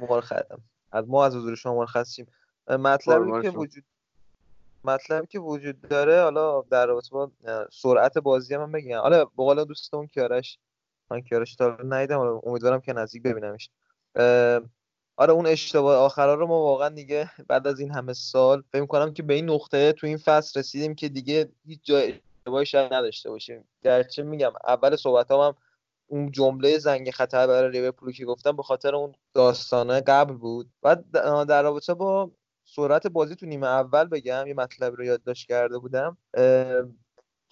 مرخصم 0.10 0.62
از 0.92 1.08
ما 1.08 1.24
از 1.24 1.36
حضور 1.36 1.54
شما 1.54 1.74
مرخص 1.74 2.14
شیم. 2.14 2.26
مطلبی 2.68 3.42
که. 3.42 3.50
وجود 3.50 3.84
مطلبی 4.84 5.26
که 5.26 5.38
وجود 5.38 5.80
داره 5.80 6.22
حالا 6.22 6.62
در 6.62 6.86
رابطه 6.86 7.10
با 7.10 7.30
سرعت 7.72 8.18
بازی 8.18 8.54
هم, 8.54 8.60
من 8.60 8.72
بگم. 8.72 9.00
حالا 9.00 9.24
به 9.24 9.30
قول 9.36 9.64
دوستمون 9.64 10.06
کیارش 10.06 10.58
من 11.10 11.20
کیارش 11.20 11.54
تا 11.54 11.76
ندیدم 11.84 12.40
امیدوارم 12.42 12.80
که 12.80 12.92
نزدیک 12.92 13.22
ببینمش. 13.22 13.70
آره 15.16 15.32
اون 15.32 15.46
اشتباه 15.46 15.96
آخرا 15.96 16.34
رو 16.34 16.46
ما 16.46 16.62
واقعا 16.62 16.88
دیگه 16.88 17.30
بعد 17.48 17.66
از 17.66 17.80
این 17.80 17.90
همه 17.90 18.12
سال 18.12 18.62
فکر 18.72 18.86
کنم 18.86 19.12
که 19.12 19.22
به 19.22 19.34
این 19.34 19.50
نقطه 19.50 19.92
تو 19.92 20.06
این 20.06 20.16
فصل 20.16 20.60
رسیدیم 20.60 20.94
که 20.94 21.08
دیگه 21.08 21.48
هیچ 21.66 21.80
جای 21.82 22.20
اشتباهی 22.38 22.66
شاید 22.66 22.94
نداشته 22.94 23.30
باشیم. 23.30 23.64
گرچه 23.84 24.22
میگم 24.22 24.52
اول 24.66 24.96
صحبت 24.96 25.30
هم 25.30 25.54
اون 26.06 26.32
جمله 26.32 26.78
زنگ 26.78 27.10
خطر 27.10 27.46
برای 27.46 27.70
لیورپول 27.70 28.12
که 28.12 28.24
گفتم 28.24 28.56
به 28.56 28.62
خاطر 28.62 28.94
اون 28.94 29.14
داستانه 29.34 30.00
قبل 30.00 30.34
بود. 30.34 30.70
در 30.82 31.44
در 31.44 31.62
رابطه 31.62 31.94
با 31.94 32.30
سرعت 32.76 33.06
بازی 33.06 33.36
تو 33.36 33.46
نیمه 33.46 33.66
اول 33.66 34.04
بگم 34.04 34.46
یه 34.46 34.54
مطلب 34.54 34.94
رو 34.94 35.04
یادداشت 35.04 35.48
کرده 35.48 35.78
بودم 35.78 36.18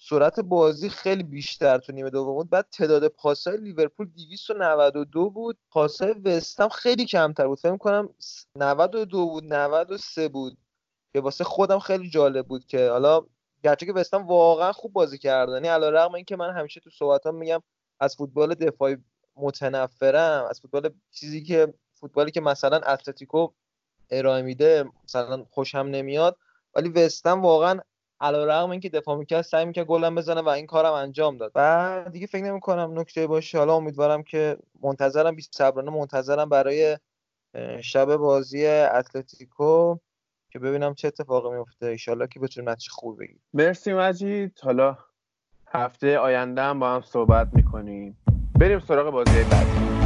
سرعت 0.01 0.39
بازی 0.39 0.89
خیلی 0.89 1.23
بیشتر 1.23 1.77
تو 1.77 1.91
نیمه 1.91 2.09
دوم 2.09 2.33
بود. 2.33 2.49
بعد 2.49 2.67
تعداد 2.71 3.07
پاسهای 3.07 3.57
لیورپول 3.57 4.07
292 4.07 5.29
بود. 5.29 5.57
پاسهای 5.71 6.13
وستهم 6.13 6.69
خیلی 6.69 7.05
کمتر 7.05 7.47
بود. 7.47 7.59
فکر 7.59 7.77
کنم 7.77 8.09
92 8.55 9.25
بود 9.25 9.53
93 9.53 10.29
بود. 10.29 10.57
که 11.13 11.21
واسه 11.21 11.43
خودم 11.43 11.79
خیلی 11.79 12.09
جالب 12.09 12.47
بود 12.47 12.65
که 12.65 12.89
حالا 12.89 13.25
گرچه 13.63 13.85
که 13.85 13.93
وستهم 13.93 14.27
واقعا 14.27 14.71
خوب 14.71 14.93
بازی 14.93 15.17
کردن. 15.17 15.53
یعنی 15.53 15.67
علیرغم 15.67 16.15
اینکه 16.15 16.35
من 16.35 16.53
همیشه 16.53 16.79
تو 16.79 16.89
صحبتام 16.89 17.35
میگم 17.35 17.61
از 17.99 18.15
فوتبال 18.15 18.53
دفاعی 18.53 18.97
متنفرم 19.35 20.45
از 20.49 20.61
فوتبال 20.61 20.89
چیزی 21.11 21.43
که 21.43 21.73
فوتبالی 21.93 22.31
که 22.31 22.41
مثلا 22.41 22.77
اتلتیکو 22.77 23.47
ارائه 24.11 24.41
میده 24.41 24.85
مثلا 25.03 25.45
خوشم 25.49 25.77
نمیاد. 25.77 26.37
ولی 26.75 26.89
وستهم 26.89 27.41
واقعا 27.41 27.79
علیرغم 28.21 28.69
اینکه 28.69 28.89
دفاع 28.89 29.17
می‌کرد 29.17 29.41
سعی 29.41 29.65
می‌کرد 29.65 29.85
گلم 29.85 30.15
بزنه 30.15 30.41
و 30.41 30.49
این 30.49 30.65
کارم 30.65 30.93
انجام 30.93 31.37
داد. 31.37 31.51
و 31.55 32.05
دیگه 32.11 32.27
فکر 32.27 32.43
نمی‌کنم 32.43 32.99
نکته 32.99 33.27
باشه. 33.27 33.57
حالا 33.57 33.75
امیدوارم 33.75 34.23
که 34.23 34.57
منتظرم 34.81 35.35
بیست 35.35 35.55
صبرانه 35.55 35.91
منتظرم 35.91 36.49
برای 36.49 36.97
شب 37.81 38.15
بازی 38.15 38.67
اتلتیکو 38.67 39.97
که 40.51 40.59
ببینم 40.59 40.93
چه 40.93 41.07
اتفاقی 41.07 41.57
میفته 41.57 41.85
ایشالله 41.85 42.27
که 42.27 42.39
بتونیم 42.39 42.69
نتیجه 42.69 42.91
خوب 42.91 43.19
بگیریم. 43.19 43.41
مرسی 43.53 43.93
مجید. 43.93 44.59
حالا 44.63 44.97
هفته 45.67 46.19
آینده 46.19 46.61
هم 46.61 46.79
با 46.79 46.89
هم 46.89 47.01
صحبت 47.01 47.49
می‌کنیم. 47.53 48.17
بریم 48.59 48.79
سراغ 48.79 49.09
بازی 49.09 49.43
بعدی. 49.43 49.98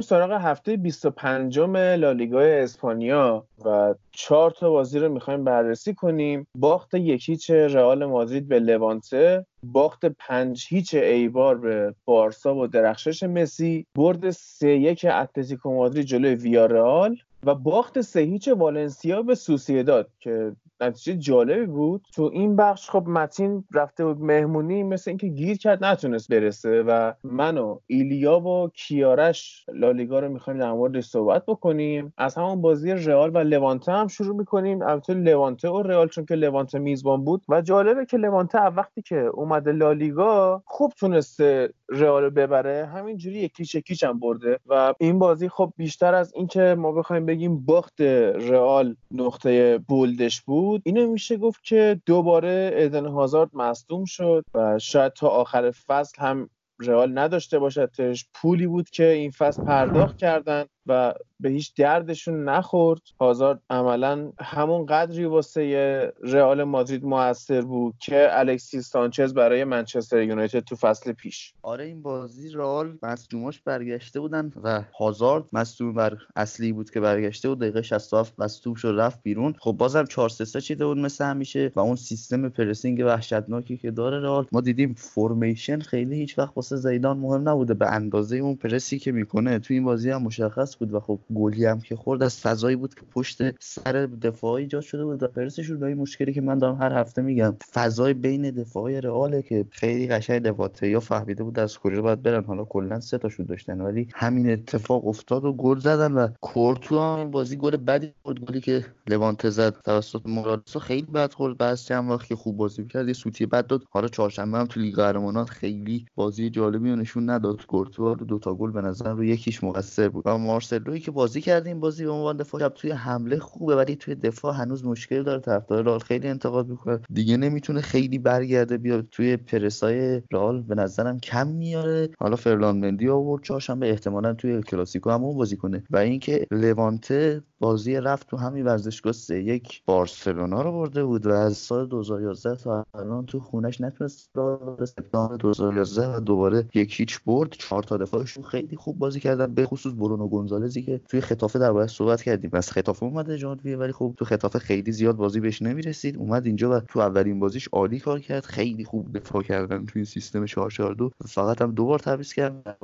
میریم 0.00 0.08
سراغ 0.08 0.32
هفته 0.32 0.76
25 0.76 1.58
لالیگا 1.58 2.40
اسپانیا 2.40 3.46
و 3.64 3.94
چهار 4.12 4.50
تا 4.50 4.70
بازی 4.70 4.98
رو 4.98 5.08
می‌خوایم 5.12 5.44
بررسی 5.44 5.94
کنیم. 5.94 6.46
باخت 6.54 6.94
یک 6.94 7.28
هیچ 7.28 7.50
رئال 7.50 8.04
مادرید 8.04 8.48
به 8.48 8.60
لوانته 8.60 9.46
باخت 9.62 10.06
پنج 10.06 10.66
هیچ 10.68 10.94
ایبار 10.94 11.58
به 11.58 11.94
بارسا 12.04 12.56
و 12.56 12.66
درخشش 12.66 13.22
مسی 13.22 13.86
برد 13.96 14.30
سه 14.30 14.68
یک 14.68 15.06
اتلتیکو 15.10 15.74
مادرید 15.74 16.06
جلوی 16.06 16.34
ویارئال 16.34 17.16
و 17.46 17.54
باخت 17.54 18.00
سه 18.00 18.20
هیچ 18.20 18.48
والنسیا 18.48 19.22
به 19.22 19.34
سوسیداد 19.34 20.10
که 20.20 20.52
نتیجه 20.80 21.18
جالبی 21.18 21.66
بود. 21.66 22.06
تو 22.14 22.30
این 22.32 22.56
بخش 22.56 22.90
خب 22.90 23.08
متین 23.08 23.64
رفته 23.74 24.04
بود 24.04 24.20
مهمونی 24.20 24.82
مثل 24.82 25.10
اینکه 25.10 25.28
گیر 25.28 25.58
کرد 25.58 25.84
نتونست 25.84 26.28
برسه 26.32 26.82
و 26.82 27.12
من 27.24 27.58
و 27.58 27.78
ایلیا 27.86 28.40
و 28.40 28.68
کیارش 28.74 29.66
لالیگا 29.74 30.20
رو 30.20 30.28
می‌خوایم 30.28 30.58
در 30.58 30.72
موردش 30.72 31.04
صحبت 31.04 31.46
بکنیم. 31.46 32.12
از 32.18 32.34
همون 32.34 32.60
بازی 32.60 32.92
رئال 32.92 33.30
و 33.34 33.38
لوانته 33.38 33.92
هم 33.92 34.08
شروع 34.08 34.36
می‌کنیم. 34.36 34.82
البته 34.82 35.14
لوانته 35.14 35.68
و 35.68 35.82
رئال 35.82 36.08
چون 36.08 36.24
که 36.24 36.34
لوانته 36.34 36.78
میزبان 36.78 37.24
بود. 37.24 37.42
و 37.48 37.62
جالبه 37.62 38.06
که 38.06 38.16
لوانته 38.16 38.58
وقتی 38.58 39.02
که 39.02 39.16
اومده 39.16 39.72
لالیگا 39.72 40.62
خوب 40.66 40.92
تونسته 40.98 41.72
رئال 41.90 42.22
رو 42.22 42.30
ببره 42.30 42.86
همینجوری 42.86 43.38
یکیش 43.38 43.74
یکیش 43.74 44.04
هم 44.04 44.18
برده 44.18 44.58
و 44.66 44.94
این 45.00 45.18
بازی 45.18 45.48
خب 45.48 45.72
بیشتر 45.76 46.14
از 46.14 46.32
اینکه 46.34 46.74
ما 46.78 46.92
بخوایم 46.92 47.26
بگیم 47.26 47.64
باخت 47.64 48.00
رئال 48.00 48.96
نقطه 49.10 49.78
بولدش 49.78 50.40
بود 50.40 50.82
اینو 50.84 51.06
میشه 51.06 51.36
گفت 51.36 51.64
که 51.64 52.00
دوباره 52.06 52.70
ادن 52.74 53.06
هازارد 53.06 53.50
مصدوم 53.52 54.04
شد 54.04 54.44
و 54.54 54.78
شاید 54.78 55.12
تا 55.12 55.28
آخر 55.28 55.70
فصل 55.70 56.22
هم 56.22 56.50
رئال 56.80 57.18
نداشته 57.18 57.58
باشدش 57.58 58.26
پولی 58.34 58.66
بود 58.66 58.90
که 58.90 59.08
این 59.08 59.30
فصل 59.30 59.64
پرداخت 59.64 60.16
کردن. 60.16 60.64
و 60.86 61.14
به 61.40 61.48
هیچ 61.48 61.74
دردشون 61.74 62.44
نخورد. 62.44 63.00
هازارد 63.20 63.60
عملا 63.70 64.32
همون 64.40 64.86
قدری 64.86 65.24
واسه 65.24 66.12
رئال 66.22 66.64
مادرید 66.64 67.04
موثر 67.04 67.60
بود 67.60 67.94
که 68.00 68.28
الکسیس 68.30 68.88
سانچز 68.88 69.34
برای 69.34 69.64
منچستر 69.64 70.22
یونایتد 70.22 70.60
تو 70.60 70.76
فصل 70.76 71.12
پیش. 71.12 71.54
آره 71.62 71.84
این 71.84 72.02
بازی 72.02 72.50
رئال 72.50 72.98
مصدوماش 73.02 73.60
برگشته 73.60 74.20
بودن 74.20 74.52
و 74.62 74.84
هازارد 74.98 75.44
مصدوم 75.52 75.92
بر 75.92 76.16
اصلی 76.36 76.72
بود 76.72 76.90
که 76.90 77.00
برگشته 77.00 77.48
بود. 77.48 77.58
دقیقه 77.58 77.82
67 77.82 78.34
مصدوم 78.38 78.74
شد 78.74 78.94
رفت 78.98 79.22
بیرون. 79.22 79.54
خب 79.58 79.72
بازم 79.72 80.04
4 80.04 80.28
3 80.28 80.44
3 80.44 80.60
چیده 80.60 80.86
بود 80.86 80.98
مثل 80.98 81.24
همیشه 81.24 81.72
و 81.76 81.80
اون 81.80 81.96
سیستم 81.96 82.48
پرسینگ 82.48 83.02
وحشتناکی 83.06 83.76
که 83.76 83.90
داره 83.90 84.20
رئال. 84.20 84.46
ما 84.52 84.60
دیدیم 84.60 84.94
فرمیشن 84.94 85.80
خیلی 85.80 86.16
هیچ 86.16 86.38
وقت 86.38 86.56
واسه 86.56 86.76
زیدان 86.76 87.18
مهم 87.18 87.48
نبوده. 87.48 87.74
به 87.74 87.86
اندازه 87.92 88.36
اون 88.36 88.56
پرسی 88.56 88.98
که 88.98 89.12
می‌کنه 89.12 89.58
تو 89.58 89.74
این 89.74 89.84
بازی 89.84 90.10
هم 90.10 90.22
مشخص 90.22 90.69
بود 90.76 90.94
و 90.94 91.00
خب 91.00 91.18
گلی 91.34 91.64
هم 91.64 91.80
که 91.80 91.96
خورد 91.96 92.22
از 92.22 92.40
فضایی 92.40 92.76
بود 92.76 92.94
که 92.94 93.00
پشت 93.10 93.62
سر 93.62 93.92
دفاع 94.06 94.52
ایجاد 94.52 94.82
شده 94.82 95.04
بود. 95.04 95.22
و 95.22 95.26
پرسشون 95.26 95.84
این 95.84 95.98
مشکلی 95.98 96.32
که 96.32 96.40
من 96.40 96.58
دارم 96.58 96.76
هر 96.82 96.92
هفته 96.92 97.22
میگم 97.22 97.56
فضای 97.72 98.14
بین 98.14 98.50
دفاعی 98.50 99.00
رئاله 99.00 99.42
که 99.42 99.64
خیلی 99.70 100.08
قشنگ 100.08 100.46
لواته 100.46 100.88
یا 100.88 101.00
فهمیده 101.00 101.42
بود 101.42 101.58
از 101.58 101.78
کجا 101.78 102.02
باید 102.02 102.22
برن. 102.22 102.44
حالا 102.44 102.64
کلا 102.64 103.00
سه 103.00 103.18
تاشون 103.18 103.46
داشتن 103.46 103.80
ولی 103.80 104.08
همین 104.14 104.50
اتفاق 104.50 105.06
افتاد 105.08 105.44
و 105.44 105.52
گل 105.52 105.78
زدن 105.78 106.12
و 106.12 106.28
کورتو 106.40 107.00
هم 107.00 107.30
بازی 107.30 107.56
گل 107.56 107.76
بدی 107.76 108.12
بود 108.24 108.46
گلی 108.46 108.60
که 108.60 108.84
لوانته 109.06 109.50
زد 109.50 109.76
توسط 109.84 110.20
مورالسو 110.26 110.78
خیلی 110.78 111.06
بد 111.06 111.32
خورد. 111.32 111.56
بعد 111.56 111.76
چند 111.76 112.10
وقت 112.10 112.26
که 112.26 112.36
خوب 112.36 112.56
بازی 112.56 112.86
کرد 112.86 113.08
یه 113.08 113.12
سوتی 113.12 113.46
بد 113.46 113.66
داد. 113.66 113.84
حالا 113.90 114.08
چهارشنبه 114.08 114.58
هم 114.58 114.66
تو 114.66 114.80
لیگ 114.80 114.96
قهرمانان 114.96 115.44
خیلی 115.44 116.06
بازی 116.14 116.50
جالبی 116.50 116.90
نشون 116.90 117.30
نداد. 117.30 117.66
کورتو 117.66 118.14
دو 118.14 118.38
تا 118.38 118.54
گل 118.54 118.70
به 118.70 118.80
نظر 118.80 119.12
رو 119.12 119.24
یکیش 119.24 119.64
مقصر 119.64 120.08
بود. 120.08 120.26
و 120.26 120.38
مارسلوی 120.60 121.00
که 121.00 121.10
بازی 121.10 121.40
کردیم 121.40 121.80
بازی 121.80 122.04
به 122.04 122.10
عنوان 122.10 122.36
دفاع 122.36 122.60
شب 122.60 122.68
توی 122.74 122.90
حمله 122.90 123.38
خوبه 123.38 123.76
ولی 123.76 123.96
توی 123.96 124.14
دفاع 124.14 124.54
هنوز 124.54 124.84
مشکل 124.84 125.22
داره. 125.22 125.40
طرفدار 125.40 125.84
رئال 125.84 125.98
خیلی 125.98 126.28
انتقاد 126.28 126.68
می‌کنه. 126.68 127.00
دیگه 127.12 127.36
نمی‌تونه 127.36 127.80
خیلی 127.80 128.18
برگرده 128.18 128.78
بیاد 128.78 129.06
توی 129.10 129.36
پرسای 129.36 130.22
رئال. 130.32 130.62
به 130.62 130.74
نظرم 130.74 131.18
کم 131.18 131.46
میاره. 131.48 132.08
حالا 132.18 132.36
فرلان 132.36 132.78
مندی 132.78 133.08
آورد 133.08 133.42
چهارشنبه 133.42 133.90
احتمالا 133.90 134.34
توی 134.34 134.62
کلاسیکو 134.62 135.10
هم 135.10 135.24
اون 135.24 135.36
بازی 135.36 135.56
کنه. 135.56 135.84
و 135.90 135.96
اینکه 135.96 136.46
لوانته 136.50 137.42
بازی 137.60 137.94
رفت 137.94 138.28
تو 138.28 138.36
همین 138.36 138.64
ورزشگاه 138.64 139.12
سه 139.12 139.42
یک 139.42 139.82
بارسلونا 139.86 140.62
رو 140.62 140.72
برده 140.72 141.04
بود 141.04 141.26
و 141.26 141.30
از 141.30 141.56
سال 141.56 141.86
2011 141.86 142.56
تا 142.56 142.86
الان 142.94 143.26
تو 143.26 143.40
خونش 143.40 143.80
نتونست 143.80 144.30
راه 144.34 144.84
سپتامبر 144.84 145.36
2011 145.36 146.16
و 146.16 146.20
دوباره 146.20 146.66
یک 146.74 147.00
هیچ 147.00 147.20
برد. 147.26 147.50
چهار 147.50 147.82
تا 147.82 147.96
دفاعشون 147.96 148.44
خیلی 148.44 148.76
خوب 148.76 148.98
بازی 148.98 149.20
کردن 149.20 149.54
به 149.54 149.66
خصوص 149.66 149.92
برونو 149.98 150.28
گونزالزی 150.28 150.82
که 150.82 151.00
توی 151.08 151.20
خطافه 151.20 151.58
درباره 151.58 151.86
صحبت 151.86 152.22
کردیم. 152.22 152.50
از 152.52 152.70
خطافه 152.70 153.02
اومده 153.06 153.38
جانویه 153.38 153.76
ولی 153.76 153.92
خب 153.92 154.14
تو 154.16 154.24
خطافه 154.24 154.58
خیلی 154.58 154.92
زیاد 154.92 155.16
بازی 155.16 155.40
بهش 155.40 155.62
نمی‌رسید. 155.62 156.16
اومد 156.16 156.46
اینجا 156.46 156.70
و 156.76 156.80
تو 156.80 157.00
اولین 157.00 157.40
بازیش 157.40 157.68
عالی 157.68 158.00
کار 158.00 158.20
کرد. 158.20 158.44
خیلی 158.44 158.84
خوب 158.84 159.18
دفاع 159.18 159.42
کردن 159.42 159.86
توی 159.86 160.04
سیستم 160.04 160.46
442 160.46 161.10
فقط 161.26 161.62
هم 161.62 161.70
دو 161.70 161.86
بار 161.86 161.98
تعویض 161.98 162.32
کرد. 162.32 162.76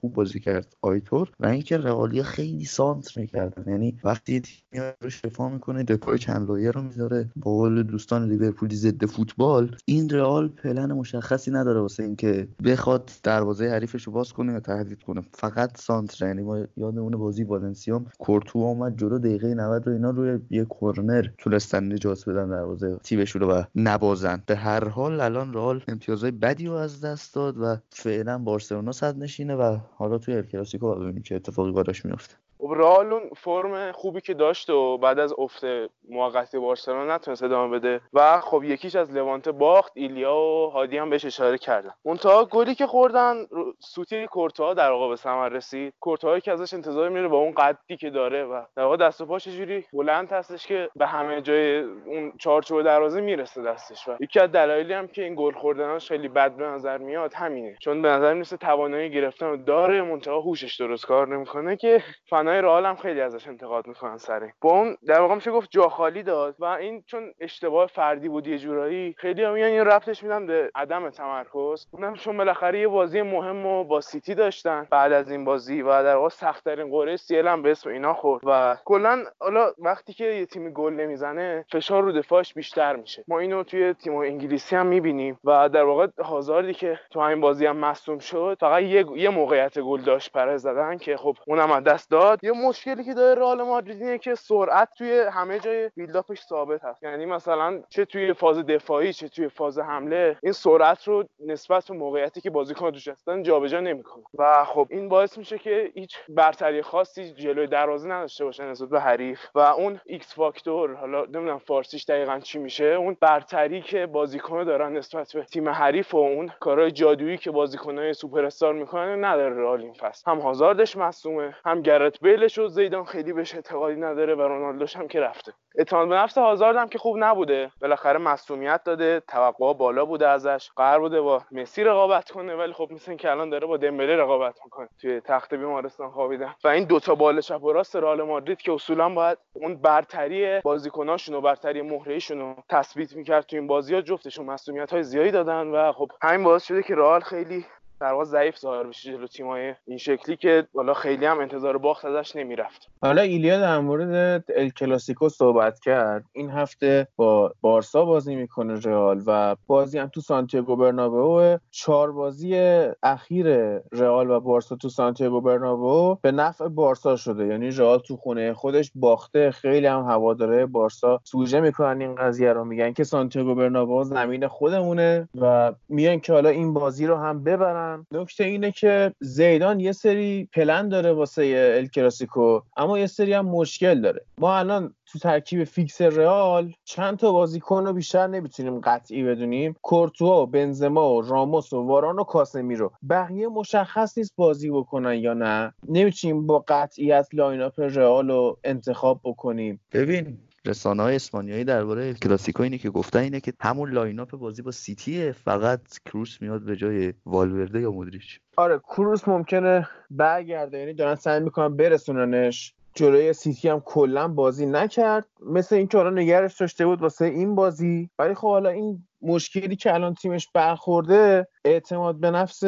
خوب 0.00 0.14
بازی 0.14 0.40
کرد 0.40 0.76
آیتور. 0.82 1.32
و 1.40 1.46
اینکه 1.46 1.78
رئالیا 1.78 2.22
خیلی 2.22 2.64
سانتر 2.64 3.20
می‌کردن. 3.20 3.75
یعنی 3.76 3.98
وقتی 4.04 4.40
تیم 4.40 4.82
رو 5.00 5.10
شفا 5.10 5.48
می‌کنه 5.48 5.82
دفاع 5.82 6.16
چند 6.16 6.48
لایه 6.48 6.70
رو 6.70 6.82
می‌ذاره. 6.82 7.30
به 7.36 7.50
قول 7.50 7.82
دوستان 7.82 8.28
لیورپولی 8.28 8.76
ضد 8.76 9.04
فوتبال 9.06 9.76
این 9.84 10.08
رئال 10.10 10.48
پلن 10.48 10.92
مشخصی 10.92 11.50
نداره 11.50 11.80
واسه 11.80 12.02
اینکه 12.02 12.48
بخواد 12.64 13.10
دروازه 13.22 13.68
حریفش 13.68 14.02
رو 14.02 14.12
باز 14.12 14.32
کنه 14.32 14.52
یا 14.52 14.60
تهدید 14.60 15.02
کنه. 15.02 15.22
فقط 15.34 15.78
سانتر 15.78 16.26
یعنی 16.26 16.42
ما 16.42 16.58
یادمون 16.76 17.16
بازی 17.16 17.44
والنسیا 17.44 18.02
کورتوا 18.18 18.58
اومد 18.58 18.98
جلو 18.98 19.18
دقیقه 19.18 19.54
90 19.54 19.86
رو 19.86 19.92
اینا 19.92 20.10
روی 20.10 20.38
یه 20.50 20.64
کورنر. 20.64 21.26
تونستن 21.38 21.92
نجات 21.92 22.28
بدن 22.28 22.48
دروازه 22.48 22.96
تیمشون 23.02 23.42
رو 23.42 23.48
و 23.48 23.62
نبازن. 23.74 24.42
به 24.46 24.56
هر 24.56 24.88
حال 24.88 25.20
الان 25.20 25.54
رئال 25.54 25.82
امتیازهای 25.88 26.30
بدی 26.30 26.66
رو 26.66 26.72
از 26.72 27.00
دست 27.00 27.34
داد 27.34 27.58
و 27.58 27.76
فعلا 27.90 28.38
بارسلونا 28.38 28.92
صدرنشینه 28.92 29.54
و 29.54 29.78
حالا 29.94 30.18
توی 30.18 30.34
الکلاسیکو 30.34 30.94
ببینیم 30.94 31.22
چه 31.22 31.34
اتفاقی 31.34 31.72
براش 31.72 32.04
میفته 32.04 32.34
خب 32.58 32.72
رئال 32.76 33.12
اون 33.12 33.30
فرم 33.36 33.92
خوبی 33.92 34.20
که 34.20 34.34
داشت 34.34 34.70
و 34.70 34.98
بعد 34.98 35.18
از 35.18 35.34
افت 35.38 35.64
موقتی 36.08 36.58
بارسلونا 36.58 37.14
نتونست 37.14 37.42
ادامه 37.42 37.78
بده 37.78 38.00
و 38.12 38.40
خب 38.40 38.64
یکیش 38.64 38.96
از 38.96 39.16
لوانته 39.16 39.52
باخت 39.52 39.92
ایلیا 39.94 40.36
و 40.36 40.70
هادی 40.70 40.98
هم 40.98 41.10
بهش 41.10 41.24
اشاره 41.24 41.58
کردن. 41.58 41.90
منتها 42.04 42.44
گلی 42.44 42.74
که 42.74 42.86
خوردن 42.86 43.46
سوتی 43.78 44.26
کورتوا 44.26 44.74
در 44.74 44.90
واقع 44.90 45.08
به 45.08 45.16
ثمر 45.16 45.48
رسید. 45.48 45.94
کورتوا 46.00 46.38
که 46.38 46.52
ازش 46.52 46.74
انتظار 46.74 47.08
میره 47.08 47.28
با 47.28 47.38
اون 47.38 47.52
قدی 47.56 47.96
که 47.96 48.10
داره 48.10 48.44
و 48.44 48.62
در 48.76 48.82
واقع 48.82 48.96
دست 48.96 49.20
و 49.20 49.26
پاش 49.26 49.48
جوری 49.48 49.84
بلند 49.92 50.32
هستش 50.32 50.66
که 50.66 50.88
به 50.96 51.06
همه 51.06 51.40
جای 51.40 51.78
اون 51.78 52.32
چارچوب 52.38 52.82
دروازه 52.82 53.20
می‌رسه 53.20 53.62
دستش 53.62 54.08
و 54.08 54.16
یکی 54.20 54.40
از 54.40 54.52
دلایلی 54.52 54.92
هم 54.92 55.08
که 55.08 55.24
این 55.24 55.34
گل 55.34 55.52
خوردناش 55.52 56.08
خیلی 56.08 56.28
بد 56.28 56.56
به 56.56 56.64
نظر 56.64 56.98
میاد 56.98 57.34
همینه. 57.34 57.76
چون 57.80 58.02
به 58.02 58.08
نظر 58.08 58.32
می‌رسه 58.34 58.56
توانایی 58.56 59.10
گرفتن 59.10 59.64
داره 59.64 60.02
منتها 60.02 60.40
هوشش 60.40 60.80
درست 60.80 61.06
کار 61.06 61.28
نمی‌کنه 61.28 61.76
که 61.76 62.02
فنای 62.46 62.62
رئال 62.62 62.86
هم 62.86 62.96
خیلی 62.96 63.20
ازش 63.20 63.48
انتقاد 63.48 63.86
می‌کنن 63.86 64.16
سر 64.16 64.50
با 64.60 64.70
اون 64.70 64.96
در 65.06 65.20
واقع 65.20 65.34
میشه 65.34 65.50
گفت 65.50 65.70
جا 65.70 65.88
خالی 65.88 66.22
داد 66.22 66.54
و 66.58 66.64
این 66.64 67.02
چون 67.06 67.32
اشتباه 67.40 67.86
فردی 67.86 68.28
بود 68.28 68.46
یه 68.46 68.58
جورایی 68.58 69.14
خیلی 69.18 69.44
هم 69.44 69.52
این 69.52 69.80
ربطش 69.80 70.22
میدن 70.22 70.46
به 70.46 70.70
عدم 70.74 71.10
تمرکز. 71.10 71.86
اونم 71.90 72.14
چون 72.14 72.36
بالاخره 72.36 72.80
یه 72.80 72.88
بازی 72.88 73.22
مهم 73.22 73.66
و 73.66 73.84
با 73.84 74.00
سیتی 74.00 74.34
داشتن 74.34 74.86
بعد 74.90 75.12
از 75.12 75.30
این 75.30 75.44
بازی 75.44 75.82
و 75.82 76.02
در 76.02 76.16
واقع 76.16 76.28
سخت 76.28 76.64
ترین 76.64 76.90
قرعه 76.90 77.16
سیل 77.16 77.46
هم 77.46 77.62
به 77.62 77.70
اسم 77.70 77.90
اینا 77.90 78.14
خورد 78.14 78.42
و 78.46 78.76
کلا 78.84 79.24
حالا 79.40 79.72
وقتی 79.78 80.12
که 80.12 80.24
یه 80.24 80.46
تیم 80.46 80.70
گل 80.70 80.92
نمی‌زنه 80.92 81.64
فشار 81.72 82.02
رو 82.02 82.12
دفاعش 82.12 82.54
بیشتر 82.54 82.96
میشه. 82.96 83.24
ما 83.28 83.38
اینو 83.38 83.62
توی 83.62 83.94
تیم 83.94 84.16
انگلیسی 84.16 84.76
هم 84.76 84.86
می‌بینیم 84.86 85.38
و 85.44 85.68
در 85.68 85.84
واقع 85.84 86.06
هازاردی 86.18 86.74
که 86.74 87.00
تو 87.10 87.18
این 87.20 87.40
بازی 87.40 87.66
هم 87.66 87.76
مصدوم 87.76 88.18
شد 88.18 88.56
فقط 88.60 88.82
یه, 88.82 89.04
یه 89.16 89.30
موقعیت 89.30 89.78
گل 89.78 90.00
داشت 90.00 90.32
برای 90.32 90.58
زدن 90.58 90.98
که 90.98 91.16
خب 91.16 91.36
اونم 91.46 91.70
از 91.70 91.84
دست 91.84 92.10
داد. 92.10 92.35
یه 92.42 92.52
مشکلی 92.52 93.04
که 93.04 93.14
داره 93.14 93.40
رئال 93.40 93.62
مادرید 93.62 94.02
اینه 94.02 94.18
که 94.18 94.34
سرعت 94.34 94.88
توی 94.98 95.20
همه 95.20 95.58
جای 95.58 95.90
بیلداپش 95.96 96.40
ثابت 96.40 96.84
هست. 96.84 97.02
یعنی 97.02 97.26
مثلا 97.26 97.82
چه 97.88 98.04
توی 98.04 98.32
فاز 98.32 98.58
دفاعی 98.58 99.12
چه 99.12 99.28
توی 99.28 99.48
فاز 99.48 99.78
حمله 99.78 100.36
این 100.42 100.52
سرعت 100.52 101.08
رو 101.08 101.24
نسبت 101.46 101.88
به 101.88 101.94
موقعیتی 101.94 102.40
که 102.40 102.50
بازیکن 102.50 102.90
توش 102.90 103.08
هستن 103.08 103.42
جابجا 103.42 103.80
نمی‌کنه. 103.80 104.24
و 104.38 104.64
خب 104.64 104.86
این 104.90 105.08
باعث 105.08 105.38
میشه 105.38 105.58
که 105.58 105.90
هیچ 105.94 106.16
برتری 106.28 106.82
خاصی 106.82 107.34
جلوی 107.34 107.66
دروازه 107.66 108.08
نداشته 108.08 108.44
باشه 108.44 108.64
نسبت 108.64 108.88
به 108.88 109.00
حریف. 109.00 109.40
و 109.54 109.58
اون 109.58 110.00
X 110.06 110.34
factor 110.34 110.94
حالا 110.94 111.20
نمی‌دونم 111.20 111.58
فارسیش 111.58 112.04
دقیقا 112.04 112.38
چی 112.38 112.58
میشه 112.58 112.84
اون 112.84 113.16
برتری 113.20 113.82
که 113.82 114.06
بازیکن 114.06 114.64
دارن 114.64 114.96
نسبت 114.96 115.32
به 115.32 115.44
تیم 115.44 115.68
حریف 115.68 116.14
و 116.14 116.16
اون 116.16 116.52
کارهای 116.60 116.90
جادویی 116.90 117.38
که 117.38 117.50
بازیکنای 117.50 118.12
سوپر 118.12 118.44
استار 118.44 118.72
می‌کنن 118.72 119.24
نداره 119.24 119.56
رئال 119.56 119.80
این 119.80 119.92
فصل. 119.92 120.30
هم 120.30 120.38
هازاردش 120.38 120.96
مصدومه 120.96 121.56
هم 121.64 121.82
گرت 121.82 122.20
بیلش 122.26 122.58
و 122.58 122.68
زیدان 122.68 123.04
خیلی 123.04 123.32
بهش 123.32 123.54
اعتقادی 123.54 124.00
نداره 124.00 124.34
و 124.34 124.42
رونالدوش 124.42 124.96
هم 124.96 125.08
که 125.08 125.20
رفته. 125.20 125.52
اعتماد 125.78 126.08
به 126.08 126.14
نفس 126.14 126.38
هازارد 126.38 126.76
هم 126.76 126.88
که 126.88 126.98
خوب 126.98 127.16
نبوده. 127.18 127.70
بالاخره 127.80 128.18
مصدومیت 128.18 128.84
داده 128.84 129.20
توقع 129.28 129.74
بالا 129.74 130.04
بوده 130.04 130.28
ازش. 130.28 130.70
قرار 130.76 131.00
بوده 131.00 131.20
با 131.20 131.42
مسی 131.52 131.84
رقابت 131.84 132.30
کنه 132.30 132.56
ولی 132.56 132.72
خب 132.72 132.88
مثل 132.90 133.16
که 133.16 133.30
الان 133.30 133.50
داره 133.50 133.66
با 133.66 133.76
دمبله 133.76 134.16
رقابت 134.16 134.54
می‌کنه. 134.64 134.88
توی 135.00 135.20
تخت 135.20 135.54
بیمارستان 135.54 136.10
خوابیدن. 136.10 136.54
و 136.64 136.68
این 136.68 136.84
دوتا 136.84 137.14
بال 137.14 137.40
چپ 137.40 137.62
و 137.62 137.72
راست 137.72 137.96
رئال 137.96 138.22
مادرید 138.22 138.58
که 138.58 138.72
اصولا 138.72 139.08
باید 139.08 139.38
اون 139.52 139.76
برتری 139.76 140.60
بازیکناشون 140.60 141.34
و 141.34 141.40
برتری 141.40 141.82
مهرهشون 141.82 142.38
رو 142.38 142.54
تثبیت 142.68 143.16
می‌کرد 143.16 143.46
تو 143.46 143.56
این 143.56 143.66
بازی 143.66 143.94
ها 143.94 144.00
جفتشون 144.00 144.56
های 144.90 145.02
زیادی 145.02 145.30
دادن. 145.30 145.66
و 145.66 145.92
خب 145.92 146.10
همین 146.22 146.44
باعث 146.44 146.64
شده 146.64 146.82
که 146.82 146.94
رئال 146.94 147.20
خیلی 147.20 147.64
در 148.00 148.12
واقع 148.12 148.24
ضعیف 148.24 148.58
ظاهر 148.58 148.84
بشه 148.84 149.12
جلو 149.12 149.26
تیمای 149.26 149.74
این 149.86 149.98
شکلی 149.98 150.36
که 150.36 150.66
حالا 150.74 150.94
خیلی 150.94 151.26
هم 151.26 151.40
انتظار 151.40 151.78
باخت 151.78 152.04
ازش 152.04 152.36
نمی‌رفت. 152.36 152.88
حالا 153.02 153.22
ایلیا 153.22 153.60
در 153.60 153.78
مورد 153.78 154.44
ال 154.56 154.68
کلاسیکو 154.68 155.28
صحبت 155.28 155.80
کرد. 155.80 156.24
این 156.32 156.50
هفته 156.50 157.08
با 157.16 157.52
بارسا 157.60 158.04
بازی 158.04 158.36
می‌کنه 158.36 158.80
رئال 158.80 159.22
و 159.26 159.56
بازی 159.66 159.98
هم 159.98 160.06
تو 160.08 160.20
سانتیاگو 160.20 160.76
برنابئو. 160.76 161.58
چهار 161.70 162.12
بازی 162.12 162.56
اخیر 163.02 163.46
رئال 163.92 164.30
و 164.30 164.40
بارسا 164.40 164.76
تو 164.76 164.88
سانتیاگو 164.88 165.40
برنابئو 165.40 166.14
به 166.22 166.32
نفع 166.32 166.68
بارسا 166.68 167.16
شده. 167.16 167.46
یعنی 167.46 167.70
رئال 167.70 167.98
تو 167.98 168.16
خونه 168.16 168.52
خودش 168.52 168.90
باخته. 168.94 169.50
خیلی 169.50 169.86
هم 169.86 170.00
هواداره 170.00 170.66
بارسا 170.66 171.20
سوژه 171.24 171.60
می‌کنن 171.60 172.00
این 172.00 172.14
قضیه 172.14 172.52
رو. 172.52 172.64
میگن 172.64 172.92
که 172.92 173.04
سانتیاگو 173.04 173.54
برنابئو 173.54 174.04
زمین 174.04 174.48
خودمونه 174.48 175.28
و 175.40 175.72
میگن 175.88 176.18
که 176.18 176.32
حالا 176.32 176.48
این 176.48 176.74
بازی 176.74 177.06
رو 177.06 177.16
هم 177.16 177.44
ببرن. 177.44 177.85
نکته 178.12 178.44
اینه 178.44 178.72
که 178.72 179.12
زیدان 179.20 179.80
یه 179.80 179.92
سری 179.92 180.48
پلن 180.54 180.88
داره 180.88 181.12
واسه 181.12 181.74
ال 181.78 181.86
کلاسیکو 181.86 182.60
اما 182.76 182.98
یه 182.98 183.06
سری 183.06 183.32
هم 183.32 183.46
مشکل 183.46 184.00
داره. 184.00 184.24
ما 184.38 184.56
الان 184.56 184.94
تو 185.06 185.18
ترکیب 185.18 185.64
فیکس 185.64 186.00
رئال 186.00 186.72
چند 186.84 187.18
تا 187.18 187.32
بازیکن 187.32 187.86
رو 187.86 187.92
بیشتر 187.92 188.26
نمی‌تونیم 188.26 188.80
قطعی 188.80 189.22
بدونیم. 189.22 189.76
کورتوا 189.82 190.42
و 190.42 190.46
بنزما 190.46 191.14
و 191.14 191.22
راموس 191.22 191.72
و 191.72 191.82
واران 191.82 192.18
و 192.18 192.24
کاسمیرو 192.24 192.92
بقیه 193.10 193.48
مشخص 193.48 194.18
نیست 194.18 194.32
بازی 194.36 194.70
بکنن 194.70 195.14
یا 195.14 195.34
نه. 195.34 195.74
نمی‌تونیم 195.88 196.46
با 196.46 196.64
قطعیت 196.68 197.26
lineup 197.32 197.80
رئال 197.80 198.30
رو 198.30 198.58
انتخاب 198.64 199.20
بکنیم. 199.24 199.80
ببین 199.92 200.38
رسانه 200.66 201.02
های 201.02 201.16
اسپانیایی 201.16 201.64
درباره 201.64 202.14
کلاسیکو 202.14 202.62
اینه 202.62 202.78
که 202.78 202.90
گفتن 202.90 203.18
اینه 203.18 203.40
که 203.40 203.52
همون 203.60 203.90
lineup 203.90 204.30
بازی 204.30 204.62
با 204.62 204.70
سیتیه 204.70 205.32
فقط 205.32 205.80
کروس 206.06 206.42
میاد 206.42 206.62
به 206.62 206.76
جای 206.76 207.12
والورده 207.26 207.80
یا 207.80 207.90
مودریچ. 207.90 208.40
آره 208.56 208.78
کروس 208.78 209.28
ممکنه 209.28 209.88
برگرده 210.10 210.78
یعنی 210.78 210.94
دارن 210.94 211.14
سعی 211.14 211.40
می‌کنن 211.40 211.76
برسوننش. 211.76 212.74
جلوی 212.94 213.32
سیتی 213.32 213.68
هم 213.68 213.80
کلا 213.80 214.28
بازی 214.28 214.66
نکرد. 214.66 215.26
مثل 215.46 215.76
اینکه 215.76 215.98
حالا 215.98 216.10
نگرش 216.10 216.60
داشته 216.60 216.86
بود 216.86 217.02
واسه 217.02 217.24
این 217.24 217.54
بازی. 217.54 218.10
ولی 218.18 218.34
خب 218.34 218.48
حالا 218.48 218.70
این 218.70 219.05
مشکلی 219.22 219.76
که 219.76 219.94
الان 219.94 220.14
تیمش 220.14 220.48
برخورده 220.54 221.48
اعتماد 221.64 222.20
به 222.20 222.30
نفس 222.30 222.62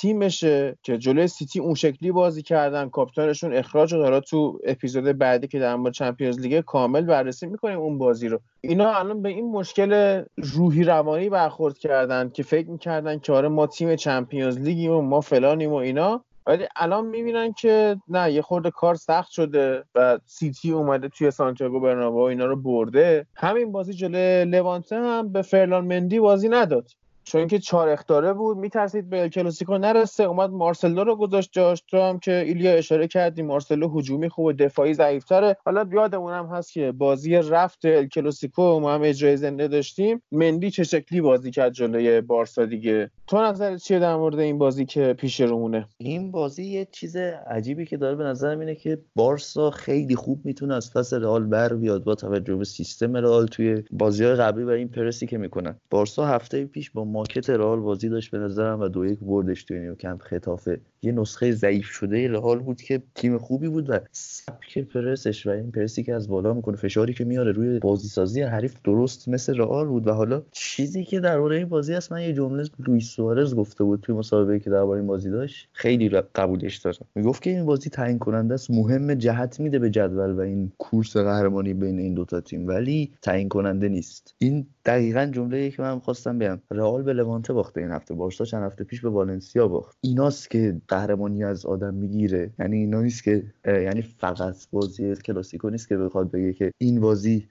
تیمشه 0.00 0.78
که 0.82 0.98
جلوی 0.98 1.26
سیتی 1.26 1.60
اون 1.60 1.74
شکلی 1.74 2.12
بازی 2.12 2.42
کردن. 2.42 2.88
کاپیتانشون 2.88 3.54
اخراج 3.54 3.94
داره 3.94 4.20
تو 4.20 4.58
اپیزود 4.64 5.04
بعدی 5.18 5.46
که 5.48 5.58
در 5.58 5.76
مورد 5.76 5.92
چمپیونز 5.92 6.40
لیگ 6.40 6.60
کامل 6.60 7.00
بررسی 7.04 7.46
می‌کنیم 7.46 7.78
اون 7.78 7.98
بازی 7.98 8.28
رو. 8.28 8.40
اینا 8.60 8.92
الان 8.92 9.22
به 9.22 9.28
این 9.28 9.50
مشکل 9.50 10.22
روحی 10.36 10.84
روانی 10.84 11.28
برخورد 11.28 11.78
کردن 11.78 12.30
که 12.30 12.42
فکر 12.42 12.70
می‌کردن 12.70 13.18
که 13.18 13.32
آره 13.32 13.48
ما 13.48 13.66
تیم 13.66 13.96
چمپیونز 13.96 14.58
لیگیم 14.58 14.92
و 14.92 15.02
ما 15.02 15.20
فلانیم 15.20 15.72
و 15.72 15.74
اینا. 15.74 16.24
ولی 16.50 16.66
الان 16.76 17.06
می‌بینن 17.06 17.52
که 17.52 17.96
نه 18.08 18.32
یه 18.32 18.42
خورده 18.42 18.70
کار 18.70 18.94
سخت 18.94 19.30
شده 19.30 19.84
و 19.94 20.18
سیتی 20.26 20.72
اومده 20.72 21.08
توی 21.08 21.30
سانتیاگو 21.30 21.80
برنابئو 21.80 22.20
اینا 22.22 22.46
رو 22.46 22.56
برده. 22.56 23.26
همین 23.36 23.72
بازی 23.72 23.92
جلوی 23.92 24.44
لوانته 24.44 24.96
هم 24.96 25.32
به 25.32 25.42
فرلان 25.42 25.84
مندی 25.86 26.20
بازی 26.20 26.48
نداد. 26.48 26.90
چون 27.24 27.46
که 27.46 27.58
چهار 27.58 27.88
اختاره 27.88 28.32
بود 28.32 28.56
میترسید 28.56 29.10
به 29.10 29.28
کلاسیکو 29.28 29.78
نرسه. 29.78 30.24
اومد 30.24 30.50
مارسلو 30.50 31.04
رو 31.04 31.16
گذاشت 31.16 31.50
جاش. 31.52 31.82
تو 31.88 32.00
هم 32.00 32.18
که 32.18 32.44
ایلیا 32.46 32.72
اشاره 32.72 33.08
کردی 33.08 33.42
مارسلو 33.42 33.98
هجومی 33.98 34.28
خوب 34.28 34.52
دفاعی 34.64 34.94
ضعیفتره. 34.94 35.56
حالا 35.64 35.86
یادمون 35.92 36.32
هم 36.32 36.46
هست 36.46 36.72
که 36.72 36.92
بازی 36.92 37.36
رفت 37.36 37.86
کلاسیکو 37.86 38.80
ما 38.80 38.94
هم 38.94 39.02
اجرای 39.04 39.36
زنده 39.36 39.68
داشتیم. 39.68 40.22
مندی 40.32 40.70
چه 40.70 40.84
شکلی 40.84 41.20
بازی 41.20 41.50
کرد 41.50 41.72
جلوی 41.72 42.20
بارسا 42.20 42.64
دیگه؟ 42.64 43.10
تو 43.26 43.42
نظرت 43.42 43.82
چیه 43.82 43.98
در 43.98 44.16
مورد 44.16 44.38
این 44.38 44.58
بازی 44.58 44.84
که 44.84 45.14
پیش 45.18 45.40
رومونه؟ 45.40 45.88
این 45.98 46.30
بازی 46.30 46.64
یه 46.64 46.88
چیز 46.92 47.16
عجیبی 47.16 47.86
که 47.86 47.96
داره 47.96 48.16
به 48.16 48.24
نظرم 48.24 48.60
اینه 48.60 48.74
که 48.74 48.98
بارسا 49.14 49.70
خیلی 49.70 50.16
خوب 50.16 50.40
می‌تونه 50.44 50.74
از 50.74 50.92
پس 50.92 51.12
رئال 51.12 51.44
بر 51.44 51.74
بیاد 51.74 52.04
با 52.04 52.14
توجه 52.14 52.56
به 52.56 52.64
سیستم 52.64 53.16
رئال 53.16 53.46
توی 53.46 53.82
بازی 53.90 54.24
های 54.24 54.34
قبلی 54.34 54.64
و 54.64 54.68
این 54.68 54.88
پرسی 54.88 55.26
که 55.26 55.38
می‌کنن. 55.38 55.76
بارسا 55.90 56.26
هفته 56.26 56.64
پیش 56.64 56.90
با 56.90 57.04
ماکت 57.10 57.50
رئال 57.50 57.80
بازی 57.80 58.08
داشت 58.08 58.30
به 58.30 58.38
نظرم 58.38 58.80
و 58.80 58.88
دو 58.88 59.06
یک 59.06 59.18
بردش 59.18 59.64
توی 59.64 59.78
نیوکمپ 59.78 60.22
خطافه 60.22 60.80
یه 61.02 61.12
نسخه 61.12 61.52
ضعیف 61.52 61.86
شده 61.86 62.28
رئال 62.28 62.58
بود 62.58 62.82
که 62.82 63.02
تیم 63.14 63.38
خوبی 63.38 63.68
بود 63.68 63.90
و 63.90 63.98
سبک 64.12 64.78
پرسش 64.78 65.46
و 65.46 65.50
این 65.50 65.70
پرسی 65.70 66.02
که 66.02 66.14
از 66.14 66.28
بالا 66.28 66.54
می‌کنه 66.54 66.76
فشاری 66.76 67.14
که 67.14 67.24
میاره 67.24 67.52
روی 67.52 67.78
بازی 67.78 68.08
سازی 68.08 68.42
حریف 68.42 68.74
درست 68.84 69.28
مثل 69.28 69.58
رئال 69.58 69.86
بود 69.86 70.06
و 70.06 70.12
حالا 70.12 70.42
چیزی 70.52 71.04
که 71.04 71.20
درباره 71.20 71.56
این 71.56 71.68
بازی 71.68 71.94
هست 71.94 72.12
من 72.12 72.22
یه 72.22 72.32
جمله 72.32 72.64
لوئیس 72.86 73.04
سوارز 73.04 73.54
گفته 73.54 73.84
بود 73.84 74.00
توی 74.00 74.14
مسابقه 74.14 74.58
که 74.60 74.70
درباره 74.70 74.98
این 75.00 75.06
بازی 75.06 75.30
داشت. 75.30 75.68
خیلی 75.72 76.08
قبولش 76.08 76.76
دارم. 76.76 77.06
می‌گفت 77.14 77.42
که 77.42 77.50
این 77.50 77.66
بازی 77.66 77.90
تعیین 77.90 78.18
کننده 78.18 78.54
است 78.54 78.70
مهم 78.70 79.14
جهت 79.14 79.60
میده 79.60 79.78
به 79.78 79.90
جدول 79.90 80.30
و 80.30 80.40
این 80.40 80.72
کورس 80.78 81.16
قهرمانی 81.16 81.74
بین 81.74 81.98
این 81.98 82.14
دوتا 82.14 82.40
تیم 82.40 82.68
ولی 82.68 83.12
تعیین 83.22 83.48
کننده 83.48 83.88
نیست. 83.88 84.34
این 84.38 84.66
دقیقا 84.84 85.26
جمله 85.26 85.70
که 85.70 85.82
من 85.82 85.98
خواستم 85.98 86.38
بگم. 86.38 86.58
رئال 86.70 86.99
به 87.02 87.12
لوانته 87.12 87.52
باخته 87.52 87.80
این 87.80 87.90
هفته. 87.90 88.14
بارسا 88.14 88.44
چند 88.44 88.62
هفته 88.62 88.84
پیش 88.84 89.00
به 89.00 89.08
والنسیا 89.08 89.68
باخت. 89.68 89.98
ایناست 90.00 90.50
که 90.50 90.80
قهرمانی 90.88 91.44
از 91.44 91.66
آدم 91.66 91.94
می‌گیره. 91.94 92.50
یعنی 92.58 92.76
اینا 92.76 93.02
نیست 93.02 93.24
که 93.24 93.44
یعنی 93.66 94.02
فقط 94.02 94.56
بازی 94.72 95.14
کلاسیکو 95.14 95.70
نیست 95.70 95.88
که 95.88 95.96
بخواد 95.96 96.30
بگه 96.30 96.52
که 96.52 96.72
این 96.78 97.00
بازی 97.00 97.48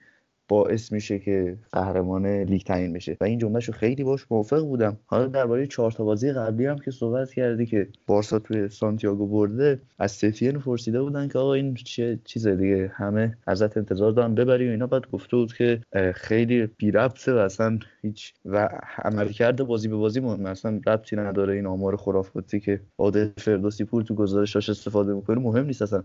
باعث 0.50 0.92
میشه 0.92 1.18
که 1.18 1.56
قهرمان 1.72 2.26
لیگ 2.26 2.62
تعیین 2.62 2.92
بشه. 2.92 3.16
و 3.20 3.24
این 3.24 3.38
جملهشو 3.38 3.72
خیلی 3.72 4.04
باش 4.04 4.26
موافق 4.30 4.60
بودم. 4.60 4.96
حالا 5.06 5.26
درباره 5.26 5.66
چهار 5.66 5.92
تا 5.92 6.04
بازی 6.04 6.32
قبلی 6.32 6.66
هم 6.66 6.78
که 6.78 6.90
صحبت 6.90 7.32
کردی 7.32 7.66
که 7.66 7.88
بارسا 8.06 8.38
توی 8.38 8.68
سانتیاگو 8.68 9.26
برده 9.26 9.80
از 9.98 10.12
ستین 10.12 10.52
پرسیده 10.52 11.02
بودن 11.02 11.28
که 11.28 11.38
آقا 11.38 11.54
این 11.54 11.74
چه 11.74 12.18
چیز 12.24 12.46
دیگه 12.46 12.92
همه 12.94 13.36
ازت 13.46 13.76
انتظار 13.76 14.12
دارن 14.12 14.34
ببری 14.34 14.68
و 14.68 14.70
اینا. 14.70 14.86
بعد 14.86 15.10
گفته 15.10 15.36
بود 15.36 15.54
که 15.54 15.80
خیلی 16.14 16.66
بی 16.66 16.90
ربطه 16.90 17.32
و 17.32 17.36
اصلا 17.36 17.78
هیچ 18.02 18.34
و 18.44 18.68
عملکرد 19.04 19.62
بازی 19.62 19.88
به 19.88 19.96
بازی 19.96 20.20
مهم 20.20 20.46
اصلا 20.46 20.80
ربطی 20.86 21.16
نداره 21.16 21.54
این 21.54 21.66
آمار 21.66 21.96
خرافاتی 21.96 22.60
که 22.60 22.80
عادل 22.98 23.28
فردوسی 23.38 23.84
پور 23.84 24.02
تو 24.02 24.14
گزارشاش 24.14 24.70
استفاده 24.70 25.14
می‌کنه. 25.14 25.38
مهم 25.38 25.66
نیست 25.66 25.82
اصلا. 25.82 26.02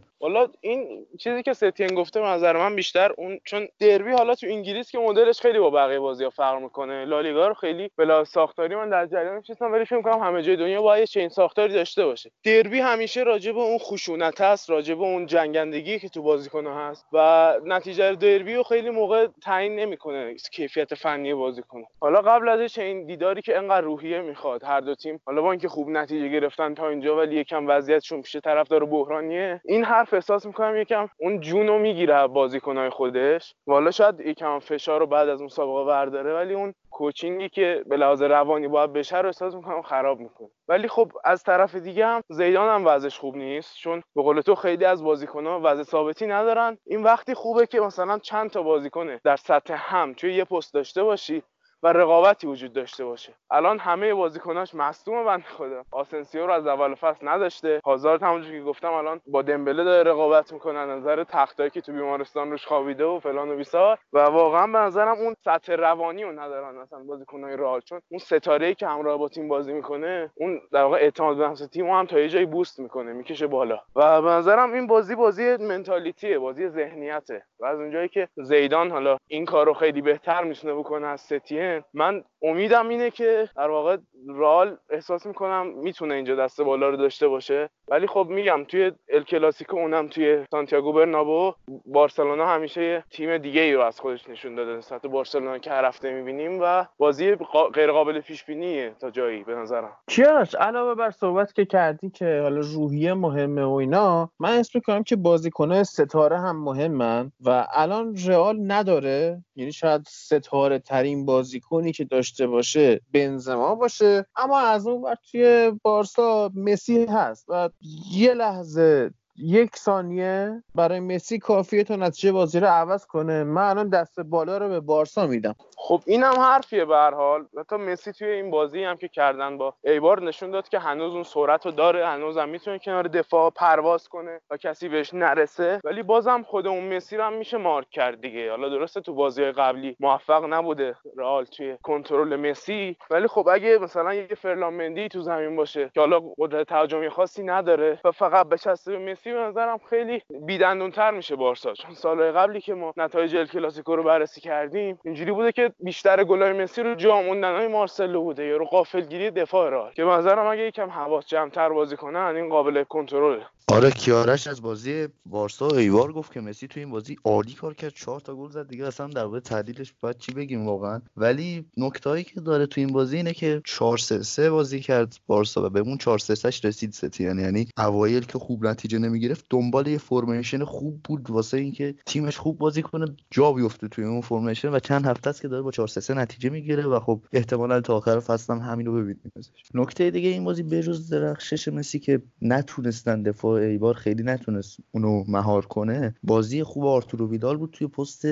این 0.61 1.06
چیزی 1.19 1.43
که 1.43 1.53
ستین 1.53 1.88
گفته 1.88 2.19
نظر 2.19 2.57
من 2.57 2.75
بیشتر 2.75 3.11
اون 3.17 3.40
چون 3.43 3.67
دربی 3.80 4.11
حالا 4.11 4.34
تو 4.35 4.47
انگلیس 4.47 4.91
که 4.91 4.99
مدلش 4.99 5.41
خیلی 5.41 5.59
با 5.59 5.69
بقیه 5.69 5.99
بازی 5.99 6.23
ها 6.23 6.30
فرق 6.30 6.61
می‌کنه. 6.61 7.05
لالیگا 7.05 7.47
رو 7.47 7.53
خیلی 7.53 7.89
بلا 7.97 8.23
ساختاری 8.23 8.75
من 8.75 8.89
در 8.89 9.05
جریان 9.05 9.43
نیستم 9.49 9.72
ولی 9.72 9.85
فکر 9.85 9.95
می‌کنم 9.95 10.19
همه 10.19 10.41
جای 10.41 10.55
دنیا 10.55 10.81
باید 10.81 11.07
چین 11.07 11.30
ساختاری 11.30 11.73
داشته 11.73 12.05
باشه. 12.05 12.31
دربی 12.43 12.80
همیشه 12.80 13.23
راجع 13.23 13.51
به 13.51 13.59
اون 13.59 13.77
خشونت 13.77 14.41
هست 14.41 14.69
راجع 14.69 14.95
به 14.95 15.03
اون 15.03 15.25
جنگندگی 15.25 15.99
که 15.99 16.09
تو 16.09 16.22
بازیکن 16.22 16.67
هست 16.67 17.05
و 17.14 17.53
نتیجه 17.65 18.15
دربی 18.15 18.55
رو 18.55 18.64
خیلی 18.64 18.89
موقع 18.89 19.27
تعیین 19.43 19.75
نمی‌کنه 19.75 20.35
کیفیت 20.51 20.95
فنی 20.95 21.33
بازیکن. 21.33 21.83
حالا 22.01 22.22
قبل 22.22 22.49
از 22.49 22.77
این 22.77 23.05
دیداری 23.05 23.41
که 23.41 23.57
انقدر 23.57 23.81
روحیه 23.81 24.22
می‌خواد 24.22 24.64
هر 24.64 24.80
دو 24.80 24.95
تیم 24.95 25.19
حالا 25.25 25.41
با 25.41 25.51
اینکه 25.51 25.67
خوب 25.67 25.89
نتیجه 25.89 26.27
گرفتن 26.27 26.73
تا 26.73 26.89
اینجا 26.89 27.17
ولی 27.17 27.35
یکم 27.35 27.67
وضعیتشون 27.67 28.22
پیش 28.22 28.35
طرفدار 28.35 28.85
بحرانیه 28.85 29.61
این 29.65 29.83
حرف 29.83 30.14
احساس 30.14 30.45
می‌کنم 30.45 30.77
یکم 30.77 31.09
اون 31.19 31.39
جونو 31.39 31.80
می‌گیره 31.80 32.27
بازیکنهای 32.27 32.89
خودش. 32.89 33.55
والا 33.67 33.91
شاید 33.91 34.15
یکم 34.25 34.59
فشار 34.59 34.99
رو 34.99 35.07
بعد 35.07 35.29
از 35.29 35.41
مسابقه 35.41 35.85
برداره 35.85 36.33
ولی 36.33 36.53
اون 36.53 36.73
کوچینگی 36.91 37.49
که 37.49 37.83
به 37.87 37.97
لحاظ 37.97 38.21
روانی 38.21 38.67
باید 38.67 38.93
بشه 38.93 39.17
رو 39.17 39.25
احساس 39.25 39.55
می‌کنم 39.55 39.81
خراب 39.81 40.19
می‌کنه. 40.19 40.49
ولی 40.67 40.87
خب 40.87 41.11
از 41.23 41.43
طرف 41.43 41.75
دیگه 41.75 42.05
هم 42.05 42.21
زیدان 42.29 42.69
هم 42.69 42.87
وضعش 42.87 43.19
خوب 43.19 43.35
نیست 43.35 43.75
چون 43.77 44.03
به 44.15 44.21
قول 44.21 44.41
تو 44.41 44.55
خیلی 44.55 44.85
از 44.85 45.03
بازیکن‌ها 45.03 45.61
وضع 45.63 45.83
ثابتی 45.83 46.27
ندارن. 46.27 46.77
این 46.85 47.03
وقتی 47.03 47.33
خوبه 47.33 47.67
که 47.67 47.79
مثلا 47.79 48.19
چند 48.19 48.49
تا 48.49 48.61
بازیکنه 48.63 49.19
در 49.23 49.35
سطح 49.35 49.73
هم 49.77 50.13
توی 50.13 50.33
یه 50.33 50.43
پست 50.43 50.73
داشته 50.73 51.03
باشی 51.03 51.43
و 51.83 51.87
رقابتی 51.87 52.47
وجود 52.47 52.73
داشته 52.73 53.05
باشه. 53.05 53.33
الان 53.51 53.79
همه 53.79 54.13
بازیکناش 54.13 54.75
مصدوم 54.75 55.25
بند 55.25 55.43
خدا. 55.43 55.83
آسنسیو 55.91 56.47
رو 56.47 56.53
از 56.53 56.67
اول 56.67 56.95
فصل 56.95 57.27
نداشته. 57.27 57.81
هازارد 57.85 58.23
همونجوری 58.23 58.59
که 58.59 58.65
گفتم 58.65 58.93
الان 58.93 59.21
با 59.27 59.41
دمبله 59.41 59.83
داره 59.83 60.11
رقابت 60.11 60.53
می‌کنه. 60.53 60.85
نظر 60.85 61.23
تختایی 61.23 61.69
که 61.69 61.81
تو 61.81 61.91
بیمارستان 61.91 62.51
روش 62.51 62.65
خوابیده 62.67 63.05
و 63.05 63.19
فلان 63.19 63.49
و 63.49 63.55
بیسار. 63.55 63.97
و 64.13 64.19
واقعا 64.19 64.67
به 64.67 64.77
نظرم 64.77 65.17
اون 65.17 65.35
سطح 65.45 65.75
روانی 65.75 66.23
رو 66.23 66.39
ندارن 66.39 66.75
مثلا 66.75 66.99
بازیکنای 66.99 67.57
رئال. 67.57 67.81
چون 67.81 68.01
اون 68.09 68.19
ستاره 68.19 68.67
ای 68.67 68.75
که 68.75 68.87
همراه 68.87 69.17
با 69.17 69.29
تیم 69.29 69.47
بازی 69.47 69.73
می‌کنه 69.73 70.31
اون 70.35 70.61
در 70.71 70.83
واقع 70.83 70.97
اعتماد 70.97 71.37
به 71.37 71.47
نفس 71.47 71.67
تیم 71.67 71.89
هم 71.89 72.05
تا 72.05 72.19
یه 72.19 72.29
جایی 72.29 72.45
بوست 72.45 72.79
می‌کنه 72.79 73.13
می‌کشه 73.13 73.47
بالا. 73.47 73.79
و 73.95 74.21
به 74.21 74.29
نظرم 74.29 74.73
این 74.73 74.87
بازی 74.87 75.15
بازی 75.15 75.57
منتالیتیه 75.57 76.39
بازی 76.39 76.69
ذهنیته. 76.69 77.43
و 77.59 77.65
از 77.65 77.79
اونجایی 77.79 78.09
که 78.09 78.27
زیدان 78.35 78.91
حالا 78.91 79.17
این 79.27 79.45
کارو 79.45 79.73
خیلی 79.73 80.01
بهتر 80.01 80.43
می‌تونه 80.43 80.73
بکنه 80.73 81.07
از 81.07 81.21
ستین 81.65 81.83
من 81.93 82.23
امیدم 82.41 82.89
اینه 82.89 83.11
که 83.11 83.49
در 83.55 83.69
واقع 83.69 83.97
رال 84.27 84.77
احساس 84.89 85.25
می‌کنم 85.25 85.67
می‌تونه 85.67 86.15
اینجا 86.15 86.35
دست 86.35 86.61
بالا 86.61 86.89
رو 86.89 86.97
داشته 86.97 87.27
باشه. 87.27 87.69
ولی 87.87 88.07
خب 88.07 88.27
میگم 88.29 88.63
توی 88.63 88.91
ال 89.09 89.23
کلاسیکو 89.23 89.77
اونم 89.77 90.07
توی 90.07 90.45
سانتیاگو 90.51 90.93
برنابو 90.93 91.53
بارسلونا 91.85 92.47
همیشه 92.47 93.03
تیم 93.11 93.37
دیگه 93.37 93.61
ای 93.61 93.73
رو 93.73 93.81
از 93.81 93.99
خودش 93.99 94.29
نشون 94.29 94.55
داده. 94.55 94.77
نسبت 94.77 95.01
بارسلونا 95.01 95.57
که 95.57 95.71
هر 95.71 95.85
هفته 95.85 96.13
می‌بینیم 96.13 96.59
و 96.61 96.85
بازی 96.97 97.35
غیر 97.73 97.91
قابل 97.91 98.21
پیش 98.21 98.43
بینیه 98.43 98.95
تا 98.99 99.11
جایی 99.11 99.43
به 99.43 99.55
نظرم. 99.55 99.97
کیارش 100.07 100.55
علاوه 100.55 100.95
بر 100.95 101.11
صحبت 101.11 101.53
که 101.53 101.65
کردی 101.65 102.09
که 102.09 102.39
حالا 102.43 102.59
روحیه 102.59 103.13
مهمه 103.13 103.63
و 103.63 103.73
اینا 103.73 104.29
من 104.39 104.57
اسم 104.57 104.71
می‌کنم 104.75 105.03
که 105.03 105.15
بازیکنه 105.15 105.83
ستاره 105.83 106.37
هم 106.37 106.63
مهمن 106.63 107.31
و 107.45 107.67
الان 107.71 108.15
رئال 108.27 108.57
نداره. 108.61 109.43
یعنی 109.55 109.71
شاید 109.71 110.01
ستاره 110.07 110.79
ترین 110.79 111.25
بازیکنی 111.56 111.92
که 111.92 112.06
داشته 112.06 112.48
باشه 112.48 113.01
بنزما 113.14 113.75
باشه 113.75 114.25
اما 114.35 114.59
از 114.59 114.88
اون 114.88 115.01
وقت 115.01 115.19
توی 115.32 115.72
بارسا 115.84 116.51
مسی 116.56 117.06
هست 117.06 117.45
و 117.48 117.69
یه 118.11 118.34
لحظه 118.34 119.11
یک 119.38 119.75
ثانیه 119.75 120.64
برای 120.75 120.99
مسی 120.99 121.39
کافیه 121.39 121.83
تا 121.83 121.95
نتیجه 121.95 122.31
بازی 122.31 122.59
رو 122.59 122.67
عوض 122.67 123.05
کنه؟ 123.05 123.43
من 123.43 123.69
الان 123.69 123.89
دست 123.89 124.19
بالا 124.19 124.57
رو 124.57 124.69
به 124.69 124.80
بارسا 124.80 125.27
میدم. 125.27 125.55
خب 125.77 126.01
اینم 126.05 126.33
حرفیه 126.39 126.85
به 126.85 126.95
هر 126.95 127.14
حال. 127.14 127.45
تا 127.69 127.77
مسی 127.77 128.11
توی 128.11 128.27
این 128.27 128.51
بازی 128.51 128.83
هم 128.83 128.97
که 128.97 129.07
کردن 129.07 129.57
با 129.57 129.73
ایبار 129.83 130.23
نشون 130.23 130.51
داد 130.51 130.69
که 130.69 130.80
هنوز 130.80 131.14
اون 131.14 131.23
سرعت 131.23 131.65
رو 131.65 131.72
داره 131.72 132.07
هنوز 132.07 132.38
هم 132.38 132.49
می‌تونه 132.49 132.80
کنار 132.80 133.07
دفاع 133.07 133.49
پرواز 133.49 134.07
کنه 134.07 134.41
و 134.49 134.57
کسی 134.57 134.89
بهش 134.89 135.14
نرسه. 135.14 135.81
ولی 135.83 136.03
بازم 136.03 136.43
خود 136.43 136.67
اون 136.67 136.95
مسی 136.95 137.17
رو 137.17 137.23
هم 137.23 137.33
میشه 137.33 137.57
مارک 137.57 137.89
کرد 137.89 138.22
دیگه. 138.22 138.51
حالا 138.51 138.69
درسته 138.69 139.01
تو 139.01 139.14
بازی 139.14 139.43
قبلی 139.43 139.95
موفق 139.99 140.45
نبوده 140.53 140.95
رئال 141.17 141.45
توی 141.45 141.77
کنترل 141.83 142.35
مسی. 142.35 142.97
ولی 143.09 143.27
خب 143.27 143.47
اگه 143.47 143.77
مثلا 143.77 144.14
یه 144.14 144.27
فرلان 144.41 145.07
تو 145.07 145.22
زمین 145.22 145.55
باشه 145.55 145.91
که 145.93 145.99
حالا 145.99 146.22
قدرت 146.38 146.67
تهاجمی 146.67 147.09
خاصی 147.09 147.43
نداره 147.43 147.99
و 148.03 148.11
فقط 148.11 148.49
بچسته 148.49 148.91
به 148.91 149.11
مسی 149.11 149.24
به 149.33 149.39
نظرم 149.39 149.79
خیلی 149.89 150.21
بیدندونتر 150.41 151.11
میشه 151.11 151.35
بارسا. 151.35 151.73
چون 151.73 151.93
سالهای 151.93 152.31
قبلی 152.31 152.61
که 152.61 152.73
ما 152.73 152.93
نتایج 152.97 153.35
ال 153.35 153.45
کلاسیکو 153.45 153.95
رو 153.95 154.03
بررسی 154.03 154.41
کردیم 154.41 154.99
اینجوری 155.05 155.31
بوده 155.31 155.51
که 155.51 155.71
بیشتر 155.79 156.23
گلای 156.23 156.53
مسی 156.53 156.83
رو 156.83 156.95
جا 156.95 157.21
موندنهای 157.21 157.67
مارسلو 157.67 158.21
بوده 158.21 158.45
یا 158.45 158.57
رو 158.57 158.65
قافلگیری 158.65 159.31
دفاع 159.31 159.69
را 159.69 159.91
که 159.95 160.05
به 160.05 160.11
نظرم 160.11 160.47
اگه 160.47 160.61
یکم 160.61 160.89
حواس 160.89 161.25
جمعتر 161.25 161.69
بازی 161.69 161.95
کنن 161.95 162.35
این 162.35 162.49
قابل 162.49 162.83
کنترله. 162.83 163.45
آره 163.67 163.91
کیارش 163.91 164.47
از 164.47 164.61
بازی 164.61 165.07
بارسا 165.25 165.67
ایوار 165.67 166.13
گفت 166.13 166.33
که 166.33 166.41
مسی 166.41 166.67
تو 166.67 166.79
این 166.79 166.89
بازی 166.89 167.17
عالی 167.23 167.53
کار 167.53 167.73
کرد 167.73 167.93
چهار 167.93 168.19
تا 168.19 168.35
گل 168.35 168.49
زد. 168.49 168.67
دیگه 168.67 168.87
اصلا 168.87 169.07
در 169.07 169.39
تحلیلش 169.39 169.93
باید 170.01 170.17
چی 170.17 170.31
بگیم 170.33 170.65
واقعا. 170.65 171.01
ولی 171.17 171.65
نکتهایی 171.77 172.23
که 172.23 172.41
داره 172.41 172.65
تو 172.65 172.81
این 172.81 172.93
بازی 172.93 173.17
اینه 173.17 173.33
که 173.33 173.61
4 173.65 173.97
3 173.97 174.23
3 174.23 174.49
بازی 174.49 174.79
کرد 174.79 175.17
بارسا 175.27 175.65
و 175.65 175.69
به 175.69 175.79
اون 175.79 175.97
4 175.97 176.19
3 176.19 176.49
رسید 176.63 176.91
ستی 176.91 177.23
یعنی 177.23 177.67
اوایل 177.77 178.25
که 178.25 178.39
خوب 178.39 178.65
نتیجه 178.65 178.99
نمی‌گرفت 179.15 179.45
دنبال 179.49 179.87
یه 179.87 179.97
فرمیشن 179.97 180.63
خوب 180.63 181.01
بود 181.03 181.29
واسه 181.29 181.57
اینکه 181.57 181.95
تیمش 182.05 182.37
خوب 182.37 182.57
بازی 182.57 182.81
کنه 182.81 183.05
جا 183.31 183.53
بیفته 183.53 183.87
توی 183.87 184.05
اون 184.05 184.21
فرمیشن 184.21 184.69
و 184.69 184.79
چند 184.79 185.05
هفته 185.05 185.29
است 185.29 185.41
که 185.41 185.47
داره 185.47 185.61
با 185.61 185.71
4 185.71 185.87
3 185.87 186.13
نتیجه 186.13 186.49
می‌گیره 186.49 186.83
و 186.83 186.99
خب 186.99 187.21
احتمالا 187.33 187.81
تا 187.81 187.95
آخر 187.95 188.19
فصل 188.19 188.53
هم 188.53 188.59
همین 188.59 188.85
رو 188.85 188.93
ببینیم 188.93 189.31
نکته 189.73 190.11
دیگه 190.11 190.29
این 190.29 190.43
بازی 190.43 190.63
بجز 190.63 191.09
درخشش 191.09 191.67
مسی 191.67 191.99
که 191.99 192.21
نتونستن 192.41 193.23
دفاع 193.23 193.61
ایبار 193.61 193.93
خیلی 193.93 194.23
نتونست 194.23 194.77
اونو 194.91 195.23
مهار 195.27 195.65
کنه 195.65 196.15
بازی 196.23 196.63
خوب 196.63 196.85
آرتورو 196.85 197.29
ویدال 197.29 197.57
بود 197.57 197.69
توی 197.73 197.87
پست 197.87 198.25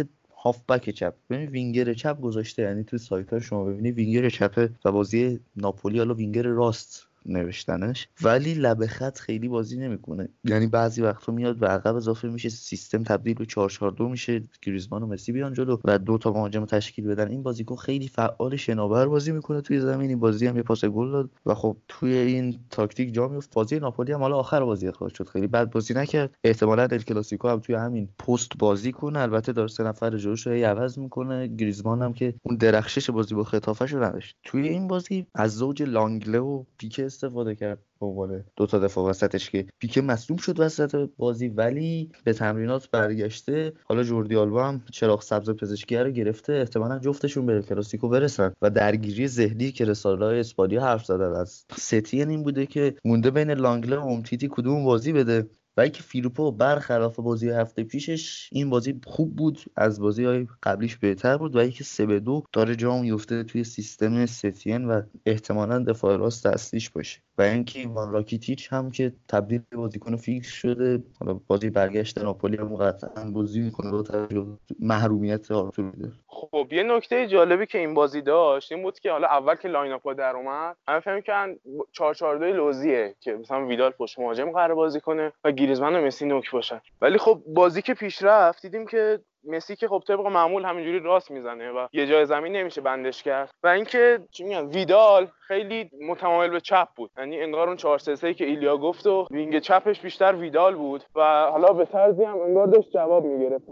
هافبک 0.43 0.89
چپ. 0.89 1.13
ببین 1.29 1.49
وینگر 1.49 1.93
چپ 1.93 2.21
گذاشته 2.21 2.61
یعنی 2.61 2.83
تو 2.83 2.97
سایت 2.97 3.33
ها 3.33 3.39
شما 3.39 3.65
ببینی 3.65 3.91
وینگر 3.91 4.29
چپه 4.29 4.69
و 4.85 4.91
بازی 4.91 5.39
ناپولی 5.55 5.97
حالا 5.97 6.13
وینگر 6.13 6.43
راست. 6.43 7.07
نوشتنش. 7.25 8.07
ولی 8.21 8.53
لب 8.53 8.85
خط 8.85 9.17
خیلی 9.17 9.47
بازی 9.47 9.77
نمی‌کنه. 9.77 10.29
یعنی 10.43 10.67
بعضی 10.67 11.01
وقتا 11.01 11.31
میاد 11.31 11.63
و 11.63 11.65
عقب 11.65 11.95
اضافه 11.95 12.27
میشه 12.27 12.49
سیستم 12.49 13.03
تبدیل 13.03 13.33
به 13.33 13.45
442 13.45 14.09
میشه 14.09 14.41
گریزمان 14.61 15.03
و 15.03 15.07
مسی 15.07 15.31
بیان 15.31 15.53
جلو 15.53 15.77
و 15.85 15.99
دو 15.99 16.17
تا 16.17 16.31
مهاجم 16.31 16.65
تشکیل 16.65 17.07
بدن. 17.07 17.27
این 17.27 17.43
بازیکن 17.43 17.75
خیلی 17.75 18.07
فعال 18.07 18.55
شناور 18.55 19.07
بازی 19.07 19.31
می‌کنه 19.31 19.61
توی 19.61 19.79
زمین. 19.79 20.09
این 20.09 20.19
بازی 20.19 20.47
هم 20.47 20.55
یه 20.57 20.63
پاس 20.63 20.85
گل 20.85 21.11
داد 21.11 21.29
و 21.45 21.55
خب 21.55 21.77
توی 21.87 22.13
این 22.13 22.59
تاکتیک 22.69 23.13
جا 23.13 23.27
میفت 23.27 23.53
بازی 23.53 23.79
ناپولی 23.79 24.11
هم 24.11 24.19
حالا 24.19 24.37
آخر 24.37 24.63
بازی 24.63 24.87
اخراج 24.87 25.13
شد. 25.13 25.29
خیلی 25.29 25.47
بد 25.47 25.71
بازی 25.71 25.93
نکرد. 25.93 26.35
احتمالا 26.43 26.83
ال 26.83 26.97
کلاسیکو 26.97 27.47
هم 27.47 27.59
توی 27.59 27.75
همین 27.75 28.09
پست 28.19 28.51
بازی 28.59 28.91
کنه. 28.91 29.19
البته 29.19 29.53
داره 29.53 29.67
سه 29.67 29.83
نفر 29.83 30.17
جلوش 30.17 30.47
رو 30.47 30.53
عوض 30.53 30.99
می‌کنه. 30.99 31.47
گریزمان 31.47 32.01
هم 32.01 32.13
که 32.13 32.33
اون 32.43 32.57
درخشش 32.57 33.09
بازی 33.09 33.35
با 33.35 33.43
ختافه‌ش 33.43 33.93
رو 33.93 34.03
نداشت. 34.03 34.35
توی 34.43 34.67
این 34.67 34.87
بازی 34.87 35.25
از 35.35 35.55
زوج 35.55 35.83
لانگله 35.83 36.39
و 36.39 36.63
پیکه 36.77 37.03
استفاده 37.13 37.55
کرد 37.55 37.79
به 37.99 38.05
عنوان 38.05 38.43
دو 38.55 38.65
تا 38.65 38.79
دفاع 38.79 39.09
وسطش 39.09 39.49
که 39.49 39.65
پیکه 39.79 40.01
مصدوم 40.01 40.37
شد 40.37 40.59
وسط 40.59 41.09
بازی 41.17 41.47
ولی 41.47 42.11
به 42.23 42.33
تمرینات 42.33 42.89
برگشته. 42.91 43.73
حالا 43.83 44.03
جوردی 44.03 44.35
آلبا 44.35 44.67
هم 44.67 44.83
چراغ 44.91 45.21
سبز 45.21 45.49
پزشکی 45.49 45.97
رو 45.97 46.11
گرفته. 46.11 46.53
احتمالا 46.53 46.99
جفتشون 46.99 47.45
به 47.45 47.61
کلاسیکو 47.61 48.09
برسن 48.09 48.53
و 48.61 48.69
درگیری 48.69 49.27
ذهنی 49.27 49.71
که 49.71 49.85
رسانه 49.85 50.25
های 50.25 50.39
اسپانیا 50.39 50.81
حرف 50.81 51.05
زدن 51.05 51.31
از 51.35 51.65
ستین 51.77 52.29
این 52.29 52.43
بوده 52.43 52.65
که 52.65 52.95
مونده 53.05 53.31
بین 53.31 53.51
لانگله 53.51 53.97
و 53.97 54.07
امتیتی 54.07 54.47
کدوم 54.51 54.85
بازی 54.85 55.13
بده. 55.13 55.49
و 55.77 55.81
اینکه 55.81 56.03
فیرپو 56.03 56.51
برخلاف 56.51 57.19
بازی 57.19 57.49
هفته 57.49 57.83
پیشش 57.83 58.49
این 58.51 58.69
بازی 58.69 58.99
خوب 59.05 59.35
بود 59.35 59.59
از 59.75 59.99
بازی 59.99 60.25
های 60.25 60.47
قبلیش 60.63 60.97
بهتر 60.97 61.37
بود 61.37 61.55
و 61.55 61.59
اینکه 61.59 61.83
سمدو 61.83 62.43
داره 62.53 62.75
جا 62.75 62.97
میفته 62.97 63.43
توی 63.43 63.63
سیستم 63.63 64.25
ستین 64.25 64.85
و 64.85 65.01
احتمالا 65.25 65.79
دفاع 65.79 66.17
راست 66.17 66.45
اصلیش 66.45 66.89
باشه. 66.89 67.19
و 67.37 67.41
اینکه 67.41 67.79
ایوان 67.79 68.11
راکیتیچ 68.11 68.73
هم 68.73 68.91
که 68.91 69.13
تبدیل 69.29 69.61
به 69.69 69.77
بازیکن 69.77 70.15
فیکس 70.15 70.47
شده 70.47 71.03
حالا 71.19 71.39
بازی 71.47 71.69
برگشت 71.69 72.17
ناپولی 72.17 72.57
هم 72.57 72.75
قطعا 72.75 73.31
بازی 73.31 73.61
می‌کنه 73.61 74.03
توجه 74.03 74.47
محرومیت 74.79 75.51
آرتورو 75.51 75.85
ویدال 75.85 76.11
خب 76.27 76.67
یه 76.71 76.83
نکته 76.83 77.27
جالبی 77.27 77.65
که 77.65 77.77
این 77.77 77.93
بازی 77.93 78.21
داشت 78.21 78.71
این 78.71 78.83
بود 78.83 78.99
که 78.99 79.11
حالا 79.11 79.27
اول 79.27 79.55
که 79.55 79.67
line 79.67 79.91
up 79.91 80.13
در 80.13 80.35
اومد 80.35 80.75
همه 80.87 80.99
فکر 80.99 81.21
کردن 81.21 81.55
4 81.91 82.13
4 82.13 82.37
2 82.37 82.45
لوزیه 82.45 83.15
که 83.19 83.33
مثلا 83.33 83.65
ویدال 83.65 83.91
پشت 83.91 84.19
مهاجم 84.19 84.51
قرار 84.51 84.75
بازی 84.75 84.99
کنه 84.99 85.31
و 85.43 85.51
گریزمان 85.51 85.95
و 85.95 86.05
مسی 86.05 86.25
نوک 86.25 86.51
باشن. 86.51 86.81
ولی 87.01 87.17
خب 87.17 87.43
بازی 87.47 87.81
که 87.81 87.93
پیش 87.93 88.23
رفت 88.23 88.61
دیدیم 88.61 88.87
که 88.87 89.19
مسی 89.43 89.75
که 89.75 89.87
خب 89.87 90.03
طبق 90.07 90.25
معمول 90.25 90.65
همینجوری 90.65 90.99
راست 90.99 91.31
می‌زنه 91.31 91.71
و 91.71 91.87
یه 91.93 92.07
جای 92.07 92.25
زمین 92.25 92.55
نمیشه 92.55 92.81
بندش 92.81 93.23
کرد. 93.23 93.49
و 93.63 93.67
اینکه 93.67 94.19
چی 94.31 94.43
میگن 94.43 94.65
ویدال 94.65 95.27
خیلی 95.39 95.89
متمایل 96.07 96.51
به 96.51 96.59
چپ 96.59 96.87
بود. 96.95 97.11
یعنی 97.17 97.41
انگار 97.41 97.67
اون 97.67 97.77
4 97.77 97.97
3 97.97 98.33
که 98.33 98.45
ایلیا 98.45 98.77
گفت 98.77 99.07
و 99.07 99.27
وینگ 99.31 99.59
چپش 99.59 100.01
بیشتر 100.01 100.35
ویدال 100.35 100.75
بود. 100.75 101.03
و 101.15 101.21
حالا 101.51 101.73
به 101.73 101.85
طرزی 101.85 102.23
هم 102.23 102.41
انگار 102.41 102.67
داشت 102.67 102.91
جواب 102.91 103.25
می‌گرفت 103.25 103.65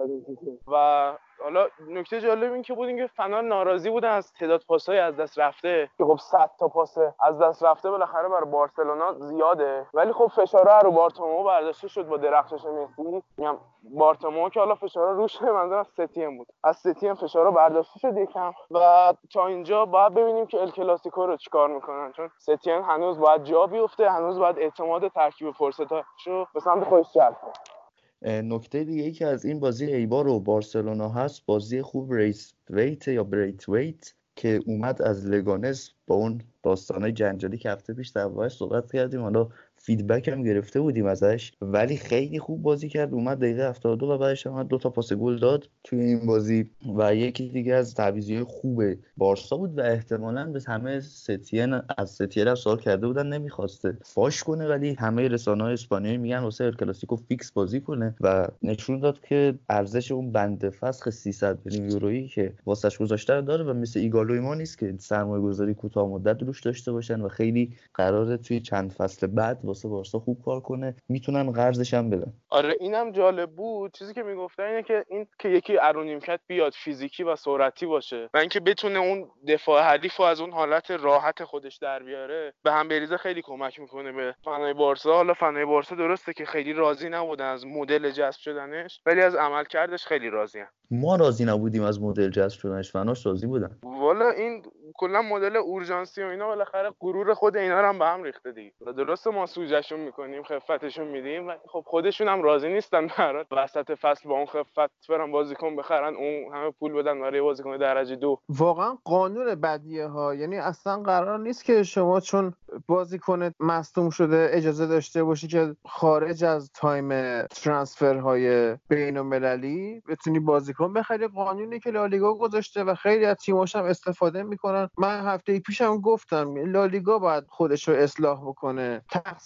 و 0.67 1.13
حالا 1.43 1.67
نکته 1.87 2.21
جالب 2.21 2.53
این 2.53 2.61
که 2.61 2.73
بود 2.73 2.87
اینکه 2.87 3.07
فنار 3.07 3.41
ناراضی 3.43 3.89
بوده 3.89 4.07
از 4.07 4.33
تعداد 4.33 4.63
پاسهای 4.67 4.99
از 4.99 5.17
دست 5.17 5.39
رفته. 5.39 5.89
که 5.97 6.03
خب 6.05 6.19
100 6.21 6.51
تا 6.59 6.67
پاس 6.67 6.97
از 7.19 7.39
دست 7.39 7.63
رفته 7.63 7.89
بالاخره 7.91 8.29
برای 8.29 8.49
بارسلونا 8.51 9.13
زیاده. 9.13 9.85
ولی 9.93 10.13
خب 10.13 10.27
فشارها 10.27 10.79
رو 10.79 10.91
بارتومو 10.91 11.43
برداشته 11.43 11.87
شد 11.87 12.07
با 12.07 12.17
درخشش 12.17 12.65
مسی. 12.65 13.23
میگم 13.37 13.57
بارتومو 13.83 14.49
که 14.49 14.59
حالا 14.59 14.75
فشارها 14.75 15.11
روش 15.11 15.41
منظورم 15.57 15.83
ستیم 15.83 16.37
بود. 16.37 16.47
از 16.63 16.77
ستیم 16.77 17.13
فشارها 17.13 17.51
برداشته 17.51 17.99
شد 17.99 18.17
یکم. 18.17 18.53
و 18.71 19.13
تا 19.33 19.47
اینجا 19.47 19.85
باید 19.85 20.13
ببینیم 20.13 20.45
که 20.45 20.61
ال 20.61 20.71
کلاسیکو 20.71 21.25
رو 21.25 21.37
چیکار 21.37 21.69
می‌کنن. 21.69 22.11
چون 22.11 22.29
ستیم 22.37 22.81
هنوز 22.81 23.19
باید 23.19 23.43
جا 23.43 23.67
بیفته. 23.67 24.11
هنوز 24.11 24.39
باید 24.39 24.59
اعتماد 24.59 25.07
ترکیب 25.07 25.51
فرصتاشو 25.51 26.45
به 26.53 26.59
سمت 26.59 26.83
خودش 26.83 27.13
جلب 27.13 27.37
کنه. 27.41 27.80
نکته 28.21 28.83
دیگه 28.83 29.03
ای 29.03 29.11
که 29.11 29.27
از 29.27 29.45
این 29.45 29.59
بازی 29.59 29.85
ایبار 29.85 30.27
و 30.27 30.39
بارسلونا 30.39 31.09
هست 31.09 31.45
بازی 31.45 31.81
خوب 31.81 32.13
بریس 32.13 32.53
ویت 32.69 33.07
یا 33.07 33.23
بریث 33.23 33.69
ویت 33.69 34.13
که 34.35 34.59
اومد 34.65 35.01
از 35.01 35.25
لگانس 35.25 35.91
با 36.07 36.15
اون 36.15 36.41
داستانه 36.63 37.11
جنجالی 37.11 37.57
که 37.57 37.71
هفته 37.71 37.93
پیش 37.93 38.09
در 38.09 38.49
صحبت 38.49 38.91
کردیم. 38.91 39.21
حالا 39.21 39.49
feedback 39.83 40.27
هم 40.27 40.43
گرفته 40.43 40.81
بودیم 40.81 41.05
ازش. 41.05 41.51
ولی 41.61 41.97
خیلی 41.97 42.39
خوب 42.39 42.61
بازی 42.61 42.89
کرد. 42.89 43.13
اومد 43.13 43.37
دقیقه 43.37 43.69
72 43.69 44.05
و 44.05 44.17
بعدش 44.17 44.47
هم 44.47 44.63
دو 44.63 44.77
تا 44.77 44.89
پاس 44.89 45.13
گل 45.13 45.39
داد 45.39 45.69
توی 45.83 46.01
این 46.01 46.25
بازی. 46.25 46.69
و 46.97 47.15
یکی 47.15 47.49
دیگه 47.49 47.73
از 47.73 47.93
تعویضی 47.93 48.43
خوب 48.43 48.83
بارسا 49.17 49.57
بود 49.57 49.77
و 49.77 49.81
احتمالا 49.81 50.51
به 50.51 50.61
همه 50.67 50.99
ستین 50.99 51.73
از 51.97 52.09
ستین 52.09 52.47
هم 52.47 52.55
سوال 52.55 52.77
کرده 52.77 53.07
بودن 53.07 53.27
نمی‌خواسته 53.27 53.97
فاش 54.01 54.43
کنه 54.43 54.67
ولی 54.67 54.93
همه 54.93 55.27
رسانه 55.27 55.63
های 55.63 55.73
اسپانیایی 55.73 56.17
میگن 56.17 56.39
واسه 56.39 56.71
کلاسیکو 56.71 57.15
فیکس 57.15 57.51
بازی 57.51 57.81
کنه. 57.81 58.15
و 58.21 58.47
نشون 58.63 58.99
داد 58.99 59.21
که 59.21 59.53
ارزش 59.69 60.11
اون 60.11 60.31
بنده 60.31 60.69
فسخ 60.69 61.09
300 61.09 61.59
میلیون 61.65 61.91
یورویی 61.91 62.27
که 62.27 62.53
واسش 62.65 62.97
گذاشته 62.97 63.41
داره 63.41 63.63
و 63.63 63.73
مثل 63.73 63.99
ایگالوی 63.99 64.39
ما 64.39 64.55
نیست 64.55 64.77
که 64.77 64.95
سرمایه 64.99 65.43
گذاری 65.43 65.73
کوتاه 65.73 66.07
مدت 66.09 66.43
روش 66.43 66.61
داشته 66.61 66.91
باشن 66.91 67.21
و 67.21 67.27
خیلی 67.27 67.73
قراره 67.93 68.37
توی 68.37 68.59
چند 68.59 68.91
فصل 68.91 69.27
بعد 69.27 69.65
واسه 69.71 69.89
بارسا 69.89 70.19
خوب 70.19 70.41
کار 70.45 70.59
کنه 70.59 70.95
می‌تونن 71.09 71.51
قرضش 71.51 71.93
هم 71.93 72.09
بدن. 72.09 72.33
آره 72.49 72.75
اینم 72.79 73.11
جالب 73.11 73.51
بود. 73.51 73.93
چیزی 73.93 74.13
که 74.13 74.23
می‌گفتن 74.23 74.63
اینه 74.63 74.83
که 74.83 75.05
این 75.09 75.27
که 75.39 75.49
یکی 75.49 75.77
ارونیمکت 75.81 76.39
بیاد 76.47 76.73
فیزیکی 76.73 77.23
و 77.23 77.35
سرعتی 77.35 77.85
باشه 77.85 78.29
و 78.33 78.37
اینکه 78.37 78.59
بتونه 78.59 78.99
اون 78.99 79.29
دفاع 79.47 79.83
حریف 79.83 80.19
و 80.19 80.23
از 80.23 80.41
اون 80.41 80.51
حالت 80.51 80.91
راحت 80.91 81.43
خودش 81.43 81.77
در 81.77 82.03
بیاره 82.03 82.53
به 82.63 82.71
هم 82.71 82.87
بریزه 82.87 83.17
خیلی 83.17 83.41
کمک 83.41 83.79
می‌کنه 83.79 84.11
به 84.11 84.35
فنای 84.43 84.73
بارسا. 84.73 85.13
حالا 85.13 85.33
فنای 85.33 85.65
بارسا 85.65 85.95
درسته 85.95 86.33
که 86.33 86.45
خیلی 86.45 86.73
راضی 86.73 87.09
نبودن 87.09 87.45
از 87.45 87.65
مدل 87.65 88.09
جذب 88.09 88.39
شدنش 88.39 89.01
ولی 89.05 89.21
از 89.21 89.35
عمل 89.35 89.63
کردش 89.63 90.05
خیلی 90.05 90.29
راضی 90.29 90.59
ما 90.91 91.15
راضی 91.15 91.45
نبودیم 91.45 91.83
از 91.83 92.01
مدل 92.01 92.29
جذب 92.29 92.59
شدنش. 92.59 92.91
فناش 92.91 93.25
راضی 93.25 93.47
بودن. 93.47 93.77
والا 93.83 94.29
این 94.29 94.63
کلا 94.95 95.21
مدل 95.21 95.55
اورژانسی 95.55 96.23
و 96.23 96.27
اینا 96.27 96.47
بالاخره 96.47 96.91
غرور 96.99 97.33
خود 97.33 97.57
اینا 97.57 97.81
رو 97.81 97.87
هم 97.87 97.99
به 97.99 98.05
هم 98.05 98.23
ریخته 98.23 98.51
دیگه. 98.51 98.71
درسته 98.97 99.29
ما 99.29 99.45
سوجهشون 99.61 99.99
می‌کنیم 99.99 100.43
خفتشون 100.43 101.07
میدیم. 101.07 101.47
ولی 101.47 101.57
خب 101.67 101.83
خودشون 101.87 102.27
هم 102.27 102.41
راضی 102.41 102.69
نیستن 102.69 103.07
برات. 103.17 103.47
وسط 103.51 103.91
فصل 103.91 104.29
با 104.29 104.35
اون 104.35 104.45
خفت 104.45 105.07
برن 105.09 105.31
بازیکن 105.31 105.75
بخرن 105.75 106.15
اون 106.15 106.55
همه 106.55 106.71
پول 106.71 106.93
بدن 106.93 107.21
برای 107.21 107.41
بازیکن 107.41 107.77
درجه 107.77 108.15
دو. 108.15 108.39
واقعا 108.49 108.97
قانون 109.03 109.55
بدیه 109.55 110.07
ها. 110.07 110.35
یعنی 110.35 110.57
اصلا 110.57 111.03
قرار 111.03 111.39
نیست 111.39 111.65
که 111.65 111.83
شما 111.83 112.19
چون 112.19 112.53
بازیکن 112.87 113.51
مصدوم 113.59 114.09
شده 114.09 114.49
اجازه 114.51 114.87
داشته 114.87 115.23
باشی 115.23 115.47
که 115.47 115.75
خارج 115.85 116.43
از 116.43 116.71
تایم 116.73 117.41
ترانسفر 117.47 118.15
های 118.15 118.75
بین 118.89 119.17
المللی 119.17 120.01
بتونی 120.09 120.39
بازیکن 120.39 120.93
بخری. 120.93 121.27
قانونی 121.27 121.79
که 121.79 121.91
لالیگا 121.91 122.33
گذاشته 122.33 122.83
و 122.83 122.95
خیلی 122.95 123.25
از 123.25 123.35
تیماش 123.35 123.75
هم 123.75 123.85
استفاده 123.85 124.43
می‌کنن. 124.43 124.89
من 124.97 125.25
هفته 125.25 125.59
پیشم 125.59 126.01
گفتم 126.01 126.71
لالیگا 126.71 127.19
باید 127.19 127.43
خودش 127.47 127.87
رو 127.87 127.95
اصلاح 127.95 128.41
بکنه. 128.45 129.01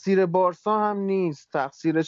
تقصیر 0.05 0.25
بارسا 0.25 0.79
هم 0.79 0.97
نیست. 0.97 1.49
تقصیر 1.53 2.01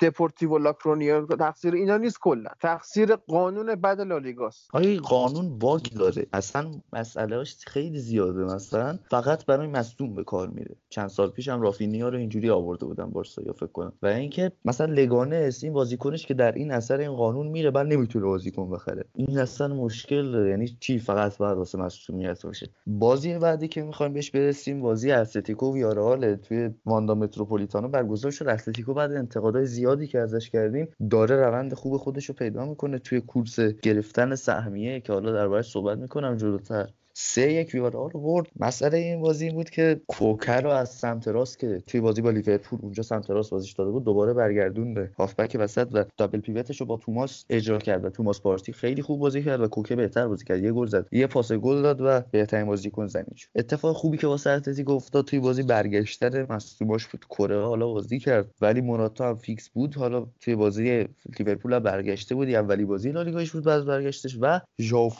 دپورتیو 0.00 0.58
لاکرونیا 0.58 1.26
تقصیر 1.26 1.74
اینا 1.74 1.96
نیست 1.96 2.18
کلا. 2.20 2.50
تقصیر 2.60 3.16
قانون 3.16 3.74
بد 3.74 4.00
لالیگاست. 4.00 4.70
آیا 4.72 5.00
قانون 5.00 5.58
باگ 5.58 5.82
داره. 5.82 6.26
اصلا 6.32 6.70
مسئلهاش 6.92 7.56
خیلی 7.66 7.98
زیاده. 7.98 8.44
مثلا 8.44 8.98
فقط 9.10 9.46
برای 9.46 9.66
مصدوم 9.66 10.14
به 10.14 10.24
کار 10.24 10.48
میره. 10.48 10.76
چند 10.88 11.08
سال 11.08 11.30
پیشم 11.30 11.60
رافینیا 11.60 12.08
رو 12.08 12.18
اینجوری 12.18 12.50
آورده 12.50 12.86
بودن 12.86 13.10
بارسا 13.10 13.42
یا 13.42 13.52
فکر 13.52 13.66
کنم. 13.66 13.92
و 14.02 14.06
اینکه 14.06 14.52
مثلا 14.64 14.92
لگانه 14.92 15.50
این 15.62 15.72
بازیکنش 15.72 16.26
که 16.26 16.34
در 16.34 16.52
این 16.52 16.70
اثر 16.70 16.98
این 16.98 17.12
قانون 17.12 17.46
میره 17.46 17.70
بعد 17.70 17.86
نمی‌تونه 17.86 18.24
بازیکن 18.24 18.70
بخره. 18.70 19.04
این 19.14 19.38
اصلا 19.38 19.74
مشکل 19.74 20.32
داره. 20.32 20.50
یعنی 20.50 20.76
چی؟ 20.80 20.98
فقط 20.98 21.38
باید 21.38 21.58
واسه 21.58 21.78
مصدومیت 21.78 22.46
باشه. 22.46 22.70
بازی 22.86 23.38
بعدی 23.38 23.68
که 23.68 23.82
می‌خوایم 23.82 24.12
بهش 24.12 24.30
برسیم 24.30 24.80
بازی 24.80 25.12
اتلتیکو 25.12 25.74
ویارال 25.74 26.36
توی 26.36 26.70
متروپولیتانو 27.14 27.88
برگزار 27.88 28.30
شد. 28.30 28.48
اتلتیکو 28.48 28.94
بعد 28.94 29.12
انتقادهای 29.12 29.66
زیادی 29.66 30.06
که 30.06 30.18
ازش 30.18 30.50
کردیم 30.50 30.88
داره 31.10 31.36
روند 31.36 31.74
خوب 31.74 31.96
خودش 31.96 32.26
رو 32.26 32.34
پیدا 32.34 32.66
می‌کنه 32.66 32.98
توی 32.98 33.20
کورس 33.20 33.60
گرفتن 33.60 34.34
سهمیه 34.34 35.00
که 35.00 35.12
حالا 35.12 35.32
دربارش 35.32 35.70
صحبت 35.70 35.98
می‌کنم 35.98 36.36
جلوتر. 36.36 36.88
سه 37.14 37.52
یک 37.52 37.70
ویارال 37.74 38.10
برد. 38.10 38.46
مسئله 38.60 38.98
این 38.98 39.20
بازی 39.20 39.44
این 39.44 39.54
بود 39.54 39.70
که 39.70 40.00
کوکه 40.06 40.60
رو 40.60 40.70
از 40.70 40.90
سمت 40.90 41.28
راست 41.28 41.58
که 41.58 41.82
توی 41.86 42.00
بازی 42.00 42.22
با 42.22 42.30
لیورپول 42.30 42.78
اونجا 42.82 43.02
سمت 43.02 43.30
راست 43.30 43.50
بازیش 43.50 43.72
داده 43.72 43.90
بود 43.90 44.04
دوباره 44.04 44.32
برگردون 44.32 44.94
به 44.94 45.10
هافبک 45.18 45.56
وسط 45.60 45.88
و 45.92 46.04
double 46.16 46.40
pivot 46.40 46.69
ش 46.69 46.80
رو 46.80 46.86
با 46.86 46.96
توماس 46.96 47.44
اجرا 47.50 47.78
کرد 47.78 48.04
و 48.04 48.10
توماس 48.10 48.40
پارتی 48.40 48.72
خیلی 48.72 49.02
خوب 49.02 49.20
بازی 49.20 49.42
کرد 49.42 49.60
و 49.60 49.68
کوکه 49.68 49.96
بهتر 49.96 50.28
بازی 50.28 50.44
کرد. 50.44 50.64
یه 50.64 50.72
گل 50.72 50.86
زد. 50.86 51.06
یه 51.12 51.26
پاس 51.26 51.52
گل 51.52 51.82
داد 51.82 52.00
و 52.00 52.20
بهترین 52.30 52.66
بازیکن 52.66 53.06
زمین 53.06 53.34
شد. 53.36 53.48
اتفاق 53.54 53.96
خوبی 53.96 54.18
که 54.18 54.26
واسه 54.26 54.50
اتلتیکو 54.50 54.92
افتاد 54.92 55.24
توی 55.24 55.38
بازی 55.38 55.62
برگشتن 55.62 56.46
مصدوماش 56.50 57.06
بود. 57.06 57.24
کره 57.30 57.64
حالا 57.64 57.86
بازی 57.86 58.18
کرد. 58.18 58.50
ولی 58.60 58.80
موراتا 58.80 59.28
هم 59.28 59.36
فیکس 59.36 59.68
بود. 59.68 59.94
حالا 59.94 60.26
توی 60.40 60.56
بازی 60.56 61.08
لیورپول 61.38 61.78
برگشته 61.78 62.34
بود. 62.34 62.48
اولی 62.48 62.84
بازی 62.84 63.12
لالیگاش 63.12 63.50
بود 63.50 63.64
بعد 63.64 63.84
برگشتش 63.84 64.38
و 64.40 64.60
ژائو 64.80 65.10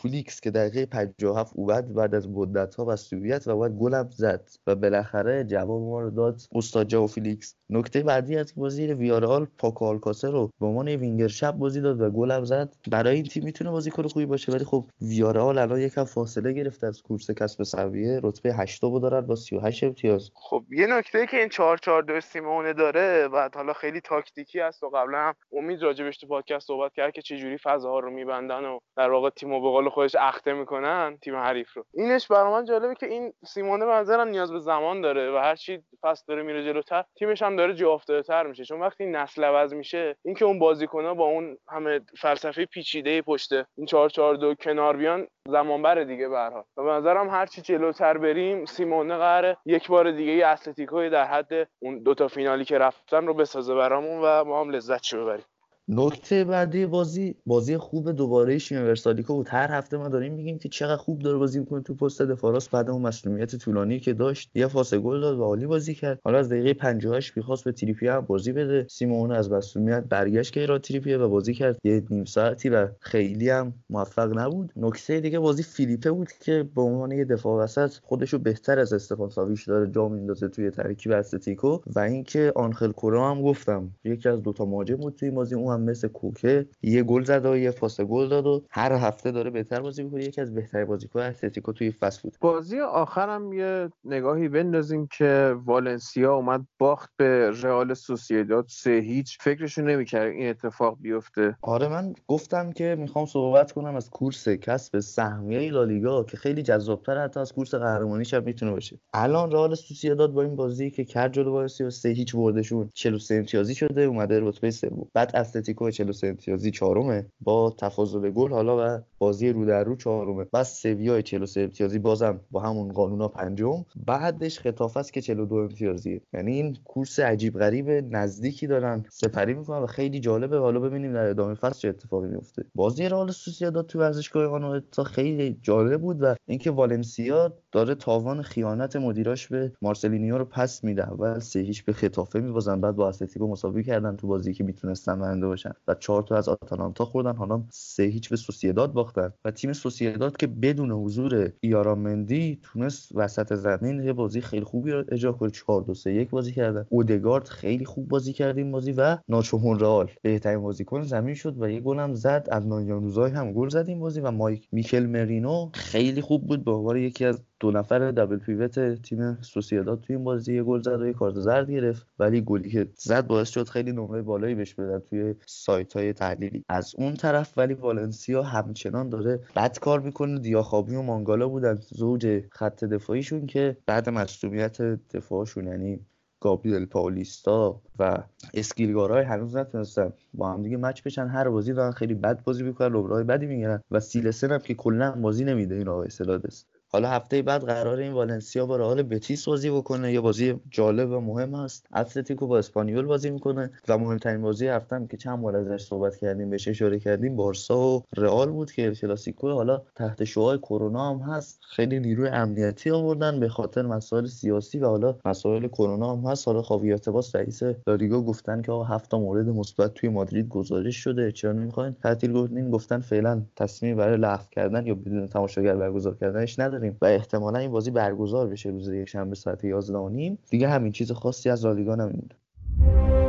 که 0.43 0.51
دقیقه 0.51 0.85
57 0.85 1.53
بعد 1.85 2.15
از 2.15 2.29
مدت 2.29 2.75
ها 2.75 2.85
مصدومیت 2.85 3.47
و 3.47 3.59
بعد 3.59 3.71
گلم 3.71 4.09
زد 4.11 4.49
و 4.67 4.75
بالاخره 4.75 5.43
جواب 5.43 5.81
ما 5.81 6.01
رو 6.01 6.09
داد 6.09 6.41
استاد 6.55 6.89
ژائو 6.89 7.07
فلیکس 7.07 7.55
نکته 7.69 8.03
بعدی 8.03 8.37
از 8.37 8.53
بازی 8.55 8.93
ویارال 8.93 9.47
پاکو 9.57 9.85
آلکاسر 9.85 10.31
رو 10.31 10.49
به 10.59 10.65
عنوان 10.65 10.87
وینگر 10.87 11.27
چپ 11.27 11.51
بازی 11.51 11.81
داد 11.81 12.01
و 12.01 12.09
گلم 12.09 12.43
زد. 12.43 12.75
برای 12.91 13.15
این 13.15 13.23
تیم 13.23 13.43
می‌تونه 13.43 13.71
بازیکن 13.71 14.07
خوبی 14.07 14.25
باشه 14.25 14.51
ولی 14.51 14.65
خب 14.65 14.85
ویارال 15.01 15.57
الان 15.57 15.79
یکم 15.79 16.03
فاصله 16.03 16.53
گرفته 16.53 16.87
از 16.87 17.01
کورس 17.01 17.31
کسب 17.31 17.63
سهمیه. 17.63 18.19
رتبه 18.23 18.53
8 18.53 18.81
دارن 18.81 19.21
با 19.21 19.35
38 19.35 19.83
امتیاز. 19.83 20.29
خب 20.33 20.63
یه 20.71 20.87
نکته 20.87 21.27
که 21.27 21.37
این 21.37 21.49
4 21.49 21.77
4 21.77 22.03
2 22.03 22.21
سیمونه 22.21 22.73
داره 22.73 23.27
و 23.27 23.49
حالا 23.55 23.73
خیلی 23.73 24.01
تاکتیکی 24.01 24.59
است 24.59 24.83
و 24.83 24.89
قبلا 24.89 25.17
هم 25.17 25.35
امید 25.51 25.83
راجبش 25.83 26.17
تو 26.17 26.27
پادکست 26.27 26.67
صحبت 26.67 26.93
کرد 26.93 27.13
که 27.13 27.21
چه 27.21 27.37
جوری 27.37 27.57
فضاها 27.57 27.99
رو 27.99 28.11
میبندن 28.11 28.65
و 28.65 28.79
در 28.97 29.09
واقع 29.09 29.29
تیمو 29.29 29.61
به 29.61 29.69
قول 29.69 29.89
خودش 29.89 30.15
اخته 30.15 30.53
می‌کنن 30.53 31.17
تیم 31.21 31.35
حریف. 31.35 31.72
رو 31.73 31.85
اینش 31.93 32.27
برای 32.27 32.53
من 32.53 32.65
جالبه 32.65 32.95
که 32.95 33.05
این 33.05 33.33
سیمونه 33.45 33.85
به 33.85 34.25
نیاز 34.25 34.51
به 34.51 34.59
زمان 34.59 35.01
داره 35.01 35.31
و 35.31 35.37
هر 35.37 35.55
چی 35.55 35.83
فصل 36.01 36.23
داره 36.27 36.43
میره 36.43 36.63
جلوتر 36.63 37.03
تیمش 37.15 37.41
هم 37.41 37.55
داره 37.55 37.73
جا 37.73 37.97
تر 38.27 38.47
میشه. 38.47 38.65
چون 38.65 38.79
وقتی 38.79 39.05
نسل 39.05 39.43
عوض 39.43 39.73
میشه 39.73 40.15
اینکه 40.25 40.45
اون 40.45 40.59
بازیکن‌ها 40.59 41.13
با 41.13 41.25
اون 41.25 41.57
همه 41.67 42.01
فلسفه 42.17 42.65
پیچیده 42.65 43.21
پشته 43.21 43.65
این 43.77 43.85
4 43.85 44.09
4 44.09 44.35
2 44.35 44.55
کنار 44.55 44.97
بیان 44.97 45.27
زمان 45.47 45.81
بره 45.81 46.05
دیگه 46.05 46.29
به 46.29 46.37
و 46.77 46.83
به 46.83 46.91
نظرم 46.91 47.29
هر 47.29 47.45
چی 47.45 47.61
جلوتر 47.61 48.17
بریم 48.17 48.65
سیمونه 48.65 49.17
قراره 49.17 49.57
یک 49.65 49.87
بار 49.87 50.11
دیگه 50.11 50.47
اتلتیکو 50.47 51.09
در 51.09 51.25
حد 51.25 51.69
اون 51.79 51.99
دوتا 52.03 52.27
فینالی 52.27 52.65
که 52.65 52.77
رفتن 52.77 53.27
رو 53.27 53.33
بسازه 53.33 53.75
برامون 53.75 54.21
و 54.23 54.43
ما 54.43 54.61
هم 54.61 54.69
لذت 54.69 55.15
ببریم. 55.15 55.45
نکته 55.87 56.43
بعدی 56.43 56.85
بازی 56.85 57.35
بازی 57.45 57.77
خوب 57.77 58.11
دوباره 58.11 58.57
شیمه 58.57 58.77
ورسالیکو 58.77 59.33
بود. 59.33 59.47
هر 59.49 59.71
هفته 59.71 59.97
ما 59.97 60.09
داریم 60.09 60.33
میگیم 60.33 60.59
که 60.59 60.69
چقدر 60.69 60.95
خوب 60.95 61.19
داره 61.19 61.37
بازی 61.37 61.59
می‌کنه 61.59 61.81
تو 61.81 61.93
پست 61.95 62.21
دفاع 62.21 62.45
راست 62.45 62.69
بعد 62.69 62.89
اون 62.89 63.01
مصدومیت 63.01 63.55
طولانی 63.55 63.99
که 63.99 64.13
داشت 64.13 64.51
یه 64.55 64.67
پاس 64.67 64.93
گل 64.93 65.21
داد 65.21 65.39
و 65.39 65.43
عالی 65.43 65.65
بازی 65.65 65.95
کرد. 65.95 66.19
حالا 66.23 66.37
از 66.39 66.49
دقیقه 66.49 66.73
58 66.73 67.37
می‌خواست 67.37 67.63
به 67.63 67.71
تریپیر 67.71 68.07
هم 68.07 68.21
بازی 68.21 68.51
بده. 68.51 68.85
سیمونه 68.89 69.31
از 69.31 69.51
مصدومیت 69.51 70.03
برگشت 70.09 70.53
که 70.53 70.59
کیران 70.59 70.79
تریپیر 70.79 71.13
و 71.13 71.29
بازی 71.29 71.53
کرد. 71.53 71.77
یه 71.83 72.03
نیم 72.09 72.25
ساعتی 72.25 72.69
و 72.69 72.87
خیلی 72.99 73.49
هم 73.49 73.73
موفق 73.89 74.37
نبود. 74.39 74.71
نکته 74.75 75.19
دیگه 75.19 75.39
بازی 75.39 75.63
فیلیپه 75.63 76.11
بود 76.11 76.31
که 76.31 76.69
به 76.75 76.81
عنوان 76.81 77.11
یه 77.11 77.25
دفاع 77.25 77.63
وسط 77.63 77.93
خودشو 78.03 78.37
بهتر 78.37 78.79
از 78.79 78.93
استفان 78.93 79.29
ساویش 79.29 79.67
داره 79.67 79.91
جا 79.91 80.07
میندازه 80.07 80.47
توی 80.47 80.71
ترکیب 80.71 81.11
استتیکو 81.11 81.79
و 81.95 81.99
اینکه 81.99 82.51
آنخل 82.55 82.91
کورا 82.91 83.31
هم 83.31 83.41
گفتم 83.41 83.91
یکی 84.03 84.29
از 84.29 84.43
دوتا 84.43 84.65
مهاجم 84.65 84.95
بود 84.95 85.15
توی 85.15 85.31
بازی. 85.31 85.55
اون 85.55 85.72
هم 85.73 85.81
مثل 85.81 86.07
کوکه 86.07 86.65
یه 86.81 87.03
گل 87.03 87.23
زد 87.23 87.45
و 87.45 87.57
یه 87.57 87.71
پاس 87.71 88.01
گل 88.01 88.29
داد 88.29 88.47
و 88.47 88.63
هر 88.69 88.91
هفته 88.91 89.31
داره 89.31 89.49
بهتر 89.49 89.79
بازی 89.81 90.03
می‌کنه 90.03 90.23
یکی 90.23 90.41
از 90.41 90.53
بهترین 90.53 90.85
بازیکن 90.85 91.19
اتلتیکو 91.19 91.71
توی 91.73 91.91
فصل 91.91 92.21
بود 92.23 92.37
بازی 92.41 92.79
آخرم 92.79 93.53
یه 93.53 93.89
نگاهی 94.05 94.49
بندازیم 94.49 95.07
که 95.07 95.55
والنسیا 95.65 96.35
اومد 96.35 96.61
باخت 96.79 97.09
به 97.17 97.51
رئال 97.61 97.93
سوسییداد 97.93 98.65
سه 98.69 98.91
هیچ. 98.91 99.37
فکرشو 99.41 99.81
نمی‌کرد 99.81 100.31
این 100.31 100.49
اتفاق 100.49 100.97
بیفته. 101.01 101.57
آره 101.61 101.87
من 101.87 102.13
گفتم 102.27 102.71
که 102.71 102.95
می‌خوام 102.99 103.25
صحبت 103.25 103.71
کنم 103.71 103.95
از 103.95 104.09
کورس 104.09 104.49
کسب 104.49 104.99
سهمیه 104.99 105.71
لالیگا 105.71 106.23
که 106.23 106.37
خیلی 106.37 106.63
جذابتر 106.63 107.23
حتی 107.23 107.39
از 107.39 107.53
کورس 107.53 107.75
قهرمانی 107.75 108.25
شب 108.25 108.45
می‌تونه 108.45 108.71
باشه. 108.71 108.99
الان 109.13 109.51
رئال 109.51 109.75
سوسییداد 109.75 110.31
با 110.33 110.41
این 110.41 110.55
بازی 110.55 110.91
که 110.91 111.05
کرد 111.05 111.33
جلو 111.33 111.51
والنسیا 111.51 111.89
سه 111.89 112.09
هیچ 112.09 112.35
بردشون 112.35 112.89
43 112.93 113.35
امتیازی 113.35 113.75
شده 113.75 114.01
اومده 114.01 114.39
رتبه 114.39 114.71
سوم. 114.71 115.07
بعد 115.13 115.31
اتلتیکو 115.63 115.91
43 115.91 116.27
امتیازی 116.27 116.71
چهارمه. 116.71 117.25
با 117.41 117.75
تفاضل 117.77 118.29
گل 118.29 118.51
حالا 118.51 118.97
و 118.97 118.99
بازی 119.19 119.49
رو 119.49 119.65
در 119.65 119.83
رو 119.83 119.95
چهارمه. 119.95 120.45
بعد 120.51 120.63
سویا 120.63 121.21
43 121.21 121.61
امتیازی 121.61 121.99
بازم 121.99 122.39
با 122.51 122.59
همون 122.59 122.91
قانونا 122.91 123.27
پنجم. 123.27 123.85
بعدش 124.05 124.59
خطافه 124.59 124.99
است 124.99 125.13
که 125.13 125.21
42 125.21 125.55
امتیازیه. 125.55 126.21
یعنی 126.33 126.51
این 126.51 126.77
کورس 126.85 127.19
عجیب 127.19 127.59
غریب 127.59 127.89
نزدیکی 127.89 128.67
دارن. 128.67 129.05
سپری 129.09 129.53
می‌کنن 129.53 129.79
و 129.79 129.85
خیلی 129.85 130.19
جالبه. 130.19 130.57
حالا 130.57 130.79
ببینیم 130.79 131.13
در 131.13 131.29
ادامه 131.29 131.53
فصل 131.53 131.79
چه 131.79 131.89
اتفاقی 131.89 132.27
میفته 132.27 132.63
بازی 132.75 133.09
رئال 133.09 133.31
سوسییداد 133.31 133.85
تو 133.85 133.99
ورزشگاه 133.99 134.45
آنوئتا 134.45 135.03
خیلی 135.03 135.57
جالب 135.61 136.01
بود 136.01 136.23
و 136.23 136.35
اینکه 136.47 136.71
والنسیا 136.71 137.53
داره 137.71 137.95
تاوان 137.95 138.41
خیانت 138.41 138.95
مدیراش 138.95 139.47
به 139.47 139.71
مارسلینیو 139.81 140.37
رو 140.37 140.45
پس 140.45 140.83
میده. 140.83 141.09
اول 141.09 141.39
سه 141.39 141.59
هیچ 141.59 141.85
به 141.85 141.93
خطافه 141.93 142.39
میبازن 142.39 142.81
بعد 142.81 142.95
با 142.95 143.09
اتلتیکو 143.09 143.47
مساوی 143.47 143.83
کردن 143.83 144.15
تو 144.15 144.27
بازی 144.27 144.53
که 144.53 144.63
می‌تونستن 144.63 145.21
باشن. 145.53 145.71
و 145.87 145.95
چهار 145.95 146.23
تا 146.23 146.35
از 146.35 146.49
آتالانتا 146.49 147.05
خوردن. 147.05 147.35
حالا 147.35 147.63
سه 147.71 148.03
هیچ 148.03 148.29
به 148.29 148.35
سوسییداد 148.35 148.93
باختن. 148.93 149.33
و 149.45 149.51
تیم 149.51 149.73
سوسییداد 149.73 150.37
که 150.37 150.47
بدون 150.47 150.91
حضور 150.91 151.53
مندی 151.95 152.59
تونست 152.63 153.11
وسط 153.15 153.53
زمین 153.53 154.03
یه 154.03 154.13
بازی 154.13 154.41
خیلی 154.41 154.65
خوبی 154.65 154.91
رو 154.91 155.03
اجرا 155.11 155.31
کنه. 155.31 155.49
4 155.49 155.81
2 155.81 155.93
3 155.93 156.13
1 156.13 156.29
بازی 156.29 156.51
کردن. 156.51 156.85
اودگارد 156.89 157.47
خیلی 157.47 157.85
خوب 157.85 158.07
بازی 158.07 158.33
کرد 158.33 158.57
این 158.57 158.71
بازی 158.71 158.91
و 158.91 159.17
ناچو 159.29 159.57
مونرال 159.57 160.11
بهترین 160.21 160.61
بازیکن 160.61 161.01
زمین 161.01 161.35
شد 161.35 161.61
و 161.61 161.69
یه 161.69 161.79
گل 161.79 161.99
هم 161.99 162.13
زد. 162.13 162.47
از 162.51 162.67
نایانوزای 162.67 163.31
هم 163.31 163.53
گل 163.53 163.69
زد 163.69 163.85
این 163.87 163.99
بازی 163.99 164.21
و 164.21 164.31
مایک 164.31 164.67
میکل 164.71 165.05
مرینو 165.05 165.69
خیلی 165.73 166.21
خوب 166.21 166.47
بود. 166.47 166.63
به 166.65 166.71
عنوان 166.71 166.97
یکی 166.97 167.25
از 167.25 167.43
دو 167.63 167.71
نفر 167.71 168.11
دبل 168.11 168.37
پیوت 168.37 169.01
تیم 169.01 169.41
سوسییداد 169.41 170.01
توی 170.01 170.15
این 170.15 170.25
بازی 170.25 170.55
یه 170.55 170.63
گل 170.63 170.81
زد 170.81 171.01
و 171.01 171.07
یه 171.07 171.13
کارت 171.13 171.39
زرد 171.39 171.71
گرفت. 171.71 172.07
ولی 172.19 172.41
گلی 172.41 172.69
که 172.69 172.87
زد 172.95 173.27
باعث 173.27 173.49
شد 173.49 173.67
خیلی 173.67 173.91
نمره 173.91 174.21
بالایی 174.21 174.55
بهش 174.55 174.73
بدن 174.73 174.99
توی 174.99 175.35
سایت 175.45 175.93
های 175.93 176.13
تحلیلی. 176.13 176.65
از 176.69 176.95
اون 176.97 177.13
طرف 177.13 177.53
ولی 177.57 177.73
والنسیا 177.73 178.43
همچنان 178.43 179.09
داره 179.09 179.39
بد 179.55 179.79
کار 179.79 179.99
می‌کنه. 179.99 180.39
دیاخابی 180.39 180.95
و 180.95 181.01
مانگالا 181.01 181.49
بودن 181.49 181.79
زوج 181.89 182.43
خط 182.51 182.83
دفاعیشون 182.83 183.45
که 183.45 183.77
بعد 183.85 184.09
مصدومیت 184.09 184.81
دفاعشون 185.13 185.67
یعنی 185.67 185.99
گابریل 186.39 186.85
پاولیستا 186.85 187.81
و 187.99 188.17
اسکیلگارای 188.53 189.23
هنوز 189.23 189.55
نتونستن 189.55 190.13
با 190.33 190.53
هم 190.53 190.63
دیگه 190.63 190.77
مچ 190.77 191.01
بشن. 191.03 191.27
هر 191.27 191.49
بازی 191.49 191.73
دارن 191.73 191.91
خیلی 191.91 192.13
بد 192.13 192.43
بازی 192.43 192.63
می‌کنن 192.63 192.95
لبرای 192.95 193.23
بدی 193.23 193.45
می‌گیرن 193.45 193.81
و 193.91 193.99
سیلسن 193.99 194.51
هم 194.51 194.59
که 194.59 194.73
کلا 194.73 195.11
بازی 195.11 195.45
نمیده 195.45 195.75
این 195.75 195.87
آقای 195.87 196.09
سلادس. 196.09 196.65
حالا 196.93 197.09
هفته 197.09 197.41
بعد 197.41 197.63
قرار 197.63 197.97
این 197.97 198.13
والنسیا 198.13 198.65
با 198.65 198.77
رئال 198.77 199.03
بتیس 199.03 199.45
بازی 199.45 199.69
بکنه. 199.69 200.13
یه 200.13 200.21
بازی 200.21 200.53
جالب 200.71 201.11
و 201.11 201.19
مهم 201.19 201.53
است 201.53 201.85
اتلتیکو 201.95 202.47
با 202.47 202.57
اسپانیول 202.57 203.05
بازی 203.05 203.29
می‌کنه 203.29 203.71
و 203.87 203.97
مهمترین 203.97 204.41
بازی 204.41 204.67
هفته 204.67 205.07
که 205.09 205.17
چند 205.17 205.41
بار 205.41 205.55
ازش 205.55 205.83
صحبت 205.83 206.15
کردیم 206.15 206.49
بهش 206.49 206.67
اشاره 206.67 206.99
کردیم 206.99 207.35
بارسا 207.35 207.79
و 207.79 208.03
رئال 208.17 208.49
بود 208.49 208.71
که 208.71 208.91
کلاسیکو. 208.91 209.49
حالا 209.49 209.81
تحت 209.95 210.23
شعاع 210.23 210.57
کرونا 210.57 211.09
هم 211.09 211.33
هست. 211.33 211.59
خیلی 211.69 211.99
نیروی 211.99 212.27
امنیتی 212.27 212.91
آوردن 212.91 213.39
به 213.39 213.49
خاطر 213.49 213.81
مسائل 213.81 214.25
سیاسی 214.25 214.79
و 214.79 214.87
حالا 214.87 215.15
مسائل 215.25 215.67
کرونا 215.67 216.15
هم 216.15 216.31
هست. 216.31 216.47
حالا 216.47 216.61
خاوی 216.61 216.91
ارتباس 216.91 217.35
رئیس 217.35 217.61
لالیگا 217.87 218.21
گفتن 218.21 218.61
که 218.61 218.71
آقا 218.71 218.83
هفت 218.83 219.13
مورد 219.13 219.49
مثبت 219.49 219.93
توی 219.93 220.09
مادرید 220.09 220.49
گزارش 220.49 220.95
شده. 220.95 221.31
چرا 221.31 221.51
نمی‌خواین؟ 221.51 221.95
تعطیل 222.03 222.69
گفتن 222.71 222.99
فعلا 222.99 223.41
تصمیم 223.55 223.97
برای 223.97 224.17
لغو 224.17 224.43
کردن 224.51 224.87
یا 224.87 224.95
بدون 224.95 225.27
تماشاگر 225.27 225.75
برگزار 225.75 226.15
کردنش 226.15 226.59
نداره. 226.59 226.82
و 226.89 227.05
احتمالا 227.05 227.59
این 227.59 227.71
بازی 227.71 227.91
برگزار 227.91 228.47
بشه 228.47 228.69
روز 228.69 228.87
یکشنبه 228.87 229.35
ساعت 229.35 229.63
11 229.63 230.37
دیگه 230.49 230.69
همین 230.69 230.91
چیز 230.91 231.11
خاصی 231.11 231.49
از 231.49 231.65
لالیگا 231.65 231.95
نمیمونه. 231.95 233.22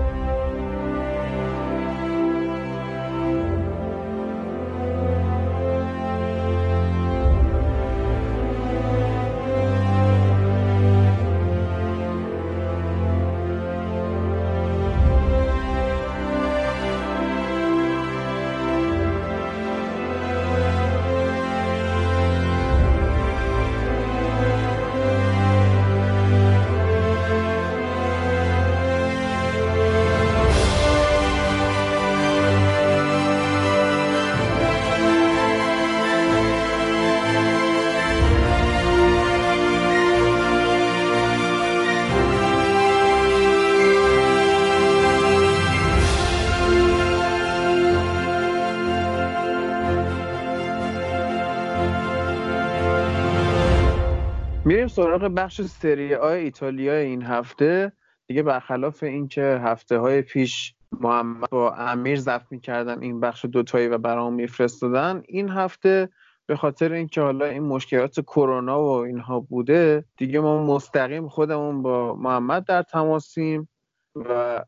بخش 55.37 55.63
سری 55.63 56.15
آ 56.15 56.29
ایتالیا 56.29 56.95
این 56.95 57.23
هفته 57.23 57.93
دیگه 58.27 58.43
برخلاف 58.43 59.03
اینکه 59.03 59.43
هفته 59.43 59.99
های 59.99 60.23
پیش 60.23 60.75
محمد 61.01 61.51
با 61.51 61.75
امیر 61.75 62.21
ضبط 62.21 62.47
می‌کردن 62.51 63.03
این 63.03 63.21
بخش 63.21 63.45
دوتایی 63.45 63.89
و 63.89 63.99
برام 63.99 64.35
میفرستادن 64.35 65.23
این 65.29 65.49
هفته 65.49 66.09
به 66.47 66.57
خاطر 66.57 66.93
اینکه 66.93 67.21
حالا 67.21 67.47
این 67.47 67.63
مشکلات 67.63 68.21
کرونا 68.21 68.83
و 68.83 68.89
اینها 68.89 69.41
بوده 69.41 70.05
دیگه 70.17 70.41
ما 70.41 70.65
مستقیم 70.65 71.29
خودمون 71.29 71.83
با 71.83 72.15
محمد 72.15 72.65
در 72.65 72.83
تماسیم 72.83 73.69
و 74.15 74.65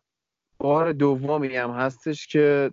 بار 0.58 0.92
دومی 0.92 1.56
هم 1.56 1.70
هستش 1.70 2.26
که 2.26 2.70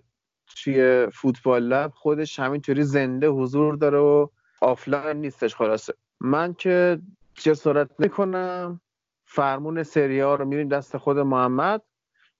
توی 0.62 1.06
فوتبال 1.12 1.62
لب 1.62 1.92
خودش 1.94 2.38
همینطوری 2.38 2.82
زنده 2.82 3.28
حضور 3.28 3.76
داره 3.76 3.98
و 3.98 4.26
آفلاین 4.60 5.16
نیستش 5.16 5.54
خلاصه. 5.54 5.94
من 6.20 6.54
که 6.54 6.98
جسارت 7.34 7.90
نکنم 7.98 8.80
فرمون 9.26 9.82
سری 9.82 10.20
آ 10.20 10.34
رو 10.34 10.44
میدیم 10.44 10.68
دست 10.68 10.96
خود 10.96 11.18
محمد. 11.18 11.82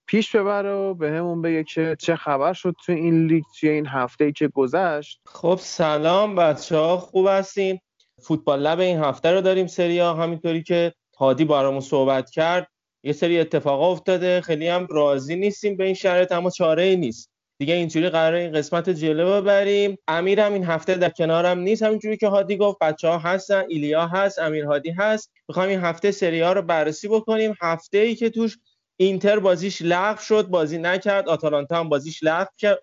پیش 0.07 0.37
ببره 0.37 0.73
و 0.73 0.95
به 0.95 1.11
همون 1.11 1.43
بگه 1.43 1.65
که 1.65 1.97
چه 1.99 2.17
خبر 2.17 2.53
شد 2.53 2.75
تو 2.87 2.93
این 2.93 3.27
لیگ 3.27 3.45
توی 3.61 3.69
این 3.69 3.87
هفته 3.87 4.25
ای 4.25 4.33
که 4.33 4.49
گذشت. 4.49 5.21
خب 5.27 5.59
سلام 5.61 6.35
بچه 6.35 6.77
ها 6.77 6.97
خوب 6.97 7.27
هستین؟ 7.29 7.79
فوتبال 8.23 8.61
لب 8.61 8.81
این 8.81 8.99
هفته 8.99 9.31
رو 9.31 9.41
داریم 9.41 9.67
سری 9.67 9.99
آ 9.99 10.15
همینطوری 10.15 10.63
که 10.63 10.95
هادی 11.19 11.45
برامون 11.45 11.81
صحبت 11.81 12.31
کرد. 12.31 12.69
یه 13.03 13.13
سری 13.13 13.41
اتفاقا 13.41 13.93
افتاده. 13.93 14.41
خیلی 14.41 14.69
هم 14.69 14.87
راضی 14.91 15.37
نیستیم 15.37 15.77
به 15.77 15.85
این 15.85 15.95
شرایط 15.95 16.33
اما 16.33 16.51
چاره 16.51 16.83
ای 16.83 16.97
نیست. 16.97 17.34
دیگه 17.65 17.75
اینجوری 17.75 18.09
قراره 18.09 18.39
این 18.39 18.53
قسمت 18.53 18.91
جلو 18.91 19.41
ببریم. 19.41 19.99
امیر 20.09 20.41
هم 20.41 20.53
این 20.53 20.65
هفته 20.65 20.95
در 20.95 21.09
کنارم 21.09 21.59
نیست. 21.59 21.83
همینجوری 21.83 22.17
که 22.17 22.29
هادی 22.29 22.57
گفت 22.57 22.79
بچه 22.81 23.09
ها 23.09 23.19
هستن 23.19 23.65
ایلیا 23.69 24.07
هست 24.07 24.39
امیر 24.39 24.65
هادی 24.65 24.91
هست. 24.91 25.31
می‌خوایم 25.49 25.71
این 25.71 25.81
هفته 25.81 26.11
سری 26.11 26.41
ها 26.41 26.53
رو 26.53 26.63
بررسی 26.63 27.09
بکنیم. 27.09 27.55
هفته 27.63 27.99
ای 27.99 28.15
که 28.15 28.31
توش 28.31 28.59
اینتر 28.97 29.39
بازیش 29.39 29.83
لغو 29.83 30.21
شد 30.21 30.47
بازی 30.47 30.79
نکرد 30.79 31.29
آتالانتا 31.29 31.81
هم 31.81 31.89
بازیش 31.89 32.21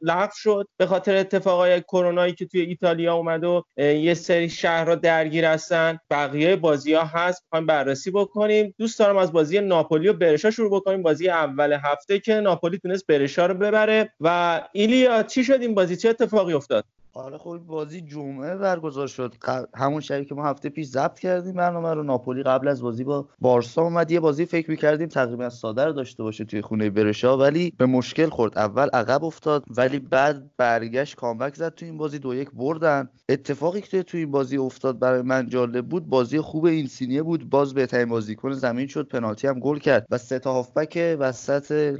لغو 0.01 0.31
شد. 0.35 0.67
به 0.77 0.85
خاطر 0.85 1.15
اتفاقای 1.15 1.81
کرونایی 1.81 2.33
که 2.33 2.45
توی 2.45 2.61
ایتالیا 2.61 3.15
اومد 3.15 3.43
و 3.43 3.63
یه 3.77 4.13
سری 4.13 4.49
شهرها 4.49 4.95
درگیر 4.95 5.45
هستن. 5.45 5.97
بقیه 6.09 6.55
بازی 6.55 6.93
ها 6.93 7.03
هست. 7.03 7.43
می‌خوایم 7.45 7.65
بررسی 7.65 8.11
بکنیم. 8.11 8.75
دوست 8.77 8.99
دارم 8.99 9.17
از 9.17 9.31
بازی 9.31 9.59
ناپولی 9.59 10.07
و 10.07 10.13
برشا 10.13 10.51
شروع 10.51 10.71
بکنیم. 10.75 11.03
بازی 11.03 11.29
اول 11.29 11.77
هفته 11.83 12.19
که 12.19 12.33
ناپولی 12.33 12.77
تونست 12.77 13.07
برشا 13.07 13.45
رو 13.45 13.53
ببره. 13.53 14.13
و 14.19 14.61
ایلیا 14.71 15.23
چی 15.23 15.43
شد 15.43 15.61
این 15.61 15.75
بازی؟ 15.75 15.95
چه 15.95 16.09
اتفاقی 16.09 16.53
افتاد؟ 16.53 16.85
آره 17.13 17.37
خب 17.37 17.57
بازی 17.57 18.01
جمعه 18.01 18.55
برگزار 18.55 19.07
شد. 19.07 19.35
همون 19.75 20.01
شبی 20.01 20.25
که 20.25 20.35
ما 20.35 20.45
هفته 20.45 20.69
پیش 20.69 20.87
ضبط 20.87 21.19
کردیم 21.19 21.53
برنامه 21.53 21.93
رو. 21.93 22.03
ناپولی 22.03 22.43
قبل 22.43 22.67
از 22.67 22.81
بازی 22.81 23.03
با 23.03 23.27
بارسا 23.39 23.81
اومد. 23.81 24.11
یه 24.11 24.19
بازی 24.19 24.45
فکر 24.45 24.71
می‌کردیم 24.71 25.07
تقریبا 25.07 25.49
ساده 25.49 25.85
رو 25.85 25.91
داشته 25.93 26.23
باشه 26.23 26.45
توی 26.45 26.61
خونه 26.61 26.89
برشا 26.89 27.37
ولی 27.37 27.73
به 27.77 27.85
مشکل 27.85 28.29
خورد. 28.29 28.57
اول 28.57 28.89
عقب 28.93 29.23
افتاد 29.23 29.63
ولی 29.77 29.99
بعد 29.99 30.51
برگشت 30.57 31.15
کامبک 31.15 31.55
زد 31.55 31.75
تو 31.75 31.85
این 31.85 31.97
بازی. 31.97 32.19
دو 32.19 32.35
یک 32.35 32.51
بردن. 32.51 33.09
اتفاقی 33.29 33.81
که 33.81 34.03
توی 34.03 34.19
این 34.19 34.31
بازی 34.31 34.57
افتاد 34.57 34.99
برای 34.99 35.21
من 35.21 35.49
جالب 35.49 35.85
بود 35.85 36.07
بازی 36.07 36.41
خوب 36.41 36.65
این 36.65 37.23
بود. 37.23 37.49
باز 37.49 37.73
بهترین 37.73 38.09
بازیکن 38.09 38.51
زمین 38.51 38.87
شد. 38.87 39.07
پنالتی 39.07 39.47
هم 39.47 39.59
گل 39.59 39.77
کرد. 39.79 40.07
و 40.11 40.17
سه 40.17 40.39
تا 40.39 40.53
هافبک 40.53 41.17
وسط 41.19 41.97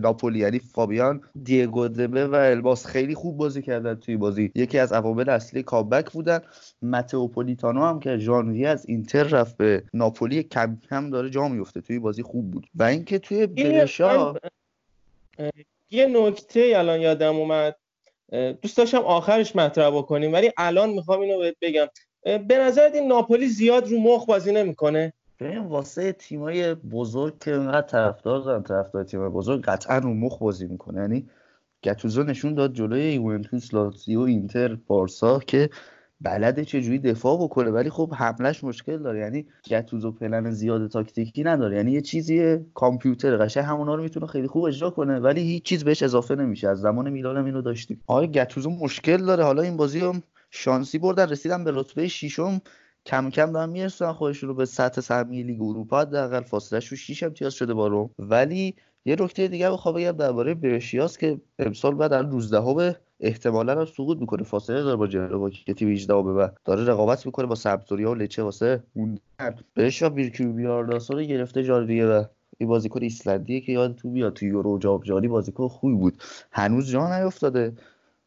ناپولی 0.00 0.38
یعنی 0.38 0.58
فابیان 0.58 1.20
دیگو 1.42 1.88
دبه 1.88 2.26
و 2.26 2.34
الباس 2.34 2.86
خیلی 2.86 3.14
خوب 3.14 3.36
بازی 3.36 3.62
کردن 3.62 3.94
توی 3.94 4.16
بازی. 4.16 4.49
یکی 4.54 4.78
از 4.78 4.92
عوامل 4.92 5.28
اصلی 5.28 5.62
کابک 5.62 6.12
بودن. 6.12 6.40
متئوپولیتانو 6.82 7.80
هم 7.80 8.00
که 8.00 8.18
ژانویه 8.18 8.68
از 8.68 8.86
اینتر 8.86 9.22
رفت 9.22 9.56
به 9.56 9.82
ناپولی 9.94 10.42
کم 10.42 10.78
کم 10.90 11.10
داره 11.10 11.30
جا 11.30 11.48
میفته. 11.48 11.80
توی 11.80 11.98
بازی 11.98 12.22
خوب 12.22 12.50
بود. 12.50 12.66
و 12.74 12.82
اینکه 12.82 13.18
توی 13.18 13.46
برشا 13.46 14.34
یه 15.90 16.06
نکته 16.06 16.72
الان 16.76 17.00
یادم 17.00 17.36
اومد. 17.36 17.76
دوست 18.62 18.76
داشتم 18.76 18.98
آخرش 18.98 19.56
مطرح 19.56 19.90
بکنیم 19.90 20.32
ولی 20.32 20.52
الان 20.56 20.90
می‌خوام 20.90 21.20
اینو 21.20 21.38
بهت 21.38 21.56
بگم. 21.60 21.86
به 22.22 22.58
نظر 22.58 22.90
این 22.94 23.08
ناپولی 23.08 23.48
زیاد 23.48 23.88
رو 23.88 23.98
مخ 23.98 24.26
بازی 24.26 24.52
نمی‌کنه؟ 24.52 25.12
ببین 25.40 25.58
واسه 25.58 26.12
تیمای 26.12 26.74
بزرگ 26.74 27.38
که 27.38 27.52
اینقدر 27.52 27.86
طرفدار 27.86 28.40
دارن 28.40 28.62
طرفدار 28.62 29.04
تیمای 29.04 29.28
بزرگ 29.28 29.62
قطعا 29.62 29.98
رو 29.98 30.14
مخ 30.14 30.38
بازی 30.38 30.66
می‌کنه. 30.66 31.00
یعنی 31.00 31.28
گتوزو 31.84 32.22
نشون 32.22 32.54
داد 32.54 32.72
جلوی 32.72 33.12
یوونتوس 33.12 33.74
لاتزیو 33.74 34.20
اینتر 34.20 34.74
بارسا 34.86 35.38
که 35.38 35.70
بلده 36.20 36.64
چجوری 36.64 36.98
دفاع 36.98 37.38
بکنه. 37.38 37.70
ولی 37.70 37.90
خب 37.90 38.14
حملش 38.14 38.64
مشکل 38.64 38.98
داره. 38.98 39.20
یعنی 39.20 39.46
گتوزو 39.70 40.12
پلن 40.12 40.50
زیاد 40.50 40.90
تاکتیکی 40.90 41.44
نداره. 41.44 41.76
یعنی 41.76 41.92
یه 41.92 42.00
چیزی 42.00 42.58
کامپیوتر 42.74 43.36
قشنگ 43.36 43.64
همونا 43.64 43.94
رو 43.94 44.02
می‌تونه 44.02 44.26
خیلی 44.26 44.46
خوب 44.46 44.64
اجرا 44.64 44.90
کنه. 44.90 45.18
ولی 45.18 45.40
هیچ 45.40 45.62
چیز 45.62 45.84
بهش 45.84 46.02
اضافه 46.02 46.34
نمیشه. 46.34 46.68
از 46.68 46.80
زمان 46.80 47.10
میلان 47.10 47.44
اینو 47.44 47.62
داشتیم. 47.62 48.02
آره 48.06 48.26
گتوزو 48.26 48.70
مشکل 48.70 49.16
داره. 49.16 49.44
حالا 49.44 49.62
این 49.62 49.76
بازی 49.76 50.00
هم 50.00 50.22
شانسی 50.50 50.98
بردن. 50.98 51.28
رسیدن 51.28 51.64
به 51.64 51.70
رتبه 51.74 52.08
ششم. 52.08 52.60
کم 53.06 53.30
کم 53.30 53.52
دارن 53.52 53.70
می‌رسن 53.70 54.12
خودشون 54.12 54.48
رو 54.48 54.54
به 54.54 54.64
سطح 54.64 55.00
سهمیه 55.00 55.44
لیگ 55.44 55.62
اروپا. 55.62 56.00
حداقل 56.00 56.40
فاصله 56.40 56.78
رو 56.90 56.96
6 56.96 57.22
امتیاز 57.22 57.54
شده 57.54 57.74
با 57.74 57.86
روم. 57.86 58.10
ولی 58.18 58.74
یه 59.04 59.16
نکته 59.20 59.48
دیگه 59.48 59.70
بخوام 59.70 59.94
بگم 59.94 60.12
درباره 60.12 60.54
برشیاس 60.54 61.18
که 61.18 61.40
امسال 61.58 61.94
بعد 61.94 62.10
در 62.10 62.22
19 62.22 62.74
به 62.74 62.96
احتمالا 63.20 63.78
هم 63.80 63.84
سقوط 63.84 64.18
می‌کنه. 64.18 64.42
فاصله 64.42 64.82
داره 64.82 64.96
با 64.96 65.06
جلو 65.06 65.38
با 65.38 65.50
که 65.50 65.74
تیم 65.74 65.88
18 65.88 66.22
به 66.22 66.32
بعد 66.32 66.56
داره 66.64 66.84
رقابت 66.84 67.26
می‌کنه 67.26 67.46
با 67.46 67.54
سمپدوریا 67.54 68.10
و 68.10 68.14
لچه 68.14 68.42
واسه 68.42 68.82
موندن. 68.96 69.20
برشا 69.74 70.08
بیرکیو 70.08 70.52
بیارداسو 70.52 71.14
رو 71.14 71.22
گرفته 71.22 71.62
جارویه 71.62 72.06
و 72.06 72.24
این 72.58 72.68
بازیکن 72.68 73.02
ایسلندیه 73.02 73.60
که 73.60 73.72
یاد 73.72 73.94
تو 73.94 74.10
بیاد 74.10 74.32
تو 74.32 74.46
یورو 74.46 74.78
جابجانی 74.78 75.28
بازیکن 75.28 75.68
خوبی 75.68 75.94
بود. 75.94 76.22
هنوز 76.52 76.90
جا 76.90 77.18
نیافتاده 77.18 77.72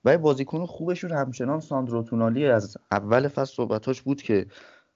و 0.06 0.18
بازیکن 0.18 0.66
خوبشون 0.66 1.12
همچنان 1.12 1.60
ساندرو 1.60 2.04
تونالی 2.04 2.46
از 2.46 2.78
اول 2.92 3.28
فصل 3.28 3.54
صحبتاش 3.54 4.02
بود 4.02 4.22
که 4.22 4.46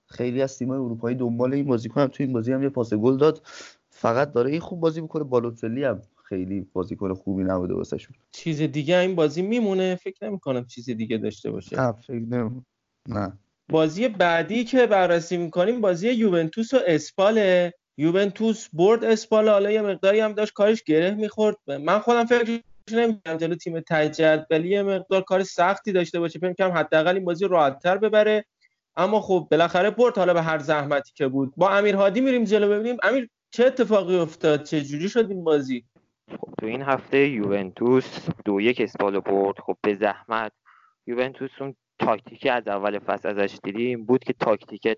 خیلی 0.05 0.41
از 0.41 0.57
تیم‌های 0.57 0.79
اروپایی 0.79 1.15
دنبال 1.15 1.53
این 1.53 1.65
بازیکن 1.65 2.01
هم. 2.01 2.07
تو 2.07 2.23
این 2.23 2.33
بازی 2.33 2.53
هم 2.53 2.63
یه 2.63 2.69
پاس 2.69 2.93
گل 2.93 3.17
داد. 3.17 3.41
فقط 3.97 4.31
داره 4.33 4.51
این 4.51 4.59
خوب 4.59 4.79
بازی 4.79 5.01
می‌کنه. 5.01 5.23
بالوتلی 5.23 5.83
هم 5.83 6.01
خیلی 6.29 6.67
بازیکن 6.73 7.13
خوبی 7.13 7.43
نبوده 7.43 7.73
واسه 7.73 7.97
شون 7.97 8.15
چیز 8.31 8.61
دیگه 8.61 8.97
این 8.97 9.15
بازی 9.15 9.41
میمونه؟ 9.41 9.95
فکر 9.95 10.25
نمی 10.25 10.39
کنم 10.39 10.65
چیز 10.65 10.89
دیگه 10.89 11.17
داشته 11.17 11.51
باشه. 11.51 11.81
نه 11.81 11.91
فکر 11.91 12.13
نمی 12.13 12.61
نه. 13.09 13.39
بازی 13.69 14.07
بعدی 14.07 14.63
که 14.63 14.87
بررسی 14.87 15.37
می‌کنیم 15.37 15.81
بازی 15.81 16.09
یوونتوس 16.09 16.73
و 16.73 16.77
اسپال 16.87 17.69
یوونتوس 17.97 18.67
برد 18.73 19.03
اسپال 19.03 19.49
حالا 19.49 19.71
یه 19.71 19.81
مقداری 19.81 20.19
هم 20.19 20.33
داشت 20.33 20.53
کارش 20.53 20.83
گره 20.83 21.11
می‌خورد. 21.11 21.55
من 21.67 21.99
خودم 21.99 22.25
فکر 22.25 22.61
نمی‌کنم 22.91 23.37
جلو 23.37 23.55
تیم 23.55 23.79
تجد 23.79 24.47
ولی 24.51 24.69
یه 24.69 24.83
مقدار 24.83 25.21
کار 25.21 25.43
سختی 25.43 25.91
داشته 25.91 26.19
باشه. 26.19 26.39
فکر 26.39 26.53
کنم 26.53 26.71
حداقل 26.71 27.15
این 27.15 27.25
بازی 27.25 27.47
راحتتر 27.47 27.97
ببره. 27.97 28.45
اما 28.95 29.21
خب 29.21 29.47
بالاخره 29.51 29.89
برد 29.89 30.17
حالا 30.17 30.33
به 30.33 30.41
هر 30.41 30.59
زحمتی 30.59 31.11
که 31.15 31.27
بود. 31.27 31.53
با 31.57 31.69
امیر 31.69 31.95
هادی 31.95 32.21
میریم 32.21 32.43
جلو 32.43 32.69
ببینیم. 32.69 32.97
امیر 33.03 33.29
چه 33.57 33.65
اتفاقی 33.65 34.15
افتاد؟ 34.15 34.63
چه 34.63 34.81
جوری 34.81 35.09
شد 35.09 35.29
این 35.29 35.43
بازی؟ 35.43 35.85
خب 36.31 36.53
تو 36.59 36.65
این 36.65 36.81
هفته 36.81 37.27
یوونتوس 37.27 38.29
دو 38.45 38.61
یک 38.61 38.81
اسپالو 38.81 39.21
برد. 39.21 39.59
خب 39.59 39.77
به 39.81 39.95
زحمت. 39.95 40.51
یوونتوس 41.07 41.51
اون 41.59 41.75
تاکتیکی 41.99 42.49
از 42.49 42.67
اول 42.67 42.99
فصل 42.99 43.29
ازش 43.29 43.59
دیدیم. 43.63 44.05
بود 44.05 44.23
که 44.23 44.33
تاکتیک 44.33 44.97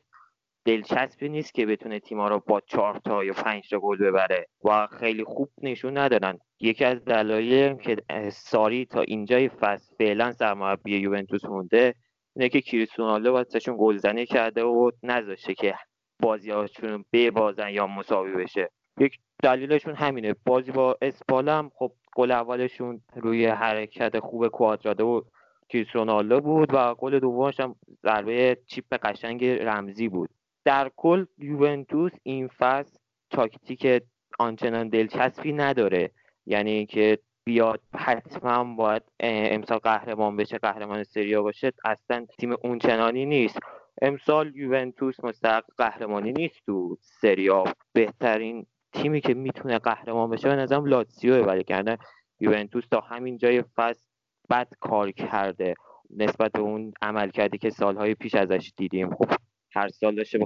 دلچسبی 0.65 1.29
نیست 1.29 1.53
که 1.53 1.65
بتونه 1.65 1.99
تیما 1.99 2.27
رو 2.27 2.43
با 2.47 2.61
چهار 2.61 3.01
تا 3.05 3.23
یا 3.23 3.33
پنج 3.33 3.69
تا 3.69 3.79
گل 3.79 3.97
ببره 3.97 4.47
و 4.63 4.88
خیلی 4.88 5.23
خوب 5.23 5.49
نشون 5.61 5.97
ندادن. 5.97 6.38
یکی 6.59 6.85
از 6.85 7.05
دلایل 7.05 7.73
که 7.73 7.97
ساری 8.31 8.85
تا 8.85 9.01
اینجای 9.01 9.49
فصل 9.49 9.95
فعلا 9.97 10.31
سرمربی 10.31 10.97
یوونتوس 10.97 11.45
مونده 11.45 11.95
اینه 12.35 12.49
که 12.49 12.61
کریستیانو 12.61 13.31
واسهشون 13.31 13.75
گلزنی 13.79 14.25
کرده 14.25 14.63
و 14.63 14.91
نذاشته 15.03 15.53
که 15.53 15.75
بازی 16.19 16.51
هاشون 16.51 17.06
ببازن 17.14 17.69
یا 17.69 17.88
مساوی 17.88 18.33
بشه. 18.33 18.69
یک 18.99 19.19
دلیلشون 19.43 19.95
همینه. 19.95 20.35
بازی 20.45 20.72
با 20.72 20.98
اسپالم 21.01 21.72
خب 21.75 21.91
گل 22.15 22.31
اولشون 22.31 23.01
روی 23.15 23.45
حرکت 23.45 24.19
خوب 24.19 24.48
کوادرادو 24.48 25.07
و 25.07 25.22
کریستیانو 25.69 26.41
بود 26.41 26.69
و 26.73 26.95
گل 26.95 27.19
دومش 27.19 27.59
هم 27.59 27.75
ضربه 28.03 28.57
چیپ 28.67 28.93
قشنگ 28.93 29.45
رمزی 29.45 30.07
بود. 30.07 30.30
در 30.65 30.91
کل 30.95 31.25
یوونتوس 31.38 32.11
این 32.23 32.48
فصل 32.48 32.98
تاکتیک 33.30 34.03
آنچنان 34.39 34.89
دلچسبی 34.89 35.53
نداره. 35.53 36.11
یعنی 36.45 36.85
که 36.85 37.19
بیاد 37.45 37.81
حتما 37.95 38.75
باید 38.75 39.03
امسال 39.19 39.77
قهرمان 39.77 40.35
بشه 40.38 40.57
قهرمان 40.57 41.03
سریا 41.03 41.41
باشه 41.43 41.72
اصلا 41.85 42.25
تیم 42.39 42.56
اونچنانی 42.64 43.25
نیست. 43.25 43.59
امسال 44.01 44.55
یوونتوس 44.55 45.23
مستحق 45.23 45.63
قهرمانی 45.77 46.31
نیست 46.31 46.65
تو 46.65 46.97
سریا 47.01 47.63
بهترین 47.93 48.65
تیمی 48.93 49.21
که 49.21 49.33
می‌تونه 49.33 49.79
قهرمان 49.79 50.29
بشه 50.29 50.49
به 50.49 50.55
نظرم 50.55 50.85
لاتسیو 50.85 51.45
ولی 51.45 51.63
کرده 51.63 51.97
یوونتوس 52.39 52.87
تا 52.87 52.99
همین 52.99 53.37
جای 53.37 53.63
فصل 53.75 54.05
بد 54.49 54.67
کار 54.79 55.11
کرده. 55.11 55.73
نسبت 56.17 56.51
به 56.51 56.59
اون 56.59 56.93
عمل 57.01 57.29
کرده 57.29 57.57
که 57.57 57.69
سالهای 57.69 58.15
پیش 58.15 58.35
ازش 58.35 58.73
دیدیم. 58.77 59.15
خب 59.15 59.31
هر 59.71 59.87
سال 59.87 60.15
داشته 60.15 60.39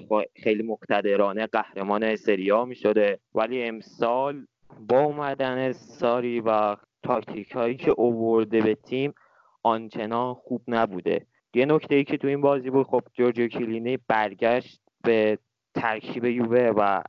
خیلی 0.43 0.63
مقتدرانه 0.63 1.47
قهرمان 1.47 2.15
سریا 2.15 2.65
می 2.65 2.75
شده 2.75 3.19
ولی 3.35 3.63
امسال 3.63 4.45
با 4.79 4.99
اومدن 4.99 5.71
ساری 5.71 6.39
و 6.39 6.75
تاکتیک 7.03 7.51
هایی 7.51 7.75
که 7.75 7.91
اوورده 7.91 8.61
به 8.61 8.75
تیم 8.75 9.13
آنچنان 9.63 10.33
خوب 10.33 10.61
نبوده. 10.67 11.27
یه 11.53 11.65
نکته 11.65 11.95
ای 11.95 12.03
که 12.03 12.17
تو 12.17 12.27
این 12.27 12.41
بازی 12.41 12.69
بود 12.69 12.87
خب 12.87 13.03
جورجیو 13.13 13.47
کیلینی 13.47 13.97
برگشت 14.07 14.81
به 15.03 15.37
ترکیب 15.75 16.25
یووه 16.25 16.71
و 16.77 17.01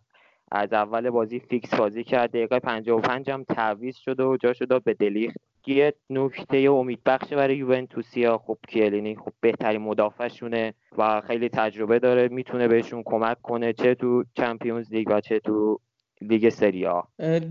از 0.53 0.73
اول 0.73 1.11
بازی 1.11 1.41
فیکس 1.41 1.75
بازی 1.75 2.05
کرد. 2.05 2.31
دقیقه 2.31 2.59
55 2.59 3.31
هم 3.31 3.45
تعویض 3.45 3.97
شده 3.97 4.25
و 4.25 4.37
جاشو 4.37 4.53
داده 4.53 4.79
به 4.79 4.95
دلیخت. 4.95 5.37
یه 5.67 5.95
نکته 6.11 6.57
امید 6.57 7.01
بخش 7.07 7.33
برای 7.33 7.57
یوونتوسیا 7.57 8.39
خب 8.39 8.59
کیلینی 8.69 9.17
خب 9.17 9.33
بهترین 9.41 9.81
مدافعشونه 9.81 10.75
و 10.99 11.21
خیلی 11.21 11.49
تجربه 11.49 11.99
داره. 11.99 12.29
می‌تونه 12.29 12.69
بهشون 12.69 13.03
کمک 13.07 13.43
کنه 13.43 13.73
چه 13.73 13.95
تو 13.95 14.25
Champions 14.35 14.93
League 14.93 15.11
و 15.11 15.21
چه 15.21 15.41
تو 15.41 15.81
لیگ 16.29 16.49
سریا 16.49 17.09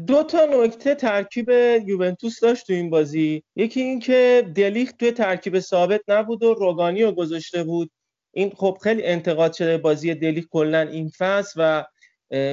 دو 0.08 0.24
تا 0.24 0.45
نکته 0.45 0.95
ترکیب 0.95 1.50
یوونتوس 1.85 2.40
داشت 2.40 2.68
تو 2.68 2.74
این 2.74 2.90
بازی. 2.90 3.43
یکی 3.56 3.82
اینکه 3.82 4.48
دلیخت 4.56 4.98
توی 4.98 5.11
ترکیب 5.11 5.60
ثابت 5.60 6.02
نبود 6.08 6.43
و 6.43 6.53
روگانی 6.53 7.03
رو 7.03 7.11
گذاشته 7.11 7.64
بود. 7.64 7.92
این 8.32 8.50
خب 8.50 8.77
خیلی 8.84 9.03
انتقاد 9.03 9.53
شده 9.53 9.77
بازی 9.77 10.16
دلیخت 10.16 10.48
کلا 10.52 10.82
این 10.82 11.11
فصل 11.18 11.53
و 11.58 11.85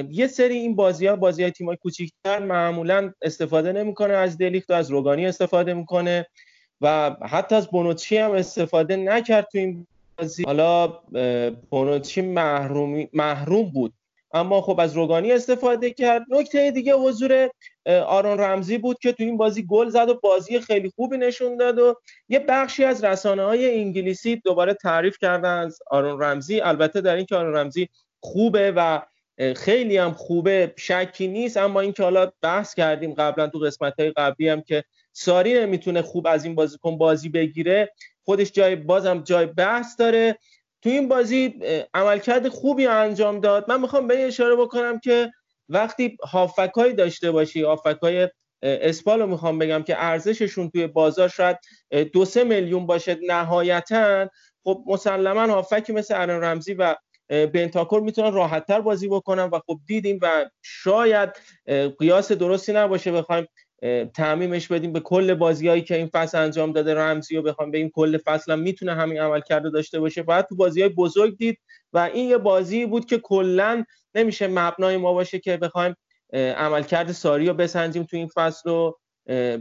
یه 0.09 0.27
سری 0.27 0.55
این 0.55 0.75
بازی 0.75 1.07
ها 1.07 1.15
بازی 1.15 1.43
های 1.43 1.51
تیم 1.51 1.67
های 1.67 1.77
کوچیکتر 1.77 2.39
معمولا 2.39 3.13
استفاده 3.21 3.71
نمی‌کنه 3.71 4.13
از 4.13 4.37
دلیخت 4.37 4.71
و 4.71 4.73
از 4.73 4.91
روگانی 4.91 5.25
استفاده 5.25 5.73
می‌کنه 5.73 6.25
و 6.81 7.15
حتی 7.29 7.55
از 7.55 7.67
بونوچی 7.67 8.17
هم 8.17 8.31
استفاده 8.31 8.95
نکرد 8.95 9.47
تو 9.51 9.57
این 9.57 9.87
بازی. 10.17 10.43
حالا 10.43 10.87
بونوچی 11.69 12.21
محروم 13.13 13.71
بود. 13.73 13.93
اما 14.33 14.61
خب 14.61 14.79
از 14.79 14.93
روگانی 14.93 15.31
استفاده 15.31 15.89
کرد. 15.89 16.25
نکته 16.29 16.71
دیگه 16.71 16.93
حضور 16.93 17.49
آرون 17.85 18.39
رمزی 18.39 18.77
بود 18.77 18.99
که 18.99 19.11
تو 19.11 19.23
این 19.23 19.37
بازی 19.37 19.65
گل 19.65 19.89
زد 19.89 20.09
و 20.09 20.19
بازی 20.23 20.59
خیلی 20.59 20.91
خوبی 20.95 21.17
نشون 21.17 21.57
داد 21.57 21.79
و 21.79 21.95
یه 22.29 22.39
بخشی 22.39 22.83
از 22.83 23.03
رسانه 23.03 23.43
های 23.43 23.79
انگلیسی 23.79 24.35
دوباره 24.35 24.73
تعریف 24.73 25.17
کردن 25.17 25.57
از 25.57 25.79
آرون 25.91 26.21
رمزی. 26.21 26.61
البته 26.61 27.01
در 27.01 27.15
اینکه 27.15 27.35
آرون 27.35 27.55
رمزی 27.55 27.89
خوبه 28.19 28.73
و 28.75 29.01
خیلی 29.55 29.97
هم 29.97 30.13
خوبه 30.13 30.73
شکی 30.77 31.27
نیست 31.27 31.57
اما 31.57 31.79
اینکه 31.79 32.03
حالا 32.03 32.31
بحث 32.41 32.73
کردیم 32.73 33.13
قبلا 33.13 33.47
تو 33.47 33.59
قسمت 33.59 33.99
های 33.99 34.11
قبلی 34.11 34.49
هم 34.49 34.61
که 34.61 34.83
ساری 35.13 35.53
نمی‌تونه 35.53 36.01
خوب 36.01 36.27
از 36.27 36.45
این 36.45 36.55
بازیکن 36.55 36.97
بازی 36.97 37.29
بگیره 37.29 37.91
خودش 38.23 38.51
جای 38.51 38.75
بازم 38.75 39.21
جای 39.21 39.45
بحث 39.45 39.99
داره. 39.99 40.37
تو 40.81 40.89
این 40.89 41.07
بازی 41.07 41.59
عملکرد 41.93 42.47
خوبی 42.47 42.87
انجام 42.87 43.39
داد. 43.39 43.65
من 43.71 43.81
می‌خوام 43.81 44.07
به 44.07 44.27
اشاره 44.27 44.55
بکنم 44.55 44.99
که 44.99 45.31
وقتی 45.69 46.17
هافکایی 46.31 46.93
داشته 46.93 47.31
باشی 47.31 47.61
هافکای 47.61 48.29
اسپال 48.63 49.21
رو 49.21 49.27
می‌خوام 49.27 49.59
بگم 49.59 49.83
که 49.83 49.95
ارزششون 49.97 50.69
توی 50.69 50.87
بازار 50.87 51.27
شاید 51.27 51.57
دو 52.13 52.25
سه 52.25 52.43
میلیون 52.43 52.85
باشه 52.85 53.17
نهایتا. 53.27 54.29
خب 54.63 54.83
مسلما 54.87 55.53
هافکی 55.53 55.93
مثل 55.93 56.21
ارن 56.21 56.43
رمزی 56.43 56.73
و 56.73 56.95
بنتاکور 57.29 58.01
می‌تونن 58.01 58.33
راحتتر 58.33 58.81
بازی 58.81 59.07
بکنن 59.07 59.43
و 59.43 59.59
خب 59.67 59.79
دیدیم 59.87 60.19
و 60.21 60.49
شاید 60.61 61.29
قیاس 61.99 62.31
درستی 62.31 62.73
نباشه 62.73 63.11
بخوایم 63.11 63.47
تعمیمش 64.13 64.67
بدیم 64.67 64.93
به 64.93 64.99
کل 64.99 65.33
بازیهایی 65.33 65.81
که 65.81 65.95
این 65.95 66.07
فصل 66.07 66.37
انجام 66.37 66.71
داده. 66.71 66.95
رمزی 66.95 67.37
و 67.37 67.41
بخوام 67.41 67.71
بگیم 67.71 67.89
کل 67.89 68.17
فصل 68.17 68.51
هم 68.51 68.59
می‌تونه 68.59 68.93
همین 68.93 69.19
عمل 69.19 69.41
کرده 69.41 69.69
داشته 69.69 69.99
باشه. 69.99 70.23
فقط 70.23 70.47
تو 70.47 70.55
بازی 70.55 70.81
های 70.81 70.89
بزرگ 70.89 71.37
دید 71.37 71.59
و 71.93 72.09
این 72.13 72.29
یه 72.29 72.37
بازی 72.37 72.85
بود 72.85 73.05
که 73.05 73.17
کلا 73.17 73.83
نمیشه 74.15 74.47
مبنای 74.47 74.97
ما 74.97 75.13
باشه 75.13 75.39
که 75.39 75.57
بخوایم 75.57 75.95
عملکرد 76.33 77.11
ساری 77.11 77.47
رو 77.47 77.53
بسنجیم 77.53 78.03
تو 78.03 78.17
این 78.17 78.27
فصل 78.27 78.69
رو 78.69 78.99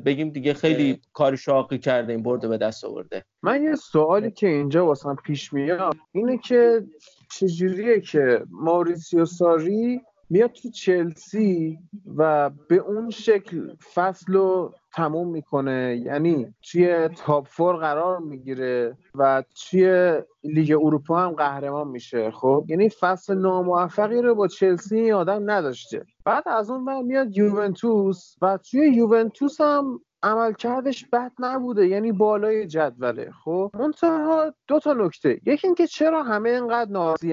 بگیم 0.05 0.31
دیگه 0.31 0.55
خیلی 0.55 1.01
کار 1.13 1.37
شاقی 1.37 1.79
کرده 1.79 2.13
این 2.13 2.23
برده 2.23 2.49
به 2.49 2.59
دست 2.59 2.85
آورده. 2.85 3.25
من 3.43 3.63
یه 3.63 3.75
سوالی 3.75 4.31
که 4.31 4.47
اینجا 4.47 4.87
واسم 4.87 5.17
پیش 5.25 5.53
میاد 5.53 5.97
اینه 6.13 6.39
که 6.39 6.85
چجوریه 7.33 8.01
که 8.01 8.43
ماریسیو 8.51 9.25
ساری 9.25 10.01
میاد 10.31 10.50
تو 10.50 10.70
چلسی 10.70 11.78
و 12.17 12.50
به 12.68 12.76
اون 12.76 13.10
شکل 13.10 13.75
فصل 13.94 14.33
رو 14.33 14.75
تموم 14.92 15.28
می‌کنه. 15.28 16.02
یعنی 16.05 16.55
توی 16.70 17.09
تاپ 17.09 17.47
فور 17.47 17.76
قرار 17.76 18.18
می‌گیره 18.18 18.97
و 19.15 19.42
توی 19.70 20.15
لیگ 20.44 20.78
اروپا 20.81 21.20
هم 21.20 21.31
قهرمان 21.31 21.89
میشه. 21.89 22.31
خب؟ 22.31 22.65
یعنی 22.68 22.89
فصل 22.89 23.34
ناموفقی 23.34 24.23
رو 24.23 24.34
با 24.34 24.49
چلسی 24.49 25.12
آدم 25.12 25.50
نداشته. 25.50 26.05
بعد 26.25 26.44
از 26.47 26.70
اون 26.70 26.84
بعد 26.84 27.05
میاد 27.05 27.36
یوونتوس 27.36 28.36
و 28.42 28.59
توی 28.70 28.89
یوونتوس 28.89 29.60
هم 29.60 30.00
عملکردش 30.23 31.07
بد 31.13 31.33
نبوده 31.39 31.87
یعنی 31.87 32.13
بالای 32.13 32.67
جدوله. 32.67 33.31
خب 33.45 33.71
منتها 33.75 34.55
دو 34.67 34.79
تا 34.79 34.93
نکته. 34.93 35.41
یکی 35.47 35.67
اینکه 35.67 35.87
چرا 35.87 36.23
همه 36.23 36.51
اینقدر 36.51 36.91
نازی؟ 36.91 37.29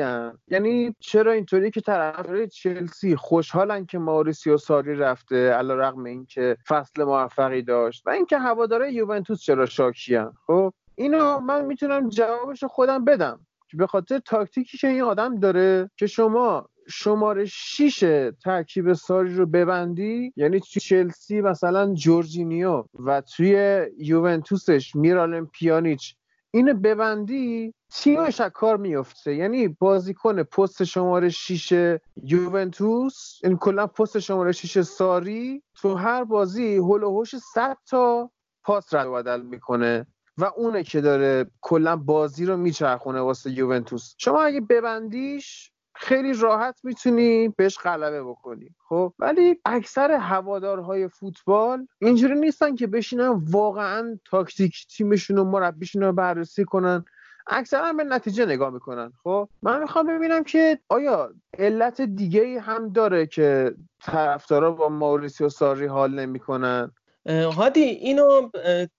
یعنی 0.47 0.95
چرا 0.99 1.31
اینطوری 1.31 1.71
که 1.71 1.81
طرفدارای 1.81 2.47
چلسی 2.47 3.15
خوشحالن 3.15 3.85
که 3.85 3.97
ماریسیو 3.97 4.57
ساری 4.57 4.95
رفته 4.95 5.51
علیرغم 5.51 6.03
اینکه 6.03 6.57
فصل 6.67 7.03
موفقی 7.03 7.61
داشت 7.61 8.07
و 8.07 8.09
اینکه 8.09 8.37
هوادارای 8.37 8.93
یوونتوس 8.93 9.41
چرا 9.41 9.65
شاکیان 9.65 10.33
خب 10.47 10.73
اینو 10.95 11.39
من 11.39 11.65
می‌تونم 11.65 12.09
جوابش 12.09 12.63
خودم 12.63 13.05
بدم 13.05 13.39
به 13.73 13.87
خاطر 13.87 14.19
تاکتیکی 14.19 14.77
که 14.77 14.87
این 14.87 15.01
آدم 15.01 15.39
داره 15.39 15.89
که 15.97 16.07
شما 16.07 16.69
شماره 16.89 17.45
6 17.45 18.31
ترکیب 18.43 18.93
ساری 18.93 19.35
رو 19.35 19.45
ببندی 19.45 20.33
یعنی 20.35 20.59
توی 20.59 20.81
چلسی 20.81 21.41
مثلا 21.41 21.93
جورجینیو 21.93 22.83
و 22.99 23.21
توی 23.21 23.85
یوونتوسش 23.97 24.95
میرالم 24.95 25.45
پیانیچ 25.45 26.15
اینو 26.51 26.73
ببندی 26.73 27.73
تیمش 27.91 28.41
از 28.41 28.51
کار 28.51 28.77
میفته 28.77 29.35
یعنی 29.35 29.67
بازیکن 29.67 30.43
پست 30.43 30.83
شماره 30.83 31.29
6 31.29 31.97
یوونتوس 32.23 33.39
این 33.43 33.57
کلا 33.57 33.87
پست 33.87 34.19
شماره 34.19 34.51
6 34.51 34.81
ساری 34.81 35.63
تو 35.75 35.93
هر 35.93 36.23
بازی 36.23 36.75
هول 36.75 37.03
و 37.03 37.11
هوش 37.11 37.35
100 37.35 37.77
تا 37.89 38.31
پاس 38.63 38.93
رد 38.93 39.11
بدل 39.11 39.41
می‌کنه 39.41 40.07
و 40.37 40.51
اونه 40.57 40.83
که 40.83 41.01
داره 41.01 41.45
کلا 41.61 41.95
بازی 41.95 42.45
رو 42.45 42.57
میچرخونه 42.57 43.19
واسه 43.19 43.51
یوونتوس. 43.51 44.15
شما 44.17 44.41
اگه 44.41 44.61
ببندیش 44.61 45.71
خیلی 45.99 46.33
راحت 46.33 46.79
می‌تونی 46.83 47.49
بهش 47.49 47.77
غلبه 47.77 48.23
بکنی. 48.23 48.69
خب 48.89 49.13
ولی 49.19 49.59
اکثر 49.65 50.11
هوادارهای 50.11 51.07
فوتبال 51.07 51.87
اینجوری 52.01 52.35
نیستن 52.35 52.75
که 52.75 52.87
بشینن 52.87 53.27
واقعا 53.27 54.19
تاکتیک 54.25 54.87
تیمشون 54.97 55.37
و 55.37 55.43
مربیشون 55.43 56.03
رو 56.03 56.13
بررسی 56.13 56.65
کنن. 56.65 57.05
اکثرا 57.47 57.93
به 57.93 58.03
نتیجه 58.03 58.45
نگاه 58.45 58.69
می‌کنن. 58.69 59.11
خب 59.23 59.49
من 59.61 59.81
می‌خوام 59.81 60.07
ببینم 60.07 60.43
که 60.43 60.79
آیا 60.89 61.33
علت 61.59 62.01
دیگه 62.01 62.59
هم 62.59 62.89
داره 62.89 63.25
که 63.25 63.75
طرفدارا 64.03 64.71
با 64.71 64.89
ماوریسیو 64.89 65.49
ساری 65.49 65.85
حال 65.85 66.19
نمی‌کنن؟ 66.19 66.91
هادی 67.29 67.81
اینو 67.81 68.49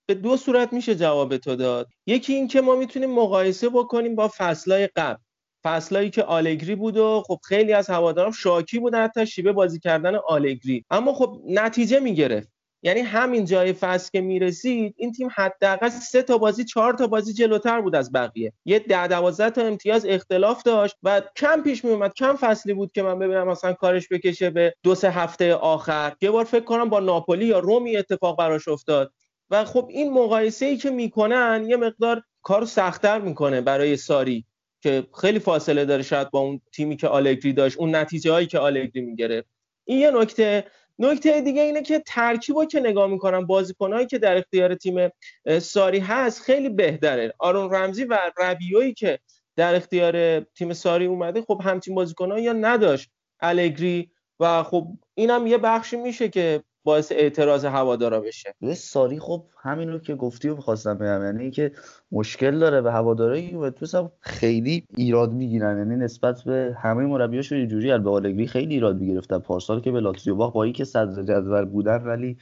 به 0.06 0.14
دو 0.14 0.36
صورت 0.36 0.72
میشه 0.72 0.94
جواب 0.94 1.36
تو 1.36 1.56
داد. 1.56 1.88
یکی 2.06 2.34
این 2.34 2.48
که 2.48 2.60
ما 2.60 2.76
می‌تونیم 2.76 3.10
مقایسه 3.10 3.68
بکنیم 3.68 4.14
با 4.14 4.30
فصلهای 4.36 4.86
قبل. 4.86 5.22
فصلایی 5.64 6.10
که 6.10 6.22
آلگری 6.22 6.74
بود 6.74 6.96
و 6.96 7.22
خب 7.26 7.38
خیلی 7.44 7.72
از 7.72 7.90
هواداران 7.90 8.32
شاکی 8.32 8.78
بودن 8.78 9.04
حتی 9.04 9.26
شیبه 9.26 9.52
بازی 9.52 9.78
کردن 9.78 10.14
آلگری. 10.14 10.84
اما 10.90 11.12
خب 11.12 11.40
نتیجه 11.46 12.00
می‌گرفت. 12.00 12.48
یعنی 12.82 13.00
همین 13.00 13.44
جای 13.44 13.72
فصل 13.72 14.10
که 14.12 14.20
می‌رسید 14.20 14.94
این 14.96 15.12
تیم 15.12 15.28
حداقل 15.34 15.88
سه 15.88 16.22
تا 16.22 16.38
بازی 16.38 16.64
چهار 16.64 16.94
تا 16.94 17.06
بازی 17.06 17.32
جلوتر 17.32 17.80
بود 17.80 17.94
از 17.94 18.12
بقیه. 18.12 18.52
یه 18.64 18.78
ده 18.78 19.06
دوازده 19.06 19.50
تا 19.50 19.62
امتیاز 19.62 20.06
اختلاف 20.06 20.62
داشت 20.62 20.96
و 21.02 21.22
کم 21.36 21.62
پیش 21.62 21.84
میومد 21.84 22.14
کم 22.14 22.36
فصلی 22.36 22.74
بود 22.74 22.92
که 22.92 23.02
من 23.02 23.18
ببینم 23.18 23.48
مثلا 23.48 23.72
کارش 23.72 24.08
بکشه 24.10 24.50
به 24.50 24.74
دو 24.82 24.94
سه 24.94 25.10
هفته 25.10 25.54
آخر. 25.54 26.12
یه 26.20 26.30
بار 26.30 26.44
فکر 26.44 26.64
کنم 26.64 26.88
با 26.88 27.00
ناپولی 27.00 27.46
یا 27.46 27.58
رومی 27.58 27.96
اتفاق 27.96 28.38
براش 28.38 28.68
افتاد. 28.68 29.12
و 29.50 29.64
خب 29.64 29.86
این 29.90 30.12
مقایسه 30.12 30.66
ای 30.66 30.76
که 30.76 30.90
می‌کنن 30.90 31.64
یه 31.68 31.76
مقدار 31.76 32.22
کار 32.42 32.64
سختتر 32.64 33.18
می‌کنه 33.18 33.60
برای 33.60 33.96
ساری. 33.96 34.44
که 34.80 35.06
خیلی 35.20 35.38
فاصله 35.38 35.84
داره 35.84 36.02
شاید 36.02 36.30
با 36.30 36.40
اون 36.40 36.60
تیمی 36.72 36.96
که 36.96 37.08
آلگری 37.08 37.52
داشت 37.52 37.78
اون 37.78 37.94
نتیجه 37.94 38.32
هایی 38.32 38.46
که 38.46 38.58
آلگری 38.58 39.00
می‌گرفت. 39.00 39.48
این 39.84 39.98
یه 39.98 40.10
نکته. 40.10 40.64
نکته 40.98 41.40
دیگه 41.40 41.62
اینه 41.62 41.82
که 41.82 42.02
ترکیب 42.06 42.56
که 42.70 42.80
نگاه 42.80 43.06
می‌کنم 43.06 43.46
بازیکنهایی 43.46 44.06
که 44.06 44.18
در 44.18 44.36
اختیار 44.36 44.74
تیم 44.74 45.10
ساری 45.58 45.98
هست 45.98 46.42
خیلی 46.42 46.68
بهتره. 46.68 47.34
آرون 47.38 47.74
رمزی 47.74 48.04
و 48.04 48.18
ربیویی 48.38 48.94
که 48.94 49.18
در 49.56 49.74
اختیار 49.74 50.40
تیم 50.40 50.72
ساری 50.72 51.06
اومده 51.06 51.42
خب 51.42 51.60
همچین 51.64 51.94
بازیکنهایی 51.94 52.44
یا 52.44 52.52
نداشت. 52.52 53.10
الگری 53.40 54.10
و 54.40 54.62
خب 54.62 54.86
اینم 55.14 55.46
یه 55.46 55.58
بخشی 55.58 55.96
میشه 55.96 56.28
که 56.28 56.62
باعث 56.84 57.12
اعتراض 57.12 57.64
هوادارا 57.64 58.20
بشه. 58.20 58.54
یه 58.60 58.74
ساری 58.74 59.20
خب 59.20 59.44
همین 59.62 59.92
رو 59.92 59.98
که 59.98 60.14
گفتی 60.14 60.48
و 60.48 60.56
می‌خواستم 60.56 60.94
بگم 60.94 61.24
یعنی 61.24 61.42
اینکه 61.42 61.72
مشکل 62.12 62.58
داره 62.58 62.80
به 62.80 62.92
هوادارای 62.92 63.42
یوونتوس 63.42 63.94
هم 63.94 64.12
خیلی 64.20 64.84
ایراد 64.96 65.32
می‌گیرن. 65.32 65.78
یعنی 65.78 65.96
نسبت 65.96 66.42
به 66.42 66.76
همه 66.78 67.06
مربیاشو 67.06 67.54
اینجوری 67.54 67.98
به 67.98 68.10
آلگری 68.10 68.46
خیلی 68.46 68.74
ایراد 68.74 69.00
می‌گرفتن. 69.00 69.38
پارسال 69.38 69.80
که 69.80 69.90
به 69.90 70.00
لاتزیو 70.00 70.34
باخت 70.34 70.54
با 70.54 70.64
اینکه 70.64 70.84
صدر 70.84 71.22
جدول 71.22 71.64
بودن 71.64 72.02
ولی 72.02 72.36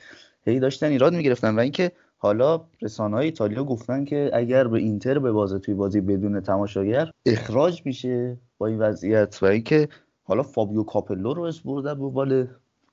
هی 0.45 0.61
داشتن 0.61 0.87
ایراد 0.87 1.13
می‌گرفتن. 1.13 1.57
و 1.57 1.61
اینکه 1.61 1.93
حالا 2.19 2.65
رسانه 2.83 3.17
های 3.17 3.25
ایتالیا 3.25 3.65
گفتن 3.65 4.05
که 4.05 4.31
اگر 4.33 4.69
به 4.69 4.79
اینتر 4.79 5.19
به 5.19 5.33
بازه 5.33 5.59
توی 5.59 5.75
بازی 5.75 6.01
بدون 6.01 6.41
تماشاگر 6.41 7.11
اخراج 7.27 7.83
میشه 7.85 8.39
با 8.59 8.67
این 8.67 8.79
وضعیت. 8.79 9.39
و 9.43 9.47
اینکه 9.47 9.89
حالا 10.23 10.43
فابیو 10.43 10.83
کاپلو 10.83 11.35
رو 11.35 11.43
اسپردن 11.43 11.95
به 11.95 12.09
بال 12.09 12.47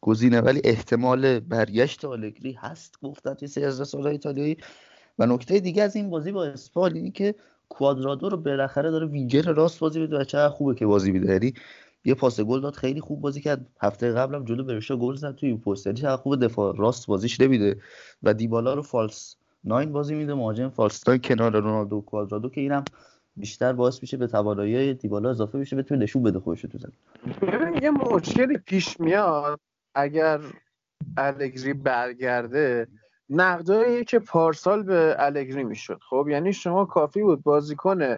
گزینه 0.04 0.42
ولی 0.42 0.62
احتمال 0.64 1.40
برگشت 1.40 2.06
آلگری 2.06 2.52
هست 2.52 2.96
گفتن 3.04 3.34
توی 3.34 3.48
سری 3.48 3.66
ایتالیایی. 4.08 4.58
و 5.20 5.26
نکته 5.26 5.60
دیگه 5.60 5.84
از 5.84 5.96
این 5.96 6.10
بازی 6.10 6.32
با 6.32 6.46
اسپال 6.46 6.94
اینه 6.94 7.12
که 7.12 7.36
کوادرادو 7.70 8.30
رو 8.30 8.38
بالاخره 8.38 8.92
داره 8.92 9.08
وینگر 9.08 9.42
راست 9.42 9.80
بازی 9.80 10.00
میده 10.00 10.20
و 10.20 10.24
چقدر 10.24 10.50
خوبه 10.50 10.76
که 10.76 10.86
بازی 10.86 11.12
میده. 11.12 11.34
یعنی 11.34 11.54
یه 12.06 12.14
پاس 12.14 12.42
گل 12.42 12.62
داد 12.62 12.76
خیلی 12.76 13.02
خوب 13.02 13.22
بازی 13.22 13.42
کرد. 13.42 13.66
هفته 13.82 14.12
قبلم 14.12 14.46
جلو 14.46 14.64
برشا 14.64 14.98
گل 14.98 15.16
زد 15.16 15.36
توی 15.36 15.58
پست 15.58 15.88
یعنی 15.88 16.00
چقدر 16.00 16.22
خوب 16.22 16.46
دفاع 16.46 16.76
راست 16.78 17.08
بازیش 17.08 17.42
نمیده. 17.42 17.78
و 18.24 18.34
دیبالا 18.34 18.74
رو 18.74 18.82
فالس 18.82 19.36
ناین 19.64 19.92
بازی 19.92 20.16
میده 20.16 20.34
مهاجم 20.34 20.70
فالس 20.70 21.08
ناین 21.08 21.22
کنار 21.22 21.60
رونالدو 21.60 22.02
کوادرادو 22.02 22.50
که 22.50 22.62
اینم 22.62 22.86
بیشتر 23.36 23.74
باعث 23.74 24.02
میشه 24.02 24.18
به 24.18 24.28
توانایی 24.28 24.94
دیبالا 24.94 25.30
اضافه 25.30 25.60
بشه 25.60 25.76
بتونه 25.76 26.04
نشون 26.04 26.24
بده 26.24 26.40
خودش 26.40 26.62
تو 26.62 26.78
ببین 27.42 27.84
یه 27.84 27.90
مشکلی 27.90 28.58
پیش 28.58 29.00
میاد. 29.00 29.60
اگر 29.96 30.40
الگری 31.18 31.74
برگرده 31.74 32.88
نقدایی 33.30 34.06
که 34.06 34.20
پارسال 34.20 34.84
به 34.84 35.16
الگری 35.20 35.64
می‌شد. 35.64 36.00
خب 36.10 36.28
یعنی 36.30 36.54
شما 36.54 36.86
کافی 36.86 37.22
بود 37.22 37.44
بازیکن 37.44 38.18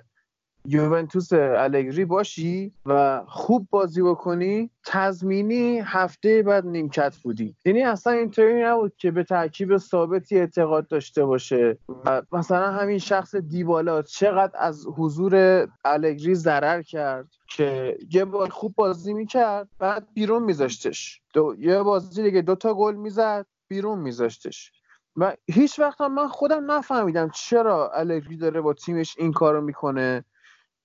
یوونتوس 0.67 1.33
الگری 1.33 2.05
باشی 2.05 2.73
و 2.85 3.21
خوب 3.27 3.67
بازی 3.69 4.01
بکنی 4.01 4.69
تضمینی 4.85 5.79
هفته 5.79 6.43
بعد 6.43 6.65
نیمکت 6.65 7.15
بودی. 7.17 7.55
یعنی 7.65 7.83
اصلا 7.83 8.13
اینطوری 8.13 8.63
نبود 8.63 8.95
که 8.97 9.11
به 9.11 9.23
ترکیب 9.23 9.77
ثابتی 9.77 10.39
اعتقاد 10.39 10.87
داشته 10.87 11.25
باشه. 11.25 11.77
و 12.05 12.21
مثلا 12.31 12.71
همین 12.71 12.97
شخص 12.97 13.35
دیبالا 13.35 14.01
چقدر 14.01 14.53
از 14.59 14.87
حضور 14.97 15.67
الگری 15.85 16.35
ضرر 16.35 16.81
کرد 16.81 17.27
که 17.49 17.97
یه 18.11 18.25
بار 18.25 18.49
خوب 18.49 18.75
بازی 18.75 19.13
می‌کرد 19.13 19.69
بعد 19.79 20.07
بیرون 20.13 20.43
میذاشتش. 20.43 21.21
دو 21.33 21.55
یه 21.59 21.83
بازی 21.83 22.23
دیگه 22.23 22.41
دوتا 22.41 22.73
گل 22.73 22.95
می‌زد 22.95 23.45
بیرون 23.67 23.99
میذاشتش. 23.99 24.71
و 25.15 25.35
هیچ 25.47 25.79
وقت 25.79 26.01
من 26.01 26.27
خودم 26.27 26.71
نفهمیدم 26.71 27.29
چرا 27.29 27.91
الگری 27.91 28.37
داره 28.37 28.61
با 28.61 28.73
تیمش 28.73 29.15
این 29.17 29.31
کارو 29.31 29.61
می‌کنه. 29.61 30.25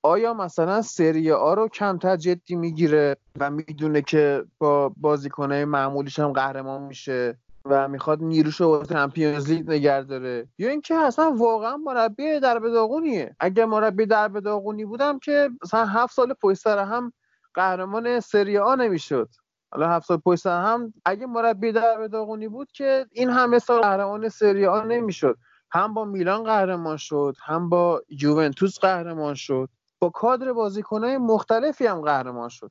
آیا 0.03 0.35
مثلا 0.35 0.83
سری 0.83 1.33
آ 1.33 1.55
رو 1.55 1.69
کمتر 1.69 2.17
جدی 2.17 2.57
می‌گیره 2.57 3.17
و 3.41 3.51
می‌دونه 3.51 4.03
که 4.03 4.45
با 4.59 4.93
بازیکنهای 4.97 5.65
معمولیش 5.65 6.19
هم 6.19 6.33
قهرمان 6.33 6.83
میشه 6.83 7.39
و 7.65 7.89
می‌خواد 7.89 8.23
نیروش 8.23 8.61
رو 8.61 8.85
چمپیونز 8.85 9.51
لیگ 9.51 9.71
نگه 9.71 10.03
داره؟ 10.03 10.49
یا 10.59 10.69
اینکه 10.69 10.95
اصلا 10.95 11.35
واقعا 11.39 11.77
مربی 11.77 12.41
در 12.41 12.59
داغونیه 12.59 13.37
اگه 13.41 13.65
مربی 13.65 14.07
در 14.07 14.29
داغونی 14.29 14.85
بودم 14.85 15.19
که 15.19 15.51
مثلا 15.65 15.85
هفت 15.85 16.15
سال 16.15 16.35
پشت 16.43 16.67
هم 16.67 17.13
قهرمان 17.55 18.21
سری 18.21 18.59
آ 18.59 18.75
نمی‌شد. 18.75 19.29
حالا 19.73 19.89
هفت 19.89 20.07
سال 20.07 20.17
پشت 20.17 20.47
هم 20.47 20.95
اگه 21.05 21.27
مربی 21.27 21.73
در 21.73 22.07
داغونی 22.07 22.49
بود 22.49 22.73
که 22.73 23.07
این 23.13 23.31
همه 23.31 23.59
سال 23.59 23.81
قهرمان 23.81 24.29
سری 24.29 24.67
آ 24.67 24.83
نمی‌شد. 24.85 25.37
هم 25.73 25.95
با 25.95 26.05
میلان 26.05 26.45
قهرمان 26.45 26.97
شد 26.97 27.37
هم 27.45 27.69
با 27.69 28.03
یوونتوس 28.09 28.79
قهرمان 28.79 29.35
شد. 29.35 29.69
با 30.01 30.11
کادر 30.11 30.53
بازیکنهای 30.53 31.19
مختلفی 31.19 31.87
هم 31.87 32.01
قهرمان 32.01 32.49
شد. 32.49 32.71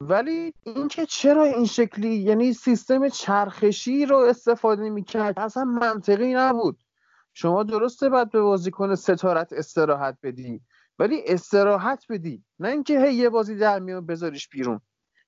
ولی 0.00 0.54
اینکه 0.62 1.06
چرا 1.06 1.44
این 1.44 1.66
شکلی 1.66 2.14
یعنی 2.14 2.52
سیستم 2.52 3.08
چرخشی 3.08 4.06
رو 4.06 4.16
استفاده 4.16 4.90
می‌کرد 4.90 5.38
اصلا 5.38 5.64
منطقی 5.64 6.34
نبود. 6.34 6.82
شما 7.34 7.62
درسته 7.62 8.08
باید 8.08 8.30
به 8.30 8.40
بازیکن 8.40 8.94
ستارت 8.94 9.52
استراحت 9.52 10.18
بدی 10.22 10.60
ولی 10.98 11.22
استراحت 11.26 12.04
بدی. 12.08 12.44
نه 12.58 12.68
اینکه 12.68 13.00
هی 13.00 13.14
یه 13.14 13.30
بازی 13.30 13.56
در 13.56 13.78
میان 13.78 14.06
بذاریش 14.06 14.48
بیرون. 14.48 14.80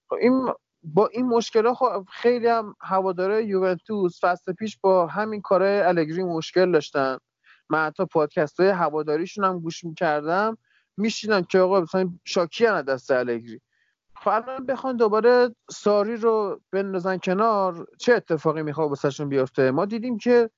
خب 0.08 0.16
این 0.20 0.48
با 0.82 1.06
این 1.06 1.26
مشکل 1.26 1.74
خب 1.74 2.04
خیلی 2.12 2.46
هم 2.46 2.74
هواداره 2.80 3.44
یوونتوس 3.44 4.24
فصل 4.24 4.52
پیش 4.52 4.78
با 4.80 5.06
همین 5.06 5.40
کارهای 5.40 5.80
الگری 5.80 6.22
مشکل 6.22 6.72
داشتن. 6.72 7.18
من 7.70 7.86
حتی 7.86 8.04
پادکست 8.06 8.60
های 8.60 8.68
هواداریشون 8.68 9.44
هم 9.44 9.60
گوش 9.60 9.84
می‌کردم. 9.84 10.58
میشینن 11.00 11.42
که 11.42 11.58
آقا 11.58 11.80
مثلا 11.80 12.10
شاکی 12.24 12.66
از 12.66 12.84
دست 12.84 13.10
الگری. 13.10 13.60
الان 14.26 14.66
بخوان 14.66 14.96
دوباره 14.96 15.54
ساری 15.70 16.16
رو 16.16 16.60
بندازن 16.72 17.18
کنار 17.18 17.86
چه 17.98 18.14
اتفاقی 18.14 18.62
می‌خواد 18.62 18.88
واسهشون 18.88 19.28
بیفته؟ 19.28 19.70
ما 19.70 19.84
دیدیم 19.84 20.18
که 20.18 20.50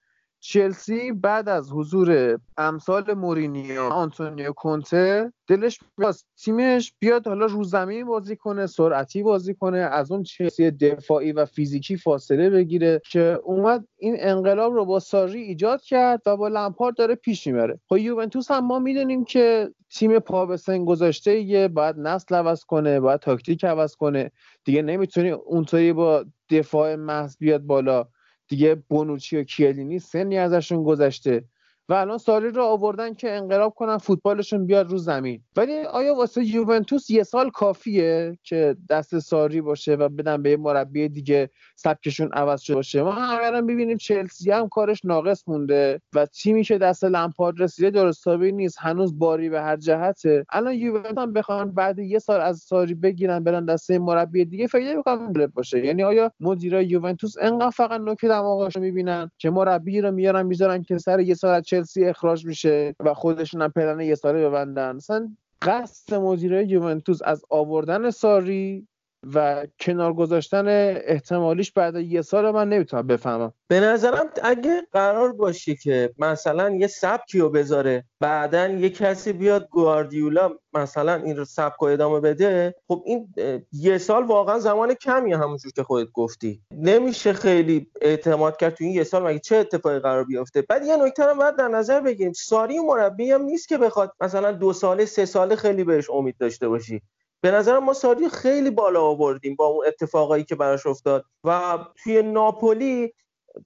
چلسی 0.45 1.13
بعد 1.13 1.49
از 1.49 1.73
حضور 1.73 2.39
امثال 2.57 3.15
مورینیو 3.15 3.83
آنتونیو 3.83 4.53
کونته 4.53 5.33
دلش 5.47 5.81
بیاد 5.99 6.15
تیمش 6.45 6.93
بیاد 6.99 7.27
حالا 7.27 7.47
رو 7.47 7.65
زمین 7.65 8.07
بازی 8.07 8.37
کنه 8.37 8.67
سرعتی 8.67 9.23
بازی 9.23 9.55
کنه 9.55 9.79
از 9.79 10.13
اون 10.13 10.23
چلسی 10.23 10.71
دفاعی 10.71 11.33
و 11.33 11.45
فیزیکی 11.45 11.97
فاصله 11.97 12.51
بگیره 12.51 13.01
که 13.11 13.39
اومد 13.45 13.85
این 13.97 14.17
انقلاب 14.19 14.73
رو 14.75 14.85
با 14.85 15.01
ساری 15.01 15.43
ایجاد 15.43 15.83
کرد 15.83 16.23
و 16.27 16.37
با 16.37 16.49
لمپارد 16.49 16.97
داره 16.97 17.15
پیش 17.15 17.47
می‌بره. 17.47 17.81
خب 17.89 17.97
یوونتوس 17.97 18.51
هم 18.51 18.67
ما 18.67 18.79
می‌دونیم 18.79 19.25
که 19.25 19.71
تیم 19.91 20.19
پا 20.19 20.47
به 20.47 20.57
سن 20.57 20.85
گذاشته 20.85 21.41
یه 21.41 21.69
باید 21.69 21.99
نسل 21.99 22.35
عوض 22.35 22.65
کنه 22.65 23.01
باید 23.01 23.21
تاکتیک 23.21 23.65
عوض 23.65 23.97
کنه. 23.97 24.31
دیگه 24.65 24.83
نمی‌تونی 24.83 25.31
اونطوری 25.31 25.93
با 25.93 26.25
دفاع 26.51 26.95
محض 26.95 27.37
بیاد 27.39 27.63
بالا. 27.63 28.07
دیگه 28.49 28.75
بونوچی 28.75 29.37
و 29.37 29.45
کیلینی 29.45 29.99
سنی 29.99 30.39
ازشون 30.39 30.85
گذشته. 30.85 31.45
و 31.89 31.95
الان 31.95 32.19
ساری 32.19 32.49
رو 32.49 32.63
آوردن 32.63 33.15
که 33.15 33.33
انقلاب 33.33 33.75
کنن 33.75 33.99
فوتبالشون 33.99 34.67
بیاد 34.67 34.91
رو 34.91 34.99
زمین. 34.99 35.43
ولی 35.57 35.79
آیا 35.79 36.15
واسه 36.15 36.45
یوونتوس 36.45 37.11
یه 37.11 37.23
سال 37.23 37.51
کافیه 37.51 38.39
که 38.43 38.77
دست 38.91 39.19
ساری 39.19 39.61
باشه 39.61 39.95
و 39.95 40.09
بدن 40.09 40.43
به 40.43 40.51
یه 40.51 40.57
مربی 40.57 41.09
دیگه 41.09 41.51
سبکشون 41.77 42.31
عوض 42.33 42.61
شده 42.61 42.77
باشه؟ 42.77 43.03
ما 43.03 43.13
هم 43.13 43.67
ببینیم 43.67 43.97
چلسی 43.97 44.51
هم 44.51 44.69
کارش 44.69 45.05
ناقص 45.05 45.49
مونده 45.49 46.01
و 46.15 46.27
تیمی 46.27 46.63
که 46.63 46.79
دست 46.79 47.05
لمپارد 47.05 47.63
رسیده 47.63 47.91
درستابی 47.91 48.53
نیست. 48.53 48.77
هنوز 48.81 49.19
باری 49.19 49.51
به 49.51 49.61
هر 49.61 49.77
جهته. 49.77 50.45
الان 50.51 50.75
یوونتوس 50.75 51.19
هم 51.19 51.33
بخوان 51.33 51.73
بعد 51.73 51.99
یه 51.99 52.19
سال 52.19 52.41
از 52.41 52.59
ساری 52.59 52.95
بگیرن 52.95 53.45
برن 53.45 53.65
دست 53.65 53.91
مربی 53.91 54.45
دیگه 54.45 54.67
فکر 54.67 54.85
نمی‌کنم 54.85 55.33
باشه. 55.55 55.85
یعنی 55.87 56.03
آیا 56.03 56.31
مدیرای 56.41 56.87
یوونتوس 56.87 57.35
انقدر 57.41 57.71
فقط 57.71 58.01
نوک 58.01 58.25
دماغاشو 58.25 58.81
می‌بینن 58.81 59.31
که 59.39 59.51
مربی 59.51 60.01
رو 60.01 60.11
میارن 60.11 60.47
می‌ذارن 60.47 60.83
که 60.83 60.99
سر 60.99 61.21
یه 61.21 61.35
سال 61.35 61.55
چلسی 61.73 62.05
اخراج 62.05 62.47
میشه 62.47 62.95
و 63.01 63.15
خودشون 63.15 63.63
هم 63.63 63.69
پلن 63.69 64.01
یه 64.01 64.15
ساله 64.15 64.49
ببندن. 64.49 64.97
مثلا 64.97 65.37
قصد 65.63 66.15
مدیره 66.15 66.67
یوونتوس 66.67 67.19
از 67.25 67.45
آوردن 67.51 68.11
ساری 68.11 68.89
و 69.35 69.67
کنار 69.81 70.13
گذاشتن 70.13 70.65
احتمالیش 71.07 71.73
بعد 71.73 71.97
یه 71.97 72.23
سال 72.23 72.51
من 72.51 72.69
نمی‌تونم 72.69 73.07
بفهمم. 73.07 73.53
به 73.69 73.81
نظرم 73.81 74.31
اگه 74.43 74.83
قرار 74.93 75.33
باشه 75.33 75.75
که 75.75 76.11
مثلا 76.19 76.71
یه 76.71 76.87
سبکی 76.87 77.39
رو 77.39 77.51
بذاره 77.51 78.05
بعدا 78.21 78.69
یه 78.69 78.91
کسی 78.91 79.33
بیاد 79.33 79.69
گواردیولا 79.69 80.51
مثلا 80.75 81.15
این 81.15 81.37
رو 81.37 81.45
سبک 81.45 81.77
رو 81.81 81.89
ادامه 81.89 82.21
بده 82.21 82.75
خب 82.89 83.03
این 83.07 83.35
یه 83.73 83.99
سال 83.99 84.25
واقعا 84.25 84.59
زمان 84.59 84.95
کمی 84.95 85.33
همونجور 85.33 85.73
که 85.73 85.83
خودت 85.83 86.09
گفتی. 86.13 86.63
نمیشه 86.71 87.33
خیلی 87.33 87.87
اعتماد 88.01 88.57
کرد 88.57 88.75
تو 88.75 88.85
این 88.85 88.93
یه 88.93 89.05
سال 89.05 89.23
مگه 89.23 89.39
چه 89.39 89.57
اتفاقی 89.57 89.99
قرار 89.99 90.25
بیفته؟ 90.25 90.63
بعد 90.63 90.87
یه 90.87 90.97
نکته 90.97 91.27
رو 91.27 91.35
باید 91.35 91.57
در 91.57 91.69
نظر 91.69 92.01
بگیریم. 92.01 92.33
ساری 92.33 92.79
مربی 92.79 93.31
هم 93.31 93.43
نیست 93.43 93.69
که 93.69 93.79
بخواد 93.79 94.13
مثلا 94.21 94.53
دو 94.53 94.73
ساله 94.73 95.05
سه 95.05 95.25
ساله 95.25 95.57
خیلی 95.57 95.85
بهش 95.85 96.11
امید 96.11 96.37
داشته 96.39 96.69
باشی. 96.69 97.03
به 97.43 97.51
نظرم 97.51 97.85
ما 97.85 97.93
ساری 97.93 98.29
خیلی 98.29 98.71
بالا 98.71 99.03
آوردیم 99.03 99.57
با 99.57 99.67
اون 99.67 99.87
اتفاقایی 99.87 100.45
که 100.45 100.55
براش 100.55 100.87
افتاد 100.87 101.25
و 101.45 101.79
توی 102.03 102.23
ناپولی 102.23 103.15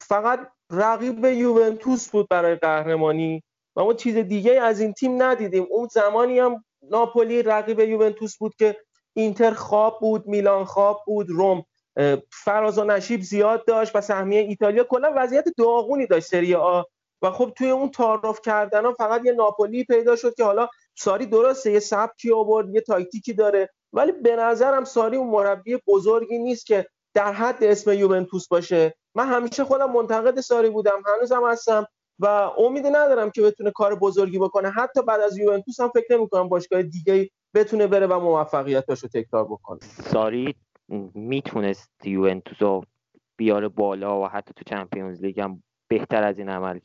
فقط 0.00 0.48
رقیب 0.70 1.24
یوونتوس 1.24 2.08
بود 2.08 2.28
برای 2.28 2.54
قهرمانی 2.54 3.42
و 3.76 3.84
ما 3.84 3.94
چیز 3.94 4.16
دیگه 4.16 4.60
از 4.60 4.80
این 4.80 4.92
تیم 4.92 5.22
ندیدیم. 5.22 5.66
اون 5.70 5.88
زمانی 5.92 6.38
هم 6.38 6.64
ناپولی 6.90 7.42
رقیب 7.42 7.80
یوونتوس 7.80 8.36
بود 8.36 8.54
که 8.54 8.76
اینتر 9.14 9.50
خواب 9.50 10.00
بود 10.00 10.26
میلان 10.26 10.64
خواب 10.64 11.02
بود 11.06 11.30
روم 11.30 11.64
فراز 12.32 12.78
و 12.78 12.84
نشیب 12.84 13.20
زیاد 13.20 13.66
داشت 13.66 13.96
و 13.96 14.00
سهمیه 14.00 14.40
ایتالیا 14.40 14.84
کلا 14.84 15.12
وضعیت 15.16 15.44
داغونی 15.58 16.06
داشت 16.06 16.26
سری 16.26 16.54
آ. 16.54 16.82
و 17.22 17.30
خب 17.30 17.52
توی 17.56 17.70
اون 17.70 17.90
تعارف 17.90 18.40
کردن 18.40 18.84
ها 18.84 18.92
فقط 18.92 19.24
یه 19.24 19.32
ناپولی 19.32 19.84
پیدا 19.84 20.16
شد 20.16 20.34
که 20.34 20.44
حالا 20.44 20.68
ساری 20.94 21.26
درسته 21.26 21.72
یه 21.72 21.78
سبکی 21.78 22.32
آورد 22.32 22.74
یه 22.74 22.80
تاکتیکی 22.80 23.32
داره 23.32 23.70
ولی 23.92 24.12
به 24.12 24.36
نظرم 24.36 24.84
ساری 24.84 25.16
اون 25.16 25.30
مربی 25.30 25.78
بزرگی 25.86 26.38
نیست 26.38 26.66
که 26.66 26.86
در 27.14 27.32
حد 27.32 27.64
اسم 27.64 27.92
یوونتوس 27.92 28.48
باشه. 28.48 28.94
من 29.14 29.28
همیشه 29.28 29.64
خودم 29.64 29.92
منتقد 29.92 30.40
ساری 30.40 30.70
بودم 30.70 31.02
هنوزم 31.06 31.50
هستم 31.50 31.86
و 32.18 32.26
امیدی 32.58 32.88
ندارم 32.88 33.30
که 33.30 33.42
بتونه 33.42 33.70
کار 33.70 33.94
بزرگی 33.94 34.38
بکنه. 34.38 34.70
حتی 34.70 35.02
بعد 35.02 35.20
از 35.20 35.38
یوونتوس 35.38 35.80
هم 35.80 35.88
فکر 35.88 36.16
نمی‌کنم 36.16 36.48
باشگاه 36.48 36.82
دیگه 36.82 37.30
بتونه 37.54 37.86
بره 37.86 38.06
و 38.06 38.20
موفقیتاشو 38.20 39.06
رو 39.06 39.22
تکرار 39.22 39.44
بکنه. 39.44 39.78
ساری 40.12 40.54
می‌تونست 41.14 41.90
یوونتوس 42.04 42.62
رو 42.62 42.84
بیاره 43.36 43.68
بالا 43.68 44.20
و 44.20 44.26
حتی 44.26 44.54
تو 44.56 44.64
چمپیونز 44.66 45.20
لیگ 45.20 45.40
هم 45.40 45.62
بهتر 45.88 46.22
از 46.22 46.38
این 46.38 46.48
عمل 46.48 46.78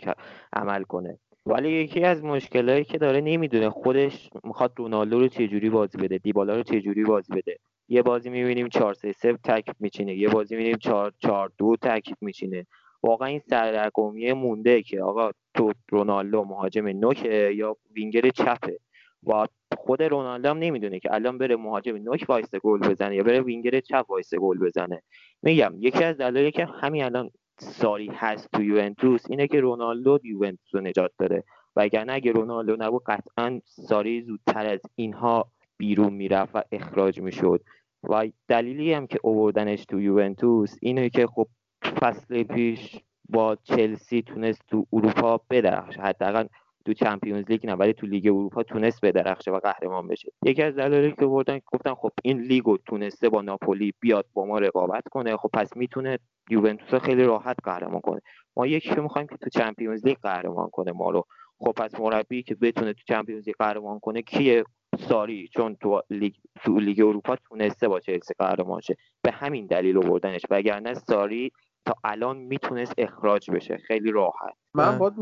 عمل 0.54 0.84
کنه. 0.84 1.20
ولی 1.46 1.72
یکی 1.72 2.04
از 2.04 2.24
مشکلایی 2.24 2.84
که 2.84 2.98
داره 2.98 3.22
نمی‌دونه 3.22 3.70
خودش 3.70 4.30
می‌خواد 4.44 4.74
رونالدو 4.78 5.20
رو 5.20 5.28
چجوری 5.28 5.70
بازی 5.70 5.98
بده 5.98 6.18
دیبالا 6.18 6.56
رو 6.56 6.64
چجوری 6.64 7.04
بازی 7.04 7.34
بده. 7.34 7.58
یه 7.88 8.02
بازی 8.02 8.30
می‌بینیم 8.30 8.68
4 8.70 8.94
3 8.94 9.12
3 9.12 9.38
ترکیب 9.44 9.76
میچینه 9.80 10.16
یه 10.16 10.30
بازی 10.30 10.56
می‌بینیم 10.56 10.78
4 10.78 11.14
4 11.20 11.52
2 11.58 11.76
ترکیب 11.76 12.18
میچینه. 12.22 12.66
واقعا 13.04 13.28
این 13.28 13.40
سردرگمی 13.40 14.34
مونده 14.34 14.82
که 14.82 15.02
آقا 15.02 15.32
تو 15.54 15.74
رونالدو 15.90 16.44
مهاجم 16.44 16.88
نوکه 16.88 17.52
یا 17.56 17.78
وینگر 17.96 18.30
چپه. 18.30 18.80
و 19.28 19.46
خود 19.78 20.04
رونالدو 20.04 20.50
هم 20.50 20.58
نمی‌دونه 20.58 21.00
که 21.00 21.14
الان 21.14 21.38
بره 21.38 21.56
مهاجم 21.56 21.96
نوک 21.96 22.26
وایسه 22.30 22.56
گل 22.56 22.80
بزنه 22.80 23.16
یا 23.16 23.24
بره 23.24 23.42
وینگر 23.42 23.80
چپ 23.80 24.06
وایسه 24.10 24.34
گل 24.34 24.58
بزنه. 24.58 25.02
میگم 25.42 25.74
یکی 25.80 26.04
از 26.04 26.18
دلایلی 26.18 26.52
که 26.52 26.66
همین 26.66 27.04
الان 27.04 27.32
ساری 27.62 28.12
هست 28.14 28.50
تو 28.54 28.64
یوونتوس 28.64 29.22
اینه 29.30 29.48
که 29.48 29.60
رونالدو 29.60 30.20
یوونتوس 30.24 30.76
رو 30.76 30.82
نجات 30.82 31.12
داره 31.18 31.44
وگرنه 31.76 32.14
اگه 32.14 32.32
رونالدو 32.32 32.76
نبود 32.80 33.04
قطعا 33.04 33.62
ساری 33.66 34.22
زودتر 34.22 34.66
از 34.66 34.80
اینها 34.96 35.52
بیرون 35.78 36.14
می‌رفت 36.14 36.56
و 36.56 36.64
اخراج 36.72 37.20
می‌شد. 37.20 37.62
و 38.04 38.28
دلیلی 38.48 38.94
هم 38.94 39.08
که 39.08 39.20
اووردنش 39.24 39.86
تو 39.86 40.02
یوونتوس 40.02 40.76
اینه 40.82 41.10
که 41.10 41.28
خب 41.28 41.48
فصل 41.84 42.44
پیش 42.44 42.98
با 43.30 43.56
چلسی 43.56 44.22
تونست 44.22 44.62
تو 44.68 44.86
اروپا 44.94 45.42
بدرخشه 45.50 46.02
حداقل 46.02 46.48
تو 46.86 46.94
چمپیونز 46.94 47.46
لیگ 47.50 47.66
نه 47.66 47.74
ولی 47.74 47.94
تو 47.94 48.08
لیگ 48.08 48.28
اروپا 48.28 48.64
تونست 48.64 49.06
بدرخشه 49.06 49.52
و 49.52 49.60
قهرمان 49.60 50.08
بشه. 50.08 50.32
یکی 50.46 50.64
از 50.64 50.76
دلایلی 50.76 51.12
که 51.12 51.26
بردن 51.26 51.60
گفتن 51.74 51.94
خب 51.94 52.12
این 52.24 52.42
لیگو 52.42 52.78
تونسته 52.78 53.30
با 53.30 53.42
ناپولی 53.42 53.94
بیاد 54.00 54.26
با 54.34 54.46
ما 54.46 54.60
رقابت 54.60 55.04
کنه 55.12 55.38
خب 55.38 55.50
پس 55.54 55.78
می‌تونه 55.78 56.20
یوونتوس 56.50 57.02
خیلی 57.02 57.24
راحت 57.24 57.56
قهرمان 57.64 58.02
کنه. 58.02 58.22
ما 58.58 58.68
یکی 58.68 59.02
می‌خوایم 59.02 59.28
که 59.28 59.38
تو 59.38 59.50
Champions 59.50 60.06
League 60.06 60.18
قهرمان 60.24 60.70
کنه 60.70 60.92
ما 60.92 61.10
رو. 61.10 61.26
خب 61.60 61.72
پس 61.72 62.00
مربی 62.00 62.44
که 62.44 62.56
بتونه 62.56 62.94
تو 62.94 63.02
Champions 63.08 63.48
League 63.48 63.56
قهرمان 63.60 64.00
کنه 64.00 64.22
کیه؟ 64.22 64.64
ساری 65.00 65.48
چون 65.48 65.76
تو 65.76 66.02
لیگ 66.10 66.34
تو 66.64 66.80
لیگ 66.80 67.00
اروپا 67.00 67.36
تونسته 67.36 67.88
با 67.88 68.00
چلسی 68.00 68.34
قهرمان 68.40 68.82
شه. 68.82 68.96
به 69.22 69.32
همین 69.32 69.66
دلیل 69.66 69.98
آوردنش. 69.98 70.42
وگرنه 70.50 70.94
ساری 70.94 71.52
تا 71.86 71.94
الان 72.04 72.38
می‌تونست 72.38 72.94
اخراج 72.98 73.52
بشه. 73.52 73.78
خیلی 73.78 74.12
راحت. 74.12 74.54
من 74.74 74.98
باید 74.98 75.14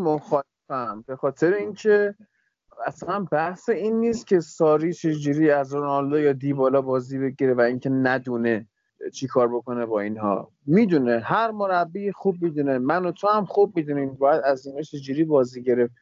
مخالفم 0.70 1.04
به 1.08 1.16
خاطر 1.16 1.54
اینکه 1.54 2.16
اصلا 2.86 3.20
بحث 3.32 3.70
این 3.70 4.00
نیست 4.00 4.28
که 4.28 4.40
ساری 4.40 4.94
چجوری 4.94 5.52
از 5.52 5.74
رونالدو 5.74 6.20
یا 6.20 6.34
دیبالا 6.34 6.82
بازی 6.82 7.20
بگیره 7.20 7.54
و 7.54 7.62
اینکه 7.62 7.90
ندونه 7.90 8.68
چی 9.14 9.28
کار 9.28 9.48
بکنه 9.48 9.86
با 9.86 10.02
اینها. 10.02 10.52
می‌دونه. 10.66 11.20
هر 11.20 11.52
مربی 11.52 12.12
خوب 12.12 12.36
می‌دونه. 12.42 12.78
من 12.78 13.06
و 13.06 13.12
تو 13.12 13.28
هم 13.28 13.46
خوب 13.46 13.78
می‌دونیم 13.78 14.14
باید 14.14 14.42
از 14.42 14.68
اینا 14.68 14.82
چجوری 14.82 15.24
بازی 15.24 15.64
گرفت. 15.64 15.94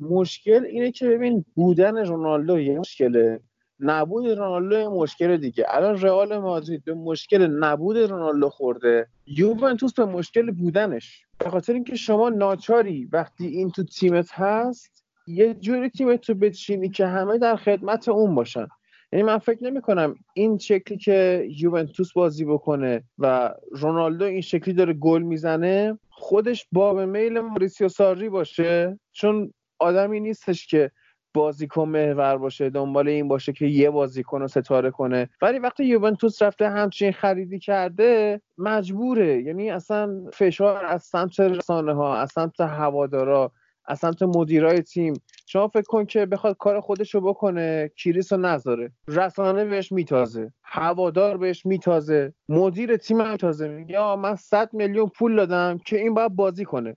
مشکل 0.00 0.64
اینه 0.64 0.90
که 0.92 1.08
ببین 1.08 1.44
بودن 1.54 2.06
رونالدو 2.06 2.60
یه 2.60 2.78
مشکله. 2.78 3.40
نبود 3.80 4.26
رونالدو 4.26 4.90
مشکل 4.90 5.36
دیگه. 5.36 5.64
الان 5.68 6.00
رئال 6.00 6.38
مادرید 6.38 6.84
به 6.84 6.94
مشکل 6.94 7.46
نبود 7.46 7.98
رونالدو 7.98 8.48
خورده. 8.48 9.06
یوونتوس 9.26 9.94
به 9.94 10.04
مشکل 10.04 10.50
بودنش. 10.50 11.26
به 11.38 11.50
خاطر 11.50 11.72
اینکه 11.72 11.96
شما 11.96 12.28
ناچاری 12.28 13.08
وقتی 13.12 13.46
این 13.46 13.70
تو 13.70 13.84
تیمت 13.84 14.28
هست 14.32 15.04
یه 15.26 15.54
جوری 15.54 15.90
تیمت 15.90 16.28
رو 16.28 16.34
بچینی 16.34 16.88
که 16.88 17.06
همه 17.06 17.38
در 17.38 17.56
خدمت 17.56 18.08
اون 18.08 18.34
باشن. 18.34 18.66
یعنی 19.12 19.22
من 19.22 19.38
فکر 19.38 19.64
نمی 19.64 19.80
کنم 19.80 20.14
این 20.34 20.58
شکلی 20.58 20.98
که 20.98 21.48
یوونتوس 21.50 22.12
بازی 22.12 22.44
بکنه 22.44 23.04
و 23.18 23.54
رونالدو 23.70 24.24
این 24.24 24.40
شکلی 24.40 24.74
داره 24.74 24.92
گل 24.92 25.22
می‌زنه 25.22 25.98
خودش 26.10 26.66
باب 26.72 27.00
میل 27.00 27.40
موریسیو 27.40 27.88
ساری 27.88 28.28
باشه. 28.28 28.98
چون 29.12 29.52
آدمی 29.78 30.20
نیستش 30.20 30.66
که 30.66 30.90
بازیکن 31.36 31.88
محور 31.88 32.36
باشه 32.36 32.70
دنبال 32.70 33.08
این 33.08 33.28
باشه 33.28 33.52
که 33.52 33.66
یه 33.66 33.90
بازیکن 33.90 34.40
رو 34.40 34.48
ستاره 34.48 34.90
کنه. 34.90 35.28
ولی 35.42 35.58
وقتی 35.58 35.84
یوونتوس 35.84 36.42
رفته 36.42 36.68
همچین 36.68 37.12
خریدی 37.12 37.58
کرده 37.58 38.40
مجبوره. 38.58 39.42
یعنی 39.42 39.70
اصلا 39.70 40.30
فشار 40.32 40.84
از 40.84 41.02
سمت 41.02 41.40
رسانه 41.40 41.94
ها 41.94 42.16
از 42.16 42.30
سمت 42.32 42.60
هوادارا 42.60 43.52
از 43.88 43.98
سمت 43.98 44.22
مدیرای 44.22 44.82
تیم. 44.82 45.14
شما 45.46 45.68
فکر 45.68 45.82
کن 45.82 46.04
که 46.04 46.26
بخواد 46.26 46.56
کار 46.56 46.80
خودش 46.80 47.14
رو 47.14 47.20
بکنه 47.20 47.90
کریس 47.96 48.32
رو 48.32 48.38
نذاره. 48.38 48.92
رسانه 49.08 49.64
بهش 49.64 49.92
میتازه. 49.92 50.52
هوادار 50.62 51.36
بهش 51.36 51.66
میتازه. 51.66 52.32
مدیر 52.48 52.96
تیم 52.96 53.20
هم 53.20 53.32
میتازه. 53.32 53.68
میگه 53.68 54.16
من 54.16 54.36
100 54.36 54.74
میلیون 54.74 55.08
پول 55.18 55.36
دادم 55.36 55.78
که 55.78 55.98
این 55.98 56.14
باید 56.14 56.36
بازی 56.36 56.64
کنه. 56.64 56.96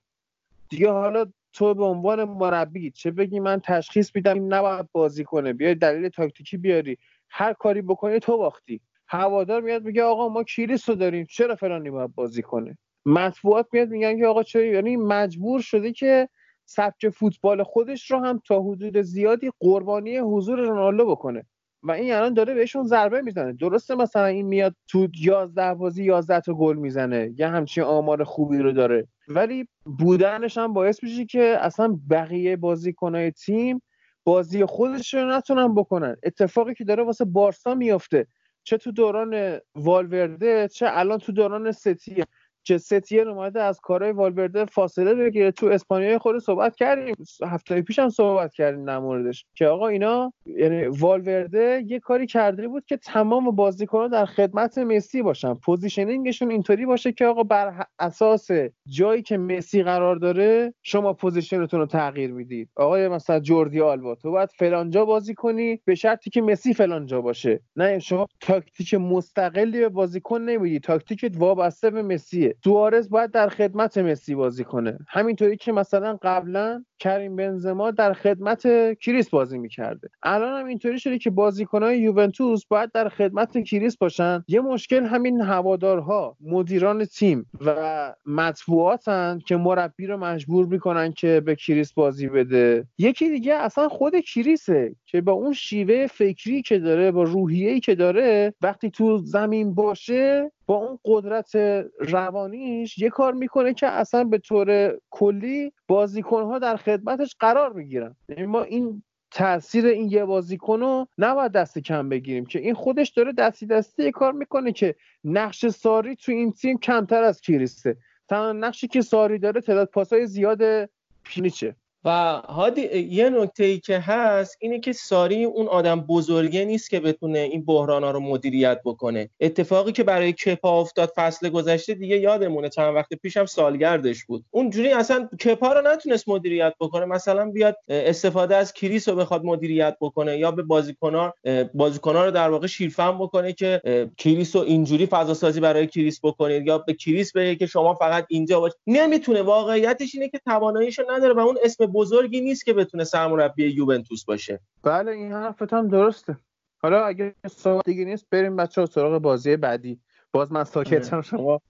دیگه 0.68 0.90
حالا 0.90 1.26
تو 1.52 1.74
به 1.74 1.84
عنوان 1.84 2.24
مربی 2.24 2.90
چه 2.90 3.10
بگی 3.10 3.40
من 3.40 3.60
تشخیص 3.60 4.10
میدم 4.14 4.54
نباید 4.54 4.86
بازی 4.92 5.24
کنه؟ 5.24 5.52
بیای 5.52 5.74
دلیل 5.74 6.08
تاکتیکی 6.08 6.56
بیاری. 6.56 6.98
هر 7.30 7.52
کاری 7.52 7.82
بکنی 7.82 8.18
تو 8.18 8.38
باختی. 8.38 8.80
هوادار 9.08 9.60
میاد 9.60 9.84
میگه 9.84 10.02
آقا 10.02 10.28
ما 10.28 10.42
کریس 10.42 10.88
رو 10.88 10.94
داریم. 10.94 11.26
چرا 11.26 11.56
فلانی 11.56 11.90
باید 11.90 12.14
بازی 12.14 12.42
کنه؟ 12.42 12.78
مطبوعات 13.06 13.66
میاد 13.72 13.88
میگن 13.88 14.18
که 14.18 14.26
آقا 14.26 14.42
چرا؟ 14.42 14.64
یعنی 14.64 14.96
مجبور 14.96 15.60
شده 15.60 15.92
که 15.92 16.28
سبک 16.64 17.08
فوتبال 17.08 17.62
خودش 17.62 18.10
رو 18.10 18.18
هم 18.18 18.42
تا 18.46 18.62
حدود 18.62 19.00
زیادی 19.00 19.50
قربانی 19.60 20.18
حضور 20.18 20.58
رونالدو 20.60 21.06
بکنه. 21.06 21.46
و 21.82 21.92
این 21.92 22.12
الان 22.12 22.34
داره 22.34 22.54
بهشون 22.54 22.84
ضربه 22.84 23.20
می‌زنه. 23.20 23.52
درسته 23.52 23.94
مثلا 23.94 24.26
این 24.26 24.46
میاد 24.46 24.74
تو 24.88 25.08
11 25.20 25.74
بازی 25.74 26.04
11 26.04 26.40
تا 26.40 26.54
گل 26.54 26.76
می‌زنه. 26.76 27.32
یا 27.36 27.50
همچین 27.50 27.84
آمار 27.84 28.24
خوبی 28.24 28.58
رو 28.58 28.72
داره. 28.72 29.08
ولی 29.28 29.68
بودنش 29.84 30.58
هم 30.58 30.72
باعث 30.72 31.02
میشه 31.02 31.24
که 31.24 31.56
اصلا 31.60 31.98
بقیه 32.10 32.56
بازیکنهای 32.56 33.30
تیم 33.30 33.82
بازی 34.24 34.64
خودش 34.64 35.14
رو 35.14 35.30
نتونن 35.30 35.74
بکنن. 35.74 36.16
اتفاقی 36.22 36.74
که 36.74 36.84
داره 36.84 37.02
واسه 37.02 37.24
بارسا 37.24 37.74
میافته. 37.74 38.26
چه 38.62 38.76
تو 38.76 38.92
دوران 38.92 39.58
والورده 39.74 40.68
چه 40.68 40.86
الان 40.88 41.18
تو 41.18 41.32
دوران 41.32 41.72
ستیه 41.72 42.26
که 42.64 42.78
ستین 42.78 43.28
اومده 43.28 43.62
از 43.62 43.80
کارهای 43.80 44.12
والورده 44.12 44.64
فاصله 44.64 45.14
بگیره. 45.14 45.50
تو 45.50 45.66
اسپانیای 45.66 46.18
خود 46.18 46.38
صحبت 46.38 46.76
کردیم. 46.76 47.14
هفته 47.46 47.82
پیش 47.82 47.98
هم 47.98 48.08
صحبت 48.08 48.54
کردیم 48.54 48.84
در 48.84 48.98
موردش. 48.98 49.44
که 49.54 49.66
آقا 49.66 49.88
اینا 49.88 50.32
یعنی 50.46 50.84
والورده 50.86 51.84
یه 51.86 51.98
کاری 51.98 52.26
کرده 52.26 52.68
بود 52.68 52.84
که 52.84 52.96
تمام 52.96 53.50
بازیکن‌ها 53.50 54.08
در 54.08 54.24
خدمت 54.24 54.78
مسی 54.78 55.22
باشن. 55.22 55.54
positioning 55.54 56.24
شون 56.24 56.50
اینطوری 56.50 56.86
باشه 56.86 57.12
که 57.12 57.26
آقا 57.26 57.42
بر 57.42 57.84
اساس 57.98 58.48
جایی 58.86 59.22
که 59.22 59.38
مسی 59.38 59.82
قرار 59.82 60.16
داره 60.16 60.74
شما 60.82 61.12
position 61.12 61.61
تون 61.61 61.80
رو 61.80 61.86
تغییر 61.86 62.32
می‌دید. 62.32 62.68
آقای 62.76 63.08
مثلا 63.08 63.40
جوردی 63.40 63.80
آلبا 63.80 64.14
تو 64.14 64.30
باید 64.30 64.48
فلانجا 64.58 65.04
بازی 65.04 65.34
کنی 65.34 65.80
به 65.84 65.94
شرطی 65.94 66.30
که 66.30 66.42
مسی 66.42 66.74
فلانجا 66.74 67.20
باشه. 67.20 67.60
نه 67.76 67.98
شما 67.98 68.26
تاکتیک 68.40 68.94
مستقلی 68.94 69.80
به 69.80 69.88
بازیکن 69.88 70.40
نمیدی 70.40 70.80
تاکتیکت 70.80 71.36
وابسته 71.36 71.90
به 71.90 72.02
مسیه. 72.02 72.49
سوارز 72.64 73.10
باید 73.10 73.30
در 73.30 73.48
خدمت 73.48 73.98
مسی 73.98 74.34
بازی 74.34 74.64
کنه. 74.64 74.98
همینطوری 75.08 75.56
که 75.56 75.72
مثلا 75.72 76.18
قبلا 76.22 76.84
کریم 76.98 77.36
بنزما 77.36 77.90
در 77.90 78.12
خدمت 78.12 78.62
کریس 78.98 79.30
بازی 79.30 79.58
می‌کرده. 79.58 80.08
الان 80.22 80.60
هم 80.60 80.66
اینطوری 80.66 80.98
شده 80.98 81.18
که 81.18 81.30
بازیکنهای 81.30 81.98
یوونتوس 81.98 82.66
باید 82.66 82.92
در 82.92 83.08
خدمت 83.08 83.58
کریس 83.58 83.96
باشن. 83.96 84.44
یه 84.48 84.60
مشکل 84.60 85.04
همین 85.04 85.40
هوادارها 85.40 86.36
مدیران 86.40 87.04
تیم 87.04 87.46
و 87.66 88.14
مطبوعاتن 88.26 89.38
که 89.46 89.56
مربی 89.56 90.06
رو 90.06 90.16
مجبور 90.16 90.66
می‌کنن 90.66 91.12
که 91.12 91.42
به 91.44 91.54
کریس 91.54 91.92
بازی 91.92 92.28
بده. 92.28 92.86
یکی 92.98 93.28
دیگه 93.30 93.54
اصلا 93.54 93.88
خود 93.88 94.20
کریسه. 94.20 94.94
که 95.10 95.20
با 95.20 95.32
اون 95.32 95.52
شیوه 95.52 96.06
فکری 96.06 96.62
که 96.62 96.78
داره 96.78 97.12
با 97.12 97.22
روحیه‌ای 97.22 97.80
که 97.80 97.94
داره 97.94 98.54
وقتی 98.60 98.90
تو 98.90 99.18
زمین 99.18 99.74
باشه 99.74 100.52
با 100.66 100.76
اون 100.76 100.98
قدرت 101.04 101.56
روانیش 101.98 102.98
یه 102.98 103.10
کار 103.10 103.32
می‌کنه 103.32 103.74
که 103.74 103.86
اصلا 103.86 104.24
به 104.24 104.38
طور 104.38 104.98
کلی 105.10 105.72
بازیکنها 105.88 106.58
در 106.58 106.76
خدمتش 106.76 107.36
قرار 107.40 107.72
می‌گیرن. 107.72 108.16
یعنی 108.28 108.46
ما 108.46 108.62
این 108.62 109.02
تاثیر 109.30 109.86
این 109.86 110.10
یه 110.10 110.24
بازیکن 110.24 110.80
رو 110.80 111.06
نباید 111.18 111.52
دست 111.52 111.78
کم 111.78 112.08
بگیریم 112.08 112.46
که 112.46 112.58
این 112.58 112.74
خودش 112.74 113.08
داره 113.08 113.32
دستی 113.32 113.66
دستی 113.66 114.10
کار 114.10 114.32
می‌کنه 114.32 114.72
که 114.72 114.94
نقش 115.24 115.66
ساری 115.66 116.16
تو 116.16 116.32
این 116.32 116.52
تیم 116.52 116.78
کمتر 116.78 117.22
از 117.22 117.40
کریسته 117.40 117.96
تنها 118.28 118.52
نقشی 118.52 118.88
که 118.88 119.02
ساری 119.02 119.38
داره 119.38 119.60
تعداد 119.60 119.88
پاسای 119.88 120.26
زیاد 120.26 120.90
پینیچه. 121.24 121.76
و 122.04 122.40
هادی 122.48 122.98
یه 122.98 123.30
نکته 123.30 123.64
ای 123.64 123.78
که 123.78 123.98
هست 123.98 124.56
اینه 124.60 124.80
که 124.80 124.92
ساری 124.92 125.44
اون 125.44 125.68
آدم 125.68 126.00
بزرگه 126.00 126.64
نیست 126.64 126.90
که 126.90 127.00
بتونه 127.00 127.38
این 127.38 127.64
بحران 127.64 128.04
ها 128.04 128.10
رو 128.10 128.20
مدیریت 128.20 128.80
بکنه. 128.84 129.30
اتفاقی 129.40 129.92
که 129.92 130.02
برای 130.02 130.32
کپا 130.32 130.80
افتاد 130.80 131.12
فصل 131.16 131.48
گذشته 131.48 131.94
دیگه 131.94 132.18
یادمونه 132.18 132.68
چند 132.68 132.94
وقت 132.94 133.14
پیشم 133.14 133.46
سالگردش 133.46 134.24
بود. 134.24 134.44
اونجوری 134.50 134.92
اصلا 134.92 135.28
کپا 135.44 135.72
رو 135.72 135.92
نتونست 135.92 136.28
مدیریت 136.28 136.74
بکنه. 136.80 137.04
مثلا 137.04 137.50
بیاد 137.50 137.76
استفاده 137.88 138.56
از 138.56 138.72
کریس 138.72 139.08
رو 139.08 139.16
بخواد 139.16 139.44
مدیریت 139.44 139.96
بکنه 140.00 140.38
یا 140.38 140.50
به 140.50 140.62
بازیکنان 140.62 141.32
بازیکنان 141.74 142.24
رو 142.24 142.30
در 142.30 142.50
واقع 142.50 142.66
شیرفهم 142.66 143.18
بکنه 143.18 143.52
که 143.52 143.80
کریس 144.16 144.56
رو 144.56 144.62
اینجوری 144.62 145.06
فضا 145.06 145.34
سازی 145.34 145.60
برای 145.60 145.86
کریس 145.86 146.20
بکنید 146.22 146.66
یا 146.66 146.78
به 146.78 146.94
کریس 146.94 147.32
بگه 147.32 147.56
که 147.56 147.66
شما 147.66 147.94
فقط 147.94 148.26
اینجا 148.28 148.60
باش. 148.60 148.72
نمی‌تونه. 148.86 149.42
واقعیتش 149.42 150.14
اینه 150.14 150.28
که 150.28 150.40
تواناییشو 150.46 151.02
نداره 151.10 151.34
و 151.34 151.38
اون 151.38 151.58
اسم 151.64 151.89
بزرگی 151.90 152.40
نیست 152.40 152.64
که 152.64 152.72
بتونه 152.72 153.04
سرمربی 153.04 153.66
یوونتوس 153.66 154.24
باشه. 154.24 154.60
بله 154.82 155.12
این 155.12 155.32
حرفت 155.32 155.72
هم 155.72 155.88
درسته. 155.88 156.36
حالا 156.82 157.04
اگه 157.04 157.34
صحبت 157.50 157.84
دیگه 157.84 158.04
نیست 158.04 158.26
بریم 158.30 158.56
بچه 158.56 158.86
سراغ 158.86 159.22
بازی 159.22 159.56
بعدی. 159.56 160.00
باز 160.32 160.52
من 160.52 160.64
ساکتم 160.64 161.20
شما 161.20 161.60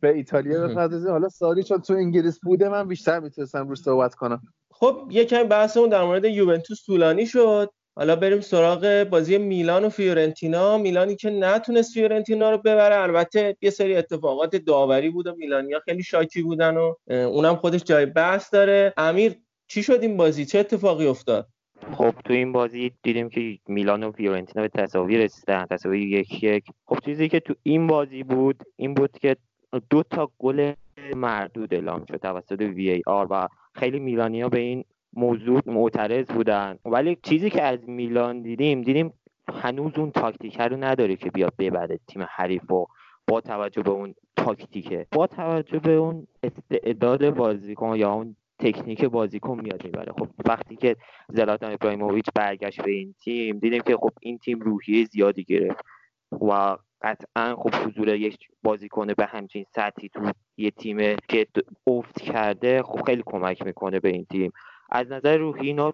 به 0.00 0.14
ایتالیا 0.14 0.68
بپردازیم. 0.68 1.10
حالا 1.10 1.28
ساری 1.28 1.62
چون 1.62 1.80
تو 1.80 1.94
انگلیس 1.94 2.40
بوده 2.40 2.68
من 2.68 2.88
بیشتر 2.88 3.20
می‌تونستم 3.20 3.68
رو 3.68 3.74
صحبت 3.74 4.14
کنم. 4.14 4.42
خب 4.70 5.08
یکم 5.10 5.42
بحثمون 5.42 5.88
در 5.88 6.04
مورد 6.04 6.24
یوونتوس 6.24 6.84
طولانی 6.86 7.26
شد. 7.26 7.70
حالا 7.96 8.16
بریم 8.16 8.40
سراغ 8.40 9.06
بازی 9.10 9.38
میلان 9.38 9.84
و 9.84 9.88
فیورنتینا. 9.88 10.78
میلانی 10.78 11.16
که 11.16 11.30
نتونست 11.30 11.94
فیورنتینا 11.94 12.50
رو 12.50 12.58
ببره. 12.58 12.96
البته 12.96 13.56
یه 13.60 13.70
سری 13.70 13.96
اتفاقات 13.96 14.56
داوری 14.56 15.10
بود 15.10 15.26
و 15.26 15.34
میلانیا 15.36 15.80
خیلی 15.84 16.02
شاکی 16.02 16.42
بودن 16.42 16.76
و 16.76 16.94
اونم 17.06 17.56
خودش 17.56 17.84
جای 17.84 18.06
بحث 18.06 18.54
داره. 18.54 18.94
امیر 18.96 19.34
چی 19.68 19.82
شد 19.82 19.98
این 20.02 20.16
بازی؟ 20.16 20.44
چه 20.44 20.58
اتفاقی 20.58 21.06
افتاد؟ 21.06 21.48
خب 21.92 22.10
تو 22.24 22.32
این 22.32 22.52
بازی 22.52 22.92
دیدیم 23.02 23.28
که 23.28 23.58
میلان 23.68 24.02
و 24.02 24.12
فیورنتینا 24.12 24.62
به 24.62 24.68
تساوی 24.68 25.18
رسیدن 25.18 25.66
تساوی 25.70 26.02
یک 26.02 26.42
یک. 26.42 26.64
خب 26.86 26.98
چیزی 27.04 27.28
که 27.28 27.40
تو 27.40 27.54
این 27.62 27.86
بازی 27.86 28.22
بود 28.22 28.62
این 28.76 28.94
بود 28.94 29.18
که 29.18 29.36
دو 29.90 30.02
تا 30.02 30.30
گل 30.38 30.72
مردود 31.16 31.74
اعلام 31.74 32.04
شد 32.04 32.16
توسط 32.16 32.60
وی 32.60 32.90
ای 32.90 33.02
آر 33.06 33.26
و 33.30 33.48
خیلی 33.74 34.00
میلانیا 34.00 34.48
به 34.48 34.58
این 34.58 34.84
موضوع 35.12 35.62
معترض 35.66 36.26
بودن. 36.26 36.78
ولی 36.84 37.18
چیزی 37.22 37.50
که 37.50 37.62
از 37.62 37.88
میلان 37.88 38.42
دیدیم 38.42 38.82
دیدیم 38.82 39.12
هنوز 39.62 39.92
اون 39.96 40.10
تاکتیک 40.10 40.60
رو 40.60 40.76
نداره 40.76 41.16
که 41.16 41.30
بیاد 41.30 41.52
ببره 41.58 41.98
تیم 42.06 42.26
حریف 42.30 42.70
و 42.70 42.86
با 43.26 43.40
توجه 43.40 43.82
به 43.82 43.90
اون 43.90 44.14
تاکتیکه. 44.36 45.06
با 45.12 45.26
توجه 45.26 45.78
به 45.78 45.92
اون 45.92 46.26
استعداد 46.42 47.30
بازیکن 47.30 47.96
یا 47.96 48.12
اون 48.12 48.36
تکنیک 48.58 49.04
بازیکن 49.04 49.60
میاد 49.60 49.84
می‌بره 49.84 50.12
خب 50.12 50.28
وقتی 50.48 50.76
که 50.76 50.96
زلاتان 51.28 51.72
ابراهیموویچ 51.72 52.26
برگشت 52.34 52.82
به 52.82 52.90
این 52.90 53.14
تیم 53.24 53.58
دیدیم 53.58 53.82
که 53.82 53.96
خب 53.96 54.10
این 54.20 54.38
تیم 54.38 54.60
روحیه 54.60 55.04
زیادی 55.04 55.44
گرفت 55.44 55.84
و 56.32 56.76
قطعا 57.02 57.56
خب 57.56 57.74
حضور 57.74 58.08
یک 58.08 58.38
بازیکن 58.62 59.06
به 59.06 59.26
همچین 59.26 59.64
سطحی 59.74 60.08
تو 60.08 60.32
یه 60.56 60.70
تیم 60.70 61.16
که 61.28 61.46
افت 61.86 62.20
کرده 62.20 62.82
خب 62.82 63.02
خیلی 63.06 63.22
کمک 63.26 63.66
می‌کنه 63.66 64.00
به 64.00 64.08
این 64.08 64.26
تیم. 64.30 64.52
از 64.90 65.12
نظر 65.12 65.36
روحی 65.36 65.66
اینا 65.66 65.92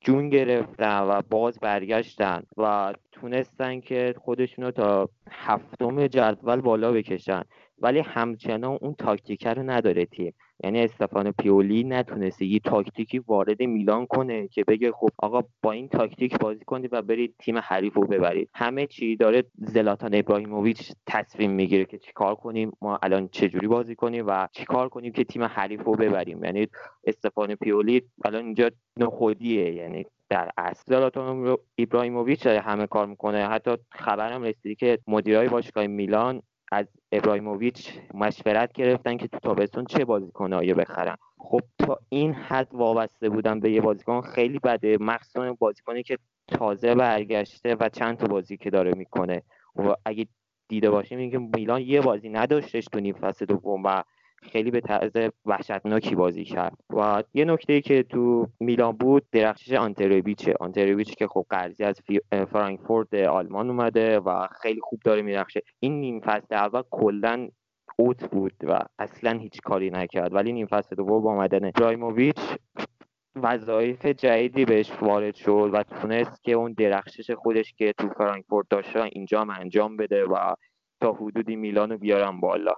جون 0.00 0.28
گرفتن 0.28 1.00
و 1.00 1.22
باز 1.30 1.58
برگشتن 1.60 2.42
و 2.56 2.94
تونستن 3.12 3.80
که 3.80 4.14
خودشونو 4.18 4.70
تا 4.70 5.08
هفتم 5.30 6.06
جدول 6.06 6.60
بالا 6.60 6.92
بکشن. 6.92 7.42
ولی 7.82 7.98
همچنان 7.98 8.78
اون 8.80 8.94
تاکتیکه 8.94 9.50
رو 9.50 9.62
نداره 9.62 10.06
تیم. 10.06 10.34
یعنی 10.64 10.80
استفان 10.80 11.32
پیولی 11.32 11.84
نتونسته 11.84 12.46
یه 12.46 12.58
تاکتیکی 12.58 13.18
وارد 13.18 13.62
میلان 13.62 14.06
کنه 14.06 14.48
که 14.48 14.64
بگه 14.64 14.92
خب 14.92 15.08
آقا 15.18 15.42
با 15.62 15.72
این 15.72 15.88
تاکتیک 15.88 16.38
بازی 16.38 16.64
کنید 16.64 16.92
و 16.92 17.02
برید 17.02 17.34
تیم 17.38 17.58
حریف 17.58 17.94
رو 17.94 18.06
ببرید. 18.06 18.50
همه 18.54 18.86
چی 18.86 19.16
داره 19.16 19.44
زلاتان 19.54 20.14
ابراهیموویچ 20.14 20.92
تصمیم 21.06 21.50
می‌گیره 21.50 21.84
که 21.84 21.98
چیکار 21.98 22.34
کنیم 22.34 22.72
ما 22.80 22.98
الان 23.02 23.28
چجوری 23.28 23.66
بازی 23.66 23.94
کنیم 23.94 24.24
و 24.28 24.48
چیکار 24.52 24.88
کنیم 24.88 25.12
که 25.12 25.24
تیم 25.24 25.42
حریف 25.42 25.84
رو 25.84 25.92
ببریم. 25.92 26.44
یعنی 26.44 26.68
استفان 27.06 27.54
پیولی 27.54 28.02
الان 28.24 28.44
اینجا 28.44 28.70
نخودیه 28.96 29.74
یعنی 29.74 30.06
در 30.28 30.50
اصل 30.56 30.82
زلاتان 30.86 31.56
ابراهیموویچ 31.78 32.46
همه 32.46 32.86
کار 32.86 33.06
می‌کنه. 33.06 33.48
حتی 33.48 33.70
خبرم 33.90 34.42
رسیدی 34.42 34.74
که 34.74 34.98
مدیرای 35.06 35.48
باشگاه 35.48 35.86
میلان 35.86 36.42
از 36.72 36.86
ابراهیموویچ 37.12 37.90
مشورت 38.14 38.72
گرفتن 38.72 39.16
که 39.16 39.28
تو 39.28 39.38
تابستون 39.38 39.84
چه 39.84 40.04
بازیکنایی 40.04 40.74
بخرن. 40.74 41.16
خب 41.38 41.60
تا 41.78 41.98
این 42.08 42.32
حد 42.32 42.68
وابسته 42.72 43.28
بودن 43.28 43.60
به 43.60 43.72
یه 43.72 43.80
بازیکن 43.80 44.20
خیلی 44.20 44.58
بده. 44.58 44.96
مخصوصا 45.00 45.52
بازیکنی 45.52 46.02
که 46.02 46.18
تازه 46.48 46.94
برگشته 46.94 47.74
و 47.74 47.88
چند 47.88 48.16
تا 48.16 48.26
بازی 48.26 48.56
که 48.56 48.70
داره 48.70 48.94
می‌کنه. 48.94 49.42
و 49.76 49.94
اگه 50.04 50.26
دیده 50.68 50.90
باشیم 50.90 51.18
اینکه 51.18 51.38
میلان 51.38 51.80
یه 51.80 52.00
بازی 52.00 52.28
نداشتش 52.28 52.84
تو 52.84 53.00
نیم 53.00 53.14
فصل 53.14 53.44
دوم 53.44 53.82
و 53.84 54.02
خیلی 54.42 54.70
به 54.70 54.80
طرز 54.80 55.30
وحشتناکی 55.46 56.14
بازی 56.14 56.44
کرد. 56.44 56.76
و 56.90 57.22
یه 57.34 57.44
نکته 57.44 57.80
که 57.80 58.02
تو 58.02 58.48
میلان 58.60 58.92
بود 58.92 59.26
درخشش 59.32 59.72
آنترویچه. 59.72 60.54
آنترویچ 60.60 61.14
که 61.14 61.26
خب 61.26 61.46
قرضی 61.50 61.84
از 61.84 62.00
فرانکفورت 62.52 63.14
آلمان 63.14 63.70
اومده 63.70 64.18
و 64.18 64.46
خیلی 64.62 64.80
خوب 64.80 65.00
داره 65.04 65.22
میرخشه 65.22 65.62
این 65.80 66.00
نیم 66.00 66.20
فصل 66.20 66.54
اول 66.54 66.82
کلا 66.90 67.48
اوت 67.96 68.30
بود 68.30 68.54
و 68.62 68.80
اصلا 68.98 69.38
هیچ 69.38 69.60
کاری 69.60 69.90
نکرد. 69.90 70.34
ولی 70.34 70.52
نیم 70.52 70.66
فصل 70.66 70.96
دوم 70.96 71.22
با 71.22 71.32
آمدن 71.32 71.70
برایموویچ 71.70 72.38
وظایف 73.36 74.06
جدیدی 74.06 74.64
بهش 74.64 74.92
وارد 75.02 75.34
شد 75.34 75.70
و 75.72 75.82
تونست 75.82 76.44
که 76.44 76.52
اون 76.52 76.72
درخشش 76.72 77.30
خودش 77.30 77.72
که 77.72 77.92
تو 77.98 78.08
فرانکفورت 78.08 78.66
داشته 78.70 79.02
اینجا 79.02 79.40
هم 79.40 79.50
انجام 79.50 79.96
بده 79.96 80.24
و 80.24 80.54
تا 81.00 81.12
حدودی 81.12 81.56
میلانو 81.56 81.98
بیارم 81.98 82.40
بالا. 82.40 82.74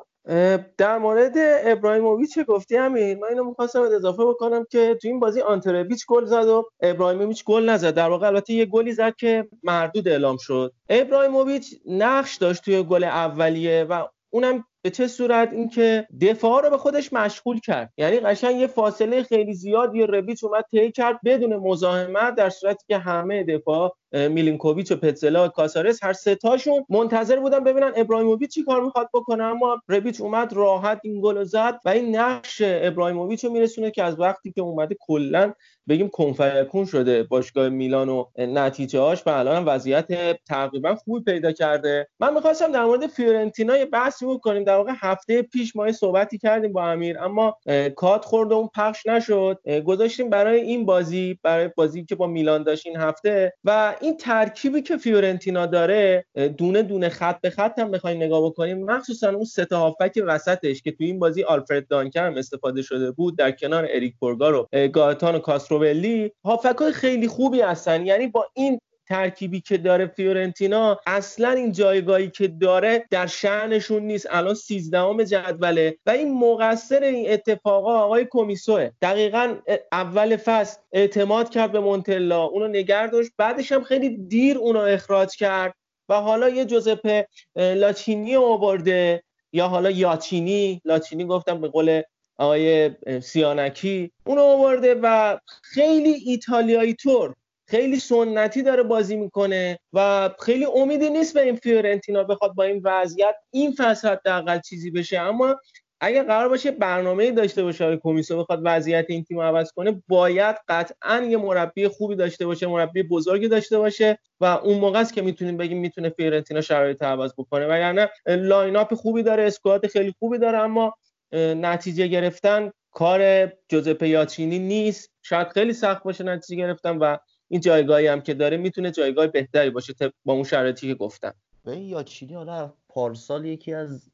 در 0.79 0.99
مورد 0.99 1.33
ابراهیموویچ 1.65 2.39
گفتی 2.39 2.77
همین 2.77 3.19
من 3.19 3.29
اینو 3.29 3.45
می‌خواستم 3.45 3.83
اضافه 3.83 4.25
بکنم 4.25 4.67
که 4.71 4.99
تو 5.03 5.09
این 5.09 5.21
بازی 5.21 5.41
آنته 5.41 5.70
ربیچ 5.70 6.07
گل 6.07 6.25
زد 6.25 6.47
و 6.47 6.65
ابراهیموویچ 6.81 7.45
گل 7.45 7.69
نزد. 7.69 7.95
در 7.95 8.09
واقع 8.09 8.27
البته 8.27 8.53
یه 8.53 8.67
گلی 8.67 8.93
زد 8.93 9.15
که 9.17 9.49
مردود 9.63 10.09
اعلام 10.09 10.37
شد. 10.37 10.73
ابراهیموویچ 10.89 11.75
نقش 11.87 12.37
داشت 12.37 12.65
توی 12.65 12.83
گل 12.83 13.05
اولیه 13.05 13.85
و 13.85 14.07
اونم 14.31 14.65
به 14.83 14.91
چه 14.91 15.07
صورت؟ 15.07 15.53
اینکه 15.53 16.07
دفاع 16.21 16.63
رو 16.63 16.71
به 16.71 16.79
خودش 16.79 17.13
مشغول 17.13 17.61
کرد. 17.61 17.93
یعنی 17.97 18.21
قشنگ 18.21 18.57
یه 18.61 18.67
فاصله 18.67 19.23
خیلی 19.23 19.55
زیادی 19.55 20.07
ربیچ 20.07 20.45
اومد 20.45 20.65
طی 20.71 20.93
کرد 20.93 21.21
بدون 21.25 21.57
مزاحمت 21.57 22.35
در 22.35 22.51
صورتی 22.51 22.85
که 22.89 22.99
همه 22.99 23.45
دفاع 23.45 23.97
میلنکوویچ 24.15 24.93
و 24.93 24.97
پتزلا 24.97 25.45
و 25.45 25.49
کاسارس 25.49 26.05
هر 26.05 26.13
سه 26.13 26.35
تاشون 26.35 26.85
منتظر 26.89 27.41
بودن 27.41 27.65
ببینن 27.65 27.93
ابراهیموویچ 27.97 28.55
چی 28.55 28.65
کار 28.65 28.85
می‌خواد 28.85 29.09
بکنه. 29.15 29.45
اما 29.45 29.83
ربیچ 29.89 30.21
اومد 30.21 30.53
راحت 30.53 31.01
این 31.05 31.21
گل 31.21 31.45
زد 31.45 31.81
و 31.85 31.89
این 31.89 32.17
نقش 32.17 32.63
ابراهیموویچ 32.65 33.45
رو 33.45 33.53
میرسونه 33.53 33.91
که 33.91 34.03
از 34.03 34.21
وقتی 34.21 34.53
که 34.53 34.61
اومده 34.61 34.97
کلا 35.01 35.53
بگیم 35.89 36.09
کنفیکون 36.09 36.85
شده 36.85 37.23
باشگاه 37.23 37.69
میلان 37.69 38.09
و 38.09 38.25
نتیجه 38.39 39.01
هاش 39.01 39.27
و 39.27 39.31
الان 39.31 39.65
وضعیت 39.65 40.09
تقریبا 40.49 40.95
خوبی 40.95 41.25
پیدا 41.25 41.53
کرده. 41.53 42.09
من 42.21 42.35
می‌خواستم 42.35 42.73
در 42.73 42.85
مورد 42.85 43.07
فیورنتینا 43.07 43.77
یه 43.77 43.87
بحثی 43.87 44.27
بکنیم. 44.27 44.65
در 44.65 44.77
واقع 44.77 44.93
هفته 45.01 45.43
پیش 45.43 45.77
ما 45.77 45.93
صحبتی 45.93 46.39
کردیم 46.39 46.73
با 46.73 46.85
امیر 46.85 47.19
اما 47.19 47.57
کات 47.97 48.25
خورد 48.25 48.53
و 48.53 48.55
اون 48.55 48.69
پخش 48.77 49.07
نشد. 49.07 49.59
گذاشتیم 49.87 50.31
برای 50.31 50.61
این 50.61 50.87
بازی 50.87 51.39
برای 51.43 51.71
بازی 51.77 52.05
که 52.05 52.15
با 52.15 52.27
میلان 52.27 52.63
داشت 52.63 52.87
این 52.87 52.97
هفته 52.97 53.53
و 53.65 53.95
این 54.05 54.17
ترکیبی 54.17 54.83
که 54.83 54.97
فیورنتینا 54.97 55.67
داره 55.67 56.25
دونه 56.59 56.83
دونه 56.83 57.09
خط 57.09 57.41
به 57.41 57.51
خط 57.51 57.79
هم 57.79 57.91
بخوایم 57.91 58.23
نگاه 58.23 58.45
بکنیم 58.45 58.85
مخصوصا 58.85 59.31
اون 59.31 59.45
سه 59.45 59.65
تا 59.65 59.79
هافبک 59.79 60.23
وسطش 60.27 60.83
که 60.83 60.93
تو 60.93 61.05
این 61.05 61.19
بازی 61.19 61.43
آلفرد 61.43 61.89
دانکن 61.89 62.27
هم 62.27 62.37
استفاده 62.37 62.83
شده 62.83 63.11
بود 63.11 63.39
در 63.39 63.51
کنار 63.51 63.87
اریک 63.91 64.15
پولگار 64.21 64.55
و 64.55 64.89
گائتانو 64.89 65.35
کاستروویلی 65.35 66.33
هافبک 66.45 66.91
خیلی 66.91 67.29
خوبی 67.29 67.61
هستن. 67.61 68.07
یعنی 68.07 68.27
با 68.27 68.47
این 68.55 68.81
ترکیبی 69.09 69.61
که 69.61 69.79
داره 69.79 70.07
فیورنتینا 70.07 71.01
اصلا 71.07 71.51
این 71.51 71.73
جایگاهی 71.73 72.31
که 72.31 72.49
داره 72.49 73.05
در 73.11 73.27
شعنشون 73.27 74.03
نیست. 74.03 74.27
الان 74.31 74.55
سیزدهم 74.55 75.25
جدوله 75.25 75.99
و 76.07 76.11
این 76.11 76.39
مقصر 76.39 77.03
این 77.03 77.33
اتفاقا 77.33 77.99
آقای 77.99 78.27
کمیسوه 78.31 78.91
دقیقا 79.03 79.55
اول 79.93 80.37
فصل 80.37 80.79
اعتماد 80.93 81.51
کرد 81.51 81.73
به 81.73 81.81
مونتلا 81.81 82.45
اونو 82.45 82.69
نگر 82.69 83.07
داشت. 83.07 83.31
بعدش 83.39 83.73
هم 83.73 83.83
خیلی 83.85 84.17
دیر 84.17 84.59
اونو 84.59 84.79
اخراج 84.79 85.37
کرد 85.37 85.75
و 86.09 86.15
حالا 86.15 86.49
یه 86.49 86.65
جوزپه 86.65 87.29
لاچینی 87.57 88.37
آورده 88.37 89.23
یا 89.53 89.69
حالا 89.69 89.91
یاچینی. 89.91 90.81
لاچینی 90.85 91.25
گفتم 91.25 91.61
به 91.61 91.69
قول 91.69 92.03
آقای 92.39 92.91
سیانکی. 93.23 94.13
اونو 94.27 94.43
آورده 94.43 94.95
و 95.03 95.39
خیلی 95.63 96.11
ایتالیایی 96.11 96.95
طور 96.95 97.35
خیلی 97.75 97.99
سنتی 97.99 98.63
داره 98.63 98.83
بازی 98.83 99.17
می‌کنه 99.17 99.79
و 99.93 100.31
خیلی 100.41 100.65
امیدی 100.65 101.11
نیست 101.11 101.35
به 101.35 101.43
این 101.43 101.57
فیورنتینا 101.57 102.25
بخواد 102.25 102.55
با 102.55 102.65
این 102.65 102.81
وضعیت 102.85 103.35
این 103.51 103.75
فصل 103.79 104.09
حداقل 104.09 104.61
چیزی 104.61 104.91
بشه. 104.91 105.21
اما 105.21 105.57
اگر 106.01 106.23
قرار 106.23 106.49
باشه 106.49 106.71
برنامه 106.71 107.31
داشته 107.31 107.63
باشه 107.63 107.85
آقای 107.85 107.99
کمیسو 108.03 108.39
بخواد 108.39 108.61
وضعیت 108.65 109.07
این 109.09 109.25
تیم 109.25 109.41
عوض 109.41 109.73
کنه 109.73 110.03
باید 110.09 110.57
قطعا 110.69 111.27
یه 111.31 111.37
مربی 111.37 111.89
خوبی 111.89 112.17
داشته 112.17 112.47
باشه 112.47 112.67
مربی 112.67 113.03
بزرگی 113.03 113.49
داشته 113.49 113.79
باشه 113.79 114.19
و 114.41 114.45
اون 114.45 114.79
موقع 114.79 115.01
است 115.01 115.15
که 115.15 115.23
می‌تونیم 115.23 115.57
بگیم 115.57 115.79
می‌تونه 115.79 116.11
فیورنتینا 116.11 116.61
شرایط 116.61 117.03
عوض 117.03 117.33
بکنه. 117.39 117.67
وگرنه 117.67 118.11
line 118.27 118.77
up 118.77 118.95
خوبی 118.95 119.23
داره 119.23 119.43
squad 119.43 119.87
خیلی 119.87 120.15
خوبی 120.19 120.39
داره 120.39 120.59
اما 120.59 120.95
نتیجه 121.37 122.07
گرفتن 122.07 122.71
کار 122.91 123.53
جوزپه 123.69 124.09
یاچینی 124.09 124.59
نیست. 124.59 125.11
شاید 125.23 125.49
خیلی 125.49 125.73
سخت 125.73 126.03
باشه 126.03 126.25
نتیجه 126.25 126.63
گرفتن 126.63 126.99
و 126.99 127.17
این 127.55 127.61
جایگاهی 127.61 128.07
هم 128.07 128.21
که 128.21 128.35
داره 128.35 128.57
می‌تونه 128.57 128.91
جایگاه 128.91 129.27
بهتری 129.27 129.71
باشه 129.71 129.95
با 130.25 130.33
اون 130.33 130.45
شرایطی 130.45 130.89
که 130.89 130.95
گفتم. 130.95 131.35
به 131.65 131.71
این 131.71 131.89
یاچینی 131.89 132.35
حالا 132.35 132.73
پارسال 132.89 133.45
یکی 133.45 133.73
از 133.75 134.11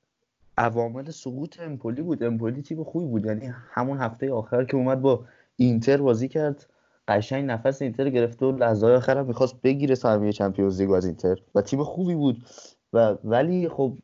عوامل 0.59 1.11
سقوط 1.11 1.61
امپولی 1.61 2.03
بود. 2.03 2.23
امپولی 2.23 2.63
تیم 2.63 2.85
خوبی 2.85 3.07
بود. 3.07 3.27
یعنی 3.27 3.53
همون 3.71 3.99
هفته 3.99 4.33
آخر 4.33 4.65
که 4.65 4.77
اومد 4.77 5.01
با 5.01 5.25
اینتر 5.57 5.97
بازی 5.97 6.29
کرد. 6.29 6.67
قشنگ 7.09 7.45
نفس 7.45 7.83
اینتر 7.83 8.11
گرفته 8.11 8.47
و 8.47 8.57
لحظه 8.57 8.87
آخر 8.87 9.19
هم 9.19 9.27
می‌خواست 9.27 9.63
بگیره 9.63 9.95
سهمیه 9.95 10.33
چمپیونز 10.33 10.81
لیگ 10.81 10.91
از 10.91 11.07
اینتر. 11.07 11.37
و 11.55 11.63
تیم 11.63 11.85
خوبی 11.85 12.15
بود. 12.15 12.45
و 12.93 13.17
ولی 13.25 13.69
خب 13.69 13.97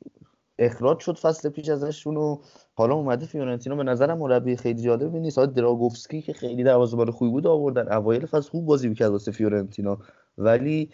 اخراج 0.58 0.98
شد 0.98 1.18
فصل 1.18 1.48
پیش 1.48 1.68
ازشون 1.68 2.16
و 2.16 2.38
حالا 2.78 2.94
اومده 2.94 3.26
فیورنتینا 3.26 3.76
به 3.76 3.82
نظرم 3.82 4.18
مربی 4.18 4.56
خیلی 4.56 4.82
جالبی 4.82 5.20
نیست. 5.20 5.38
حالا 5.38 5.50
دراگوفسکی 5.50 6.22
که 6.22 6.32
خیلی 6.32 6.64
دروازه‌بان 6.64 7.10
خوبی 7.10 7.30
بود 7.30 7.46
آوردن. 7.46 7.92
اوایل 7.92 8.26
فصل 8.26 8.50
خوب 8.50 8.66
بازی 8.66 8.88
می‌کرد 8.88 9.10
واسه 9.10 9.32
فیورنتینا. 9.32 9.98
ولی 10.38 10.90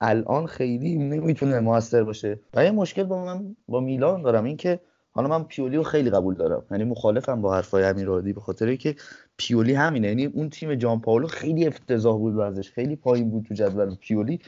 الان 0.00 0.46
خیلی 0.46 0.98
نمی‌تونه 0.98 1.60
موثر 1.60 2.04
باشه. 2.04 2.40
و 2.54 2.64
یه 2.64 2.70
مشکل 2.70 3.02
با 3.04 3.24
من 3.24 3.56
با 3.68 3.80
میلان 3.80 4.22
دارم 4.22 4.44
اینکه 4.44 4.80
حالا 5.10 5.28
من 5.28 5.44
پیولی 5.44 5.76
رو 5.76 5.82
خیلی 5.82 6.10
قبول 6.10 6.34
دارم. 6.34 6.62
یعنی 6.70 6.84
مخالفم 6.84 7.42
با 7.42 7.54
حرفای 7.54 7.84
امیرعادی 7.84 8.32
به 8.32 8.40
خاطر 8.40 8.74
که 8.74 8.94
پیولی 9.36 9.74
همینه. 9.74 10.08
یعنی 10.08 10.26
اون 10.26 10.50
تیم 10.50 10.74
جان 10.74 11.00
پاولو 11.00 11.26
خیلی 11.26 11.66
افتضاح 11.66 12.18
بود 12.18 12.40
ازش. 12.40 12.70
خیلی 12.70 12.96
پایین 12.96 13.30
بود 13.30 13.44
تو 13.44 13.54
جدول 13.54 13.94
پیولی. 13.94 14.38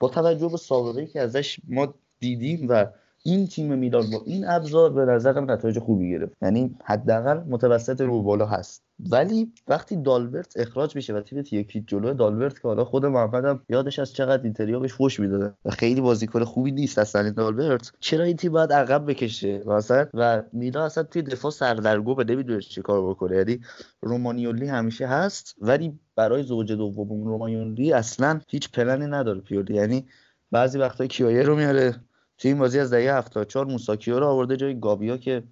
با 0.00 0.08
توجه 0.08 0.48
به 0.48 0.56
سابقه 0.56 1.06
که 1.06 1.20
ازش 1.20 1.60
ما 1.68 1.94
دیدیم 2.20 2.66
و 2.68 2.86
این 3.22 3.46
تیم 3.46 3.78
میلان 3.78 4.10
با 4.10 4.22
این 4.26 4.48
ابزار 4.48 4.92
به 4.92 5.04
نظرم 5.04 5.50
نتایج 5.50 5.78
خوبی 5.78 6.10
گرفت. 6.10 6.32
یعنی 6.42 6.76
حداقل 6.84 7.40
متوسط 7.48 8.00
رو 8.00 8.22
بالا 8.22 8.46
هست. 8.46 8.82
ولی 9.10 9.52
وقتی 9.68 9.96
دالبرت 9.96 10.52
اخراج 10.56 10.96
میشه 10.96 11.14
و 11.14 11.20
تیمت 11.20 11.52
یکی 11.52 11.84
جلو 11.86 12.14
دالبرت 12.14 12.54
که 12.54 12.68
حالا 12.68 12.84
خود 12.84 13.06
محمدم 13.06 13.62
یادش 13.68 13.98
از 13.98 14.12
چقدر 14.12 14.42
اینتریا 14.42 14.80
بهش 14.80 14.92
فوش 14.92 15.20
می‌داده 15.20 15.54
و 15.64 15.70
خیلی 15.70 16.00
بازیکن 16.00 16.44
خوبی 16.44 16.72
نیست 16.72 16.98
اصلا 16.98 17.22
این 17.22 17.32
دالبرت 17.32 17.92
چرا 18.00 18.24
این 18.24 18.36
تیم 18.36 18.52
باید 18.52 18.72
عقب 18.72 19.10
بکشه 19.10 19.62
مثلا؟ 19.66 20.06
و 20.14 20.42
میلا 20.52 20.84
اصلا 20.84 21.04
توی 21.04 21.22
دفاع 21.22 21.50
سردرگو 21.50 22.14
به 22.14 22.24
نمی‌دونه 22.24 22.60
چیکار 22.60 23.10
بکنه. 23.10 23.36
یعنی 23.36 23.60
رومانیولی 24.00 24.66
همیشه 24.66 25.06
هست 25.06 25.54
ولی 25.60 25.98
برای 26.16 26.42
زوج 26.42 26.72
دوم 26.72 27.24
رومانیولی 27.24 27.92
اصلا 27.92 28.40
هیچ 28.48 28.70
پلنی 28.70 29.06
نداره 29.06 29.40
پیولی. 29.40 29.74
یعنی 29.74 30.06
بعضی 30.50 30.78
وقتا 30.78 31.06
کیایه 31.06 31.42
رو 31.42 31.56
میاره 31.56 31.94
توی 32.42 32.50
این 32.50 32.58
بازی 32.58 32.78
از 32.78 32.92
دقیقه 32.92 33.16
74 33.18 33.66
موساکیو 33.66 34.20
رو 34.20 34.26
آورده 34.26 34.56
جای 34.56 34.80
گابیا 34.80 35.16
که 35.16 35.42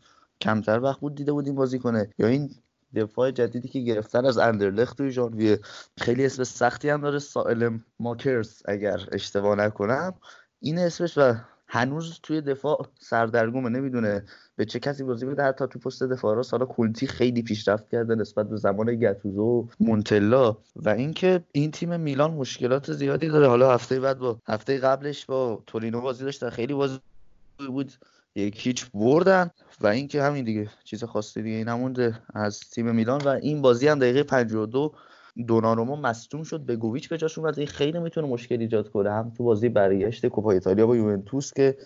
کمتر 0.40 0.80
وقت 0.80 1.00
بود 1.00 1.14
دیده 1.14 1.32
بودیم 1.32 1.54
بازی 1.54 1.78
کنه. 1.78 2.10
یا 2.18 2.26
این 2.26 2.50
دفاع 2.94 3.30
جدیدی 3.30 3.68
که 3.68 3.80
گرفتن 3.80 4.26
از 4.26 4.38
اندرلخت 4.38 4.96
توی 4.96 5.10
ژانویه 5.10 5.60
خیلی 6.00 6.26
اسم 6.26 6.44
سختی 6.44 6.88
هم 6.88 7.00
داره. 7.00 7.18
سائل 7.18 7.78
ماکرز 8.00 8.62
اگر 8.64 9.08
اشتباه 9.12 9.56
نکنم. 9.56 10.14
این 10.60 10.78
اسمش 10.78 11.18
و 11.18 11.34
هنوز 11.72 12.20
توی 12.22 12.40
دفاع 12.40 12.86
سردرگمه 12.98 13.68
نمی‌دونه 13.68 14.24
به 14.56 14.64
چه 14.64 14.78
کسی 14.78 15.04
بازی 15.04 15.26
بده 15.26 15.42
حتی 15.42 15.66
تو 15.66 15.78
پست 15.78 16.02
دفاع 16.02 16.36
را 16.36 16.42
سالا 16.42 16.66
کولتی 16.66 17.06
خیلی 17.06 17.42
پیشرفت 17.42 17.88
کرده 17.88 18.14
نسبت 18.14 18.48
به 18.48 18.56
زمان 18.56 18.94
گتوزو 18.94 19.42
و 19.42 19.66
مونتلا. 19.80 20.56
و 20.76 20.88
اینکه 20.88 21.44
این 21.52 21.70
تیم 21.70 22.00
میلان 22.00 22.30
مشکلات 22.30 22.92
زیادی 22.92 23.28
داره. 23.28 23.48
حالا 23.48 23.74
هفته 23.74 24.00
بعد 24.00 24.18
با 24.18 24.38
هفته 24.48 24.78
قبلش 24.78 25.26
با 25.26 25.62
تورینو 25.66 26.00
بازی 26.00 26.24
داشتن. 26.24 26.50
خیلی 26.50 26.74
بازی 26.74 26.98
بود. 27.68 27.92
یک 28.34 28.66
هیچ 28.66 28.90
بردن. 28.94 29.50
و 29.80 29.86
اینکه 29.86 30.22
همین 30.22 30.44
دیگه 30.44 30.70
چیز 30.84 31.04
خاصی 31.04 31.42
دیگه 31.42 31.64
نمونده 31.64 32.22
از 32.34 32.60
تیم 32.60 32.94
میلان. 32.94 33.20
و 33.20 33.28
این 33.28 33.62
بازی 33.62 33.88
هم 33.88 33.98
دقیقه 33.98 34.22
52 34.22 34.94
دوناروما 35.48 35.96
مصدوم 35.96 36.42
شد 36.42 36.60
به 36.60 36.76
گویچ 36.76 37.08
به 37.08 37.18
جاش 37.18 37.38
اومد. 37.38 37.64
خیلی 37.64 37.98
می‌تونه 37.98 38.28
مشکل 38.28 38.60
ایجاد 38.60 38.90
کنه. 38.90 39.10
هم 39.10 39.32
تو 39.36 39.44
بازی 39.44 39.68
برگشت 39.68 40.26
کوپا 40.26 40.50
ایتالیا 40.50 40.86
با 40.86 40.96
یوونتوس 40.96 41.52
که 41.52 41.76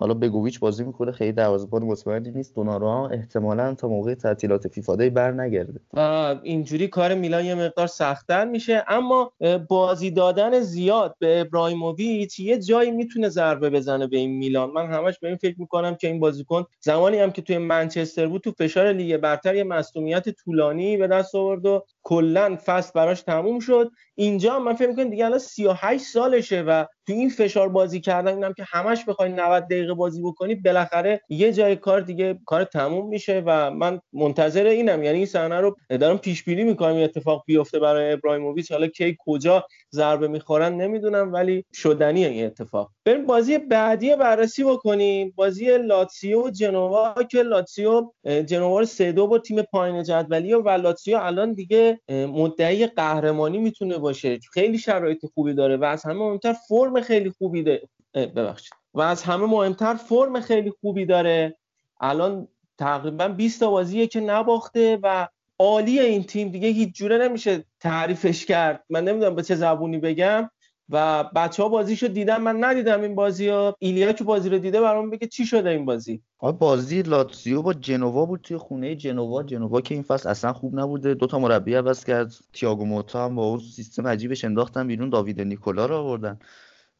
حالا 0.00 0.14
بگوویچ 0.14 0.60
بازی 0.60 0.84
می‌کنه 0.84 1.12
خیلی 1.12 1.32
دروازه‌بان 1.32 1.82
مطمئنی 1.82 2.30
نیست. 2.30 2.54
دوناروما 2.54 3.08
احتمالا 3.08 3.74
تا 3.74 3.88
موقع 3.88 4.14
تعطیلات 4.14 4.68
فیفا 4.68 4.96
دی 4.96 5.10
بر 5.10 5.30
نگرده 5.30 5.80
و 5.92 6.00
اینجوری 6.42 6.88
کار 6.88 7.14
میلان 7.14 7.44
یه 7.44 7.54
مقدار 7.54 7.86
سختتر 7.86 8.44
میشه. 8.44 8.84
اما 8.88 9.32
بازی 9.68 10.10
دادن 10.10 10.60
زیاد 10.60 11.16
به 11.18 11.40
ابراهیموویچ 11.40 12.40
یه 12.40 12.58
جایی 12.58 12.90
می‌تونه 12.90 13.28
ضربه 13.28 13.70
بزنه 13.70 14.06
به 14.06 14.16
این 14.16 14.30
میلان. 14.30 14.70
من 14.70 14.86
همش 14.86 15.18
به 15.18 15.28
این 15.28 15.36
فکر 15.36 15.60
می‌کنم 15.60 15.94
که 15.94 16.08
این 16.08 16.20
بازیکن 16.20 16.64
زمانی 16.80 17.18
هم 17.18 17.30
که 17.30 17.42
توی 17.42 17.58
منچستر 17.58 18.26
بود 18.26 18.40
تو 18.40 18.50
فشار 18.50 18.92
لیگ 18.92 19.16
برتر 19.16 19.54
یه 19.54 19.64
مصونیت 19.64 20.28
طولانی 20.28 20.96
به 20.96 21.06
دست 21.06 21.34
آورد 21.34 21.66
و 21.66 21.84
کلا 22.02 22.58
فصل 22.66 22.92
براش 22.94 23.22
تموم 23.22 23.58
شد. 23.58 23.90
اینجا 24.14 24.58
من 24.58 24.74
فکر 24.74 24.88
می‌کنم 24.88 25.10
دیگه 25.10 25.24
الان 25.24 25.38
38 25.38 26.04
سالشه 26.04 26.62
و 26.62 26.84
تو 27.08 27.14
این 27.14 27.28
فشار 27.28 27.68
بازی 27.68 28.00
کردن 28.00 28.34
اینم 28.34 28.52
که 28.52 28.64
همش 28.66 29.04
بخوای 29.04 29.32
90 29.32 29.64
دقیقه 29.64 29.94
بازی 29.94 30.22
بکنی 30.22 30.54
بالاخره 30.54 31.20
یه 31.28 31.52
جای 31.52 31.76
کار 31.76 32.00
دیگه 32.00 32.38
کار 32.46 32.64
تموم 32.64 33.08
میشه 33.08 33.42
و 33.46 33.70
من 33.70 34.00
منتظر 34.12 34.66
اینم. 34.66 35.02
یعنی 35.02 35.16
این 35.16 35.26
صحنه 35.26 35.60
رو 35.60 35.76
دارم 36.00 36.18
پیش 36.18 36.44
بینی 36.44 36.64
می‌کنم 36.64 36.96
اتفاق 36.96 37.44
بیفته 37.46 37.78
برای 37.78 38.12
ابراهیموویچ. 38.12 38.72
حالا 38.72 38.86
کی 38.86 39.16
کجا 39.18 39.66
ضربه 39.94 40.28
می‌خورن 40.28 40.74
نمی‌دونم 40.74 41.32
ولی 41.32 41.64
شدنیه 41.74 42.28
این 42.28 42.46
اتفاق. 42.46 42.90
بریم 43.04 43.26
بازی 43.26 43.58
بعدی 43.58 44.16
بررسی 44.16 44.64
بکنیم. 44.64 45.32
بازی 45.36 45.78
لاتسیو 45.78 46.46
و 46.46 46.50
جنوا 46.50 47.14
که 47.30 47.42
لاتسیو 47.42 48.10
جنوا 48.24 48.78
رو 48.78 48.84
3 48.84 49.12
با 49.12 49.38
تیم 49.38 49.62
پایین 49.62 50.02
جدولی 50.02 50.54
و 50.54 50.68
لاتسیو 50.68 51.16
الان 51.16 51.52
دیگه 51.52 52.00
مدعی 52.08 52.86
قهرمانی 52.86 53.58
می‌تونه 53.58 53.98
باشه. 53.98 54.38
خیلی 54.52 54.78
شرایط 54.78 55.26
خوبی 55.34 55.54
داره 55.54 55.76
و 55.76 55.84
از 55.84 56.02
همه 56.02 56.14
مهمتر 56.14 56.52
فرم 56.52 57.00
خیلی 57.00 57.30
خوبی 57.30 57.62
داره 57.62 57.88
ببخشید. 58.14 58.72
و 58.94 59.00
از 59.00 59.22
همه 59.22 59.46
مهمتر 59.46 59.94
فرم 59.94 60.40
خیلی 60.40 60.72
خوبی 60.80 61.06
داره. 61.06 61.56
الان 62.00 62.48
تقریبا 62.78 63.28
20 63.28 63.60
تا 63.60 63.70
بازیه 63.70 64.06
که 64.06 64.20
نباخته 64.20 64.98
و 65.02 65.28
عالی 65.58 66.00
این 66.00 66.24
تیم 66.24 66.48
دیگه 66.48 66.68
هیچ 66.68 66.94
جوره 66.94 67.18
نمیشه 67.18 67.64
تعریفش 67.80 68.46
کرد. 68.46 68.84
من 68.90 69.04
نمی‌دونم 69.04 69.34
به 69.34 69.42
چه 69.42 69.54
زبونی 69.54 69.98
بگم. 69.98 70.50
و 70.90 71.24
بچه 71.24 71.62
ها 71.62 71.68
بازیشو 71.68 72.06
دیدم 72.06 72.42
من 72.42 72.64
ندیدم 72.64 73.02
این 73.02 73.14
بازی 73.14 73.48
ها 73.48 73.76
ایلیا 73.78 74.12
که 74.12 74.24
بازی 74.24 74.48
رو 74.48 74.58
دیده 74.58 74.80
برام 74.80 75.10
بگه 75.10 75.26
چی 75.26 75.46
شده 75.46 75.70
این 75.70 75.84
بازی. 75.84 76.22
بازی 76.58 77.02
لاتزیو 77.02 77.62
با 77.62 77.74
جنوا 77.74 78.26
بود 78.26 78.40
توی 78.40 78.56
خونه 78.56 78.96
جنوا. 78.96 79.42
جنوا 79.42 79.80
که 79.80 79.94
این 79.94 80.02
فصل 80.02 80.28
اصلا 80.28 80.52
خوب 80.52 80.80
نبوده. 80.80 81.14
دو 81.14 81.26
تا 81.26 81.38
مربی 81.38 81.74
عوض 81.74 82.04
کرد. 82.04 82.32
تییاگو 82.52 82.84
موتا 82.84 83.24
هم 83.24 83.34
با 83.34 83.44
اون 83.44 83.58
سیستم 83.58 84.06
عجیبش 84.06 84.44
انداختن 84.44 84.86
بیرون. 84.86 85.10
داوید 85.10 85.40
نیکولا 85.40 85.86
رو 85.86 85.96
آوردن. 85.96 86.38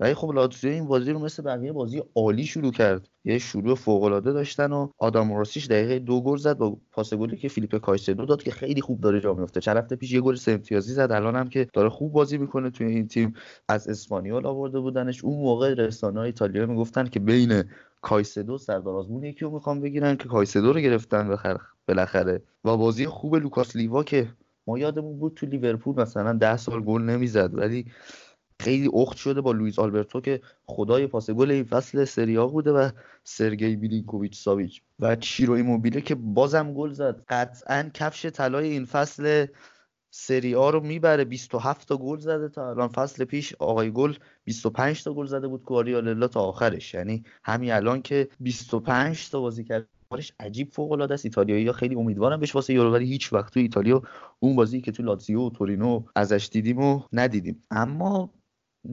ولی 0.01 0.15
خب 0.15 0.31
لاتزیو 0.31 0.71
این 0.71 0.87
بازی 0.87 1.13
رو 1.13 1.19
مثل 1.19 1.43
بقیه 1.43 1.73
بازی 1.73 2.03
عالی 2.15 2.45
شروع 2.45 2.73
کرد. 2.73 3.09
یه 3.25 3.39
شروع 3.39 3.75
فوق 3.75 4.03
العاده 4.03 4.33
داشتن 4.33 4.73
و 4.73 4.89
آدام 4.99 5.33
ماروشیچ 5.33 5.67
دقیقه 5.67 5.99
دو 5.99 6.21
گل 6.21 6.37
زد 6.37 6.59
با 6.59 6.77
پاس 6.93 7.15
گلی 7.15 7.37
که 7.37 7.49
فیلیپ 7.49 7.77
کایسدو 7.77 8.27
داد 8.27 8.43
که 8.43 8.51
خیلی 8.51 8.81
خوب 8.81 9.01
داره 9.01 9.21
جا 9.21 9.35
میفته 9.35 9.61
چند 9.61 9.77
هفته 9.77 9.97
پیش 9.97 10.13
یه 10.13 10.21
گل 10.21 10.35
سه 10.35 10.53
امتیازی 10.53 10.93
زد 10.93 11.13
الان 11.13 11.37
هم 11.37 11.49
که 11.49 11.67
داره 11.73 11.89
خوب 11.89 12.13
بازی 12.13 12.39
می‌کنه 12.39 12.71
توی 12.71 12.87
این 12.87 13.09
تیم. 13.09 13.35
از 13.69 13.89
اسپانیول 13.89 14.47
آورده 14.47 14.81
بودنش. 14.81 15.25
اون 15.25 15.43
موقع 15.43 15.75
رسانه‌های 15.75 16.27
ایتالیا 16.27 16.67
می‌گفتن 16.67 17.05
که 17.05 17.21
بین 17.21 17.65
کایسدو 18.01 18.59
سردار 18.59 18.97
آزمون 18.97 19.25
یکی 19.25 19.45
رو 19.45 19.51
می‌خوام 19.51 19.81
بگیرن 19.81 20.17
که 20.17 20.29
کایسدو 20.29 20.73
رو 20.73 20.81
گرفتن 20.81 21.37
بالاخره. 21.89 22.43
و 22.65 22.77
بازی 22.77 23.07
خوب 23.07 23.37
لوکاس 23.37 23.77
لیوا 23.77 24.03
که 24.03 24.29
ما 24.67 24.79
یادمون 24.79 25.19
بود 25.19 25.35
تو 25.35 25.47
لیورپول 25.47 26.01
مثلا 26.01 26.33
ده 26.33 26.57
سال 26.57 26.81
گل 26.81 27.03
نمی‌زد. 27.03 27.59
ولی 27.59 27.87
خیلی 28.61 28.91
اخت 28.95 29.17
شده 29.17 29.41
با 29.41 29.53
لوئیس 29.53 29.79
آلبرتو 29.79 30.21
که 30.21 30.41
خدای 30.67 31.07
پاس 31.07 31.31
گل 31.31 31.51
این 31.51 31.65
فصل 31.65 32.05
سریا 32.05 32.47
بوده 32.47 32.73
و 32.73 32.91
سرگئی 33.25 33.77
میلینکوویچ 33.77 34.37
ساویچ. 34.37 34.83
و 35.01 35.17
چیرو 35.17 35.55
ایموبیله 35.55 36.01
که 36.01 36.15
بازم 36.15 36.75
گل 36.75 36.93
زد. 36.93 37.25
قطعا 37.29 37.91
کفش 37.95 38.27
طلای 38.27 38.69
این 38.69 38.85
فصل 38.85 39.47
سری 40.11 40.55
آ 40.55 40.71
رو 40.71 40.81
می‌بره. 40.81 41.25
27 41.25 41.89
تا 41.89 41.97
گل 41.97 42.19
زده 42.19 42.49
تا 42.49 42.71
الان 42.71 42.89
فصل 42.89 43.25
پیش. 43.25 43.55
آقای 43.59 43.93
گل 43.93 44.15
25 44.45 45.05
تا 45.05 45.15
گل 45.15 45.27
زده 45.27 45.49
بود 45.49 45.63
کوالیارلا 45.63 46.29
تا 46.29 46.41
آخرش. 46.41 46.95
یعنی 46.95 47.25
همین 47.45 47.73
الان 47.73 48.03
که 48.03 48.29
25 48.41 49.31
تا 49.31 49.41
بازی 49.41 49.65
کرد. 49.65 49.89
کارش 50.11 50.33
عجیب 50.41 50.71
فوق 50.73 50.93
العاده 50.93 51.15
است. 51.15 51.25
ایتالیایی 51.25 51.67
ها 51.67 51.73
خیلی 51.73 51.95
امیدوارن 51.95 52.41
بهش 52.41 52.55
واسه 52.55 52.75
یورو 52.75 52.93
ولی 52.93 53.07
هیچ 53.07 53.33
وقت 53.33 53.55
تو 53.55 53.61
ایتالیا 53.61 54.03
اون 54.39 54.57
بازی 54.57 54.81
که 54.81 54.93
تو 54.93 55.03
لاتزیو 55.03 55.41
و 55.41 55.51
تورینو 55.51 56.05
ازش 56.17 56.49
دیدیم 56.53 56.79
و 56.79 57.03
ندیدیم. 57.13 57.63
اما 57.71 58.31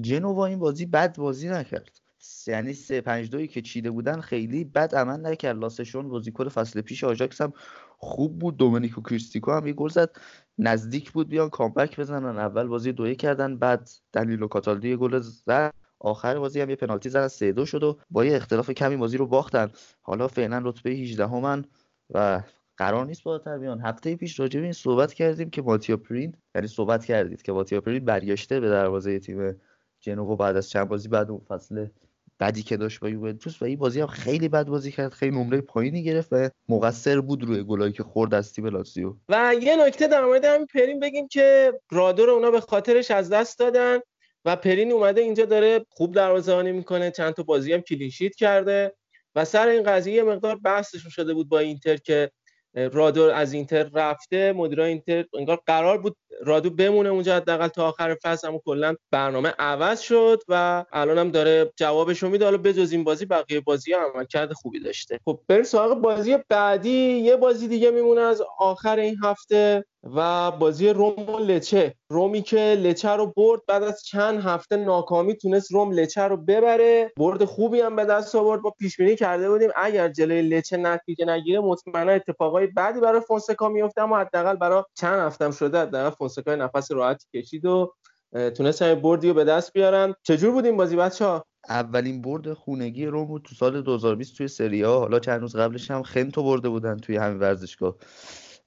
جنوا 0.01 0.45
این 0.45 0.59
بازی 0.59 0.85
بد 0.85 1.17
بازی 1.17 1.49
نکرد. 1.49 1.99
یعنی 2.47 2.73
3 2.73 3.01
5 3.01 3.29
2 3.29 3.45
که 3.45 3.61
چیده 3.61 3.91
بودن 3.91 4.21
خیلی 4.21 4.63
بد 4.63 4.95
عمل 4.95 5.25
نکرد. 5.25 5.57
لاسه 5.57 5.77
شونه 5.77 6.09
بازیکن 6.09 6.49
فصل 6.49 6.81
پیش 6.81 7.03
آژاکس 7.03 7.41
هم 7.41 7.53
خوب 7.97 8.39
بود. 8.39 8.57
دومینیکو 8.57 9.01
کریشیتو 9.01 9.51
هم 9.51 9.67
یه 9.67 9.73
گل 9.73 9.89
زد. 9.89 10.15
نزدیک 10.57 11.11
بود 11.11 11.29
بیان 11.29 11.49
comeback 11.49 11.99
بزنن. 11.99 12.37
اول 12.37 12.67
بازی 12.67 12.91
دوی 12.91 13.15
کردن 13.15 13.57
بعد 13.57 13.89
دنیلو 14.13 14.47
کاتالدی 14.47 14.95
گل 14.95 15.19
زد. 15.19 15.73
آخر 15.99 16.39
بازی 16.39 16.61
هم 16.61 16.69
یه 16.69 16.75
پنالتی 16.75 17.09
زدن 17.09 17.27
سه 17.27 17.51
دو 17.51 17.65
شد 17.65 17.83
و 17.83 17.99
با 18.09 18.25
یه 18.25 18.35
اختلاف 18.35 18.69
کمی 18.69 18.97
بازی 18.97 19.17
رو 19.17 19.27
باختن. 19.27 19.71
حالا 20.01 20.27
فعلا 20.27 20.61
رتبه 20.65 20.89
18 20.89 21.27
همن 21.27 21.65
و 22.09 22.41
قرار 22.77 23.05
نیست 23.05 23.23
بالاتر 23.23 23.57
بیان. 23.57 23.81
هفته 23.81 24.15
پیش 24.15 24.39
راجع 24.39 24.59
به 24.59 24.63
این 24.63 24.73
صحبت 24.73 25.13
کردیم 25.13 25.49
که 25.49 25.61
ماتیا 25.61 25.97
پرین 25.97 26.35
یعنی 26.55 26.67
صحبت 26.67 27.05
کردید 27.05 27.41
که 27.41 27.51
ماتیا 27.51 27.81
پرین 27.81 28.05
برگشته 28.05 28.59
به 28.59 28.69
دروازه 28.69 29.19
تیم 29.19 29.55
جنوا 30.05 30.35
بعد 30.35 30.57
از 30.57 30.69
چند 30.69 30.87
بازی 30.87 31.07
بعد 31.07 31.31
اون 31.31 31.41
فصل 31.47 31.87
بدی 32.39 32.63
که 32.63 32.77
داشت 32.77 32.99
با 32.99 33.09
یوونتوس 33.09 33.61
و 33.61 33.65
این 33.65 33.79
بازی 33.79 34.01
هم 34.01 34.07
خیلی 34.07 34.49
بد 34.49 34.67
بازی 34.67 34.91
کرد 34.91 35.13
خیلی 35.13 35.35
نمره 35.35 35.61
پایینی 35.61 36.03
گرفت 36.03 36.33
و 36.33 36.49
مقصر 36.69 37.21
بود 37.21 37.43
روی 37.43 37.63
گلایی 37.63 37.93
که 37.93 38.03
خورد 38.03 38.33
از 38.33 38.53
تیم 38.53 38.65
لاتزیو. 38.65 39.15
و 39.29 39.55
یه 39.61 39.85
نکته 39.85 40.07
در 40.07 40.25
مورد 40.25 40.45
همین 40.45 40.67
پرین 40.67 40.99
بگیم 40.99 41.27
که 41.27 41.73
رادو 41.91 42.25
رو 42.25 42.33
اونا 42.33 42.51
به 42.51 42.61
خاطرش 42.61 43.11
از 43.11 43.29
دست 43.29 43.59
دادن 43.59 43.99
و 44.45 44.55
پرین 44.55 44.91
اومده 44.91 45.21
اینجا 45.21 45.45
داره 45.45 45.85
خوب 45.89 46.15
دروازه‌بانی 46.15 46.71
می‌کنه 46.71 47.11
چند 47.11 47.33
تا 47.33 47.43
بازی 47.43 47.73
هم 47.73 47.81
کلینشیت 47.81 48.35
کرده 48.35 48.95
و 49.35 49.45
سر 49.45 49.67
این 49.67 49.83
قضیه 49.83 50.13
یه 50.13 50.23
مقدار 50.23 50.55
بحثشون 50.55 51.11
شده 51.11 51.33
بود 51.33 51.49
با 51.49 51.59
اینتر 51.59 51.97
که 51.97 52.31
رادو 52.75 53.23
از 53.23 53.53
اینتر 53.53 53.83
رفته 53.93 54.53
مدیرای 54.53 54.89
اینتر 54.89 55.25
انگار 55.33 55.59
قرار 55.65 55.97
بود 55.97 56.17
رادو 56.43 56.69
بمونه 56.69 57.09
اونجا 57.09 57.35
حداقل 57.35 57.67
تا 57.67 57.87
آخر 57.87 58.17
فصل 58.23 58.47
اما 58.47 58.61
کلا 58.65 58.95
برنامه 59.11 59.53
عوض 59.59 59.99
شد 59.99 60.41
و 60.47 60.85
الان 60.91 61.17
هم 61.17 61.31
داره 61.31 61.71
جوابش 61.77 62.23
رو 62.23 62.29
میده. 62.29 62.45
حالا 62.45 62.57
بجز 62.57 62.91
این 62.91 63.03
بازی 63.03 63.25
بقیه 63.25 63.59
بازی 63.59 63.93
ها 63.93 64.11
عملکرد 64.13 64.53
خوبی 64.53 64.79
داشته. 64.79 65.19
خب 65.25 65.39
بریم 65.47 65.63
سراغ 65.63 66.01
بازی 66.01 66.37
بعدی. 66.49 66.89
یه 66.89 67.35
بازی 67.35 67.67
دیگه 67.67 67.91
میمونه 67.91 68.21
از 68.21 68.41
آخر 68.59 68.99
این 68.99 69.15
هفته. 69.23 69.85
و 70.05 70.51
بازی 70.51 70.89
روم 70.89 71.29
و 71.29 71.39
لچه. 71.39 71.95
رومی 72.09 72.41
که 72.41 72.57
لچه 72.57 73.09
رو 73.09 73.33
برد 73.37 73.61
بعد 73.67 73.83
از 73.83 74.03
چند 74.03 74.39
هفته 74.39 74.77
ناکامی 74.77 75.35
تونست 75.35 75.71
روم 75.71 75.91
لچه 75.91 76.21
رو 76.21 76.37
ببره. 76.37 77.11
برد 77.17 77.45
خوبی 77.45 77.81
هم 77.81 77.95
به 77.95 78.05
دست 78.05 78.35
آورد. 78.35 78.61
با 78.61 78.69
پیش 78.69 78.97
بینی 78.97 79.15
کرده 79.15 79.49
بودیم 79.49 79.69
اگر 79.75 80.07
جلوی 80.09 80.41
لچه 80.41 80.77
نتیجه 80.77 81.25
نگیره 81.25 81.59
مطمئنا 81.59 82.11
اتفاقای 82.11 82.67
بعدی 82.67 82.99
برای 82.99 83.21
فونسکا 83.21 83.69
میفته 83.69 84.01
اما 84.01 84.17
حداقل 84.17 84.55
برای 84.55 84.83
چند 84.93 85.19
هفتم 85.19 85.51
شده 85.51 85.81
حداقل 85.81 86.09
فونسکا 86.09 86.55
نفس 86.55 86.91
راحتی 86.91 87.25
کشید 87.33 87.65
و 87.65 87.93
تونست 88.57 88.81
همین 88.81 89.01
بردی 89.01 89.27
رو 89.27 89.33
به 89.33 89.43
دست 89.43 89.73
بیارن. 89.73 90.13
چجور 90.23 90.51
بود 90.51 90.65
این 90.65 90.77
بازی 90.77 90.95
بچه 90.95 91.41
اولین 91.69 92.21
برد 92.21 92.53
خونگی 92.53 93.05
روم 93.05 93.25
بود 93.25 93.41
تو 93.41 93.55
سال 93.55 93.81
2020 93.81 94.37
توی 94.37 94.47
سری 94.47 94.81
ها 94.81 94.99
حالا 94.99 95.19
چند 95.19 95.41
روز 95.41 95.55
قبلش 95.55 95.91
هم 95.91 96.03
خنتو 96.03 96.43
برده 96.43 96.69
بودن 96.69 96.97
توی 96.97 97.17
همین 97.17 97.39
ورزشگاه. 97.39 97.95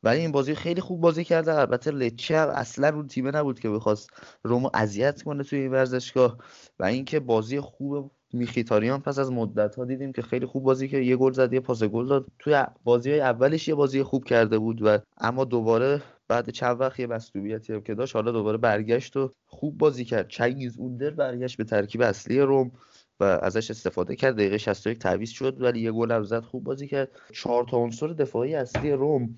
ولی 0.02 0.20
این 0.20 0.32
بازی 0.32 0.54
خیلی 0.54 0.80
خوب 0.80 1.00
بازی 1.00 1.24
کرده. 1.24 1.54
البته 1.54 1.90
لچه 1.90 2.34
اصلا 2.34 2.88
اون 2.94 3.06
تیمه 3.06 3.30
نبود 3.30 3.60
که 3.60 3.70
بخواست 3.70 4.10
رومو 4.42 4.70
اذیت 4.74 5.22
کنه 5.22 5.44
توی 5.44 5.58
این 5.58 5.70
ورزشگاه. 5.70 6.38
و 6.78 6.84
اینکه 6.84 7.20
بازی 7.20 7.60
خوب 7.60 8.10
میخیتاریان 8.32 9.00
پس 9.00 9.18
از 9.18 9.32
مدت 9.32 9.74
ها 9.74 9.84
دیدیم 9.84 10.12
که 10.12 10.22
خیلی 10.22 10.46
خوب 10.46 10.62
بازی 10.64 10.88
که 10.88 10.98
یه 10.98 11.16
گل 11.16 11.32
زد 11.32 11.52
یه 11.52 11.60
پاس 11.60 11.82
گل 11.82 12.08
داد. 12.08 12.26
توی 12.38 12.64
بازی 12.84 13.10
های 13.10 13.20
اولش 13.20 13.68
یه 13.68 13.74
بازی 13.74 14.02
خوب 14.02 14.24
کرده 14.24 14.58
بود 14.58 14.82
و 14.82 14.98
اما 15.18 15.44
دوباره 15.44 16.02
بعد 16.28 16.50
چند 16.50 16.80
وقت 16.80 17.00
یه 17.00 17.06
مصدومیتی 17.06 17.72
هم 17.72 17.80
که 17.80 17.94
داشت 17.94 18.16
حالا 18.16 18.32
دوباره 18.32 18.58
برگشت 18.58 19.16
و 19.16 19.30
خوب 19.46 19.78
بازی 19.78 20.04
کرد. 20.04 20.28
چنگیز 20.28 20.78
اوندر 20.78 21.10
برگشت 21.10 21.56
به 21.56 21.64
ترکیب 21.64 22.02
اصلی 22.02 22.40
روم 22.40 22.72
و 23.20 23.24
ازش 23.24 23.70
استفاده 23.70 24.16
کرد. 24.16 24.34
دقیقه 24.34 24.58
61 24.58 24.98
تعویض 24.98 25.30
شد 25.30 25.62
ولی 25.62 25.80
یه 25.80 25.92
گل 25.92 26.12
هم 26.12 26.22
زد. 26.22 26.40
خوب 26.40 26.64
بازی 26.64 26.88
کرد. 26.88 27.08
چهار 27.32 27.64
تا 27.64 27.76
عنصر 27.76 28.06
دفاعی 28.06 28.54
اصلی 28.54 28.92
روم. 28.92 29.36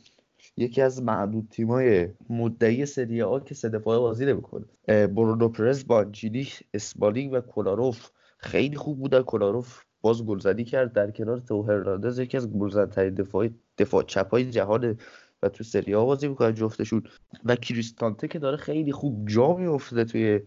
یکی 0.57 0.83
از 0.83 1.03
معدود 1.03 1.49
تیمای 1.51 2.09
مدعی 2.31 2.87
سری 2.87 3.23
آ 3.23 3.39
که 3.39 3.55
سه 3.55 3.69
دفاعه 3.69 3.99
بازی 3.99 4.27
نمی‌کنه. 4.27 4.65
برونو 4.87 5.49
پرز 5.49 5.87
بانچینی 5.87 6.49
اسمالینگ 6.75 7.33
و 7.33 7.41
کولاروف 7.41 8.11
خیلی 8.39 8.77
خوب 8.77 8.99
بودن 8.99 9.23
کولاروف 9.23 9.83
باز 10.01 10.27
گلزنی 10.27 10.65
کرد 10.65 10.93
در 10.93 11.11
کنار 11.11 11.39
تو 11.39 11.62
هرناندز 11.62 12.19
یکی 12.19 12.37
از 12.37 12.53
گلزنترین 12.53 13.15
دفاع 13.15 13.49
دفاع 13.79 14.03
چپای 14.03 14.51
جهان 14.51 14.99
و 15.43 15.49
تو 15.49 15.65
سری 15.65 15.95
آ 15.95 16.05
بازی 16.05 16.29
می‌کنن 16.29 16.55
جفتشون. 16.55 17.03
و 17.45 17.57
کریستانته 17.57 18.29
که 18.29 18.39
داره 18.39 18.57
خیلی 18.57 18.93
خوب 18.93 19.29
جا 19.29 19.57
میفته 19.57 20.05
توی 20.05 20.41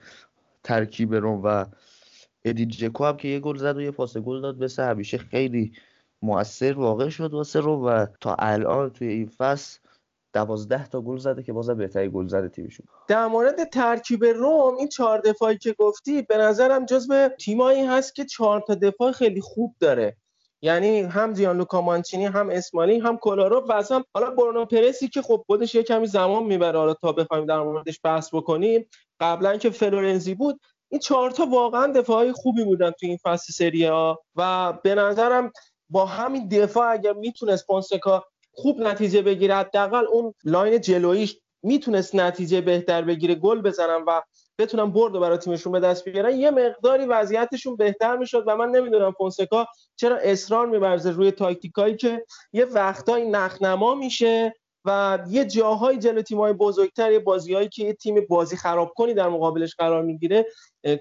ترکیب 0.63 1.13
روم 1.15 1.41
و 1.43 1.65
ادی 2.45 2.65
جکو 2.65 3.05
هم 3.05 3.17
که 3.17 3.27
یه 3.27 3.39
گل 3.39 3.57
زد 3.57 3.77
و 3.77 3.81
یه 3.81 3.91
پاس 3.91 4.17
گل 4.17 4.41
داد 4.41 4.63
مثل 4.63 4.83
همیشه 4.83 5.17
خیلی 5.17 5.71
موثر 6.21 6.73
واقع 6.73 7.09
شد 7.09 7.33
واسه 7.33 7.59
رو 7.59 7.87
و 7.87 8.05
تا 8.21 8.35
الان 8.39 8.89
توی 8.89 9.07
این 9.07 9.25
فصل 9.27 9.79
دوازده 10.33 10.87
تا 10.87 11.01
گل 11.01 11.17
زده 11.17 11.43
که 11.43 11.53
بازم 11.53 11.77
بهترین 11.77 12.11
گل 12.11 12.27
زده 12.27 12.49
تیمشون. 12.49 12.85
در 13.07 13.27
مورد 13.27 13.63
ترکیب 13.69 14.25
روم 14.25 14.75
این 14.75 14.87
چهار 14.87 15.19
دفاعی 15.19 15.57
که 15.57 15.75
گفتی 15.79 16.21
به 16.21 16.37
نظرم 16.37 16.85
جزو 16.85 17.27
تیمایی 17.27 17.85
هست 17.85 18.15
که 18.15 18.25
چهار 18.25 18.61
تا 18.67 18.75
دفاع 18.75 19.11
خیلی 19.11 19.41
خوب 19.41 19.75
داره. 19.79 20.17
یعنی 20.61 21.01
هم 21.01 21.33
جیان 21.33 21.65
مانچینی 21.73 22.25
هم 22.25 22.49
اسمالی 22.49 22.99
هم 22.99 23.17
کولاروف 23.17 23.65
و 23.69 23.71
اصلا 23.71 24.03
حالا 24.13 24.29
برونو 24.31 24.65
پرس 24.65 25.07
که 25.07 25.21
خب 25.21 25.43
خودش 25.45 25.75
یه 25.75 25.83
کمی 25.83 26.07
زمان 26.07 26.43
می‌بره. 26.43 26.79
حالا 26.79 26.93
تا 26.93 27.11
بخوایم 27.11 27.45
در 27.45 27.61
موردش 27.61 27.99
بحث 28.03 28.33
بکنیم 28.33 28.89
قبلا 29.19 29.57
که 29.57 29.69
فلورنزی 29.69 30.35
بود 30.35 30.59
این 30.89 30.99
چهار 30.99 31.31
تا 31.31 31.45
واقعا 31.45 31.87
دفاعی 31.87 32.31
خوبی 32.31 32.63
بودن 32.63 32.91
تو 32.91 33.05
این 33.05 33.17
فصل 33.23 33.53
سری 33.53 33.85
آ 33.85 34.23
و 34.35 34.73
به 34.83 34.95
نظرم 34.95 35.51
با 35.89 36.05
همین 36.05 36.47
دفاع 36.47 36.91
اگر 36.91 37.13
می‌تونست 37.13 37.65
فونسکا 37.65 38.25
خوب 38.53 38.79
نتیجه 38.79 39.21
بگیره. 39.21 39.55
حداقل 39.55 40.05
اون 40.11 40.33
line 40.43 40.81
جلویش 40.81 41.39
می‌تونست 41.63 42.15
نتیجه 42.15 42.61
بهتر 42.61 43.01
بگیره 43.01 43.35
گل 43.35 43.61
بزنن 43.61 44.03
و 44.07 44.21
بتونن 44.59 44.91
برد 44.91 45.13
برای 45.13 45.37
تیمشون 45.37 45.71
به 45.71 45.79
دست 45.79 46.09
بیارن. 46.09 46.35
یه 46.35 46.51
مقداری 46.51 47.05
وضعیتشون 47.05 47.75
بهتر 47.75 48.17
می‌شد 48.17 48.43
و 48.47 48.55
من 48.55 48.69
نمی‌دونم 48.69 49.11
فونسکا 49.11 49.65
چرا 49.95 50.17
اصرار 50.17 50.67
میبرزه 50.67 51.11
روی 51.11 51.31
تاکتیکایی 51.31 51.95
که 51.95 52.25
یه 52.53 52.65
وقتایی 52.65 53.29
نخنما 53.29 53.95
میشه 53.95 54.53
و 54.85 55.19
یه 55.29 55.45
جاهای 55.45 55.97
جلو 55.97 56.21
تیمای 56.21 56.53
بزرگتر 56.53 57.11
یه 57.11 57.19
بازیهایی 57.19 57.69
که 57.69 57.83
یه 57.83 57.93
تیم 57.93 58.25
بازی 58.29 58.55
خراب 58.55 58.93
کنی 58.95 59.13
در 59.13 59.29
مقابلش 59.29 59.75
قرار 59.75 60.03
می‌گیره 60.03 60.45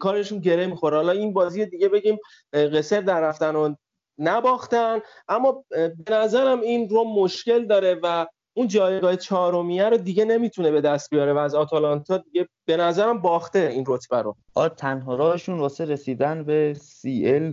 کارشون 0.01 0.39
گره 0.39 0.67
می‌خوره. 0.67 0.97
حالا 0.97 1.13
این 1.13 1.33
بازی 1.33 1.67
دیگه 1.67 1.89
بگیم 1.89 2.19
قصر 2.53 3.01
در 3.01 3.21
رفتن 3.21 3.57
و 3.57 3.75
نباختن. 4.19 4.99
اما 5.29 5.65
به 5.71 5.95
نظرم 6.11 6.61
این 6.61 6.89
رو 6.89 7.05
مشکل 7.05 7.67
داره 7.67 7.99
و 8.03 8.27
اون 8.55 8.69
جایگاه 8.69 9.17
چهارمیه 9.17 9.89
رو 9.89 9.97
دیگه 9.97 10.25
نمی‌تونه 10.25 10.71
به 10.71 10.81
دست 10.81 11.11
بیاره 11.11 11.33
و 11.33 11.39
از 11.39 11.55
آتالانتا 11.55 12.19
دیگه 12.19 12.49
به 12.65 12.77
نظرم 12.77 13.23
باخته 13.23 13.59
این 13.59 13.85
رتبه 13.87 14.23
رو. 14.23 14.37
آ 14.55 14.69
تنها 14.69 15.15
راهشون 15.15 15.59
واسه 15.59 15.85
رسیدن 15.85 16.45
به 16.45 16.77
سی 16.81 17.31
ال 17.35 17.53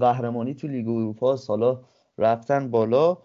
قهرمانی 0.00 0.54
تو 0.54 0.66
لیگ 0.66 0.88
اروپا 0.88 1.36
سالا 1.36 1.80
رفتن 2.18 2.70
بالا 2.70 3.18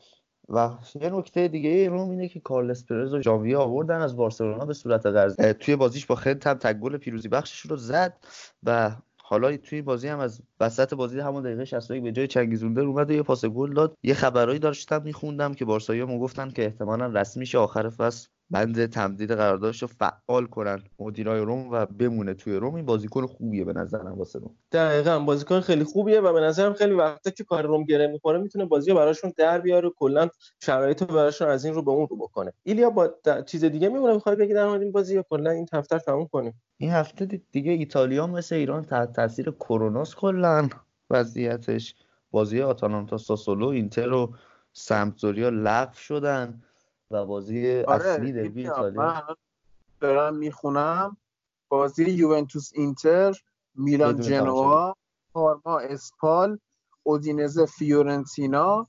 و 0.50 0.70
یه 1.02 1.10
نکته 1.10 1.48
دیگه 1.48 1.90
روم 1.90 2.10
اینه 2.10 2.28
که 2.28 2.40
کارلس 2.40 2.86
پرز 2.86 3.14
و 3.14 3.22
ژانویه 3.22 3.58
آوردن 3.58 4.02
از 4.02 4.18
بارسلونا 4.18 4.66
به 4.66 4.74
صورت 4.74 5.06
قرض 5.06 5.36
توی 5.36 5.76
بازیش 5.76 6.06
با 6.06 6.16
خنت 6.16 6.48
هم 6.48 6.54
تک 6.54 6.80
گل 6.80 6.98
پیروزی 6.98 7.28
بخشش 7.28 7.60
رو 7.60 7.76
زد 7.76 8.18
و 8.64 8.92
حالا 9.26 9.58
توی 9.58 9.82
بازی 9.82 10.08
هم 10.08 10.20
از 10.20 10.42
وسط 10.60 10.94
بازی 10.94 11.20
همون 11.20 11.44
دقیقه 11.44 11.66
61 11.66 12.04
به 12.04 12.12
جای 12.12 12.28
چنگیزونده 12.28 12.82
اومد 12.82 13.10
و 13.10 13.14
یه 13.14 13.24
پاس 13.24 13.46
گل 13.46 13.74
داد. 13.74 13.98
یه 14.04 14.14
خبرایی 14.14 14.60
داشتم 14.60 15.02
میخوندم 15.02 15.54
که 15.54 15.66
بارسایی‌ها 15.66 16.20
گفتن 16.20 16.50
که 16.50 16.66
احتمالا 16.66 17.06
رسمی 17.08 17.46
شه 17.46 17.58
آخر 17.58 17.90
فصل 17.90 18.28
بند 18.54 18.86
تمدید 18.86 19.32
قراردادش 19.32 19.82
رو 19.82 19.88
فعال 19.88 20.46
کنن. 20.46 20.84
مدیرای 21.00 21.42
روم 21.42 21.70
و 21.72 21.86
بمونه 21.86 22.34
توی 22.34 22.56
روم. 22.56 22.76
این 22.76 22.86
بازیکن 22.86 23.26
خوبیه 23.26 23.66
به 23.66 23.74
نظرم 23.74 24.18
واسه 24.18 24.40
روم. 24.40 24.56
دقیقا 24.72 25.20
بازیکن 25.20 25.60
خیلی 25.60 25.84
خوبیه 25.84 26.20
و 26.20 26.34
به 26.34 26.42
نظرم 26.42 26.74
خیلی 26.74 26.94
وقتا 26.94 27.32
که 27.32 27.44
کار 27.44 27.66
روم 27.66 27.84
گره 27.84 28.08
می‌خوره. 28.08 28.40
می‌تونه 28.40 28.66
بازی 28.66 28.92
رو 28.92 28.98
براشون 28.98 29.34
در 29.38 29.62
بیاره 29.62 29.90
کلا 29.90 30.30
شرایط 30.60 31.02
رو 31.02 31.08
براشون 31.08 31.48
از 31.48 31.66
این 31.66 31.74
رو 31.74 31.82
به 31.82 31.92
اون 31.92 32.08
رو 32.08 32.18
بکنه. 32.18 32.54
ایلیا 32.64 32.90
با 32.90 33.14
چیز 33.46 33.66
دیگه 33.66 33.90
میمونه؟ 33.90 34.14
می‌خوای 34.14 34.36
بگی 34.36 34.54
در 34.54 34.68
مورد 34.68 34.82
این 34.82 34.92
بازی 34.92 35.16
یا 35.16 35.26
کلا 35.30 35.50
این 35.50 35.68
هفته 35.74 36.00
تموم 36.00 36.28
کنیم؟ 36.28 36.62
این 36.78 36.92
هفته 36.92 37.26
دیگه 37.52 37.72
ایتالیا 37.72 38.28
مثل 38.28 38.56
ایران 38.56 38.84
تحت 38.84 39.14
تاثیر 39.14 39.52
کرونا 39.52 40.04
کلا 40.04 40.70
وضعیتش. 41.10 41.96
بازی 42.32 42.62
آتالانتا 42.62 43.18
ساسولو 43.18 43.68
اینتر 43.68 44.12
و 44.12 44.34
سمپدوریا 44.74 45.50
لغو 45.50 45.94
شدن. 45.94 46.62
و 47.14 47.26
بازی 47.26 47.82
آره 47.82 48.06
اصلی 48.06 48.34
دربی 48.34 48.62
ایتالیا؟ 48.64 49.02
من 49.02 49.22
دارم 50.00 50.36
می‌خونم. 50.36 51.18
بازی 51.70 52.04
یوونتوس 52.06 52.72
اینتر 52.74 53.34
میلان 53.76 54.22
جنوا 54.22 54.96
پارما 55.34 55.80
اسپال 55.80 56.60
اودینزه 57.04 57.66
فیورنتینا 57.66 58.88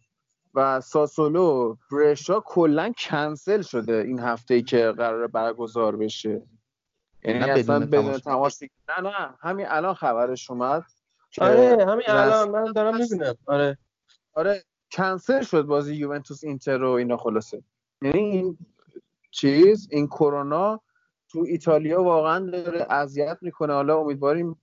و 0.55 0.81
ساسولو 0.81 1.77
برشا 1.93 2.41
کلا 2.41 2.93
کنسل 2.99 3.63
شده 3.63 3.97
این 3.97 4.19
هفته 4.19 4.55
ای 4.55 4.63
که 4.63 4.93
قرار 4.97 5.27
برگزار 5.27 5.97
بشه. 5.97 6.43
یعنی 7.23 7.51
اصلا 7.51 7.79
بدون 7.79 7.91
بدون 7.91 8.19
تماس. 8.19 8.63
نه 8.63 9.01
نه 9.01 9.35
همین 9.41 9.67
الان 9.69 9.95
خبرش 9.95 10.51
اومد 10.51 10.85
آره 11.41 11.87
همین 11.89 12.05
الان. 12.09 12.51
من 12.51 12.73
دارم 12.73 12.97
می‌بینم. 12.97 13.35
آره. 13.47 13.79
آره 14.35 14.65
کنسل 14.93 15.43
شد 15.43 15.63
بازی 15.63 15.95
یوونتوس 15.95 16.45
اینتر 16.45 16.79
رو 16.79 16.91
اینا 16.91 17.17
خلاصه. 17.17 17.63
یعنی 18.05 18.19
این 18.19 18.59
چیز 19.31 19.89
این 19.91 20.07
کرونا 20.07 20.81
تو 21.29 21.45
ایتالیا 21.49 22.03
واقعا 22.03 22.51
داره 22.51 22.87
اذیت 22.91 23.39
می‌کنه. 23.41 23.73
حالا 23.73 23.99
امیدواریم 23.99 24.57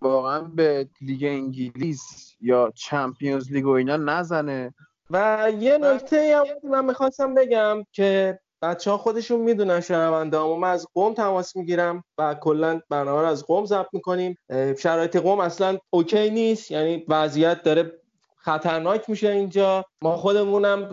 واقعا 0.00 0.40
به 0.40 0.88
لیگ 1.00 1.24
انگلیس 1.24 2.32
یا 2.40 2.72
چمپیونز 2.74 3.52
لیگ 3.52 3.66
و 3.66 3.70
اینا 3.70 3.96
نزنه. 3.96 4.74
و 5.10 5.50
یه 5.58 5.78
نکته 5.78 6.36
هم 6.36 6.70
من 6.70 6.84
می‌خواستم 6.84 7.34
بگم 7.34 7.84
که 7.92 8.38
بچه 8.62 8.90
ها 8.90 8.98
خودشون 8.98 9.40
می‌دونن 9.40 9.80
شنونده 9.80 10.38
ما 10.38 10.66
از 10.66 10.86
قم 10.94 11.14
تماس 11.14 11.56
می‌گیرم 11.56 12.04
و 12.18 12.34
کلا 12.34 12.80
برنامه 12.88 13.20
رو 13.20 13.26
از 13.26 13.46
قم 13.46 13.64
ضبط 13.64 13.88
می‌کنیم. 13.92 14.36
شرایط 14.78 15.16
قم 15.16 15.40
اصلا 15.40 15.78
okay 15.90 16.30
نیست. 16.30 16.70
یعنی 16.70 17.04
وضعیت 17.08 17.62
داره 17.62 17.92
خطرناک 18.36 19.10
میشه 19.10 19.28
اینجا. 19.28 19.84
ما 20.02 20.16
خودمونم 20.16 20.88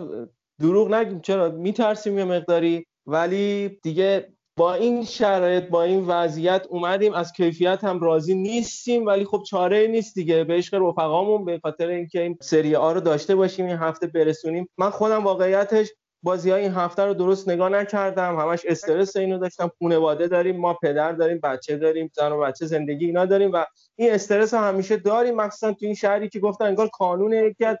دروغ 0.60 0.94
نگیم. 0.94 1.20
چرا؟ 1.20 1.48
میترسیم 1.50 2.18
یه 2.18 2.24
مقداری. 2.24 2.86
ولی 3.06 3.78
دیگه 3.82 4.32
با 4.56 4.74
این 4.74 5.04
شرایط 5.04 5.64
با 5.64 5.82
این 5.82 6.06
وضعیت 6.06 6.66
اومدیم. 6.70 7.14
از 7.14 7.32
کیفیت 7.32 7.84
هم 7.84 8.00
راضی 8.00 8.34
نیستیم. 8.34 9.06
ولی 9.06 9.24
خب 9.24 9.42
چاره 9.48 9.86
نیست 9.86 10.14
دیگه. 10.14 10.44
به 10.44 10.54
عشق 10.54 10.74
رفقامون 10.74 11.44
به 11.44 11.60
خاطر 11.62 11.88
اینکه 11.88 12.22
این 12.22 12.38
سری 12.40 12.74
آ 12.76 12.92
رو 12.92 13.00
داشته 13.00 13.34
باشیم 13.34 13.66
این 13.66 13.76
هفته 13.76 14.06
برسونیم. 14.06 14.68
من 14.78 14.90
خودم 14.90 15.24
واقعیتش 15.24 15.88
بازی 16.22 16.50
های 16.50 16.62
این 16.62 16.72
هفته 16.72 17.04
رو 17.04 17.14
درست 17.14 17.48
نگاه 17.48 17.68
نکردم. 17.68 18.38
همش 18.38 18.66
استرس 18.66 19.16
اینو 19.16 19.38
داشتم. 19.38 19.70
خانواده 19.78 20.28
داریم 20.28 20.56
ما 20.56 20.74
پدر 20.74 21.12
داریم 21.12 21.40
بچه 21.42 21.76
داریم 21.76 22.10
زن 22.14 22.32
و 22.32 22.40
بچه 22.40 22.66
زندگی 22.66 23.06
اینا 23.06 23.26
داریم 23.26 23.52
و 23.52 23.64
این 23.96 24.12
استرس 24.12 24.54
همیشه 24.54 24.96
داریم. 24.96 25.34
مخصوصا 25.34 25.72
تو 25.72 25.86
این 25.86 25.94
شهری 25.94 26.28
که 26.28 26.40
گفتن 26.40 26.64
انگار 26.64 26.86
قانون 26.86 27.32
یکی 27.32 27.64
از 27.64 27.76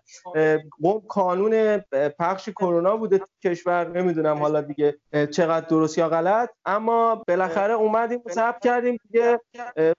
قانون 1.08 1.78
پخش 2.18 2.48
کرونا 2.48 2.96
بوده 2.96 3.18
تو 3.18 3.26
کشور. 3.44 3.88
نمی‌دونم 3.88 4.38
حالا 4.38 4.60
دیگه 4.60 4.98
چقدر 5.30 5.66
درست 5.66 5.98
یا 5.98 6.08
غلط. 6.08 6.50
اما 6.64 7.24
بالاخره 7.28 7.72
اومدیم 7.74 8.22
ثبت 8.30 8.64
کردیم 8.64 8.98
دیگه. 9.10 9.40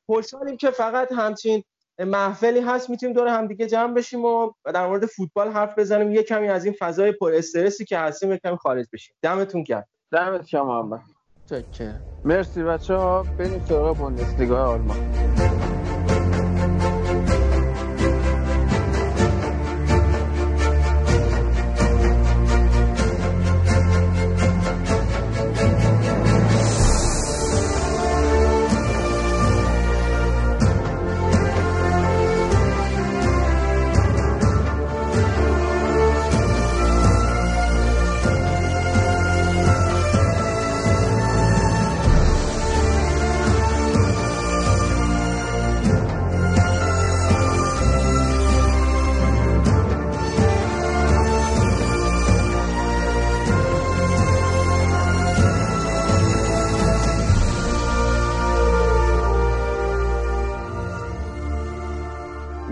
خوشحالیم 0.05 0.57
که 0.57 0.71
فقط 0.71 1.11
همچین 1.11 1.63
محفلی 2.05 2.59
هست 2.59 2.89
می‌تونیم 2.89 3.15
دور 3.15 3.27
همدیگه 3.27 3.67
جمع 3.67 3.93
بشیم 3.93 4.25
و 4.25 4.51
در 4.73 4.87
مورد 4.87 5.05
فوتبال 5.05 5.51
حرف 5.51 5.79
بزنیم. 5.79 6.11
یه 6.11 6.23
کمی 6.23 6.47
از 6.49 6.65
این 6.65 6.75
فضای 6.79 7.11
پر 7.11 7.33
استرسی 7.33 7.85
که 7.85 7.97
هستیم 7.97 8.31
یه 8.31 8.37
کمی 8.37 8.57
خارج 8.57 8.85
بشیم. 8.93 9.15
دمتون 9.21 9.63
گرم. 9.63 9.85
دمت 10.11 10.49
گرم 10.49 10.67
محمد 10.67 11.01
مرسی 12.23 12.63
بچه 12.63 12.95
ها 12.95 13.25
بریم 13.39 13.59
سراغ 13.67 13.97
بوندسلیگا 13.97 14.65
آلمان. 14.65 15.40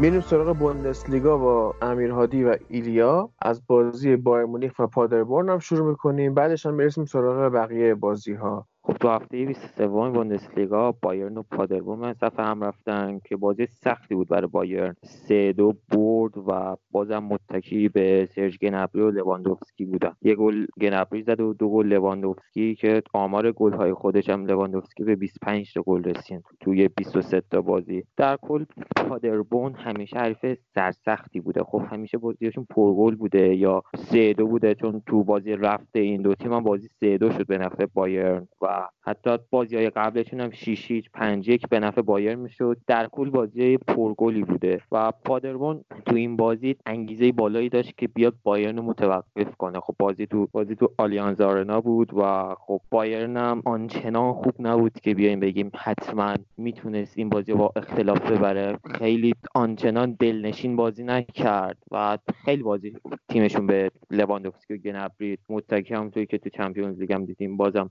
میریم 0.09 0.21
سراغ 0.21 0.57
بوندسلیگا 0.57 1.37
با 1.37 1.75
امیر 1.81 2.11
هادی 2.11 2.43
و 2.43 2.57
ایلیا. 2.69 3.31
از 3.41 3.67
بازی 3.67 4.15
بایرن 4.15 4.45
مونیخ 4.45 4.73
و 4.79 4.87
پادربورن 4.87 5.49
هم 5.49 5.59
شروع 5.59 5.89
می‌کنیم. 5.89 6.33
بعدش 6.33 6.65
هم 6.65 6.73
می‌رسیم 6.73 7.05
سراغ 7.05 7.53
بقیه 7.53 7.95
بازی 7.95 8.33
ها 8.33 8.68
خب 8.89 8.97
تو 8.97 9.09
هفته 9.09 9.45
23 9.45 9.87
بوندسلیگا 9.87 10.91
بایرن 10.91 11.37
و 11.37 11.43
پادربورن 11.43 12.13
مصاف 12.13 12.39
هم 12.39 12.63
رفتن 12.63 13.19
که 13.19 13.35
بازی 13.35 13.65
سختی 13.65 14.15
بود 14.15 14.27
برای 14.27 14.47
بایرن. 14.47 14.95
سه 15.03 15.53
دو 15.53 15.73
برد 15.91 16.37
و 16.37 16.75
بازم 16.91 17.19
متکی 17.19 17.89
به 17.89 18.29
سرژ 18.35 18.57
گنابری 18.57 19.01
و 19.01 19.11
لواندوفسکی 19.11 19.85
بودن. 19.85 20.11
یه 20.21 20.35
گل 20.35 20.65
گنابری 20.81 21.23
زد 21.23 21.39
و 21.39 21.53
دو 21.53 21.69
گل 21.69 21.87
لواندوفسکی 21.87 22.75
که 22.75 23.01
آمار 23.13 23.51
گل 23.51 23.73
های 23.73 23.93
خودش 23.93 24.29
هم 24.29 24.45
لواندوفسکی 24.45 25.03
به 25.03 25.15
25 25.15 25.73
تا 25.73 25.81
گل 25.81 26.03
رسید 26.03 26.43
توی 26.59 26.87
23 26.87 27.41
تا 27.51 27.61
بازی. 27.61 28.03
در 28.17 28.37
کل 28.41 28.65
پادربورن 28.95 29.73
همیشه 29.73 30.17
حریف 30.17 30.59
سرسختی 30.75 31.39
بوده. 31.39 31.63
خب 31.63 31.81
همیشه 31.91 32.17
بازیشون 32.17 32.65
پرگل 32.69 33.15
بوده 33.15 33.55
یا 33.55 33.83
سه 33.95 34.33
دو 34.33 34.47
بوده 34.47 34.75
چون 34.75 35.01
تو 35.05 35.23
بازی 35.23 35.51
رفته 35.51 35.99
این 35.99 36.21
دو 36.21 36.35
تیم 36.35 36.53
هم 36.53 36.63
بازی 36.63 36.87
سه 36.99 37.17
دو 37.17 37.31
شد 37.31 37.47
به 37.47 37.57
نفع 37.57 37.85
بایرن 37.85 38.47
و 38.61 38.78
حتی 39.01 39.37
بازی 39.49 39.75
های 39.75 39.89
قبلشون 39.89 40.39
هم 40.39 40.51
6 40.51 40.91
هیچ 40.91 41.09
5 41.13 41.49
یک 41.49 41.67
به 41.69 41.79
نفع 41.79 42.01
بایر 42.01 42.35
می‌شد. 42.35 42.77
در 42.87 43.07
کل 43.07 43.29
بازی 43.29 43.77
پرگلی 43.77 44.43
بوده 44.43 44.81
و 44.91 45.11
پادربون 45.25 45.83
تو 46.05 46.15
این 46.15 46.35
بازی 46.35 46.75
انگیزه 46.85 47.31
بالایی 47.31 47.69
داشت 47.69 47.97
که 47.97 48.07
بیاد 48.07 48.33
بایرن 48.43 48.77
رو 48.77 48.83
متوقف 48.83 49.55
کنه. 49.57 49.79
خب 49.79 49.95
بازی 49.99 50.27
تو 50.27 50.47
بازی 50.51 50.75
تو 50.75 50.91
آلیانز 50.97 51.41
آرنا 51.41 51.81
بود 51.81 52.13
و 52.13 52.55
خب 52.59 52.81
بایرن 52.89 53.37
هم 53.37 53.61
آنچنان 53.65 54.33
خوب 54.33 54.53
نبود 54.59 54.93
که 54.93 55.13
بیایم 55.13 55.39
بگیم 55.39 55.71
حتما 55.75 56.35
می‌تونست 56.57 57.17
این 57.17 57.29
بازی 57.29 57.53
با 57.53 57.71
اختلاف 57.75 58.31
ببره. 58.31 58.79
خیلی 58.95 59.33
آنچنان 59.55 60.17
دلنشین 60.19 60.75
بازی 60.75 61.03
نکرد 61.03 61.77
و 61.91 62.17
خیلی 62.45 62.63
بازی 62.63 62.93
تیمشون 63.29 63.67
به 63.67 63.91
لواندوفسکی 64.11 64.73
و 64.73 64.77
گنبری 64.77 65.37
متکی 65.49 65.93
همونطوری 65.93 66.25
که 66.25 66.37
تو 66.37 66.49
Champions 66.49 66.99
League 66.99 67.13
هم 67.13 67.25
دیدیم 67.25 67.57
بازم 67.57 67.89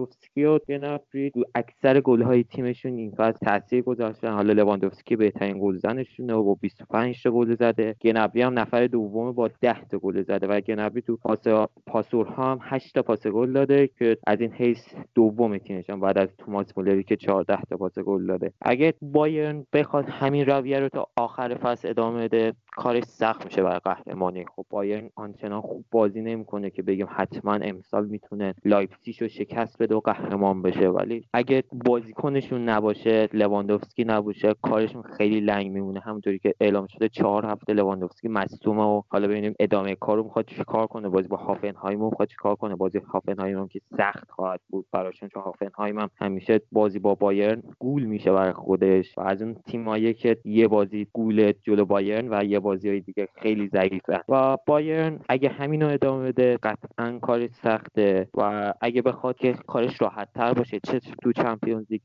لواندوفسکی 0.00 0.44
و 0.44 0.58
گنبری 0.68 1.30
تو 1.30 1.44
اکثر 1.54 2.00
گل‌های 2.00 2.44
تیمشون 2.44 2.94
این 2.94 3.10
فصل 3.10 3.38
تاثیر 3.46 3.82
گذاشتن. 3.82 4.32
حالا 4.32 4.52
لواندوفسکی 4.52 5.16
بهترین 5.16 5.58
گلزنشونه 5.60 6.34
و 6.34 6.42
با 6.42 6.54
25 6.54 7.22
تا 7.22 7.30
گل 7.30 7.54
زده. 7.54 7.96
گنبری 8.02 8.42
هم 8.42 8.58
نفر 8.58 8.86
دوم 8.86 9.32
با 9.32 9.50
10 9.60 9.84
تا 9.84 9.98
گل 9.98 10.22
زده 10.22 10.46
و 10.46 10.60
گنبری 10.60 11.02
تو 11.02 11.16
پاس 11.16 11.42
پاسورها 11.86 12.52
هم 12.52 12.58
8 12.62 12.94
تا 12.94 13.02
پاس 13.02 13.26
گل 13.26 13.52
داده 13.52 13.86
که 13.98 14.16
از 14.26 14.40
این 14.40 14.52
حیث 14.52 14.94
دوم 15.14 15.58
تیمشون 15.58 16.00
بعد 16.00 16.18
از 16.18 16.36
توماس 16.38 16.78
مولری 16.78 17.02
که 17.02 17.16
14 17.16 17.62
تا 17.62 17.76
پاس 17.76 17.98
گل 17.98 18.26
داده. 18.26 18.52
اگه 18.62 18.94
بایرن 19.02 19.66
بخواد 19.72 20.04
همین 20.08 20.46
رویه 20.46 20.80
رو 20.80 20.88
تا 20.88 21.06
آخر 21.16 21.54
فصل 21.54 21.88
ادامه 21.88 22.24
بده 22.24 22.52
کارش 22.76 23.04
سخت 23.04 23.44
میشه 23.44 23.62
برای 23.62 23.80
قهرمانی. 23.84 24.44
خب 24.56 24.66
بایرن 24.70 25.10
آنچنان 25.14 25.60
خوب 25.60 25.84
بازی 25.90 26.20
نمی‌کنه 26.20 26.70
که 26.70 26.82
بگیم 26.82 27.06
حتما 27.10 27.54
امسال 27.54 28.06
می‌تونه 28.06 28.54
لایپزیگ 28.64 29.20
رو 29.20 29.28
شکست 29.28 29.79
بده 29.80 29.94
و 29.94 30.00
قهرمان 30.00 30.62
بشه 30.62 30.88
ولی 30.88 31.24
اگه 31.32 31.62
بازیکنشون 31.72 32.68
نباشه 32.68 33.28
لواندوفسکی 33.32 34.04
نباشه 34.04 34.54
کارشون 34.62 35.02
خیلی 35.02 35.40
لنگ 35.40 35.70
میمونه. 35.70 36.00
همونطوری 36.00 36.38
که 36.38 36.54
اعلام 36.60 36.86
شده 36.86 37.08
چهار 37.08 37.46
هفته 37.46 37.72
لواندوفسکی 37.72 38.28
مصدومه 38.28 38.82
و 38.82 39.02
حالا 39.08 39.28
ببینیم 39.28 39.54
ادامه 39.60 39.94
کارو 39.94 40.22
می‌خواد 40.22 40.44
چیکار 40.46 40.86
کنه. 40.86 41.08
بازی 41.08 41.28
با 41.28 41.36
هافنهایم 41.36 42.04
می‌خواد 42.04 42.28
چیکار 42.28 42.54
کنه؟ 42.54 42.74
بازی 42.76 42.98
هافنهایم 42.98 43.68
که 43.68 43.80
سخت 43.96 44.30
خواهد 44.30 44.60
بود 44.68 44.86
براشون 44.92 45.28
چون 45.28 45.42
هافنهایم 45.42 45.98
هم 45.98 46.10
همیشه 46.16 46.60
بازی 46.72 46.98
با 46.98 47.14
بایرن 47.14 47.62
گول 47.78 48.02
میشه 48.02 48.32
برای 48.32 48.52
خودش. 48.52 49.18
و 49.18 49.20
از 49.20 49.42
اون 49.42 49.54
تیمایی 49.54 50.14
که 50.14 50.36
یه 50.44 50.68
بازی 50.68 51.06
گول 51.12 51.52
جلو 51.62 51.84
بایرن 51.84 52.28
و 52.30 52.44
یه 52.44 52.60
بازی 52.60 52.88
های 52.88 53.00
دیگه 53.00 53.28
خیلی 53.42 53.68
ضعیفه. 53.68 54.20
و 54.28 54.56
بایرن 54.66 55.20
اگه 55.28 55.48
همینو 55.48 55.88
ادامه 55.88 56.32
بده 56.32 56.56
قطعا 56.62 57.18
کار 57.22 57.46
سخته. 57.46 58.28
و 58.34 58.72
اگه 58.80 59.02
بخواد 59.02 59.36
که 59.36 59.54
کارش 59.70 60.02
راحت 60.02 60.28
تر 60.34 60.52
باشه. 60.52 60.80
چه 60.86 61.00
تو 61.22 61.32
چمپیونز 61.32 61.86
لیگ 61.90 62.00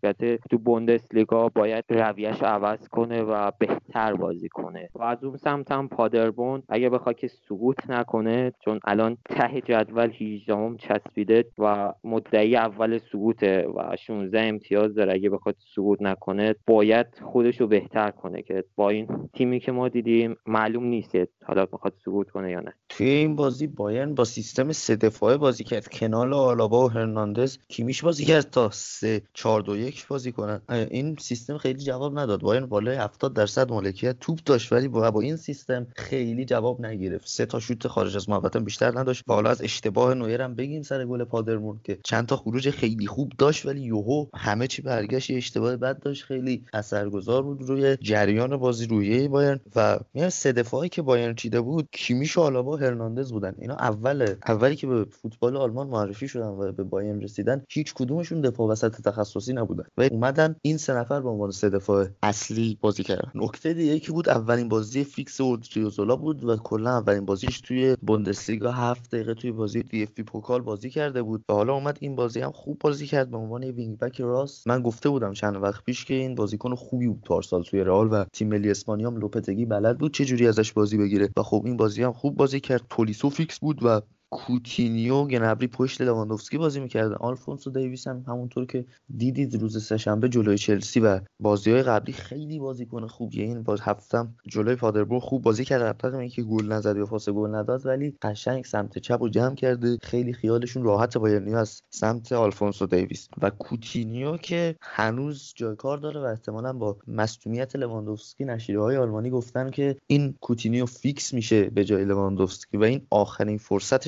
تو 0.51 0.57
بوندسلیگا 0.57 1.49
باید 1.49 1.85
رویش 1.89 2.43
عوض 2.43 2.87
کنه 2.87 3.21
و 3.21 3.51
بهتر 3.59 4.13
بازی 4.13 4.49
کنه. 4.49 4.89
و 4.95 5.03
از 5.03 5.23
اون 5.23 5.37
سمت 5.37 5.71
هم 5.71 5.87
پادربون 5.87 6.63
اگه 6.69 6.89
بخواد 6.89 7.15
که 7.15 7.27
سقوط 7.27 7.89
نکنه 7.89 8.53
چون 8.65 8.79
الان 8.83 9.17
ته 9.29 9.61
جدول 9.61 10.11
18 10.21 10.55
هم 10.55 10.77
چسبیده 10.77 11.45
و 11.57 11.93
مدعی 12.03 12.55
اول 12.55 12.97
سقوطه 12.97 13.67
و 13.75 13.95
16 13.95 14.41
امتیاز 14.41 14.95
داره. 14.95 15.13
اگه 15.13 15.29
بخواد 15.29 15.55
سقوط 15.75 16.01
نکنه 16.01 16.55
باید 16.67 17.07
خودش 17.23 17.61
رو 17.61 17.67
بهتر 17.67 18.11
کنه 18.11 18.41
که 18.41 18.63
با 18.75 18.89
این 18.89 19.07
تیمی 19.33 19.59
که 19.59 19.71
ما 19.71 19.89
دیدیم 19.89 20.35
معلوم 20.45 20.83
نیست 20.83 21.15
حالا 21.43 21.65
بخواد 21.65 21.93
سقوط 22.05 22.29
کنه 22.29 22.51
یا 22.51 22.59
نه. 22.59 22.73
توی 22.89 23.09
این 23.09 23.35
بازی 23.35 23.67
بایرن 23.67 24.15
با 24.15 24.23
سیستم 24.23 24.71
سه 24.71 24.95
دفاعه 24.95 25.37
بازی 25.37 25.63
کرد. 25.63 25.87
کنال 25.87 26.33
آلابا 26.33 26.85
و 26.85 26.91
هرناندز 26.91 27.54
کیمیش 27.67 28.03
بازی 28.03 28.25
کرد 28.25 28.49
تا 28.49 28.69
3 28.73 29.21
4 29.33 29.61
2 29.61 29.77
1 29.77 30.07
بازی 30.07 30.31
کنن. 30.31 30.61
این 30.69 31.15
سیستم 31.19 31.57
خیلی 31.57 31.79
جواب 31.79 32.19
نداد. 32.19 32.41
بایرن 32.41 32.65
بالای 32.65 32.95
70 32.95 33.33
درصد 33.33 33.69
مالکیت 33.71 34.19
توپ 34.19 34.39
داشت 34.45 34.71
ولی 34.71 34.87
با, 34.87 35.11
با 35.11 35.21
این 35.21 35.35
سیستم 35.35 35.87
خیلی 35.95 36.45
جواب 36.45 36.85
نگرفت. 36.85 37.27
سه 37.27 37.45
تا 37.45 37.59
شوت 37.59 37.87
خارج 37.87 38.15
از 38.15 38.29
محوطه 38.29 38.59
بیشتر 38.59 38.99
نداشت. 38.99 39.23
و 39.27 39.31
از 39.31 39.61
اشتباه 39.61 40.13
نویر 40.13 40.41
هم 40.41 40.55
بگیم 40.55 40.81
سر 40.81 41.05
گل 41.05 41.23
پادربورن 41.23 41.79
که 41.83 41.99
چند 42.03 42.25
تا 42.25 42.37
خروج 42.37 42.69
خیلی 42.69 43.07
خوب 43.07 43.31
داشت 43.37 43.65
ولی 43.65 43.81
یهو 43.81 44.25
همه 44.35 44.67
چی 44.67 44.81
برگشت. 44.81 45.31
اشتباه 45.31 45.77
بد 45.77 45.99
داشت. 45.99 46.23
خیلی 46.23 46.65
اثرگذار 46.73 47.43
بود 47.43 47.61
روی 47.61 47.97
جریان 48.01 48.57
بازی 48.57 48.85
رویه 48.85 49.27
بایرن. 49.27 49.59
و 49.75 49.99
میان 50.13 50.29
سه 50.29 50.51
دفاعی 50.51 50.89
که 50.89 51.01
بایرن 51.01 51.35
چیده 51.35 51.61
بود 51.61 51.89
کیمیش 51.91 52.37
و 52.37 52.41
آلابا 52.41 52.77
هرناندز 52.77 53.31
بودن. 53.31 53.55
اینا 53.59 53.75
اول 53.75 54.35
اولی 54.47 54.75
که 54.75 54.87
به 54.87 55.05
فوتبال 55.05 55.57
آلمان 55.57 55.87
معرفی 55.87 56.27
شدن 56.27 56.47
و 56.47 56.71
به 56.71 56.83
بایرن 56.83 57.19
رسیدن 57.45 57.65
هیچ 57.69 57.93
کدومشون 57.93 58.41
دفاع 58.41 58.67
وسط 58.67 59.01
تخصصی 59.01 59.53
نبودن 59.53 59.83
و 59.97 60.07
اومدن 60.11 60.55
این 60.61 60.77
سه 60.77 60.93
نفر 60.93 61.21
به 61.21 61.29
عنوان 61.29 61.51
سه 61.51 61.69
دفاع 61.69 62.07
اصلی 62.23 62.77
بازی 62.81 63.03
کردن. 63.03 63.31
نکته 63.35 63.73
دیگه 63.73 63.99
که 63.99 64.11
بود 64.11 64.29
اولین 64.29 64.69
بازی 64.69 65.03
فیکس 65.03 65.41
اودریوزولا 65.41 66.15
بود 66.15 66.43
و 66.43 66.57
کلا 66.57 66.89
اولین 66.89 67.25
بازیش 67.25 67.61
توی 67.61 67.95
بوندسلیگا 68.01 68.71
هفت 68.71 69.15
دقیقه 69.15 69.33
توی 69.33 69.51
بازی 69.51 69.83
DFB 69.83 70.19
Pokal 70.19 70.61
بازی 70.61 70.89
کرده 70.89 71.23
بود 71.23 71.43
و 71.49 71.53
حالا 71.53 71.73
اومد 71.73 71.97
این 72.01 72.15
بازی 72.15 72.39
هم 72.39 72.51
خوب 72.51 72.77
بازی 72.79 73.07
کرد 73.07 73.31
به 73.31 73.37
عنوان 73.37 73.63
wing 73.63 73.97
back 73.97 74.21
راست. 74.21 74.67
من 74.67 74.81
گفته 74.81 75.09
بودم 75.09 75.33
چند 75.33 75.55
وقت 75.55 75.83
پیش 75.83 76.05
که 76.05 76.13
این 76.13 76.35
بازیکن 76.35 76.75
خوبی 76.75 77.07
بود. 77.07 77.21
پارسال 77.25 77.63
توی 77.63 77.83
رئال 77.83 78.13
و 78.13 78.25
تیم 78.33 78.47
ملی 78.47 78.71
اسپانیا 78.71 79.09
هم 79.09 79.17
لوپتگی 79.17 79.65
بلد 79.65 79.97
بود. 79.97 80.13
چه 80.13 80.25
جوری 80.25 80.47
ازش 80.47 80.73
بازی 80.73 80.97
بگیره؟ 80.97 81.29
و 81.37 81.43
خب 81.43 81.61
این 81.65 81.77
بازی 81.77 82.03
هم 82.03 82.13
خوب 82.13 82.35
بازی 82.35 82.59
کرد. 82.59 82.81
تولیسو 82.89 83.29
فیکس 83.29 83.59
بود 83.59 83.79
و 83.83 84.01
کوتینیو 84.29 85.25
گنبری 85.25 85.67
پشت 85.67 86.01
لواندوفسکی 86.01 86.57
بازی 86.57 86.79
می‌کرد 86.79 87.11
آلفونسو 87.11 87.69
دیویس 87.69 88.07
هم 88.07 88.23
همونطور 88.27 88.65
که 88.65 88.85
دیدید 89.17 89.61
روز 89.61 89.85
سه‌شنبه 89.85 90.29
جلوی 90.29 90.57
چلسی 90.57 90.99
و 90.99 91.19
بازی 91.39 91.71
های 91.71 91.83
قبلی 91.83 92.13
خیلی 92.13 92.59
بازیکن 92.59 93.07
خوبیه. 93.07 93.43
این 93.43 93.63
باز 93.63 93.81
هفتم 93.81 94.35
جلوی 94.47 94.75
پادربورن 94.75 95.21
خوب 95.21 95.41
بازی 95.41 95.65
کرد 95.65 95.81
رغم 95.81 96.17
اینکه 96.17 96.43
گل 96.43 96.71
نزد 96.71 96.97
یا 96.97 97.05
پاس 97.05 97.29
گل 97.29 97.55
نداد 97.55 97.85
ولی 97.85 98.13
قشنگ 98.21 98.65
سمت 98.65 98.97
چپ 98.97 99.21
و 99.21 99.29
جمع 99.29 99.55
کرده. 99.55 99.97
خیلی 100.03 100.33
خیالشون 100.33 100.83
راحت 100.83 101.17
بایرنی 101.17 101.55
از 101.55 101.81
سمت 101.89 102.31
آلفونسو 102.31 102.85
دیویس. 102.85 103.27
و 103.41 103.49
کوتینیو 103.49 104.37
که 104.37 104.75
هنوز 104.81 105.53
جای 105.55 105.75
کار 105.75 105.97
داره 105.97 106.21
و 106.21 106.23
احتمالا 106.23 106.73
با 106.73 106.97
مصدومیت 107.07 107.75
لواندوفسکی 107.75 108.45
نشریه 108.45 108.79
های 108.79 108.97
آلمانی 108.97 109.29
گفتن 109.29 109.71
که 109.71 109.95
این 110.07 110.35
کوتینیو 110.41 110.85
فیکس 110.85 111.33
میشه 111.33 111.69
به 111.69 111.85
جای 111.85 112.05
لواندوفسکی 112.05 112.77
و 112.77 112.83
این 112.83 113.07
آخرین 113.09 113.57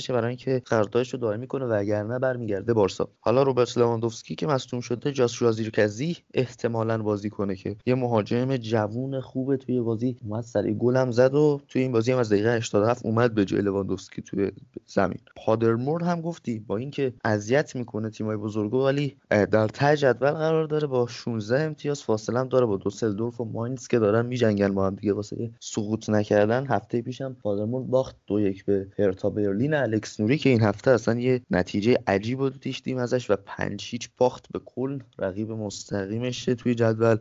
فرصتشه 0.07 0.13
برای 0.13 0.27
اینکه 0.27 0.61
قراردادش 0.65 1.13
رو 1.13 1.19
دائمی 1.19 1.47
کنه 1.47 1.65
وگرنه 1.65 2.19
برمیگرده 2.19 2.73
بارسا. 2.73 3.09
حالا 3.19 3.43
روبرت 3.43 3.77
لواندوفسکی 3.77 4.35
که 4.35 4.47
مصدوم 4.47 4.81
شده 4.81 5.11
جاشوا 5.11 5.51
زیرکزی 5.51 6.17
احتمالا 6.33 6.97
بازی 6.97 7.29
کنه 7.29 7.55
که 7.55 7.75
یه 7.85 7.95
مهاجم 7.95 8.57
جوون 8.57 9.21
خوبه 9.21 9.57
توی 9.57 9.81
بازی. 9.81 10.17
اومد 10.23 10.43
سریع 10.43 10.73
گلم 10.73 11.11
زد 11.11 11.35
و 11.35 11.61
توی 11.67 11.81
این 11.81 11.91
بازی 11.91 12.11
هم 12.11 12.17
از 12.17 12.29
دقیقه 12.29 12.49
87 12.49 13.05
اومد 13.05 13.33
به 13.33 13.45
جای 13.45 13.61
لواندوفسکی 13.61 14.21
توی 14.21 14.51
زمین. 14.85 15.19
پادربورن 15.35 16.03
هم 16.03 16.21
گفتی 16.21 16.59
با 16.59 16.77
اینکه 16.77 17.13
اذیت 17.25 17.75
می‌کنه 17.75 18.09
تیمای 18.09 18.37
بزرگو 18.37 18.85
ولی 18.85 19.17
در 19.29 19.67
ته 19.67 19.97
جدول 19.97 20.31
قرار 20.31 20.67
داره 20.67 20.87
با 20.87 21.07
16 21.07 21.59
امتیاز 21.59 22.03
فاصله 22.03 22.39
هم 22.39 22.47
داره 22.47 22.65
با 22.65 22.77
دوسلدورف 22.77 23.41
و 23.41 23.45
ماینز 23.45 23.87
که 23.87 23.99
دارن 23.99 24.25
میجنگن 24.25 24.75
با 24.75 24.87
هم 24.87 24.95
دیگه. 24.95 25.13
واسه 25.13 25.51
سقوط 25.59 26.09
نکردن 26.09 26.65
هفته 26.67 27.01
پیشم 27.01 27.33
پادربورن 27.43 27.83
باخت 27.83 28.15
دو 28.27 28.39
یک 28.39 28.65
به 28.65 28.87
هرتا 28.99 29.29
برلین. 29.29 29.73
الکس 29.97 30.19
نوری 30.19 30.37
که 30.37 30.49
این 30.49 30.61
هفته 30.61 30.91
اصلا 30.91 31.19
یه 31.19 31.41
نتیجه 31.51 31.97
عجیب 32.07 32.39
رو 32.39 32.49
داشتیم 32.49 32.97
ازش 32.97 33.29
و 33.29 33.35
پنج 33.45 33.87
هیچ 33.91 34.09
باخت 34.17 34.45
به 34.51 34.59
کلن. 34.65 34.99
رقیب 35.19 35.51
مستقیمشه 35.51 36.55
توی 36.55 36.75
جدول 36.75 37.17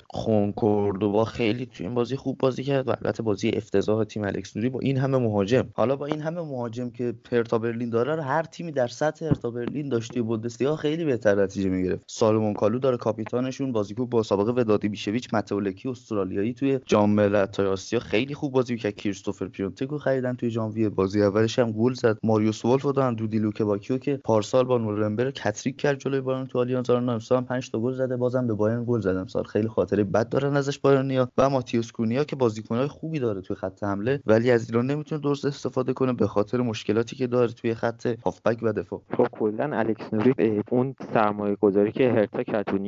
با 1.00 1.24
خیلی 1.24 1.66
توی 1.66 1.86
این 1.86 1.94
بازی 1.94 2.16
خوب 2.16 2.38
بازی 2.38 2.64
کرد 2.64 2.88
و 2.88 2.90
البته 2.90 3.22
بازی 3.22 3.50
افتضاح 3.50 4.04
تیم 4.04 4.24
الکس 4.24 4.56
نوری 4.56 4.68
با 4.68 4.80
این 4.80 4.96
همه 4.96 5.18
مهاجم. 5.18 5.68
حالا 5.74 5.96
با 5.96 6.06
این 6.06 6.20
همه 6.20 6.40
مهاجم 6.40 6.90
که 6.90 7.14
هرتا 7.24 7.58
برلین 7.58 7.90
داره 7.90 8.22
هر 8.22 8.42
تیمی 8.42 8.72
در 8.72 8.88
سطح 8.88 9.24
هرتا 9.24 9.50
برلین 9.50 9.88
داشتی 9.88 10.20
بوندسلیگا 10.20 10.76
خیلی 10.76 11.04
بهتر 11.04 11.42
نتیجه 11.42 11.68
می‌گرفت. 11.68 12.04
سالمون 12.06 12.54
کالو 12.54 12.78
داره 12.78 12.96
کاپیتانشون 12.96 13.72
بازیکن 13.72 14.04
با 14.06 14.22
سابقه 14.22 14.52
وداد 14.60 14.88
ایبیشویچ 14.88 15.34
متیو 15.34 15.61
لکی 15.61 15.88
استرالیایی 15.88 16.54
توی 16.54 16.80
جام 16.86 17.10
ملت‌های 17.10 17.66
آسیا 17.66 18.00
خیلی 18.00 18.34
خوب 18.34 18.52
بازی 18.52 18.76
کرد 18.76 18.94
کریستوف 18.94 19.48
پیونتکو 19.48 19.98
خریدن 19.98 20.34
توی 20.34 20.50
ژانویه. 20.50 20.88
بازی 20.88 21.22
اولش 21.22 21.58
هم 21.58 21.72
گل 21.72 21.94
زد. 21.94 22.18
ماریوس 22.22 22.64
ولف 22.66 22.82
دارن 22.82 23.14
دودی 23.14 23.38
لوکه 23.38 23.64
باکیو 23.64 23.98
که 23.98 24.16
پارسال 24.24 24.64
با 24.64 24.78
نورنبرگ 24.78 25.34
هتریک 25.34 25.76
کرد 25.76 25.98
جلوی 25.98 26.20
بایرن 26.20 26.46
تو 26.46 26.58
آلیانز 26.58 26.90
آرنا 26.90 27.12
امسال 27.12 27.44
5 27.44 27.70
تا 27.70 27.80
گل 27.80 27.92
زده 27.92 28.16
بازم 28.16 28.46
به 28.46 28.54
بایرن 28.54 28.84
گل 28.84 29.00
زد 29.00 29.16
امسال 29.16 29.44
خیلی 29.44 29.68
خاطره 29.68 30.04
بد 30.04 30.28
دارن 30.28 30.56
ازش 30.56 30.78
بایرنیا 30.78 31.28
و 31.38 31.50
ماتیوس 31.50 31.92
کونیا 31.92 32.24
که 32.24 32.36
بازیکنای 32.36 32.86
خوبی 32.86 33.18
داره 33.18 33.40
توی 33.40 33.56
خط 33.56 33.84
حمله 33.84 34.20
ولی 34.26 34.50
از 34.50 34.70
اینا 34.70 34.86
نمی‌تونه 34.86 35.20
درست 35.20 35.44
استفاده 35.44 35.92
کنه 35.92 36.12
به 36.12 36.26
خاطر 36.26 36.60
مشکلاتی 36.60 37.16
که 37.16 37.26
داره 37.26 37.52
توی 37.52 37.74
خط 37.74 38.06
هافبک 38.24 38.58
و 38.62 38.72
دفاع. 38.72 39.02
خب 39.16 39.26
کلا 39.32 39.76
الکس 39.76 40.14
نوری 40.14 40.62
اون 40.70 40.94
سرمایه 41.14 41.56
گذاری 41.56 41.92
که 41.92 42.12
هرتا 42.12 42.42
کرد 42.42 42.66
تو 42.66 42.78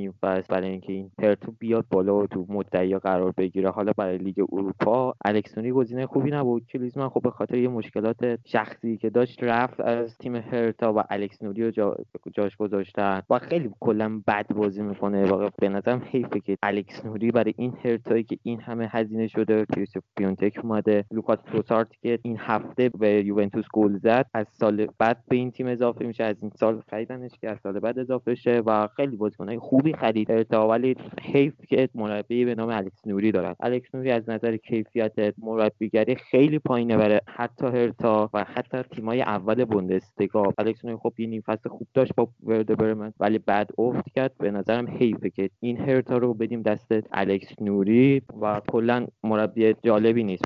برای 0.48 0.70
اینکه 0.70 0.92
این 0.92 1.10
هرتا 1.22 1.52
بیاد 1.58 1.86
بالا 1.90 2.16
و 2.16 2.26
تو 2.26 2.46
مدعیا 2.48 2.98
قرار 2.98 3.32
بگیره 3.36 3.70
حالا 3.70 3.92
برای 3.96 4.18
لیگ 4.18 4.44
اروپا 4.52 5.14
الکس 5.24 5.58
گزینه 5.58 6.06
خوبی 6.06 6.30
نبود. 6.30 6.66
کلینزمن 6.66 7.08
خب 7.08 7.22
به 7.22 7.30
خاطر 7.30 7.58
یه 7.58 7.68
مشکلات 7.68 8.16
شخصی 8.44 8.96
که 8.96 9.10
داشت 9.10 9.38
از 9.78 10.18
تیم 10.18 10.36
هرتا 10.36 10.92
و 10.92 11.02
الکس 11.10 11.42
نوری 11.42 11.64
رو 11.64 11.70
جا... 11.70 11.96
جاش 12.32 12.56
گذاشتن 12.56 13.22
و 13.30 13.38
خیلی 13.38 13.70
کلا 13.80 14.22
بد 14.26 14.54
بازی 14.54 14.82
می‌کنه. 14.82 15.24
واقعا 15.24 15.48
به 15.58 15.68
نظرم 15.68 16.02
حیفه 16.10 16.40
که 16.40 16.58
الکس 16.62 17.04
نوری 17.04 17.30
برای 17.30 17.54
این 17.56 17.76
هرتایی 17.84 18.22
که 18.24 18.38
این 18.42 18.60
همه 18.60 18.88
هزینه 18.92 19.26
شده 19.26 19.66
کریستوف 19.74 20.02
پیونتک 20.16 20.60
اومده 20.62 21.04
لوکاس 21.10 21.38
توسارت 21.46 21.88
که 22.02 22.18
این 22.22 22.36
هفته 22.40 22.88
به 22.88 23.24
یوونتوس 23.24 23.64
گل 23.72 23.96
زد 23.96 24.26
از 24.34 24.46
سال 24.48 24.86
بعد 24.98 25.24
به 25.28 25.36
این 25.36 25.50
تیم 25.50 25.66
اضافه 25.66 26.04
میشه. 26.06 26.24
از 26.24 26.42
این 26.42 26.52
سال 26.56 26.82
خریدنش 26.90 27.30
که 27.40 27.50
از 27.50 27.58
سال 27.62 27.80
بعد 27.80 27.98
اضافه 27.98 28.34
شه 28.34 28.62
و 28.66 28.88
خیلی 28.96 29.16
بازیکنای 29.16 29.58
خوبی 29.58 29.92
خرید 29.92 30.30
هرتا. 30.30 30.68
ولی 30.68 30.96
حیف 31.22 31.54
که 31.68 31.88
مربی 31.94 32.44
به 32.44 32.54
نام 32.54 32.68
الکس 32.68 33.06
نوری 33.06 33.32
دارن. 33.32 33.54
الکس 33.60 33.94
نوری 33.94 34.10
از 34.10 34.30
نظر 34.30 34.56
کیفیت 34.56 35.34
مربیگری 35.38 36.14
خیلی 36.14 36.58
پایینه 36.58 36.96
برای 36.96 37.20
حتی 37.28 37.66
هرتا 37.66 38.30
و 38.34 38.44
حتی 38.44 38.82
تیمای 38.82 39.22
اول 39.22 39.57
بوندسلیگا. 39.64 40.52
الکس 40.58 40.84
نوری 40.84 40.96
خب 40.96 41.12
یه 41.18 41.26
نیم 41.26 41.42
فصل 41.46 41.68
خوب 41.68 41.88
داشت 41.94 42.14
با 42.16 42.28
ورده 42.42 42.74
برمن 42.74 43.12
ولی 43.20 43.38
بعد 43.38 43.70
افت 43.78 44.10
کرد. 44.14 44.38
به 44.38 44.50
نظرم 44.50 44.88
حیفه 44.88 45.30
که 45.30 45.50
این 45.60 45.76
هرتا 45.76 46.18
رو 46.18 46.34
بدیم 46.34 46.62
دست 46.62 46.88
الکس 47.12 47.52
نوری 47.60 48.22
و 48.40 48.60
کلا 48.72 49.06
مربی 49.22 49.74
جالبی 49.82 50.24
نیست. 50.24 50.44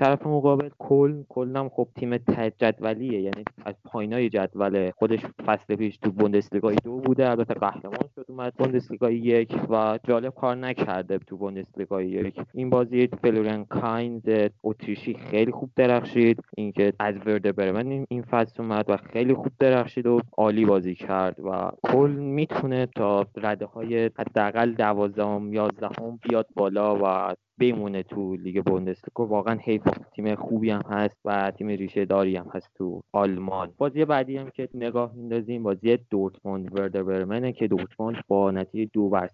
طرف 0.00 0.26
مقابل 0.26 0.68
کل 0.78 1.22
کلم 1.28 1.68
خب 1.68 1.88
تیم 1.96 2.16
جدولیه. 2.16 3.20
یعنی 3.20 3.44
از 3.64 3.74
پایینای 3.84 4.28
جدول 4.28 4.90
خودش 4.90 5.20
فصل 5.46 5.76
پیش 5.76 5.96
تو 5.96 6.10
بوندسلیگا 6.10 6.72
دو 6.84 6.96
بوده. 6.96 7.30
البته 7.30 7.54
قهرمان 7.54 8.08
شد 8.14 8.24
اومد 8.28 8.54
بوندسلیگا 8.54 9.10
یک 9.10 9.56
و 9.70 9.98
جالب 10.04 10.34
کار 10.34 10.56
نکرده 10.56 11.18
تو 11.18 11.36
بوندسلیگا 11.36 12.02
یک. 12.02 12.40
این 12.54 12.70
بازی 12.70 13.08
فلوریان 13.22 13.64
کاینز 13.64 14.48
اتریشی 14.64 15.14
خیلی 15.14 15.52
خوب 15.52 15.70
درخشید. 15.76 16.40
اینکه 16.56 16.92
از 16.98 17.14
وردر 17.26 17.52
برمن 17.52 18.06
این 18.08 18.22
فصل 18.22 18.62
اومد 18.62 18.84
و 18.88 18.96
خیلی 18.96 19.34
خوب 19.34 19.52
درخشید 19.58 20.06
و 20.06 20.20
عالی 20.36 20.64
بازی 20.64 20.94
کرد 20.94 21.40
و 21.40 21.70
کلن 21.82 22.10
می‌تونه 22.10 22.86
تا 22.86 23.26
رده 23.36 23.66
های 23.66 24.10
حداقل 24.18 24.72
دوازدهم 24.72 25.52
یازدهم 25.52 26.18
بیاد 26.22 26.46
بالا 26.54 26.96
و 26.96 27.34
بمونه 27.60 28.02
تو 28.02 28.36
لیگ 28.36 28.64
بوندسلیگا. 28.64 29.26
واقعا 29.26 29.58
حیف 29.64 29.82
تیم 30.12 30.34
خوبی 30.34 30.70
هم 30.70 30.82
هست 30.90 31.20
و 31.24 31.50
تیم 31.50 31.68
ریشه 31.68 32.04
داری 32.04 32.36
هم 32.36 32.46
هست 32.54 32.70
تو 32.78 33.02
آلمان. 33.12 33.72
بازی 33.78 34.04
بعدی 34.04 34.36
هم 34.36 34.50
که 34.50 34.68
نگاه 34.74 35.12
میندازیم 35.14 35.62
بازی 35.62 35.98
دورتموند 36.10 36.78
وردر 36.78 37.02
برمنه 37.02 37.52
که 37.52 37.68
دورتموند 37.68 38.16
با 38.28 38.50
نتیجه 38.50 38.90
دو 38.92 39.08
بر 39.08 39.28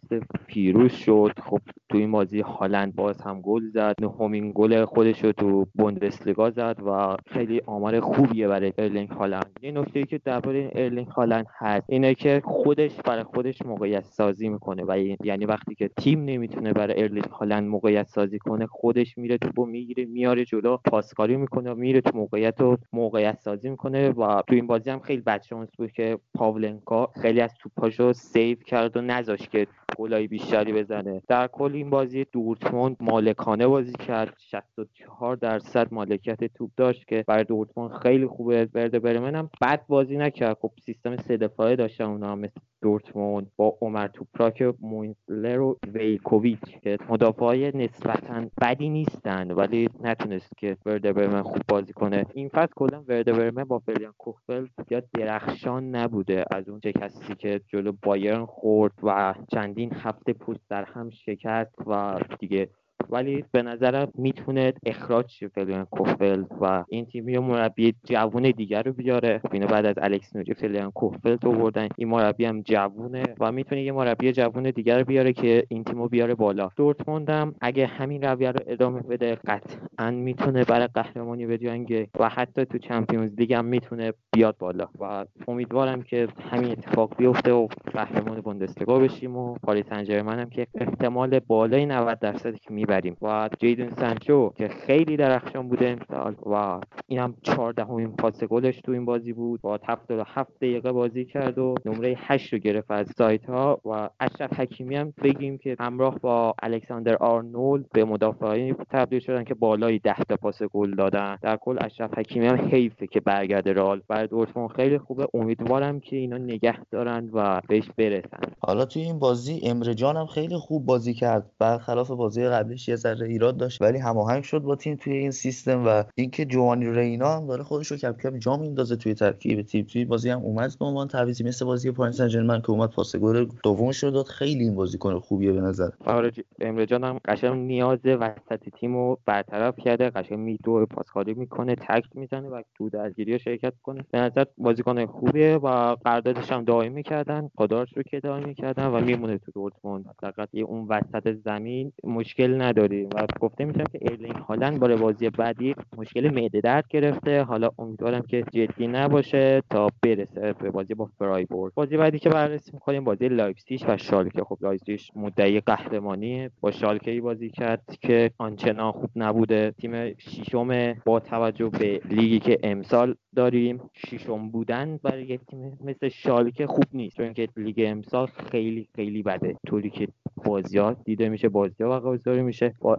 پیروز 0.46 0.92
شد. 0.92 1.32
خب 1.42 1.60
تو 1.88 1.98
این 1.98 2.12
بازی 2.12 2.40
هالند 2.40 2.94
باز 2.94 3.20
هم 3.20 3.40
گل 3.40 3.62
زد. 3.68 3.94
نهمین 4.00 4.52
گل 4.54 4.84
خودش 4.84 5.24
رو 5.24 5.32
تو 5.32 5.66
بوندسلیگا 5.74 6.50
زد 6.50 6.76
و 6.86 7.16
خیلی 7.26 7.60
آمار 7.66 8.00
خوبیه 8.00 8.48
برای 8.48 8.72
ارلینگ 8.78 9.08
هالند. 9.08 9.58
یه 9.62 9.72
نکته 9.72 10.02
که 10.02 10.20
درباره 10.24 10.70
ارلینگ 10.74 11.06
هالند 11.06 11.46
هست 11.58 11.86
اینه 11.88 12.14
که 12.14 12.42
خودش 12.44 12.96
برای 13.04 13.24
خودش 13.24 13.62
موقعیت 13.62 14.04
سازی 14.04 14.48
می‌کنه 14.48 14.84
و 14.88 14.98
یعنی 15.24 15.44
وقتی 15.44 15.74
که 15.74 15.88
تیم 15.88 16.24
نمی‌تونه 16.24 16.72
برای 16.72 17.02
ارلینگ 17.02 17.24
هالند 17.24 17.68
موقعیت 17.68 18.06
سازی 18.16 18.38
کنه 18.38 18.66
خودش 18.66 19.18
میره 19.18 19.38
توپو 19.38 19.66
می‌گیره 19.66 20.04
میاره 20.04 20.44
جلو 20.44 20.76
پاسکاری 20.76 21.36
می‌کنه 21.36 21.74
میره 21.74 22.00
تو 22.00 22.16
موقعیت 22.16 22.60
و 22.60 22.76
موقعیت 22.92 23.38
سازی 23.40 23.70
می‌کنه 23.70 24.10
و 24.10 24.42
تو 24.48 24.54
این 24.54 24.66
بازی 24.66 24.90
هم 24.90 25.00
خیلی 25.00 25.20
بد 25.20 25.42
شانس 25.42 25.68
بود 25.78 25.92
که 25.92 26.18
پاولنکا 26.34 27.10
خیلی 27.22 27.40
از 27.40 27.54
توپاشو 27.60 28.12
save 28.12 28.58
کرد 28.58 28.96
و 28.96 29.00
نذاشت 29.00 29.50
که 29.50 29.66
گلای 29.96 30.26
بیشتری 30.26 30.72
بزنه. 30.72 31.22
در 31.28 31.46
کل 31.46 31.72
این 31.74 31.90
بازی 31.90 32.24
دورتموند 32.32 32.96
مالکانه 33.00 33.66
بازی 33.66 33.92
کرد. 33.92 34.34
64 34.38 35.36
درصد 35.36 35.94
مالکیت 35.94 36.44
توپ 36.44 36.70
داشت 36.76 37.08
که 37.08 37.24
برای 37.26 37.44
دورتموند 37.44 37.92
خیلی 37.92 38.26
خوبه. 38.26 38.68
وردر 38.74 38.98
برمن 38.98 39.34
هم 39.34 39.50
بد 39.62 39.86
بازی 39.88 40.16
نکرد. 40.16 40.56
خب 40.60 40.70
سیستم 40.84 41.16
سه 41.16 41.36
دفاعه 41.36 41.76
داشتن 41.76 42.04
اونا 42.04 42.36
مثل 42.36 42.60
دورتموند 42.82 43.50
با 43.56 43.78
عمر 43.80 44.06
توپراک 44.06 44.74
مویساندر 44.80 45.60
و 45.60 45.78
ولیکوویچ 45.92 46.78
که 46.82 46.98
مدافعای 47.08 47.72
نسبتا 47.76 48.46
بدی 48.60 48.88
نیستن 48.88 49.50
ولی 49.50 49.88
نتونست 50.00 50.52
که 50.56 50.76
وردر 50.86 51.12
برمن 51.12 51.42
خوب 51.42 51.62
بازی 51.68 51.92
کنه. 51.92 52.26
این 52.34 52.48
فصل 52.48 52.72
کلا 52.76 53.04
وردر 53.08 53.32
برمن 53.32 53.64
با 53.64 53.78
فلوریان 53.78 54.12
کوفلد 54.18 55.02
درخشان 55.12 55.96
نبوده. 55.96 56.44
از 56.50 56.68
اون 56.68 56.80
شکستی 56.84 57.34
که 57.34 57.60
جلو 57.68 57.92
بایرن 58.02 58.44
خورد 58.44 58.92
و 59.02 59.34
چندین 59.52 59.85
هفته 59.92 60.32
پوست 60.32 60.60
در 60.68 60.84
هم 60.84 61.10
شکست 61.10 61.74
و 61.86 62.20
دیگه 62.40 62.70
ولی 63.10 63.44
به 63.52 63.62
نظرم 63.62 64.08
می‌تونه 64.14 64.72
اخراج 64.86 65.28
شه 65.28 65.48
فلیان 65.48 65.84
کوفل 65.84 66.44
و 66.60 66.84
این 66.88 67.06
تیم 67.06 67.28
یه 67.28 67.40
مربی 67.40 67.94
جوون 68.04 68.42
دیگر 68.42 68.82
رو 68.82 68.92
بیاره. 68.92 69.40
اینو 69.52 69.66
بعد 69.66 69.86
از 69.86 69.94
الکس 69.98 70.36
نوری 70.36 70.54
فلیان 70.54 70.90
کوفل 70.90 71.36
تو 71.36 71.52
بردن 71.52 71.88
این 71.96 72.08
مربی 72.08 72.44
هم 72.44 72.62
جوونه 72.62 73.22
و 73.40 73.52
می‌تونه 73.52 73.82
یه 73.82 73.92
مربی 73.92 74.32
جوون 74.32 74.70
دیگر 74.70 74.98
رو 74.98 75.04
بیاره 75.04 75.32
که 75.32 75.64
این 75.68 75.84
تیم 75.84 76.02
رو 76.02 76.08
بیاره 76.08 76.34
بالا. 76.34 76.68
دورتموند 76.76 77.30
هم 77.30 77.54
اگه 77.60 77.86
همین 77.86 78.22
رویه 78.22 78.52
رو 78.52 78.60
ادامه 78.66 79.00
بده 79.00 79.34
قطعا 79.34 80.10
می‌تونه 80.10 80.64
برای 80.64 80.88
قهرمانی 80.94 81.46
بجنگه 81.46 82.08
و 82.20 82.28
حتی 82.28 82.64
تو 82.64 82.78
چمپیونز 82.78 83.34
لیگ 83.38 83.52
هم 83.52 83.64
می‌تونه 83.64 84.12
بیاد 84.32 84.56
بالا. 84.58 84.88
و 85.00 85.24
امیدوارم 85.48 86.02
که 86.02 86.28
همین 86.50 86.70
اتفاق 86.70 87.16
بیفته 87.16 87.52
و 87.52 87.68
قهرمان 87.92 88.40
بوندسلیگا 88.40 88.98
بشیم 88.98 89.36
و 89.36 89.54
پاریس 89.54 89.86
سن 89.86 90.38
هم 90.38 90.50
که 90.50 90.66
احتمال 90.74 91.38
بالای 91.38 91.86
90 91.86 92.18
درصدی 92.18 92.58
که 92.58 92.72
می‌بریم. 92.86 93.16
و 93.22 93.48
جیدن 93.58 93.90
سانچو 93.98 94.52
که 94.56 94.68
خیلی 94.68 95.16
درخشان 95.16 95.68
بوده 95.68 95.88
امسال. 95.88 96.34
و 96.46 96.80
این 97.06 97.18
هم 97.18 97.34
14 97.42 97.84
همین 97.84 98.12
پاس 98.12 98.44
گلش 98.44 98.80
تو 98.80 98.92
این 98.92 99.04
بازی 99.04 99.32
بود. 99.32 99.60
با 99.60 99.78
77 99.88 100.50
دقیقه 100.56 100.92
بازی 100.92 101.24
کرد 101.24 101.58
و 101.58 101.74
نمره 101.84 102.14
8 102.18 102.52
رو 102.52 102.58
گرفت 102.58 102.90
از 102.90 103.06
سایت 103.18 103.44
ها 103.44 103.80
و 103.84 104.08
اشرف 104.20 104.60
حکیمی 104.60 104.96
هم 104.96 105.12
بگیم 105.22 105.58
که 105.58 105.76
همراه 105.80 106.18
با 106.18 106.54
الکساندر 106.62 107.16
آرنولد 107.16 107.86
به 107.92 108.04
مدافعین 108.04 108.74
تبدیل 108.90 109.20
شدن 109.20 109.44
که 109.44 109.54
بالای 109.54 109.98
10 109.98 110.14
تا 110.28 110.36
پاس 110.36 110.62
گل 110.62 110.94
دادن. 110.94 111.38
در 111.42 111.56
کل 111.56 111.76
اشرف 111.80 112.18
حکیمی 112.18 112.46
هم 112.46 112.56
حیفه 112.56 113.06
که 113.06 113.20
برگرده 113.20 113.72
رال 113.72 114.02
برای 114.08 114.26
دورتموند 114.26 114.70
خیلی 114.70 114.98
خوبه. 114.98 115.28
امیدوارم 115.34 116.00
که 116.00 116.16
اینا 116.16 116.38
نگه 116.38 116.78
دارن 116.90 117.30
و 117.32 117.60
بهش 117.68 117.90
برسن. 117.96 118.52
حالا 118.58 118.84
توی 118.84 119.02
این 119.02 119.18
بازی 119.18 119.60
امره 119.64 119.94
جان 119.94 120.16
هم 120.16 120.26
خیلی 120.26 120.56
خوب 120.56 120.86
بازی 120.86 121.14
کرد. 121.14 121.50
برخلاف 121.58 122.10
بازی 122.10 122.44
قبلیش 122.76 122.88
یه 122.88 122.96
ذره 122.96 123.26
ایراد 123.26 123.56
داشت 123.56 123.82
ولی 123.82 123.98
هماهنگ 123.98 124.42
شد 124.42 124.58
با 124.58 124.76
تیم 124.76 124.96
توی 124.96 125.16
این 125.16 125.30
سیستم 125.30 125.86
و 125.86 126.04
اینکه 126.14 126.44
جیووانی 126.44 126.90
رینا 126.90 127.36
هم 127.36 127.46
داره 127.46 127.62
خودش 127.62 127.86
رو 127.86 127.96
کم 127.96 128.20
کم 128.20 128.36
جا 128.36 128.56
میندازه 128.56 128.96
توی 128.96 129.14
ترکیب 129.14 129.62
تیم. 129.62 129.84
توی 129.84 130.04
بازی 130.04 130.30
هم 130.30 130.38
اومد 130.38 130.70
به 130.78 130.84
عنوان 130.84 131.08
تعویضی 131.08 131.44
مثل 131.44 131.64
بازی 131.64 131.90
پاریس 131.90 132.16
سن 132.16 132.60
که 132.60 132.70
اومد 132.70 132.90
پاس 132.90 133.16
گل 133.16 133.46
دومش 133.62 134.04
رو 134.04 134.10
داد. 134.10 134.26
خیلی 134.26 134.64
این 134.64 134.74
بازیکن 134.74 135.18
خوبیه 135.18 135.52
به 135.52 135.60
نظر. 135.60 135.88
آره 136.04 136.32
امره 136.60 136.86
جان 136.86 137.04
هم 137.04 137.20
قشنگ 137.24 137.66
نیاز 137.66 137.98
وسط 138.04 138.68
تیمو 138.80 139.16
برطرف 139.26 139.76
کرده 139.76 140.10
قشنگ 140.10 140.38
می‌دوئه 140.38 140.86
پاسکاری 140.86 141.34
می‌کنه 141.34 141.74
تکل 141.74 142.04
می‌زنه 142.14 142.48
و 142.48 142.62
تو 142.74 142.88
درگیری 142.88 143.38
شرکت 143.38 143.72
کنه 143.82 144.04
به 144.10 144.18
نظر 144.18 144.44
بازیکن 144.58 145.06
خوبیه 145.06 145.56
و 145.56 145.94
قراردادش 145.94 146.52
هم 146.52 146.64
دائمی 146.64 146.94
می‌کردن 146.94 147.50
قدارش 147.58 147.96
رو 147.96 148.02
که 148.02 148.20
دائمی 148.20 148.46
می‌کردن 148.46 148.86
و 148.86 149.00
میمونه 149.00 149.38
تو 149.38 149.52
دورتموند. 149.52 150.04
فقط 150.20 150.48
اون 150.54 150.86
وسط 150.88 151.36
زمین 151.44 151.92
مشکل 152.04 152.62
نداریم. 152.66 153.08
و 153.14 153.26
گفته 153.40 153.64
میشم 153.64 153.84
که 153.84 153.98
ایرلینگ 154.02 154.34
هالند 154.34 154.80
بار 154.80 154.96
بازی 154.96 155.30
بعدی 155.30 155.74
مشکل 155.96 156.30
معده 156.34 156.60
درد 156.60 156.84
گرفته. 156.90 157.42
حالا 157.42 157.68
امیدوارم 157.78 158.22
که 158.22 158.44
جدی 158.52 158.86
نباشه 158.86 159.62
تا 159.70 159.88
برسه 160.02 160.52
به 160.52 160.70
بازی 160.70 160.94
با 160.94 161.08
فرایبورگ. 161.18 161.72
بازی 161.74 161.96
بعدی 161.96 162.18
که 162.18 162.28
بررسی 162.28 162.70
می‌کنیم 162.74 163.04
بازی 163.04 163.28
لایپزیگ 163.28 163.80
و 163.88 163.96
شالکه. 163.96 164.44
خب 164.44 164.58
لایپزیگ 164.60 165.00
مدعی 165.16 165.60
قهرمانی 165.60 166.48
با 166.60 166.70
شالکه 166.70 167.20
بازی 167.20 167.50
کرد 167.50 167.98
که 168.00 168.30
آنچنان 168.38 168.92
خوب 168.92 169.10
نبوده. 169.16 169.74
تیم 169.80 170.14
ششم 170.18 170.94
با 171.04 171.20
توجه 171.20 171.68
به 171.68 172.00
لیگی 172.10 172.38
که 172.38 172.58
امسال 172.62 173.14
داریم 173.36 173.80
ششم 173.92 174.48
بودن 174.48 174.98
برای 175.02 175.22
یک 175.22 175.40
تیم 175.50 175.78
مثل 175.84 176.08
شالکه 176.08 176.66
خوب 176.66 176.84
نیست. 176.92 177.16
چون 177.16 177.34
که 177.34 177.48
لیگ 177.56 177.84
امسال 177.86 178.26
خیلی 178.26 178.88
خیلی 178.94 179.22
بده. 179.22 179.56
طوری 179.66 179.90
که 179.90 180.08
بازیات 180.44 180.96
دیده 181.04 181.28
میشه 181.28 181.48
بازی 181.48 181.84
ها 181.84 182.16
میشه 182.26 182.55
با 182.62 182.98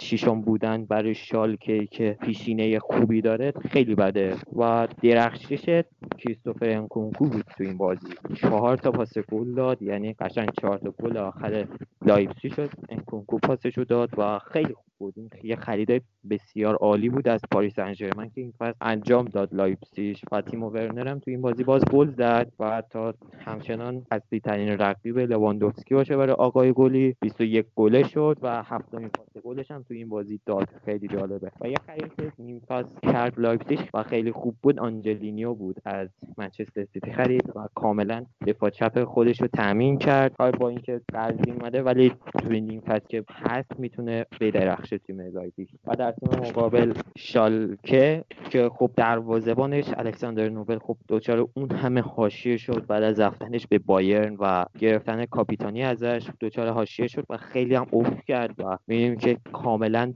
شیشم 0.00 0.40
بودن 0.40 0.84
برای 0.84 1.14
شالکه 1.14 1.86
که 1.86 2.16
پیشینه 2.20 2.78
خوبی 2.78 3.20
داره 3.20 3.52
خیلی 3.70 3.94
بده. 3.94 4.36
و 4.56 4.88
درخشش 5.02 5.82
کریستوفر 6.18 6.68
انکونکو 6.70 7.24
بود 7.24 7.44
تو 7.56 7.64
این 7.64 7.76
بازی. 7.76 8.08
چهار 8.34 8.76
تا 8.76 8.90
پاس 8.90 9.18
گل 9.18 9.54
داد 9.54 9.82
یعنی 9.82 10.12
قشنگ 10.12 10.48
چهار 10.60 10.78
تا 10.78 10.90
گل 10.90 11.16
آخر 11.16 11.66
لایپزیگ 12.06 12.50
شد. 12.50 12.70
انکونکو 12.88 13.38
پاسشو 13.38 13.84
داد 13.84 14.10
و 14.18 14.38
خیلی 14.38 14.74
بود 15.04 15.14
این 15.16 15.30
یه 15.42 15.56
خرید 15.56 16.02
بسیار 16.30 16.74
عالی 16.74 17.08
بود 17.08 17.28
از 17.28 17.40
پاریس 17.50 17.74
سن 17.74 17.94
که 17.94 18.10
این 18.34 18.52
فصل 18.58 18.72
انجام 18.80 19.24
داد. 19.24 19.54
لایپزیگ 19.54 20.16
و 20.32 20.40
تیمو 20.40 20.70
ورنر 20.70 21.08
هم 21.08 21.18
تو 21.18 21.30
این 21.30 21.40
بازی 21.40 21.64
باز 21.64 21.84
گل 21.84 22.10
زد 22.10 22.52
و 22.58 22.82
تا 22.90 23.14
همچنان 23.38 24.06
اصلی 24.10 24.40
ترین 24.40 24.68
رقیب 24.68 25.18
لواندوفسکی 25.18 25.94
باشه 25.94 26.16
برای 26.16 26.32
آقای 26.32 26.72
گلی. 26.72 27.16
21 27.20 27.66
گله 27.76 28.08
شد 28.08 28.38
و 28.42 28.62
هفتمین 28.62 29.08
پاس 29.08 29.42
گلش 29.44 29.70
هم 29.70 29.82
تو 29.82 29.94
این 29.94 30.08
بازی 30.08 30.40
داد. 30.46 30.68
خیلی 30.84 31.08
جالبه. 31.08 31.50
و 31.60 31.68
یه 31.68 31.76
خرید 31.86 32.12
که 32.16 32.32
نیم 32.38 32.60
فصل 32.68 33.00
کرد 33.12 33.40
لایپزیگ 33.40 33.80
و 33.94 34.02
خیلی 34.02 34.32
خوب 34.32 34.56
بود. 34.62 34.78
آنجلینیو 34.78 35.54
بود 35.54 35.76
از 35.84 36.08
منچستر 36.38 36.84
سیتی 36.84 37.12
خرید 37.12 37.52
و 37.56 37.68
کاملا 37.74 38.24
دفاع 38.46 38.70
چپ 38.70 39.04
خودش 39.04 39.40
رو 39.40 39.48
تامین 39.48 39.98
کرد. 39.98 40.36
با 40.36 40.68
اینکه 40.68 41.00
قرضی 41.08 41.50
اومده 41.50 41.82
ولی 41.82 42.08
تو 42.08 42.48
این 42.50 42.80
فصل 42.80 43.06
که 43.08 43.24
هست 43.30 43.80
می‌تونه 43.80 44.26
بدرخشه. 44.40 44.93
تیم 44.98 45.20
لایپزیگ 45.20 45.68
و 45.86 45.96
در 45.96 46.12
تیم 46.12 46.40
مقابل 46.40 46.92
شالکه 47.18 48.24
که 48.50 48.70
خب 48.74 48.90
دروازه‌بانش 48.96 49.84
الکساندر 49.96 50.48
نوبل 50.48 50.78
خب 50.78 50.96
دوچار 51.08 51.48
اون 51.54 51.70
همه 51.70 52.00
حاشیه 52.00 52.56
شد. 52.56 52.86
بعد 52.86 53.02
از 53.02 53.20
رفتنش 53.20 53.66
به 53.66 53.78
بایرن 53.78 54.36
و 54.40 54.64
گرفتن 54.78 55.24
کاپیتانی 55.24 55.82
ازش 55.82 56.28
دوچار 56.40 56.68
حاشیه 56.68 57.06
شد 57.06 57.24
و 57.30 57.36
خیلی 57.36 57.74
هم 57.74 57.86
افت 57.92 58.24
کرد. 58.24 58.54
و 58.58 58.78
می‌بینیم 58.86 59.16
که 59.16 59.36
کاملا 59.52 60.12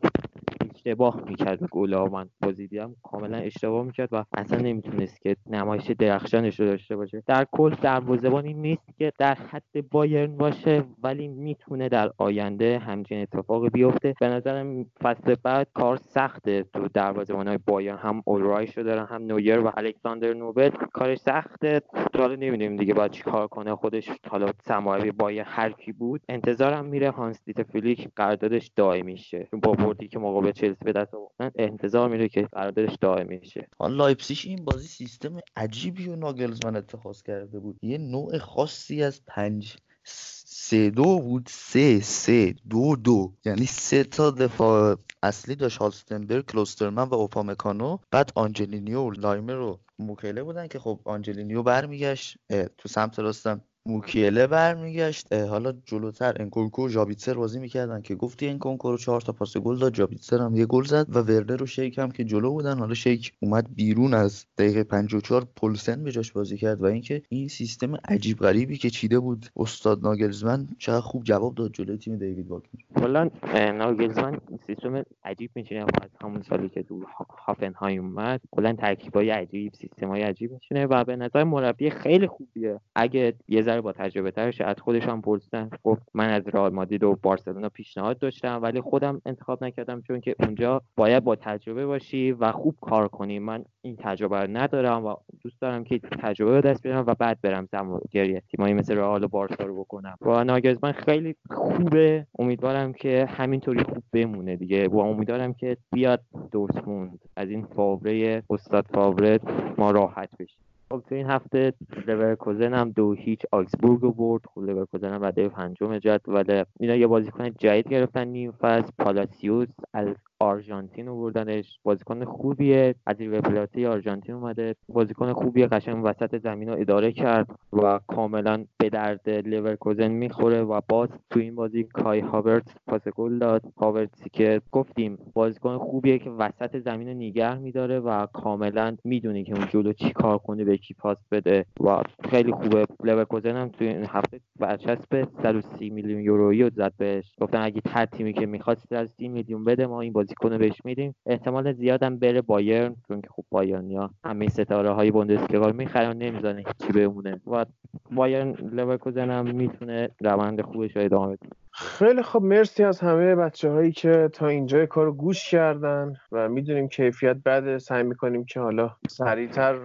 اشتباه 0.78 1.22
می‌کرد 1.28 1.64
گلا 1.70 2.04
من 2.04 2.28
بازی 2.42 2.66
دیدم 2.66 2.96
کاملا 3.02 3.36
اشتباه 3.36 3.84
می‌کرد 3.84 4.08
و 4.12 4.24
اصلا 4.34 4.58
نمی‌تونست 4.58 5.20
که 5.20 5.36
نمایش 5.46 5.90
درخشانش 5.90 6.60
رو 6.60 6.66
داشته 6.66 6.96
باشه. 6.96 7.22
در 7.26 7.46
کل 7.52 7.70
دروازه‌بانی 7.70 8.54
نیست 8.54 8.98
که 8.98 9.12
در 9.18 9.34
حد 9.34 9.88
بایرن 9.90 10.36
باشه 10.36 10.84
ولی 11.02 11.28
می‌تونه 11.28 11.88
در 11.88 12.10
آینده 12.18 12.78
همچین 12.78 13.22
اتفاق 13.22 13.68
بیفته. 13.68 14.14
به 14.20 14.28
نظرم 14.28 14.86
فصل 15.02 15.34
بعد 15.42 15.68
کار 15.74 15.96
سخته 15.96 16.64
تو 16.72 16.88
دروازه‌بانای 16.94 17.58
بایرن. 17.66 17.96
هم 17.96 18.22
اولرایش 18.26 18.78
رو 18.78 18.84
دارن 18.84 19.06
هم 19.06 19.22
نویر 19.22 19.58
و 19.58 19.72
الکساندر 19.76 20.34
نوبل. 20.34 20.70
کارش 20.70 21.18
سخته. 21.18 21.80
حالا 22.18 22.34
نمی‌دونیم 22.34 22.76
دیگه 22.76 22.94
باید 22.94 23.10
چیکار 23.10 23.46
کنه. 23.46 23.74
خودش 23.74 24.10
حالا 24.30 24.46
سرمربی 24.62 25.10
بایرن 25.10 25.46
هر 25.48 25.70
کی 25.70 25.92
بود. 25.92 26.20
انتظارم 26.28 26.84
میره 26.84 27.10
هانس 27.10 27.44
دیتر 27.44 27.62
فلیک 27.62 28.08
قراردادش 28.16 28.70
دائمی 28.76 29.16
شه 29.16 29.48
با 29.62 29.72
بردی 29.72 30.08
که 30.08 30.18
مقابل 30.18 30.52
چلسی 30.68 30.84
به 30.84 30.92
دست 30.92 31.14
آوردن 31.14 31.50
انتظار 31.56 32.08
میره 32.08 32.28
که 32.28 32.42
قراردادش 32.42 32.96
دائمی 33.00 33.40
شه 33.46 33.68
حالا 33.78 33.94
لایپزیگ 33.94 34.38
این 34.44 34.64
بازی 34.64 34.88
سیستم 34.88 35.40
عجیبی 35.56 36.08
و 36.08 36.16
ناگلزمن 36.16 36.76
اتخاذ 36.76 37.22
کرده 37.22 37.58
بود. 37.58 37.78
یه 37.82 37.98
نوع 37.98 38.38
خاصی 38.38 39.02
از 39.02 39.24
پنج 39.26 39.76
سه 40.04 40.90
دو 40.90 41.18
بود. 41.18 41.48
سه 41.50 42.00
سه 42.00 42.54
دو 42.70 42.96
دو. 42.96 43.32
یعنی 43.44 43.66
سه 43.66 44.04
تا 44.04 44.30
دفاع 44.30 44.96
اصلی 45.22 45.54
داشت 45.54 45.78
هالستنبرگ 45.78 46.46
کلوسترمن 46.46 47.08
و 47.08 47.14
اوپامکانو. 47.14 47.98
بعد 48.10 48.32
آنجلینیو 48.34 49.00
و 49.00 49.10
لایمر 49.10 49.54
رو 49.54 49.80
موکیله 49.98 50.42
بودن 50.42 50.66
که 50.66 50.78
خب 50.78 51.00
آنجلینیو 51.04 51.62
برمیگشت 51.62 52.38
تو 52.78 52.88
سمت 52.88 53.18
راستم. 53.18 53.60
موکیله 53.88 54.46
برمیگشت 54.46 55.32
حالا 55.32 55.72
جلوتر 55.84 56.36
انکونکو 56.40 56.86
و 56.86 56.88
ژابیتسر 56.88 57.34
بازی 57.34 57.60
می‌کردن 57.60 58.02
که 58.02 58.14
گفتی 58.14 58.48
انکونکو 58.48 58.90
رو 58.90 58.96
چهار 58.96 59.20
تا 59.20 59.32
پاس 59.32 59.56
گل 59.56 59.78
داد 59.78 59.94
ژابیتسر 59.94 60.38
هم 60.38 60.56
یه 60.56 60.66
گل 60.66 60.84
زد 60.84 61.16
و 61.16 61.18
ورنر 61.18 61.62
و 61.62 61.66
شیک 61.66 61.98
هم 61.98 62.10
که 62.10 62.24
جلو 62.24 62.50
بودن. 62.50 62.78
حالا 62.78 62.94
شیک 62.94 63.32
اومد 63.40 63.66
بیرون 63.74 64.14
از 64.14 64.46
دقیقه 64.58 64.84
54 64.84 65.46
پولسن 65.56 66.04
به 66.04 66.12
جاش 66.12 66.32
بازی 66.32 66.56
کرد 66.56 66.82
و 66.82 66.84
اینکه 66.84 67.22
این 67.28 67.48
سیستم 67.48 67.94
عجیب 68.08 68.38
غریبی 68.38 68.76
که 68.76 68.90
چیده 68.90 69.18
بود 69.18 69.46
استاد 69.56 70.02
ناگلزمن 70.02 70.68
چقدر 70.78 71.00
خوب 71.00 71.24
جواب 71.24 71.54
داد 71.54 71.72
جلوی 71.72 71.98
تیم 71.98 72.16
دیوید 72.16 72.48
واگنر 72.48 72.82
کلا 72.96 73.30
ناگلزمن 73.72 74.40
سیستم 74.66 75.02
عجیب 75.24 75.50
میچینه 75.54 75.80
از 75.80 76.10
همون 76.22 76.42
سالی 76.42 76.68
که 76.68 76.82
تو 76.82 77.04
هافنهایم 77.46 78.04
اومد 78.04 78.40
کلا 78.50 78.72
ترکیبای 78.72 79.30
عجیب 79.30 79.72
سیستمای 79.74 80.22
عجیب 80.22 80.52
میچینه 80.52 80.86
و 80.86 81.04
به 81.04 81.16
نظر 81.16 81.44
مربی 81.44 81.90
خیلی 81.90 82.26
خوبیه. 82.26 82.80
اگه 82.94 83.34
یه 83.48 83.62
سالتر 83.78 83.80
با 83.80 83.92
تجربه 83.92 84.30
ترش 84.30 84.60
از 84.60 84.76
خودش 84.80 85.06
پرسیدن. 85.06 85.70
گفت 85.84 86.02
من 86.14 86.28
از 86.28 86.48
رئال 86.48 86.72
مادرید 86.72 87.04
و 87.04 87.18
بارسلونا 87.22 87.68
پیشنهاد 87.68 88.18
داشتم 88.18 88.60
ولی 88.62 88.80
خودم 88.80 89.22
انتخاب 89.26 89.64
نکردم 89.64 90.02
چون 90.02 90.20
که 90.20 90.34
اونجا 90.40 90.82
باید 90.96 91.24
با 91.24 91.36
تجربه 91.36 91.86
باشی 91.86 92.32
و 92.32 92.52
خوب 92.52 92.74
کار 92.80 93.08
کنی. 93.08 93.38
من 93.38 93.64
این 93.82 93.96
تجربه 93.96 94.40
رو 94.40 94.56
ندارم 94.56 95.04
و 95.04 95.14
دوست 95.42 95.60
دارم 95.60 95.84
که 95.84 95.98
تجربه 95.98 96.54
رو 96.54 96.60
دست 96.60 96.82
بیارم 96.82 97.04
و 97.06 97.14
بعد 97.14 97.38
برم 97.42 97.66
سرمربیگری 97.66 98.40
تیمایی 98.40 98.74
مثل 98.74 98.96
رئال 98.96 99.24
و 99.24 99.28
بارسا 99.28 99.64
رو 99.64 99.80
بکنم. 99.80 100.16
و 100.22 100.44
ناگزمن 100.44 100.92
خیلی 100.92 101.36
خوبه. 101.50 102.26
امیدوارم 102.38 102.92
که 102.92 103.26
همینطوری 103.30 103.82
خوب 103.82 104.02
بمونه 104.12 104.56
دیگه. 104.56 104.88
و 104.88 104.98
امیدوارم 104.98 105.54
که 105.54 105.76
بیاد 105.92 106.20
دورتموند. 106.52 107.18
از 107.36 107.50
این 107.50 107.66
فاوره 107.76 108.42
استاد 108.50 108.86
فاوره 108.94 109.40
ما 109.78 109.90
راحت 109.90 110.28
بشیم. 110.38 110.67
خب 110.90 111.02
تو 111.08 111.14
این 111.14 111.26
هفته 111.26 111.72
لورکوزن 112.06 112.74
هم 112.74 112.90
دو 112.90 113.12
هیچ 113.12 113.40
آگسبورگ 113.52 114.00
رو 114.00 114.12
برد. 114.12 114.42
خب 114.54 114.60
لورکوزن 114.60 115.12
هم 115.12 115.24
رده 115.24 115.48
پنجم 115.48 115.98
جدول 115.98 116.64
اینا 116.80 116.94
یه 116.94 117.06
بازیکن 117.06 117.50
جدید 117.50 117.88
گرفتن 117.88 118.24
نیم 118.28 118.52
فصل 118.52 118.92
پالاسیوس 118.98 119.68
از 119.92 120.16
آرژانتین 120.40 121.08
آوردنش. 121.08 121.78
بازیکن 121.82 122.24
خوبیه. 122.24 122.94
از 123.06 123.16
پلاته 123.16 123.88
آرژانتین 123.88 124.34
اومده. 124.34 124.74
بازیکن 124.88 125.32
خوبیه. 125.32 125.66
قشنگ 125.66 126.04
وسط 126.04 126.38
زمین 126.38 126.68
رو 126.68 126.80
اداره 126.80 127.12
کرد 127.12 127.46
و 127.72 128.00
کاملا 128.06 128.64
به 128.78 128.88
درد 128.88 129.30
لورکوزن 129.30 130.08
می‌خوره 130.08 130.62
و 130.62 130.80
باز 130.88 131.08
تو 131.30 131.40
این 131.40 131.54
بازی 131.54 131.84
کای 131.84 132.20
هاورتس 132.20 132.74
پاس 132.86 133.08
گل 133.08 133.38
داد. 133.38 133.62
هاورتسی 133.76 134.30
که 134.30 134.60
گفتیم 134.72 135.18
بازیکن 135.34 135.78
خوبیه 135.78 136.18
که 136.18 136.30
وسط 136.30 136.78
زمین 136.78 137.08
رو 137.08 137.14
نگه 137.14 137.58
میداره 137.58 138.00
و 138.00 138.26
کاملا 138.26 138.96
می‌دونه 139.04 139.44
که 139.44 139.56
اون 139.56 139.66
جلو 139.70 139.92
چی 139.92 140.10
کار 140.10 140.38
کنه 140.38 140.64
به 140.64 140.76
کی 140.76 140.94
پاس 140.94 141.18
بده 141.30 141.64
و 141.80 142.02
خیلی 142.30 142.52
خوبه. 142.52 142.86
لورکوزن 143.04 143.56
هم 143.56 143.68
توی 143.68 143.88
این 143.88 144.06
هفته 144.08 144.40
برچسب 144.60 145.28
130 145.42 145.90
میلیون 145.90 146.20
یورویی 146.20 146.62
رو 146.62 146.70
زد 146.70 146.92
بهش. 146.96 147.32
گفتن 147.40 147.62
اگه 147.62 147.80
هر 147.86 148.06
تیمی 148.06 148.32
که 148.32 148.46
می‌خواد 148.46 148.78
130 148.78 149.28
میلیون 149.28 149.64
بده 149.64 149.86
ما 149.86 150.00
این 150.00 150.12
بازیکن 150.28 150.58
بهش 150.58 150.84
میدیم. 150.84 151.14
احتمال 151.26 151.72
زیادم 151.72 152.18
بره 152.18 152.42
بایرن 152.42 152.96
چون 153.08 153.20
که 153.20 153.28
خب 153.30 153.44
بایرنیا 153.50 154.10
همه 154.24 154.48
ستاره 154.48 154.90
های 154.90 155.10
بوندسلیگا 155.10 155.66
رو 155.66 155.76
می‌خرن 155.76 156.16
نمی‌زنه 156.16 156.64
هیچی 156.66 156.92
بمونه. 156.92 157.40
و 157.46 157.64
بایرن 158.10 158.52
لورکوزن 158.72 159.30
هم 159.30 159.54
می‌تونه 159.54 160.08
روند 160.20 160.62
خوبش 160.62 160.96
رو 160.96 161.02
ادامه 161.04 161.36
بده. 161.36 161.67
خیلی 161.80 162.22
خب 162.22 162.42
مرسی 162.42 162.84
از 162.84 163.00
همه 163.00 163.34
بچه 163.34 163.70
هایی 163.70 163.92
که 163.92 164.30
تا 164.32 164.46
اینجا 164.46 164.86
کار 164.86 165.12
گوش 165.12 165.50
کردن 165.50 166.16
و 166.32 166.48
می‌دونیم 166.48 166.88
کیفیت 166.88 167.36
بده. 167.44 167.78
سعی 167.78 168.02
می‌کنیم 168.02 168.44
که 168.44 168.60
حالا 168.60 168.90
سریعتر 169.08 169.78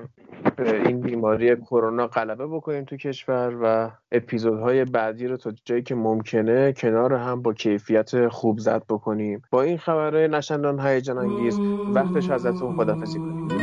به 0.55 0.87
این 0.87 0.99
بیماری 0.99 1.55
کرونا 1.55 2.07
غلبه 2.07 2.47
بکنیم 2.47 2.83
تو 2.83 2.97
کشور 2.97 3.57
و 3.63 3.91
اپیزودهای 4.11 4.85
بعدی 4.85 5.27
رو 5.27 5.37
تا 5.37 5.53
جایی 5.65 5.81
که 5.81 5.95
ممکنه 5.95 6.73
کنار 6.73 7.13
هم 7.13 7.41
با 7.41 7.53
کیفیت 7.53 8.27
خوب 8.27 8.59
زد 8.59 8.83
بکنیم. 8.89 9.41
با 9.51 9.61
این 9.61 9.77
خبرهای 9.77 10.27
نشندان 10.27 10.79
هیجان 10.79 11.17
انگیز 11.17 11.59
وقتش 11.95 12.29
ازتون 12.29 12.75
خدافزی 12.75 13.19
کنیم. 13.19 13.62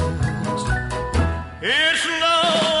It's 1.63 2.07
love. 2.07 2.80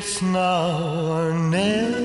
It's 0.00 0.22
now 0.22 0.78
or 1.10 1.34
never. 1.34 1.97